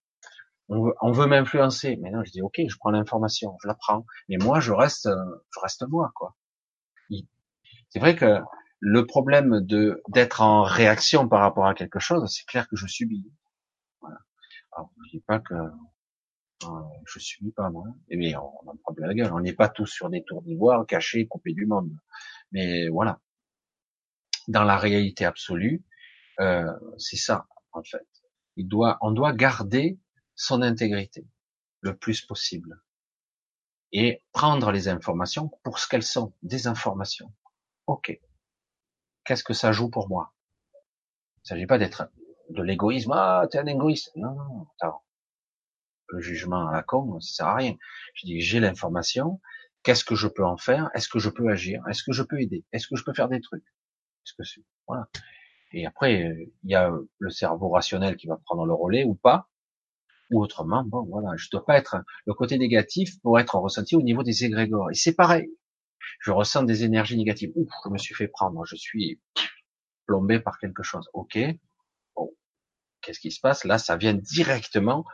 On 0.69 0.85
veut, 0.85 0.95
on 1.01 1.13
veut 1.13 1.27
m'influencer. 1.27 1.97
Mais 2.01 2.11
non, 2.11 2.23
je 2.25 2.31
dis, 2.31 2.43
ok, 2.43 2.61
je 2.69 2.77
prends 2.79 2.91
l'information, 2.91 3.57
je 3.63 3.69
la 3.69 3.75
prends. 3.75 4.07
Mais 4.29 4.37
moi, 4.39 4.61
je 4.61 4.73
reste, 4.73 5.09
je 5.09 5.61
reste 5.61 5.87
moi, 5.89 6.13
quoi. 6.15 6.37
C'est 7.91 7.99
vrai 7.99 8.17
que 8.17 8.41
le 8.81 9.07
problème 9.07 9.61
de, 9.61 10.03
d'être 10.09 10.41
en 10.41 10.63
réaction 10.63 11.29
par 11.29 11.41
rapport 11.41 11.67
à 11.67 11.75
quelque 11.75 11.99
chose, 11.99 12.33
c'est 12.35 12.47
clair 12.47 12.67
que 12.69 12.77
je 12.77 12.87
subis. 12.87 13.31
Voilà. 14.01 14.17
Alors, 14.73 14.91
dis 15.13 15.21
pas 15.21 15.41
que 15.41 15.55
je 17.07 17.19
suis 17.19 17.53
pas 17.53 17.69
moi. 17.71 17.85
Mais 18.09 18.35
on 18.37 18.69
en 18.69 18.77
prend 18.83 18.95
la 18.97 19.15
gueule. 19.15 19.33
On 19.33 19.41
n'est 19.41 19.53
pas 19.53 19.69
tous 19.69 19.87
sur 19.87 20.09
des 20.09 20.25
tours 20.25 20.43
d'ivoire 20.43 20.87
cachés, 20.87 21.27
coupés 21.27 21.53
du 21.53 21.67
monde. 21.67 21.95
Mais 22.51 22.89
voilà. 22.89 23.21
Dans 24.49 24.65
la 24.65 24.77
réalité 24.77 25.25
absolue, 25.25 25.85
euh, 26.41 26.73
c'est 26.99 27.17
ça 27.17 27.47
en 27.73 27.83
fait. 27.83 28.07
Il 28.57 28.69
doit, 28.69 28.99
on 29.01 29.13
doit 29.13 29.33
garder 29.33 29.99
son 30.35 30.63
intégrité 30.63 31.27
le 31.81 31.97
plus 31.97 32.23
possible 32.23 32.83
et 33.93 34.23
prendre 34.33 34.73
les 34.73 34.89
informations 34.89 35.49
pour 35.63 35.79
ce 35.79 35.87
qu'elles 35.87 36.03
sont, 36.03 36.33
des 36.43 36.67
informations. 36.67 37.33
Ok. 37.87 38.19
Qu'est-ce 39.25 39.45
que 39.45 39.55
ça 39.55 39.73
joue 39.73 39.91
pour 39.91 40.09
moi? 40.09 40.33
Il 41.37 41.41
ne 41.45 41.49
s'agit 41.49 41.67
pas 41.67 41.79
d'être 41.79 42.11
de 42.51 42.63
l'égoïsme. 42.63 43.13
Ah, 43.13 43.47
t'es 43.51 43.59
un 43.59 43.67
égoïste. 43.67 44.13
Non, 44.17 44.35
non, 44.35 44.67
attends 44.79 45.03
le 46.13 46.21
jugement 46.21 46.69
à 46.69 46.73
la 46.73 46.83
con, 46.83 47.21
ça 47.21 47.35
sert 47.35 47.47
à 47.47 47.57
rien. 47.57 47.77
Je 48.15 48.27
dis, 48.27 48.41
j'ai 48.41 48.61
l'information, 48.61 49.41
qu'est-ce 49.83 50.05
que 50.05 50.15
je 50.15 50.29
peux 50.29 50.45
en 50.45 50.57
faire? 50.57 50.91
Est-ce 50.95 51.09
que 51.09 51.19
je 51.19 51.31
peux 51.31 51.49
agir? 51.49 51.83
Est-ce 51.89 52.03
que 52.03 52.13
je 52.13 52.23
peux 52.23 52.41
aider? 52.41 52.65
Est-ce 52.73 52.87
que 52.87 52.97
je 52.97 53.05
peux 53.05 53.15
faire 53.15 53.29
des 53.29 53.41
trucs? 53.41 53.65
Est-ce 53.65 54.35
que 54.35 54.45
c'est 54.45 54.63
voilà. 54.87 55.09
Et 55.73 55.87
après, 55.87 56.51
il 56.65 56.71
y 56.71 56.75
a 56.75 56.93
le 57.19 57.31
cerveau 57.31 57.71
rationnel 57.71 58.17
qui 58.17 58.27
va 58.27 58.37
prendre 58.37 58.67
le 58.67 58.75
relais 58.75 59.05
ou 59.05 59.15
pas, 59.15 59.49
ou 60.33 60.43
autrement. 60.43 60.85
Bon, 60.85 61.05
voilà, 61.05 61.37
je 61.37 61.49
dois 61.51 61.65
pas 61.65 61.77
être 61.77 61.97
le 62.27 62.35
côté 62.35 62.59
négatif 62.59 63.21
pour 63.21 63.39
être 63.39 63.55
ressenti 63.57 63.95
au 63.95 64.03
niveau 64.03 64.23
des 64.23 64.45
égrégores. 64.45 64.91
Et 64.91 64.95
c'est 64.95 65.15
pareil. 65.15 65.49
Je 66.21 66.33
ressens 66.33 66.65
des 66.65 66.85
énergies 66.85 67.17
négatives. 67.17 67.53
Ouf, 67.55 67.69
je 67.85 67.91
me 67.91 67.99
suis 67.99 68.15
fait 68.15 68.29
prendre. 68.29 68.65
Je 68.65 68.77
suis 68.77 69.21
plombé 70.07 70.41
par 70.41 70.59
quelque 70.59 70.83
chose. 70.83 71.09
Ok. 71.13 71.39
Bon, 72.17 72.31
qu'est-ce 73.01 73.21
qui 73.21 73.31
se 73.31 73.41
passe? 73.41 73.65
Là, 73.65 73.79
ça 73.79 73.97
vient 73.97 74.15
directement 74.15 75.05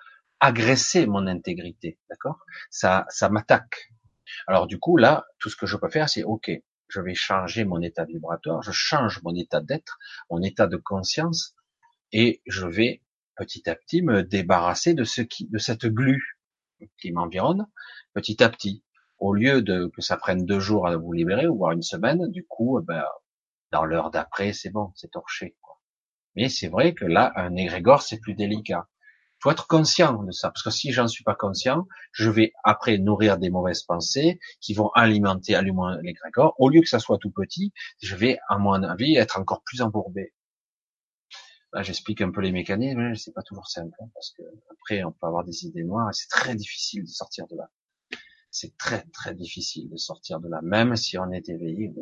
agresser 0.41 1.07
mon 1.07 1.27
intégrité, 1.27 1.99
d'accord? 2.09 2.39
Ça, 2.71 3.07
ça 3.09 3.29
m'attaque. 3.29 3.93
Alors 4.47 4.67
du 4.67 4.79
coup 4.79 4.97
là, 4.97 5.27
tout 5.39 5.51
ce 5.51 5.57
que 5.57 5.67
je 5.67 5.77
peux 5.77 5.89
faire, 5.89 6.09
c'est 6.09 6.23
ok, 6.23 6.51
je 6.89 7.01
vais 7.01 7.15
changer 7.15 7.65
mon 7.65 7.81
état 7.81 8.05
vibratoire, 8.05 8.63
je 8.63 8.73
change 8.73 9.23
mon 9.23 9.35
état 9.35 9.61
d'être, 9.61 9.99
mon 10.31 10.43
état 10.43 10.67
de 10.67 10.77
conscience, 10.77 11.57
et 12.13 12.43
je 12.47 12.67
vais 12.67 13.03
petit 13.39 13.69
à 13.71 13.75
petit 13.75 14.03
me 14.03 14.23
débarrasser 14.23 14.95
de 14.95 15.05
ce 15.05 15.23
qui, 15.23 15.49
de 15.49 15.59
cette 15.59 15.87
glu 15.87 16.39
qui 17.01 17.13
m'environne, 17.13 17.67
petit 18.15 18.43
à 18.43 18.51
petit. 18.51 18.85
Au 19.19 19.33
lieu 19.33 19.63
de 19.63 19.91
que 19.95 20.03
ça 20.03 20.17
prenne 20.17 20.45
deux 20.45 20.61
jours 20.61 20.87
à 20.87 20.97
vous 20.97 21.13
libérer, 21.13 21.49
ou 21.49 21.57
voire 21.57 21.73
une 21.73 21.83
semaine, 21.83 22.29
du 22.31 22.45
coup, 22.47 22.81
ben, 22.83 23.05
dans 23.73 23.85
l'heure 23.85 24.11
d'après, 24.11 24.53
c'est 24.53 24.71
bon, 24.71 24.93
c'est 24.95 25.11
torché. 25.11 25.57
Mais 26.37 26.49
c'est 26.49 26.69
vrai 26.69 26.95
que 26.95 27.05
là, 27.05 27.33
un 27.37 27.57
égrégore, 27.57 28.03
c'est 28.03 28.21
plus 28.21 28.35
délicat 28.35 28.87
faut 29.41 29.51
être 29.51 29.67
conscient 29.67 30.23
de 30.23 30.33
ça, 30.33 30.51
parce 30.51 30.63
que 30.63 30.71
si 30.71 30.93
j'en 30.93 31.07
suis 31.07 31.25
pas 31.25 31.35
conscient, 31.35 31.87
je 32.13 32.31
vais 32.31 32.53
après 32.65 32.99
nourrir 32.99 33.39
des 33.39 33.51
mauvaises 33.51 33.83
pensées 33.83 34.41
qui 34.61 34.75
vont 34.75 34.89
alimenter, 34.91 35.55
alimenter 35.55 36.01
l'égrégore. 36.03 36.55
Au 36.59 36.69
lieu 36.69 36.81
que 36.81 36.89
ça 36.89 36.99
soit 36.99 37.19
tout 37.19 37.31
petit, 37.31 37.73
je 38.03 38.17
vais, 38.17 38.39
à 38.49 38.59
mon 38.59 38.83
avis, 38.83 39.17
être 39.17 39.39
encore 39.39 39.63
plus 39.65 39.81
embourbé. 39.81 40.33
Là, 41.73 41.83
j'explique 41.83 42.23
un 42.23 42.31
peu 42.31 42.41
les 42.41 42.53
mécanismes, 42.53 43.11
mais 43.11 43.17
c'est 43.17 43.33
pas 43.33 43.43
toujours 43.43 43.69
simple, 43.69 43.95
hein, 44.01 44.09
parce 44.15 44.31
que 44.33 44.43
après, 44.71 45.05
on 45.05 45.13
peut 45.13 45.27
avoir 45.27 45.45
des 45.45 45.67
idées 45.67 45.85
noires, 45.85 46.09
et 46.09 46.15
c'est 46.15 46.29
très 46.29 46.55
difficile 46.55 47.03
de 47.05 47.09
sortir 47.09 47.47
de 47.47 47.57
là. 47.57 47.71
C'est 48.51 48.77
très 48.79 49.05
très 49.13 49.35
difficile 49.35 49.91
de 49.91 49.97
sortir 49.97 50.41
de 50.41 50.49
là, 50.49 50.61
même 50.63 50.97
si 50.97 51.19
on 51.19 51.31
est 51.31 51.49
éveillé. 51.49 51.93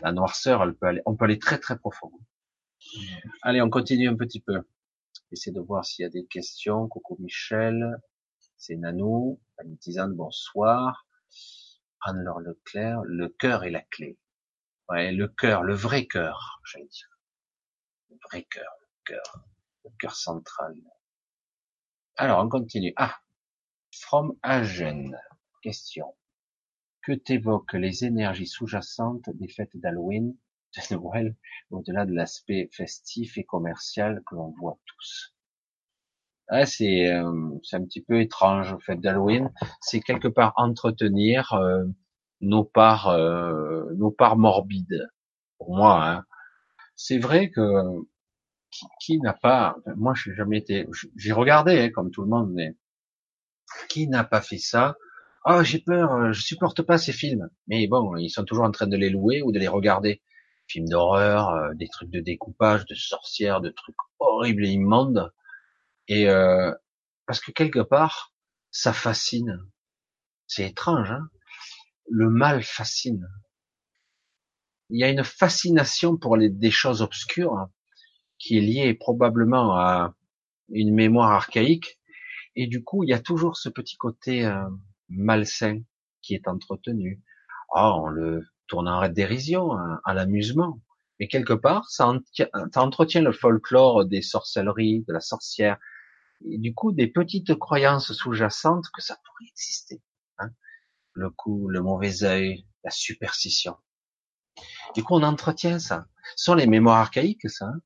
La 0.00 0.12
noirceur, 0.12 0.62
elle 0.62 0.74
peut 0.74 0.86
aller, 0.86 1.02
on 1.04 1.14
peut 1.14 1.26
aller 1.26 1.38
très 1.38 1.58
très 1.58 1.78
profond. 1.78 2.10
Allez, 3.42 3.60
on 3.60 3.70
continue 3.70 4.08
un 4.08 4.16
petit 4.16 4.40
peu. 4.40 4.62
J'essaie 5.30 5.52
de 5.52 5.60
voir 5.60 5.84
s'il 5.84 6.04
y 6.04 6.06
a 6.06 6.10
des 6.10 6.26
questions. 6.26 6.88
Coucou 6.88 7.16
Michel, 7.20 7.98
c'est 8.56 8.76
Nanou, 8.76 9.40
Annie 9.58 9.78
bonsoir. 10.08 11.06
Anne-Laure 12.00 12.40
Leclerc, 12.40 13.02
le 13.04 13.28
cœur 13.28 13.64
est 13.64 13.70
la 13.70 13.82
clé. 13.82 14.18
Ouais, 14.88 15.12
le 15.12 15.28
cœur, 15.28 15.62
le 15.62 15.74
vrai 15.74 16.06
cœur, 16.06 16.60
j'allais 16.64 16.86
dire. 16.86 17.13
Le 18.10 18.16
vrai 18.30 18.44
cœur, 18.44 18.72
le 18.80 18.86
cœur, 19.04 19.44
le 19.84 19.90
cœur 19.98 20.16
central. 20.16 20.74
Alors, 22.16 22.44
on 22.44 22.48
continue. 22.48 22.92
Ah, 22.96 23.16
From 24.00 24.36
Agen, 24.42 25.16
question. 25.62 26.16
Que 27.02 27.12
t'évoquent 27.12 27.74
les 27.74 28.04
énergies 28.04 28.46
sous-jacentes 28.48 29.30
des 29.34 29.48
fêtes 29.48 29.76
d'Halloween 29.76 30.36
de 30.76 30.94
Noël, 30.96 31.36
au-delà 31.70 32.06
de 32.06 32.12
l'aspect 32.14 32.68
festif 32.72 33.38
et 33.38 33.44
commercial 33.44 34.22
que 34.26 34.34
l'on 34.34 34.50
voit 34.58 34.78
tous? 34.86 35.34
Ah, 36.48 36.66
c'est 36.66 37.08
euh, 37.10 37.58
c'est 37.62 37.76
un 37.76 37.84
petit 37.84 38.02
peu 38.02 38.20
étrange 38.20 38.76
fait 38.84 38.96
d'Halloween, 38.96 39.50
c'est 39.80 40.00
quelque 40.00 40.28
part 40.28 40.52
entretenir 40.56 41.52
euh, 41.54 41.84
nos 42.40 42.64
parts 42.64 43.08
euh, 43.08 43.92
nos 43.96 44.10
parts 44.10 44.36
morbides. 44.36 45.08
Pour 45.58 45.76
moi, 45.76 46.04
hein. 46.06 46.24
C'est 46.96 47.18
vrai 47.18 47.50
que 47.50 47.60
qui, 49.00 49.18
n'a 49.20 49.32
pas, 49.32 49.76
moi 49.96 50.14
je 50.14 50.30
n'ai 50.30 50.36
jamais 50.36 50.58
été, 50.58 50.86
j'ai 51.16 51.32
regardé 51.32 51.78
hein, 51.80 51.90
comme 51.90 52.10
tout 52.10 52.22
le 52.22 52.28
monde, 52.28 52.50
mais 52.52 52.74
qui 53.88 54.08
n'a 54.08 54.24
pas 54.24 54.40
fait 54.40 54.58
ça? 54.58 54.96
Oh, 55.46 55.62
j'ai 55.62 55.78
peur, 55.78 56.32
je 56.32 56.40
supporte 56.42 56.82
pas 56.82 56.98
ces 56.98 57.12
films. 57.12 57.48
Mais 57.68 57.86
bon, 57.86 58.16
ils 58.16 58.30
sont 58.30 58.44
toujours 58.44 58.64
en 58.64 58.70
train 58.70 58.86
de 58.86 58.96
les 58.96 59.10
louer 59.10 59.42
ou 59.42 59.52
de 59.52 59.58
les 59.58 59.68
regarder 59.68 60.22
films 60.66 60.88
d'horreur, 60.88 61.50
euh, 61.50 61.74
des 61.74 61.88
trucs 61.88 62.10
de 62.10 62.20
découpage, 62.20 62.86
de 62.86 62.94
sorcières, 62.94 63.60
de 63.60 63.70
trucs 63.70 63.96
horribles 64.18 64.64
et 64.64 64.70
immondes. 64.70 65.32
Et 66.08 66.28
euh, 66.28 66.72
parce 67.26 67.40
que 67.40 67.52
quelque 67.52 67.80
part, 67.80 68.32
ça 68.70 68.92
fascine. 68.92 69.60
C'est 70.46 70.68
étrange, 70.68 71.10
hein 71.10 71.28
Le 72.10 72.30
mal 72.30 72.62
fascine. 72.62 73.28
Il 74.94 75.00
y 75.00 75.02
a 75.02 75.10
une 75.10 75.24
fascination 75.24 76.16
pour 76.16 76.36
les, 76.36 76.48
des 76.48 76.70
choses 76.70 77.02
obscures 77.02 77.66
qui 78.38 78.58
est 78.58 78.60
liée 78.60 78.94
probablement 78.94 79.76
à 79.76 80.14
une 80.68 80.94
mémoire 80.94 81.32
archaïque. 81.32 81.98
Et 82.54 82.68
du 82.68 82.84
coup, 82.84 83.02
il 83.02 83.10
y 83.10 83.12
a 83.12 83.18
toujours 83.18 83.56
ce 83.56 83.68
petit 83.68 83.96
côté 83.96 84.46
euh, 84.46 84.62
malsain 85.08 85.80
qui 86.22 86.34
est 86.34 86.46
entretenu. 86.46 87.20
Oh, 87.74 88.02
on 88.04 88.06
le 88.06 88.46
tourne 88.68 88.86
en 88.86 89.08
dérision, 89.08 89.72
à, 90.04 90.14
l'amusement. 90.14 90.80
Mais 91.18 91.26
quelque 91.26 91.54
part, 91.54 91.90
ça, 91.90 92.12
entretient 92.76 93.22
le 93.22 93.32
folklore 93.32 94.04
des 94.04 94.22
sorcelleries, 94.22 95.04
de 95.08 95.12
la 95.12 95.18
sorcière, 95.18 95.76
et 96.48 96.58
du 96.58 96.72
coup 96.72 96.92
des 96.92 97.08
petites 97.08 97.56
croyances 97.56 98.12
sous-jacentes 98.12 98.86
que 98.94 99.02
ça 99.02 99.16
pourrait 99.24 99.48
exister. 99.50 100.00
Hein. 100.38 100.50
Le 101.14 101.30
coup, 101.30 101.68
le 101.68 101.80
mauvais 101.82 102.22
œil, 102.22 102.64
la 102.84 102.92
superstition. 102.92 103.74
Du 104.94 105.02
coup, 105.02 105.14
on 105.14 105.22
entretient 105.22 105.78
ça. 105.78 106.06
Ce 106.36 106.44
sont 106.44 106.54
les 106.54 106.66
mémoires 106.66 106.98
archaïques, 106.98 107.48
ça. 107.50 107.66
Hein. 107.66 107.80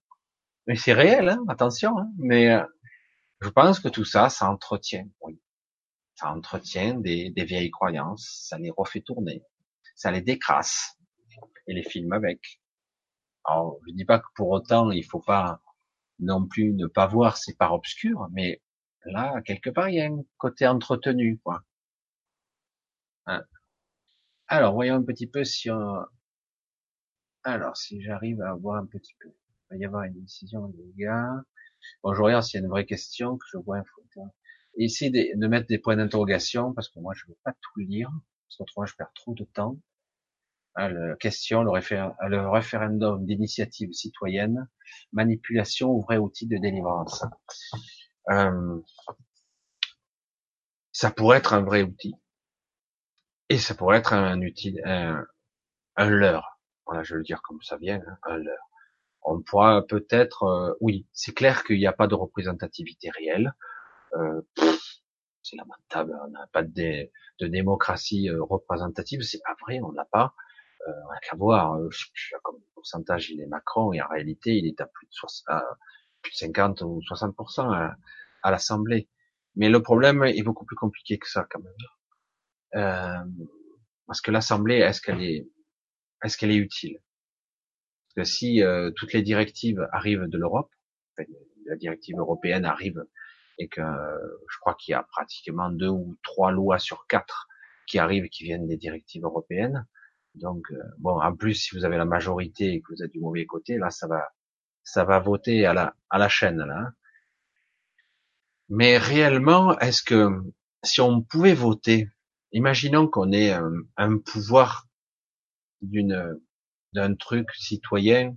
Mais 0.66 0.76
c'est 0.76 0.92
réel, 0.92 1.28
hein 1.30 1.44
attention. 1.48 1.98
Hein 1.98 2.10
Mais 2.18 2.50
euh, 2.50 2.64
je 3.40 3.48
pense 3.48 3.80
que 3.80 3.88
tout 3.88 4.04
ça, 4.04 4.28
ça 4.28 4.50
entretient, 4.50 5.08
oui. 5.22 5.40
Ça 6.14 6.30
entretient 6.32 6.94
des, 6.94 7.32
vieilles 7.36 7.70
croyances, 7.70 8.44
ça 8.48 8.58
les 8.58 8.70
refait 8.70 9.00
tourner 9.00 9.42
ça 9.98 10.12
les 10.12 10.22
décrasse 10.22 10.96
et 11.66 11.74
les 11.74 11.82
films 11.82 12.12
avec. 12.12 12.62
Alors, 13.44 13.80
je 13.86 13.92
dis 13.92 14.04
pas 14.04 14.20
que 14.20 14.26
pour 14.36 14.50
autant 14.50 14.90
il 14.92 15.04
faut 15.04 15.20
pas 15.20 15.60
non 16.20 16.46
plus 16.46 16.72
ne 16.72 16.86
pas 16.86 17.06
voir 17.06 17.36
ces 17.36 17.54
parts 17.56 17.74
obscures, 17.74 18.28
mais 18.32 18.62
là 19.04 19.42
quelque 19.42 19.70
part 19.70 19.88
il 19.88 19.96
y 19.96 20.00
a 20.00 20.06
un 20.06 20.22
côté 20.38 20.66
entretenu, 20.66 21.38
quoi. 21.38 21.62
Alors 24.46 24.72
voyons 24.72 24.94
un 24.94 25.02
petit 25.02 25.26
peu 25.26 25.44
si 25.44 25.70
on... 25.70 26.06
alors 27.52 27.76
si 27.76 28.00
j'arrive 28.02 28.40
à 28.42 28.54
voir 28.54 28.76
un 28.76 28.86
petit 28.86 29.14
peu, 29.20 29.28
il 29.28 29.64
va 29.70 29.76
y 29.76 29.84
avoir 29.84 30.04
une 30.04 30.20
décision 30.20 30.72
les 30.76 31.04
gars. 31.04 31.42
Bon, 32.02 32.14
je 32.14 32.22
regarde 32.22 32.44
s'il 32.44 32.60
y 32.60 32.62
a 32.62 32.64
une 32.64 32.70
vraie 32.70 32.86
question 32.86 33.36
que 33.36 33.46
je 33.52 33.58
vois 33.58 33.78
un 33.78 33.84
photo. 33.84 34.28
Essayez 34.76 35.10
de, 35.10 35.40
de 35.40 35.46
mettre 35.46 35.66
des 35.68 35.78
points 35.78 35.96
d'interrogation 35.96 36.72
parce 36.74 36.88
que 36.88 37.00
moi 37.00 37.14
je 37.14 37.24
ne 37.26 37.30
veux 37.30 37.38
pas 37.44 37.52
tout 37.52 37.80
lire, 37.80 38.10
parce 38.46 38.56
qu'autrement 38.58 38.86
je 38.86 38.94
perds 38.96 39.12
trop 39.14 39.34
de 39.34 39.44
temps. 39.44 39.78
Ah, 40.80 40.88
la 40.88 41.16
question, 41.16 41.64
le, 41.64 42.50
référendum 42.50 43.26
d'initiative 43.26 43.92
citoyenne, 43.92 44.68
manipulation 45.12 45.90
ou 45.90 46.02
vrai 46.02 46.18
outil 46.18 46.46
de 46.46 46.56
délivrance. 46.56 47.24
Euh, 48.30 48.80
ça 50.92 51.10
pourrait 51.10 51.38
être 51.38 51.54
un 51.54 51.62
vrai 51.62 51.82
outil. 51.82 52.14
Et 53.48 53.58
ça 53.58 53.74
pourrait 53.74 53.98
être 53.98 54.12
un 54.12 54.40
outil, 54.42 54.78
un, 54.84 55.26
leurre. 55.96 56.57
Voilà, 56.88 57.04
je 57.04 57.14
vais 57.14 57.18
le 57.18 57.24
dire 57.24 57.42
comme 57.42 57.62
ça 57.62 57.76
vient, 57.76 58.00
hein, 58.04 58.18
un 58.24 58.36
leurre. 58.38 58.70
On 59.22 59.40
pourra 59.42 59.82
peut-être, 59.86 60.44
euh, 60.44 60.74
oui, 60.80 61.06
c'est 61.12 61.34
clair 61.34 61.62
qu'il 61.64 61.78
n'y 61.78 61.86
a 61.86 61.92
pas 61.92 62.08
de 62.08 62.14
représentativité 62.14 63.10
réelle. 63.10 63.54
Euh, 64.14 64.40
c'est 65.42 65.56
lamentable, 65.56 66.18
on 66.26 66.30
n'a 66.30 66.46
pas 66.52 66.62
de, 66.62 67.10
démocratie 67.40 68.30
représentative, 68.30 69.22
c'est 69.22 69.40
pas 69.44 69.54
vrai, 69.62 69.80
on 69.80 69.92
l'a 69.92 70.06
pas 70.06 70.34
euh, 70.88 70.92
rien 71.10 71.20
qu'à 71.22 71.36
voir, 71.36 71.74
euh, 71.74 71.88
je, 71.90 72.06
sais 72.14 72.36
comme 72.42 72.60
pourcentage 72.74 73.30
il 73.30 73.40
est 73.40 73.46
Macron 73.46 73.92
et 73.92 74.02
en 74.02 74.08
réalité 74.08 74.56
il 74.56 74.66
est 74.66 74.80
à 74.80 74.86
plus 74.86 75.06
de, 75.06 75.12
60, 75.12 75.62
plus 76.22 76.32
de 76.32 76.36
50 76.36 76.82
ou 76.82 77.00
60% 77.00 77.72
à, 77.72 77.96
à 78.42 78.50
l'Assemblée. 78.50 79.08
Mais 79.56 79.68
le 79.68 79.82
problème 79.82 80.24
est 80.24 80.42
beaucoup 80.42 80.64
plus 80.64 80.76
compliqué 80.76 81.18
que 81.18 81.28
ça 81.28 81.46
quand 81.50 81.60
même. 81.60 81.72
Euh, 82.76 83.24
parce 84.06 84.20
que 84.20 84.30
l'Assemblée, 84.30 84.76
est-ce 84.76 85.00
qu'elle 85.00 85.22
est, 85.22 85.48
est-ce 86.24 86.36
qu'elle 86.36 86.50
est 86.50 86.56
utile 86.56 86.98
Parce 88.14 88.28
que 88.28 88.32
si 88.32 88.62
euh, 88.62 88.90
toutes 88.96 89.12
les 89.12 89.22
directives 89.22 89.86
arrivent 89.92 90.26
de 90.26 90.38
l'Europe, 90.38 90.70
la 91.66 91.76
directive 91.76 92.18
européenne 92.18 92.64
arrive 92.64 93.04
et 93.58 93.68
que 93.68 93.82
je 93.82 94.58
crois 94.60 94.74
qu'il 94.74 94.92
y 94.92 94.94
a 94.94 95.02
pratiquement 95.02 95.70
deux 95.70 95.88
ou 95.88 96.16
trois 96.22 96.52
lois 96.52 96.78
sur 96.78 97.06
quatre 97.06 97.48
qui 97.86 97.98
arrivent 97.98 98.28
qui 98.28 98.44
viennent 98.44 98.68
des 98.68 98.76
directives 98.76 99.24
européennes, 99.24 99.86
donc 100.34 100.70
euh, 100.70 100.82
bon, 100.98 101.20
en 101.20 101.34
plus 101.34 101.54
si 101.54 101.74
vous 101.74 101.84
avez 101.84 101.96
la 101.96 102.04
majorité 102.04 102.74
et 102.74 102.80
que 102.80 102.92
vous 102.94 103.02
êtes 103.02 103.12
du 103.12 103.20
mauvais 103.20 103.46
côté, 103.46 103.78
là 103.78 103.90
ça 103.90 104.06
va, 104.06 104.28
ça 104.84 105.04
va 105.04 105.18
voter 105.18 105.66
à 105.66 105.74
la 105.74 105.94
à 106.10 106.18
la 106.18 106.28
chaîne 106.28 106.58
là. 106.58 106.92
Mais 108.68 108.98
réellement, 108.98 109.78
est-ce 109.78 110.02
que 110.02 110.28
si 110.84 111.00
on 111.00 111.22
pouvait 111.22 111.54
voter, 111.54 112.08
imaginons 112.52 113.08
qu'on 113.08 113.32
ait 113.32 113.52
un, 113.96 114.18
pouvoir 114.18 114.86
d'une 115.82 116.38
d'un 116.94 117.14
truc 117.14 117.50
citoyen 117.54 118.36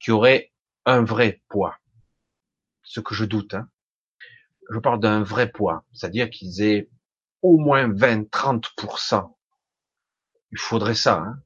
qui 0.00 0.10
aurait 0.10 0.52
un 0.86 1.02
vrai 1.02 1.42
poids, 1.48 1.76
ce 2.82 3.00
que 3.00 3.14
je 3.14 3.24
doute. 3.24 3.54
Hein. 3.54 3.68
Je 4.70 4.78
parle 4.78 5.00
d'un 5.00 5.22
vrai 5.22 5.50
poids, 5.50 5.84
c'est-à-dire 5.92 6.30
qu'ils 6.30 6.62
aient 6.62 6.88
au 7.42 7.58
moins 7.58 7.88
20-30% 7.88 9.36
il 10.52 10.58
faudrait 10.58 10.94
ça. 10.94 11.18
Hein. 11.18 11.42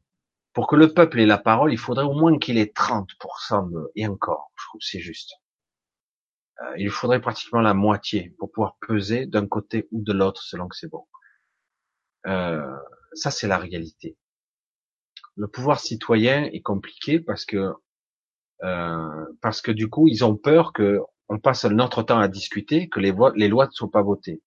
Pour 0.53 0.67
que 0.67 0.77
le 0.77 0.93
peuple 0.93 1.21
ait 1.21 1.27
la 1.27 1.39
parole, 1.39 1.73
il 1.73 1.79
faudrait 1.79 2.05
au 2.05 2.13
moins 2.13 2.39
qu'il 2.39 2.59
ait 2.59 2.73
30% 2.73 3.71
de... 3.71 3.91
et 3.95 4.07
encore, 4.07 4.53
je 4.57 4.65
trouve 4.67 4.81
c'est 4.81 5.01
juste. 5.01 5.33
Euh, 6.63 6.75
il 6.79 6.91
faudrait 6.91 7.21
pratiquement 7.21 7.61
la 7.61 7.75
moitié 7.75 8.35
pour 8.39 8.51
pouvoir 8.53 8.77
peser 8.87 9.27
d'un 9.27 9.47
côté 9.47 9.89
ou 9.93 10.03
de 10.03 10.13
l'autre 10.13 10.43
selon 10.43 10.69
que 10.69 10.77
c'est 10.77 10.91
bon. 10.91 11.07
Euh, 12.27 12.77
ça, 13.15 13.31
c'est 13.31 13.49
la 13.49 13.59
réalité. 13.59 14.17
Le 15.41 15.49
pouvoir 15.49 15.81
citoyen 15.81 16.45
est 16.45 16.61
compliqué 16.61 17.19
parce 17.19 17.47
que 17.47 17.73
euh, 18.63 19.25
parce 19.41 19.63
que 19.63 19.73
du 19.73 19.89
coup, 19.89 20.07
ils 20.07 20.23
ont 20.23 20.37
peur 20.37 20.75
que 20.75 21.01
on 21.31 21.39
passe 21.39 21.65
notre 21.65 22.03
temps 22.03 22.19
à 22.19 22.29
discuter, 22.29 22.91
que 22.91 23.01
les, 23.01 23.15
les 23.37 23.49
lois 23.49 23.67
ne 23.67 23.71
soient 23.71 23.91
pas 23.91 24.03
votées. 24.03 24.43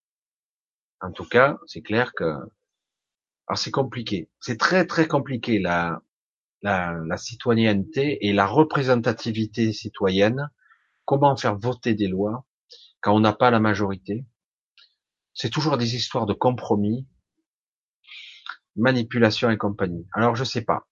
En 1.01 1.11
tout 1.11 1.25
cas, 1.25 1.57
c'est 1.65 1.81
clair 1.81 2.13
que 2.13 2.25
alors 2.25 3.57
c'est 3.57 3.71
compliqué. 3.71 4.29
C'est 4.39 4.59
très 4.59 4.85
très 4.85 5.07
compliqué 5.07 5.57
la, 5.57 5.99
la 6.61 7.17
citoyenneté 7.17 8.27
et 8.27 8.31
la 8.31 8.45
représentativité 8.45 9.73
citoyenne. 9.73 10.51
Comment 11.05 11.35
faire 11.35 11.57
voter 11.57 11.95
des 11.95 12.07
lois 12.07 12.45
quand 13.01 13.15
on 13.15 13.19
n'a 13.19 13.33
pas 13.33 13.49
la 13.49 13.59
majorité? 13.59 14.25
C'est 15.33 15.49
toujours 15.49 15.77
des 15.79 15.95
histoires 15.95 16.27
de 16.27 16.33
compromis, 16.33 17.07
manipulation 18.75 19.49
et 19.49 19.57
compagnie. 19.57 20.07
Alors 20.13 20.35
je 20.35 20.43
sais 20.43 20.63
pas. 20.63 20.87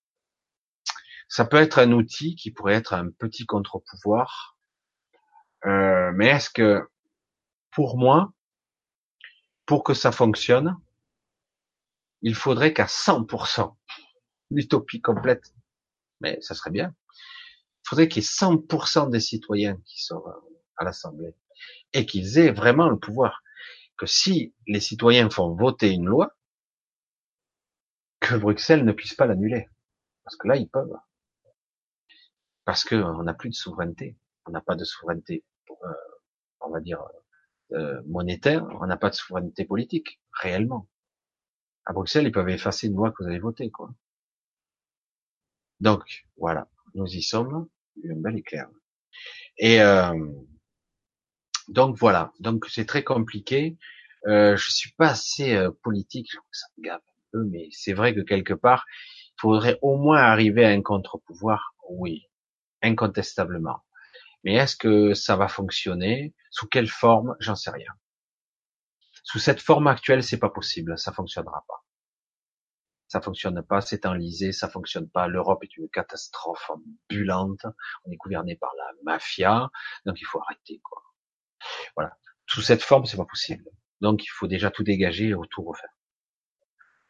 Ça 1.28 1.46
peut 1.46 1.58
être 1.58 1.80
un 1.80 1.92
outil 1.94 2.36
qui 2.36 2.52
pourrait 2.52 2.76
être 2.76 2.94
un 2.94 3.10
petit 3.10 3.46
contre-pouvoir, 3.46 4.58
euh, 5.66 6.12
mais 6.14 6.28
est-ce 6.28 6.50
que 6.50 6.88
pour 7.72 7.98
moi, 7.98 8.34
pour 9.66 9.84
que 9.84 9.94
ça 9.94 10.12
fonctionne, 10.12 10.76
il 12.22 12.36
faudrait 12.36 12.74
qu'à 12.74 12.86
100%, 12.86 13.76
l'utopie 14.52 15.02
complète, 15.02 15.54
mais 16.20 16.40
ça 16.42 16.54
serait 16.54 16.72
bien, 16.72 16.94
il 17.84 17.90
faudrait 17.90 18.10
qu'il 18.10 18.22
y 18.22 18.26
ait 18.26 18.28
100% 18.28 19.10
des 19.10 19.20
citoyens 19.20 19.78
qui 19.86 20.04
sont 20.04 20.24
à 20.78 20.84
l'Assemblée 20.84 21.34
et 21.94 22.06
qu'ils 22.06 22.38
aient 22.38 22.52
vraiment 22.52 22.90
le 22.90 23.00
pouvoir. 23.00 23.42
Que 23.98 24.06
si 24.06 24.54
les 24.68 24.80
citoyens 24.80 25.30
font 25.30 25.56
voter 25.56 25.92
une 25.92 26.06
loi, 26.06 26.36
que 28.32 28.40
Bruxelles 28.40 28.86
ne 28.86 28.92
puisse 28.92 29.14
pas 29.14 29.26
l'annuler. 29.26 29.70
Parce 30.24 30.36
que 30.36 30.48
là, 30.48 30.56
ils 30.56 30.70
peuvent. 30.70 30.98
Parce 32.66 32.84
qu'on 32.84 33.24
n'a 33.24 33.34
plus 33.34 33.50
de 33.50 33.56
souveraineté. 33.56 34.18
On 34.46 34.52
n'a 34.52 34.62
pas 34.62 34.76
de 34.76 34.84
souveraineté, 34.84 35.44
euh, 35.70 35.94
on 36.62 36.70
va 36.70 36.80
dire, 36.80 37.04
euh, 37.74 38.02
monétaire. 38.06 38.68
On 38.82 38.88
n'a 38.88 38.98
pas 38.98 39.10
de 39.10 39.16
souveraineté 39.16 39.66
politique, 39.66 40.20
réellement. 40.34 40.88
À 41.86 41.94
Bruxelles, 41.94 42.26
ils 42.26 42.32
peuvent 42.32 42.50
effacer 42.50 42.88
une 42.88 42.96
loi 42.96 43.12
que 43.12 43.24
vous 43.24 43.30
avez 43.30 43.40
votée, 43.40 43.70
quoi. 43.72 43.94
Donc, 45.80 46.26
voilà. 46.38 46.70
Nous 46.96 47.08
y 47.08 47.22
sommes. 47.22 47.68
Un 48.04 48.16
bel 48.16 48.38
éclair. 48.38 48.70
Et, 49.58 49.82
euh, 49.82 50.14
donc 51.68 51.98
voilà. 51.98 52.34
Donc 52.40 52.66
c'est 52.70 52.86
très 52.86 53.04
compliqué. 53.04 53.78
Euh, 54.28 54.56
je 54.56 54.70
suis 54.70 54.92
pas 54.94 55.10
assez 55.12 55.56
euh, 55.56 55.72
politique, 55.84 56.32
ça 56.52 56.68
me 56.78 56.84
gave 56.84 57.02
mais 57.34 57.70
c'est 57.72 57.94
vrai 57.94 58.14
que 58.14 58.22
quelque 58.22 58.54
part, 58.54 58.86
il 59.38 59.42
faudrait 59.42 59.80
au 59.82 59.98
moins 59.98 60.22
arriver 60.22 60.66
à 60.66 60.70
un 60.70 60.82
contre-pouvoir. 60.82 61.76
Oui, 61.90 62.30
incontestablement. 62.82 63.82
Mais 64.44 64.56
est-ce 64.56 64.76
que 64.76 65.14
ça 65.14 65.36
va 65.36 65.48
fonctionner? 65.48 66.34
Sous 66.50 66.68
quelle 66.68 66.90
forme? 66.90 67.36
J'en 67.40 67.56
sais 67.56 67.72
rien. 67.72 67.94
Sous 69.24 69.40
cette 69.40 69.62
forme 69.62 69.88
actuelle, 69.88 70.24
c'est 70.24 70.40
pas 70.40 70.50
possible, 70.50 70.98
ça 70.98 71.12
fonctionnera 71.12 71.64
pas. 71.68 71.86
Ça 73.08 73.22
fonctionne 73.22 73.62
pas, 73.62 73.82
c'est 73.82 74.06
enlisé, 74.06 74.52
ça 74.52 74.70
fonctionne 74.70 75.10
pas. 75.10 75.28
L'Europe 75.28 75.64
est 75.64 75.78
une 75.78 75.90
catastrophe 75.90 76.72
ambulante. 77.10 77.66
On 78.06 78.12
est 78.12 78.16
gouverné 78.16 78.56
par 78.56 78.72
la 78.78 78.86
mafia, 79.04 79.70
donc 80.06 80.20
il 80.22 80.26
faut 80.26 80.42
arrêter 80.42 80.80
quoi. 80.84 81.04
Voilà. 81.96 82.18
Sous 82.48 82.62
cette 82.62 82.82
forme, 82.82 83.06
c'est 83.06 83.18
pas 83.18 83.26
possible. 83.26 83.66
Donc 84.00 84.24
il 84.24 84.30
faut 84.30 84.48
déjà 84.48 84.72
tout 84.72 84.84
dégager 84.84 85.30
et 85.30 85.36
tout 85.50 85.62
refaire. 85.62 85.92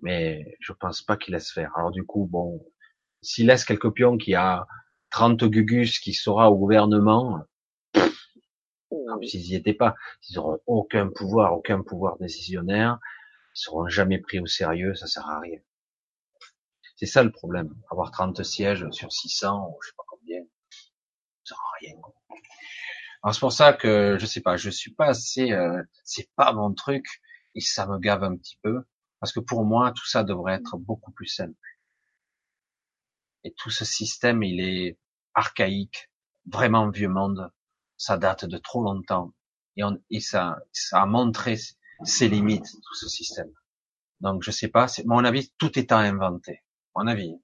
Mais 0.02 0.58
je 0.60 0.74
pense 0.74 1.02
pas 1.02 1.18
qu'il 1.18 1.34
laisse 1.34 1.52
faire. 1.52 1.72
Alors 1.78 1.92
du 1.92 2.04
coup, 2.04 2.28
bon, 2.28 2.66
s'il 3.22 3.48
laisse 3.48 3.66
quelques 3.66 3.92
pions 3.92 4.18
qui 4.18 4.36
a 4.36 4.68
30 5.12 5.44
gugus 5.46 6.00
qui 6.00 6.14
sera 6.14 6.52
au 6.52 6.58
gouvernement, 6.58 7.46
s'ils 9.24 9.48
y 9.48 9.56
étaient 9.56 9.74
pas, 9.74 9.96
s'ils 10.22 10.38
n'auront 10.38 10.60
aucun 10.66 11.10
pouvoir, 11.10 11.54
aucun 11.54 11.82
pouvoir 11.82 12.18
décisionnaire, 12.18 13.00
ils 13.56 13.60
seront 13.60 13.88
jamais 13.88 14.20
pris 14.20 14.40
au 14.40 14.48
sérieux, 14.48 14.96
ça 14.96 15.08
sert 15.08 15.28
à 15.28 15.40
rien. 15.40 15.60
C'est 16.96 17.06
ça 17.06 17.24
le 17.24 17.32
problème. 17.32 17.74
Avoir 17.90 18.12
30 18.12 18.44
sièges 18.44 18.90
sur 18.92 19.12
600, 19.12 19.70
ou 19.70 19.78
je 19.82 19.90
sais 19.90 19.96
pas 19.98 20.04
combien, 20.08 20.42
ça 21.44 21.56
sert 21.56 21.58
à 21.58 21.78
rien. 21.80 21.96
Alors 23.24 23.36
c'est 23.36 23.40
pour 23.40 23.54
ça 23.54 23.74
que 23.74 24.18
je 24.20 24.26
sais 24.26 24.42
pas, 24.42 24.58
je 24.58 24.70
suis 24.70 24.94
pas 24.94 25.08
assez, 25.08 25.52
euh, 25.52 25.82
c'est 26.04 26.30
pas 26.36 26.54
mon 26.54 26.74
truc 26.74 27.06
et 27.54 27.62
ça 27.62 27.86
me 27.86 28.00
gave 28.00 28.24
un 28.24 28.36
petit 28.36 28.58
peu 28.64 28.84
parce 29.22 29.32
que 29.32 29.40
pour 29.40 29.64
moi 29.64 29.94
tout 29.94 30.06
ça 30.06 30.26
devrait 30.26 30.56
être 30.56 30.78
beaucoup 30.78 31.12
plus 31.12 31.28
simple. 31.28 31.56
Et 33.44 33.54
tout 33.54 33.70
ce 33.70 33.86
système, 33.86 34.44
il 34.44 34.60
est 34.60 35.00
archaïque, 35.34 36.12
vraiment 36.46 36.90
vieux 36.90 37.08
monde. 37.08 37.52
Ça 37.98 38.18
date 38.18 38.46
de 38.46 38.58
trop 38.58 38.84
longtemps 38.84 39.34
et, 39.78 39.84
on, 39.84 40.02
ça, 40.20 40.58
ça 40.74 41.02
a 41.02 41.06
montré 41.06 41.56
ses 42.04 42.28
limites 42.28 42.66
tout 42.84 42.96
ce 42.96 43.08
système. 43.08 43.52
Donc 44.20 44.44
je 44.44 44.52
sais 44.52 44.68
pas, 44.68 44.88
c'est 44.88 45.06
mon 45.06 45.24
avis, 45.24 45.52
tout 45.58 45.78
est 45.80 45.92
à 45.92 46.00
inventer. 46.00 46.62
Mon 46.96 47.08
avis. 47.08 47.40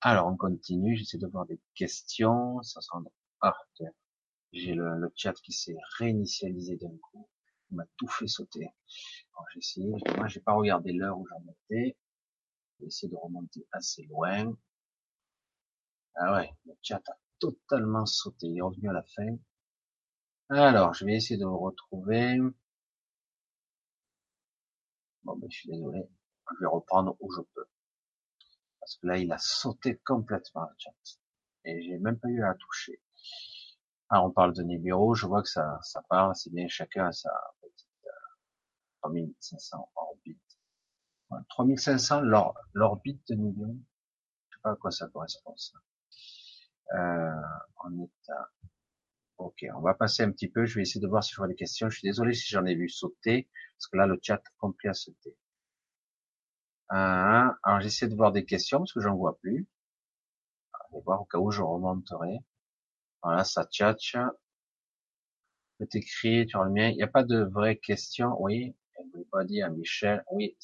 Alors, 0.00 0.26
on 0.26 0.36
continue. 0.36 0.96
J'essaie 0.96 1.18
de 1.18 1.28
voir 1.28 1.46
des 1.46 1.60
questions. 1.74 2.60
Ça 2.62 2.80
sera... 2.80 3.00
Ah. 3.40 3.56
J'ai 4.52 4.74
le, 4.74 5.10
chat 5.14 5.32
qui 5.32 5.52
s'est 5.52 5.76
réinitialisé 5.98 6.76
d'un 6.76 6.96
coup. 7.00 7.28
M'a 7.72 7.84
tout 7.96 8.08
fait 8.08 8.26
sauter. 8.26 8.68
J'ai 9.52 9.58
essayé. 9.58 9.90
Moi, 10.16 10.28
j'ai 10.28 10.40
pas 10.40 10.52
regardé 10.52 10.92
l'heure 10.92 11.18
où 11.18 11.26
j'en 11.26 11.42
étais. 11.42 11.96
J'ai 12.78 12.86
essayé 12.86 13.10
de 13.10 13.16
remonter 13.16 13.66
assez 13.72 14.02
loin. 14.04 14.54
Ah 16.14 16.34
ouais, 16.34 16.50
le 16.66 16.74
chat 16.82 17.02
a 17.08 17.16
totalement 17.38 18.06
sauté. 18.06 18.46
Il 18.46 18.58
est 18.58 18.62
revenu 18.62 18.90
à 18.90 18.92
la 18.92 19.02
fin. 19.02 19.36
Alors, 20.50 20.92
je 20.92 21.06
vais 21.06 21.14
essayer 21.14 21.38
de 21.38 21.46
me 21.46 21.56
retrouver. 21.56 22.38
Bon, 25.24 25.36
ben, 25.36 25.50
je 25.50 25.56
suis 25.56 25.70
désolé. 25.70 26.02
Je 26.50 26.60
vais 26.60 26.66
reprendre 26.66 27.16
où 27.20 27.32
je 27.32 27.40
peux. 27.54 27.66
Parce 28.80 28.96
que 28.96 29.06
là, 29.06 29.16
il 29.16 29.32
a 29.32 29.38
sauté 29.38 29.96
complètement 30.04 30.64
le 30.64 30.74
chat. 30.76 31.18
Et 31.64 31.82
j'ai 31.82 31.98
même 31.98 32.18
pas 32.18 32.28
eu 32.28 32.42
à 32.42 32.54
toucher. 32.54 33.00
Alors, 34.10 34.26
on 34.26 34.30
parle 34.30 34.52
de 34.52 34.62
Nibiru, 34.62 35.16
je 35.16 35.26
vois 35.26 35.42
que 35.42 35.48
ça, 35.48 35.78
ça 35.82 36.02
parle, 36.08 36.34
c'est 36.34 36.52
bien 36.52 36.68
chacun 36.68 37.06
a 37.06 37.12
sa 37.12 37.30
3500 39.02 39.90
orbite. 39.96 40.38
3500 41.50 42.20
l'orbite 42.74 43.22
de 43.28 43.34
Nibiru. 43.34 43.76
Je 44.50 44.56
sais 44.56 44.60
pas 44.62 44.72
à 44.72 44.76
quoi 44.76 44.90
ça 44.90 45.08
correspond, 45.08 45.56
ça. 45.56 45.78
Euh, 46.94 47.40
on 47.84 48.02
est 48.02 48.30
à, 48.30 48.50
ok, 49.38 49.64
on 49.74 49.80
va 49.80 49.94
passer 49.94 50.22
un 50.22 50.30
petit 50.30 50.48
peu, 50.48 50.66
je 50.66 50.76
vais 50.76 50.82
essayer 50.82 51.00
de 51.00 51.08
voir 51.08 51.24
si 51.24 51.32
je 51.32 51.36
vois 51.38 51.48
des 51.48 51.54
questions. 51.54 51.88
Je 51.88 51.98
suis 51.98 52.08
désolé 52.08 52.34
si 52.34 52.48
j'en 52.50 52.66
ai 52.66 52.74
vu 52.74 52.88
sauter, 52.88 53.48
parce 53.78 53.86
que 53.88 53.96
là, 53.96 54.06
le 54.06 54.18
chat 54.22 54.42
complet 54.58 54.90
a 54.90 54.94
sauté. 54.94 55.36
Alors 56.88 57.80
j'essaie 57.80 58.06
de 58.08 58.14
voir 58.14 58.32
des 58.32 58.44
questions 58.44 58.78
parce 58.78 58.92
que 58.92 59.00
j'en 59.00 59.16
vois 59.16 59.38
plus. 59.38 59.66
Je 60.90 60.96
vais 60.96 61.02
voir 61.04 61.22
au 61.22 61.24
cas 61.24 61.38
où 61.38 61.50
je 61.50 61.62
remonterai. 61.62 62.38
Voilà, 63.22 63.44
ça 63.44 63.64
tchatche. 63.64 64.16
C'est 65.80 65.94
écrit 65.96 66.48
sur 66.48 66.64
le 66.64 66.70
mien. 66.70 66.88
Il 66.88 66.96
n'y 66.96 67.02
a 67.02 67.08
pas 67.08 67.24
de 67.24 67.44
vraies 67.44 67.78
questions. 67.78 68.36
Oui. 68.40 68.74
Pas 69.30 69.44
dire 69.44 69.70
Michel. 69.70 70.24
Oui. 70.32 70.56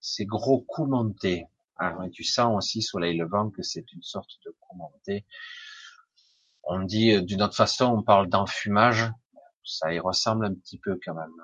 C'est 0.00 0.24
gros 0.24 0.60
coup 0.60 0.86
monté. 0.86 1.46
Alors, 1.76 2.08
tu 2.10 2.24
sens 2.24 2.56
aussi 2.56 2.82
soleil 2.82 3.16
levant 3.16 3.50
que 3.50 3.62
c'est 3.62 3.92
une 3.92 4.02
sorte 4.02 4.30
de 4.44 4.54
coup 4.60 4.76
monté. 4.76 5.24
On 6.64 6.80
dit 6.82 7.12
euh, 7.12 7.22
d'une 7.22 7.42
autre 7.42 7.56
façon, 7.56 7.86
on 7.86 8.02
parle 8.02 8.28
d'enfumage. 8.28 9.10
Ça 9.64 9.92
y 9.92 9.98
ressemble 9.98 10.46
un 10.46 10.54
petit 10.54 10.78
peu 10.78 10.98
quand 11.04 11.14
même. 11.14 11.34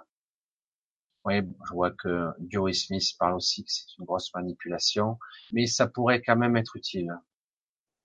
Oui, 1.25 1.43
je 1.67 1.73
vois 1.73 1.91
que 1.91 2.31
Joey 2.49 2.73
Smith 2.73 3.05
parle 3.19 3.35
aussi 3.35 3.65
que 3.65 3.71
c'est 3.71 3.99
une 3.99 4.05
grosse 4.05 4.33
manipulation, 4.35 5.19
mais 5.53 5.67
ça 5.67 5.87
pourrait 5.87 6.23
quand 6.23 6.37
même 6.37 6.57
être 6.57 6.77
utile, 6.77 7.13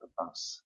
je 0.01 0.07
pense. 0.17 0.65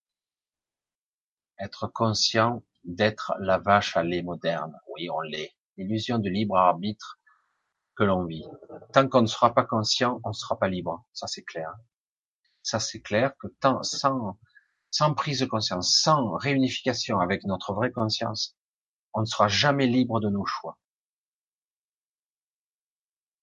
Être 1.59 1.87
conscient 1.87 2.63
d'être 2.83 3.33
la 3.39 3.57
vache 3.57 3.97
à 3.97 4.03
lait 4.03 4.23
moderne. 4.23 4.79
Oui, 4.95 5.09
on 5.09 5.21
l'est. 5.21 5.56
L'illusion 5.77 6.19
du 6.19 6.29
libre 6.29 6.57
arbitre 6.57 7.19
que 7.95 8.03
l'on 8.03 8.25
vit. 8.25 8.45
Tant 8.93 9.07
qu'on 9.07 9.21
ne 9.21 9.27
sera 9.27 9.53
pas 9.53 9.63
conscient, 9.63 10.19
on 10.23 10.29
ne 10.29 10.33
sera 10.33 10.57
pas 10.57 10.67
libre. 10.67 11.05
Ça, 11.13 11.27
c'est 11.27 11.43
clair. 11.43 11.73
Ça, 12.63 12.79
c'est 12.79 13.01
clair 13.01 13.33
que 13.37 13.47
tant, 13.59 13.81
sans, 13.83 14.37
sans 14.91 15.13
prise 15.13 15.39
de 15.39 15.45
conscience, 15.45 15.95
sans 15.95 16.35
réunification 16.35 17.19
avec 17.19 17.43
notre 17.45 17.73
vraie 17.73 17.91
conscience, 17.91 18.55
on 19.13 19.21
ne 19.21 19.25
sera 19.25 19.47
jamais 19.47 19.87
libre 19.87 20.19
de 20.19 20.29
nos 20.29 20.45
choix. 20.45 20.77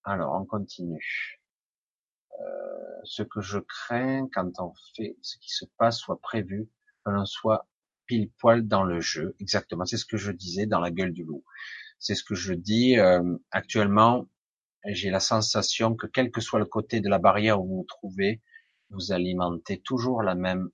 Alors, 0.04 0.34
on 0.34 0.44
continue. 0.44 1.40
Euh, 2.40 3.00
ce 3.04 3.22
que 3.22 3.40
je 3.40 3.58
crains 3.58 4.28
quand 4.32 4.60
on 4.60 4.72
fait 4.96 5.16
ce 5.22 5.38
qui 5.38 5.50
se 5.50 5.64
passe 5.78 5.98
soit 5.98 6.20
prévu, 6.20 6.68
que 7.04 7.10
l'on 7.10 7.24
soit 7.24 7.66
pile 8.06 8.30
poil 8.38 8.66
dans 8.66 8.82
le 8.82 9.00
jeu. 9.00 9.34
Exactement, 9.40 9.84
c'est 9.86 9.96
ce 9.96 10.04
que 10.04 10.16
je 10.16 10.32
disais 10.32 10.66
dans 10.66 10.80
la 10.80 10.90
gueule 10.90 11.12
du 11.12 11.24
loup. 11.24 11.44
C'est 12.04 12.14
ce 12.14 12.22
que 12.22 12.34
je 12.34 12.52
dis 12.52 12.98
euh, 12.98 13.38
actuellement. 13.50 14.26
j'ai 14.84 15.08
la 15.08 15.20
sensation 15.20 15.96
que 15.96 16.06
quel 16.06 16.30
que 16.30 16.42
soit 16.42 16.58
le 16.58 16.66
côté 16.66 17.00
de 17.00 17.08
la 17.08 17.18
barrière 17.18 17.62
où 17.62 17.66
vous 17.66 17.76
vous 17.76 17.86
trouvez, 17.88 18.42
vous 18.90 19.12
alimentez 19.12 19.80
toujours 19.80 20.22
la 20.22 20.34
même, 20.34 20.68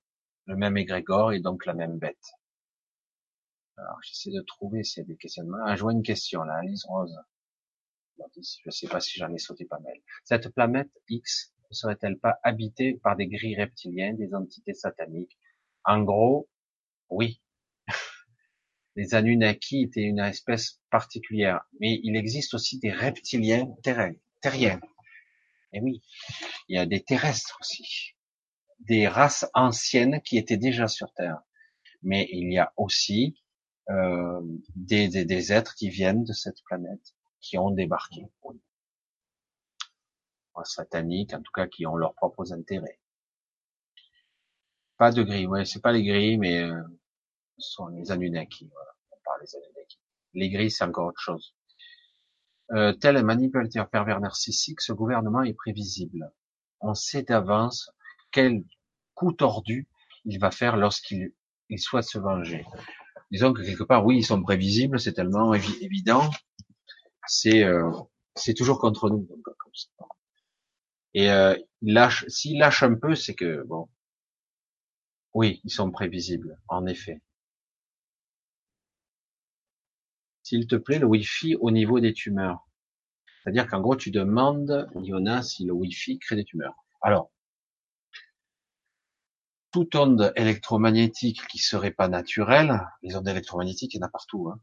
le 0.46 0.56
même 0.56 0.76
égrégore 0.76 1.32
et 1.32 1.38
donc 1.38 1.66
la 1.66 1.74
même 1.74 1.98
bête. 1.98 2.26
Alors, 3.76 3.98
j'essaie 4.02 4.32
de 4.32 4.42
trouver 4.42 4.82
s'il 4.82 5.02
y 5.02 5.04
a 5.04 5.06
des 5.06 5.16
questionnements. 5.16 5.64
Ah, 5.66 5.76
je 5.76 5.82
vois 5.82 5.92
une 5.92 6.02
question 6.02 6.42
là, 6.42 6.54
Alice 6.56 6.84
Rose. 6.86 7.16
Je 8.34 8.70
sais 8.70 8.88
pas 8.88 8.98
si 8.98 9.16
j'en 9.16 9.32
ai 9.32 9.38
sauté 9.38 9.66
pas 9.66 9.78
mal. 9.78 9.94
Cette 10.24 10.48
planète 10.48 10.90
X 11.08 11.54
ne 11.70 11.74
serait-elle 11.76 12.18
pas 12.18 12.40
habitée 12.42 12.94
par 13.04 13.14
des 13.14 13.28
gris 13.28 13.54
reptiliens, 13.54 14.14
des 14.14 14.34
entités 14.34 14.74
sataniques? 14.74 15.38
En 15.84 16.02
gros, 16.02 16.48
oui. 17.08 17.40
Les 18.96 19.14
Anunnaki 19.14 19.82
étaient 19.82 20.02
une 20.02 20.18
espèce 20.18 20.80
particulière, 20.90 21.60
mais 21.78 22.00
il 22.02 22.16
existe 22.16 22.54
aussi 22.54 22.78
des 22.78 22.90
reptiliens 22.90 23.68
terriens. 24.40 24.80
Et 25.72 25.80
oui, 25.80 26.02
il 26.68 26.76
y 26.76 26.78
a 26.78 26.86
des 26.86 27.02
terrestres 27.02 27.58
aussi, 27.60 28.14
des 28.80 29.06
races 29.06 29.48
anciennes 29.54 30.20
qui 30.22 30.38
étaient 30.38 30.56
déjà 30.56 30.88
sur 30.88 31.12
Terre. 31.14 31.40
Mais 32.02 32.28
il 32.32 32.52
y 32.52 32.58
a 32.58 32.72
aussi 32.76 33.40
euh, 33.90 34.40
des, 34.74 35.52
êtres 35.52 35.74
qui 35.74 35.90
viennent 35.90 36.24
de 36.24 36.32
cette 36.32 36.62
planète, 36.64 37.14
qui 37.40 37.58
ont 37.58 37.70
débarqué. 37.70 38.26
Sataniques, 40.64 41.34
en 41.34 41.40
tout 41.40 41.52
cas, 41.54 41.66
qui 41.66 41.86
ont 41.86 41.96
leurs 41.96 42.14
propres 42.14 42.52
intérêts. 42.52 42.98
Pas 44.98 45.12
de 45.12 45.22
gris, 45.22 45.46
ouais, 45.46 45.64
c'est 45.64 45.80
pas 45.80 45.92
les 45.92 46.04
gris, 46.04 46.36
mais 46.36 46.60
euh, 46.60 46.82
sont 47.60 47.88
les 47.88 48.10
Anunnaki. 48.10 48.68
Voilà, 48.72 48.90
on 49.12 49.16
parle 49.24 49.40
des 49.42 49.56
Anunnaki. 49.56 49.98
Les 50.34 50.50
gris, 50.50 50.70
c'est 50.70 50.84
encore 50.84 51.08
autre 51.08 51.20
chose. 51.20 51.54
Euh, 52.72 52.92
tel 52.92 53.16
un 53.16 53.22
manipulateur 53.22 53.88
pervers 53.88 54.20
narcissique, 54.20 54.80
ce 54.80 54.92
gouvernement 54.92 55.42
est 55.42 55.54
prévisible. 55.54 56.32
On 56.80 56.94
sait 56.94 57.22
d'avance 57.22 57.90
quel 58.30 58.64
coup 59.14 59.32
tordu 59.32 59.88
il 60.24 60.38
va 60.38 60.50
faire 60.50 60.76
lorsqu'il 60.76 61.32
il 61.68 61.78
souhaite 61.78 62.04
se 62.04 62.18
venger 62.18 62.64
disons 63.30 63.52
que 63.52 63.62
quelque 63.62 63.84
part, 63.84 64.04
oui, 64.04 64.18
ils 64.18 64.24
sont 64.26 64.42
prévisibles, 64.42 64.98
c'est 64.98 65.12
tellement 65.12 65.54
évident, 65.54 66.30
c'est 67.26 67.62
euh, 67.64 67.90
toujours 68.56 68.78
contre 68.80 69.08
nous. 69.08 69.28
Et 71.14 71.30
euh, 71.30 71.56
lâche, 71.82 72.24
s'ils 72.28 72.58
lâchent 72.58 72.82
un 72.82 72.94
peu, 72.94 73.14
c'est 73.14 73.34
que 73.34 73.62
bon, 73.64 73.88
oui, 75.34 75.60
ils 75.64 75.70
sont 75.70 75.90
prévisibles, 75.90 76.60
en 76.68 76.86
effet. 76.86 77.20
S'il 80.50 80.66
te 80.66 80.74
plaît, 80.74 80.98
le 80.98 81.06
Wi-Fi 81.06 81.54
au 81.60 81.70
niveau 81.70 82.00
des 82.00 82.12
tumeurs. 82.12 82.66
C'est-à-dire 83.44 83.68
qu'en 83.68 83.80
gros, 83.80 83.94
tu 83.94 84.10
demandes, 84.10 84.90
Yona, 84.96 85.42
si 85.42 85.64
le 85.64 85.72
Wi-Fi 85.72 86.18
crée 86.18 86.34
des 86.34 86.42
tumeurs. 86.42 86.74
Alors, 87.02 87.30
toute 89.70 89.94
onde 89.94 90.32
électromagnétique 90.34 91.46
qui 91.46 91.58
serait 91.58 91.92
pas 91.92 92.08
naturelle, 92.08 92.80
les 93.04 93.14
ondes 93.14 93.28
électromagnétiques, 93.28 93.94
il 93.94 93.98
y 93.98 94.00
en 94.02 94.06
a 94.08 94.10
partout. 94.10 94.50
Hein. 94.52 94.60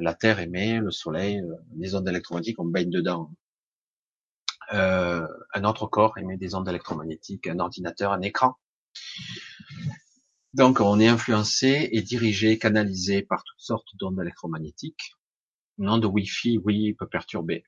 La 0.00 0.14
Terre 0.14 0.38
émet, 0.38 0.78
le 0.78 0.90
Soleil, 0.90 1.40
euh, 1.40 1.56
les 1.76 1.94
ondes 1.94 2.08
électromagnétiques, 2.08 2.58
on 2.58 2.64
baigne 2.64 2.88
dedans. 2.88 3.30
Euh, 4.72 5.28
un 5.52 5.64
autre 5.64 5.86
corps 5.88 6.16
émet 6.16 6.38
des 6.38 6.54
ondes 6.54 6.70
électromagnétiques, 6.70 7.46
un 7.48 7.58
ordinateur, 7.58 8.12
un 8.12 8.22
écran. 8.22 8.54
Donc 10.54 10.80
on 10.80 11.00
est 11.00 11.08
influencé 11.08 11.88
et 11.92 12.02
dirigé, 12.02 12.58
canalisé 12.58 13.22
par 13.22 13.42
toutes 13.44 13.60
sortes 13.60 13.88
d'ondes 13.98 14.20
électromagnétiques. 14.20 15.14
Une 15.78 15.88
onde 15.88 16.04
Wi-Fi, 16.04 16.58
oui, 16.58 16.94
peut 16.94 17.08
perturber. 17.08 17.64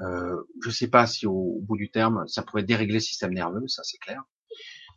Euh, 0.00 0.42
je 0.62 0.70
sais 0.70 0.88
pas 0.88 1.06
si 1.06 1.26
au 1.26 1.58
bout 1.62 1.76
du 1.76 1.90
terme, 1.90 2.26
ça 2.26 2.42
pourrait 2.42 2.62
dérégler 2.62 2.94
le 2.94 3.00
système 3.00 3.34
nerveux, 3.34 3.68
ça 3.68 3.82
c'est 3.84 3.98
clair 3.98 4.22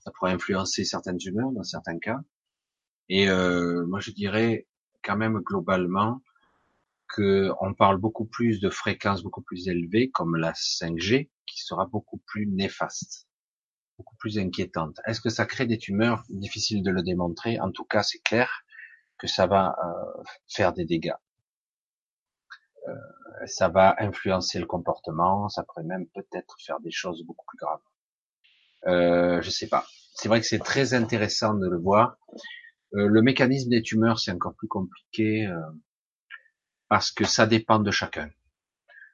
ça 0.04 0.12
pourrait 0.12 0.32
influencer 0.32 0.84
certaines 0.84 1.20
humeurs 1.26 1.52
dans 1.52 1.64
certains 1.64 1.98
cas. 1.98 2.20
Et 3.10 3.30
euh, 3.30 3.86
moi, 3.86 4.00
je 4.00 4.12
dirais 4.12 4.68
quand 5.04 5.18
même 5.18 5.40
globalement 5.40 6.22
que 7.08 7.52
on 7.62 7.74
parle 7.74 7.98
beaucoup 7.98 8.26
plus 8.26 8.60
de 8.60 8.70
fréquences 8.70 9.24
beaucoup 9.24 9.42
plus 9.42 9.68
élevées, 9.68 10.10
comme 10.12 10.36
la 10.36 10.54
5G, 10.54 11.30
qui 11.46 11.62
sera 11.62 11.86
beaucoup 11.86 12.22
plus 12.26 12.48
néfaste, 12.48 13.28
plus 14.20 14.40
inquiétante. 14.40 15.00
Est-ce 15.06 15.22
que 15.22 15.30
ça 15.30 15.46
crée 15.46 15.66
des 15.66 15.78
tumeurs 15.78 16.24
Difficile 16.30 16.84
de 16.84 16.92
le 16.92 17.04
démontrer? 17.04 17.60
En 17.60 17.72
tout 17.72 17.86
cas, 17.86 18.04
c'est 18.04 18.20
clair 18.20 18.64
que 19.18 19.28
ça 19.28 19.48
va 19.48 19.76
euh, 19.84 20.24
faire 20.48 20.74
des 20.74 20.86
dégâts. 20.86 21.16
Euh, 22.88 23.46
ça 23.46 23.70
va 23.70 23.96
influencer 24.00 24.60
le 24.60 24.66
comportement, 24.66 25.50
ça 25.50 25.64
pourrait 25.64 25.84
même 25.84 26.08
peut-être 26.08 26.56
faire 26.66 26.80
des 26.80 26.92
choses 26.92 27.24
beaucoup 27.26 27.46
plus 27.48 27.58
graves. 27.58 27.80
Euh, 28.88 29.42
je 29.42 29.50
sais 29.50 29.68
pas. 29.68 29.86
C'est 30.16 30.28
vrai 30.28 30.42
que 30.42 30.46
c'est 30.46 30.60
très 30.60 30.94
intéressant 30.94 31.54
de 31.54 31.68
le 31.68 31.78
voir. 31.78 32.18
Euh, 32.94 33.08
le 33.08 33.22
mécanisme 33.22 33.70
des 33.70 33.82
tumeurs, 33.82 34.20
c'est 34.20 34.32
encore 34.32 34.56
plus 34.56 34.68
compliqué 34.68 35.50
parce 36.90 37.12
que 37.12 37.26
ça 37.26 37.48
dépend 37.48 37.80
de 37.80 37.92
chacun. 37.92 38.30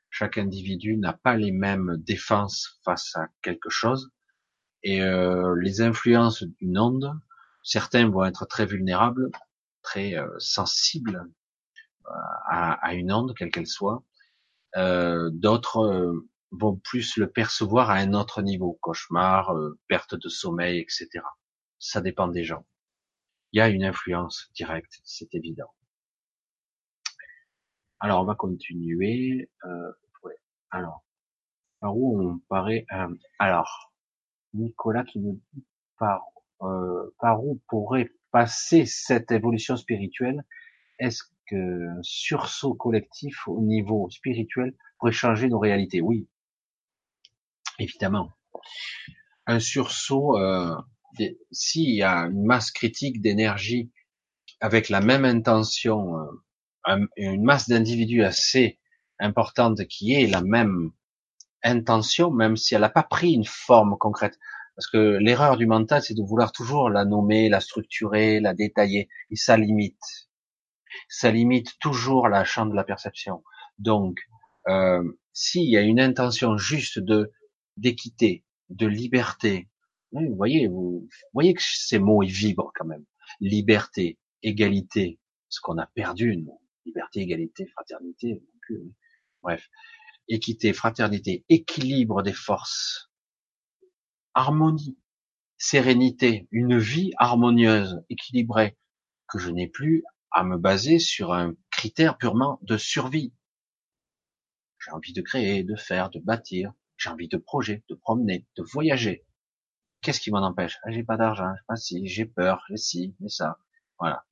Chaque 0.09 0.37
individu 0.37 0.97
n'a 0.97 1.13
pas 1.13 1.35
les 1.35 1.51
mêmes 1.51 1.97
défenses 1.97 2.79
face 2.83 3.15
à 3.15 3.27
quelque 3.41 3.69
chose 3.69 4.11
et 4.83 5.01
euh, 5.01 5.55
les 5.59 5.81
influences 5.81 6.43
d'une 6.43 6.77
onde, 6.77 7.13
certains 7.63 8.09
vont 8.09 8.25
être 8.25 8.45
très 8.45 8.65
vulnérables, 8.65 9.29
très 9.81 10.15
sensibles 10.37 11.27
à, 12.49 12.73
à, 12.73 12.93
une 12.93 13.11
onde, 13.11 13.33
quelle 13.35 13.51
qu'elle 13.51 13.67
soit. 13.67 14.03
D'autres 14.75 16.23
vont 16.51 16.75
plus 16.77 17.17
le 17.17 17.29
percevoir 17.29 17.89
à 17.89 17.95
un 17.95 18.13
autre 18.13 18.41
niveau, 18.41 18.77
cauchemar, 18.81 19.51
euh, 19.55 19.79
perte 19.87 20.15
de 20.15 20.29
sommeil, 20.29 20.79
etc. 20.79 21.09
Ça 21.79 22.01
dépend 22.01 22.27
des 22.27 22.43
gens. 22.43 22.65
Il 23.51 23.57
y 23.57 23.61
a 23.61 23.69
une 23.69 23.83
influence 23.83 24.49
directe, 24.55 24.99
c'est 25.03 25.33
évident. 25.33 25.73
Alors 27.99 28.21
on 28.21 28.25
va 28.25 28.35
continuer. 28.35 29.49
Euh, 29.65 29.91
Alors 30.71 31.03
par 31.79 31.95
où 31.95 32.21
on 32.21 32.39
paraît 32.49 32.85
euh, 32.91 33.13
Alors 33.39 33.88
Nicolas 34.53 35.03
qui 35.03 35.19
dit 35.19 35.41
par 35.97 36.23
euh, 36.61 37.15
par 37.19 37.43
où 37.43 37.61
pourrait 37.67 38.11
passer 38.31 38.85
cette 38.85 39.31
évolution 39.31 39.77
spirituelle 39.77 40.43
Est-ce 40.99 41.23
que 41.47 41.87
sursaut 42.01 42.73
collectif 42.73 43.47
au 43.47 43.61
niveau 43.61 44.09
spirituel 44.09 44.75
pourrait 44.97 45.11
changer 45.11 45.47
nos 45.47 45.59
réalités? 45.59 46.01
Oui, 46.01 46.27
évidemment. 47.79 48.31
Un 49.47 49.59
sursaut, 49.59 50.37
euh, 50.37 50.75
s'il 51.51 51.91
y 51.91 52.03
a 52.03 52.25
une 52.25 52.45
masse 52.45 52.71
critique 52.71 53.21
d'énergie 53.21 53.91
avec 54.59 54.89
la 54.89 54.99
même 54.99 55.25
intention, 55.25 56.17
euh, 56.87 57.05
une 57.15 57.43
masse 57.43 57.69
d'individus 57.69 58.23
assez 58.23 58.79
importante 59.19 59.85
qui 59.87 60.13
est 60.13 60.27
la 60.27 60.41
même 60.41 60.91
intention, 61.63 62.31
même 62.31 62.55
si 62.55 62.75
elle 62.75 62.81
n'a 62.81 62.89
pas 62.89 63.03
pris 63.03 63.33
une 63.33 63.45
forme 63.45 63.97
concrète. 63.97 64.39
Parce 64.75 64.87
que 64.87 65.17
l'erreur 65.17 65.57
du 65.57 65.65
mental, 65.65 66.01
c'est 66.01 66.13
de 66.13 66.23
vouloir 66.23 66.51
toujours 66.51 66.89
la 66.89 67.03
nommer, 67.03 67.49
la 67.49 67.59
structurer, 67.59 68.39
la 68.39 68.53
détailler, 68.53 69.09
et 69.29 69.35
ça 69.35 69.57
limite. 69.57 70.29
Ça 71.09 71.31
limite 71.31 71.77
toujours 71.79 72.29
la 72.29 72.45
champ 72.45 72.65
de 72.65 72.75
la 72.75 72.83
perception. 72.83 73.43
Donc, 73.77 74.19
euh, 74.67 75.03
s'il 75.33 75.69
y 75.69 75.77
a 75.77 75.81
une 75.81 75.99
intention 75.99 76.57
juste 76.57 76.99
de 76.99 77.31
d'équité, 77.77 78.43
de 78.69 78.87
liberté. 78.87 79.69
vous 80.11 80.35
voyez, 80.35 80.67
vous, 80.67 81.07
voyez 81.33 81.53
que 81.53 81.61
ces 81.63 81.99
mots 81.99 82.23
ils 82.23 82.31
vibrent 82.31 82.71
quand 82.75 82.85
même. 82.85 83.05
Liberté, 83.39 84.17
égalité, 84.43 85.19
ce 85.49 85.61
qu'on 85.61 85.77
a 85.77 85.87
perdu, 85.87 86.37
nous. 86.37 86.59
Liberté, 86.85 87.21
égalité, 87.21 87.67
fraternité, 87.67 88.43
bref. 89.41 89.67
Équité, 90.29 90.71
fraternité, 90.71 91.43
équilibre 91.49 92.23
des 92.23 92.31
forces, 92.31 93.11
harmonie, 94.33 94.97
sérénité, 95.57 96.47
une 96.51 96.77
vie 96.79 97.11
harmonieuse, 97.17 98.03
équilibrée, 98.09 98.77
que 99.27 99.39
je 99.39 99.49
n'ai 99.51 99.67
plus 99.67 100.03
à 100.31 100.43
me 100.43 100.57
baser 100.57 100.99
sur 100.99 101.33
un 101.33 101.55
critère 101.71 102.17
purement 102.17 102.59
de 102.63 102.77
survie. 102.77 103.33
J'ai 104.79 104.91
envie 104.91 105.13
de 105.13 105.21
créer, 105.21 105.63
de 105.63 105.75
faire, 105.77 106.09
de 106.09 106.19
bâtir, 106.19 106.73
j'ai 106.97 107.09
envie 107.09 107.29
de 107.29 107.37
projet, 107.37 107.83
de 107.87 107.95
promener, 107.95 108.45
de 108.57 108.63
voyager. 108.63 109.23
Qu'est-ce 110.01 110.21
qui 110.21 110.31
m'en 110.31 110.43
empêche? 110.45 110.79
Ah, 110.83 110.91
J'ai 110.91 111.03
pas 111.03 111.17
d'argent, 111.17 111.53
pas 111.67 111.75
si, 111.77 112.07
j'ai 112.07 112.25
peur, 112.25 112.63
j'ai 112.69 112.77
si, 112.77 113.15
mais 113.19 113.29
ça. 113.29 113.59
Voilà. 113.99 114.25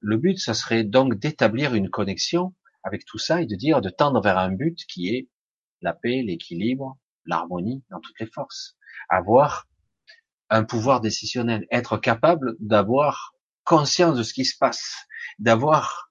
Le 0.00 0.18
but, 0.18 0.38
ça 0.38 0.52
serait 0.52 0.84
donc 0.84 1.14
d'établir 1.18 1.74
une 1.74 1.88
connexion 1.88 2.54
avec 2.82 3.04
tout 3.04 3.18
ça 3.18 3.40
et 3.42 3.46
de 3.46 3.54
dire, 3.56 3.80
de 3.80 3.90
tendre 3.90 4.20
vers 4.20 4.38
un 4.38 4.50
but 4.50 4.78
qui 4.86 5.08
est 5.08 5.28
la 5.82 5.92
paix, 5.92 6.22
l'équilibre, 6.22 6.98
l'harmonie 7.24 7.84
dans 7.90 8.00
toutes 8.00 8.18
les 8.20 8.26
forces. 8.26 8.76
Avoir 9.08 9.68
un 10.50 10.64
pouvoir 10.64 11.00
décisionnel, 11.00 11.66
être 11.70 11.96
capable 11.96 12.56
d'avoir 12.58 13.32
conscience 13.64 14.16
de 14.16 14.22
ce 14.22 14.34
qui 14.34 14.44
se 14.44 14.56
passe, 14.58 15.06
d'avoir 15.38 16.10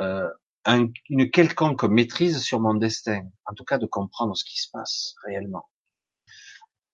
euh, 0.00 0.28
une 0.66 1.30
quelconque 1.30 1.84
maîtrise 1.84 2.40
sur 2.40 2.60
mon 2.60 2.74
destin, 2.74 3.28
en 3.46 3.54
tout 3.54 3.64
cas 3.64 3.78
de 3.78 3.86
comprendre 3.86 4.36
ce 4.36 4.44
qui 4.44 4.60
se 4.60 4.70
passe 4.70 5.14
réellement. 5.24 5.68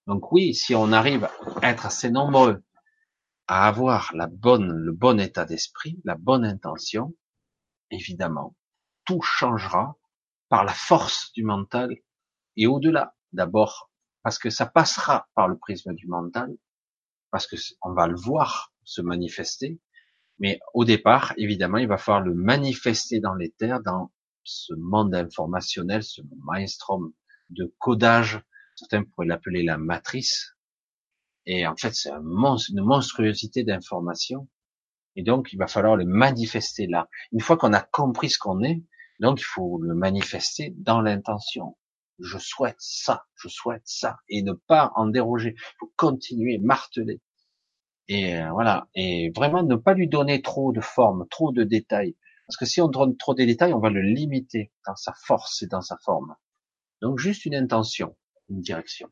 Donc 0.07 0.33
oui, 0.33 0.55
si 0.55 0.75
on 0.75 0.93
arrive 0.93 1.29
à 1.61 1.71
être 1.71 1.85
assez 1.85 2.11
nombreux 2.11 2.63
à 3.47 3.67
avoir 3.67 4.11
la 4.15 4.27
bonne, 4.27 4.71
le 4.71 4.93
bon 4.93 5.21
état 5.21 5.45
d'esprit, 5.45 5.99
la 6.05 6.15
bonne 6.15 6.45
intention, 6.45 7.15
évidemment, 7.91 8.55
tout 9.09 9.23
changera 9.23 9.97
par 10.51 10.65
la 10.65 10.73
force 10.73 11.33
du 11.33 11.43
mental 11.43 11.97
et 12.57 12.67
au-delà. 12.67 13.17
D'abord, 13.33 13.91
parce 14.23 14.39
que 14.39 14.51
ça 14.51 14.67
passera 14.67 15.29
par 15.35 15.49
le 15.49 15.57
prisme 15.57 15.95
du 15.95 16.07
mental, 16.09 16.55
parce 17.31 17.47
que 17.47 17.57
on 17.83 17.95
va 17.95 18.07
le 18.07 18.17
voir 18.17 18.75
se 18.85 19.01
manifester, 19.01 19.81
mais 20.39 20.61
au 20.75 20.85
départ, 20.85 21.33
évidemment, 21.39 21.79
il 21.79 21.89
va 21.89 21.97
falloir 21.97 22.23
le 22.23 22.35
manifester 22.35 23.19
dans 23.19 23.35
les 23.35 23.51
terres, 23.51 23.81
dans 23.81 24.13
ce 24.45 24.75
monde 24.75 25.15
informationnel, 25.15 26.03
ce 26.03 26.21
maelstrom 26.45 27.13
de 27.49 27.75
codage. 27.79 28.43
Certains 28.77 29.05
pourraient 29.05 29.27
l'appeler 29.27 29.63
la 29.63 29.79
matrice. 29.79 30.55
Et 31.47 31.67
en 31.67 31.77
fait, 31.77 31.95
c'est 31.95 32.11
une 32.11 32.83
monstruosité 32.83 33.65
d'informations. 33.65 34.49
Et 35.17 35.23
donc, 35.23 35.53
il 35.55 35.57
va 35.57 35.67
falloir 35.67 35.97
le 35.97 36.05
manifester 36.05 36.87
là. 36.87 37.09
Une 37.33 37.41
fois 37.41 37.57
qu'on 37.57 37.73
a 37.73 37.81
compris 37.81 38.29
ce 38.29 38.39
qu'on 38.39 38.63
est, 38.63 38.85
donc 39.19 39.41
il 39.41 39.45
faut 39.45 39.79
le 39.81 39.95
manifester 39.95 40.75
dans 40.77 41.01
l'intention. 41.01 41.77
Je 42.21 42.39
souhaite 42.39 42.77
ça, 42.79 43.25
je 43.37 43.49
souhaite 43.49 43.83
ça, 43.85 44.19
et 44.29 44.43
ne 44.43 44.53
pas 44.53 44.93
en 44.97 45.07
déroger. 45.07 45.55
Il 45.57 45.77
faut 45.81 45.93
continuer, 45.97 46.59
marteler. 46.59 47.21
Et 48.09 48.37
euh, 48.37 48.51
voilà. 48.53 48.89
Et 48.95 49.31
vraiment 49.35 49.63
ne 49.63 49.77
pas 49.77 49.95
lui 49.95 50.09
donner 50.09 50.43
trop 50.43 50.73
de 50.73 50.81
forme, 50.81 51.27
trop 51.29 51.53
de 51.53 51.65
détails. 51.65 52.17
Parce 52.47 52.57
que 52.57 52.65
si 52.65 52.81
on 52.81 52.89
donne 52.89 53.17
trop 53.17 53.35
de 53.35 53.45
détails, 53.45 53.75
on 53.75 53.79
va 53.81 53.91
le 53.91 54.01
limiter 54.01 54.73
dans 54.87 54.97
sa 54.97 55.13
force 55.27 55.63
et 55.63 55.67
dans 55.67 55.83
sa 55.83 55.99
forme. 55.99 56.35
Donc 57.03 57.19
juste 57.19 57.45
une 57.45 57.55
intention, 57.55 58.17
une 58.49 58.61
direction. 58.61 59.09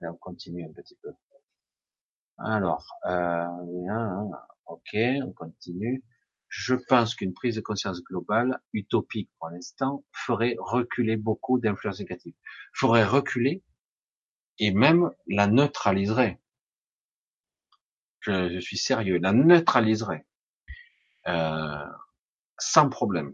On 0.00 0.14
continue 0.14 0.64
un 0.64 0.72
petit 0.72 0.96
peu. 1.02 1.12
Alors, 2.38 2.86
euh, 3.06 3.46
ok, 4.66 4.96
on 5.24 5.32
continue. 5.32 6.02
Je 6.54 6.74
pense 6.74 7.14
qu'une 7.14 7.32
prise 7.32 7.56
de 7.56 7.62
conscience 7.62 8.02
globale, 8.02 8.60
utopique 8.74 9.30
pour 9.38 9.48
l'instant, 9.48 10.04
ferait 10.12 10.54
reculer 10.58 11.16
beaucoup 11.16 11.58
d'influences 11.58 12.00
négatives. 12.00 12.34
Ferait 12.74 13.06
reculer 13.06 13.62
et 14.58 14.70
même 14.70 15.10
la 15.26 15.46
neutraliserait 15.46 16.42
je, 18.20 18.60
suis 18.60 18.76
sérieux, 18.76 19.18
la 19.18 19.32
neutraliserait 19.32 20.26
euh, 21.26 21.86
sans 22.58 22.90
problème. 22.90 23.32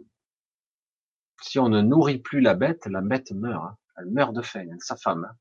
Si 1.43 1.59
on 1.59 1.69
ne 1.69 1.83
nourrit 1.83 2.19
plus 2.19 2.41
la 2.41 2.55
bête, 2.55 2.87
la 2.87 3.01
bête 3.01 3.33
meurt. 3.33 3.65
Hein. 3.65 3.77
Elle 3.97 4.07
meurt 4.07 4.33
de 4.33 4.43
faim, 4.43 4.69
sa 4.79 4.97
femme. 4.97 5.25
Hein. 5.29 5.37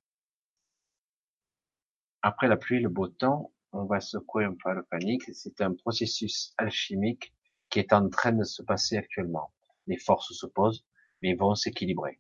Après 2.24 2.48
la 2.48 2.58
pluie, 2.58 2.82
le 2.82 2.90
beau 2.90 3.08
temps, 3.08 3.54
on 3.72 3.86
va 3.86 4.00
secouer 4.00 4.46
un 4.46 4.56
peu 4.56 4.74
la 4.74 4.82
panique. 4.82 5.24
C'est 5.34 5.62
un 5.62 5.76
processus 5.76 6.56
alchimique 6.58 7.34
qui 7.70 7.80
est 7.80 7.94
en 7.94 8.10
train 8.10 8.32
de 8.32 8.44
se 8.44 8.62
passer 8.62 8.98
actuellement. 8.98 9.52
Les 9.88 9.98
forces 9.98 10.34
s'opposent, 10.34 10.86
mais 11.22 11.36
vont 11.36 11.56
s'équilibrer. 11.56 12.20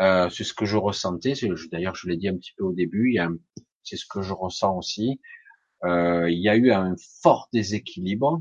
Euh, 0.00 0.28
c'est 0.28 0.44
ce 0.44 0.54
que 0.54 0.66
je 0.66 0.76
ressentais. 0.76 1.34
D'ailleurs, 1.72 1.94
je 1.94 2.08
l'ai 2.08 2.16
dit 2.16 2.28
un 2.28 2.36
petit 2.36 2.52
peu 2.56 2.64
au 2.64 2.72
début. 2.72 3.18
C'est 3.82 3.96
ce 3.96 4.06
que 4.06 4.22
je 4.22 4.32
ressens 4.32 4.76
aussi. 4.76 5.20
Euh, 5.84 6.30
il 6.30 6.38
y 6.38 6.48
a 6.48 6.56
eu 6.56 6.72
un 6.72 6.94
fort 7.22 7.48
déséquilibre, 7.52 8.40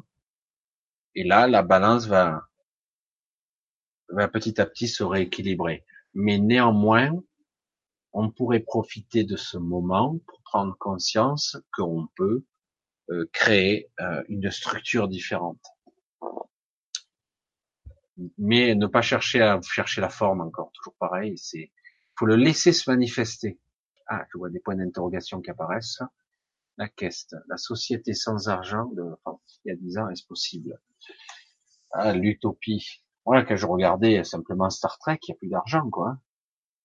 et 1.16 1.24
là, 1.24 1.48
la 1.48 1.64
balance 1.64 2.08
va, 2.08 2.42
petit 4.34 4.60
à 4.60 4.66
petit 4.66 4.88
se 4.88 5.04
rééquilibrer. 5.04 5.86
Mais 6.14 6.40
néanmoins, 6.40 7.12
on 8.14 8.32
pourrait 8.32 8.62
profiter 8.62 9.24
de 9.24 9.36
ce 9.36 9.58
moment 9.58 10.18
pour 10.28 10.42
prendre 10.44 10.78
conscience 10.78 11.58
qu'on 11.74 12.08
peut 12.16 12.46
euh, 13.12 13.30
créer 13.34 13.90
une 14.30 14.50
structure 14.50 15.08
différente. 15.08 15.62
Mais 18.38 18.76
ne 18.76 18.88
pas 18.88 19.02
chercher 19.02 19.42
à 19.42 19.60
chercher 19.62 20.02
la 20.02 20.10
forme 20.10 20.42
encore, 20.42 20.72
toujours 20.74 20.96
pareil, 21.00 21.38
c'est 21.38 21.72
faut 22.18 22.26
le 22.26 22.36
laisser 22.36 22.72
se 22.72 22.90
manifester. 22.90 23.60
Ah, 24.08 24.26
je 24.32 24.38
vois 24.38 24.50
des 24.50 24.60
points 24.60 24.76
d'interrogation 24.76 25.42
qui 25.42 25.50
apparaissent 25.50 26.02
la 26.78 26.90
caisse, 26.90 27.28
la 27.48 27.58
société 27.58 28.14
sans 28.14 28.50
argent 28.50 28.86
de, 28.96 29.04
enfin, 29.24 29.40
il 29.64 29.70
y 29.70 29.72
a 29.72 29.76
dix 29.78 29.98
ans, 29.98 30.10
est-ce 30.10 30.26
possible? 30.26 30.80
Ah, 31.92 32.14
L'utopie. 32.14 33.04
Voilà, 33.26 33.44
quand 33.44 33.56
je 33.56 33.66
regardais 33.66 34.24
simplement 34.24 34.70
Star 34.70 34.98
Trek, 35.00 35.20
il 35.24 35.32
n'y 35.32 35.36
a 35.36 35.38
plus 35.38 35.50
d'argent, 35.50 35.90
quoi. 35.90 36.18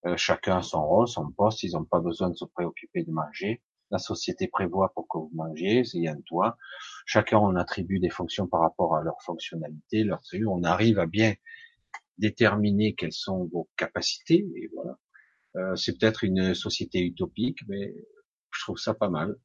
Euh, 0.05 0.17
chacun 0.17 0.57
a 0.57 0.61
son 0.63 0.85
rôle, 0.85 1.07
son 1.07 1.31
poste, 1.31 1.63
ils 1.63 1.73
n'ont 1.73 1.85
pas 1.85 1.99
besoin 1.99 2.29
de 2.29 2.35
se 2.35 2.45
préoccuper 2.45 3.03
de 3.03 3.11
manger. 3.11 3.61
La 3.91 3.97
société 3.97 4.47
prévoit 4.47 4.93
pour 4.93 5.07
que 5.07 5.17
vous 5.17 5.31
mangiez, 5.33 5.83
il 5.93 6.03
y 6.03 6.07
a 6.07 6.13
un 6.13 6.21
toit. 6.21 6.57
Chacun 7.05 7.37
on 7.39 7.55
attribue 7.55 7.99
des 7.99 8.09
fonctions 8.09 8.47
par 8.47 8.61
rapport 8.61 8.95
à 8.95 9.03
leur 9.03 9.21
fonctionnalité, 9.21 10.03
leur. 10.03 10.21
On 10.47 10.63
arrive 10.63 10.97
à 10.97 11.05
bien 11.05 11.33
déterminer 12.17 12.95
quelles 12.95 13.13
sont 13.13 13.49
vos 13.51 13.69
capacités, 13.75 14.47
et 14.55 14.69
voilà. 14.73 14.97
Euh, 15.57 15.75
c'est 15.75 15.97
peut-être 15.97 16.23
une 16.23 16.53
société 16.55 17.01
utopique, 17.01 17.59
mais 17.67 17.93
je 18.51 18.61
trouve 18.61 18.77
ça 18.77 18.93
pas 18.93 19.09
mal. 19.09 19.35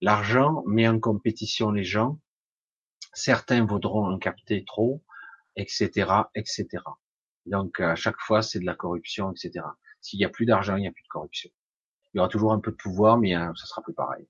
L'argent 0.00 0.62
met 0.66 0.86
en 0.86 1.00
compétition 1.00 1.72
les 1.72 1.84
gens. 1.84 2.20
Certains 3.12 3.64
voudront 3.64 4.06
en 4.06 4.18
capter 4.18 4.64
trop, 4.64 5.02
etc., 5.56 5.90
etc. 6.34 6.66
Donc 7.46 7.80
à 7.80 7.94
chaque 7.96 8.20
fois, 8.20 8.42
c'est 8.42 8.60
de 8.60 8.66
la 8.66 8.74
corruption, 8.74 9.32
etc. 9.32 9.64
S'il 10.00 10.20
y 10.20 10.24
a 10.24 10.28
plus 10.28 10.46
d'argent, 10.46 10.76
il 10.76 10.82
n'y 10.82 10.88
a 10.88 10.92
plus 10.92 11.02
de 11.02 11.08
corruption. 11.08 11.50
Il 12.16 12.18
y 12.18 12.20
aura 12.20 12.30
toujours 12.30 12.54
un 12.54 12.60
peu 12.60 12.70
de 12.70 12.76
pouvoir, 12.76 13.18
mais 13.18 13.36
euh, 13.36 13.52
ça 13.56 13.66
sera 13.66 13.82
plus 13.82 13.92
pareil. 13.92 14.26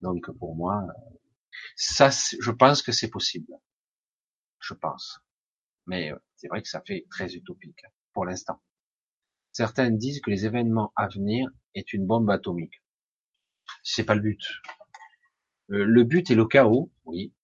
Donc 0.00 0.30
pour 0.38 0.54
moi, 0.54 0.86
ça, 1.74 2.08
je 2.08 2.50
pense 2.52 2.82
que 2.82 2.92
c'est 2.92 3.10
possible. 3.10 3.52
Je 4.60 4.72
pense. 4.74 5.18
Mais 5.88 6.12
euh, 6.12 6.18
c'est 6.36 6.46
vrai 6.46 6.62
que 6.62 6.68
ça 6.68 6.80
fait 6.86 7.04
très 7.10 7.34
utopique 7.34 7.82
pour 8.12 8.26
l'instant. 8.26 8.62
Certains 9.50 9.90
disent 9.90 10.20
que 10.20 10.30
les 10.30 10.46
événements 10.46 10.92
à 10.94 11.08
venir 11.08 11.50
est 11.74 11.92
une 11.92 12.06
bombe 12.06 12.30
atomique. 12.30 12.80
C'est 13.82 14.04
pas 14.04 14.14
le 14.14 14.20
but. 14.20 14.44
Euh, 15.70 15.84
le 15.84 16.04
but 16.04 16.30
est 16.30 16.36
le 16.36 16.46
chaos, 16.46 16.92
oui, 17.06 17.34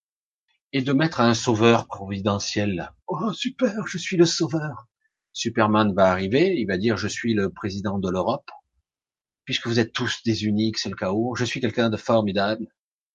et 0.72 0.82
de 0.82 0.92
mettre 0.92 1.20
un 1.20 1.34
sauveur 1.34 1.88
providentiel. 1.88 2.92
Oh 3.08 3.32
super, 3.32 3.84
je 3.88 3.98
suis 3.98 4.16
le 4.16 4.26
sauveur. 4.26 4.86
Superman 5.32 5.92
va 5.92 6.08
arriver, 6.08 6.54
il 6.56 6.66
va 6.66 6.78
dire 6.78 6.96
je 6.96 7.08
suis 7.08 7.34
le 7.34 7.50
président 7.50 7.98
de 7.98 8.08
l'Europe, 8.08 8.48
puisque 9.48 9.66
vous 9.66 9.80
êtes 9.80 9.94
tous 9.94 10.22
des 10.24 10.44
uniques, 10.44 10.76
c'est 10.76 10.90
le 10.90 10.94
chaos. 10.94 11.34
Je 11.34 11.46
suis 11.46 11.58
quelqu'un 11.58 11.88
de 11.88 11.96
formidable. 11.96 12.66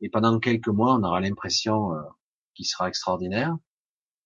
Et 0.02 0.10
pendant 0.10 0.40
quelques 0.40 0.68
mois, 0.68 0.96
on 0.96 1.04
aura 1.04 1.22
l'impression 1.22 1.94
euh, 1.94 2.02
qu'il 2.56 2.66
sera 2.66 2.88
extraordinaire. 2.88 3.56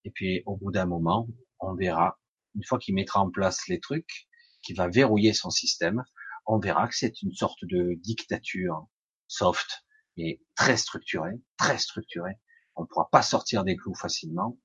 Et 0.05 0.11
puis 0.11 0.41
au 0.45 0.55
bout 0.55 0.71
d'un 0.71 0.85
moment, 0.85 1.27
on 1.59 1.75
verra, 1.75 2.17
une 2.55 2.63
fois 2.63 2.79
qu'il 2.79 2.95
mettra 2.95 3.19
en 3.19 3.29
place 3.29 3.67
les 3.67 3.81
trucs, 3.81 4.29
qu'il 4.61 4.77
va 4.77 4.87
verrouiller 4.87 5.33
son 5.33 5.49
système, 5.49 6.05
on 6.45 6.59
verra 6.59 6.87
que 6.87 6.95
c'est 6.95 7.21
une 7.23 7.33
sorte 7.33 7.65
de 7.65 7.95
dictature 7.99 8.87
soft, 9.27 9.83
et 10.15 10.41
très 10.55 10.77
structurée, 10.77 11.41
très 11.57 11.77
structurée. 11.77 12.39
On 12.77 12.83
ne 12.83 12.87
pourra 12.87 13.09
pas 13.09 13.21
sortir 13.21 13.65
des 13.65 13.75
clous 13.75 13.95
facilement. 13.95 14.57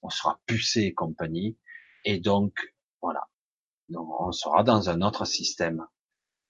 On 0.00 0.08
sera 0.08 0.40
pucé 0.46 0.84
et 0.84 0.94
compagnie. 0.94 1.58
Et 2.06 2.18
donc, 2.18 2.54
voilà. 3.02 3.28
On 3.94 4.32
sera 4.32 4.62
dans 4.62 4.88
un 4.88 5.02
autre 5.02 5.26
système. 5.26 5.86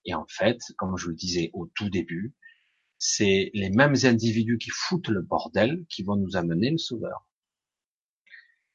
Et 0.05 0.15
en 0.15 0.27
fait, 0.29 0.59
comme 0.77 0.97
je 0.97 1.09
le 1.09 1.15
disais 1.15 1.51
au 1.53 1.67
tout 1.75 1.91
début, 1.91 2.35
c'est 2.99 3.51
les 3.55 3.71
mêmes 3.71 3.97
individus 4.05 4.59
qui 4.59 4.71
foutent 4.71 5.09
le 5.09 5.23
bordel 5.23 5.85
qui 5.89 6.03
vont 6.03 6.17
nous 6.17 6.37
amener 6.37 6.71
le 6.71 6.79
sauveur. 6.79 7.27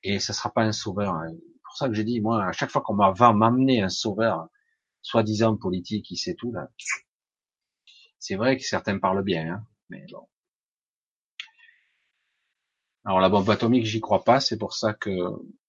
Et 0.04 0.20
ce 0.20 0.34
sera 0.34 0.52
pas 0.52 0.64
un 0.64 0.72
sauveur. 0.72 1.14
Hein. 1.16 1.30
C'est 1.32 1.62
pour 1.64 1.78
ça 1.78 1.88
que 1.88 1.94
j'ai 1.94 2.04
dit, 2.04 2.22
moi, 2.22 2.46
à 2.46 2.52
chaque 2.52 2.70
fois 2.70 2.82
qu'on 2.82 2.96
va 2.96 3.34
m'amener 3.34 3.82
un 3.82 3.90
sauveur, 3.90 4.50
soi-disant 5.02 5.56
politique, 5.58 6.06
qui 6.06 6.18
sait 6.18 6.36
tout 6.36 6.52
là. 6.52 6.70
C'est 8.20 8.36
vrai 8.36 8.58
que 8.58 8.64
certains 8.64 9.00
parlent 9.00 9.24
bien, 9.24 9.54
hein, 9.54 9.68
mais 9.90 10.06
bon. 10.12 10.28
Alors 13.06 13.22
la 13.22 13.30
bombe 13.30 13.50
atomique, 13.50 13.86
j'y 13.86 14.02
crois 14.02 14.26
pas, 14.26 14.42
c'est 14.42 14.58
pour 14.58 14.74
ça 14.74 14.94
que 14.94 15.10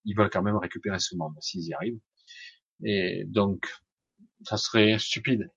ils 0.03 0.13
veulent 0.13 0.29
quand 0.29 0.41
même 0.41 0.57
récupérer 0.57 0.99
ce 0.99 1.15
monde, 1.15 1.35
s'ils 1.39 1.67
y 1.67 1.73
arrivent. 1.73 2.01
Et 2.83 3.23
donc, 3.27 3.65
ça 4.43 4.57
serait 4.57 4.97
stupide. 4.99 5.51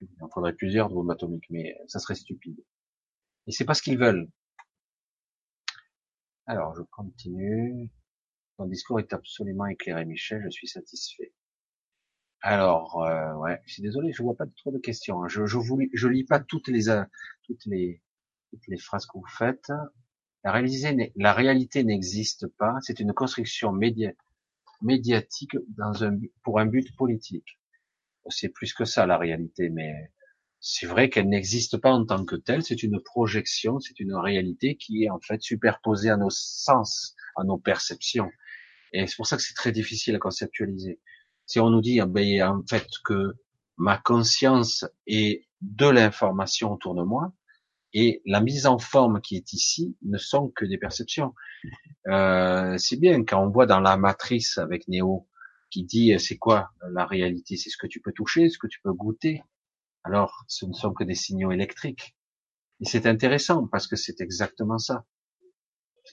Il 0.00 0.08
en 0.20 0.28
faudrait 0.28 0.52
plusieurs 0.52 0.88
de 0.88 0.94
bombes 0.94 1.10
atomiques, 1.10 1.50
mais 1.50 1.76
ça 1.88 1.98
serait 1.98 2.14
stupide. 2.14 2.62
Et 3.46 3.52
c'est 3.52 3.64
pas 3.64 3.74
ce 3.74 3.82
qu'ils 3.82 3.98
veulent. 3.98 4.28
Alors, 6.46 6.74
je 6.76 6.82
continue. 6.82 7.90
Ton 8.56 8.66
discours 8.66 9.00
est 9.00 9.12
absolument 9.12 9.66
éclairé, 9.66 10.04
Michel, 10.04 10.42
je 10.44 10.50
suis 10.50 10.68
satisfait. 10.68 11.32
Alors, 12.40 13.02
euh, 13.02 13.34
ouais, 13.34 13.60
je 13.66 13.74
suis 13.74 13.82
désolé, 13.82 14.12
je 14.12 14.22
vois 14.22 14.36
pas 14.36 14.46
trop 14.56 14.70
de 14.70 14.78
questions. 14.78 15.22
Hein. 15.22 15.28
Je, 15.28 15.46
je, 15.46 15.58
vous, 15.58 15.80
je 15.92 16.08
lis 16.08 16.24
pas 16.24 16.38
toutes 16.40 16.68
les, 16.68 16.86
toutes 17.44 17.66
les, 17.66 18.00
toutes 18.50 18.66
les 18.68 18.78
phrases 18.78 19.06
que 19.06 19.18
vous 19.18 19.26
faites. 19.26 19.72
La, 20.44 20.62
la 21.16 21.32
réalité 21.32 21.82
n'existe 21.82 22.46
pas, 22.46 22.76
c'est 22.80 23.00
une 23.00 23.12
construction 23.12 23.72
médiatique 23.72 24.18
dans 24.80 26.04
un, 26.04 26.18
pour 26.42 26.60
un 26.60 26.66
but 26.66 26.94
politique. 26.96 27.58
C'est 28.30 28.50
plus 28.50 28.74
que 28.74 28.84
ça 28.84 29.06
la 29.06 29.16
réalité, 29.16 29.70
mais 29.70 30.12
c'est 30.60 30.86
vrai 30.86 31.08
qu'elle 31.08 31.28
n'existe 31.28 31.78
pas 31.78 31.90
en 31.92 32.04
tant 32.04 32.24
que 32.24 32.36
telle, 32.36 32.62
c'est 32.62 32.82
une 32.82 33.00
projection, 33.00 33.78
c'est 33.78 34.00
une 34.00 34.14
réalité 34.14 34.76
qui 34.76 35.04
est 35.04 35.10
en 35.10 35.20
fait 35.20 35.40
superposée 35.40 36.10
à 36.10 36.16
nos 36.16 36.30
sens, 36.30 37.14
à 37.36 37.44
nos 37.44 37.58
perceptions. 37.58 38.30
Et 38.92 39.06
c'est 39.06 39.16
pour 39.16 39.26
ça 39.26 39.36
que 39.36 39.42
c'est 39.42 39.54
très 39.54 39.72
difficile 39.72 40.16
à 40.16 40.18
conceptualiser. 40.18 41.00
Si 41.46 41.60
on 41.60 41.70
nous 41.70 41.80
dit, 41.80 42.00
ah 42.00 42.06
ben, 42.06 42.42
en 42.42 42.62
fait, 42.68 42.86
que 43.04 43.34
ma 43.76 43.98
conscience 43.98 44.84
est 45.06 45.46
de 45.60 45.86
l'information 45.86 46.72
autour 46.72 46.94
de 46.94 47.02
moi, 47.02 47.32
et 47.92 48.22
la 48.26 48.40
mise 48.40 48.66
en 48.66 48.78
forme 48.78 49.20
qui 49.20 49.36
est 49.36 49.52
ici 49.52 49.96
ne 50.02 50.18
sont 50.18 50.48
que 50.48 50.64
des 50.64 50.78
perceptions. 50.78 51.34
Euh, 52.08 52.76
c'est 52.78 52.98
bien 52.98 53.24
quand 53.24 53.42
on 53.42 53.50
voit 53.50 53.66
dans 53.66 53.80
la 53.80 53.96
matrice 53.96 54.58
avec 54.58 54.88
Néo 54.88 55.26
qui 55.70 55.84
dit 55.84 56.18
c'est 56.18 56.38
quoi 56.38 56.70
la 56.90 57.06
réalité, 57.06 57.56
c'est 57.56 57.70
ce 57.70 57.76
que 57.76 57.86
tu 57.86 58.00
peux 58.00 58.12
toucher, 58.12 58.48
ce 58.48 58.58
que 58.58 58.66
tu 58.66 58.80
peux 58.82 58.92
goûter, 58.92 59.42
alors 60.04 60.44
ce 60.48 60.66
ne 60.66 60.72
sont 60.72 60.92
que 60.92 61.04
des 61.04 61.14
signaux 61.14 61.52
électriques. 61.52 62.16
Et 62.80 62.84
c'est 62.84 63.06
intéressant 63.06 63.66
parce 63.66 63.86
que 63.86 63.96
c'est 63.96 64.20
exactement 64.20 64.78
ça. 64.78 65.04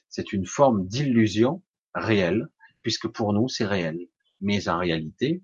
C'est 0.10 0.34
une 0.34 0.46
forme 0.46 0.88
d'illusion 0.88 1.64
réelle, 1.94 2.48
puisque 2.82 3.08
pour 3.08 3.34
nous 3.34 3.48
c'est 3.48 3.66
réel. 3.66 3.98
Mais 4.42 4.68
en 4.68 4.80
réalité, 4.80 5.44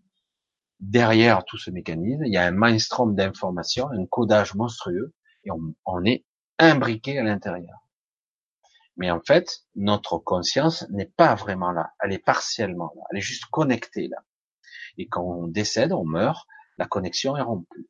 derrière 0.79 1.45
tout 1.45 1.57
ce 1.57 1.71
mécanisme, 1.71 2.25
il 2.25 2.33
y 2.33 2.37
a 2.37 2.45
un 2.45 2.51
mainstream 2.51 3.15
d'informations, 3.15 3.89
un 3.91 4.05
codage 4.05 4.55
monstrueux, 4.55 5.13
et 5.43 5.49
on, 5.51 6.05
est 6.05 6.25
imbriqué 6.59 7.17
à 7.17 7.23
l'intérieur. 7.23 7.79
Mais 8.97 9.09
en 9.09 9.21
fait, 9.21 9.65
notre 9.75 10.17
conscience 10.17 10.87
n'est 10.89 11.11
pas 11.17 11.35
vraiment 11.35 11.71
là, 11.71 11.93
elle 12.03 12.13
est 12.13 12.23
partiellement 12.23 12.91
là, 12.95 13.03
elle 13.11 13.17
est 13.17 13.21
juste 13.21 13.45
connectée 13.45 14.07
là. 14.07 14.17
Et 14.97 15.07
quand 15.07 15.23
on 15.23 15.47
décède, 15.47 15.93
on 15.93 16.05
meurt, 16.05 16.45
la 16.77 16.85
connexion 16.85 17.37
est 17.37 17.41
rompue. 17.41 17.89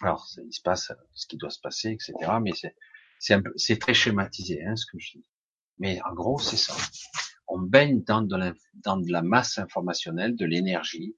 Alors, 0.00 0.26
il 0.42 0.52
se 0.52 0.62
passe 0.62 0.92
ce 1.12 1.26
qui 1.26 1.36
doit 1.36 1.50
se 1.50 1.60
passer, 1.60 1.90
etc. 1.90 2.14
Mais 2.40 2.52
c'est 3.56 3.78
très 3.78 3.94
schématisé, 3.94 4.64
hein, 4.64 4.76
ce 4.76 4.86
que 4.86 4.98
je 4.98 5.18
dis. 5.18 5.26
Mais 5.78 6.00
en 6.02 6.14
gros, 6.14 6.38
c'est 6.38 6.56
ça. 6.56 6.74
On 7.48 7.58
baigne 7.58 8.02
dans 8.04 8.22
de, 8.22 8.36
la, 8.36 8.54
dans 8.74 8.96
de 8.96 9.10
la 9.10 9.22
masse 9.22 9.58
informationnelle, 9.58 10.36
de 10.36 10.46
l'énergie. 10.46 11.16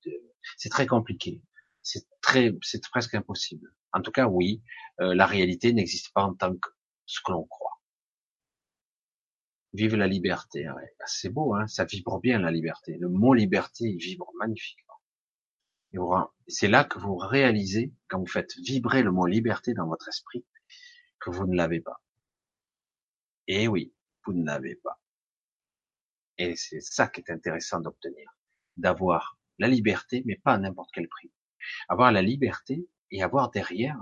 C'est 0.57 0.71
très 0.71 0.87
compliqué. 0.87 1.43
C'est 1.83 2.07
très, 2.21 2.53
c'est 2.63 2.83
presque 2.89 3.15
impossible. 3.15 3.75
En 3.93 4.01
tout 4.01 4.13
cas, 4.13 4.27
oui, 4.27 4.63
euh, 5.01 5.15
la 5.15 5.27
réalité 5.27 5.73
n'existe 5.73 6.13
pas 6.13 6.23
en 6.25 6.35
tant 6.35 6.57
que 6.57 6.69
ce 7.07 7.21
que 7.25 7.33
l'on 7.33 7.45
croit. 7.45 7.81
Vive 9.73 9.97
la 9.97 10.07
liberté. 10.07 10.65
Bah, 10.65 11.05
c'est 11.07 11.31
beau, 11.31 11.55
hein, 11.55 11.67
ça 11.67 11.85
vibre 11.85 12.21
bien 12.21 12.39
la 12.39 12.51
liberté. 12.51 12.97
Le 12.99 13.09
mot 13.09 13.35
liberté, 13.35 13.85
il 13.85 13.99
vibre 13.99 14.31
magnifiquement. 14.39 14.93
C'est 16.47 16.69
là 16.69 16.85
que 16.85 16.99
vous 16.99 17.17
réalisez, 17.17 17.93
quand 18.09 18.19
vous 18.19 18.27
faites 18.27 18.57
vibrer 18.59 19.03
le 19.03 19.13
mot 19.13 19.27
liberté 19.27 19.75
dans 19.75 19.87
votre 19.87 20.09
esprit, 20.09 20.45
que 21.21 21.31
vous 21.31 21.47
ne 21.47 21.57
l'avez 21.57 21.81
pas. 21.81 22.01
Et 23.47 23.69
oui, 23.69 23.95
vous 24.25 24.33
ne 24.33 24.45
l'avez 24.45 24.77
pas. 24.77 25.01
Et 26.39 26.57
c'est 26.57 26.81
ça 26.81 27.09
qui 27.09 27.21
est 27.21 27.31
intéressant 27.31 27.81
d'obtenir. 27.81 28.31
D'avoir 28.77 29.39
la 29.59 29.69
liberté, 29.69 30.23
mais 30.25 30.37
pas 30.37 30.55
à 30.55 30.59
n'importe 30.59 30.91
quel 30.95 31.09
prix. 31.09 31.31
Avoir 31.89 32.13
la 32.13 32.23
liberté 32.23 32.89
et 33.11 33.23
avoir 33.23 33.51
derrière 33.51 33.99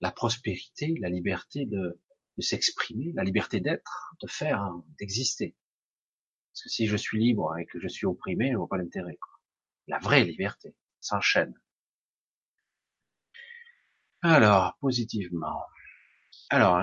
la 0.00 0.12
prospérité, 0.12 0.94
la 1.00 1.08
liberté 1.08 1.66
de, 1.66 2.00
s'exprimer, 2.38 3.12
la 3.14 3.24
liberté 3.24 3.60
d'être, 3.60 4.14
de 4.22 4.28
faire, 4.28 4.70
d'exister. 4.98 5.56
Parce 6.52 6.62
que 6.62 6.68
si 6.68 6.86
je 6.86 6.96
suis 6.96 7.18
libre 7.18 7.56
et 7.58 7.66
que 7.66 7.80
je 7.80 7.88
suis 7.88 8.06
opprimé, 8.06 8.52
je 8.52 8.56
vois 8.56 8.68
pas 8.68 8.76
l'intérêt. 8.76 9.18
La 9.88 9.98
vraie 9.98 10.24
liberté 10.24 10.76
s'enchaîne. 11.00 11.54
Alors, 14.22 14.76
positivement. 14.80 15.62
Alors, 16.50 16.82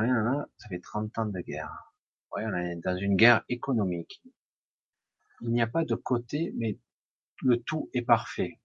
ça 0.58 0.70
fait 0.70 0.80
30 0.80 1.18
ans 1.20 1.26
de 1.26 1.40
guerre. 1.40 1.94
Ouais, 2.32 2.44
on 2.46 2.56
est 2.56 2.76
dans 2.78 2.98
une 2.98 3.16
guerre 3.16 3.44
économique. 3.50 4.22
Il 5.42 5.52
n'y 5.52 5.62
a 5.62 5.68
pas 5.68 5.84
de 5.84 5.96
côté, 5.96 6.54
mais 6.56 6.80
le 7.42 7.62
tout 7.62 7.90
est 7.94 8.02
parfait. 8.02 8.60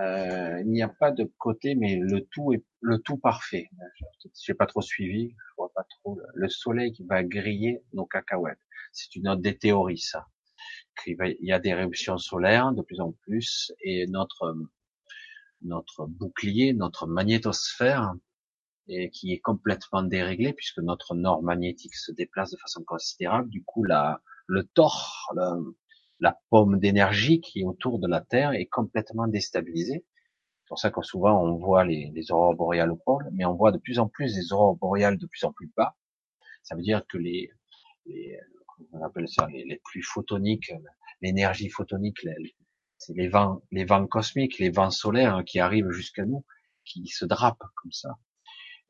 Euh, 0.00 0.60
il 0.60 0.70
n'y 0.70 0.82
a 0.82 0.88
pas 0.88 1.10
de 1.12 1.24
côté, 1.38 1.74
mais 1.74 1.96
le 1.96 2.26
tout 2.26 2.52
est 2.52 2.64
le 2.80 2.98
tout 2.98 3.16
parfait. 3.16 3.70
J'ai 4.44 4.54
pas 4.54 4.66
trop 4.66 4.82
suivi, 4.82 5.30
je 5.30 5.54
vois 5.56 5.72
pas 5.74 5.84
trop 5.84 6.20
le 6.34 6.48
soleil 6.48 6.92
qui 6.92 7.04
va 7.04 7.24
griller 7.24 7.82
nos 7.94 8.04
cacahuètes. 8.04 8.58
C'est 8.92 9.16
une 9.16 9.34
des 9.36 9.56
théories, 9.56 9.98
ça 9.98 10.26
il 11.06 11.36
y 11.40 11.52
a 11.52 11.58
des 11.58 11.70
éruptions 11.70 12.18
solaires 12.18 12.72
de 12.72 12.82
plus 12.82 13.00
en 13.00 13.12
plus 13.12 13.72
et 13.80 14.06
notre 14.06 14.54
notre 15.62 16.06
bouclier, 16.06 16.72
notre 16.72 17.08
magnétosphère, 17.08 18.14
et 18.86 19.10
qui 19.10 19.32
est 19.32 19.40
complètement 19.40 20.02
déréglé 20.02 20.52
puisque 20.52 20.78
notre 20.78 21.16
nord 21.16 21.42
magnétique 21.42 21.96
se 21.96 22.12
déplace 22.12 22.52
de 22.52 22.56
façon 22.58 22.84
considérable. 22.84 23.50
Du 23.50 23.64
coup, 23.64 23.82
la, 23.82 24.22
le 24.46 24.62
tort, 24.62 25.34
la, 26.20 26.38
pomme 26.50 26.78
d'énergie 26.78 27.40
qui 27.40 27.60
est 27.60 27.64
autour 27.64 27.98
de 27.98 28.08
la 28.08 28.20
Terre 28.20 28.52
est 28.52 28.66
complètement 28.66 29.28
déstabilisée. 29.28 30.04
C'est 30.04 30.68
pour 30.68 30.78
ça 30.78 30.90
que 30.90 31.02
souvent 31.02 31.42
on 31.42 31.56
voit 31.56 31.84
les, 31.84 32.10
les 32.14 32.30
aurores 32.30 32.54
boréales 32.54 32.90
au 32.90 32.96
pôle, 32.96 33.28
mais 33.32 33.44
on 33.44 33.54
voit 33.54 33.72
de 33.72 33.78
plus 33.78 33.98
en 33.98 34.08
plus 34.08 34.34
des 34.34 34.52
aurores 34.52 34.76
boréales 34.76 35.18
de 35.18 35.26
plus 35.26 35.44
en 35.44 35.52
plus 35.52 35.70
bas. 35.76 35.96
Ça 36.62 36.74
veut 36.74 36.82
dire 36.82 37.02
que 37.08 37.16
les, 37.16 37.50
les 38.06 38.38
on 38.92 39.02
appelle 39.02 39.28
ça 39.28 39.46
les, 39.48 39.80
pluies 39.84 40.02
photoniques, 40.02 40.72
l'énergie 41.20 41.68
photonique, 41.68 42.26
c'est 42.96 43.14
les 43.14 43.28
vents, 43.28 43.62
les 43.70 43.84
vents 43.84 44.06
cosmiques, 44.06 44.58
les 44.58 44.70
vents 44.70 44.90
solaires 44.90 45.42
qui 45.44 45.60
arrivent 45.60 45.90
jusqu'à 45.90 46.24
nous, 46.24 46.44
qui 46.84 47.06
se 47.06 47.24
drapent 47.24 47.64
comme 47.76 47.92
ça. 47.92 48.18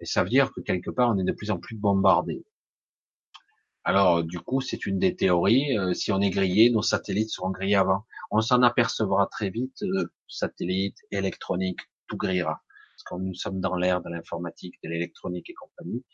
Et 0.00 0.04
ça 0.04 0.22
veut 0.22 0.30
dire 0.30 0.52
que 0.52 0.60
quelque 0.60 0.90
part, 0.90 1.10
on 1.10 1.18
est 1.18 1.24
de 1.24 1.32
plus 1.32 1.50
en 1.50 1.58
plus 1.58 1.76
bombardé. 1.76 2.44
Alors, 3.84 4.22
du 4.22 4.38
coup, 4.40 4.60
c'est 4.60 4.86
une 4.86 4.98
des 4.98 5.16
théories. 5.16 5.76
Euh, 5.78 5.94
si 5.94 6.12
on 6.12 6.20
est 6.20 6.30
grillé, 6.30 6.70
nos 6.70 6.82
satellites 6.82 7.30
seront 7.30 7.50
grillés 7.50 7.76
avant. 7.76 8.04
On 8.30 8.40
s'en 8.40 8.62
apercevra 8.62 9.26
très 9.26 9.50
vite. 9.50 9.82
Euh, 9.82 10.12
satellites, 10.28 10.98
électronique, 11.10 11.80
tout 12.06 12.16
grillera. 12.16 12.60
Parce 12.92 13.04
que 13.04 13.24
nous 13.24 13.34
sommes 13.34 13.60
dans 13.60 13.76
l'ère 13.76 14.02
de 14.02 14.10
l'informatique, 14.10 14.74
de 14.82 14.90
l'électronique 14.90 15.48
et 15.50 15.54
compagnie. 15.54 16.04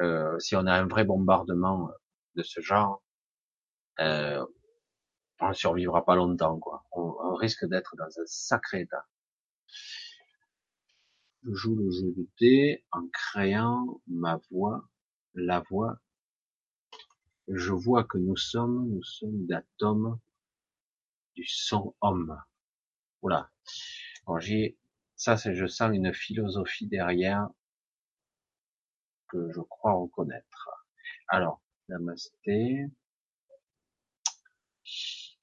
Euh, 0.00 0.38
si 0.38 0.54
on 0.56 0.66
a 0.66 0.74
un 0.74 0.86
vrai 0.86 1.04
bombardement 1.04 1.90
de 2.34 2.42
ce 2.42 2.60
genre, 2.60 3.02
euh, 4.00 4.44
on 5.40 5.48
ne 5.48 5.54
survivra 5.54 6.04
pas 6.04 6.16
longtemps, 6.16 6.58
quoi. 6.58 6.84
On, 6.92 7.34
risque 7.34 7.66
d'être 7.66 7.96
dans 7.96 8.06
un 8.06 8.24
sacré 8.24 8.80
état. 8.80 9.04
Je 11.44 11.52
joue 11.52 11.76
le 11.76 11.90
jeu 11.90 12.14
de 12.16 12.26
thé 12.38 12.84
en 12.92 13.06
créant 13.12 14.00
ma 14.06 14.40
voix, 14.50 14.88
la 15.34 15.60
voix. 15.68 15.98
Je 17.48 17.72
vois 17.72 18.04
que 18.04 18.18
nous 18.18 18.36
sommes, 18.36 18.88
nous 18.90 19.02
sommes 19.02 19.46
d'atomes 19.46 20.18
du 21.34 21.46
son 21.46 21.94
homme. 22.00 22.40
Voilà. 23.22 23.50
Bon, 24.26 24.38
j'ai, 24.40 24.76
ça 25.14 25.36
c'est, 25.36 25.54
je 25.54 25.66
sens 25.66 25.94
une 25.94 26.12
philosophie 26.12 26.86
derrière 26.86 27.48
que 29.28 29.50
je 29.52 29.60
crois 29.60 29.92
reconnaître. 29.92 30.70
Alors, 31.28 31.62
namasté. 31.88 32.86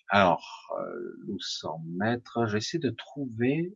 Alors, 0.09 0.71
euh, 0.79 1.17
nous 1.27 1.39
100 1.39 1.79
mètres, 1.87 2.45
j'essaie 2.47 2.79
de 2.79 2.89
trouver. 2.89 3.75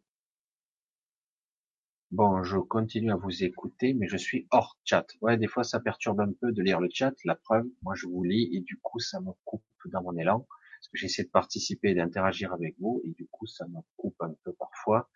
Bon, 2.12 2.44
je 2.44 2.58
continue 2.58 3.12
à 3.12 3.16
vous 3.16 3.44
écouter, 3.44 3.94
mais 3.94 4.08
je 4.08 4.18
suis 4.18 4.46
hors 4.52 4.78
chat. 4.84 5.06
Ouais, 5.22 5.38
des 5.38 5.48
fois 5.48 5.64
ça 5.64 5.80
perturbe 5.80 6.20
un 6.22 6.32
peu 6.34 6.52
de 6.52 6.62
lire 6.62 6.80
le 6.82 6.90
chat. 6.92 7.14
La 7.26 7.36
preuve, 7.36 7.66
moi 7.82 7.96
je 7.96 8.08
vous 8.08 8.24
lis 8.24 8.50
et 8.54 8.60
du 8.62 8.78
coup 8.82 9.00
ça 9.00 9.20
me 9.22 9.32
coupe 9.46 9.64
dans 9.92 10.02
mon 10.04 10.18
élan 10.18 10.40
parce 10.40 10.88
que 10.90 10.98
j'essaie 10.98 11.24
de 11.24 11.30
participer 11.30 11.90
et 11.92 11.96
d'interagir 11.96 12.54
avec 12.54 12.76
vous 12.80 13.02
et 13.06 13.12
du 13.12 13.28
coup 13.28 13.46
ça 13.46 13.66
me 13.68 13.80
coupe 13.98 14.22
un 14.22 14.34
peu 14.44 14.54
parfois. 14.54 15.10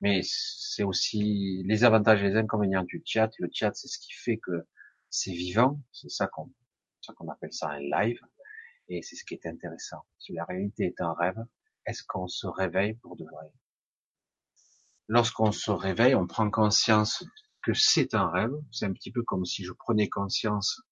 Mais 0.00 0.20
c'est 0.24 0.84
aussi 0.84 1.62
les 1.66 1.84
avantages 1.84 2.22
et 2.22 2.28
les 2.30 2.36
inconvénients 2.36 2.84
du 2.84 3.02
chat. 3.06 3.30
Le 3.38 3.48
chat, 3.52 3.72
c'est 3.74 3.88
ce 3.88 3.98
qui 3.98 4.12
fait 4.12 4.38
que 4.38 4.66
c'est 5.10 5.32
vivant. 5.32 5.80
C'est 5.92 6.10
ça 6.10 6.26
qu'on, 6.28 6.52
ça 7.02 7.12
qu'on 7.14 7.28
appelle 7.28 7.52
ça 7.52 7.70
un 7.70 7.80
live. 7.80 8.20
Et 8.88 9.02
c'est 9.02 9.16
ce 9.16 9.24
qui 9.24 9.34
est 9.34 9.46
intéressant. 9.46 10.04
Si 10.18 10.32
la 10.34 10.44
réalité 10.44 10.86
est 10.86 11.00
un 11.00 11.14
rêve, 11.14 11.44
est-ce 11.86 12.04
qu'on 12.06 12.28
se 12.28 12.46
réveille 12.48 12.94
pour 12.94 13.16
de 13.16 13.24
vrai? 13.24 13.50
Lorsqu'on 15.08 15.52
se 15.52 15.70
réveille, 15.70 16.14
on 16.14 16.26
prend 16.26 16.50
conscience 16.50 17.24
que 17.62 17.74
c'est 17.74 18.14
un 18.14 18.28
rêve. 18.28 18.52
C'est 18.72 18.86
un 18.86 18.92
petit 18.92 19.10
peu 19.10 19.22
comme 19.22 19.44
si 19.44 19.64
je 19.64 19.72
prenais 19.72 20.08
conscience 20.08 20.82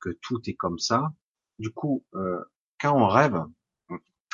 que 0.00 0.10
tout 0.22 0.40
est 0.46 0.54
comme 0.54 0.78
ça. 0.78 1.12
Du 1.58 1.70
coup, 1.70 2.04
euh, 2.14 2.42
quand 2.80 2.96
on 2.96 3.08
rêve, 3.08 3.42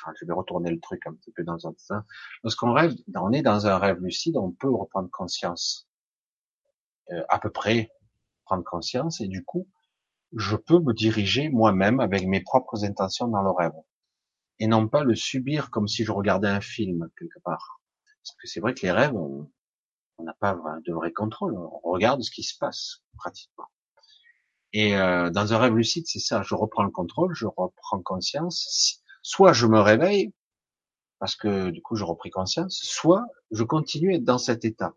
ah, 0.04 0.12
je 0.20 0.26
vais 0.26 0.32
retourner 0.32 0.70
le 0.70 0.80
truc 0.80 1.06
un 1.06 1.14
petit 1.14 1.32
peu 1.32 1.44
dans 1.44 1.66
un 1.66 1.74
sens. 1.76 2.02
Lorsqu'on 2.42 2.72
rêve, 2.72 2.94
on 3.14 3.32
est 3.32 3.42
dans 3.42 3.66
un 3.66 3.78
rêve 3.78 4.00
lucide, 4.00 4.36
on 4.36 4.50
peut 4.50 4.70
reprendre 4.70 5.08
conscience, 5.10 5.88
euh, 7.10 7.22
à 7.28 7.38
peu 7.38 7.50
près 7.50 7.90
prendre 8.44 8.64
conscience, 8.64 9.20
et 9.20 9.28
du 9.28 9.44
coup, 9.44 9.68
je 10.36 10.56
peux 10.56 10.80
me 10.80 10.92
diriger 10.92 11.48
moi-même 11.50 12.00
avec 12.00 12.26
mes 12.26 12.40
propres 12.40 12.84
intentions 12.84 13.28
dans 13.28 13.42
le 13.42 13.50
rêve 13.50 13.72
et 14.58 14.66
non 14.66 14.88
pas 14.88 15.04
le 15.04 15.14
subir 15.14 15.70
comme 15.70 15.88
si 15.88 16.04
je 16.04 16.12
regardais 16.12 16.48
un 16.48 16.60
film 16.60 17.08
quelque 17.18 17.38
part. 17.40 17.81
Parce 18.22 18.36
que 18.40 18.46
c'est 18.46 18.60
vrai 18.60 18.74
que 18.74 18.82
les 18.82 18.92
rêves, 18.92 19.14
on 19.14 19.50
n'a 20.20 20.34
pas 20.34 20.56
de 20.84 20.92
vrai 20.92 21.12
contrôle. 21.12 21.54
On 21.54 21.90
regarde 21.90 22.22
ce 22.22 22.30
qui 22.30 22.42
se 22.42 22.56
passe 22.56 23.02
pratiquement. 23.16 23.66
Et 24.72 24.96
euh, 24.96 25.30
dans 25.30 25.52
un 25.52 25.58
rêve 25.58 25.74
lucide, 25.74 26.04
c'est 26.06 26.18
ça. 26.18 26.42
Je 26.42 26.54
reprends 26.54 26.84
le 26.84 26.90
contrôle, 26.90 27.34
je 27.34 27.46
reprends 27.46 28.00
conscience. 28.02 29.02
Soit 29.22 29.52
je 29.52 29.66
me 29.66 29.80
réveille 29.80 30.32
parce 31.18 31.36
que 31.36 31.70
du 31.70 31.80
coup 31.82 31.94
je 31.94 32.02
repris 32.02 32.30
conscience, 32.30 32.80
soit 32.82 33.24
je 33.52 33.62
continue 33.62 34.12
à 34.12 34.16
être 34.16 34.24
dans 34.24 34.38
cet 34.38 34.64
état 34.64 34.94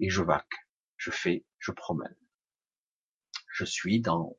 et 0.00 0.10
je 0.10 0.22
vaque, 0.22 0.66
je 0.96 1.12
fais, 1.12 1.44
je 1.60 1.70
promène. 1.70 2.16
Je 3.52 3.64
suis 3.64 4.00
dans 4.00 4.36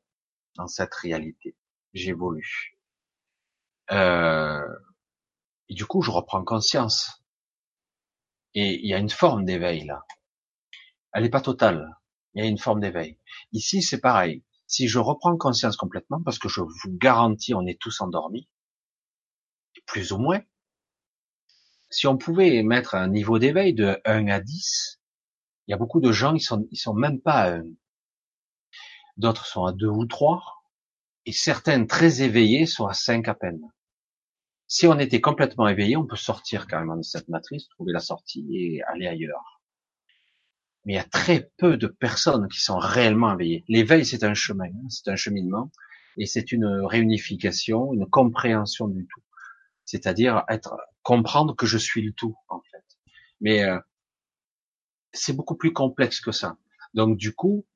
dans 0.56 0.66
cette 0.66 0.94
réalité. 0.94 1.56
J'évolue. 1.94 2.78
Euh, 3.92 4.68
et 5.68 5.74
du 5.74 5.86
coup, 5.86 6.02
je 6.02 6.10
reprends 6.10 6.44
conscience. 6.44 7.19
Et 8.54 8.80
il 8.80 8.86
y 8.86 8.94
a 8.94 8.98
une 8.98 9.10
forme 9.10 9.44
d'éveil 9.44 9.84
là. 9.84 10.04
Elle 11.12 11.24
n'est 11.24 11.30
pas 11.30 11.40
totale. 11.40 11.96
Il 12.34 12.42
y 12.42 12.46
a 12.46 12.48
une 12.48 12.58
forme 12.58 12.80
d'éveil. 12.80 13.18
Ici, 13.52 13.82
c'est 13.82 14.00
pareil. 14.00 14.44
Si 14.66 14.86
je 14.86 14.98
reprends 14.98 15.36
conscience 15.36 15.76
complètement, 15.76 16.22
parce 16.22 16.38
que 16.38 16.48
je 16.48 16.60
vous 16.60 16.90
garantis, 16.92 17.54
on 17.54 17.66
est 17.66 17.80
tous 17.80 18.00
endormis, 18.00 18.48
plus 19.86 20.12
ou 20.12 20.18
moins. 20.18 20.40
Si 21.90 22.06
on 22.06 22.16
pouvait 22.16 22.62
mettre 22.62 22.94
un 22.94 23.08
niveau 23.08 23.40
d'éveil 23.40 23.74
de 23.74 24.00
1 24.04 24.28
à 24.28 24.40
10, 24.40 25.00
il 25.66 25.72
y 25.72 25.74
a 25.74 25.76
beaucoup 25.76 26.00
de 26.00 26.12
gens, 26.12 26.34
ils 26.34 26.40
sont, 26.40 26.68
ils 26.70 26.76
sont 26.76 26.94
même 26.94 27.20
pas 27.20 27.40
à 27.42 27.56
1. 27.56 27.64
D'autres 29.16 29.46
sont 29.46 29.64
à 29.64 29.72
2 29.72 29.88
ou 29.88 30.06
3. 30.06 30.40
Et 31.26 31.32
certaines 31.32 31.88
très 31.88 32.22
éveillées 32.22 32.66
sont 32.66 32.86
à 32.86 32.94
5 32.94 33.26
à 33.26 33.34
peine. 33.34 33.60
Si 34.72 34.86
on 34.86 35.00
était 35.00 35.20
complètement 35.20 35.66
éveillé, 35.66 35.96
on 35.96 36.06
peut 36.06 36.14
sortir 36.14 36.68
carrément 36.68 36.96
de 36.96 37.02
cette 37.02 37.28
matrice, 37.28 37.68
trouver 37.70 37.92
la 37.92 37.98
sortie 37.98 38.46
et 38.52 38.82
aller 38.84 39.08
ailleurs. 39.08 39.60
Mais 40.84 40.92
il 40.92 40.96
y 40.96 41.00
a 41.00 41.04
très 41.04 41.50
peu 41.58 41.76
de 41.76 41.88
personnes 41.88 42.46
qui 42.46 42.60
sont 42.60 42.78
réellement 42.78 43.34
éveillées. 43.34 43.64
L'éveil, 43.66 44.06
c'est 44.06 44.22
un 44.22 44.32
chemin, 44.34 44.66
hein, 44.66 44.86
c'est 44.88 45.08
un 45.10 45.16
cheminement, 45.16 45.72
et 46.16 46.26
c'est 46.26 46.52
une 46.52 46.66
réunification, 46.86 47.92
une 47.92 48.08
compréhension 48.08 48.86
du 48.86 49.08
tout. 49.08 49.20
C'est-à-dire 49.84 50.44
être, 50.48 50.76
comprendre 51.02 51.56
que 51.56 51.66
je 51.66 51.76
suis 51.76 52.02
le 52.02 52.12
tout, 52.12 52.36
en 52.48 52.60
fait. 52.70 52.84
Mais 53.40 53.64
euh, 53.64 53.80
c'est 55.12 55.32
beaucoup 55.32 55.56
plus 55.56 55.72
complexe 55.72 56.20
que 56.20 56.30
ça. 56.30 56.56
Donc 56.94 57.16
du 57.16 57.34
coup, 57.34 57.66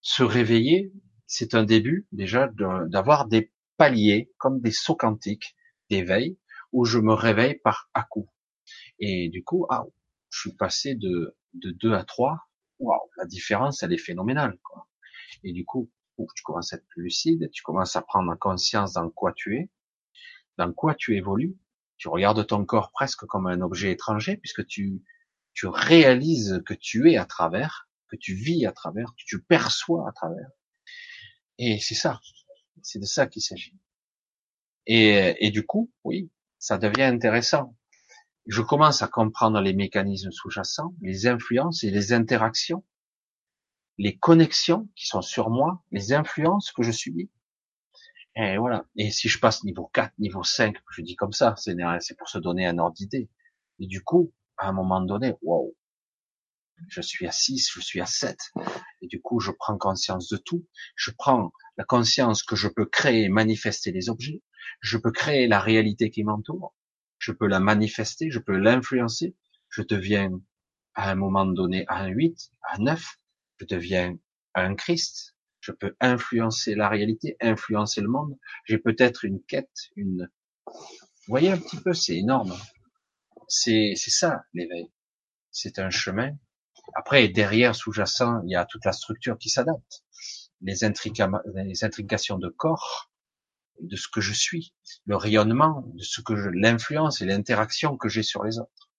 se 0.00 0.24
réveiller, 0.24 0.92
c'est 1.28 1.54
un 1.54 1.62
début 1.62 2.08
déjà 2.10 2.50
d'avoir 2.88 3.28
des 3.28 3.52
paliers 3.76 4.32
comme 4.38 4.60
des 4.60 4.72
sauts 4.72 4.96
quantiques 4.96 5.54
d'éveil 5.90 6.38
où 6.72 6.84
je 6.84 6.98
me 6.98 7.12
réveille 7.14 7.56
par 7.62 7.90
à 7.94 8.02
coup. 8.04 8.28
Et 8.98 9.28
du 9.28 9.44
coup, 9.44 9.66
ah, 9.70 9.84
je 10.30 10.40
suis 10.40 10.56
passé 10.56 10.94
de, 10.94 11.36
de 11.54 11.70
2 11.70 11.94
à 11.94 12.04
3. 12.04 12.38
Waouh, 12.80 13.10
la 13.16 13.26
différence, 13.26 13.82
elle 13.82 13.92
est 13.92 13.98
phénoménale. 13.98 14.58
Quoi. 14.62 14.88
Et 15.44 15.52
du 15.52 15.64
coup, 15.64 15.90
tu 16.34 16.42
commences 16.42 16.72
à 16.72 16.76
être 16.76 16.86
plus 16.88 17.04
lucide, 17.04 17.50
tu 17.52 17.62
commences 17.62 17.96
à 17.96 18.02
prendre 18.02 18.34
conscience 18.36 18.92
dans 18.94 19.10
quoi 19.10 19.32
tu 19.34 19.56
es, 19.56 19.70
dans 20.58 20.72
quoi 20.72 20.94
tu 20.94 21.16
évolues. 21.16 21.56
Tu 21.96 22.08
regardes 22.08 22.44
ton 22.46 22.64
corps 22.64 22.90
presque 22.90 23.24
comme 23.26 23.46
un 23.46 23.60
objet 23.60 23.92
étranger, 23.92 24.36
puisque 24.36 24.66
tu, 24.66 25.02
tu 25.52 25.66
réalises 25.66 26.62
que 26.66 26.74
tu 26.74 27.10
es 27.12 27.16
à 27.16 27.24
travers, 27.24 27.88
que 28.08 28.16
tu 28.16 28.34
vis 28.34 28.66
à 28.66 28.72
travers, 28.72 29.10
que 29.10 29.22
tu 29.24 29.40
perçois 29.42 30.08
à 30.08 30.12
travers. 30.12 30.48
Et 31.58 31.78
c'est 31.78 31.94
ça, 31.94 32.20
c'est 32.82 32.98
de 32.98 33.04
ça 33.04 33.26
qu'il 33.26 33.42
s'agit. 33.42 33.76
Et, 34.86 35.50
du 35.50 35.64
coup, 35.64 35.90
oui, 36.04 36.30
ça 36.58 36.78
devient 36.78 37.04
intéressant. 37.04 37.76
Je 38.46 38.60
commence 38.60 39.02
à 39.02 39.08
comprendre 39.08 39.60
les 39.60 39.72
mécanismes 39.72 40.30
sous-jacents, 40.30 40.94
les 41.00 41.26
influences 41.26 41.82
et 41.84 41.90
les 41.90 42.12
interactions, 42.12 42.84
les 43.96 44.16
connexions 44.18 44.88
qui 44.96 45.06
sont 45.06 45.22
sur 45.22 45.48
moi, 45.48 45.82
les 45.90 46.12
influences 46.12 46.70
que 46.72 46.82
je 46.82 46.92
subis. 46.92 47.30
Et 48.36 48.58
voilà. 48.58 48.84
Et 48.96 49.10
si 49.10 49.28
je 49.28 49.38
passe 49.38 49.64
niveau 49.64 49.86
4, 49.94 50.12
niveau 50.18 50.42
5, 50.42 50.76
je 50.90 51.02
dis 51.02 51.16
comme 51.16 51.32
ça, 51.32 51.54
c'est 51.56 52.18
pour 52.18 52.28
se 52.28 52.38
donner 52.38 52.66
un 52.66 52.78
ordre 52.78 52.96
d'idée. 52.96 53.30
Et 53.78 53.86
du 53.86 54.02
coup, 54.02 54.32
à 54.58 54.68
un 54.68 54.72
moment 54.72 55.00
donné, 55.00 55.34
waouh, 55.40 55.74
je 56.88 57.00
suis 57.00 57.26
à 57.26 57.32
6, 57.32 57.70
je 57.72 57.80
suis 57.80 58.00
à 58.00 58.06
7. 58.06 58.36
Et 59.00 59.06
du 59.06 59.22
coup, 59.22 59.40
je 59.40 59.52
prends 59.52 59.78
conscience 59.78 60.28
de 60.28 60.36
tout. 60.36 60.66
Je 60.96 61.12
prends 61.12 61.52
la 61.78 61.84
conscience 61.84 62.42
que 62.42 62.56
je 62.56 62.68
peux 62.68 62.84
créer 62.84 63.22
et 63.22 63.28
manifester 63.28 63.92
les 63.92 64.10
objets. 64.10 64.42
Je 64.80 64.98
peux 64.98 65.12
créer 65.12 65.46
la 65.46 65.60
réalité 65.60 66.10
qui 66.10 66.24
m'entoure. 66.24 66.74
Je 67.18 67.32
peux 67.32 67.46
la 67.46 67.60
manifester, 67.60 68.30
je 68.30 68.38
peux 68.38 68.56
l'influencer. 68.56 69.34
Je 69.68 69.82
deviens 69.82 70.30
à 70.94 71.10
un 71.10 71.14
moment 71.14 71.46
donné 71.46 71.84
un 71.88 72.06
8, 72.06 72.50
à 72.62 72.76
un 72.76 72.84
9. 72.84 73.18
Je 73.60 73.66
deviens 73.66 74.16
un 74.54 74.74
Christ. 74.74 75.34
Je 75.60 75.72
peux 75.72 75.96
influencer 76.00 76.74
la 76.74 76.88
réalité, 76.88 77.36
influencer 77.40 78.02
le 78.02 78.08
monde. 78.08 78.36
J'ai 78.66 78.78
peut-être 78.78 79.24
une 79.24 79.42
quête, 79.42 79.88
une... 79.96 80.28
Vous 80.66 80.74
voyez 81.28 81.50
un 81.50 81.56
petit 81.56 81.78
peu, 81.78 81.94
c'est 81.94 82.16
énorme. 82.16 82.54
C'est, 83.48 83.94
c'est 83.96 84.10
ça, 84.10 84.44
l'éveil. 84.52 84.90
C'est 85.50 85.78
un 85.78 85.88
chemin. 85.88 86.36
Après, 86.94 87.28
derrière, 87.28 87.74
sous-jacent, 87.74 88.42
il 88.44 88.50
y 88.50 88.56
a 88.56 88.66
toute 88.66 88.84
la 88.84 88.92
structure 88.92 89.38
qui 89.38 89.48
s'adapte. 89.48 90.04
Les, 90.60 90.74
les 90.74 91.84
intrications 91.84 92.38
de 92.38 92.48
corps, 92.48 93.10
de 93.80 93.96
ce 93.96 94.08
que 94.08 94.20
je 94.20 94.32
suis, 94.32 94.74
le 95.04 95.16
rayonnement, 95.16 95.82
de 95.94 96.02
ce 96.02 96.20
que 96.20 96.36
je, 96.36 96.48
l'influence 96.48 97.20
et 97.20 97.26
l'interaction 97.26 97.96
que 97.96 98.08
j'ai 98.08 98.22
sur 98.22 98.44
les 98.44 98.58
autres, 98.58 98.90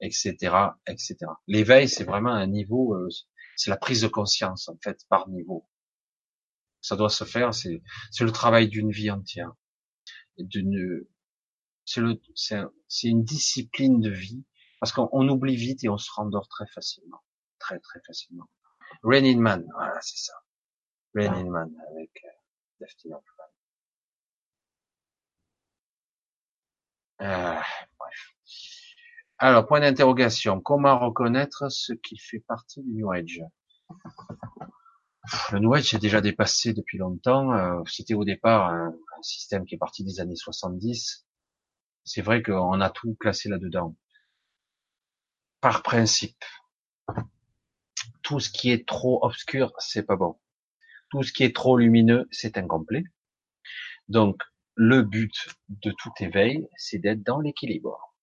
etc., 0.00 0.54
etc. 0.86 1.16
L'éveil, 1.46 1.88
c'est 1.88 2.04
vraiment 2.04 2.32
un 2.32 2.46
niveau, 2.46 2.94
euh, 2.94 3.08
c'est 3.56 3.70
la 3.70 3.76
prise 3.76 4.02
de 4.02 4.08
conscience 4.08 4.68
en 4.68 4.76
fait 4.82 5.00
par 5.08 5.28
niveau. 5.28 5.68
Ça 6.80 6.96
doit 6.96 7.08
se 7.08 7.24
faire, 7.24 7.54
c'est 7.54 7.82
c'est 8.10 8.24
le 8.24 8.32
travail 8.32 8.68
d'une 8.68 8.90
vie 8.90 9.10
entière, 9.10 9.52
d'une 10.38 11.06
c'est 11.86 12.00
le 12.00 12.20
c'est 12.36 13.08
une 13.08 13.24
discipline 13.24 14.00
de 14.00 14.10
vie 14.10 14.44
parce 14.80 14.92
qu'on 14.92 15.28
oublie 15.28 15.56
vite 15.56 15.82
et 15.84 15.88
on 15.88 15.96
se 15.96 16.10
rendort 16.12 16.48
très 16.48 16.66
facilement, 16.66 17.22
très 17.58 17.78
très 17.78 18.00
facilement. 18.06 18.48
Rain 19.02 19.38
Man, 19.38 19.66
voilà 19.74 19.98
c'est 20.02 20.18
ça. 20.18 20.34
Rain 21.14 21.44
Man 21.44 21.74
avec 21.90 22.10
euh, 22.24 22.28
Euh, 27.20 27.54
bref. 27.98 28.34
Alors, 29.38 29.66
point 29.66 29.80
d'interrogation. 29.80 30.60
Comment 30.60 30.98
reconnaître 30.98 31.70
ce 31.70 31.92
qui 31.92 32.18
fait 32.18 32.40
partie 32.40 32.82
du 32.82 32.92
New 32.92 33.10
Age? 33.12 33.42
Le 35.52 35.58
New 35.58 35.72
Age 35.74 35.94
est 35.94 35.98
déjà 35.98 36.20
dépassé 36.20 36.72
depuis 36.72 36.98
longtemps. 36.98 37.52
Euh, 37.52 37.82
c'était 37.86 38.14
au 38.14 38.24
départ 38.24 38.68
un, 38.68 38.94
système 39.22 39.64
qui 39.64 39.74
est 39.74 39.78
parti 39.78 40.04
des 40.04 40.20
années 40.20 40.36
70. 40.36 41.26
C'est 42.04 42.20
vrai 42.20 42.42
qu'on 42.42 42.80
a 42.82 42.90
tout 42.90 43.16
classé 43.18 43.48
là-dedans. 43.48 43.96
Par 45.62 45.82
principe, 45.82 46.44
tout 48.22 48.38
ce 48.38 48.50
qui 48.50 48.70
est 48.70 48.86
trop 48.86 49.24
obscur, 49.24 49.72
c'est 49.78 50.02
pas 50.02 50.16
bon. 50.16 50.38
Tout 51.08 51.22
ce 51.22 51.32
qui 51.32 51.42
est 51.42 51.56
trop 51.56 51.78
lumineux, 51.78 52.28
c'est 52.30 52.58
incomplet. 52.58 53.04
Donc, 54.08 54.42
le 54.76 55.02
but 55.02 55.48
de 55.68 55.92
tout 55.92 56.12
éveil, 56.20 56.68
c'est 56.76 56.98
d'être 56.98 57.22
dans 57.22 57.40
l'équilibre. 57.40 58.14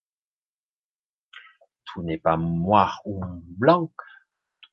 Tout 1.85 2.03
n'est 2.03 2.17
pas 2.17 2.37
noir 2.37 3.01
ou 3.05 3.21
blanc. 3.57 3.91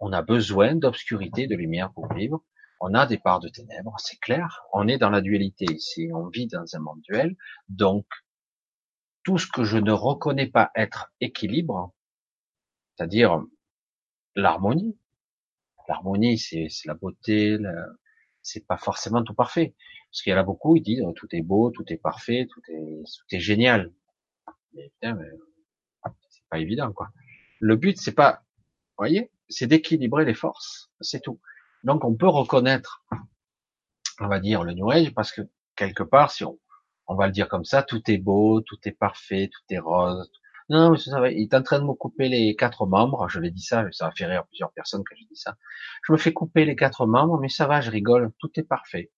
On 0.01 0.13
a 0.13 0.23
besoin 0.23 0.75
d'obscurité, 0.75 1.47
de 1.47 1.57
lumière 1.57 1.93
pour 1.93 2.13
vivre. 2.13 2.45
On 2.81 2.95
a 2.95 3.07
des 3.07 3.19
parts 3.19 3.41
de 3.41 3.49
ténèbres, 3.49 3.97
c'est 3.99 4.21
clair. 4.21 4.63
On 4.73 4.87
est 4.87 4.99
dans 4.99 5.11
la 5.11 5.21
dualité 5.21 5.67
ici. 5.69 6.11
On 6.15 6.29
vit 6.29 6.47
dans 6.47 6.77
un 6.77 6.79
monde 6.79 7.01
duel. 7.03 7.37
Donc, 7.69 8.07
tout 9.25 9.39
ce 9.39 9.49
que 9.49 9.65
je 9.65 9.79
ne 9.79 9.91
reconnais 9.91 10.47
pas 10.47 10.71
être 10.77 11.13
équilibre, 11.21 11.93
c'est-à-dire 12.97 13.43
l'harmonie. 14.37 14.97
L'harmonie, 15.89 16.39
c'est 16.39 16.69
la 16.85 16.95
beauté, 16.95 17.59
c'est 18.49 18.67
pas 18.67 18.79
forcément 18.79 19.23
tout 19.23 19.35
parfait. 19.35 19.75
Parce 20.11 20.23
qu'il 20.23 20.33
y 20.33 20.35
en 20.35 20.39
a 20.39 20.43
beaucoup, 20.43 20.77
ils 20.77 20.83
disent 20.83 21.05
tout 21.17 21.29
est 21.33 21.43
beau, 21.43 21.71
tout 21.71 21.85
est 21.89 21.99
parfait, 21.99 22.49
tout 22.51 22.63
est, 22.69 23.03
tout 23.05 23.37
est 23.37 23.41
génial. 23.41 23.93
Mais 24.75 24.91
putain, 24.95 25.19
c'est 26.31 26.49
pas 26.49 26.59
évident, 26.59 26.93
quoi. 26.93 27.09
Le 27.61 27.77
but, 27.77 27.99
c'est 27.99 28.15
pas, 28.15 28.43
vous 28.57 29.05
voyez, 29.05 29.31
c'est 29.49 29.67
d'équilibrer 29.67 30.25
les 30.25 30.35
forces, 30.35 30.91
c'est 31.01 31.21
tout. 31.21 31.41
Donc, 31.85 32.05
on 32.05 32.15
peut 32.15 32.29
reconnaître, 32.29 33.05
on 34.21 34.29
va 34.29 34.41
dire, 34.41 34.65
le 34.65 34.73
New 34.73 34.91
Age, 34.91 35.13
parce 35.15 35.33
que 35.33 35.43
quelque 35.77 36.03
part, 36.03 36.31
si 36.31 36.45
on, 36.45 36.59
on 37.07 37.15
va 37.15 37.27
le 37.27 37.33
dire 37.33 37.49
comme 37.49 37.65
ça, 37.65 37.83
tout 37.83 38.03
est 38.11 38.19
beau, 38.19 38.61
tout 38.61 38.79
est 38.85 38.93
parfait, 38.93 39.51
tout 39.53 39.75
est 39.75 39.79
rose. 39.79 40.31
Non, 40.69 40.91
mais 40.91 40.99
ça 40.99 41.21
va. 41.21 41.31
Il 41.31 41.43
est 41.43 41.55
en 41.55 41.63
train 41.63 41.79
de 41.79 41.85
me 41.85 41.95
couper 41.95 42.29
les 42.29 42.55
quatre 42.55 42.87
membres. 42.87 43.29
Je 43.29 43.41
l'ai 43.41 43.51
dit 43.51 43.63
ça, 43.63 43.85
ça 43.91 44.09
a 44.09 44.11
fait 44.13 44.27
rire 44.27 44.47
plusieurs 44.47 44.73
personnes 44.73 45.03
quand 45.09 45.17
j'ai 45.17 45.25
dit 45.25 45.37
ça. 45.37 45.57
Je 46.07 46.13
me 46.13 46.19
fais 46.19 46.33
couper 46.33 46.65
les 46.65 46.77
quatre 46.77 47.07
membres, 47.07 47.39
mais 47.41 47.49
ça 47.49 47.67
va, 47.67 47.81
je 47.81 47.91
rigole. 47.91 48.33
Tout 48.39 48.51
est 48.57 48.65
parfait. 48.65 49.11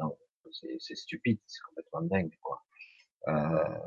non, 0.00 0.16
c'est 0.78 0.94
stupide, 0.94 1.40
c'est 1.46 1.62
complètement 1.68 2.02
dingue, 2.02 2.32
quoi. 2.40 2.62
Euh, 3.28 3.78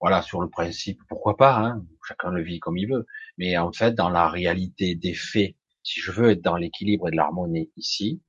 voilà, 0.00 0.22
sur 0.22 0.40
le 0.40 0.48
principe, 0.48 1.00
pourquoi 1.08 1.36
pas, 1.36 1.56
hein, 1.58 1.84
chacun 2.06 2.30
le 2.30 2.42
vit 2.42 2.60
comme 2.60 2.78
il 2.78 2.88
veut. 2.88 3.06
Mais 3.36 3.56
en 3.56 3.72
fait, 3.72 3.94
dans 3.94 4.10
la 4.10 4.28
réalité 4.28 4.94
des 4.94 5.14
faits, 5.14 5.54
si 5.82 6.00
je 6.00 6.12
veux 6.12 6.30
être 6.30 6.42
dans 6.42 6.56
l'équilibre 6.56 7.08
et 7.08 7.10
de 7.10 7.16
l'harmonie 7.16 7.70
ici, 7.76 8.22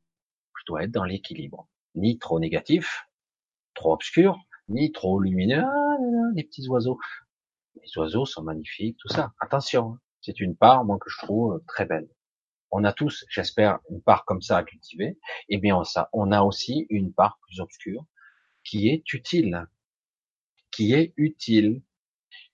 je 0.59 0.63
dois 0.67 0.83
être 0.83 0.91
dans 0.91 1.03
l'équilibre. 1.03 1.67
Ni 1.95 2.17
trop 2.17 2.39
négatif, 2.39 3.07
trop 3.75 3.93
obscur, 3.93 4.37
ni 4.67 4.91
trop 4.91 5.19
lumineux. 5.19 5.63
Ah, 5.63 5.97
les 6.35 6.43
petits 6.43 6.67
oiseaux. 6.67 6.99
Les 7.83 7.97
oiseaux 7.97 8.25
sont 8.25 8.43
magnifiques, 8.43 8.97
tout 8.99 9.07
ça. 9.07 9.33
Attention, 9.39 9.93
hein. 9.93 9.99
c'est 10.21 10.39
une 10.39 10.55
part, 10.55 10.85
moi, 10.85 10.97
que 10.99 11.09
je 11.09 11.17
trouve 11.19 11.61
très 11.67 11.85
belle. 11.85 12.09
On 12.71 12.83
a 12.83 12.93
tous, 12.93 13.25
j'espère, 13.29 13.79
une 13.89 14.01
part 14.01 14.25
comme 14.25 14.41
ça 14.41 14.57
à 14.57 14.63
cultiver. 14.63 15.17
Et 15.49 15.57
bien, 15.57 15.83
ça, 15.83 16.09
on 16.13 16.31
a 16.31 16.41
aussi 16.41 16.85
une 16.89 17.13
part 17.13 17.39
plus 17.41 17.59
obscure 17.59 18.05
qui 18.63 18.89
est 18.89 19.03
utile, 19.13 19.67
qui 20.71 20.93
est 20.93 21.13
utile. 21.17 21.81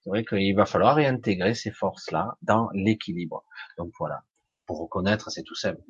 C'est 0.02 0.10
vrai 0.10 0.24
qu'il 0.24 0.56
va 0.56 0.66
falloir 0.66 0.96
réintégrer 0.96 1.54
ces 1.54 1.72
forces-là 1.72 2.38
dans 2.42 2.70
l'équilibre. 2.74 3.44
Donc 3.78 3.92
voilà, 4.00 4.24
pour 4.66 4.80
reconnaître, 4.80 5.30
c'est 5.32 5.44
tout 5.44 5.56
simple. 5.56 5.82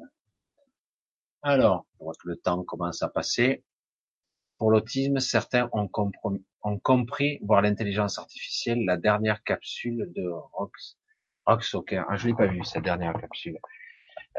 Alors, 1.44 1.86
on 2.00 2.06
voit 2.06 2.14
que 2.16 2.28
le 2.28 2.38
temps 2.38 2.64
commence 2.64 3.04
à 3.04 3.10
passer. 3.10 3.64
Pour 4.66 4.72
l'autisme, 4.72 5.20
certains 5.20 5.70
ont, 5.74 5.88
compris, 6.80 7.38
voir 7.44 7.62
l'intelligence 7.62 8.18
artificielle, 8.18 8.84
la 8.84 8.98
dernière 8.98 9.44
capsule 9.44 10.12
de 10.16 10.28
Rox, 10.54 10.98
Rox 11.46 11.76
Ah, 11.92 12.16
je 12.16 12.28
l'ai 12.28 12.34
pas 12.34 12.48
vu 12.48 12.64
cette 12.64 12.84
dernière 12.84 13.14
capsule. 13.14 13.60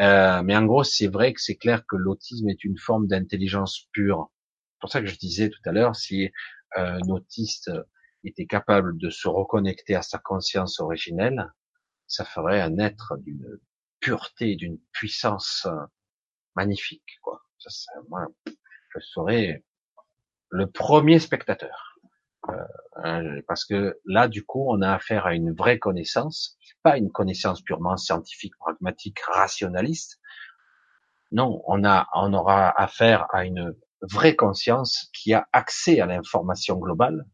Euh, 0.01 0.43
mais 0.43 0.57
en 0.57 0.65
gros, 0.65 0.83
c'est 0.83 1.07
vrai 1.07 1.33
que 1.33 1.41
c'est 1.41 1.55
clair 1.55 1.87
que 1.87 1.95
l'autisme 1.95 2.49
est 2.49 2.65
une 2.65 2.77
forme 2.77 3.07
d'intelligence 3.07 3.87
pure. 3.93 4.33
C'est 4.73 4.81
pour 4.81 4.91
ça 4.91 5.01
que 5.01 5.07
je 5.07 5.17
disais 5.17 5.49
tout 5.49 5.61
à 5.65 5.71
l'heure, 5.71 5.95
si 5.95 6.33
un 6.75 7.09
autiste 7.09 7.71
était 8.25 8.47
capable 8.47 8.99
de 8.99 9.11
se 9.11 9.29
reconnecter 9.29 9.95
à 9.95 10.03
sa 10.03 10.19
conscience 10.19 10.81
originelle, 10.81 11.53
ça 12.09 12.25
ferait 12.25 12.61
un 12.61 12.79
être 12.79 13.17
d'une 13.19 13.61
pureté, 14.01 14.57
d'une 14.57 14.81
puissance 14.91 15.69
magnifique. 16.57 17.21
Quoi. 17.23 17.41
Ça, 17.59 17.93
moi, 18.09 18.27
je 18.93 18.99
serais 18.99 19.63
le 20.57 20.67
premier 20.71 21.19
spectateur. 21.19 21.99
Euh, 22.49 22.53
hein, 23.05 23.41
parce 23.47 23.65
que 23.65 23.99
là, 24.07 24.27
du 24.27 24.45
coup, 24.45 24.65
on 24.69 24.81
a 24.81 24.95
affaire 24.95 25.27
à 25.27 25.35
une 25.35 25.53
vraie 25.53 25.79
connaissance, 25.79 26.57
pas 26.83 26.97
une 26.97 27.11
connaissance 27.11 27.61
purement 27.61 27.97
scientifique, 27.97 28.57
pragmatique, 28.59 29.21
rationaliste. 29.21 30.19
Non, 31.31 31.63
on 31.67 31.85
a, 31.85 32.07
on 32.15 32.33
aura 32.33 32.71
affaire 32.81 33.27
à 33.35 33.45
une 33.45 33.75
vraie 34.01 34.37
conscience 34.37 35.11
qui 35.13 35.35
a 35.35 35.47
accès 35.53 36.01
à 36.01 36.07
l'information 36.07 36.79
globale, 36.79 37.27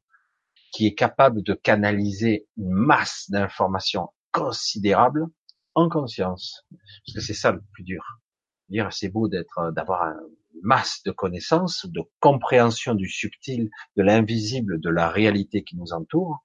qui 0.72 0.86
est 0.86 0.94
capable 0.94 1.42
de 1.42 1.54
canaliser 1.54 2.48
une 2.56 2.72
masse 2.72 3.26
d'informations 3.30 4.08
considérable 4.32 5.26
en 5.74 5.88
conscience. 5.88 6.64
Parce 6.70 7.14
que 7.14 7.20
c'est 7.20 7.34
ça 7.34 7.52
le 7.52 7.62
plus 7.72 7.84
dur. 7.84 8.02
Dire 8.68 8.92
c'est 8.92 9.10
beau 9.10 9.28
d'être, 9.28 9.70
d'avoir 9.72 10.02
une 10.02 10.41
masse 10.62 11.02
de 11.04 11.10
connaissances, 11.10 11.86
de 11.86 12.02
compréhension 12.20 12.94
du 12.94 13.08
subtil, 13.08 13.70
de 13.96 14.02
l'invisible, 14.02 14.80
de 14.80 14.90
la 14.90 15.08
réalité 15.08 15.64
qui 15.64 15.76
nous 15.76 15.92
entoure. 15.92 16.42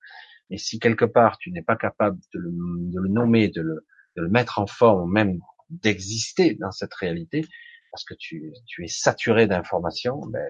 Mais 0.50 0.58
si 0.58 0.80
quelque 0.80 1.06
part 1.06 1.38
tu 1.38 1.52
n'es 1.52 1.62
pas 1.62 1.76
capable 1.76 2.20
de 2.34 2.40
le, 2.40 2.52
de 2.52 3.00
le 3.00 3.10
nommer, 3.10 3.50
de 3.50 3.62
le, 3.62 3.86
de 4.16 4.22
le 4.22 4.30
mettre 4.30 4.60
en 4.60 4.68
forme, 4.68 5.12
même 5.12 5.40
d'exister 5.70 6.56
dans 6.56 6.72
cette 6.72 6.94
réalité, 6.94 7.44
parce 7.92 8.04
que 8.06 8.14
tu, 8.18 8.54
tu 8.66 8.84
es 8.84 8.88
saturé 8.88 9.48
d'informations, 9.48 10.22
ben, 10.28 10.48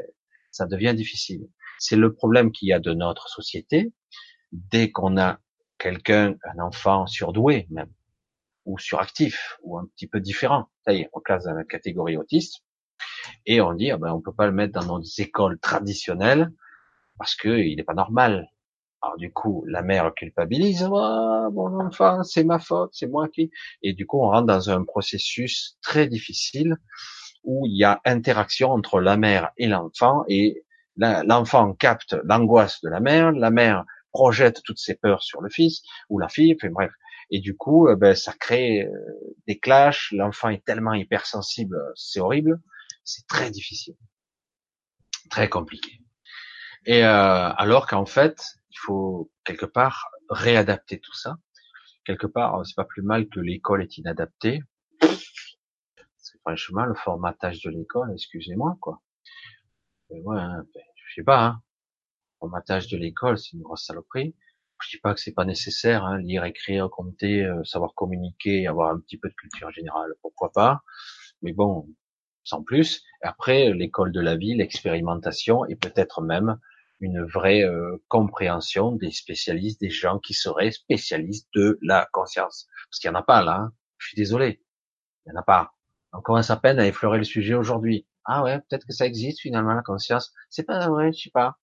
ça 0.51 0.65
devient 0.65 0.93
difficile. 0.95 1.47
C'est 1.79 1.95
le 1.95 2.13
problème 2.13 2.51
qu'il 2.51 2.67
y 2.67 2.73
a 2.73 2.79
de 2.79 2.93
notre 2.93 3.29
société. 3.29 3.93
Dès 4.51 4.91
qu'on 4.91 5.17
a 5.17 5.39
quelqu'un, 5.77 6.35
un 6.43 6.63
enfant 6.63 7.05
surdoué 7.05 7.67
même, 7.69 7.91
ou 8.65 8.77
suractif, 8.79 9.57
ou 9.61 9.77
un 9.77 9.85
petit 9.95 10.07
peu 10.07 10.19
différent, 10.19 10.69
ça 10.85 10.93
y 10.93 11.01
est, 11.01 11.09
on 11.13 11.19
classe 11.19 11.45
dans 11.45 11.53
la 11.53 11.63
catégorie 11.63 12.17
autiste, 12.17 12.63
et 13.45 13.61
on 13.61 13.73
dit, 13.73 13.91
ah 13.91 13.97
ben, 13.97 14.11
on 14.11 14.21
peut 14.21 14.33
pas 14.33 14.45
le 14.45 14.51
mettre 14.51 14.79
dans 14.79 14.85
nos 14.85 15.01
écoles 15.17 15.59
traditionnelles, 15.59 16.51
parce 17.17 17.35
que 17.35 17.49
il 17.49 17.77
n'est 17.77 17.83
pas 17.83 17.93
normal. 17.93 18.49
Alors 19.01 19.17
du 19.17 19.31
coup, 19.31 19.63
la 19.67 19.81
mère 19.83 20.13
culpabilise, 20.15 20.87
oh, 20.89 21.49
mon 21.53 21.79
enfant, 21.79 22.23
c'est 22.23 22.43
ma 22.43 22.59
faute, 22.59 22.91
c'est 22.93 23.07
moi 23.07 23.27
qui. 23.29 23.51
Et 23.83 23.93
du 23.93 24.05
coup, 24.07 24.19
on 24.19 24.29
rentre 24.29 24.47
dans 24.47 24.69
un 24.69 24.83
processus 24.83 25.77
très 25.81 26.07
difficile 26.07 26.75
où 27.43 27.65
il 27.65 27.77
y 27.77 27.83
a 27.83 28.01
interaction 28.05 28.71
entre 28.71 28.99
la 28.99 29.17
mère 29.17 29.51
et 29.57 29.67
l'enfant 29.67 30.23
et 30.27 30.63
l'enfant 30.97 31.73
capte 31.73 32.15
l'angoisse 32.23 32.81
de 32.81 32.89
la 32.89 32.99
mère, 32.99 33.31
la 33.31 33.51
mère 33.51 33.85
projette 34.11 34.61
toutes 34.63 34.79
ses 34.79 34.95
peurs 34.95 35.21
sur 35.21 35.41
le 35.41 35.49
fils 35.49 35.83
ou 36.09 36.17
la 36.17 36.27
fille, 36.27 36.55
enfin 36.59 36.71
bref. 36.71 36.91
Et 37.29 37.39
du 37.39 37.55
coup, 37.55 37.87
euh, 37.87 37.95
ben, 37.95 38.15
ça 38.15 38.33
crée 38.33 38.83
euh, 38.83 38.91
des 39.47 39.59
clashs. 39.59 40.11
L'enfant 40.11 40.49
est 40.49 40.63
tellement 40.65 40.93
hypersensible, 40.93 41.77
c'est 41.95 42.19
horrible. 42.19 42.59
C'est 43.07 43.25
très 43.25 43.51
difficile, 43.51 43.95
très 45.29 45.47
compliqué. 45.47 46.01
Et 46.85 47.05
euh, 47.05 47.49
alors 47.53 47.87
qu'en 47.87 48.05
fait, 48.05 48.43
il 48.69 48.77
faut 48.79 49.31
quelque 49.45 49.65
part 49.65 50.09
réadapter 50.29 50.99
tout 50.99 51.13
ça. 51.13 51.37
Quelque 52.03 52.27
part, 52.27 52.65
c'est 52.65 52.75
pas 52.75 52.83
plus 52.83 53.03
mal 53.03 53.29
que 53.29 53.39
l'école 53.39 53.81
est 53.81 53.97
inadaptée. 53.97 54.61
C'est 56.17 56.37
franchement 56.41 56.83
le 56.83 56.95
formatage 56.95 57.61
de 57.61 57.69
l'école, 57.69 58.11
excusez-moi 58.11 58.77
quoi. 58.81 59.01
ouais, 60.09 60.37
hein, 60.37 60.65
ben, 60.75 60.83
je 60.95 61.13
sais 61.15 61.23
pas. 61.23 61.45
Hein. 61.45 61.61
Le 62.33 62.39
formatage 62.39 62.89
de 62.89 62.97
l'école, 62.97 63.37
c'est 63.37 63.53
une 63.53 63.61
grosse 63.61 63.85
saloperie. 63.85 64.35
Je 64.81 64.97
dis 64.97 64.99
pas 64.99 65.13
que 65.13 65.21
c'est 65.21 65.33
pas 65.33 65.45
nécessaire, 65.45 66.03
hein, 66.03 66.17
lire, 66.19 66.43
écrire, 66.43 66.89
compter, 66.89 67.45
euh, 67.45 67.63
savoir 67.63 67.93
communiquer, 67.95 68.67
avoir 68.67 68.93
un 68.93 68.99
petit 68.99 69.17
peu 69.17 69.29
de 69.29 69.33
culture 69.35 69.71
générale, 69.71 70.13
pourquoi 70.21 70.51
pas. 70.51 70.83
Mais 71.41 71.53
bon, 71.53 71.87
sans 72.47 72.63
plus. 72.63 73.03
Après, 73.21 73.73
l'école 73.73 74.11
de 74.11 74.21
la 74.21 74.35
vie, 74.35 74.55
l'expérimentation 74.55 75.65
et 75.65 75.75
peut-être 75.75 76.21
même 76.21 76.57
une 76.99 77.23
vraie 77.23 77.63
euh, 77.63 77.97
compréhension 78.07 78.93
des 78.93 79.11
spécialistes, 79.11 79.81
des 79.81 79.89
gens 79.89 80.17
qui 80.17 80.33
seraient 80.33 80.71
spécialistes 80.71 81.47
de 81.53 81.77
la 81.81 82.07
conscience. 82.11 82.67
Parce 82.89 82.99
qu'il 82.99 83.09
n'y 83.09 83.15
en 83.15 83.19
a 83.19 83.23
pas 83.23 83.43
là. 83.43 83.59
Hein. 83.59 83.73
Je 83.97 84.07
suis 84.07 84.15
désolé, 84.15 84.61
il 85.25 85.31
n'y 85.31 85.37
en 85.37 85.41
a 85.41 85.43
pas. 85.43 85.73
On 86.13 86.21
commence 86.21 86.49
à 86.49 86.55
peine 86.55 86.79
à 86.79 86.87
effleurer 86.87 87.17
le 87.17 87.25
sujet 87.25 87.53
aujourd'hui. 87.53 88.07
Ah 88.25 88.43
ouais, 88.43 88.59
peut-être 88.59 88.85
que 88.85 88.93
ça 88.93 89.05
existe 89.05 89.41
finalement 89.41 89.73
la 89.73 89.83
conscience. 89.83 90.33
C'est 90.49 90.63
pas 90.63 90.87
vrai, 90.87 91.11
je 91.11 91.23
sais 91.23 91.31
pas. 91.31 91.57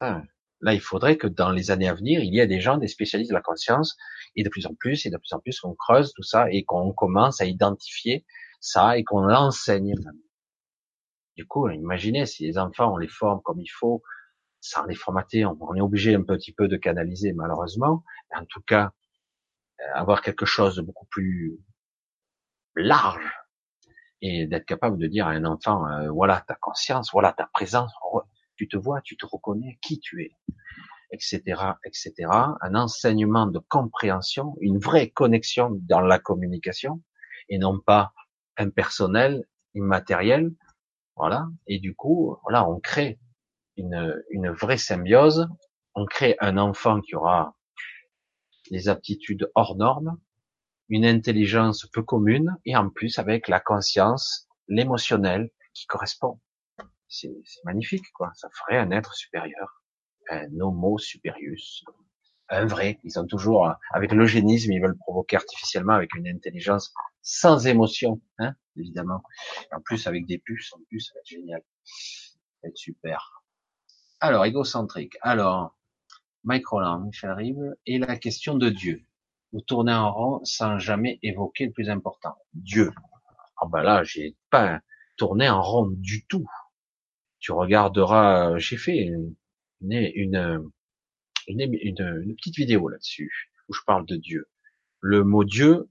là, 0.00 0.74
il 0.74 0.80
faudrait 0.80 1.16
que 1.16 1.26
dans 1.26 1.50
les 1.50 1.70
années 1.70 1.88
à 1.88 1.94
venir, 1.94 2.22
il 2.22 2.32
y 2.32 2.38
ait 2.38 2.46
des 2.46 2.60
gens, 2.60 2.78
des 2.78 2.88
spécialistes 2.88 3.30
de 3.30 3.34
la 3.34 3.42
conscience, 3.42 3.96
et 4.36 4.44
de 4.44 4.48
plus 4.48 4.66
en 4.66 4.74
plus, 4.74 5.06
et 5.06 5.10
de 5.10 5.16
plus 5.16 5.32
en 5.32 5.40
plus, 5.40 5.60
qu'on 5.60 5.74
creuse 5.74 6.12
tout 6.14 6.22
ça 6.22 6.50
et 6.50 6.64
qu'on 6.64 6.92
commence 6.92 7.40
à 7.40 7.46
identifier 7.46 8.24
ça 8.64 8.96
et 8.96 9.04
qu'on 9.04 9.20
l'enseigne. 9.20 9.94
Du 11.36 11.46
coup, 11.46 11.68
imaginez 11.68 12.24
si 12.24 12.46
les 12.46 12.58
enfants, 12.58 12.94
on 12.94 12.96
les 12.96 13.08
forme 13.08 13.42
comme 13.42 13.60
il 13.60 13.68
faut, 13.68 14.02
sans 14.60 14.84
les 14.86 14.94
formater, 14.94 15.44
on, 15.44 15.74
est 15.74 15.80
obligé 15.82 16.14
un 16.14 16.22
petit 16.22 16.52
peu 16.52 16.66
de 16.66 16.76
canaliser 16.76 17.34
malheureusement. 17.34 18.04
En 18.34 18.44
tout 18.46 18.62
cas, 18.62 18.92
euh, 19.80 19.84
avoir 19.94 20.22
quelque 20.22 20.46
chose 20.46 20.76
de 20.76 20.82
beaucoup 20.82 21.06
plus 21.06 21.58
large 22.74 23.30
et 24.22 24.46
d'être 24.46 24.64
capable 24.64 24.96
de 24.96 25.06
dire 25.08 25.26
à 25.26 25.30
un 25.32 25.44
enfant, 25.44 25.86
euh, 25.86 26.10
voilà 26.10 26.42
ta 26.48 26.54
conscience, 26.54 27.10
voilà 27.12 27.32
ta 27.32 27.46
présence, 27.52 27.92
tu 28.56 28.66
te 28.66 28.78
vois, 28.78 29.02
tu 29.02 29.18
te 29.18 29.26
reconnais, 29.26 29.78
qui 29.82 30.00
tu 30.00 30.22
es, 30.22 30.30
etc., 31.10 31.42
etc. 31.84 32.14
Un 32.62 32.74
enseignement 32.74 33.46
de 33.46 33.58
compréhension, 33.58 34.56
une 34.60 34.78
vraie 34.78 35.10
connexion 35.10 35.68
dans 35.82 36.00
la 36.00 36.18
communication 36.18 37.02
et 37.50 37.58
non 37.58 37.78
pas 37.78 38.14
impersonnel, 38.56 39.44
immatériel, 39.74 40.52
voilà. 41.16 41.46
Et 41.66 41.78
du 41.78 41.94
coup, 41.94 42.36
voilà, 42.42 42.68
on 42.68 42.80
crée 42.80 43.18
une, 43.76 44.22
une 44.30 44.50
vraie 44.50 44.78
symbiose. 44.78 45.48
On 45.94 46.06
crée 46.06 46.36
un 46.40 46.58
enfant 46.58 47.00
qui 47.00 47.14
aura 47.14 47.56
des 48.70 48.88
aptitudes 48.88 49.50
hors 49.54 49.76
normes, 49.76 50.18
une 50.88 51.04
intelligence 51.04 51.86
peu 51.92 52.02
commune, 52.02 52.56
et 52.64 52.76
en 52.76 52.90
plus 52.90 53.18
avec 53.18 53.48
la 53.48 53.60
conscience, 53.60 54.48
l'émotionnel 54.68 55.50
qui 55.72 55.86
correspond. 55.86 56.40
C'est 57.08 57.30
magnifique, 57.64 58.10
quoi. 58.14 58.32
Ça 58.34 58.48
ferait 58.52 58.78
un 58.78 58.90
être 58.90 59.14
supérieur, 59.14 59.82
un 60.30 60.48
homo 60.58 60.98
superius, 60.98 61.84
un 62.48 62.66
vrai. 62.66 62.98
Ils 63.04 63.18
ont 63.20 63.26
toujours, 63.26 63.70
avec 63.92 64.12
l'eugénisme, 64.12 64.72
ils 64.72 64.80
veulent 64.80 64.98
provoquer 64.98 65.36
artificiellement 65.36 65.92
avec 65.92 66.14
une 66.14 66.26
intelligence 66.26 66.92
sans 67.24 67.66
émotion, 67.66 68.20
hein, 68.38 68.54
évidemment. 68.76 69.22
en 69.72 69.80
plus 69.80 70.06
avec 70.06 70.26
des 70.26 70.38
puces, 70.38 70.72
en 70.74 70.80
plus, 70.88 71.00
ça 71.00 71.14
va 71.14 71.20
être 71.20 71.26
génial. 71.26 71.62
Ça 71.82 72.38
va 72.62 72.68
être 72.68 72.76
super. 72.76 73.42
Alors, 74.20 74.44
égocentrique. 74.44 75.16
Alors, 75.22 75.76
Mike 76.44 76.66
Roland, 76.68 77.00
Michel 77.00 77.32
Rive, 77.32 77.74
et 77.86 77.98
la 77.98 78.16
question 78.16 78.56
de 78.56 78.68
Dieu. 78.68 79.02
Vous 79.52 79.62
tournez 79.62 79.92
en 79.92 80.12
rond 80.12 80.44
sans 80.44 80.78
jamais 80.78 81.18
évoquer 81.22 81.66
le 81.66 81.72
plus 81.72 81.88
important. 81.88 82.36
Dieu. 82.52 82.92
Ah 83.56 83.66
ben 83.70 83.82
là, 83.82 84.02
j'ai 84.04 84.36
pas 84.50 84.80
tourné 85.16 85.48
en 85.48 85.62
rond 85.62 85.88
du 85.90 86.26
tout. 86.26 86.46
Tu 87.38 87.52
regarderas, 87.52 88.58
j'ai 88.58 88.76
fait 88.76 88.96
une, 88.96 89.34
une, 89.80 90.70
une, 91.46 92.36
petite 92.36 92.56
vidéo 92.56 92.88
là-dessus 92.88 93.30
où 93.68 93.72
je 93.72 93.80
parle 93.86 94.06
de 94.06 94.16
Dieu. 94.16 94.48
Le 95.00 95.24
mot 95.24 95.44
Dieu 95.44 95.88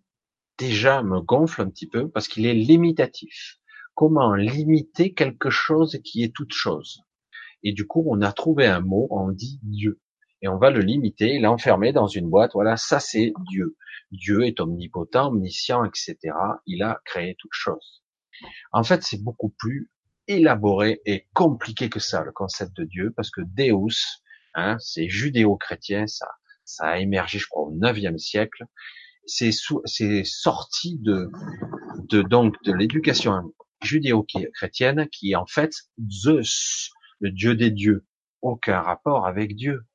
déjà 0.57 1.03
me 1.03 1.21
gonfle 1.21 1.61
un 1.61 1.69
petit 1.69 1.87
peu 1.87 2.09
parce 2.09 2.27
qu'il 2.27 2.45
est 2.45 2.53
limitatif. 2.53 3.57
Comment 3.95 4.33
limiter 4.33 5.13
quelque 5.13 5.49
chose 5.49 5.99
qui 6.03 6.23
est 6.23 6.33
toute 6.33 6.53
chose? 6.53 7.01
Et 7.63 7.73
du 7.73 7.87
coup, 7.87 8.03
on 8.07 8.21
a 8.21 8.31
trouvé 8.31 8.65
un 8.65 8.81
mot, 8.81 9.07
on 9.11 9.31
dit 9.31 9.59
Dieu. 9.63 10.01
Et 10.41 10.47
on 10.47 10.57
va 10.57 10.71
le 10.71 10.81
limiter, 10.81 11.39
l'enfermer 11.39 11.93
dans 11.93 12.07
une 12.07 12.29
boîte. 12.29 12.51
Voilà, 12.53 12.75
ça 12.75 12.99
c'est 12.99 13.33
Dieu. 13.49 13.77
Dieu 14.11 14.45
est 14.45 14.59
omnipotent, 14.59 15.27
omniscient, 15.27 15.85
etc. 15.85 16.17
Il 16.65 16.83
a 16.83 16.99
créé 17.05 17.35
toute 17.39 17.53
chose. 17.53 18.03
En 18.71 18.83
fait, 18.83 19.03
c'est 19.03 19.23
beaucoup 19.23 19.49
plus 19.49 19.89
élaboré 20.27 21.01
et 21.05 21.27
compliqué 21.33 21.89
que 21.89 21.99
ça, 21.99 22.23
le 22.23 22.31
concept 22.31 22.75
de 22.75 22.83
Dieu, 22.83 23.13
parce 23.15 23.29
que 23.31 23.41
Deus, 23.41 24.21
hein, 24.53 24.77
c'est 24.79 25.07
judéo-chrétien, 25.07 26.07
ça, 26.07 26.27
ça 26.65 26.87
a 26.87 26.99
émergé, 26.99 27.39
je 27.39 27.47
crois, 27.47 27.63
au 27.63 27.73
IXe 27.73 28.21
siècle. 28.21 28.65
C'est 29.25 29.51
sorti 30.23 30.97
de, 30.99 31.29
de 32.09 32.21
donc 32.21 32.55
de 32.63 32.73
l'éducation 32.73 33.53
judéo-chrétienne 33.81 35.07
qui 35.09 35.31
est 35.31 35.35
en 35.35 35.45
fait 35.45 35.73
Zeus, 36.09 36.91
le 37.19 37.31
dieu 37.31 37.55
des 37.55 37.71
dieux. 37.71 38.05
Aucun 38.41 38.81
rapport 38.81 39.25
avec 39.25 39.55
Dieu, 39.55 39.85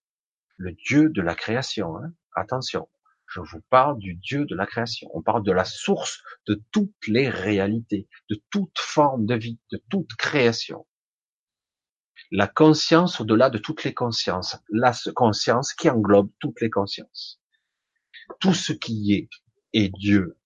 le 0.57 0.73
dieu 0.73 1.10
de 1.10 1.20
la 1.20 1.34
création. 1.34 1.98
Hein. 1.98 2.12
Attention, 2.34 2.89
je 3.26 3.40
vous 3.40 3.60
parle 3.68 3.98
du 3.98 4.15
Dieu 4.15 4.47
de 4.47 4.55
la 4.55 4.66
création. 4.66 5.10
On 5.12 5.23
parle 5.23 5.42
de 5.42 5.52
la 5.52 5.65
source 5.65 6.23
de 6.47 6.62
toutes 6.73 7.07
les 7.07 7.28
réalités, 7.28 8.08
de 8.31 8.42
toute 8.50 8.78
forme 8.78 9.26
de 9.26 9.34
vie, 9.34 9.60
de 9.70 9.82
toute 9.90 10.15
création. 10.15 10.86
La 12.31 12.47
conscience 12.47 13.20
au-delà 13.20 13.50
de 13.50 13.58
toutes 13.58 13.84
les 13.84 13.92
consciences. 13.92 14.57
La 14.70 14.92
conscience 15.15 15.74
qui 15.74 15.90
englobe 15.90 16.31
toutes 16.40 16.60
les 16.60 16.70
consciences. 16.70 17.40
Tout 18.40 18.55
ce 18.55 18.73
qui 18.73 19.15
est 19.15 19.28
est 19.73 19.89
Dieu. 19.89 20.36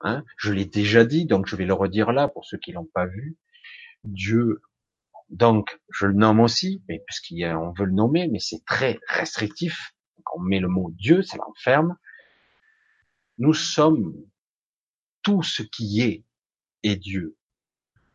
Hein 0.00 0.24
je 0.36 0.52
l'ai 0.52 0.64
déjà 0.64 1.04
dit, 1.04 1.26
donc 1.26 1.46
je 1.46 1.56
vais 1.56 1.64
le 1.64 1.74
redire 1.74 2.12
là 2.12 2.28
pour 2.28 2.44
ceux 2.44 2.58
qui 2.58 2.72
l'ont 2.72 2.88
pas 2.92 3.06
vu. 3.06 3.36
Dieu, 4.04 4.62
donc 5.30 5.80
je 5.90 6.06
le 6.06 6.14
nomme 6.14 6.40
aussi, 6.40 6.82
mais 6.88 7.02
puisqu'on 7.06 7.72
veut 7.72 7.86
le 7.86 7.92
nommer, 7.92 8.28
mais 8.28 8.40
c'est 8.40 8.64
très 8.64 8.98
restrictif 9.08 9.94
on 10.34 10.40
met 10.40 10.60
le 10.60 10.68
mot 10.68 10.90
Dieu, 10.92 11.22
ça 11.22 11.36
l'enferme. 11.36 11.96
Nous 13.38 13.54
sommes 13.54 14.14
tout 15.22 15.42
ce 15.42 15.62
qui 15.62 16.00
est 16.00 16.24
est 16.82 16.96
Dieu. 16.96 17.36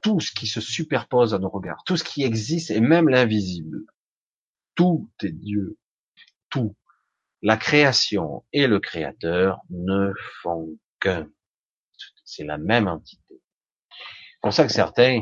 Tout 0.01 0.19
ce 0.19 0.31
qui 0.31 0.47
se 0.47 0.61
superpose 0.61 1.33
à 1.33 1.39
nos 1.39 1.49
regards, 1.49 1.83
tout 1.85 1.97
ce 1.97 2.03
qui 2.03 2.23
existe 2.23 2.71
et 2.71 2.79
même 2.79 3.09
l'invisible. 3.09 3.85
Tout 4.75 5.09
est 5.23 5.31
Dieu. 5.31 5.77
Tout. 6.49 6.75
La 7.43 7.57
création 7.57 8.43
et 8.51 8.65
le 8.65 8.79
créateur 8.79 9.61
ne 9.69 10.11
font 10.41 10.69
qu'un. 10.99 11.29
C'est 12.25 12.43
la 12.43 12.57
même 12.57 12.87
entité. 12.87 13.41
C'est 13.89 14.41
pour 14.41 14.53
ça 14.53 14.65
que 14.65 14.71
certains, 14.71 15.21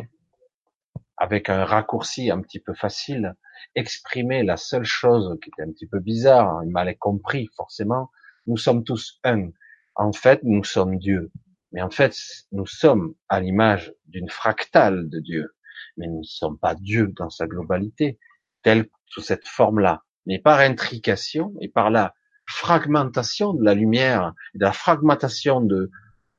avec 1.17 1.49
un 1.49 1.65
raccourci 1.65 2.31
un 2.31 2.41
petit 2.41 2.59
peu 2.59 2.73
facile, 2.73 3.35
exprimer 3.75 4.43
la 4.43 4.55
seule 4.55 4.85
chose 4.85 5.37
qui 5.41 5.49
était 5.49 5.67
un 5.67 5.71
petit 5.71 5.87
peu 5.87 5.99
bizarre, 5.99 6.49
hein, 6.49 6.61
il 6.65 6.71
m'allait 6.71 6.95
compris 6.95 7.49
forcément, 7.55 8.09
nous 8.47 8.57
sommes 8.57 8.83
tous 8.83 9.19
un. 9.23 9.49
En 9.95 10.13
fait, 10.13 10.41
nous 10.43 10.63
sommes 10.63 10.97
Dieu. 10.97 11.31
Mais 11.71 11.81
en 11.81 11.89
fait, 11.89 12.15
nous 12.51 12.65
sommes 12.65 13.15
à 13.27 13.41
l'image 13.41 13.93
d'une 14.07 14.29
fractale 14.29 15.09
de 15.09 15.19
Dieu. 15.19 15.55
Mais 15.97 16.07
nous 16.07 16.19
ne 16.19 16.23
sommes 16.23 16.57
pas 16.57 16.75
Dieu 16.75 17.07
dans 17.15 17.29
sa 17.29 17.47
globalité, 17.47 18.19
telle 18.63 18.87
sous 19.07 19.21
cette 19.21 19.47
forme-là. 19.47 20.03
Mais 20.25 20.39
par 20.39 20.59
intrication 20.59 21.53
et 21.61 21.69
par 21.69 21.89
la 21.89 22.13
fragmentation 22.47 23.53
de 23.53 23.63
la 23.63 23.73
lumière, 23.73 24.33
de 24.53 24.63
la 24.63 24.71
fragmentation 24.71 25.61
de, 25.61 25.89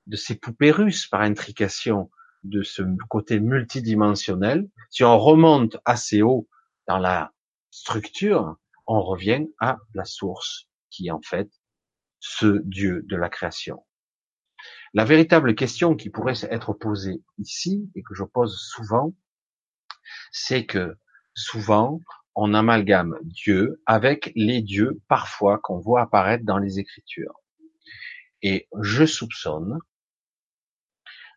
de 0.07 0.17
ces 0.17 0.37
poupées 0.37 0.71
russes 0.71 1.07
par 1.07 1.21
intrication 1.21 2.11
de 2.45 2.63
ce 2.63 2.83
côté 3.09 3.41
multidimensionnel, 3.41 4.69
si 4.91 5.05
on 5.05 5.19
remonte 5.19 5.79
assez 5.85 6.23
haut 6.23 6.49
dans 6.87 6.99
la 6.99 7.33
structure, 7.71 8.57
on 8.87 9.03
revient 9.03 9.47
à 9.59 9.79
la 9.95 10.05
source, 10.05 10.69
qui 10.91 11.09
est 11.09 11.11
en 11.11 11.21
fait 11.23 11.51
ce 12.21 12.63
Dieu 12.65 13.03
de 13.07 13.17
la 13.17 13.29
création. 13.29 13.85
La 14.95 15.05
véritable 15.05 15.55
question 15.55 15.95
qui 15.95 16.09
pourrait 16.09 16.41
être 16.51 16.73
posée 16.73 17.23
ici, 17.39 17.91
et 17.95 18.03
que 18.03 18.15
je 18.15 18.25
pose 18.25 18.57
souvent, 18.59 19.15
c'est 20.33 20.65
que 20.67 20.97
souvent, 21.35 22.01
on 22.37 22.53
amalgame 22.53 23.19
Dieu 23.23 23.83
avec 23.87 24.31
les 24.37 24.61
dieux 24.61 25.01
parfois 25.09 25.59
qu'on 25.59 25.79
voit 25.79 26.03
apparaître 26.03 26.45
dans 26.45 26.59
les 26.59 26.79
Écritures. 26.79 27.41
Et 28.43 28.69
je 28.81 29.07
soupçonne, 29.07 29.79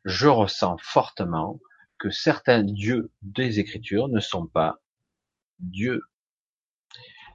je 0.04 0.28
ressens 0.28 0.78
fortement 0.80 1.60
que 1.98 2.10
certains 2.10 2.64
dieux 2.64 3.12
des 3.22 3.60
Écritures 3.60 4.10
ne 4.10 4.20
sont 4.20 4.46
pas 4.46 4.82
Dieu. 5.60 6.02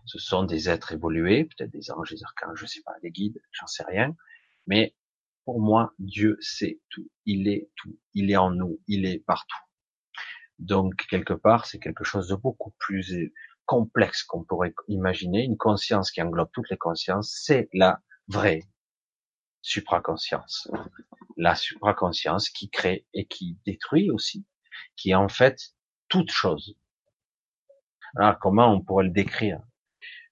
Ce 0.04 0.18
sont 0.18 0.44
des 0.44 0.68
êtres 0.68 0.92
évolués, 0.92 1.44
peut-être 1.44 1.70
des 1.70 1.90
anges, 1.90 2.10
des 2.10 2.22
archanges, 2.22 2.60
je 2.60 2.66
sais 2.66 2.82
pas, 2.82 2.92
des 3.02 3.10
guides, 3.10 3.40
j'en 3.52 3.66
sais 3.66 3.84
rien. 3.84 4.14
Mais 4.66 4.94
pour 5.46 5.60
moi, 5.60 5.94
Dieu 5.98 6.36
c'est 6.40 6.80
tout. 6.90 7.08
Il 7.24 7.48
est 7.48 7.70
tout. 7.76 7.98
Il 8.12 8.30
est 8.30 8.36
en 8.36 8.50
nous. 8.50 8.78
Il 8.88 9.06
est 9.06 9.18
partout. 9.20 9.56
Donc, 10.58 11.06
quelque 11.08 11.34
part, 11.34 11.66
c'est 11.66 11.80
quelque 11.80 12.04
chose 12.04 12.28
de 12.28 12.36
beaucoup 12.36 12.72
plus 12.78 13.32
complexe 13.66 14.22
qu'on 14.22 14.44
pourrait 14.44 14.74
imaginer. 14.88 15.44
Une 15.44 15.56
conscience 15.56 16.10
qui 16.10 16.22
englobe 16.22 16.50
toutes 16.52 16.70
les 16.70 16.76
consciences, 16.76 17.32
c'est 17.42 17.68
la 17.72 18.00
vraie 18.28 18.62
supraconscience. 19.62 20.70
La 21.36 21.54
supraconscience 21.54 22.50
qui 22.50 22.70
crée 22.70 23.06
et 23.14 23.26
qui 23.26 23.58
détruit 23.64 24.10
aussi, 24.10 24.46
qui 24.96 25.10
est 25.10 25.14
en 25.14 25.28
fait 25.28 25.74
toute 26.08 26.30
chose. 26.30 26.76
Alors, 28.16 28.38
comment 28.38 28.72
on 28.72 28.80
pourrait 28.80 29.06
le 29.06 29.10
décrire? 29.10 29.60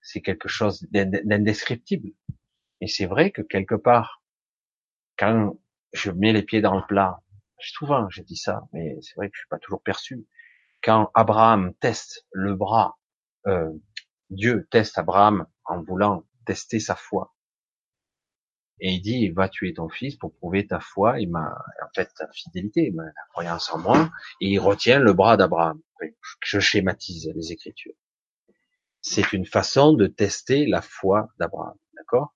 C'est 0.02 0.20
quelque 0.20 0.48
chose 0.48 0.86
d'indescriptible. 0.90 2.10
Et 2.80 2.88
c'est 2.88 3.06
vrai 3.06 3.30
que 3.30 3.42
quelque 3.42 3.74
part, 3.74 4.22
quand 5.16 5.56
je 5.92 6.10
mets 6.10 6.32
les 6.32 6.42
pieds 6.42 6.60
dans 6.60 6.76
le 6.76 6.86
plat, 6.86 7.20
souvent 7.58 8.08
j'ai 8.10 8.24
dit 8.24 8.36
ça, 8.36 8.64
mais 8.72 8.98
c'est 9.02 9.14
vrai 9.16 9.28
que 9.28 9.36
je 9.36 9.40
suis 9.40 9.48
pas 9.48 9.58
toujours 9.58 9.82
perçu. 9.82 10.26
Quand 10.82 11.10
Abraham 11.14 11.74
teste 11.74 12.26
le 12.32 12.56
bras, 12.56 12.98
euh, 13.46 13.70
Dieu 14.30 14.66
teste 14.70 14.98
Abraham 14.98 15.46
en 15.64 15.82
voulant 15.82 16.24
tester 16.46 16.80
sa 16.80 16.96
foi. 16.96 17.34
Et 18.80 18.94
il 18.94 19.00
dit, 19.00 19.30
va 19.30 19.48
tuer 19.48 19.74
ton 19.74 19.88
fils 19.88 20.16
pour 20.16 20.34
prouver 20.34 20.66
ta 20.66 20.80
foi 20.80 21.20
et 21.20 21.26
ma, 21.26 21.46
en 21.84 21.88
fait, 21.94 22.12
ta 22.16 22.28
fidélité, 22.32 22.90
ma 22.90 23.04
croyance 23.30 23.72
en 23.72 23.78
moi. 23.78 24.10
Et 24.40 24.48
il 24.48 24.58
retient 24.58 24.98
le 24.98 25.12
bras 25.12 25.36
d'Abraham. 25.36 25.80
Je 26.42 26.58
schématise 26.58 27.30
les 27.34 27.52
Écritures. 27.52 27.94
C'est 29.02 29.32
une 29.32 29.46
façon 29.46 29.92
de 29.92 30.06
tester 30.06 30.66
la 30.66 30.82
foi 30.82 31.28
d'Abraham, 31.38 31.76
d'accord? 31.94 32.34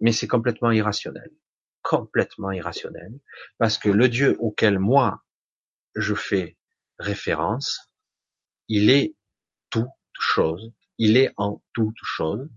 Mais 0.00 0.12
c'est 0.12 0.28
complètement 0.28 0.70
irrationnel, 0.70 1.30
complètement 1.82 2.52
irrationnel, 2.52 3.18
parce 3.58 3.78
que 3.78 3.88
le 3.88 4.08
Dieu 4.08 4.36
auquel 4.38 4.78
moi 4.78 5.24
je 5.94 6.14
fais 6.14 6.56
référence, 6.98 7.92
il 8.68 8.90
est 8.90 9.16
toute 9.74 9.88
chose, 10.20 10.72
il 10.98 11.16
est 11.16 11.32
en 11.36 11.60
toute 11.72 11.98
chose. 12.02 12.48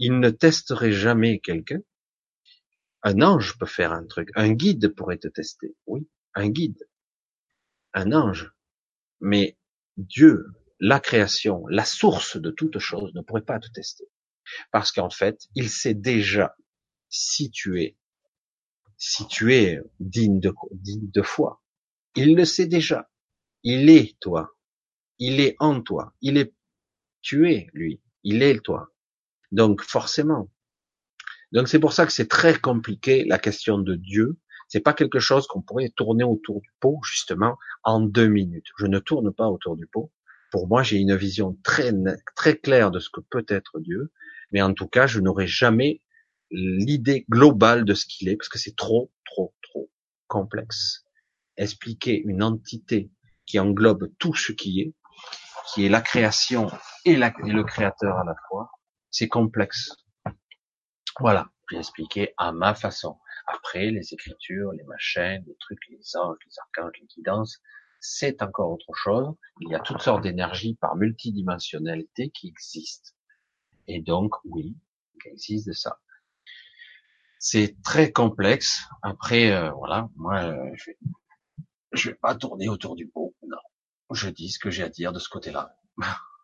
Il 0.00 0.18
ne 0.18 0.30
testerait 0.30 0.90
jamais 0.90 1.38
quelqu'un. 1.38 1.80
Un 3.04 3.22
ange 3.22 3.56
peut 3.58 3.66
faire 3.66 3.92
un 3.92 4.04
truc, 4.04 4.30
un 4.34 4.50
guide 4.52 4.88
pourrait 4.88 5.18
te 5.18 5.28
tester, 5.28 5.76
oui, 5.86 6.08
un 6.34 6.48
guide, 6.48 6.88
un 7.92 8.12
ange, 8.12 8.50
mais 9.20 9.56
Dieu, 9.96 10.46
la 10.80 10.98
création, 10.98 11.66
la 11.68 11.84
source 11.84 12.38
de 12.38 12.50
toute 12.50 12.78
chose, 12.78 13.14
ne 13.14 13.20
pourrait 13.20 13.44
pas 13.44 13.60
te 13.60 13.68
tester. 13.68 14.04
Parce 14.72 14.90
qu'en 14.90 15.10
fait, 15.10 15.46
il 15.54 15.70
sait 15.70 15.94
déjà 15.94 16.56
si 17.08 17.50
tu 17.50 17.82
es, 17.82 17.96
si 18.96 19.26
tu 19.28 19.54
es 19.54 19.80
digne 20.00 20.40
de, 20.40 20.52
digne 20.72 21.10
de 21.10 21.22
foi. 21.22 21.62
Il 22.16 22.34
le 22.34 22.44
sait 22.44 22.66
déjà. 22.66 23.10
Il 23.62 23.90
est 23.90 24.18
toi. 24.18 24.50
Il 25.18 25.40
est 25.40 25.56
en 25.58 25.80
toi. 25.80 26.14
Il 26.20 26.38
est, 26.38 26.54
tu 27.24 27.50
es 27.50 27.68
lui. 27.72 28.00
Il 28.22 28.42
est 28.42 28.60
toi. 28.60 28.90
Donc, 29.50 29.82
forcément. 29.82 30.50
Donc, 31.52 31.68
c'est 31.68 31.80
pour 31.80 31.92
ça 31.92 32.06
que 32.06 32.12
c'est 32.12 32.28
très 32.28 32.58
compliqué, 32.58 33.24
la 33.24 33.38
question 33.38 33.78
de 33.78 33.94
Dieu, 33.96 34.38
c'est 34.68 34.80
pas 34.80 34.92
quelque 34.92 35.20
chose 35.20 35.46
qu'on 35.46 35.62
pourrait 35.62 35.92
tourner 35.96 36.24
autour 36.24 36.60
du 36.60 36.70
pot, 36.80 37.00
justement, 37.04 37.56
en 37.82 38.00
deux 38.00 38.28
minutes. 38.28 38.66
Je 38.78 38.86
ne 38.86 38.98
tourne 38.98 39.32
pas 39.32 39.48
autour 39.48 39.76
du 39.76 39.86
pot. 39.86 40.12
Pour 40.50 40.68
moi, 40.68 40.82
j'ai 40.82 40.98
une 40.98 41.16
vision 41.16 41.58
très, 41.62 41.92
très 42.36 42.58
claire 42.58 42.90
de 42.90 43.00
ce 43.00 43.08
que 43.10 43.20
peut 43.20 43.44
être 43.48 43.80
Dieu. 43.80 44.12
Mais 44.52 44.62
en 44.62 44.74
tout 44.74 44.88
cas, 44.88 45.06
je 45.06 45.20
n'aurai 45.20 45.46
jamais 45.46 46.02
l'idée 46.50 47.24
globale 47.30 47.84
de 47.84 47.94
ce 47.94 48.06
qu'il 48.06 48.28
est, 48.28 48.36
parce 48.36 48.48
que 48.48 48.58
c'est 48.58 48.76
trop, 48.76 49.10
trop, 49.24 49.54
trop 49.62 49.90
complexe. 50.26 51.04
Expliquer 51.56 52.22
une 52.24 52.42
entité 52.42 53.10
qui 53.46 53.58
englobe 53.58 54.10
tout 54.18 54.34
ce 54.34 54.52
qui 54.52 54.80
est, 54.80 54.94
qui 55.66 55.86
est 55.86 55.88
la 55.88 56.00
création 56.00 56.68
et, 57.04 57.16
le 57.16 57.62
créateur 57.62 58.18
à 58.18 58.24
la 58.24 58.34
fois. 58.48 58.70
C'est 59.10 59.28
complexe. 59.28 59.90
Voilà, 61.20 61.48
j'ai 61.70 61.78
expliqué 61.78 62.34
à 62.36 62.52
ma 62.52 62.74
façon. 62.74 63.18
Après, 63.46 63.90
les 63.90 64.12
écritures, 64.12 64.72
les 64.72 64.84
machins, 64.84 65.42
les 65.46 65.56
trucs, 65.60 65.86
les 65.90 66.16
anges, 66.16 66.38
les 66.46 66.52
archanges, 66.58 66.98
les 67.00 67.06
guidances, 67.06 67.60
c'est 68.00 68.42
encore 68.42 68.72
autre 68.72 68.92
chose. 68.94 69.34
Il 69.60 69.70
y 69.70 69.74
a 69.74 69.80
toutes 69.80 70.02
sortes 70.02 70.22
d'énergies 70.22 70.76
par 70.80 70.96
multidimensionnalité 70.96 72.30
qui 72.30 72.48
existent. 72.48 73.10
Et 73.86 74.00
donc, 74.00 74.34
oui, 74.44 74.76
il 75.14 75.32
existe 75.32 75.68
de 75.68 75.72
ça. 75.72 75.98
C'est 77.38 77.76
très 77.82 78.10
complexe. 78.12 78.88
Après, 79.02 79.52
euh, 79.52 79.70
voilà, 79.72 80.08
moi, 80.16 80.42
euh, 80.42 80.70
je 80.74 80.86
vais, 80.86 80.98
je 81.92 82.10
vais 82.10 82.16
pas 82.16 82.34
tourner 82.34 82.68
autour 82.68 82.96
du 82.96 83.06
pot. 83.08 83.34
Non, 83.46 83.58
je 84.10 84.28
dis 84.28 84.50
ce 84.50 84.58
que 84.58 84.70
j'ai 84.70 84.82
à 84.82 84.88
dire 84.88 85.12
de 85.12 85.18
ce 85.18 85.28
côté-là. 85.28 85.76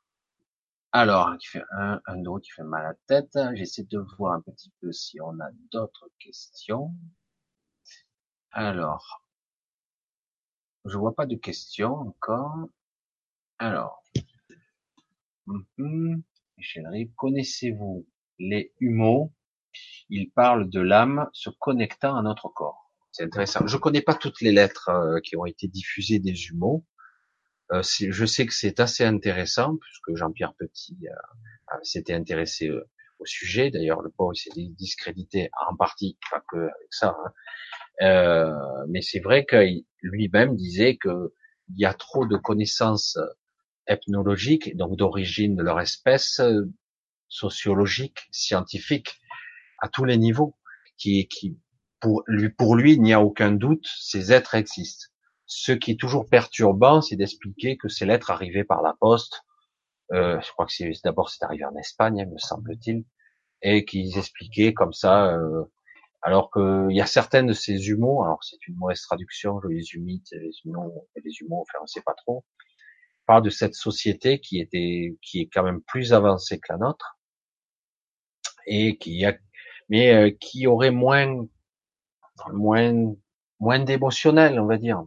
Alors, 0.92 1.36
qui 1.38 1.46
fait 1.46 1.62
un, 1.72 2.00
un 2.06 2.40
qui 2.40 2.50
fait 2.50 2.64
mal 2.64 2.84
à 2.84 2.88
la 2.88 2.94
tête. 3.06 3.38
J'essaie 3.54 3.84
de 3.84 3.98
voir 4.18 4.34
un 4.34 4.40
petit 4.40 4.72
peu 4.80 4.90
si 4.92 5.20
on 5.20 5.38
a 5.38 5.50
d'autres 5.70 6.10
questions. 6.18 6.92
Alors, 8.50 9.24
je 10.84 10.98
vois 10.98 11.14
pas 11.14 11.26
de 11.26 11.36
questions 11.36 11.94
encore. 11.94 12.56
Alors, 13.58 14.02
mm 15.46 16.20
connaissez-vous 17.16 18.06
les 18.38 18.72
humeaux? 18.80 19.32
Il 20.08 20.30
parle 20.32 20.68
de 20.68 20.80
l'âme 20.80 21.28
se 21.32 21.50
connectant 21.50 22.16
à 22.16 22.22
notre 22.22 22.48
corps. 22.48 22.90
C'est 23.12 23.24
intéressant. 23.24 23.66
Je 23.66 23.76
connais 23.76 24.02
pas 24.02 24.14
toutes 24.14 24.40
les 24.40 24.52
lettres 24.52 24.88
euh, 24.88 25.20
qui 25.20 25.36
ont 25.36 25.46
été 25.46 25.68
diffusées 25.68 26.18
des 26.18 26.48
humeaux. 26.48 26.84
Euh, 27.72 27.82
je 27.82 28.24
sais 28.26 28.46
que 28.46 28.54
c'est 28.54 28.80
assez 28.80 29.04
intéressant 29.04 29.76
puisque 29.76 30.16
Jean-Pierre 30.16 30.54
Petit 30.54 30.98
euh, 31.04 31.76
s'était 31.82 32.14
intéressé 32.14 32.68
euh, 32.68 32.88
au 33.18 33.26
sujet. 33.26 33.70
D'ailleurs, 33.70 34.02
le 34.02 34.10
pauvre 34.10 34.34
s'est 34.34 34.50
discrédité 34.54 35.50
en 35.68 35.76
partie, 35.76 36.18
pas 36.30 36.42
que 36.50 36.58
avec 36.58 36.88
ça. 36.90 37.16
Hein. 37.24 37.32
Euh, 38.02 38.86
mais 38.88 39.02
c'est 39.02 39.20
vrai 39.20 39.44
que 39.44 39.56
lui-même 40.02 40.56
disait 40.56 40.96
que 40.96 41.32
il 41.68 41.80
y 41.80 41.84
a 41.84 41.94
trop 41.94 42.26
de 42.26 42.36
connaissances 42.36 43.16
ethnologiques, 43.86 44.76
donc 44.76 44.96
d'origine 44.96 45.54
de 45.54 45.62
leur 45.62 45.78
espèce, 45.78 46.40
sociologique, 47.28 48.28
scientifique, 48.32 49.20
à 49.78 49.88
tous 49.88 50.04
les 50.04 50.16
niveaux, 50.16 50.56
qui, 50.96 51.28
qui 51.28 51.58
pour 52.00 52.24
lui, 52.26 52.48
pour 52.48 52.74
lui, 52.74 52.94
il 52.94 53.02
n'y 53.02 53.12
a 53.12 53.20
aucun 53.20 53.52
doute, 53.52 53.86
ces 53.98 54.32
êtres 54.32 54.54
existent. 54.54 55.09
Ce 55.52 55.72
qui 55.72 55.90
est 55.90 56.00
toujours 56.00 56.28
perturbant, 56.28 57.02
c'est 57.02 57.16
d'expliquer 57.16 57.76
que 57.76 57.88
ces 57.88 58.06
lettres 58.06 58.30
arrivaient 58.30 58.62
par 58.62 58.82
la 58.82 58.94
poste. 58.94 59.42
Euh, 60.12 60.40
je 60.40 60.52
crois 60.52 60.64
que 60.64 60.72
c'est 60.72 60.92
d'abord 61.02 61.28
c'est 61.28 61.44
arrivé 61.44 61.64
en 61.64 61.74
Espagne, 61.74 62.24
me 62.30 62.38
semble-t-il, 62.38 63.04
et 63.60 63.84
qu'ils 63.84 64.16
expliquaient 64.16 64.72
comme 64.72 64.92
ça. 64.92 65.34
Euh, 65.34 65.64
alors 66.22 66.52
qu'il 66.52 66.92
y 66.96 67.00
a 67.00 67.06
certaines 67.06 67.48
de 67.48 67.52
ces 67.52 67.88
humours, 67.88 68.24
alors 68.24 68.44
c'est 68.44 68.64
une 68.68 68.76
mauvaise 68.76 69.02
traduction, 69.02 69.58
les 69.68 69.82
humites, 69.94 70.30
les 70.30 70.52
humours, 70.64 71.08
les 71.16 71.32
humours, 71.40 71.62
enfin 71.62 71.82
on 71.82 71.86
sait 71.88 72.02
pas 72.02 72.14
trop, 72.14 72.44
parle 73.26 73.42
de 73.42 73.50
cette 73.50 73.74
société 73.74 74.40
qui 74.40 74.60
était, 74.60 75.18
qui 75.20 75.40
est 75.40 75.50
quand 75.52 75.64
même 75.64 75.82
plus 75.82 76.12
avancée 76.12 76.60
que 76.60 76.72
la 76.72 76.78
nôtre, 76.78 77.18
et 78.66 78.98
qui 78.98 79.24
a, 79.24 79.36
mais 79.88 80.14
euh, 80.14 80.30
qui 80.30 80.68
aurait 80.68 80.92
moins, 80.92 81.44
moins, 82.52 83.14
moins 83.58 83.80
d'émotionnel, 83.80 84.60
on 84.60 84.66
va 84.66 84.78
dire 84.78 85.04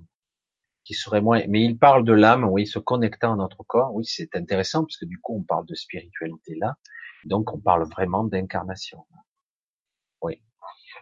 qui 0.84 0.94
serait 0.94 1.22
moins. 1.22 1.42
Mais 1.48 1.64
il 1.64 1.78
parle 1.78 2.04
de 2.06 2.14
l'âme, 2.14 2.44
oui, 2.46 2.68
se 2.68 2.80
connectant 2.80 3.34
à 3.34 3.36
notre 3.36 3.64
corps. 3.64 3.94
Oui, 3.94 4.06
c'est 4.06 4.36
intéressant 4.36 4.84
parce 4.84 4.98
que 4.98 5.06
du 5.06 5.20
coup, 5.20 5.38
on 5.38 5.44
parle 5.44 5.66
de 5.66 5.76
spiritualité 5.76 6.56
là, 6.56 6.76
donc 7.26 7.54
on 7.54 7.60
parle 7.60 7.88
vraiment 7.90 8.24
d'incarnation. 8.24 9.06
Oui. 10.22 10.42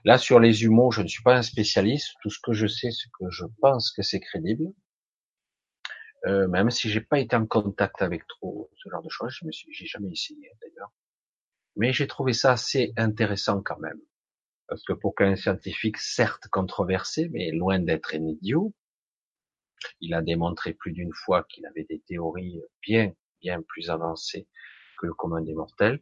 Là, 0.05 0.17
sur 0.17 0.39
les 0.39 0.63
humours, 0.63 0.91
je 0.91 1.01
ne 1.01 1.07
suis 1.07 1.23
pas 1.23 1.35
un 1.35 1.41
spécialiste. 1.41 2.15
Tout 2.21 2.29
ce 2.29 2.39
que 2.41 2.53
je 2.53 2.67
sais, 2.67 2.91
c'est 2.91 3.09
que 3.19 3.29
je 3.29 3.45
pense 3.61 3.91
que 3.91 4.01
c'est 4.01 4.19
crédible. 4.19 4.73
Euh, 6.27 6.47
même 6.47 6.69
si 6.69 6.89
j'ai 6.89 7.01
pas 7.01 7.19
été 7.19 7.35
en 7.35 7.47
contact 7.47 8.01
avec 8.01 8.27
trop 8.27 8.69
ce 8.75 8.89
genre 8.89 9.01
de 9.01 9.09
choses, 9.09 9.35
je 9.39 9.45
me 9.45 9.51
suis, 9.51 9.73
j'ai 9.73 9.87
jamais 9.87 10.11
essayé 10.11 10.51
d'ailleurs. 10.61 10.91
Mais 11.75 11.93
j'ai 11.93 12.05
trouvé 12.05 12.33
ça 12.33 12.51
assez 12.51 12.93
intéressant 12.95 13.61
quand 13.63 13.79
même. 13.79 13.99
Parce 14.67 14.83
que 14.83 14.93
pour 14.93 15.15
qu'un 15.15 15.35
scientifique, 15.35 15.97
certes 15.97 16.47
controversé, 16.49 17.29
mais 17.33 17.51
loin 17.51 17.79
d'être 17.79 18.15
un 18.15 18.25
idiot, 18.27 18.73
il 19.99 20.13
a 20.13 20.21
démontré 20.21 20.73
plus 20.73 20.91
d'une 20.91 21.13
fois 21.13 21.43
qu'il 21.43 21.65
avait 21.65 21.85
des 21.85 22.01
théories 22.07 22.61
bien, 22.81 23.13
bien 23.41 23.61
plus 23.61 23.89
avancées 23.89 24.47
que 24.99 25.07
le 25.07 25.13
commun 25.13 25.41
des 25.41 25.53
mortels, 25.53 26.01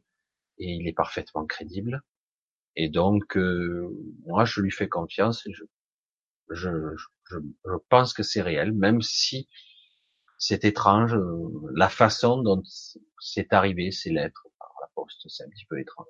et 0.58 0.72
il 0.72 0.88
est 0.88 0.94
parfaitement 0.94 1.46
crédible. 1.46 2.02
Et 2.76 2.90
donc, 2.90 3.38
euh, 3.38 3.90
moi, 4.26 4.46
je 4.46 4.62
lui 4.62 4.72
fais 4.72 4.90
confiance 4.90 5.46
et 5.48 5.54
je, 5.54 5.64
je, 6.50 6.70
je, 7.26 7.38
je 7.66 7.76
pense 7.90 8.14
que 8.14 8.24
c'est 8.24 8.42
réel, 8.42 8.74
même 8.74 9.02
si 9.02 9.50
c'est 10.38 10.64
étrange, 10.64 11.14
euh, 11.14 11.50
la 11.74 11.90
façon 11.90 12.42
dont 12.42 12.62
c'est 13.20 13.54
arrivé, 13.54 13.92
ces 13.92 14.12
lettres 14.12 14.48
par 14.58 14.74
la 14.82 14.88
poste, 14.96 15.28
c'est 15.28 15.44
un 15.44 15.50
petit 15.50 15.66
peu 15.66 15.80
étrange. 15.80 16.08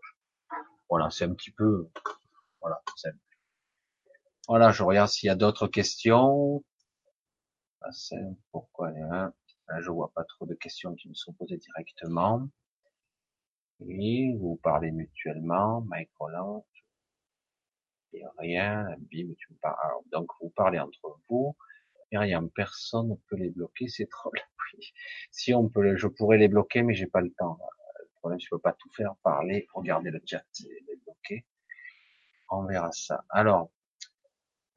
Voilà, 0.90 1.10
c'est 1.10 1.26
un 1.26 1.34
petit 1.34 1.52
peu, 1.52 1.90
voilà, 2.62 2.82
voilà, 4.48 4.72
je 4.72 4.82
regarde 4.82 5.10
s'il 5.10 5.28
y 5.28 5.30
a 5.30 5.36
d'autres 5.36 5.68
questions 5.68 6.64
pourquoi 8.52 8.90
hein, 8.90 9.34
je 9.80 9.90
vois 9.90 10.12
pas 10.14 10.24
trop 10.24 10.46
de 10.46 10.56
questions 10.56 10.96
qui 10.96 11.10
me 11.10 11.14
sont 11.14 11.34
posées 11.34 11.58
directement. 11.58 12.50
Et 13.88 14.36
vous 14.38 14.58
parlez 14.58 14.92
mutuellement, 14.92 15.82
Mike 15.82 16.12
Roland, 16.20 16.66
et 18.14 18.24
rien, 18.38 18.88
bim, 19.12 19.34
tu 19.38 19.54
me 19.54 19.58
parles. 19.62 19.78
donc 20.12 20.30
vous 20.42 20.50
parlez 20.50 20.80
entre 20.80 21.20
vous, 21.30 21.56
et 22.12 22.18
rien, 22.18 22.46
personne 22.48 23.10
ne 23.10 23.16
peut 23.30 23.36
les 23.36 23.52
bloquer, 23.52 23.88
c'est 23.88 24.10
trop 24.10 24.32
Si 25.32 25.54
on 25.54 25.70
peut, 25.70 25.96
je 25.96 26.08
pourrais 26.08 26.38
les 26.38 26.48
bloquer, 26.48 26.82
mais 26.82 26.94
j'ai 26.94 27.08
pas 27.08 27.22
le 27.22 27.32
temps. 27.34 27.60
Le 28.00 28.08
problème, 28.16 28.40
je 28.40 28.48
peux 28.50 28.60
pas 28.60 28.74
tout 28.74 28.90
faire, 28.96 29.16
parler, 29.24 29.68
regarder 29.74 30.12
le 30.12 30.22
chat 30.26 30.44
les 30.60 30.96
bloquer. 30.98 31.46
On 32.50 32.66
verra 32.66 32.92
ça. 32.92 33.24
Alors, 33.30 33.72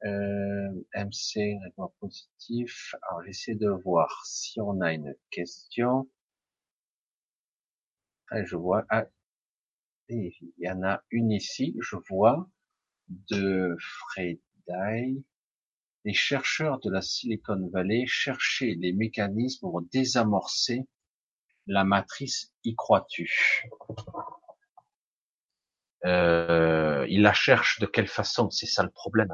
euh, 0.05 0.69
MC, 0.95 1.57
répond 1.63 1.93
positif. 1.99 2.95
Alors, 3.03 3.23
j'essaie 3.23 3.55
de 3.55 3.69
voir 3.69 4.25
si 4.25 4.59
on 4.59 4.81
a 4.81 4.93
une 4.93 5.15
question. 5.31 6.09
Ah, 8.29 8.43
je 8.43 8.55
vois, 8.55 8.85
ah, 8.89 9.05
il 10.09 10.33
y 10.57 10.69
en 10.69 10.83
a 10.83 11.03
une 11.11 11.31
ici, 11.31 11.75
je 11.81 11.95
vois, 12.09 12.49
de 13.09 13.77
Freday. 13.79 15.15
Les 16.05 16.13
chercheurs 16.13 16.79
de 16.79 16.89
la 16.89 17.01
Silicon 17.01 17.69
Valley 17.71 18.05
cherchaient 18.05 18.75
des 18.75 18.91
mécanismes 18.91 19.61
pour 19.61 19.81
désamorcer 19.83 20.85
la 21.67 21.85
matrice. 21.85 22.53
Y 22.65 22.75
crois-tu 22.75 23.69
euh, 26.05 27.05
Ils 27.09 27.21
la 27.21 27.33
cherchent 27.33 27.79
de 27.79 27.85
quelle 27.85 28.07
façon? 28.07 28.49
C'est 28.49 28.65
ça 28.65 28.83
le 28.83 28.89
problème 28.89 29.33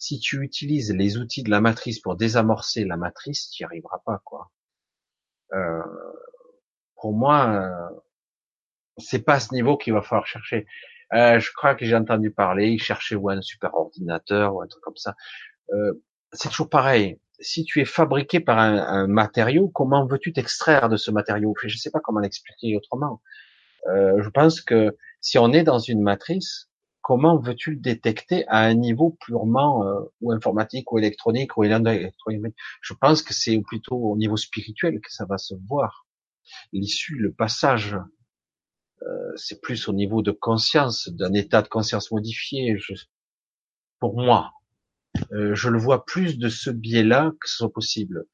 si 0.00 0.18
tu 0.18 0.42
utilises 0.42 0.92
les 0.92 1.18
outils 1.18 1.44
de 1.44 1.50
la 1.50 1.60
matrice 1.60 2.00
pour 2.00 2.16
désamorcer 2.16 2.84
la 2.84 2.96
matrice, 2.96 3.50
tu 3.50 3.62
n'y 3.62 3.66
arriveras 3.66 4.00
pas, 4.04 4.20
quoi. 4.24 4.50
Euh, 5.52 5.82
pour 6.96 7.12
moi, 7.12 7.48
euh, 7.50 7.96
c'est 8.98 9.24
pas 9.24 9.34
à 9.34 9.40
ce 9.40 9.54
niveau 9.54 9.76
qu'il 9.76 9.92
va 9.92 10.02
falloir 10.02 10.26
chercher. 10.26 10.66
Euh, 11.12 11.38
je 11.38 11.52
crois 11.52 11.74
que 11.74 11.84
j'ai 11.84 11.96
entendu 11.96 12.30
parler, 12.30 12.70
il 12.70 12.82
cherchait 12.82 13.14
ou 13.14 13.28
un 13.28 13.42
super 13.42 13.74
ordinateur 13.74 14.54
ou 14.54 14.62
un 14.62 14.66
truc 14.66 14.82
comme 14.82 14.96
ça. 14.96 15.14
Euh, 15.72 15.92
c'est 16.32 16.48
toujours 16.48 16.70
pareil. 16.70 17.20
Si 17.40 17.64
tu 17.64 17.80
es 17.80 17.84
fabriqué 17.84 18.40
par 18.40 18.58
un, 18.58 18.78
un 18.78 19.06
matériau, 19.06 19.68
comment 19.68 20.06
veux-tu 20.06 20.32
t'extraire 20.32 20.88
de 20.88 20.96
ce 20.96 21.10
matériau? 21.10 21.54
Je 21.62 21.74
ne 21.74 21.78
sais 21.78 21.90
pas 21.90 22.00
comment 22.00 22.20
l'expliquer 22.20 22.76
autrement. 22.76 23.20
Euh, 23.88 24.22
je 24.22 24.28
pense 24.30 24.62
que 24.62 24.96
si 25.20 25.38
on 25.38 25.52
est 25.52 25.64
dans 25.64 25.78
une 25.78 26.02
matrice, 26.02 26.69
comment 27.10 27.38
veux-tu 27.38 27.72
le 27.72 27.76
détecter 27.80 28.46
à 28.46 28.60
un 28.60 28.74
niveau 28.74 29.18
purement 29.26 29.84
euh, 29.84 30.00
ou 30.20 30.30
informatique 30.30 30.92
ou 30.92 30.98
électronique 30.98 31.56
ou 31.56 31.64
électronique? 31.64 32.54
Je 32.82 32.94
pense 32.94 33.22
que 33.22 33.34
c'est 33.34 33.60
plutôt 33.62 33.96
au 33.96 34.16
niveau 34.16 34.36
spirituel 34.36 35.00
que 35.00 35.10
ça 35.10 35.24
va 35.24 35.36
se 35.36 35.54
voir. 35.66 36.06
L'issue, 36.72 37.16
le 37.16 37.32
passage, 37.32 37.96
euh, 39.02 39.32
c'est 39.34 39.60
plus 39.60 39.88
au 39.88 39.92
niveau 39.92 40.22
de 40.22 40.30
conscience, 40.30 41.08
d'un 41.08 41.32
état 41.32 41.62
de 41.62 41.66
conscience 41.66 42.12
modifié. 42.12 42.78
Pour 43.98 44.14
moi, 44.16 44.52
euh, 45.32 45.52
je 45.56 45.68
le 45.68 45.80
vois 45.80 46.04
plus 46.04 46.38
de 46.38 46.48
ce 46.48 46.70
biais-là 46.70 47.32
que 47.40 47.48
ce 47.48 47.56
soit 47.56 47.72
possible. 47.72 48.26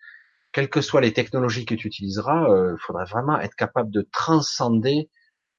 Quelles 0.52 0.68
que 0.68 0.82
soient 0.82 1.00
les 1.00 1.14
technologies 1.14 1.64
que 1.64 1.74
tu 1.74 1.86
utiliseras, 1.86 2.46
il 2.72 2.78
faudrait 2.78 3.06
vraiment 3.06 3.40
être 3.40 3.54
capable 3.54 3.90
de 3.90 4.06
transcender 4.12 5.08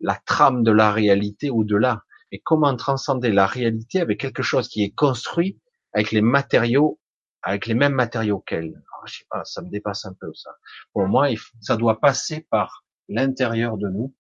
la 0.02 0.22
trame 0.24 0.62
de 0.62 0.72
la 0.72 0.92
réalité 0.92 1.50
au-delà 1.50 2.04
et 2.32 2.40
comment 2.40 2.76
transcender 2.76 3.32
la 3.32 3.48
réalité 3.48 4.02
avec 4.02 4.20
quelque 4.20 4.44
chose 4.44 4.68
qui 4.68 4.84
est 4.84 4.92
construit 4.94 5.60
avec 5.94 6.12
les 6.12 6.22
matériaux 6.22 7.00
avec 7.48 7.66
les 7.66 7.74
mêmes 7.76 7.94
matériaux 7.94 8.40
qu'elle. 8.40 8.84
Ah, 8.92 9.06
je 9.06 9.20
sais 9.20 9.26
pas, 9.30 9.44
ça 9.46 9.62
me 9.62 9.70
dépasse 9.70 10.06
un 10.06 10.14
peu 10.14 10.34
ça. 10.34 10.52
Pour 10.92 11.08
moi, 11.08 11.30
ça 11.62 11.78
doit 11.78 12.00
passer 12.00 12.42
par 12.50 12.86
l'intérieur 13.08 13.78
de 13.78 13.88
nous, 13.88 14.14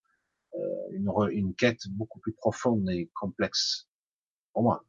euh, 0.55 0.59
une, 0.91 1.11
une 1.31 1.55
quête 1.55 1.81
beaucoup 1.89 2.19
plus 2.19 2.33
profonde 2.33 2.89
et 2.89 3.11
complexe. 3.13 3.89
Pour 4.53 4.63
moi. 4.63 4.85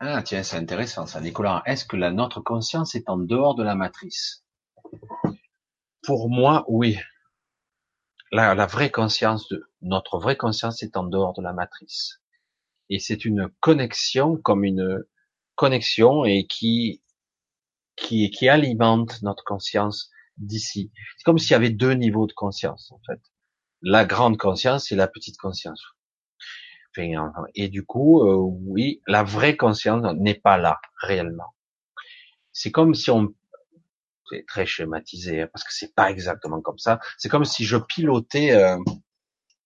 Ah 0.00 0.22
tiens, 0.22 0.42
c'est 0.42 0.56
intéressant 0.56 1.06
ça, 1.06 1.20
Nicolas. 1.20 1.62
Est-ce 1.66 1.84
que 1.84 1.96
la 1.96 2.10
notre 2.10 2.40
conscience 2.40 2.94
est 2.94 3.10
en 3.10 3.18
dehors 3.18 3.54
de 3.54 3.64
la 3.64 3.74
matrice? 3.74 4.44
Pour 6.02 6.30
moi, 6.30 6.64
oui. 6.68 6.96
La, 8.30 8.54
la 8.54 8.66
vraie 8.66 8.90
conscience 8.90 9.48
de 9.48 9.70
notre 9.82 10.18
vraie 10.18 10.36
conscience 10.36 10.82
est 10.82 10.96
en 10.96 11.04
dehors 11.04 11.34
de 11.34 11.42
la 11.42 11.52
matrice. 11.52 12.20
Et 12.90 12.98
c'est 12.98 13.24
une 13.24 13.48
connexion 13.60 14.36
comme 14.36 14.64
une 14.64 15.04
connexion 15.54 16.24
et 16.24 16.46
qui 16.46 17.02
qui 17.96 18.30
qui 18.30 18.48
alimente 18.48 19.22
notre 19.22 19.44
conscience 19.44 20.10
d'ici. 20.36 20.92
C'est 21.16 21.24
comme 21.24 21.38
s'il 21.38 21.52
y 21.52 21.54
avait 21.54 21.70
deux 21.70 21.92
niveaux 21.92 22.26
de 22.26 22.32
conscience 22.32 22.90
en 22.92 23.00
fait. 23.06 23.20
La 23.82 24.04
grande 24.04 24.38
conscience 24.38 24.92
et 24.92 24.96
la 24.96 25.08
petite 25.08 25.36
conscience. 25.38 25.82
Et 27.54 27.68
du 27.68 27.84
coup, 27.84 28.22
euh, 28.22 28.36
oui, 28.36 29.02
la 29.06 29.22
vraie 29.22 29.56
conscience 29.56 30.02
n'est 30.16 30.34
pas 30.34 30.58
là 30.58 30.80
réellement. 31.00 31.54
C'est 32.52 32.72
comme 32.72 32.94
si 32.94 33.10
on, 33.10 33.34
c'est 34.30 34.44
très 34.46 34.66
schématisé 34.66 35.42
hein, 35.42 35.48
parce 35.52 35.64
que 35.64 35.72
c'est 35.72 35.94
pas 35.94 36.10
exactement 36.10 36.60
comme 36.60 36.78
ça. 36.78 37.00
C'est 37.18 37.28
comme 37.28 37.44
si 37.44 37.64
je 37.64 37.76
pilotais 37.76 38.52
euh, 38.52 38.78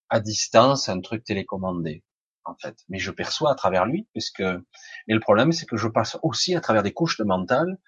à 0.09 0.21
distance 0.21 0.89
un 0.89 1.01
truc 1.01 1.25
télécommandé 1.25 2.03
en 2.45 2.55
fait, 2.57 2.77
mais 2.89 2.99
je 2.99 3.11
perçois 3.11 3.53
à 3.53 3.55
travers 3.55 3.87
lui, 3.87 4.09
puisque. 4.13 4.41
Mais 4.41 5.15
le 5.15 5.21
problème, 5.21 5.53
c'est 5.53 5.67
que 5.67 5.77
je 5.77 5.89
passe 5.89 6.19
aussi 6.23 6.55
à 6.55 6.61
travers 6.61 6.83
des 6.83 6.93
couches 6.93 7.19
de 7.19 7.25
mental 7.25 7.79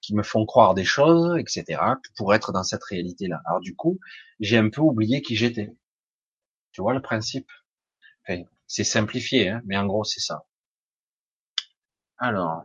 qui 0.00 0.14
me 0.14 0.22
font 0.22 0.44
croire 0.46 0.74
des 0.74 0.84
choses, 0.84 1.36
etc., 1.38 1.80
pour 2.16 2.34
être 2.34 2.52
dans 2.52 2.62
cette 2.62 2.84
réalité-là. 2.84 3.40
Alors 3.46 3.60
du 3.60 3.74
coup, 3.74 3.98
j'ai 4.40 4.58
un 4.58 4.68
peu 4.70 4.82
oublié 4.82 5.22
qui 5.22 5.36
j'étais. 5.36 5.74
Tu 6.72 6.82
vois 6.82 6.94
le 6.94 7.02
principe? 7.02 7.50
C'est 8.66 8.84
simplifié, 8.84 9.50
hein, 9.50 9.62
mais 9.66 9.76
en 9.76 9.86
gros, 9.86 10.04
c'est 10.04 10.20
ça. 10.20 10.46
Alors, 12.18 12.64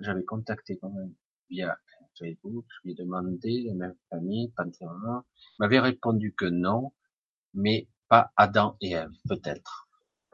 j'avais 0.00 0.24
contacté 0.24 0.78
quand 0.78 0.90
même 0.90 1.14
via 1.48 1.78
Facebook, 2.18 2.66
je 2.68 2.80
lui 2.84 2.92
ai 2.92 2.94
demandé 2.94 3.62
la 3.66 3.74
même 3.74 3.96
famille, 4.10 4.52
Panthéon, 4.56 5.22
m'avait 5.58 5.80
répondu 5.80 6.34
que 6.34 6.46
non, 6.46 6.92
mais 7.54 7.88
pas 8.08 8.32
Adam 8.36 8.76
et 8.80 8.92
Ève, 8.92 9.12
peut-être. 9.28 9.88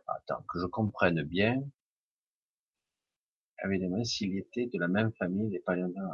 Attends, 0.06 0.44
que 0.48 0.60
je 0.60 0.66
comprenne 0.66 1.22
bien. 1.22 1.62
avait 3.58 3.78
demandé 3.78 4.04
s'il 4.04 4.36
était 4.36 4.66
de 4.66 4.78
la 4.78 4.88
même 4.88 5.12
famille 5.14 5.48
des 5.50 5.60
paléontologues. 5.60 6.10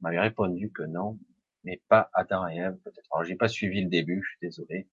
m'avait 0.00 0.20
répondu 0.20 0.70
que 0.70 0.82
non, 0.82 1.18
mais 1.64 1.82
pas 1.88 2.10
Adam 2.14 2.48
et 2.48 2.56
Ève, 2.56 2.76
peut-être. 2.84 3.08
Alors, 3.12 3.24
j'ai 3.24 3.36
pas 3.36 3.48
suivi 3.48 3.82
le 3.82 3.88
début, 3.90 4.22
je 4.22 4.30
suis 4.30 4.38
désolé. 4.42 4.88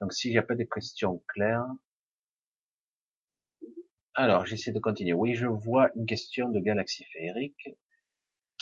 Donc, 0.00 0.12
n'y 0.24 0.38
a 0.38 0.42
pas 0.42 0.56
de 0.56 0.64
questions 0.64 1.22
claires, 1.28 1.66
alors, 4.14 4.44
j'essaie 4.44 4.72
de 4.72 4.78
continuer. 4.78 5.14
Oui, 5.14 5.34
je 5.34 5.46
vois 5.46 5.90
une 5.96 6.04
question 6.04 6.50
de 6.50 6.60
galaxie 6.60 7.04
féerique. 7.04 7.70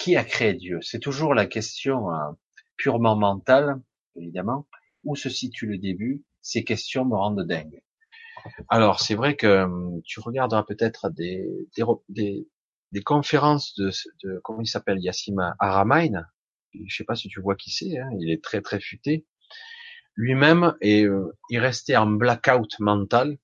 Qui 0.01 0.17
a 0.17 0.25
créé 0.25 0.55
Dieu? 0.55 0.79
C'est 0.81 0.99
toujours 0.99 1.35
la 1.35 1.45
question 1.45 2.11
euh, 2.11 2.33
purement 2.79 3.17
mentale, 3.17 3.79
évidemment. 4.17 4.67
Où 5.05 5.15
se 5.15 5.29
situe 5.29 5.67
le 5.67 5.77
début? 5.77 6.25
Ces 6.41 6.65
questions 6.65 7.05
me 7.05 7.15
rendent 7.15 7.47
dingue. 7.47 7.83
Alors, 8.71 9.01
c'est 9.01 9.15
vrai 9.15 9.37
que 9.37 9.65
hum, 9.65 10.01
tu 10.07 10.21
regarderas 10.21 10.63
peut-être 10.63 11.11
des, 11.11 11.47
des, 12.09 12.47
des, 12.93 13.03
conférences 13.03 13.75
de, 13.77 13.91
de, 14.25 14.41
comment 14.43 14.63
il 14.63 14.67
s'appelle, 14.67 15.01
Yassima 15.01 15.55
Aramain. 15.59 16.25
Je 16.73 16.97
sais 16.97 17.05
pas 17.05 17.15
si 17.15 17.29
tu 17.29 17.43
vois 17.43 17.55
qui 17.55 17.71
c'est. 17.71 17.99
Hein, 17.99 18.09
il 18.21 18.31
est 18.31 18.43
très 18.43 18.63
très 18.63 18.81
futé. 18.81 19.27
Lui-même 20.17 20.77
est, 20.81 21.05
euh, 21.05 21.37
il 21.51 21.59
restait 21.59 21.97
en 21.97 22.07
blackout 22.07 22.79
mental 22.79 23.37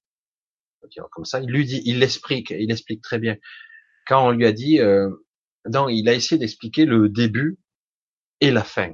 comme 1.10 1.26
ça. 1.26 1.40
Il 1.40 1.50
lui 1.50 1.66
dit, 1.66 1.82
il 1.84 1.98
l'explique, 1.98 2.50
il 2.50 2.70
explique 2.70 3.02
très 3.02 3.18
bien. 3.18 3.36
Quand 4.06 4.26
on 4.26 4.30
lui 4.30 4.46
a 4.46 4.52
dit, 4.52 4.80
euh, 4.80 5.10
non, 5.70 5.88
il 5.88 6.08
a 6.08 6.14
essayé 6.14 6.38
d'expliquer 6.38 6.84
le 6.84 7.08
début 7.08 7.58
et 8.40 8.50
la 8.50 8.64
fin. 8.64 8.92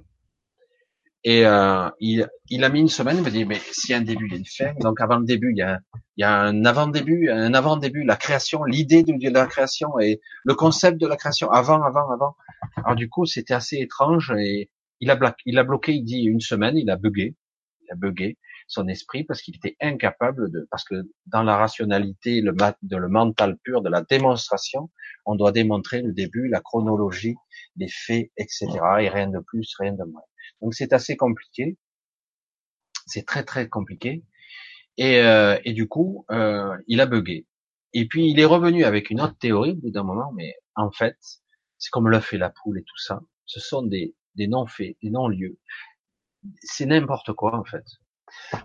Et 1.25 1.47
euh, 1.47 1.89
il, 2.01 2.29
il, 2.49 2.65
a 2.65 2.69
mis 2.69 2.81
une 2.81 2.89
semaine, 2.89 3.19
il 3.19 3.23
m'a 3.23 3.31
dit, 3.31 3.45
mais 3.45 3.61
s'il 3.71 3.91
y 3.91 3.95
a 3.95 3.99
un 3.99 4.03
début, 4.03 4.27
il 4.27 4.33
y 4.33 4.35
a 4.35 4.39
une 4.39 4.45
fin. 4.45 4.75
Donc 4.81 5.01
avant 5.01 5.19
le 5.19 5.25
début, 5.25 5.53
il 5.53 5.59
y 5.59 5.63
a, 5.63 5.79
il 6.17 6.23
y 6.23 6.25
a 6.25 6.41
un 6.41 6.65
avant-début, 6.65 7.31
un 7.31 7.55
avant-début, 7.55 8.03
la 8.03 8.17
création, 8.17 8.65
l'idée 8.65 9.05
de, 9.05 9.31
la 9.31 9.47
création 9.47 10.01
et 10.01 10.21
le 10.45 10.55
concept 10.55 11.01
de 11.01 11.07
la 11.07 11.17
création, 11.17 11.49
avant, 11.51 11.83
avant, 11.83 12.11
avant. 12.11 12.37
Alors 12.77 12.97
du 12.97 13.09
coup, 13.09 13.25
c'était 13.25 13.55
assez 13.55 13.77
étrange 13.77 14.33
et 14.37 14.71
il 15.01 15.11
a, 15.11 15.37
il 15.47 15.59
a 15.59 15.65
bloqué, 15.65 15.93
il 15.93 16.03
dit 16.03 16.23
une 16.23 16.41
semaine, 16.41 16.77
il 16.77 16.91
a 16.91 16.97
bugué, 16.97 17.37
il 17.83 17.93
a 17.93 17.95
bugué 17.95 18.37
son 18.67 18.89
esprit 18.89 19.23
parce 19.23 19.43
qu'il 19.43 19.55
était 19.55 19.77
incapable 19.81 20.51
de, 20.51 20.67
parce 20.71 20.85
que 20.85 20.95
dans 21.27 21.43
la 21.43 21.57
rationalité, 21.57 22.41
le, 22.41 22.53
de 22.83 22.97
le 22.97 23.09
mental 23.09 23.59
pur, 23.63 23.83
de 23.83 23.91
la 23.91 24.03
démonstration, 24.03 24.91
on 25.25 25.35
doit 25.37 25.53
démontrer 25.53 26.03
le 26.03 26.13
début, 26.13 26.49
la 26.49 26.61
chronologie, 26.61 27.37
les 27.77 27.89
faits, 27.89 28.31
etc. 28.37 28.67
Et 29.01 29.09
rien 29.09 29.29
de 29.29 29.41
plus, 29.41 29.75
rien 29.79 29.93
de 29.93 30.05
moins. 30.05 30.23
Donc 30.61 30.75
c'est 30.75 30.93
assez 30.93 31.17
compliqué. 31.17 31.79
C'est 33.07 33.27
très 33.27 33.45
très 33.45 33.69
compliqué. 33.69 34.25
Et, 34.97 35.21
euh, 35.21 35.59
et 35.65 35.73
du 35.73 35.89
coup, 35.89 36.25
euh, 36.31 36.77
il 36.87 37.01
a 37.01 37.07
bugué. 37.07 37.47
Et 37.95 38.07
puis 38.07 38.31
il 38.31 38.41
est 38.41 38.45
revenu 38.45 38.85
avec 38.85 39.11
une 39.11 39.21
autre 39.21 39.37
théorie 39.39 39.73
au 39.73 39.77
bout 39.77 39.91
d'un 39.91 40.05
moment, 40.05 40.33
mais 40.33 40.55
en 40.77 40.91
fait, 40.91 41.17
c'est 41.79 41.91
comme 41.91 42.09
l'œuf 42.09 42.33
et 42.33 42.39
la 42.39 42.51
poule 42.51 42.79
et 42.79 42.83
tout 42.83 42.99
ça. 42.99 43.21
Ce 43.47 43.61
sont 43.61 43.83
des, 43.83 44.15
des 44.35 44.47
non-faits, 44.47 44.97
des 45.03 45.11
non-lieux. 45.11 45.59
C'est 46.63 46.87
n'importe 46.87 47.33
quoi 47.33 47.57
en 47.57 47.65
fait. 47.65 47.85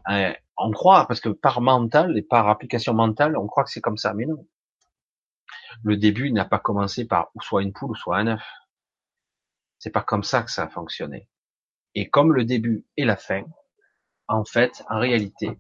Euh, 0.10 0.34
on 0.58 0.72
croit, 0.72 1.08
parce 1.08 1.20
que 1.20 1.30
par 1.30 1.62
mental 1.62 2.18
et 2.18 2.22
par 2.22 2.48
application 2.48 2.94
mentale, 2.94 3.38
on 3.38 3.48
croit 3.48 3.64
que 3.64 3.72
c'est 3.72 3.82
comme 3.82 3.98
ça, 3.98 4.14
mais 4.14 4.26
non. 4.26 4.48
Le 5.84 5.98
début 5.98 6.32
n'a 6.32 6.46
pas 6.46 6.60
commencé 6.60 7.06
par 7.06 7.30
ou 7.36 7.42
soit 7.42 7.64
une 7.64 7.74
poule 7.74 7.92
ou 7.92 7.96
soit 7.96 8.18
un 8.18 8.28
œuf. 8.28 8.44
C'est 9.80 9.92
pas 9.92 10.02
comme 10.02 10.24
ça 10.24 10.44
que 10.44 10.52
ça 10.52 10.64
a 10.64 10.70
fonctionné. 10.70 11.30
Et 11.96 12.10
comme 12.10 12.34
le 12.34 12.46
début 12.46 12.86
et 12.98 13.06
la 13.06 13.16
fin, 13.16 13.44
en 14.28 14.44
fait, 14.44 14.84
en 14.90 15.00
réalité, 15.00 15.52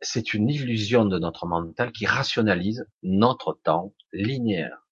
c'est 0.00 0.32
une 0.34 0.48
illusion 0.48 1.04
de 1.04 1.18
notre 1.18 1.46
mental 1.46 1.92
qui 1.92 2.06
rationalise 2.06 2.86
notre 3.02 3.58
temps 3.62 3.94
linéaire. 4.12 4.86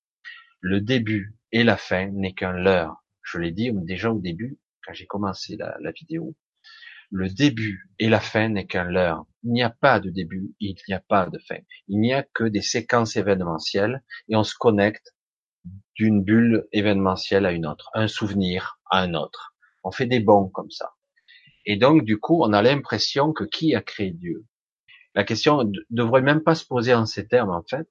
Le 0.61 0.81
début 0.81 1.37
et 1.53 1.65
la 1.65 1.77
fin 1.77 2.09
n'est 2.09 2.35
qu'un 2.35 2.53
leurre. 2.53 3.05
Je 3.23 3.39
l'ai 3.39 3.53
dit 3.53 3.71
déjà 3.73 4.11
au 4.11 4.19
début, 4.19 4.59
quand 4.85 4.93
j'ai 4.93 5.07
commencé 5.07 5.57
la 5.57 5.93
vidéo. 5.93 6.35
Le 7.11 7.29
début 7.29 7.89
et 7.99 8.09
la 8.09 8.21
fin 8.21 8.49
n'est 8.49 8.67
qu'un 8.67 8.85
leurre. 8.85 9.25
Il 9.45 9.53
n'y 9.53 9.63
a 9.63 9.71
pas 9.71 10.01
de 10.01 10.11
début, 10.11 10.55
il 10.61 10.77
n'y 10.89 10.95
a 10.95 11.01
pas 11.01 11.27
de 11.27 11.39
fin. 11.39 11.59
Il 11.87 12.01
n'y 12.01 12.13
a 12.13 12.23
que 12.23 12.45
des 12.45 12.63
séquences 12.63 13.17
événementielles 13.17 14.03
et 14.29 14.37
on 14.37 14.45
se 14.45 14.55
connecte 14.55 15.15
d'une 15.95 16.23
bulle 16.23 16.67
événementielle 16.73 17.47
à 17.47 17.53
une 17.53 17.67
autre, 17.67 17.91
un 17.95 18.09
souvenir 18.09 18.81
à 18.91 19.01
un 19.01 19.15
autre. 19.15 19.55
On 19.85 19.91
fait 19.91 20.07
des 20.07 20.21
bons 20.21 20.49
comme 20.49 20.71
ça. 20.71 20.93
Et 21.65 21.77
donc, 21.77 22.05
du 22.05 22.19
coup, 22.19 22.43
on 22.43 22.53
a 22.53 22.63
l'impression 22.63 23.33
que 23.33 23.45
qui 23.45 23.75
a 23.75 23.83
créé 23.83 24.11
Dieu? 24.11 24.47
La 25.15 25.25
question 25.25 25.65
ne 25.65 25.79
devrait 25.91 26.23
même 26.23 26.43
pas 26.43 26.55
se 26.55 26.65
poser 26.65 26.95
en 26.95 27.07
ces 27.07 27.27
termes, 27.27 27.51
en 27.51 27.63
fait, 27.63 27.89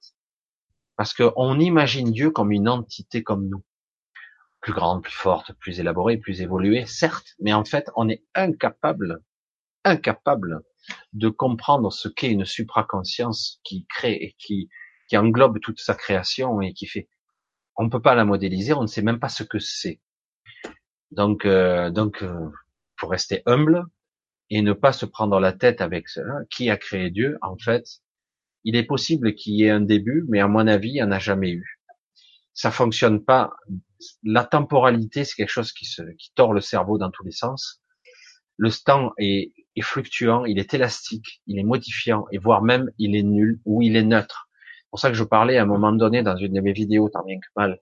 parce 0.96 1.14
qu'on 1.14 1.60
imagine 1.60 2.12
Dieu 2.12 2.32
comme 2.32 2.52
une 2.52 2.70
entité 2.70 3.24
comme 3.24 3.48
nous 3.48 3.64
plus 4.62 4.74
grande, 4.74 5.04
plus 5.04 5.14
forte, 5.14 5.54
plus 5.54 5.80
élaborée, 5.80 6.18
plus 6.18 6.42
évoluée, 6.42 6.86
certes, 6.86 7.36
mais 7.40 7.54
en 7.54 7.64
fait, 7.64 7.90
on 7.96 8.10
est 8.10 8.24
incapable, 8.34 9.24
incapable 9.84 10.64
de 11.14 11.30
comprendre 11.30 11.92
ce 11.92 12.08
qu'est 12.08 12.32
une 12.32 12.46
supraconscience 12.46 13.60
qui 13.64 13.86
crée 13.88 14.14
et 14.14 14.36
qui, 14.38 14.70
qui 15.08 15.18
englobe 15.18 15.60
toute 15.60 15.80
sa 15.80 15.96
création 15.96 16.62
et 16.62 16.74
qui 16.74 16.88
fait. 16.88 17.10
On 17.76 17.84
ne 17.84 17.90
peut 17.90 18.02
pas 18.02 18.16
la 18.16 18.26
modéliser, 18.26 18.74
on 18.74 18.82
ne 18.82 18.88
sait 18.88 19.02
même 19.02 19.20
pas 19.20 19.30
ce 19.30 19.44
que 19.44 19.60
c'est. 19.60 20.02
Donc, 21.12 21.46
euh, 21.46 21.90
donc, 21.90 22.24
euh, 22.24 22.50
pour 22.98 23.12
rester 23.12 23.44
humble 23.46 23.86
et 24.50 24.62
ne 24.62 24.74
pas 24.74 24.94
se 24.94 25.06
prendre 25.06 25.40
la 25.40 25.54
tête 25.54 25.82
avec 25.82 26.10
cela, 26.10 26.40
qui 26.50 26.70
a 26.70 26.78
créé 26.78 27.12
Dieu 27.12 27.38
En 27.42 27.58
fait, 27.58 27.86
il 28.64 28.76
est 28.76 28.84
possible 28.84 29.36
qu'il 29.36 29.56
y 29.56 29.64
ait 29.64 29.70
un 29.70 29.82
début, 29.82 30.26
mais 30.30 30.40
à 30.40 30.48
mon 30.48 30.68
avis, 30.68 30.90
il 30.90 30.94
n'y 30.94 31.04
en 31.04 31.12
a 31.12 31.20
jamais 31.20 31.52
eu. 31.52 31.80
Ça 32.54 32.72
fonctionne 32.72 33.24
pas 33.24 33.54
la 34.24 34.44
temporalité, 34.44 35.24
c'est 35.24 35.36
quelque 35.36 35.50
chose 35.50 35.72
qui, 35.72 35.86
se, 35.86 36.02
qui 36.18 36.32
tord 36.36 36.54
le 36.54 36.62
cerveau 36.62 36.98
dans 36.98 37.12
tous 37.12 37.24
les 37.24 37.32
sens. 37.32 37.82
Le 38.58 38.72
temps 38.72 39.14
est, 39.18 39.54
est, 39.76 39.82
fluctuant, 39.82 40.46
il 40.46 40.60
est 40.60 40.74
élastique, 40.74 41.42
il 41.46 41.60
est 41.60 41.64
modifiant, 41.64 42.26
et 42.32 42.38
voire 42.38 42.62
même 42.62 42.90
il 42.98 43.16
est 43.16 43.24
nul 43.24 43.60
ou 43.66 43.82
il 43.82 43.96
est 43.96 44.04
neutre. 44.04 44.50
C'est 44.54 44.90
pour 44.90 45.00
ça 45.00 45.10
que 45.10 45.16
je 45.16 45.24
parlais 45.24 45.58
à 45.58 45.64
un 45.64 45.68
moment 45.68 45.92
donné 45.92 46.24
dans 46.24 46.36
une 46.36 46.54
de 46.54 46.62
mes 46.62 46.74
vidéos, 46.74 47.10
tant 47.10 47.24
bien 47.24 47.38
que 47.38 47.48
mal, 47.56 47.80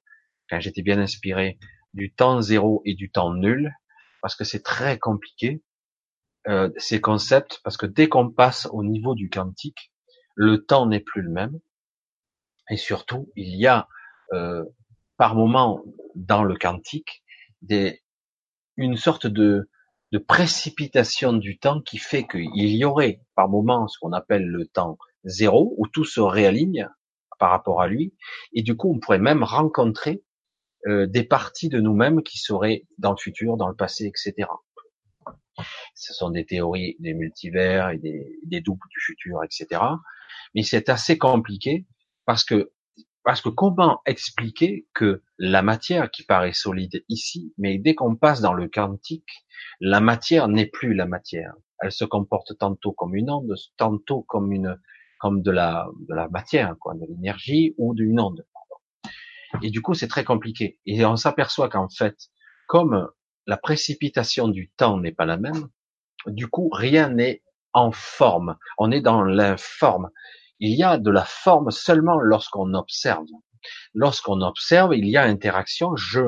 quand 0.49 0.59
j'étais 0.59 0.81
bien 0.81 0.99
inspiré, 0.99 1.57
du 1.93 2.13
temps 2.13 2.41
zéro 2.41 2.81
et 2.85 2.93
du 2.93 3.09
temps 3.09 3.33
nul, 3.33 3.73
parce 4.21 4.35
que 4.35 4.43
c'est 4.43 4.63
très 4.63 4.99
compliqué, 4.99 5.63
euh, 6.47 6.69
ces 6.77 6.99
concepts, 7.01 7.61
parce 7.63 7.77
que 7.77 7.85
dès 7.85 8.09
qu'on 8.09 8.29
passe 8.29 8.67
au 8.71 8.83
niveau 8.83 9.15
du 9.15 9.29
quantique, 9.29 9.91
le 10.35 10.65
temps 10.65 10.85
n'est 10.85 10.99
plus 10.99 11.21
le 11.21 11.31
même. 11.31 11.59
Et 12.69 12.77
surtout, 12.77 13.31
il 13.35 13.55
y 13.55 13.67
a 13.67 13.87
euh, 14.33 14.63
par 15.17 15.35
moment 15.35 15.83
dans 16.15 16.43
le 16.43 16.55
quantique 16.55 17.23
des, 17.61 18.03
une 18.77 18.97
sorte 18.97 19.27
de, 19.27 19.69
de 20.11 20.17
précipitation 20.17 21.34
du 21.34 21.58
temps 21.58 21.82
qui 21.82 21.98
fait 21.98 22.25
qu'il 22.27 22.75
y 22.75 22.85
aurait 22.85 23.22
par 23.35 23.50
moment 23.50 23.88
ce 23.88 23.98
qu'on 24.00 24.14
appelle 24.14 24.45
le 24.45 24.66
temps 24.66 24.98
zéro, 25.24 25.74
où 25.77 25.88
tout 25.88 26.06
se 26.06 26.22
réaligne 26.22 26.88
par 27.40 27.50
rapport 27.50 27.82
à 27.82 27.88
lui, 27.88 28.14
et 28.53 28.61
du 28.61 28.77
coup 28.77 28.93
on 28.93 29.00
pourrait 29.00 29.19
même 29.19 29.43
rencontrer 29.43 30.24
euh, 30.88 31.08
des 31.08 31.24
parties 31.24 31.69
de 31.69 31.80
nous-mêmes 31.80 32.22
qui 32.22 32.38
seraient 32.38 32.85
dans 32.98 33.11
le 33.11 33.17
futur, 33.17 33.58
dans 33.58 33.67
le 33.67 33.75
passé, 33.75 34.06
etc. 34.06 34.48
Ce 35.95 36.14
sont 36.14 36.30
des 36.30 36.45
théories 36.45 36.95
des 37.00 37.14
multivers 37.14 37.90
et 37.90 37.98
des, 37.98 38.40
des 38.43 38.61
doubles 38.61 38.88
du 38.90 39.00
futur, 39.01 39.43
etc. 39.43 39.82
Mais 40.53 40.64
c'est 40.64 40.90
assez 40.90 41.17
compliqué 41.17 41.85
parce 42.25 42.43
que 42.43 42.72
parce 43.25 43.41
que 43.41 43.49
comment 43.49 44.01
expliquer 44.05 44.87
que 44.93 45.23
la 45.39 45.63
matière 45.63 46.11
qui 46.11 46.23
paraît 46.23 46.53
solide 46.53 47.03
ici, 47.09 47.53
mais 47.57 47.79
dès 47.79 47.95
qu'on 47.95 48.15
passe 48.15 48.39
dans 48.39 48.53
le 48.53 48.69
quantique, 48.69 49.47
la 49.81 49.99
matière 49.99 50.47
n'est 50.47 50.67
plus 50.67 50.93
la 50.93 51.07
matière. 51.07 51.55
Elle 51.81 51.91
se 51.91 52.05
comporte 52.05 52.55
tantôt 52.59 52.93
comme 52.93 53.15
une 53.15 53.31
onde, 53.31 53.55
tantôt 53.77 54.21
comme 54.21 54.51
une, 54.51 54.79
comme 55.19 55.41
de 55.41 55.49
la, 55.49 55.87
de 56.07 56.13
la 56.13 56.29
matière, 56.29 56.75
quoi, 56.79 56.93
de 56.93 57.03
l'énergie 57.09 57.73
ou 57.79 57.95
d'une 57.95 58.19
onde. 58.19 58.45
Et 59.63 59.71
du 59.71 59.81
coup, 59.81 59.95
c'est 59.95 60.07
très 60.07 60.23
compliqué. 60.23 60.79
Et 60.85 61.03
on 61.03 61.15
s'aperçoit 61.15 61.69
qu'en 61.69 61.89
fait, 61.89 62.15
comme 62.67 63.09
la 63.47 63.57
précipitation 63.57 64.49
du 64.49 64.69
temps 64.77 64.99
n'est 64.99 65.11
pas 65.11 65.25
la 65.25 65.37
même, 65.37 65.69
du 66.27 66.47
coup, 66.47 66.69
rien 66.69 67.09
n'est 67.09 67.41
en 67.73 67.91
forme. 67.91 68.57
On 68.77 68.91
est 68.91 69.01
dans 69.01 69.23
l'informe. 69.23 70.11
Il 70.59 70.74
y 70.75 70.84
a 70.84 70.98
de 70.98 71.11
la 71.11 71.25
forme 71.25 71.72
seulement 71.72 72.19
lorsqu'on 72.19 72.74
observe. 72.74 73.27
Lorsqu'on 73.93 74.42
observe, 74.42 74.95
il 74.95 75.08
y 75.08 75.17
a 75.17 75.24
interaction. 75.24 75.95
Je 75.95 76.22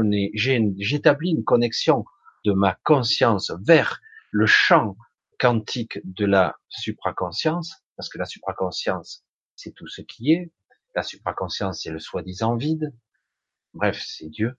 j'établis 0.78 1.32
une 1.32 1.44
connexion 1.44 2.06
de 2.46 2.54
ma 2.54 2.78
conscience 2.84 3.52
vers 3.62 4.02
le 4.32 4.46
champ 4.46 4.98
quantique 5.40 6.00
de 6.04 6.26
la 6.26 6.56
supraconscience, 6.68 7.84
parce 7.96 8.10
que 8.10 8.18
la 8.18 8.26
supraconscience, 8.26 9.24
c'est 9.56 9.72
tout 9.72 9.88
ce 9.88 10.02
qui 10.02 10.32
est. 10.32 10.52
La 10.96 11.04
supraconscience, 11.04 11.82
c'est 11.84 11.92
le 11.92 12.00
soi-disant 12.00 12.56
vide. 12.56 12.94
Bref, 13.74 14.04
c'est 14.06 14.30
Dieu. 14.30 14.58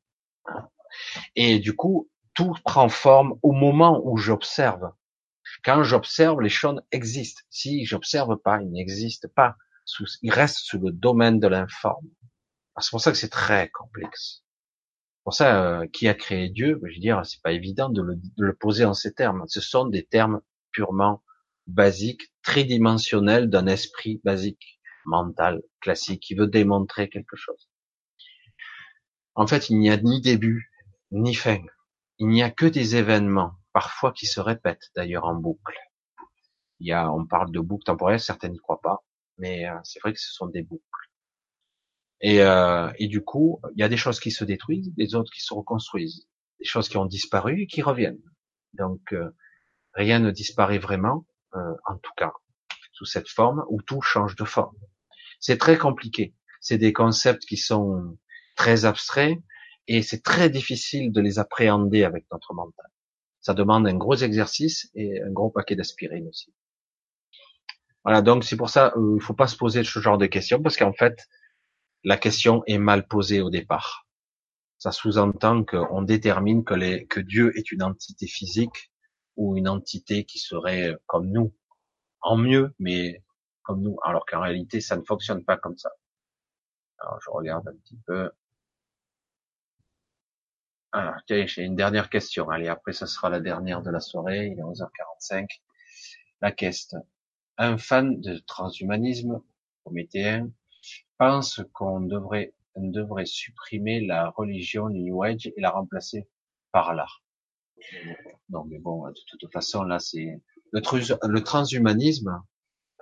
Et 1.35 1.59
du 1.59 1.75
coup, 1.75 2.09
tout 2.35 2.55
prend 2.65 2.89
forme 2.89 3.39
au 3.43 3.53
moment 3.53 4.01
où 4.05 4.17
j'observe. 4.17 4.93
Quand 5.65 5.83
j'observe, 5.83 6.41
les 6.41 6.49
choses 6.49 6.81
existent. 6.93 7.43
Si 7.51 7.85
j'observe 7.85 8.37
pas, 8.37 8.61
ils 8.63 8.71
n'existent 8.71 9.29
pas. 9.35 9.57
Ils 10.23 10.33
restent 10.33 10.59
sous 10.59 10.79
le 10.79 10.93
domaine 10.93 11.41
de 11.41 11.49
l'informe. 11.49 12.07
C'est 12.81 12.91
pour 12.91 13.01
ça 13.01 13.11
que 13.11 13.19
c'est 13.19 13.31
très 13.31 13.69
complexe. 13.71 14.45
Pour 15.25 15.35
ça, 15.35 15.63
euh, 15.63 15.87
qui 15.89 16.09
a 16.09 16.15
créé 16.15 16.49
Dieu 16.49 16.81
Je 16.85 16.95
veux 16.95 17.01
dire, 17.01 17.21
c'est 17.27 17.43
pas 17.43 17.53
évident 17.53 17.89
de 17.89 18.03
le, 18.03 18.17
de 18.17 18.45
le, 18.45 18.55
poser 18.55 18.85
en 18.85 18.95
ces 18.95 19.13
termes. 19.13 19.45
Ce 19.47 19.61
sont 19.61 19.87
des 19.87 20.05
termes 20.07 20.41
purement 20.71 21.23
basiques, 21.67 22.33
tridimensionnels 22.43 23.51
d'un 23.51 23.67
esprit 23.67 24.21
basique, 24.25 24.81
mental, 25.05 25.63
classique, 25.81 26.23
qui 26.23 26.35
veut 26.35 26.47
démontrer 26.47 27.09
quelque 27.09 27.37
chose. 27.37 27.69
En 29.35 29.47
fait, 29.47 29.71
il 29.71 29.79
n'y 29.79 29.91
a 29.91 29.97
ni 29.97 30.21
début, 30.21 30.71
ni 31.11 31.35
fin. 31.35 31.63
Il 32.19 32.29
n'y 32.29 32.43
a 32.43 32.51
que 32.51 32.67
des 32.67 32.97
événements 32.97 33.53
parfois 33.79 34.11
qui 34.13 34.27
se 34.27 34.41
répètent 34.41 34.91
d'ailleurs 34.97 35.27
en 35.27 35.37
boucle. 35.37 35.79
Il 36.81 36.89
y 36.89 36.93
a, 36.93 37.13
on 37.13 37.25
parle 37.25 37.53
de 37.53 37.61
boucles 37.61 37.85
temporelles, 37.85 38.19
certains 38.19 38.49
n'y 38.49 38.59
croient 38.59 38.81
pas, 38.81 39.05
mais 39.37 39.69
euh, 39.69 39.79
c'est 39.85 40.01
vrai 40.01 40.13
que 40.13 40.19
ce 40.19 40.33
sont 40.33 40.49
des 40.49 40.63
boucles. 40.63 41.05
Et, 42.21 42.43
euh, 42.43 42.91
et 42.99 43.07
du 43.07 43.23
coup, 43.23 43.61
il 43.77 43.81
y 43.81 43.85
a 43.85 43.89
des 43.89 43.97
choses 43.97 44.19
qui 44.19 44.33
se 44.33 44.45
détruisent, 44.45 44.93
des 44.97 45.15
autres 45.15 45.31
qui 45.33 45.43
se 45.43 45.55
reconstruisent, 45.55 46.27
des 46.59 46.65
choses 46.65 46.89
qui 46.89 46.97
ont 46.97 47.07
disparu 47.07 47.63
et 47.63 47.67
qui 47.69 47.81
reviennent. 47.81 48.27
Donc 48.73 49.13
euh, 49.13 49.31
rien 49.95 50.19
ne 50.19 50.33
disparaît 50.33 50.81
vraiment, 50.81 51.25
euh, 51.55 51.75
en 51.87 51.99
tout 51.99 52.15
cas 52.17 52.33
sous 52.91 53.05
cette 53.05 53.29
forme, 53.29 53.65
où 53.69 53.81
tout 53.81 54.03
change 54.03 54.35
de 54.35 54.45
forme. 54.45 54.77
C'est 55.39 55.59
très 55.59 55.79
compliqué. 55.79 56.35
C'est 56.61 56.79
des 56.79 56.93
concepts 56.93 57.45
qui 57.45 57.57
sont 57.57 58.19
très 58.57 58.87
abstraits 58.87 59.39
et 59.87 60.03
c'est 60.03 60.25
très 60.25 60.51
difficile 60.51 61.13
de 61.13 61.21
les 61.21 61.39
appréhender 61.39 62.03
avec 62.03 62.25
notre 62.33 62.55
mental. 62.55 62.91
Ça 63.49 63.55
demande 63.55 63.89
un 63.89 63.97
gros 63.97 64.15
exercice 64.15 64.91
et 64.95 65.23
un 65.23 65.31
gros 65.31 65.49
paquet 65.49 65.75
d'aspirine 65.75 66.29
aussi. 66.29 66.53
Voilà, 68.05 68.21
donc 68.21 68.45
c'est 68.45 68.59
pour 68.59 68.69
ça, 68.69 68.93
euh, 68.95 69.17
il 69.17 69.23
faut 69.23 69.33
pas 69.33 69.47
se 69.47 69.57
poser 69.57 69.85
ce 69.85 70.01
genre 70.01 70.19
de 70.19 70.27
questions 70.27 70.63
parce 70.63 70.77
qu'en 70.77 70.93
fait, 70.93 71.27
la 72.05 72.19
question 72.19 72.63
est 72.67 72.77
mal 72.77 73.09
posée 73.09 73.41
au 73.41 73.49
départ. 73.49 74.07
Ça 74.77 74.93
sous-entend 74.93 75.65
qu'on 75.65 76.03
détermine 76.03 76.63
que, 76.63 76.75
les, 76.75 77.07
que 77.07 77.21
Dieu 77.21 77.57
est 77.57 77.73
une 77.73 77.83
entité 77.83 78.27
physique 78.27 78.93
ou 79.37 79.57
une 79.57 79.67
entité 79.67 80.27
qui 80.27 80.39
serait 80.39 80.99
comme 81.07 81.31
nous, 81.31 81.55
en 82.21 82.37
mieux, 82.37 82.75
mais 82.79 83.25
comme 83.63 83.81
nous, 83.81 83.97
alors 84.05 84.27
qu'en 84.27 84.43
réalité, 84.43 84.83
ça 84.83 84.95
ne 84.95 85.05
fonctionne 85.05 85.43
pas 85.43 85.57
comme 85.57 85.79
ça. 85.79 85.89
Alors, 86.99 87.19
je 87.25 87.31
regarde 87.31 87.67
un 87.67 87.77
petit 87.77 87.99
peu. 88.07 88.31
Alors, 90.93 91.15
tiens, 91.27 91.45
j'ai 91.47 91.63
une 91.63 91.77
dernière 91.77 92.09
question. 92.09 92.49
Allez, 92.49 92.69
après, 92.69 92.93
ça 92.93 93.07
sera 93.07 93.29
la 93.29 93.41
dernière 93.41 93.83
de 93.83 93.91
la 93.91 94.01
soirée. 94.01 94.47
Il 94.47 94.59
est 94.59 94.63
11h45. 94.63 95.47
La 96.41 96.53
question. 96.53 97.07
Un 97.59 97.77
fan 97.77 98.21
de 98.21 98.39
transhumanisme, 98.47 99.43
prométhéen, 99.85 100.51
pense 101.19 101.61
qu'on 101.73 102.01
devrait, 102.01 102.55
on 102.75 102.89
devrait 102.89 103.27
supprimer 103.27 104.01
la 104.01 104.31
religion 104.31 104.89
New 104.89 105.23
Age 105.23 105.47
et 105.47 105.61
la 105.61 105.71
remplacer 105.71 106.29
par 106.73 106.95
l'art. 106.95 107.23
Non, 108.49 108.65
bon, 108.81 109.09
de 109.09 109.21
toute 109.39 109.53
façon, 109.53 109.83
là, 109.83 109.99
c'est 109.99 110.41
le, 110.73 111.29
le 111.29 111.45
transhumanisme. 111.45 112.43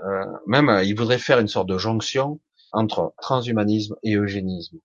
Euh, 0.02 0.26
même, 0.47 0.81
il 0.84 0.97
voudrait 0.97 1.18
faire 1.18 1.39
une 1.39 1.48
sorte 1.48 1.68
de 1.68 1.78
jonction 1.78 2.40
entre 2.73 3.15
transhumanisme 3.20 3.97
et 4.02 4.15
eugénisme. 4.16 4.78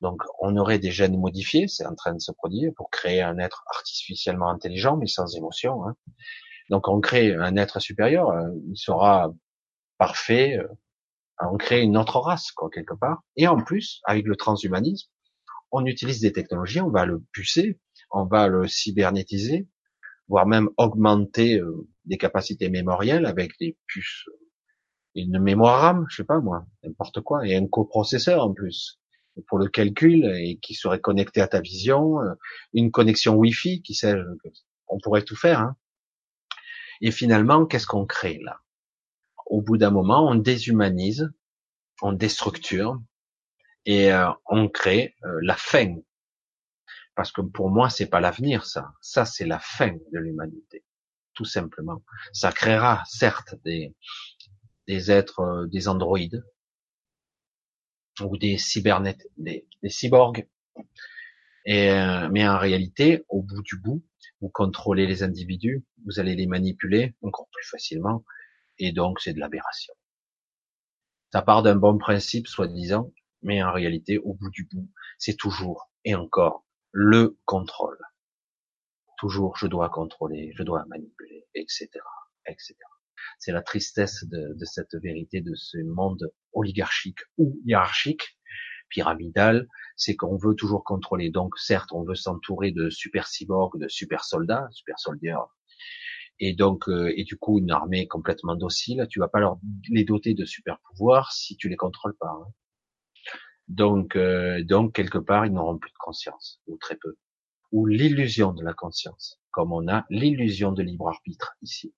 Donc, 0.00 0.22
on 0.40 0.56
aurait 0.56 0.78
des 0.78 0.92
gènes 0.92 1.18
modifiés, 1.18 1.66
c'est 1.66 1.86
en 1.86 1.94
train 1.94 2.14
de 2.14 2.20
se 2.20 2.30
produire, 2.30 2.72
pour 2.76 2.90
créer 2.90 3.22
un 3.22 3.38
être 3.38 3.64
artificiellement 3.74 4.48
intelligent, 4.48 4.96
mais 4.96 5.06
sans 5.06 5.36
émotion. 5.36 5.84
Hein. 5.86 5.96
Donc, 6.70 6.88
on 6.88 7.00
crée 7.00 7.34
un 7.34 7.56
être 7.56 7.80
supérieur, 7.80 8.30
euh, 8.30 8.48
il 8.68 8.76
sera 8.76 9.32
parfait, 9.98 10.56
euh, 10.58 10.68
on 11.40 11.56
crée 11.56 11.82
une 11.82 11.96
autre 11.96 12.20
race, 12.20 12.52
quoi, 12.52 12.70
quelque 12.70 12.94
part. 12.94 13.22
Et 13.36 13.48
en 13.48 13.60
plus, 13.60 14.00
avec 14.04 14.26
le 14.26 14.36
transhumanisme, 14.36 15.08
on 15.72 15.84
utilise 15.84 16.20
des 16.20 16.32
technologies, 16.32 16.80
on 16.80 16.90
va 16.90 17.04
le 17.04 17.24
pucer, 17.32 17.80
on 18.10 18.24
va 18.24 18.46
le 18.46 18.68
cybernétiser, 18.68 19.68
voire 20.28 20.46
même 20.46 20.68
augmenter 20.76 21.58
euh, 21.58 21.88
des 22.04 22.18
capacités 22.18 22.70
mémorielles 22.70 23.26
avec 23.26 23.52
des 23.58 23.76
puces, 23.86 24.26
une 25.16 25.40
mémoire 25.40 25.80
RAM, 25.80 26.06
je 26.08 26.16
sais 26.16 26.24
pas 26.24 26.38
moi, 26.38 26.64
n'importe 26.84 27.20
quoi, 27.20 27.46
et 27.46 27.56
un 27.56 27.66
coprocesseur 27.66 28.44
en 28.44 28.52
plus 28.52 29.00
pour 29.46 29.58
le 29.58 29.68
calcul 29.68 30.24
et 30.24 30.58
qui 30.58 30.74
serait 30.74 31.00
connecté 31.00 31.40
à 31.40 31.48
ta 31.48 31.60
vision, 31.60 32.20
euh, 32.20 32.34
une 32.72 32.90
connexion 32.90 33.34
Wi-Fi, 33.34 33.82
qui 33.82 33.94
sait, 33.94 34.14
on 34.88 34.98
pourrait 34.98 35.22
tout 35.22 35.36
faire. 35.36 35.60
Hein. 35.60 35.76
Et 37.00 37.10
finalement, 37.10 37.66
qu'est-ce 37.66 37.86
qu'on 37.86 38.06
crée 38.06 38.38
là? 38.42 38.60
Au 39.46 39.62
bout 39.62 39.78
d'un 39.78 39.90
moment, 39.90 40.28
on 40.28 40.34
déshumanise, 40.34 41.30
on 42.02 42.12
déstructure 42.12 43.00
et 43.86 44.12
euh, 44.12 44.30
on 44.46 44.68
crée 44.68 45.14
euh, 45.24 45.38
la 45.42 45.56
fin. 45.56 45.96
Parce 47.14 47.32
que 47.32 47.40
pour 47.40 47.70
moi, 47.70 47.90
c'est 47.90 48.06
pas 48.06 48.20
l'avenir, 48.20 48.66
ça. 48.66 48.92
Ça, 49.00 49.24
c'est 49.24 49.46
la 49.46 49.58
fin 49.58 49.92
de 50.12 50.18
l'humanité, 50.18 50.84
tout 51.34 51.44
simplement. 51.44 52.02
Ça 52.32 52.52
créera 52.52 53.02
certes 53.06 53.54
des 53.64 53.94
des 54.88 55.10
êtres, 55.10 55.66
des 55.70 55.86
androïdes, 55.86 56.42
ou 58.20 58.36
des 58.36 58.58
cybernet, 58.58 59.18
des, 59.36 59.66
cyborgs. 59.88 60.46
Et, 61.64 61.90
euh, 61.90 62.28
mais 62.30 62.46
en 62.48 62.58
réalité, 62.58 63.24
au 63.28 63.42
bout 63.42 63.62
du 63.62 63.76
bout, 63.76 64.02
vous 64.40 64.48
contrôlez 64.48 65.06
les 65.06 65.22
individus, 65.22 65.84
vous 66.06 66.20
allez 66.20 66.34
les 66.34 66.46
manipuler 66.46 67.14
encore 67.22 67.48
plus 67.52 67.66
facilement, 67.68 68.24
et 68.78 68.92
donc 68.92 69.20
c'est 69.20 69.32
de 69.32 69.40
l'aberration. 69.40 69.94
Ça 71.32 71.42
part 71.42 71.62
d'un 71.62 71.76
bon 71.76 71.98
principe, 71.98 72.46
soi-disant, 72.46 73.12
mais 73.42 73.62
en 73.62 73.72
réalité, 73.72 74.18
au 74.18 74.34
bout 74.34 74.50
du 74.50 74.64
bout, 74.64 74.88
c'est 75.18 75.36
toujours 75.36 75.90
et 76.04 76.14
encore 76.14 76.64
le 76.92 77.38
contrôle. 77.44 77.98
Toujours, 79.18 79.56
je 79.56 79.66
dois 79.66 79.90
contrôler, 79.90 80.52
je 80.56 80.62
dois 80.62 80.84
manipuler, 80.86 81.46
etc., 81.54 81.88
etc. 82.46 82.74
C'est 83.38 83.52
la 83.52 83.62
tristesse 83.62 84.24
de, 84.24 84.54
de, 84.54 84.64
cette 84.64 84.94
vérité, 85.02 85.40
de 85.40 85.54
ce 85.54 85.78
monde 85.78 86.30
oligarchique 86.52 87.20
ou 87.36 87.60
hiérarchique, 87.64 88.38
pyramidal, 88.88 89.66
c'est 89.96 90.16
qu'on 90.16 90.36
veut 90.36 90.54
toujours 90.54 90.84
contrôler. 90.84 91.30
Donc 91.30 91.58
certes, 91.58 91.92
on 91.92 92.04
veut 92.04 92.14
s'entourer 92.14 92.72
de 92.72 92.90
super 92.90 93.26
cyborgs, 93.26 93.78
de 93.78 93.88
super 93.88 94.24
soldats, 94.24 94.68
super 94.70 94.98
soldats, 94.98 95.48
et 96.40 96.54
donc 96.54 96.88
euh, 96.88 97.12
et 97.16 97.24
du 97.24 97.36
coup 97.36 97.58
une 97.58 97.70
armée 97.70 98.06
complètement 98.06 98.56
docile. 98.56 99.06
Tu 99.10 99.20
vas 99.20 99.28
pas 99.28 99.40
leur 99.40 99.58
les 99.90 100.04
doter 100.04 100.34
de 100.34 100.44
super 100.44 100.78
pouvoirs 100.80 101.32
si 101.32 101.56
tu 101.56 101.68
les 101.68 101.76
contrôles 101.76 102.16
pas. 102.18 102.30
Hein. 102.30 102.52
Donc, 103.68 104.16
euh, 104.16 104.64
donc 104.64 104.94
quelque 104.94 105.18
part, 105.18 105.44
ils 105.44 105.52
n'auront 105.52 105.78
plus 105.78 105.90
de 105.90 105.98
conscience, 105.98 106.60
ou 106.66 106.78
très 106.78 106.96
peu, 106.96 107.16
ou 107.70 107.86
l'illusion 107.86 108.52
de 108.52 108.64
la 108.64 108.72
conscience, 108.72 109.40
comme 109.50 109.72
on 109.72 109.88
a 109.88 110.06
l'illusion 110.08 110.72
de 110.72 110.82
libre 110.82 111.08
arbitre 111.08 111.54
ici. 111.62 111.94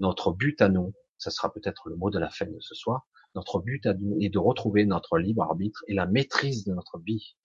Notre 0.00 0.32
but 0.32 0.60
à 0.62 0.68
nous, 0.68 0.94
ça 1.18 1.30
sera 1.30 1.52
peut-être 1.52 1.88
le 1.88 1.96
mot 1.96 2.10
de 2.10 2.18
la 2.18 2.30
fin 2.30 2.46
de 2.46 2.60
ce 2.60 2.74
soir, 2.74 3.06
notre 3.34 3.60
but 3.60 3.86
à 3.86 3.94
nous 3.94 4.18
est 4.20 4.28
de 4.28 4.38
retrouver 4.38 4.84
notre 4.84 5.18
libre 5.18 5.42
arbitre 5.42 5.82
et 5.88 5.94
la 5.94 6.06
maîtrise 6.06 6.64
de 6.64 6.74
notre 6.74 6.98
vie 6.98 7.36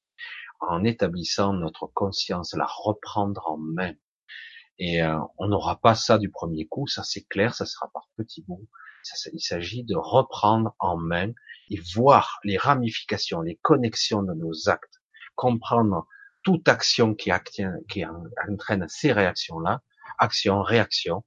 en 0.59 0.83
établissant 0.83 1.53
notre 1.53 1.87
conscience, 1.87 2.53
la 2.55 2.65
reprendre 2.65 3.43
en 3.47 3.57
main. 3.57 3.93
Et 4.79 5.01
euh, 5.01 5.17
on 5.37 5.47
n'aura 5.47 5.79
pas 5.79 5.95
ça 5.95 6.17
du 6.17 6.29
premier 6.29 6.67
coup, 6.67 6.87
ça 6.87 7.03
c'est 7.03 7.23
clair, 7.23 7.53
ça 7.53 7.65
sera 7.65 7.89
par 7.93 8.09
petits 8.17 8.43
bouts. 8.43 8.67
Il 9.31 9.39
s'agit 9.39 9.83
de 9.83 9.95
reprendre 9.95 10.75
en 10.79 10.97
main 10.97 11.31
et 11.69 11.79
voir 11.95 12.39
les 12.43 12.57
ramifications, 12.57 13.41
les 13.41 13.55
connexions 13.55 14.23
de 14.23 14.33
nos 14.33 14.67
actes, 14.67 15.01
comprendre 15.35 16.07
toute 16.43 16.67
action 16.67 17.15
qui, 17.15 17.31
qui 17.89 18.03
entraîne 18.05 18.85
ces 18.89 19.13
réactions-là, 19.13 19.81
action, 20.17 20.61
réaction, 20.61 21.23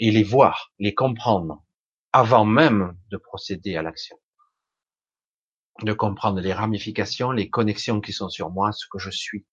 et 0.00 0.10
les 0.10 0.22
voir, 0.22 0.72
les 0.78 0.94
comprendre, 0.94 1.64
avant 2.12 2.44
même 2.44 2.96
de 3.10 3.16
procéder 3.16 3.76
à 3.76 3.82
l'action. 3.82 4.16
De 5.82 5.92
comprendre 5.92 6.40
les 6.40 6.52
ramifications, 6.52 7.30
les 7.30 7.50
connexions 7.50 8.00
qui 8.00 8.12
sont 8.12 8.28
sur 8.28 8.50
moi, 8.50 8.72
ce 8.72 8.86
que 8.90 8.98
je 8.98 9.10
suis. 9.10 9.46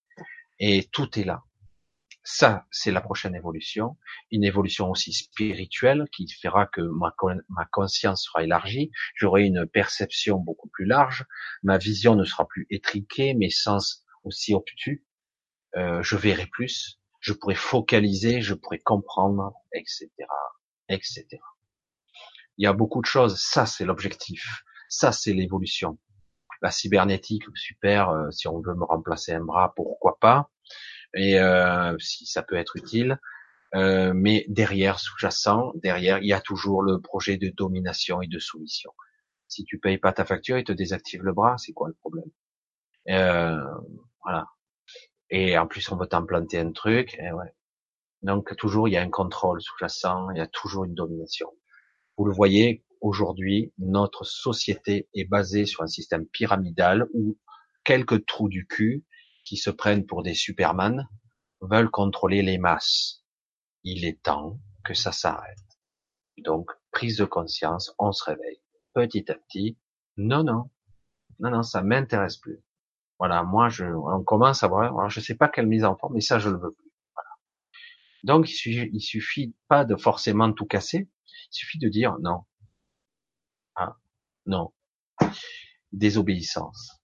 Et 0.59 0.89
tout 0.91 1.19
est 1.19 1.23
là. 1.23 1.43
Ça, 2.27 2.65
c'est 2.71 2.91
la 2.91 3.01
prochaine 3.01 3.35
évolution. 3.35 3.97
Une 4.31 4.43
évolution 4.43 4.89
aussi 4.89 5.13
spirituelle 5.13 6.05
qui 6.11 6.27
fera 6.27 6.65
que 6.65 6.81
ma, 6.81 7.65
conscience 7.71 8.23
sera 8.23 8.43
élargie. 8.43 8.89
J'aurai 9.13 9.45
une 9.45 9.67
perception 9.67 10.39
beaucoup 10.39 10.67
plus 10.69 10.85
large. 10.85 11.25
Ma 11.61 11.77
vision 11.77 12.15
ne 12.15 12.23
sera 12.23 12.47
plus 12.47 12.65
étriquée, 12.71 13.35
mes 13.35 13.51
sens 13.51 14.03
aussi 14.23 14.55
obtus. 14.55 15.05
Euh, 15.75 16.01
je 16.01 16.15
verrai 16.15 16.47
plus. 16.47 16.99
Je 17.25 17.33
pourrai 17.33 17.55
focaliser, 17.55 18.41
je 18.41 18.53
pourrai 18.53 18.77
comprendre, 18.77 19.51
etc., 19.73 20.07
etc. 20.89 21.25
Il 22.59 22.65
y 22.65 22.67
a 22.67 22.73
beaucoup 22.73 23.01
de 23.01 23.07
choses. 23.07 23.41
Ça, 23.41 23.65
c'est 23.65 23.83
l'objectif. 23.83 24.63
Ça, 24.89 25.11
c'est 25.11 25.33
l'évolution. 25.33 25.97
La 26.61 26.69
cybernétique, 26.69 27.45
super. 27.55 28.09
Euh, 28.09 28.29
si 28.29 28.47
on 28.47 28.61
veut 28.61 28.75
me 28.75 28.83
remplacer 28.83 29.33
un 29.33 29.43
bras, 29.43 29.73
pourquoi 29.75 30.19
pas 30.19 30.51
et 31.15 31.39
euh, 31.39 31.97
si 31.97 32.27
ça 32.27 32.43
peut 32.43 32.57
être 32.57 32.75
utile. 32.75 33.17
Euh, 33.73 34.13
mais 34.13 34.45
derrière, 34.47 34.99
sous-jacent, 34.99 35.71
derrière, 35.81 36.19
il 36.19 36.27
y 36.27 36.33
a 36.33 36.41
toujours 36.41 36.83
le 36.83 37.01
projet 37.01 37.37
de 37.37 37.49
domination 37.49 38.21
et 38.21 38.27
de 38.27 38.37
soumission. 38.37 38.91
Si 39.47 39.63
tu 39.63 39.79
payes 39.79 39.97
pas 39.97 40.13
ta 40.13 40.25
facture, 40.25 40.59
il 40.59 40.63
te 40.63 40.73
désactive 40.73 41.23
le 41.23 41.33
bras, 41.33 41.57
c'est 41.57 41.73
quoi 41.73 41.87
le 41.87 41.95
problème? 41.95 42.29
Voilà. 43.07 44.45
Et 45.29 45.57
en 45.57 45.67
plus, 45.67 45.91
on 45.91 45.97
veut 45.97 46.07
t'implanter 46.07 46.59
un 46.59 46.71
truc. 46.71 47.15
Et 47.19 47.31
ouais. 47.31 47.53
Donc 48.21 48.55
toujours, 48.57 48.87
il 48.87 48.91
y 48.91 48.97
a 48.97 49.01
un 49.01 49.09
contrôle 49.09 49.61
sous-jacent, 49.61 50.29
il 50.31 50.37
y 50.37 50.41
a 50.41 50.47
toujours 50.47 50.85
une 50.85 50.95
domination. 50.95 51.51
Vous 52.17 52.25
le 52.25 52.33
voyez, 52.33 52.83
aujourd'hui, 53.01 53.73
notre 53.77 54.23
société 54.23 55.07
est 55.13 55.25
basée 55.25 55.65
sur 55.65 55.83
un 55.83 55.87
système 55.87 56.25
pyramidal 56.25 57.07
où 57.13 57.37
quelques 57.83 58.25
trous 58.25 58.49
du 58.49 58.65
cul 58.65 59.05
qui 59.43 59.57
se 59.57 59.69
prennent 59.69 60.05
pour 60.05 60.23
des 60.23 60.33
Superman 60.33 61.07
veulent 61.61 61.91
contrôler 61.91 62.41
les 62.41 62.57
masses. 62.57 63.23
Il 63.83 64.05
est 64.05 64.21
temps 64.23 64.59
que 64.83 64.93
ça 64.93 65.11
s'arrête. 65.11 65.59
Donc, 66.37 66.71
prise 66.91 67.17
de 67.17 67.25
conscience, 67.25 67.93
on 67.99 68.11
se 68.11 68.23
réveille. 68.23 68.61
Petit 68.93 69.29
à 69.31 69.35
petit, 69.35 69.77
non, 70.17 70.43
non, 70.43 70.71
non, 71.39 71.51
non, 71.51 71.63
ça 71.63 71.81
m'intéresse 71.81 72.37
plus. 72.37 72.63
Voilà, 73.19 73.43
moi, 73.43 73.69
je, 73.69 73.85
on 73.85 74.23
commence 74.23 74.63
à 74.63 74.67
voir, 74.67 74.83
alors 74.83 75.09
je 75.09 75.19
sais 75.19 75.35
pas 75.35 75.47
quelle 75.49 75.67
mise 75.67 75.85
en 75.85 75.95
forme, 75.97 76.13
mais 76.15 76.21
ça, 76.21 76.39
je 76.39 76.49
le 76.49 76.57
veux 76.57 76.71
plus. 76.73 76.91
Donc, 78.23 78.49
il 78.49 78.53
suffit, 78.53 78.99
suffit 78.99 79.55
pas 79.67 79.85
de 79.85 79.95
forcément 79.95 80.51
tout 80.51 80.65
casser, 80.65 81.09
il 81.27 81.55
suffit 81.55 81.79
de 81.79 81.89
dire 81.89 82.17
non. 82.19 82.43
Ah, 83.75 83.95
non. 84.45 84.73
Désobéissance. 85.91 87.01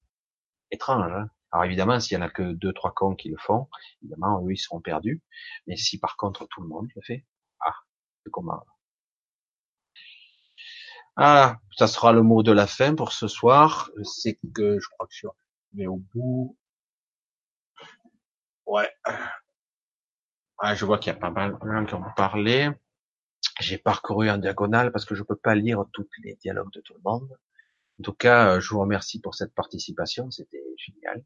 Étrange, 0.72 1.11
hein 1.11 1.30
alors 1.51 1.65
évidemment, 1.65 1.99
s'il 1.99 2.15
y 2.15 2.17
en 2.17 2.23
a 2.23 2.30
que 2.30 2.53
deux, 2.53 2.73
trois 2.73 2.93
cons 2.93 3.15
qui 3.15 3.30
le 3.30 3.38
font, 3.38 3.67
évidemment, 4.01 4.41
eux, 4.45 4.51
ils 4.53 4.57
seront 4.57 4.80
perdus. 4.81 5.22
Mais 5.67 5.75
si 5.75 5.99
par 5.99 6.15
contre 6.17 6.48
tout 6.49 6.61
le 6.61 6.67
monde 6.67 6.88
le 6.95 7.01
fait, 7.01 7.25
ah, 7.59 7.75
c'est 8.23 8.31
comment 8.31 8.64
Ah, 11.15 11.57
ça 11.77 11.88
sera 11.88 12.11
le 12.14 12.22
mot 12.22 12.43
de 12.43 12.51
la 12.51 12.67
fin 12.67 12.95
pour 12.95 13.11
ce 13.14 13.27
soir. 13.27 13.91
C'est 14.03 14.40
que 14.53 14.80
je 14.80 14.88
crois 14.90 15.07
que 15.07 15.14
je 15.14 15.27
suis 15.74 15.88
au 15.88 15.98
bout. 15.98 16.58
Ouais. 18.66 18.90
Ah, 20.59 20.75
je 20.75 20.85
vois 20.85 20.98
qu'il 21.00 21.11
y 21.11 21.16
a 21.16 21.19
pas 21.19 21.32
mal 21.32 21.58
de 21.59 21.72
gens 21.72 21.85
qui 21.85 21.93
ont 21.95 22.03
parlé. 22.16 22.69
J'ai 23.59 23.77
parcouru 23.77 24.30
en 24.30 24.38
diagonale 24.38 24.91
parce 24.91 25.06
que 25.06 25.16
je 25.16 25.24
peux 25.24 25.35
pas 25.35 25.56
lire 25.56 25.83
tous 25.93 26.08
les 26.24 26.35
dialogues 26.35 26.72
de 26.74 26.82
tout 26.82 26.93
le 26.93 27.01
monde. 27.03 27.38
En 28.00 28.03
tout 28.03 28.14
cas, 28.14 28.59
je 28.59 28.69
vous 28.69 28.80
remercie 28.80 29.19
pour 29.22 29.35
cette 29.35 29.53
participation, 29.53 30.32
c'était 30.32 30.64
génial. 30.77 31.24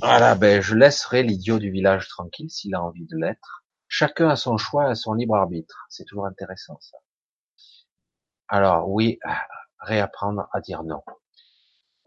Voilà, 0.00 0.34
ben 0.34 0.60
je 0.60 0.74
laisserai 0.74 1.22
l'idiot 1.22 1.58
du 1.58 1.70
village 1.70 2.08
tranquille 2.08 2.50
s'il 2.50 2.74
a 2.74 2.82
envie 2.82 3.06
de 3.06 3.16
l'être. 3.16 3.64
Chacun 3.88 4.28
a 4.28 4.36
son 4.36 4.56
choix, 4.58 4.86
a 4.86 4.94
son 4.94 5.14
libre 5.14 5.36
arbitre. 5.36 5.86
C'est 5.88 6.04
toujours 6.04 6.26
intéressant 6.26 6.78
ça. 6.80 6.98
Alors 8.54 8.88
oui, 8.88 9.18
réapprendre 9.80 10.46
à 10.52 10.60
dire 10.60 10.84
non. 10.84 11.02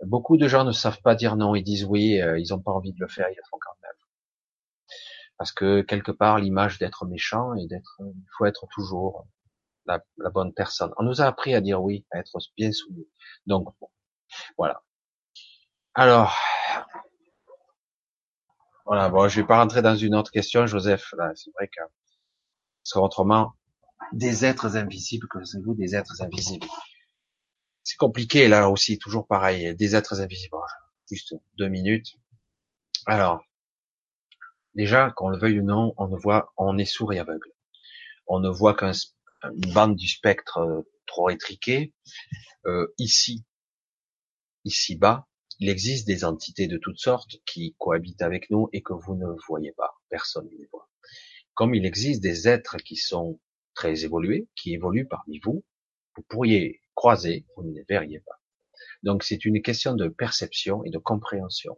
Beaucoup 0.04 0.38
de 0.38 0.48
gens 0.48 0.64
ne 0.64 0.72
savent 0.72 1.02
pas 1.02 1.14
dire 1.14 1.36
non, 1.36 1.56
ils 1.56 1.64
disent 1.64 1.84
oui, 1.84 2.22
euh, 2.22 2.40
ils 2.40 2.52
n'ont 2.52 2.62
pas 2.62 2.72
envie 2.72 2.94
de 2.94 3.00
le 3.02 3.10
faire, 3.10 3.28
ils 3.30 3.36
le 3.36 3.44
font 3.50 3.58
quand 3.60 3.76
même. 3.84 3.92
Parce 5.38 5.52
que 5.52 5.82
quelque 5.82 6.14
part, 6.14 6.40
l'image 6.40 6.78
d'être 6.80 7.06
méchant 7.06 7.54
et 7.56 7.68
d'être, 7.68 8.00
il 8.00 8.28
faut 8.38 8.46
être 8.46 8.66
toujours 8.72 9.28
la, 9.88 10.02
bonne 10.34 10.54
personne. 10.54 10.94
On 10.96 11.04
nous 11.04 11.22
a 11.22 11.26
appris 11.26 11.54
à 11.54 11.60
dire 11.60 11.84
oui, 11.84 12.06
à 12.12 12.20
être 12.20 12.38
bien 12.56 12.72
soumis. 12.72 13.10
Donc, 13.46 13.68
voilà. 14.58 14.82
Alors, 15.96 16.34
voilà, 18.86 19.10
bon, 19.10 19.28
je 19.28 19.42
vais 19.42 19.48
pas 19.48 19.60
rentrer 19.60 19.82
dans 19.82 19.98
une 19.98 20.16
autre 20.16 20.32
question, 20.32 20.66
Joseph. 20.66 21.14
Là, 21.18 21.30
c'est 21.36 21.52
vrai 21.56 21.68
que, 21.68 21.82
parce 22.94 23.12
des 24.14 24.46
êtres 24.46 24.78
invisibles, 24.78 25.28
que 25.28 25.40
vous 25.64 25.76
des 25.76 25.96
êtres 25.96 26.22
invisibles. 26.22 26.68
C'est 27.84 27.98
compliqué, 27.98 28.48
là 28.48 28.70
aussi, 28.70 28.98
toujours 28.98 29.28
pareil, 29.28 29.76
des 29.76 29.96
êtres 29.96 30.20
invisibles. 30.22 30.58
Juste 31.10 31.36
deux 31.58 31.70
minutes. 31.70 32.16
Alors, 33.06 33.42
déjà, 34.76 35.12
qu'on 35.12 35.30
le 35.30 35.38
veuille 35.38 35.60
ou 35.60 35.64
non, 35.64 35.94
on 35.98 36.08
ne 36.08 36.18
voit, 36.18 36.52
on 36.58 36.78
est 36.78 36.86
sourd 36.86 37.14
et 37.14 37.20
aveugle. 37.20 37.52
On 38.28 38.40
ne 38.40 38.50
voit 38.50 38.76
qu'une 38.76 38.94
bande 39.74 39.96
du 39.96 40.08
spectre 40.08 40.58
euh, 40.58 40.82
trop 41.06 41.30
étriquée. 41.30 41.94
Euh, 42.66 42.94
ici, 42.98 43.46
ici-bas, 44.66 45.28
il 45.60 45.70
existe 45.70 46.06
des 46.06 46.26
entités 46.26 46.68
de 46.68 46.78
toutes 46.78 47.00
sortes 47.00 47.38
qui 47.46 47.76
cohabitent 47.80 48.22
avec 48.22 48.50
nous 48.50 48.70
et 48.74 48.84
que 48.84 48.94
vous 48.94 49.16
ne 49.16 49.28
voyez 49.48 49.72
pas. 49.72 49.96
Personne 50.10 50.46
ne 50.46 50.58
les 50.58 50.68
voit. 50.72 50.90
Comme 51.54 51.74
il 51.74 51.86
existe 51.86 52.22
des 52.22 52.48
êtres 52.48 52.78
qui 52.78 52.98
sont 52.98 53.40
très 53.78 54.04
évolués, 54.04 54.48
qui 54.56 54.74
évoluent 54.74 55.08
parmi 55.08 55.40
vous, 55.40 55.64
vous 56.16 56.24
pourriez 56.28 56.82
croiser, 56.96 57.46
vous 57.56 57.64
ne 57.64 57.74
les 57.74 57.86
verriez 57.88 58.20
pas. 58.22 58.42
Donc 59.04 59.24
c'est 59.24 59.46
une 59.46 59.62
question 59.62 59.94
de 59.94 60.08
perception 60.08 60.84
et 60.84 60.90
de 60.90 60.98
compréhension. 60.98 61.78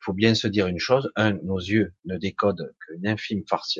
Il 0.00 0.04
faut 0.06 0.14
bien 0.14 0.34
se 0.34 0.48
dire 0.48 0.66
une 0.66 0.78
chose, 0.78 1.12
un, 1.14 1.32
nos 1.42 1.58
yeux 1.58 1.92
ne 2.06 2.16
décodent 2.16 2.74
qu'une 2.80 3.06
infime 3.06 3.42
farce, 3.46 3.78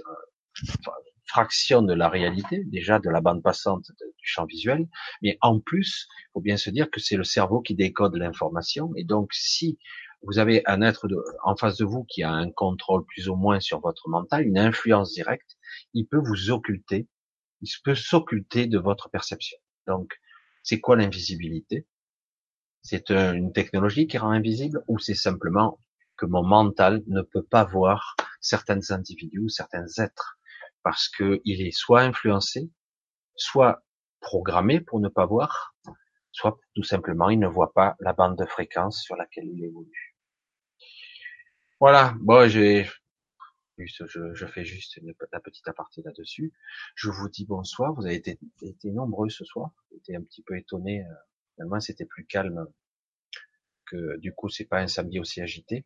fraction 1.24 1.80
de 1.80 1.94
la 1.94 2.10
réalité, 2.10 2.62
déjà 2.66 2.98
de 2.98 3.08
la 3.08 3.22
bande 3.22 3.42
passante 3.42 3.90
du 4.00 4.26
champ 4.26 4.44
visuel, 4.44 4.86
mais 5.22 5.38
en 5.40 5.58
plus, 5.58 6.06
il 6.10 6.32
faut 6.34 6.40
bien 6.40 6.58
se 6.58 6.68
dire 6.68 6.90
que 6.90 7.00
c'est 7.00 7.16
le 7.16 7.24
cerveau 7.24 7.62
qui 7.62 7.74
décode 7.74 8.14
l'information, 8.16 8.92
et 8.96 9.04
donc 9.04 9.32
si 9.32 9.78
vous 10.22 10.38
avez 10.38 10.62
un 10.66 10.82
être 10.82 11.06
en 11.42 11.56
face 11.56 11.78
de 11.78 11.84
vous 11.86 12.04
qui 12.04 12.22
a 12.22 12.30
un 12.30 12.50
contrôle 12.50 13.04
plus 13.06 13.28
ou 13.28 13.36
moins 13.36 13.60
sur 13.60 13.80
votre 13.80 14.08
mental, 14.08 14.46
une 14.46 14.58
influence 14.58 15.12
directe, 15.14 15.56
il 15.94 16.06
peut 16.06 16.22
vous 16.22 16.50
occulter, 16.50 17.08
il 17.60 17.70
peut 17.84 17.94
s'occulter 17.94 18.66
de 18.66 18.78
votre 18.78 19.10
perception. 19.10 19.58
Donc, 19.86 20.12
c'est 20.62 20.80
quoi 20.80 20.96
l'invisibilité? 20.96 21.86
C'est 22.82 23.10
une 23.10 23.52
technologie 23.52 24.06
qui 24.06 24.18
rend 24.18 24.30
invisible 24.30 24.84
ou 24.88 24.98
c'est 24.98 25.14
simplement 25.14 25.80
que 26.16 26.26
mon 26.26 26.44
mental 26.44 27.02
ne 27.08 27.22
peut 27.22 27.42
pas 27.42 27.64
voir 27.64 28.16
certains 28.40 28.90
individus 28.90 29.40
ou 29.40 29.48
certains 29.48 29.86
êtres 29.98 30.38
parce 30.82 31.08
qu'il 31.08 31.40
est 31.44 31.76
soit 31.76 32.02
influencé, 32.02 32.70
soit 33.34 33.84
programmé 34.20 34.80
pour 34.80 35.00
ne 35.00 35.08
pas 35.08 35.26
voir, 35.26 35.74
soit 36.32 36.58
tout 36.74 36.84
simplement 36.84 37.28
il 37.28 37.38
ne 37.38 37.48
voit 37.48 37.72
pas 37.72 37.96
la 38.00 38.12
bande 38.12 38.38
de 38.38 38.46
fréquence 38.46 39.02
sur 39.02 39.16
laquelle 39.16 39.46
il 39.46 39.64
évolue. 39.64 40.16
Voilà, 41.80 42.14
bon, 42.20 42.48
j'ai 42.48 42.88
Je, 43.78 44.46
fais 44.46 44.64
juste 44.64 45.00
la 45.32 45.40
petite 45.40 45.68
aparté 45.68 46.02
là-dessus. 46.02 46.52
Je 46.94 47.10
vous 47.10 47.28
dis 47.28 47.44
bonsoir. 47.44 47.94
Vous 47.94 48.06
avez 48.06 48.16
été, 48.16 48.38
nombreux 48.90 49.28
ce 49.28 49.44
soir. 49.44 49.70
J'étais 49.92 50.16
un 50.16 50.22
petit 50.22 50.42
peu 50.42 50.56
étonné. 50.56 51.02
Euh, 51.02 51.14
finalement, 51.54 51.80
c'était 51.80 52.06
plus 52.06 52.24
calme 52.24 52.66
que 53.86 54.16
du 54.18 54.32
coup, 54.32 54.48
c'est 54.48 54.64
pas 54.64 54.80
un 54.80 54.88
samedi 54.88 55.20
aussi 55.20 55.40
agité. 55.40 55.84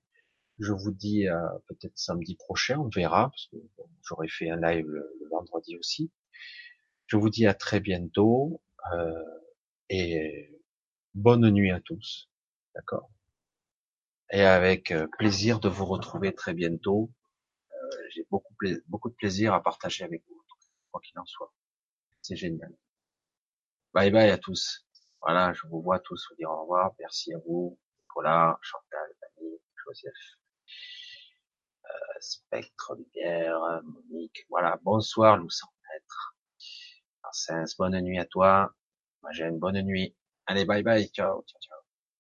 Je 0.59 0.73
vous 0.73 0.91
dis 0.91 1.27
euh, 1.27 1.41
peut-être 1.69 1.97
samedi 1.97 2.37
prochain, 2.37 2.79
on 2.79 2.89
verra, 2.89 3.31
parce 3.31 3.47
que 3.49 3.57
j'aurais 4.03 4.29
fait 4.29 4.51
un 4.51 4.61
live 4.61 4.87
le, 4.87 5.11
vendredi 5.31 5.77
aussi. 5.77 6.11
Je 7.07 7.17
vous 7.17 7.31
dis 7.31 7.47
à 7.47 7.55
très 7.55 7.81
bientôt 7.81 8.61
euh, 8.93 9.25
et 9.89 10.61
bonne 11.15 11.49
nuit 11.51 11.71
à 11.71 11.81
tous. 11.81 12.29
D'accord? 12.75 13.11
Et 14.33 14.43
avec 14.43 14.93
euh, 14.93 15.07
plaisir 15.19 15.61
de 15.61 15.69
vous 15.69 15.87
retrouver 15.87 16.35
très 16.35 16.53
bientôt. 16.53 17.11
Euh, 17.83 17.89
J'ai 18.11 18.27
beaucoup, 18.31 18.55
beaucoup 18.87 19.09
de 19.11 19.15
plaisir 19.15 19.55
à 19.55 19.63
partager 19.63 20.05
avec 20.05 20.23
vous, 20.29 20.43
quoi 20.91 21.01
qu'il 21.01 21.19
en 21.19 21.25
soit. 21.27 21.53
C'est 22.23 22.37
génial. 22.37 22.75
Bye 23.95 24.11
bye 24.11 24.31
à 24.31 24.39
tous. 24.39 24.87
Voilà, 25.21 25.53
je 25.53 25.67
vous 25.69 25.83
vois 25.83 25.99
tous 26.01 26.27
vous 26.31 26.37
dire 26.37 26.51
au 26.51 26.63
revoir. 26.63 26.93
Merci 26.99 27.35
à 27.35 27.39
vous, 27.39 27.79
Nicolas, 28.03 28.59
Chantal, 28.63 29.09
Dani, 29.21 29.59
Joseph. 29.85 30.13
Spectre, 32.21 32.95
Lumière, 32.97 33.59
Monique. 33.85 34.45
Voilà, 34.49 34.79
bonsoir, 34.83 35.37
Lou 35.39 35.49
sans 35.51 35.69
être. 35.97 36.37
bonne 37.79 37.99
nuit 38.01 38.19
à 38.19 38.27
toi. 38.27 38.75
Une 39.39 39.59
bonne 39.59 39.81
nuit. 39.83 40.15
Allez, 40.47 40.65
bye 40.65 40.83
bye, 40.83 41.09
ciao, 41.09 41.43
ciao, 41.43 41.61
ciao. 41.61 41.80